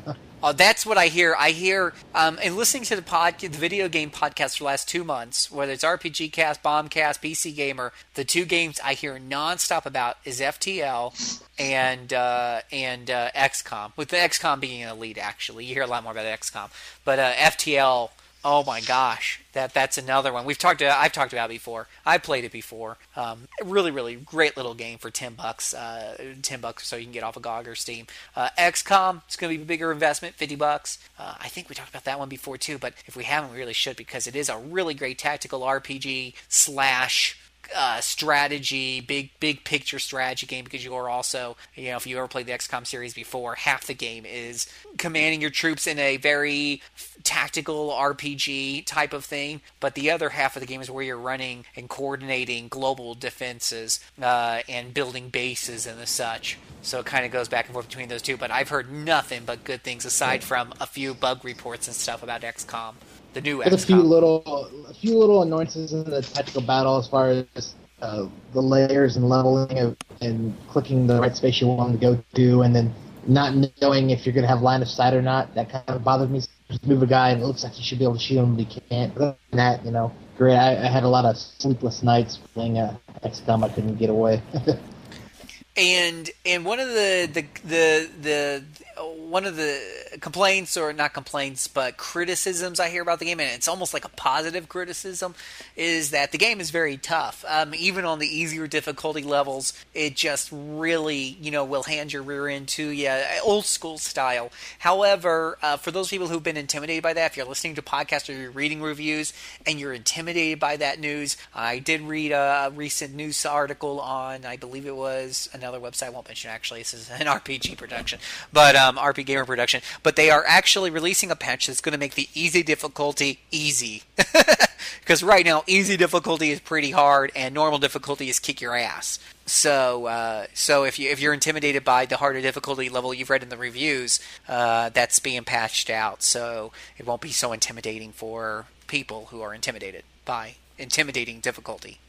Yeah. 0.07 0.15
Oh, 0.43 0.53
that's 0.53 0.87
what 0.87 0.97
I 0.97 1.09
hear. 1.09 1.37
I 1.39 1.51
hear, 1.51 1.93
um, 2.15 2.39
and 2.43 2.57
listening 2.57 2.85
to 2.85 2.97
the 2.97 3.03
pod, 3.03 3.39
the 3.41 3.49
video 3.49 3.89
game 3.89 4.11
podcast 4.11 4.57
for 4.57 4.61
the 4.61 4.69
last 4.69 4.89
two 4.89 5.05
months, 5.05 5.53
whether 5.53 5.71
it's 5.71 5.85
RPG 5.85 6.33
Cast, 6.33 6.63
Bombcast, 6.63 7.21
PC 7.21 7.55
Gamer, 7.55 7.93
the 8.15 8.25
two 8.25 8.47
games 8.47 8.81
I 8.83 8.95
hear 8.95 9.19
nonstop 9.19 9.85
about 9.85 10.17
is 10.25 10.41
FTL 10.41 11.43
and 11.59 12.15
uh, 12.15 12.63
and 12.73 13.11
uh, 13.11 13.31
XCOM. 13.37 13.93
With 13.99 14.09
the 14.09 14.17
XCOM 14.17 14.61
being 14.61 14.83
a 14.83 14.95
lead, 14.95 15.19
actually, 15.19 15.67
you 15.67 15.75
hear 15.75 15.83
a 15.83 15.87
lot 15.87 16.05
more 16.05 16.13
about 16.13 16.25
XCOM, 16.25 16.71
but 17.05 17.19
uh, 17.19 17.33
FTL. 17.35 18.11
Oh 18.43 18.65
my 18.65 18.81
gosh, 18.81 19.41
that 19.53 19.75
that's 19.75 19.99
another 19.99 20.33
one 20.33 20.47
we've 20.47 20.57
talked. 20.57 20.81
About, 20.81 20.99
I've 20.99 21.13
talked 21.13 21.35
about 21.35 21.51
before. 21.51 21.89
I 22.07 22.17
played 22.17 22.45
it 22.45 22.53
before. 22.53 22.97
Um, 23.15 23.49
really, 23.63 23.91
really 23.91 24.15
great 24.17 24.57
little 24.57 24.73
game 24.73 24.97
for 24.97 25.11
ten 25.11 25.35
bucks. 25.35 25.75
Uh, 25.75 26.17
ten 26.41 26.61
bucks, 26.61 26.87
so 26.87 26.97
you 26.97 27.05
can 27.05 27.13
get 27.13 27.23
off 27.23 27.37
of 27.37 27.43
GOG 27.43 27.69
or 27.69 27.75
Steam. 27.75 28.07
Uh, 28.35 28.49
XCOM, 28.57 29.21
it's 29.27 29.37
going 29.37 29.53
to 29.53 29.59
be 29.59 29.63
a 29.63 29.67
bigger 29.67 29.93
investment, 29.93 30.37
fifty 30.37 30.57
bucks. 30.57 30.99
Uh, 31.19 31.35
I 31.39 31.49
think 31.49 31.69
we 31.69 31.75
talked 31.75 31.91
about 31.91 32.05
that 32.05 32.19
one 32.19 32.31
before 32.31 32.57
too, 32.57 32.79
but 32.79 32.95
if 33.07 33.15
we 33.15 33.25
haven't, 33.25 33.53
we 33.53 33.59
really 33.59 33.75
should 33.75 33.97
because 33.97 34.27
it 34.27 34.35
is 34.35 34.49
a 34.49 34.57
really 34.57 34.95
great 34.95 35.19
tactical 35.19 35.61
RPG 35.61 36.35
slash 36.49 37.39
uh, 37.75 38.01
strategy, 38.01 39.01
big 39.01 39.31
big 39.41 39.65
picture 39.65 39.99
strategy 39.99 40.47
game 40.47 40.65
because 40.65 40.85
you 40.85 40.95
are 40.95 41.09
also, 41.09 41.57
you 41.75 41.91
know, 41.91 41.97
if 41.97 42.07
you 42.07 42.19
ever 42.19 42.29
played 42.29 42.47
the 42.47 42.53
XCOM 42.53 42.87
series 42.87 43.15
before, 43.15 43.55
half 43.55 43.87
the 43.87 43.95
game 43.95 44.25
is 44.27 44.67
commanding 44.99 45.41
your 45.41 45.51
troops 45.51 45.87
in 45.87 45.99
a 45.99 46.17
very 46.17 46.83
tactical 47.23 47.91
RPG 47.91 48.87
type 48.87 49.13
of 49.13 49.25
thing, 49.25 49.61
but 49.79 49.95
the 49.95 50.11
other 50.11 50.31
half 50.31 50.57
of 50.57 50.61
the 50.61 50.67
game 50.67 50.81
is 50.81 50.91
where 50.91 51.05
you're 51.05 51.19
running 51.19 51.65
and 51.77 51.89
coordinating 51.89 52.69
global 52.69 53.15
defenses 53.15 54.01
uh, 54.21 54.61
and 54.69 54.95
building 54.95 55.29
bases 55.29 55.87
and 55.87 55.99
the 55.99 56.07
such. 56.07 56.59
So 56.83 57.01
it 57.01 57.07
kind 57.07 57.25
of 57.25 57.33
goes 57.33 57.49
back 57.49 57.67
and 57.67 57.75
forth 57.75 57.89
between 57.89 58.09
those 58.09 58.23
two. 58.23 58.37
But 58.37 58.51
I've 58.51 58.69
heard 58.69 58.91
nothing 58.91 59.43
but 59.45 59.65
good 59.65 59.83
things 59.83 60.05
aside 60.05 60.43
from 60.43 60.73
a 60.81 60.87
few 60.87 61.15
bug 61.15 61.45
reports 61.45 61.87
and 61.87 61.97
stuff 61.97 62.23
about 62.23 62.43
XCOM, 62.43 62.95
the 63.33 63.41
new 63.41 63.59
With 63.59 63.73
a 63.73 63.79
few 63.79 63.97
little, 63.97 64.43
a 64.89 64.95
few 64.95 65.19
little 65.19 65.43
annoyances 65.43 65.93
in 65.93 66.05
the 66.05 66.23
tactical 66.23 66.63
battle 66.63 66.99
as 66.99 67.09
far 67.09 67.45
as 67.55 67.75
uh, 68.03 68.27
the 68.53 68.61
layers 68.61 69.17
and 69.17 69.29
leveling 69.29 69.79
of, 69.79 69.97
and 70.21 70.57
clicking 70.69 71.07
the 71.07 71.21
right 71.21 71.37
space 71.37 71.61
you 71.61 71.67
want 71.67 71.93
to 71.93 71.99
go 71.99 72.23
to, 72.35 72.63
and 72.63 72.75
then 72.75 72.93
not 73.27 73.55
knowing 73.81 74.11
if 74.11 74.25
you're 74.25 74.33
going 74.33 74.43
to 74.43 74.49
have 74.49 74.63
line 74.63 74.83
of 74.83 74.89
sight 74.89 75.15
or 75.15 75.23
not. 75.23 75.55
That 75.55 75.71
kind 75.71 75.85
of 75.89 76.03
bothered 76.03 76.31
me. 76.31 76.41
Just 76.69 76.87
move 76.87 77.03
a 77.03 77.07
guy 77.07 77.31
and 77.31 77.43
it 77.43 77.47
looks 77.47 77.65
like 77.65 77.77
you 77.79 77.85
should 77.85 77.99
be 77.99 78.05
able 78.05 78.15
to 78.15 78.21
shoot 78.21 78.39
him, 78.39 78.57
but 78.57 78.75
you 78.75 78.81
can't. 78.89 79.15
But 79.15 79.23
other 79.23 79.37
than 79.51 79.57
that, 79.59 79.85
you 79.85 79.91
know, 79.91 80.13
great. 80.39 80.57
I, 80.57 80.87
I 80.87 80.91
had 80.91 81.03
a 81.03 81.09
lot 81.09 81.25
of 81.25 81.37
sleepless 81.37 82.03
nights 82.03 82.39
playing 82.55 82.79
uh, 82.79 82.97
XCOM. 83.25 83.65
I 83.65 83.69
couldn't 83.69 83.97
get 83.97 84.09
away. 84.09 84.41
and 85.77 86.31
and 86.47 86.65
one 86.65 86.81
of 86.81 86.89
the 86.89 87.29
the 87.33 87.43
the 87.65 88.11
the 88.21 88.65
one 89.01 89.45
of 89.45 89.57
the 89.57 89.81
complaints 90.21 90.77
or 90.77 90.93
not 90.93 91.15
complaints 91.15 91.69
but 91.69 91.97
criticisms 91.97 92.81
I 92.81 92.89
hear 92.89 93.03
about 93.03 93.19
the 93.19 93.25
game 93.25 93.41
and 93.41 93.51
it's 93.55 93.69
almost 93.69 93.95
like 93.95 94.05
a 94.05 94.09
positive 94.09 94.69
criticism 94.69 95.35
is 95.77 96.11
that 96.11 96.33
the 96.33 96.39
game 96.39 96.61
is 96.61 96.71
very 96.71 96.97
tough. 96.97 97.45
Um, 97.49 97.75
even 97.75 98.05
on 98.05 98.19
the 98.19 98.27
easier 98.27 98.67
difficulty 98.67 99.23
levels 99.23 99.73
it 99.95 100.17
just 100.17 100.51
really 100.53 101.37
you 101.41 101.51
know 101.51 101.65
will 101.65 101.85
hand 101.85 102.13
your 102.13 102.23
rear 102.23 102.49
end 102.49 102.69
to 102.69 102.89
you 102.89 103.11
old 103.45 103.65
school 103.65 103.99
style. 103.99 104.51
However 104.81 105.59
uh, 105.63 105.77
for 105.77 105.91
those 105.91 106.09
people 106.09 106.29
who've 106.29 106.43
been 106.43 106.57
intimidated 106.57 107.03
by 107.03 107.13
that 107.15 107.31
if 107.31 107.37
you're 107.37 107.47
listening 107.47 107.75
to 107.77 107.83
podcasts 107.83 108.29
or 108.29 108.39
you're 108.39 108.51
reading 108.51 108.83
reviews 108.83 109.33
and 109.67 109.79
you're 109.79 109.93
intimidated 109.93 110.59
by 110.59 110.77
that 110.77 110.99
news 110.99 111.37
I 111.55 111.79
did 111.79 112.03
read 112.03 112.33
a 112.33 112.73
recent 112.75 113.15
news 113.15 113.45
article 113.47 114.01
on 114.01 114.45
I 114.45 114.57
believe 114.57 114.87
it 114.87 114.97
was 114.97 115.49
another 115.53 115.79
website 115.79 116.07
I 116.07 116.11
won't 116.11 116.29
mention 116.29 116.51
actually 116.51 116.81
this 116.81 116.95
is 116.95 117.11
an 117.11 117.27
RPG 117.27 117.77
production 117.77 118.19
but 118.53 118.77
um, 118.77 118.90
RPGamer 118.97 119.47
production 119.47 119.83
but 120.03 120.17
they 120.17 120.31
are 120.31 120.45
actually 120.47 120.91
releasing 120.91 121.31
a 121.31 121.37
patch 121.37 121.67
that's 121.67 121.81
going 121.81 121.93
to 121.93 121.99
make 121.99 122.15
the 122.15 122.29
easy 122.35 122.63
difficulty 122.63 123.41
easy. 123.51 124.03
Because 125.01 125.23
right 125.23 125.45
now 125.45 125.65
easy 125.67 125.97
difficulty 125.97 126.51
is 126.51 126.61
pretty 126.61 126.91
hard 126.91 127.33
and 127.35 127.55
normal 127.55 127.79
difficulty 127.79 128.29
is 128.29 128.39
kick 128.39 128.61
your 128.61 128.77
ass. 128.77 129.19
So 129.47 130.07
uh, 130.07 130.47
so 130.55 130.85
if 130.85 130.99
you 130.99 131.11
if 131.11 131.21
you're 131.21 131.35
intimidated 131.35 131.85
by 131.85 132.07
the 132.07 132.19
harder 132.19 132.41
difficulty 132.41 132.89
level 132.89 133.13
you've 133.13 133.31
read 133.31 133.43
in 133.43 133.49
the 133.49 133.57
reviews 133.57 134.21
uh, 134.49 134.91
that's 134.91 135.19
being 135.19 135.45
patched 135.45 135.91
out. 135.91 136.23
So 136.23 136.73
it 136.97 137.07
won't 137.07 137.23
be 137.23 137.31
so 137.33 137.53
intimidating 137.53 138.13
for 138.13 138.67
people 138.87 139.27
who 139.31 139.41
are 139.43 139.55
intimidated 139.55 140.05
by 140.25 140.55
intimidating 140.79 141.41
difficulty. 141.41 141.99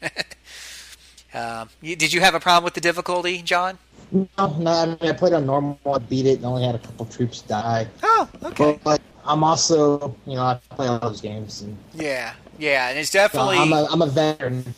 Um, 1.34 1.70
you, 1.80 1.96
did 1.96 2.12
you 2.12 2.20
have 2.20 2.34
a 2.34 2.40
problem 2.40 2.62
with 2.62 2.74
the 2.74 2.80
difficulty 2.82 3.40
john 3.40 3.78
no, 4.12 4.28
no. 4.58 4.70
I 4.70 4.86
mean, 4.86 4.98
I 5.02 5.12
played 5.12 5.32
on 5.32 5.46
normal. 5.46 5.78
I 5.86 5.98
beat 5.98 6.26
it, 6.26 6.36
and 6.36 6.44
only 6.44 6.64
had 6.64 6.74
a 6.74 6.78
couple 6.78 7.06
troops 7.06 7.42
die. 7.42 7.86
oh 8.02 8.28
okay 8.44 8.78
But, 8.84 8.84
but 8.84 9.00
I'm 9.24 9.42
also, 9.44 10.14
you 10.26 10.34
know, 10.34 10.42
I 10.42 10.60
play 10.70 10.86
all 10.86 10.98
those 10.98 11.20
games, 11.20 11.62
and 11.62 11.76
yeah 11.94 12.34
yeah 12.58 12.90
and 12.90 12.98
it's 12.98 13.10
so 13.10 13.18
definitely 13.18 13.56
I'm 13.58 13.72
a, 13.72 13.86
I'm 13.90 14.02
a 14.02 14.06
veteran. 14.06 14.74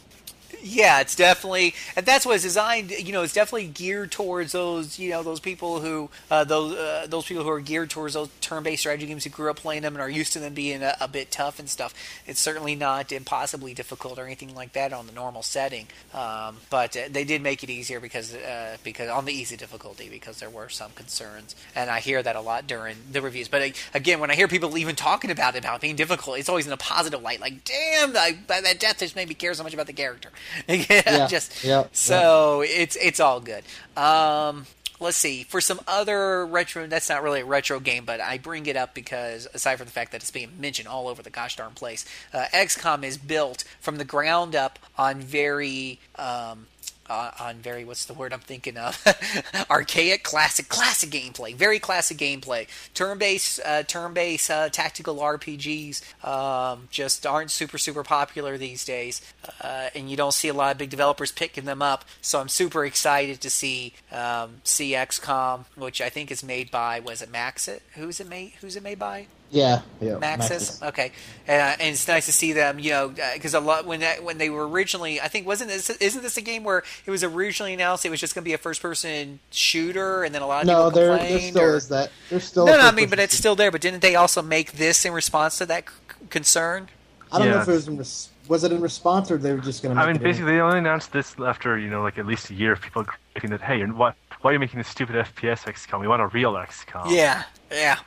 Yeah, 0.67 1.01
it's 1.01 1.15
definitely, 1.15 1.75
and 1.95 2.07
that's 2.07 2.25
what 2.25 2.37
it's 2.37 2.43
designed. 2.43 2.91
You 2.91 3.13
know, 3.13 3.23
it's 3.23 3.35
definitely 3.35 3.67
geared 3.67 4.11
towards 4.11 4.53
those, 4.53 4.99
you 4.99 5.11
know, 5.11 5.23
those 5.23 5.39
people 5.39 5.81
who, 5.81 6.09
uh, 6.31 6.45
those 6.45 6.73
uh, 6.73 7.07
those 7.07 7.27
people 7.27 7.45
who 7.45 7.51
are 7.51 7.61
geared 7.61 7.91
towards 7.91 8.15
those 8.15 8.31
turn-based 8.41 8.81
strategy 8.81 9.05
games 9.05 9.25
who 9.25 9.31
grew 9.31 9.51
up 9.51 9.57
playing 9.57 9.83
them 9.83 9.95
and 9.95 10.01
are 10.01 10.09
used 10.09 10.33
to 10.33 10.39
them 10.39 10.55
being 10.55 10.83
a, 10.83 10.97
a 11.03 11.07
bit 11.07 11.31
tough 11.31 11.59
and 11.59 11.69
stuff. 11.69 11.93
It's 12.27 12.41
certainly 12.41 12.75
not 12.75 13.13
impossibly 13.13 13.75
difficult 13.75 14.19
or 14.19 14.25
anything 14.25 14.55
like 14.55 14.73
that 14.73 14.95
on 14.95 15.07
the 15.07 15.13
normal 15.13 15.43
setting, 15.43 15.87
um, 16.15 16.57
but 16.71 16.97
uh, 16.97 17.09
they 17.11 17.25
did 17.25 17.43
make 17.43 17.63
it 17.63 17.69
easier 17.69 18.01
because 18.01 18.35
uh, 18.35 18.79
because 18.83 19.11
on 19.11 19.27
the 19.27 19.35
easy 19.35 19.59
difficulty 19.59 20.09
because 20.09 20.39
there 20.39 20.49
were 20.49 20.71
some 20.71 20.93
concerns, 20.93 21.55
and 21.77 21.91
I 21.91 22.01
hear 22.01 22.23
that 22.23 22.37
a 22.37 22.41
lot 22.41 22.67
during 22.67 22.97
the 23.13 23.21
reviews. 23.21 23.49
But 23.49 23.79
again, 23.93 24.19
when 24.19 24.31
I 24.31 24.35
hear 24.35 24.49
people 24.49 24.79
even 24.79 24.97
talking 24.97 25.31
about 25.31 25.57
it 25.57 25.59
about 25.59 25.83
being 25.83 25.97
difficult, 25.97 26.39
it's 26.39 26.49
always 26.49 26.67
in 26.67 26.73
a 26.73 26.79
positive 26.79 27.21
light. 27.21 27.43
Like, 27.43 27.65
damn, 27.65 28.15
that, 28.15 28.49
that 28.49 28.81
death 28.81 29.01
just 29.01 29.15
made 29.15 29.29
me 29.29 29.35
care 29.35 29.53
so 29.53 29.63
much 29.63 29.75
about 29.75 29.87
the 29.87 29.93
character. 29.93 30.31
Yeah, 30.69 31.27
just 31.27 31.65
yeah, 31.65 31.85
so 31.93 32.63
it's 32.67 32.97
it's 32.97 33.21
all 33.21 33.41
good. 33.41 33.65
Um, 33.97 34.67
let's 35.01 35.17
see 35.17 35.45
for 35.45 35.61
some 35.61 35.81
other 35.87 36.47
retro. 36.47 36.87
That's 36.87 37.09
not 37.09 37.23
really 37.23 37.41
a 37.41 37.45
retro 37.45 37.81
game, 37.81 38.05
but 38.05 38.21
I 38.21 38.39
bring 38.39 38.67
it 38.67 38.77
up 38.77 38.95
because 38.95 39.47
aside 39.55 39.77
from 39.77 39.87
the 39.87 39.93
fact 39.93 40.13
that 40.13 40.23
it's 40.23 40.31
being 40.31 40.51
mentioned 40.59 40.89
all 40.89 41.09
over 41.09 41.23
the 41.23 41.31
gosh 41.31 41.57
darn 41.57 41.73
place, 41.73 42.05
uh, 42.33 42.47
XCOM 42.53 43.05
is 43.05 43.19
built 43.19 43.65
from 43.81 43.97
the 43.97 44.05
ground 44.05 44.55
up 44.55 44.79
on 44.97 45.21
very. 45.21 45.99
Um, 46.17 46.67
uh, 47.09 47.31
on 47.41 47.57
very 47.57 47.85
what's 47.85 48.05
the 48.05 48.15
word 48.15 48.33
I'm 48.33 48.41
thinking 48.41 48.77
of? 48.77 49.03
Archaic 49.71 50.23
classic 50.23 50.69
classic 50.69 51.11
gameplay 51.11 51.55
very 51.55 51.79
classic 51.79 52.19
gameplay. 52.19 52.67
Turn-based 52.95 53.61
uh, 53.65 53.83
turn-based 53.85 54.51
uh, 54.51 54.69
tactical 54.69 55.17
RPGs 55.17 56.25
um, 56.25 56.89
just 56.91 57.27
aren't 57.27 57.51
super 57.51 57.79
super 57.79 58.03
popular 58.03 58.59
these 58.59 58.85
days 58.85 59.21
uh, 59.61 59.91
and 59.95 60.11
you 60.11 60.17
don't 60.17 60.35
see 60.35 60.49
a 60.49 60.55
lot 60.55 60.73
of 60.73 60.79
big 60.79 60.91
developers 60.91 61.33
picking 61.33 61.65
them 61.65 61.83
up. 61.83 62.05
So 62.21 62.41
I'm 62.41 62.49
super 62.49 62.85
excited 62.85 63.41
to 63.41 63.51
see 63.51 63.95
um, 64.13 64.61
see 64.65 64.93
XCOM 64.93 65.65
which 65.77 66.01
I 66.01 66.09
think 66.09 66.31
is 66.31 66.43
made 66.43 66.71
by 66.71 67.01
was 67.01 67.23
it 67.23 67.33
Maxit? 67.33 67.81
Who's 67.95 68.21
it 68.21 68.29
made 68.29 68.53
who's 68.61 68.77
it 68.77 68.83
made 68.83 68.99
by 68.99 69.27
Yeah, 69.55 69.83
yeah. 70.01 70.15
Maxis. 70.17 70.83
Okay, 70.89 71.13
uh, 71.49 71.53
and 71.53 71.81
it's 71.95 72.09
nice 72.09 72.27
to 72.27 72.33
see 72.33 72.53
them. 72.53 72.79
You 72.79 72.91
know, 72.91 73.09
because 73.35 73.55
a 73.55 73.61
lot 73.61 73.87
when 73.87 74.01
that, 74.01 74.25
when 74.25 74.37
they 74.39 74.51
were 74.51 74.69
originally, 74.69 75.21
I 75.21 75.29
think 75.29 75.47
wasn't 75.47 75.71
this 75.71 75.89
isn't 75.91 76.23
this 76.23 76.37
a 76.37 76.43
game 76.43 76.65
where 76.65 76.83
it 77.07 77.11
was 77.11 77.23
originally 77.23 77.73
announced 77.73 78.05
it 78.05 78.11
was 78.11 78.21
just 78.21 78.35
going 78.35 78.43
to 78.43 78.49
be 78.49 78.53
a 78.55 78.59
first 78.59 78.83
person 78.83 79.39
shooter, 79.51 80.25
and 80.25 80.35
then 80.35 80.43
a 80.43 80.47
lot 80.47 80.63
of 80.63 80.67
No, 80.67 80.77
people 80.87 80.91
there, 80.91 81.09
there 81.11 81.19
complained. 81.19 81.55
still 81.55 81.63
or- 81.63 81.77
is 81.77 81.89
that. 81.89 82.11
There's 82.31 82.45
still. 82.45 82.67
no, 82.67 82.77
no, 82.77 82.87
I 82.87 82.91
mean, 82.91 83.09
but 83.09 83.19
it's 83.21 83.37
still 83.37 83.55
there. 83.55 83.71
But 83.71 83.81
didn't 83.81 84.03
they 84.03 84.17
also 84.17 84.43
make 84.43 84.73
this 84.73 85.05
in 85.05 85.13
response 85.13 85.59
to 85.59 85.67
that 85.67 85.85
c- 85.89 85.95
concern? 86.31 86.89
I 87.31 87.39
don't 87.39 87.51
know 87.51 87.61
if 87.63 87.69
it 87.69 87.73
was 87.73 87.89
in 87.89 87.97
res- 87.97 88.29
was 88.49 88.65
it 88.65 88.73
in 88.73 88.81
response 88.81 89.31
or 89.31 89.39
they 89.39 89.53
were 89.53 89.59
just 89.61 89.83
going 89.83 89.95
to. 89.97 90.03
I 90.03 90.13
mean, 90.13 90.21
basically, 90.23 90.53
they 90.53 90.61
only 90.61 90.79
announced 90.79 91.13
this 91.13 91.35
after 91.39 91.79
you 91.79 91.89
know, 91.89 92.03
like 92.03 92.19
at 92.19 92.27
least 92.27 92.51
a 92.51 92.55
year 92.55 92.73
of 92.73 92.81
people 92.81 93.05
thinking 93.33 93.51
that, 93.51 93.61
hey, 93.61 93.81
and 93.81 93.97
what? 93.97 94.17
Why 94.43 94.51
are 94.51 94.53
you 94.53 94.59
making 94.59 94.79
this 94.79 94.89
stupid 94.89 95.15
FPS 95.17 95.65
XCOM? 95.65 96.01
We 96.01 96.09
want 96.09 96.21
a 96.21 96.27
real 96.27 96.53
XCOM. 96.53 97.11
Yeah, 97.11 97.45
yeah. 97.73 97.99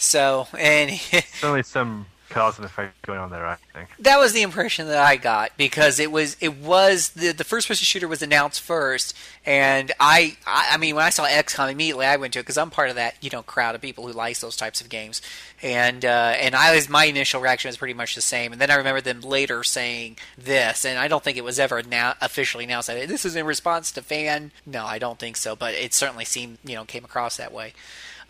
So, 0.00 0.48
and 0.58 0.90
Certainly 0.98 1.64
some 1.64 2.06
cause 2.30 2.56
and 2.56 2.64
effect 2.64 3.02
going 3.02 3.18
on 3.18 3.30
there. 3.30 3.44
I 3.44 3.56
think. 3.74 3.88
that 3.98 4.18
was 4.18 4.32
the 4.32 4.42
impression 4.42 4.86
that 4.86 4.98
I 4.98 5.16
got 5.16 5.56
because 5.56 5.98
it 5.98 6.10
was 6.10 6.36
it 6.40 6.56
was 6.56 7.10
the 7.10 7.32
the 7.32 7.44
first 7.44 7.68
person 7.68 7.84
shooter 7.84 8.08
was 8.08 8.22
announced 8.22 8.60
first, 8.60 9.14
and 9.44 9.92
I 10.00 10.36
I, 10.46 10.70
I 10.72 10.76
mean 10.78 10.94
when 10.94 11.04
I 11.04 11.10
saw 11.10 11.26
XCOM 11.26 11.70
immediately 11.70 12.06
I 12.06 12.16
went 12.16 12.32
to 12.34 12.38
it 12.38 12.42
because 12.42 12.56
I'm 12.56 12.70
part 12.70 12.88
of 12.88 12.96
that 12.96 13.16
you 13.20 13.30
know 13.30 13.42
crowd 13.42 13.74
of 13.74 13.80
people 13.80 14.06
who 14.06 14.12
like 14.12 14.38
those 14.38 14.56
types 14.56 14.80
of 14.80 14.88
games, 14.88 15.20
and 15.60 16.04
uh, 16.04 16.34
and 16.38 16.54
I 16.54 16.74
was 16.74 16.88
my 16.88 17.04
initial 17.04 17.40
reaction 17.40 17.68
was 17.68 17.76
pretty 17.76 17.94
much 17.94 18.14
the 18.14 18.22
same, 18.22 18.52
and 18.52 18.60
then 18.60 18.70
I 18.70 18.76
remember 18.76 19.00
them 19.00 19.20
later 19.20 19.62
saying 19.64 20.16
this, 20.38 20.84
and 20.84 20.98
I 20.98 21.08
don't 21.08 21.22
think 21.22 21.36
it 21.36 21.44
was 21.44 21.58
ever 21.58 21.82
now 21.82 22.14
officially 22.20 22.64
announced 22.64 22.88
that 22.88 23.08
this 23.08 23.24
is 23.24 23.36
in 23.36 23.44
response 23.44 23.92
to 23.92 24.02
fan. 24.02 24.52
No, 24.64 24.86
I 24.86 24.98
don't 24.98 25.18
think 25.18 25.36
so, 25.36 25.56
but 25.56 25.74
it 25.74 25.92
certainly 25.92 26.24
seemed 26.24 26.58
you 26.64 26.76
know 26.76 26.84
came 26.84 27.04
across 27.04 27.36
that 27.36 27.52
way. 27.52 27.74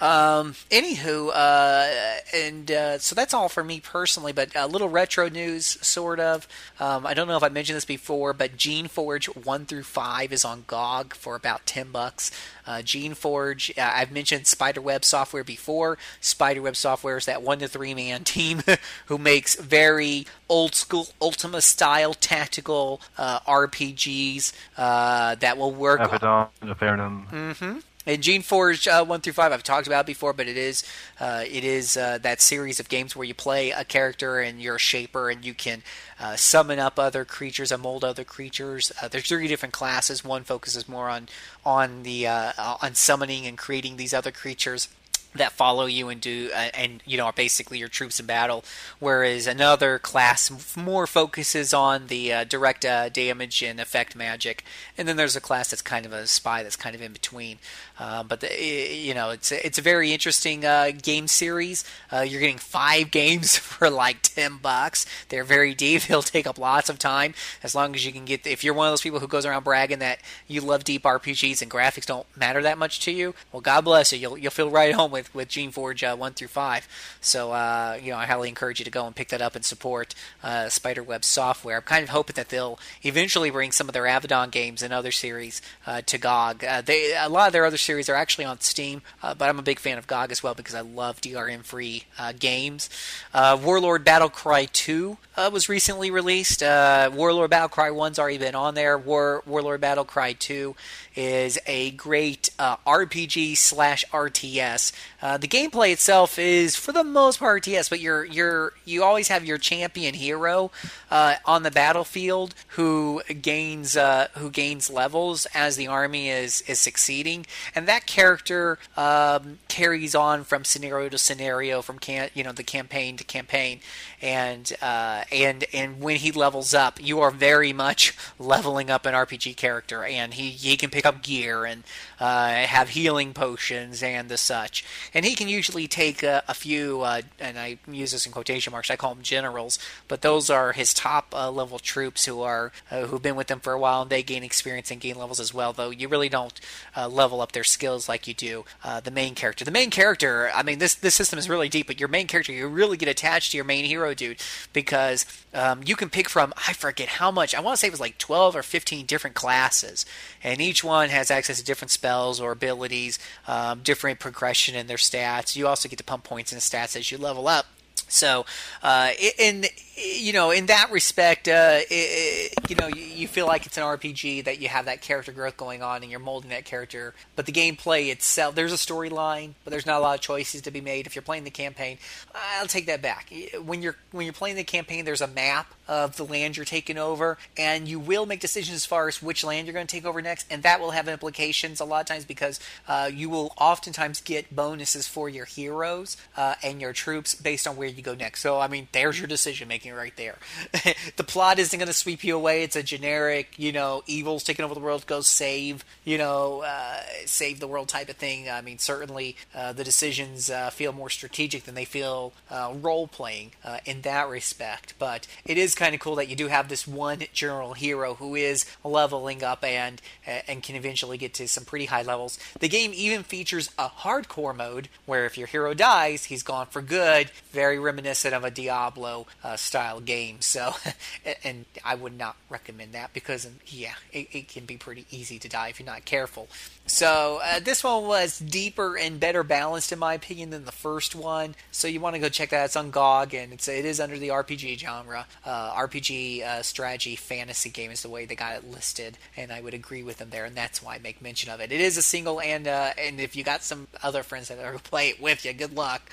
Um, 0.01 0.55
anywho, 0.70 1.31
uh, 1.35 2.20
and 2.35 2.70
uh, 2.70 2.98
so 2.98 3.14
that's 3.14 3.35
all 3.35 3.48
for 3.48 3.62
me 3.62 3.81
personally. 3.81 4.32
But 4.32 4.51
a 4.56 4.66
little 4.66 4.89
retro 4.89 5.28
news, 5.28 5.66
sort 5.86 6.18
of. 6.20 6.48
Um, 6.78 7.06
I 7.06 7.12
don't 7.12 7.28
know 7.28 7.36
if 7.36 7.43
I 7.43 7.51
mentioned 7.51 7.77
this 7.77 7.85
before, 7.85 8.32
but 8.32 8.56
Geneforge 8.56 9.44
one 9.44 9.66
through 9.66 9.82
five 9.82 10.32
is 10.32 10.44
on 10.44 10.64
GOG 10.66 11.14
for 11.14 11.36
about 11.36 11.66
ten 11.66 11.90
bucks. 11.90 12.31
Uh, 12.66 12.78
Geneforge. 12.78 13.77
Uh, 13.77 13.90
I've 13.94 14.10
mentioned 14.10 14.47
Spiderweb 14.47 15.05
Software 15.05 15.44
before. 15.44 15.98
Spiderweb 16.20 16.77
Software 16.77 17.18
is 17.18 17.27
that 17.27 17.43
one 17.43 17.59
to 17.59 17.68
three 17.68 17.94
man 17.94 18.24
team 18.24 18.62
who 19.06 19.18
makes 19.18 19.55
very 19.56 20.27
old 20.48 20.74
school 20.74 21.09
Ultima 21.20 21.60
style 21.60 22.14
tactical 22.14 23.01
uh, 23.18 23.40
RPGs 23.40 24.52
uh, 24.78 25.35
that 25.36 25.59
will 25.59 25.72
work. 25.72 26.01
Avadon, 26.01 26.48
Avernum. 26.62 27.28
Mm-hmm. 27.31 27.78
And 28.06 28.22
Geneforge 28.22 28.89
uh, 28.89 29.05
one 29.05 29.20
through 29.20 29.35
five, 29.35 29.52
I've 29.52 29.62
talked 29.62 29.86
about 29.86 30.06
before, 30.06 30.32
but 30.32 30.48
it 30.48 30.56
is 30.56 30.85
uh, 31.20 31.44
it 31.47 31.64
is 31.64 31.98
uh, 31.98 32.16
that 32.22 32.40
series 32.40 32.81
of 32.81 32.89
games 32.89 33.14
where 33.14 33.27
you 33.27 33.35
play 33.35 33.72
a 33.72 33.85
character 33.85 34.40
and 34.40 34.60
you're 34.60 34.77
a 34.77 34.78
shaper 34.81 35.28
and 35.28 35.44
you 35.44 35.52
can 35.52 35.82
uh, 36.18 36.35
summon 36.35 36.78
up 36.78 36.98
other 36.98 37.27
creatures 37.27 37.70
and 37.70 37.82
mold 37.82 38.02
other 38.02 38.24
creatures. 38.24 38.90
Uh, 39.02 39.09
there's 39.09 39.28
three 39.28 39.48
different 39.48 39.74
classes. 39.74 40.24
One 40.24 40.44
focuses 40.44 40.89
more 40.89 41.10
on 41.10 41.28
on 41.64 42.02
the 42.02 42.27
uh, 42.27 42.52
on 42.81 42.94
summoning 42.94 43.47
and 43.47 43.59
creating 43.59 43.98
these 43.98 44.14
other 44.14 44.31
creatures. 44.31 44.89
That 45.35 45.52
follow 45.52 45.86
you 45.86 46.09
and 46.09 46.20
do 46.20 46.51
uh, 46.52 46.70
and 46.74 47.02
you 47.07 47.16
know 47.16 47.27
are 47.27 47.32
basically 47.32 47.78
your 47.78 47.89
troops 47.89 48.19
in 48.19 48.27
battle. 48.27 48.65
Whereas 48.98 49.47
another 49.47 49.98
class 49.98 50.77
more 50.77 51.07
focuses 51.07 51.73
on 51.73 52.09
the 52.09 52.32
uh, 52.32 52.44
direct 52.44 52.85
uh, 52.85 53.09
damage 53.09 53.62
and 53.62 53.81
effect 53.81 54.16
magic. 54.16 54.65
And 54.98 55.07
then 55.07 55.16
there's 55.16 55.36
a 55.36 55.40
class 55.40 55.70
that's 55.70 55.82
kind 55.82 56.05
of 56.05 56.12
a 56.12 56.27
spy 56.27 56.62
that's 56.62 56.77
kind 56.77 56.94
of 56.94 57.02
in 57.02 57.12
between. 57.12 57.59
Uh, 57.98 58.23
but 58.23 58.40
the, 58.40 58.48
you 58.62 59.15
know 59.15 59.31
it's 59.31 59.52
it's 59.52 59.78
a 59.78 59.82
very 59.82 60.12
interesting 60.12 60.65
uh, 60.65 60.90
game 61.02 61.28
series. 61.28 61.85
Uh, 62.12 62.20
you're 62.20 62.40
getting 62.40 62.59
five 62.59 63.11
games 63.20 63.57
for 63.57 63.89
like 63.89 64.23
10 64.23 64.59
bucks. 64.59 65.07
They're 65.28 65.44
very 65.44 65.74
deep. 65.74 66.02
They'll 66.11 66.23
take 66.23 66.47
up 66.47 66.59
lots 66.59 66.89
of 66.89 66.98
time. 66.98 67.35
As 67.62 67.74
long 67.74 67.94
as 67.94 68.05
you 68.05 68.12
can 68.12 68.24
get 68.24 68.47
if 68.47 68.65
you're 68.65 68.74
one 68.74 68.89
of 68.89 68.93
those 68.93 69.02
people 69.02 69.20
who 69.20 69.28
goes 69.28 69.47
around 69.47 69.65
bragging 69.65 70.01
that 70.01 70.20
you 70.48 70.61
love 70.61 70.82
deep 70.85 71.05
RPGs 71.05 71.62
and 71.62 71.70
graphics 71.70 72.07
don't 72.07 72.27
matter 72.36 72.62
that 72.62 72.78
much 72.78 73.01
to 73.01 73.12
you 73.12 73.35
well 73.52 73.61
God 73.61 73.82
bless 73.82 74.12
you. 74.12 74.19
You'll, 74.19 74.39
you'll 74.39 74.51
feel 74.51 74.70
right 74.70 74.94
home 74.94 75.11
with 75.11 75.20
with 75.21 75.35
with 75.35 75.49
Geneforge 75.49 76.03
uh, 76.03 76.17
one 76.17 76.33
through 76.33 76.49
five. 76.49 76.89
So 77.21 77.53
uh, 77.53 77.99
you 78.03 78.11
know, 78.11 78.19
I 78.19 78.27
highly 78.27 78.49
encourage 78.49 78.79
you 78.79 78.85
to 78.85 78.91
go 78.91 79.07
and 79.07 79.15
pick 79.15 79.29
that 79.29 79.43
up 79.43 79.55
and 79.55 79.65
support 79.65 80.15
uh, 80.43 80.69
Spiderweb 80.69 81.25
software. 81.25 81.77
I'm 81.77 81.83
kind 81.83 82.03
of 82.03 82.11
hoping 82.11 82.35
that 82.35 82.49
they'll 82.49 82.79
eventually 83.03 83.51
bring 83.51 83.73
some 83.73 83.89
of 83.89 83.93
their 83.93 84.05
Avadon 84.05 84.51
games 84.51 84.83
and 84.83 84.93
other 84.93 85.13
series 85.13 85.61
uh, 85.87 86.03
to 86.07 86.19
GOG. 86.19 86.65
Uh, 86.65 86.81
they 86.81 87.15
a 87.15 87.29
lot 87.29 87.49
of 87.49 87.53
their 87.53 87.65
other 87.65 87.77
series 87.77 88.09
are 88.09 88.15
actually 88.15 88.45
on 88.45 88.61
Steam, 88.61 89.03
uh, 89.23 89.35
but 89.35 89.49
I'm 89.49 89.59
a 89.59 89.63
big 89.63 89.79
fan 89.79 89.99
of 89.99 90.07
GOG 90.07 90.33
as 90.33 90.43
well 90.43 90.55
because 90.55 90.75
I 90.75 90.81
love 90.81 91.21
DRM 91.21 91.63
free 91.63 92.05
games. 92.39 92.89
Warlord 93.35 94.05
Battlecry 94.05 94.71
2 94.73 95.17
was 95.53 95.69
recently 95.69 96.11
released. 96.11 96.63
Warlord 96.63 97.51
Battlecry 97.51 97.91
1's 97.91 98.19
already 98.19 98.39
been 98.39 98.55
on 98.55 98.75
there. 98.75 98.99
War 98.99 99.43
Warlord 99.47 99.81
Battlecry 99.81 100.39
2 100.39 100.75
is 101.21 101.59
a 101.67 101.91
great 101.93 102.49
uh, 102.59 102.77
RPG 102.87 103.59
slash 103.59 104.07
RTS. 104.11 104.93
Uh, 105.21 105.37
the 105.37 105.47
gameplay 105.47 105.93
itself 105.93 106.39
is, 106.39 106.77
for 106.77 106.93
the 106.93 107.05
most 107.05 107.39
part, 107.39 107.63
RTS, 107.63 107.91
but 107.91 108.01
you're 108.01 108.25
you're 108.25 108.73
you 108.87 109.05
always 109.05 109.29
have 109.29 109.45
your 109.45 109.59
champion 109.59 110.15
hero 110.15 110.71
uh, 111.11 111.35
on 111.45 111.63
the 111.63 111.71
battlefield 111.71 112.55
who 112.69 113.21
gains 113.43 113.99
uh, 113.99 114.29
who 114.39 114.49
gains 114.49 114.89
levels 114.89 115.47
as 115.55 115.77
the 115.77 115.87
army 115.87 116.31
is 116.31 116.63
is 116.63 116.79
succeeding, 116.79 117.45
and 117.75 117.87
that 117.87 118.07
character 118.07 118.79
um, 118.97 119.59
carries 119.69 120.15
on 120.15 120.43
from 120.45 120.65
scenario 120.65 121.11
to 121.11 121.19
scenario, 121.19 121.83
from 121.83 121.99
can 121.99 122.31
you 122.33 122.43
know 122.43 122.53
the 122.53 122.63
campaign 122.63 123.19
to 123.19 123.25
campaign, 123.25 123.81
and 124.23 124.73
uh, 124.81 125.25
and 125.31 125.65
and 125.75 126.01
when 126.01 126.17
he 126.17 126.33
levels 126.33 126.73
up, 126.73 127.03
you 127.03 127.21
are 127.21 127.31
very 127.31 127.75
much 127.75 128.17
leveling 128.39 128.89
up 128.89 129.05
an 129.05 129.13
RPG 129.13 129.57
character, 129.57 130.05
and 130.05 130.35
he 130.35 130.51
he 130.51 130.79
can 130.79 130.89
pick 130.89 131.05
up 131.05 131.10
gear 131.12 131.65
and 131.65 131.85
uh, 132.21 132.51
have 132.51 132.91
healing 132.91 133.33
potions 133.33 134.03
and 134.03 134.29
the 134.29 134.37
such, 134.37 134.85
and 135.15 135.25
he 135.25 135.35
can 135.35 135.49
usually 135.49 135.89
take 135.89 136.23
a, 136.23 136.43
a 136.47 136.55
few, 136.55 137.01
uh, 137.01 137.23
and 137.39 137.59
I 137.59 137.79
use 137.91 138.13
this 138.13 138.27
in 138.27 138.33
quotation 138.33 138.71
marks. 138.73 138.91
I 138.91 138.97
call 138.97 139.15
them 139.15 139.23
generals, 139.23 139.79
but 140.07 140.21
those 140.21 140.51
are 140.51 140.73
his 140.73 140.93
top 140.93 141.35
uh, 141.35 141.51
level 141.51 141.79
troops 141.79 142.27
who 142.27 142.43
are 142.43 142.73
uh, 142.91 143.07
who've 143.07 143.23
been 143.23 143.37
with 143.37 143.51
him 143.51 143.61
for 143.61 143.73
a 143.73 143.79
while, 143.79 144.03
and 144.03 144.11
they 144.11 144.23
gain 144.23 144.45
experience 144.45 144.91
and 144.91 145.01
gain 145.01 145.17
levels 145.17 145.41
as 145.41 145.55
well. 145.55 145.73
Though 145.73 145.91
you 145.91 146.09
really 146.09 146.29
don't 146.29 146.61
uh, 146.95 147.09
level 147.09 147.41
up 147.41 147.53
their 147.53 147.65
skills 147.65 148.09
like 148.09 148.29
you 148.29 148.35
do 148.35 148.65
the 149.03 149.11
main 149.11 149.35
character. 149.35 149.65
The 149.65 149.71
main 149.71 149.89
character, 149.91 150.51
I 150.55 150.63
mean, 150.63 150.79
this 150.79 150.95
this 150.95 151.15
system 151.15 151.39
is 151.39 151.49
really 151.49 151.71
deep, 151.71 151.87
but 151.87 151.99
your 151.99 152.09
main 152.09 152.27
character, 152.27 152.53
you 152.53 152.69
really 152.69 152.99
get 152.99 153.09
attached 153.09 153.53
to 153.53 153.57
your 153.57 153.65
main 153.65 153.87
hero 153.87 154.13
dude 154.13 154.43
because 154.73 155.25
um, 155.55 155.81
you 155.87 155.97
can 155.97 156.11
pick 156.11 156.29
from 156.29 156.53
I 156.69 156.75
forget 156.75 157.09
how 157.09 157.31
much 157.31 157.55
I 157.55 157.61
want 157.61 157.77
to 157.77 157.81
say 157.81 157.87
it 157.87 157.93
was 157.93 158.01
like 158.01 158.19
12 158.19 158.57
or 158.57 158.63
15 158.63 159.07
different 159.07 159.37
classes, 159.37 160.05
and 160.45 160.61
each 160.61 160.85
one 160.85 161.09
has 161.09 161.31
access 161.31 161.59
to 161.59 161.65
different 161.65 161.91
spells 161.91 162.10
or 162.41 162.53
abilities, 162.53 163.19
um, 163.47 163.81
different 163.82 164.19
progression 164.19 164.74
in 164.74 164.87
their 164.87 164.97
stats. 164.97 165.57
You 165.57 165.66
also 165.66 165.89
get 165.89 165.99
to 165.99 166.05
pump 166.05 166.24
points 166.24 166.53
in 166.53 166.59
stats 166.59 166.97
as 166.97 167.11
you 167.11 167.19
level 167.19 167.49
up. 167.49 167.66
So, 168.09 168.45
uh, 168.82 169.12
in 169.39 169.66
you 170.01 170.32
know, 170.32 170.51
in 170.51 170.66
that 170.66 170.90
respect, 170.90 171.48
uh, 171.48 171.81
it, 171.90 172.52
you 172.68 172.77
know, 172.77 172.89
you, 172.89 173.02
you, 173.02 173.28
feel 173.28 173.47
like 173.47 173.66
it's 173.66 173.77
an 173.77 173.82
RPG 173.82 174.44
that 174.44 174.60
you 174.60 174.68
have 174.68 174.86
that 174.86 175.01
character 175.01 175.32
growth 175.32 175.56
going 175.56 175.82
on 175.82 176.02
and 176.02 176.10
you're 176.10 176.20
molding 176.20 176.51
that 176.51 176.64
character. 176.64 177.14
But 177.36 177.47
the 177.47 177.52
gameplay 177.52 178.10
itself, 178.10 178.55
there's 178.55 178.72
a 178.72 178.77
storyline, 178.77 179.55
but 179.64 179.70
there's 179.70 179.86
not 179.86 179.98
a 179.98 180.01
lot 180.01 180.14
of 180.14 180.20
choices 180.20 180.62
to 180.62 180.70
be 180.70 180.81
made. 180.81 181.06
If 181.06 181.14
you're 181.14 181.22
playing 181.22 181.44
the 181.44 181.51
campaign, 181.51 181.98
I'll 182.35 182.66
take 182.66 182.86
that 182.86 183.02
back. 183.02 183.32
When 183.64 183.82
you're 183.82 183.97
when 184.12 184.24
you're 184.27 184.32
playing 184.32 184.56
the 184.56 184.64
campaign, 184.64 185.05
there's 185.05 185.20
a 185.20 185.28
map 185.28 185.72
of 185.90 186.16
the 186.16 186.24
land 186.24 186.56
you're 186.56 186.64
taking 186.64 186.97
over, 186.97 187.36
and 187.56 187.89
you 187.89 187.98
will 187.98 188.24
make 188.24 188.39
decisions 188.39 188.77
as 188.77 188.86
far 188.86 189.09
as 189.09 189.20
which 189.20 189.43
land 189.43 189.66
you're 189.66 189.74
going 189.74 189.86
to 189.86 189.90
take 189.90 190.05
over 190.05 190.22
next, 190.22 190.47
and 190.48 190.62
that 190.62 190.81
will 190.81 190.93
have 190.93 191.09
implications 191.09 191.81
a 191.81 191.85
lot 191.85 192.01
of 192.01 192.06
times 192.06 192.24
because 192.24 192.60
uh, 192.86 193.10
you 193.12 193.28
will 193.28 193.52
oftentimes 193.59 194.20
get 194.20 194.55
bonuses 194.55 195.09
for 195.09 195.28
your 195.28 195.44
heroes 195.44 196.16
uh, 196.36 196.55
and 196.62 196.81
your 196.81 196.93
troops 196.93 197.35
based 197.35 197.66
on 197.66 197.77
where 197.77 197.89
you 197.89 198.02
go 198.02 198.14
next. 198.14 198.40
So, 198.40 198.60
I 198.60 198.68
mean, 198.68 198.86
there's 198.93 199.18
your 199.18 199.27
decision 199.27 199.66
making 199.66 199.90
right 199.95 200.17
there. 200.17 200.37
the 201.17 201.25
plot 201.25 201.59
isn't 201.59 201.79
going 201.79 201.87
to 201.87 201.93
sweep 201.93 202.25
you 202.25 202.37
away. 202.37 202.62
It's 202.62 202.77
a 202.77 202.83
generic, 202.83 203.55
you 203.57 203.73
know, 203.73 204.03
evil's 204.07 204.45
taking 204.45 204.65
over 204.65 204.75
the 204.75 204.81
world, 204.81 205.07
go 205.07 205.21
save, 205.21 205.85
you 206.05 206.19
know, 206.19 206.62
uh, 206.62 207.03
save 207.27 207.61
the 207.61 207.67
world 207.67 207.89
type 207.89 208.09
of 208.09 208.17
thing. 208.17 208.49
I 208.49 208.61
mean, 208.61 208.79
certainly 208.79 209.37
uh, 209.55 209.73
the 209.73 209.85
decisions 209.85 210.51
uh, 210.51 210.71
feel 210.71 210.93
more 210.93 211.11
strategic 211.11 211.65
than 211.65 211.75
they 211.75 211.85
feel 211.85 212.33
uh, 212.51 212.75
role 212.81 213.07
playing 213.07 213.53
in 213.85 214.03
that 214.03 214.29
respect, 214.29 214.95
but 214.99 215.27
it 215.45 215.57
is 215.57 215.75
kind 215.75 215.95
of 215.95 216.01
cool 216.01 216.17
that 216.17 216.29
you 216.29 216.37
do 216.37 216.49
have 216.49 216.69
this 216.69 216.87
one 216.87 217.23
general 217.33 217.75
hero 217.75 218.15
who 218.15 218.35
is 218.35 218.67
leveling 218.85 219.43
up 219.43 219.65
and 219.65 220.01
and 220.27 220.62
can 220.62 220.77
eventually 220.77 221.17
get 221.17 221.35
to 221.35 221.49
some 221.49 221.65
pretty 221.65 221.87
high 221.87 222.03
levels. 222.03 222.39
The 222.59 222.69
game 222.69 222.93
even 222.95 223.23
features 223.23 223.71
a 223.79 223.89
hardcore 223.89 224.57
mode 224.57 224.89
where 225.07 225.27
if 225.27 225.39
your 225.39 225.47
hero 225.47 225.75
dies, 225.75 226.25
he's 226.25 226.43
gone 226.43 226.67
for 226.67 226.83
good. 226.83 227.31
Very 227.53 227.79
reminiscent 227.79 228.35
of 228.35 228.45
a 228.45 228.51
Diablo 228.51 229.27
uh, 229.43 229.57
style 229.71 230.01
game. 230.01 230.41
So, 230.41 230.75
and 231.45 231.65
I 231.85 231.95
would 231.95 232.19
not 232.19 232.37
recommend 232.49 232.93
that 232.93 233.13
because 233.13 233.49
yeah, 233.67 233.95
it, 234.13 234.29
it 234.33 234.49
can 234.49 234.65
be 234.65 234.77
pretty 234.77 235.07
easy 235.11 235.39
to 235.39 235.49
die 235.49 235.69
if 235.69 235.79
you're 235.79 235.87
not 235.87 236.05
careful. 236.05 236.49
So 236.87 237.39
uh, 237.45 237.61
this 237.61 237.85
one 237.85 238.07
was 238.07 238.41
deeper 238.41 238.99
and 238.99 239.21
better 239.21 239.45
balanced 239.45 239.93
in 239.93 240.01
my 240.01 240.15
opinion 240.15 240.51
than 240.51 240.65
the 240.65 240.73
first 240.73 241.15
one. 241.15 241.55
So 241.71 241.87
you 241.87 242.01
want 242.01 242.17
to 242.17 242.21
go 242.21 242.29
check 242.29 242.51
that. 242.51 242.65
It's 242.65 242.75
on 242.75 242.91
GOG 242.91 243.33
and 243.35 243.53
it's 243.53 243.69
it 243.69 243.85
is 243.85 244.01
under 244.01 244.19
the 244.19 244.29
RPG 244.29 244.79
genre. 244.79 245.27
Uh, 245.45 245.73
RPG 245.75 246.43
uh, 246.43 246.63
strategy 246.63 247.15
fantasy 247.15 247.71
game 247.71 247.93
is 247.93 248.03
the 248.03 248.09
way 248.09 248.25
they 248.25 248.35
got 248.35 248.57
it 248.57 248.69
listed, 248.69 249.19
and 249.37 249.53
I 249.53 249.61
would 249.61 249.73
agree 249.73 250.03
with 250.03 250.19
them 250.19 250.31
there, 250.31 250.45
and 250.45 250.57
that's 250.57 250.83
why 250.83 250.97
I 250.97 250.99
make 250.99 251.23
mention 251.23 251.49
of 251.49 251.61
it. 251.61 251.71
It 251.71 251.81
is 251.81 251.97
a 251.97 252.03
single, 252.03 252.41
and 252.41 252.67
uh, 252.67 252.91
and 252.99 253.21
if 253.21 253.37
you 253.37 253.45
got 253.45 253.63
some 253.63 253.87
other 254.03 254.25
friends 254.25 254.49
that 254.49 254.59
are 254.59 254.79
play 254.79 255.11
it 255.11 255.21
with 255.21 255.45
you, 255.45 255.53
good 255.53 255.77
luck. 255.77 256.11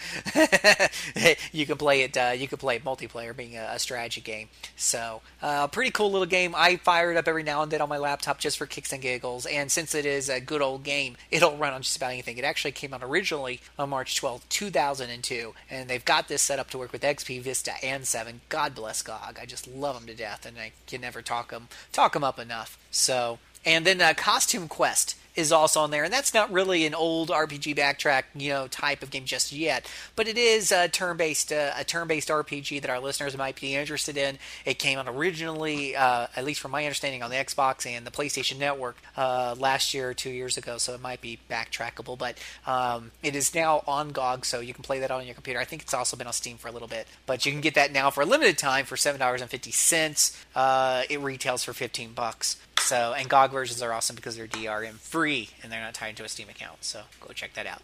you 1.52 1.66
can 1.66 1.78
play 1.78 2.02
it. 2.04 2.16
Uh, 2.16 2.34
you 2.38 2.48
can 2.48 2.60
play 2.60 2.76
it 2.76 2.84
multiplayer, 2.84 3.36
a, 3.56 3.74
a 3.74 3.80
strategy 3.80 4.22
game. 4.22 4.50
So 4.76 5.22
uh, 5.42 5.68
pretty 5.68 5.92
cool 5.92 6.12
little 6.12 6.28
game. 6.28 6.54
I 6.56 6.78
fire 6.78 7.12
it 7.12 7.18
up 7.18 7.28
every 7.28 7.44
now 7.44 7.62
and 7.62 7.72
then 7.72 7.82
on 7.82 7.90
my 7.90 7.98
laptop 7.98 8.40
just 8.40 8.58
for 8.58 8.66
kicks 8.66 8.92
and 8.92 9.02
giggles, 9.02 9.46
and 9.46 9.72
since 9.72 9.94
it 9.96 10.06
is 10.06 10.30
a 10.30 10.40
good 10.40 10.62
old 10.62 10.84
game. 10.84 11.18
It'll 11.32 11.58
run 11.58 11.74
on 11.74 11.82
just 11.82 11.98
about 11.98 12.12
anything. 12.12 12.38
It 12.38 12.44
actually 12.44 12.72
came 12.72 12.94
out 12.94 13.04
originally 13.04 13.62
on 13.78 13.90
March 13.90 14.16
12, 14.16 14.48
2002, 14.50 15.54
and 15.70 15.90
they've 15.90 16.04
got 16.04 16.28
this 16.28 16.42
set 16.42 16.60
up 16.60 16.70
to 16.72 16.78
work 16.78 16.92
with 16.92 17.02
XP, 17.02 17.42
Vista, 17.42 17.74
and 17.84 18.06
7. 18.06 18.42
God 18.50 18.76
bless 18.76 19.02
GOG. 19.02 19.38
I 19.42 19.46
just 19.46 19.68
love 19.68 19.96
them 19.96 20.08
to 20.08 20.16
death, 20.16 20.46
and 20.46 20.58
I 20.58 20.72
can 20.86 21.02
never 21.02 21.22
talk 21.22 21.52
them 21.52 21.68
talk 21.92 22.14
them 22.14 22.24
up 22.24 22.40
enough. 22.40 22.78
So, 22.92 23.40
and 23.66 23.86
then 23.86 24.02
uh, 24.02 24.14
Costume 24.16 24.68
Quest 24.68 25.16
is 25.38 25.52
also 25.52 25.82
on 25.82 25.92
there, 25.92 26.04
and 26.04 26.12
that's 26.12 26.34
not 26.34 26.52
really 26.52 26.86
an 26.86 26.96
old 26.96 27.30
RPG 27.30 27.78
backtrack, 27.78 28.24
you 28.36 28.50
know, 28.50 28.68
type 28.68 29.04
of 29.04 29.12
game 29.12 29.24
just 29.24 29.52
yet, 29.52 29.90
but 30.16 30.28
it 30.28 30.38
is 30.38 30.72
a 30.72 30.88
turn-based 30.90 31.54
uh, 31.54 31.72
a 31.78 31.84
turn-based 31.84 32.30
RPG 32.30 32.82
that 32.82 32.90
our 32.90 33.00
listeners 33.00 33.38
might 33.38 33.60
be 33.62 33.76
interested 33.76 34.18
in. 34.18 34.40
It 34.66 34.80
came 34.80 34.98
out 34.98 35.08
originally, 35.08 35.96
uh, 35.96 36.28
at 36.36 36.44
least 36.44 36.60
from 36.60 36.72
my 36.72 36.84
understanding, 36.84 37.22
on 37.22 37.30
the 37.30 37.36
Xbox 37.36 37.86
and 37.86 38.06
the 38.06 38.12
PlayStation 38.12 38.58
Network 38.58 38.98
uh, 39.16 39.56
last 39.58 39.94
year 39.94 40.10
or 40.10 40.14
two 40.16 40.32
years 40.32 40.58
ago, 40.58 40.80
so 40.80 40.94
it 40.96 41.02
might 41.02 41.22
be 41.22 41.40
backtrackable, 41.50 42.18
but 42.18 42.38
um, 42.66 43.12
it 43.22 43.36
is 43.36 43.54
now 43.54 43.84
on 43.88 44.10
GOG, 44.10 44.44
so 44.44 44.60
you 44.60 44.74
can 44.74 44.84
play 44.84 45.00
that 45.00 45.12
on 45.12 45.24
your 45.26 45.36
computer. 45.36 45.60
I 45.60 45.66
think 45.66 45.84
it's 45.84 45.94
also 45.94 46.18
been 46.18 46.28
on 46.28 46.34
Steam 46.34 46.58
for 46.58 46.68
a 46.68 46.72
little 46.72 46.88
bit, 46.88 47.08
but 47.28 47.46
you 47.46 47.52
can 47.52 47.62
get 47.62 47.76
that 47.76 47.92
now 47.92 48.10
for 48.10 48.22
a 48.22 48.26
limited 48.26 48.58
time 48.58 48.86
for 48.86 48.98
seven 48.98 49.20
dollars 49.20 49.42
and 49.42 49.50
fifty 49.52 49.72
cents. 49.72 50.36
Uh, 50.56 51.04
it 51.10 51.20
retails 51.22 51.64
for 51.64 51.74
fifteen 51.74 52.14
bucks. 52.14 52.58
So, 52.80 53.14
and 53.18 53.30
GOG 53.30 53.52
versions 53.52 53.82
are 53.82 53.92
awesome 53.92 54.16
because 54.16 54.38
they're 54.38 54.48
DRM 54.48 54.94
free 54.94 55.50
and 55.62 55.72
they're 55.72 55.82
not 55.82 55.94
tied 55.94 56.16
to 56.18 56.24
a 56.24 56.30
Steam 56.30 56.50
account. 56.50 56.84
So, 56.84 57.02
go 57.20 57.34
check 57.34 57.54
that 57.54 57.66
out. 57.66 57.82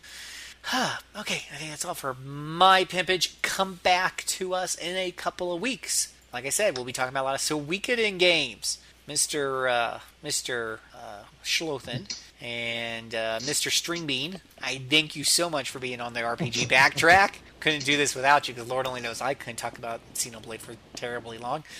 okay, 1.20 1.44
I 1.52 1.56
think 1.56 1.72
that's 1.72 1.86
all 1.86 1.94
for 1.94 2.14
my 2.14 2.86
pimpage. 2.86 3.41
Come 3.41 3.80
back 3.84 4.24
to 4.28 4.53
us 4.53 4.76
in 4.76 4.95
a 4.95 5.11
couple 5.11 5.53
of 5.53 5.61
weeks. 5.61 6.14
Like 6.32 6.45
I 6.45 6.49
said, 6.49 6.78
we'll 6.78 6.86
be 6.86 6.94
talking 6.94 7.10
about 7.10 7.24
a 7.24 7.30
lot 7.30 7.36
of 7.36 7.41
Suikoden 7.41 8.18
games. 8.18 8.80
Mr. 9.07 9.70
Uh, 9.70 9.99
Mr. 10.24 10.80
Uh, 10.95 11.24
Schlothen 11.44 12.10
and 12.41 13.14
uh, 13.14 13.40
Mr. 13.41 13.70
Stringbean, 13.70 14.40
I 14.61 14.82
thank 14.90 15.15
you 15.15 15.24
so 15.24 15.49
much 15.49 15.70
for 15.70 15.80
being 15.80 15.99
on 15.99 16.14
the 16.14 16.22
RPG 16.22 16.68
Backtrack. 16.70 17.36
Couldn't 17.60 17.86
do 17.86 17.98
this 17.98 18.15
without 18.15 18.48
you 18.48 18.53
because 18.53 18.70
Lord 18.70 18.88
only 18.88 19.02
knows 19.02 19.22
I 19.22 19.34
couldn't 19.34 19.57
talk 19.57 19.78
about 19.78 20.02
Xenoblade 20.15 20.60
for 20.60 20.76
terribly 20.95 21.38
long. 21.38 21.64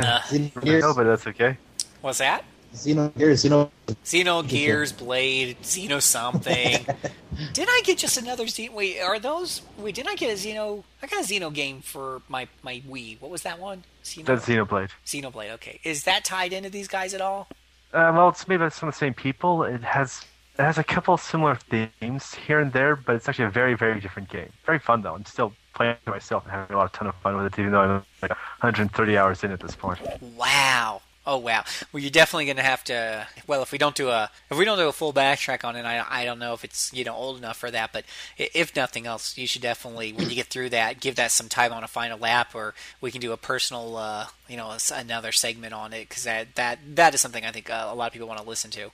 Uh, 0.00 0.18
no, 0.62 0.94
but 0.94 1.04
that's 1.04 1.26
okay. 1.26 1.58
What's 2.04 2.18
that? 2.18 2.44
Xenogears, 2.74 3.48
Xeno. 3.48 3.70
Xenogears, 4.04 4.98
Blade, 4.98 5.56
Xeno 5.62 6.02
something. 6.02 6.84
did 7.54 7.66
I 7.66 7.80
get 7.82 7.96
just 7.96 8.18
another 8.18 8.44
Xeno? 8.44 8.74
Wait, 8.74 9.00
are 9.00 9.18
those? 9.18 9.62
Wait, 9.78 9.94
didn't 9.94 10.10
I 10.10 10.14
get 10.14 10.30
a 10.30 10.34
Xeno? 10.34 10.84
I 11.02 11.06
got 11.06 11.24
a 11.24 11.26
Xeno 11.26 11.50
game 11.50 11.80
for 11.80 12.20
my 12.28 12.46
my 12.62 12.82
Wii. 12.86 13.18
What 13.22 13.30
was 13.30 13.40
that 13.44 13.58
one? 13.58 13.84
Xeno, 14.04 14.26
That's 14.26 14.44
Xenoblade. 14.44 14.90
Xenoblade. 15.06 15.52
Okay, 15.52 15.80
is 15.82 16.04
that 16.04 16.26
tied 16.26 16.52
into 16.52 16.68
these 16.68 16.88
guys 16.88 17.14
at 17.14 17.22
all? 17.22 17.48
Uh, 17.94 18.12
well, 18.14 18.28
it's 18.28 18.46
made 18.46 18.58
by 18.58 18.68
some 18.68 18.90
of 18.90 18.94
the 18.94 18.98
same 18.98 19.14
people. 19.14 19.62
It 19.62 19.82
has 19.82 20.20
it 20.58 20.62
has 20.62 20.76
a 20.76 20.84
couple 20.84 21.16
similar 21.16 21.54
themes 21.54 22.34
here 22.34 22.60
and 22.60 22.70
there, 22.74 22.96
but 22.96 23.16
it's 23.16 23.30
actually 23.30 23.46
a 23.46 23.50
very 23.50 23.76
very 23.76 23.98
different 23.98 24.28
game. 24.28 24.50
Very 24.66 24.78
fun 24.78 25.00
though. 25.00 25.14
I'm 25.14 25.24
still 25.24 25.54
playing 25.74 25.96
it 26.06 26.10
myself 26.10 26.42
and 26.42 26.52
having 26.52 26.74
a 26.74 26.78
lot 26.78 26.84
of 26.84 26.92
ton 26.92 27.08
of 27.08 27.14
fun 27.14 27.34
with 27.38 27.46
it, 27.46 27.58
even 27.58 27.72
though 27.72 27.80
I'm 27.80 28.02
like 28.20 28.30
130 28.60 29.16
hours 29.16 29.42
in 29.42 29.52
at 29.52 29.60
this 29.60 29.74
point. 29.74 30.00
Wow. 30.36 31.00
Oh 31.26 31.38
wow. 31.38 31.64
Well, 31.90 32.02
you're 32.02 32.10
definitely 32.10 32.44
going 32.44 32.58
to 32.58 32.62
have 32.62 32.84
to. 32.84 33.26
Well, 33.46 33.62
if 33.62 33.72
we 33.72 33.78
don't 33.78 33.94
do 33.94 34.10
a 34.10 34.30
if 34.50 34.58
we 34.58 34.66
don't 34.66 34.76
do 34.76 34.88
a 34.88 34.92
full 34.92 35.12
backtrack 35.12 35.64
on 35.64 35.74
it, 35.74 35.86
I 35.86 36.04
I 36.06 36.24
don't 36.26 36.38
know 36.38 36.52
if 36.52 36.64
it's 36.64 36.92
you 36.92 37.02
know 37.02 37.14
old 37.14 37.38
enough 37.38 37.56
for 37.56 37.70
that. 37.70 37.92
But 37.94 38.04
if 38.36 38.76
nothing 38.76 39.06
else, 39.06 39.38
you 39.38 39.46
should 39.46 39.62
definitely 39.62 40.12
when 40.12 40.28
you 40.28 40.36
get 40.36 40.48
through 40.48 40.68
that, 40.70 41.00
give 41.00 41.16
that 41.16 41.30
some 41.30 41.48
time 41.48 41.72
on 41.72 41.82
a 41.82 41.88
final 41.88 42.18
lap, 42.18 42.54
or 42.54 42.74
we 43.00 43.10
can 43.10 43.22
do 43.22 43.32
a 43.32 43.38
personal 43.38 43.96
uh, 43.96 44.26
you 44.48 44.58
know 44.58 44.76
another 44.92 45.32
segment 45.32 45.72
on 45.72 45.94
it 45.94 46.10
because 46.10 46.24
that 46.24 46.54
that 46.56 46.78
that 46.94 47.14
is 47.14 47.22
something 47.22 47.44
I 47.44 47.52
think 47.52 47.70
uh, 47.70 47.88
a 47.90 47.94
lot 47.94 48.08
of 48.08 48.12
people 48.12 48.28
want 48.28 48.40
to 48.40 48.46
listen 48.46 48.70
to. 48.72 48.90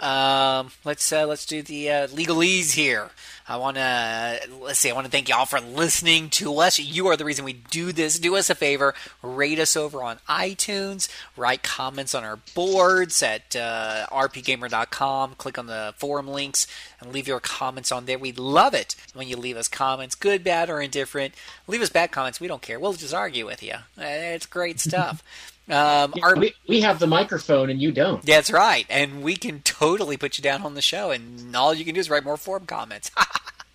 Um, 0.00 0.70
let's 0.84 1.12
uh, 1.12 1.26
let's 1.26 1.44
do 1.44 1.60
the 1.62 1.90
uh, 1.90 2.06
legalese 2.08 2.72
here. 2.72 3.10
I 3.48 3.56
want 3.56 3.76
to 3.78 4.40
let's 4.60 4.78
see. 4.78 4.90
I 4.90 4.94
want 4.94 5.06
to 5.06 5.10
thank 5.10 5.28
y'all 5.28 5.46
for 5.46 5.58
listening 5.60 6.30
to 6.30 6.58
us. 6.58 6.78
You 6.78 7.08
are 7.08 7.16
the 7.16 7.24
reason 7.24 7.44
we 7.44 7.54
do 7.54 7.92
this. 7.92 8.18
Do 8.18 8.36
us 8.36 8.48
a 8.50 8.54
favor, 8.54 8.94
rate 9.22 9.58
us 9.58 9.76
over 9.76 10.02
on 10.02 10.18
iTunes, 10.28 11.08
write 11.36 11.62
comments 11.62 12.14
on 12.14 12.22
our 12.24 12.36
boards 12.54 13.22
at 13.22 13.56
uh, 13.56 14.06
rpgamer.com. 14.12 15.34
Click 15.36 15.58
on 15.58 15.66
the 15.66 15.94
forum 15.96 16.28
links 16.28 16.66
and 17.00 17.12
leave 17.12 17.26
your 17.26 17.40
comments 17.40 17.90
on 17.90 18.04
there. 18.06 18.18
We 18.18 18.32
love 18.32 18.74
it 18.74 18.94
when 19.14 19.26
you 19.28 19.36
leave 19.36 19.56
us 19.56 19.66
comments, 19.66 20.14
good, 20.14 20.44
bad, 20.44 20.70
or 20.70 20.80
indifferent. 20.80 21.34
Leave 21.66 21.82
us 21.82 21.90
bad 21.90 22.12
comments. 22.12 22.40
We 22.40 22.48
don't 22.48 22.62
care. 22.62 22.78
We'll 22.78 22.92
just 22.92 23.14
argue 23.14 23.46
with 23.46 23.62
you. 23.62 23.74
Uh, 23.98 24.04
It's 24.04 24.46
great 24.46 24.78
stuff. 24.78 25.22
Um, 25.70 26.14
our, 26.22 26.34
we, 26.36 26.54
we 26.66 26.80
have 26.80 26.98
the 26.98 27.06
microphone 27.06 27.68
and 27.70 27.80
you 27.80 27.92
don't. 27.92 28.24
that's 28.24 28.50
right, 28.50 28.86
and 28.88 29.22
we 29.22 29.36
can 29.36 29.60
totally 29.60 30.16
put 30.16 30.38
you 30.38 30.42
down 30.42 30.62
on 30.62 30.74
the 30.74 30.82
show, 30.82 31.10
and 31.10 31.54
all 31.54 31.74
you 31.74 31.84
can 31.84 31.94
do 31.94 32.00
is 32.00 32.08
write 32.08 32.24
more 32.24 32.36
forum 32.36 32.66
comments. 32.66 33.10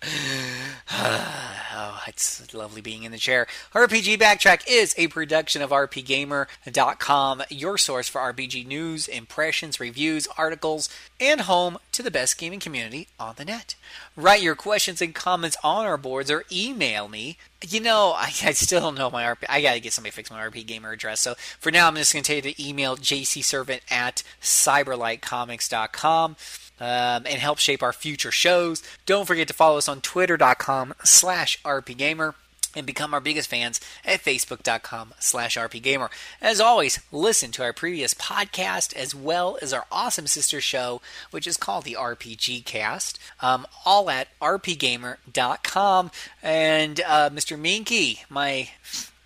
oh, 0.92 2.02
it's 2.06 2.52
lovely 2.52 2.80
being 2.80 3.04
in 3.04 3.12
the 3.12 3.18
chair. 3.18 3.46
RPG 3.72 4.18
Backtrack 4.18 4.62
is 4.68 4.94
a 4.98 5.08
production 5.08 5.62
of 5.62 5.70
RPGamer.com, 5.70 7.42
your 7.48 7.78
source 7.78 8.08
for 8.08 8.20
RPG 8.20 8.66
news, 8.66 9.08
impressions, 9.08 9.80
reviews, 9.80 10.28
articles, 10.36 10.88
and 11.18 11.42
home 11.42 11.78
to 11.92 12.02
the 12.02 12.10
best 12.10 12.36
gaming 12.38 12.60
community 12.60 13.08
on 13.18 13.34
the 13.36 13.44
net. 13.44 13.76
Write 14.16 14.42
your 14.42 14.54
questions 14.54 15.00
and 15.00 15.14
comments 15.14 15.56
on 15.64 15.86
our 15.86 15.96
boards 15.96 16.30
or 16.30 16.44
email 16.52 17.08
me. 17.08 17.38
You 17.66 17.80
know, 17.80 18.12
I, 18.14 18.26
I 18.44 18.52
still 18.52 18.80
don't 18.80 18.98
know 18.98 19.10
my 19.10 19.24
RP. 19.24 19.44
I 19.48 19.62
gotta 19.62 19.80
get 19.80 19.92
somebody 19.94 20.10
to 20.10 20.16
fix 20.16 20.30
my 20.30 20.46
RPGamer 20.46 20.92
address. 20.92 21.20
So 21.20 21.34
for 21.58 21.70
now, 21.72 21.88
I'm 21.88 21.96
just 21.96 22.12
gonna 22.12 22.22
tell 22.22 22.36
you 22.36 22.42
to 22.42 22.62
email 22.62 22.96
jcservant 22.96 23.80
at 23.90 24.22
cyberlightcomics.com 24.42 26.36
um, 26.80 27.24
and 27.26 27.38
help 27.40 27.58
shape 27.58 27.82
our 27.82 27.92
future 27.92 28.32
shows. 28.32 28.82
Don't 29.06 29.26
forget 29.26 29.48
to 29.48 29.54
follow 29.54 29.78
us 29.78 29.88
on 29.88 30.00
twitter.com 30.00 30.94
slash 31.04 31.60
rpgamer 31.62 32.34
and 32.76 32.86
become 32.86 33.14
our 33.14 33.20
biggest 33.20 33.48
fans 33.48 33.80
at 34.04 34.22
facebook.com 34.22 35.14
slash 35.18 35.56
rpgamer. 35.56 36.10
As 36.40 36.60
always, 36.60 37.00
listen 37.12 37.50
to 37.52 37.62
our 37.62 37.72
previous 37.72 38.14
podcast 38.14 38.94
as 38.94 39.14
well 39.14 39.58
as 39.62 39.72
our 39.72 39.86
awesome 39.92 40.26
sister 40.26 40.60
show, 40.60 41.00
which 41.30 41.46
is 41.46 41.56
called 41.56 41.84
the 41.84 41.96
RPG 41.98 42.64
Cast, 42.64 43.18
um, 43.40 43.66
all 43.84 44.10
at 44.10 44.28
rpgamer.com. 44.40 46.10
And 46.42 47.00
uh, 47.06 47.30
Mr. 47.30 47.58
Minky, 47.58 48.22
my 48.28 48.70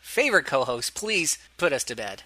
favorite 0.01 0.47
co-host, 0.47 0.95
please 0.95 1.39
put 1.57 1.73
us 1.73 1.85
to 1.85 1.97
bed. 1.97 2.23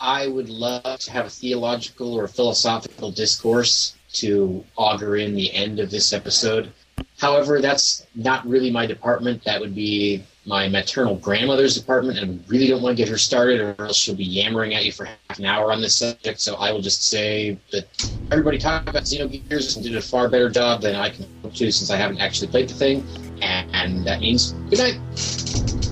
I 0.00 0.26
would 0.26 0.50
love 0.50 0.98
to 1.00 1.12
have 1.12 1.26
a 1.26 1.30
theological 1.30 2.14
or 2.14 2.26
philosophical 2.28 3.10
discourse 3.10 3.94
to 4.14 4.64
augur 4.76 5.16
in 5.16 5.34
the 5.34 5.52
end 5.52 5.80
of 5.80 5.90
this 5.90 6.12
episode. 6.12 6.72
However, 7.18 7.60
that's 7.60 8.06
not 8.14 8.46
really 8.46 8.70
my 8.70 8.86
department. 8.86 9.44
That 9.44 9.60
would 9.60 9.74
be 9.74 10.24
my 10.46 10.68
maternal 10.68 11.16
grandmother's 11.16 11.74
department, 11.74 12.18
and 12.18 12.40
I 12.40 12.50
really 12.50 12.68
don't 12.68 12.82
want 12.82 12.96
to 12.96 13.02
get 13.02 13.08
her 13.10 13.16
started, 13.18 13.60
or 13.60 13.74
else 13.78 13.96
she'll 13.96 14.14
be 14.14 14.24
yammering 14.24 14.74
at 14.74 14.84
you 14.84 14.92
for 14.92 15.06
half 15.06 15.38
an 15.38 15.46
hour 15.46 15.72
on 15.72 15.80
this 15.80 15.96
subject. 15.96 16.40
So 16.40 16.56
I 16.56 16.70
will 16.70 16.82
just 16.82 17.08
say 17.08 17.58
that 17.72 17.86
everybody 18.30 18.58
talked 18.58 18.88
about 18.88 19.04
Xenogears 19.04 19.76
and 19.76 19.84
did 19.84 19.96
a 19.96 20.02
far 20.02 20.28
better 20.28 20.50
job 20.50 20.82
than 20.82 20.94
I 20.94 21.10
can 21.10 21.26
hope 21.42 21.54
to, 21.54 21.72
since 21.72 21.90
I 21.90 21.96
haven't 21.96 22.20
actually 22.20 22.48
played 22.48 22.68
the 22.68 22.74
thing, 22.74 23.06
and 23.40 24.04
that 24.06 24.20
means 24.20 24.52
good 24.70 24.78
night. 24.78 25.83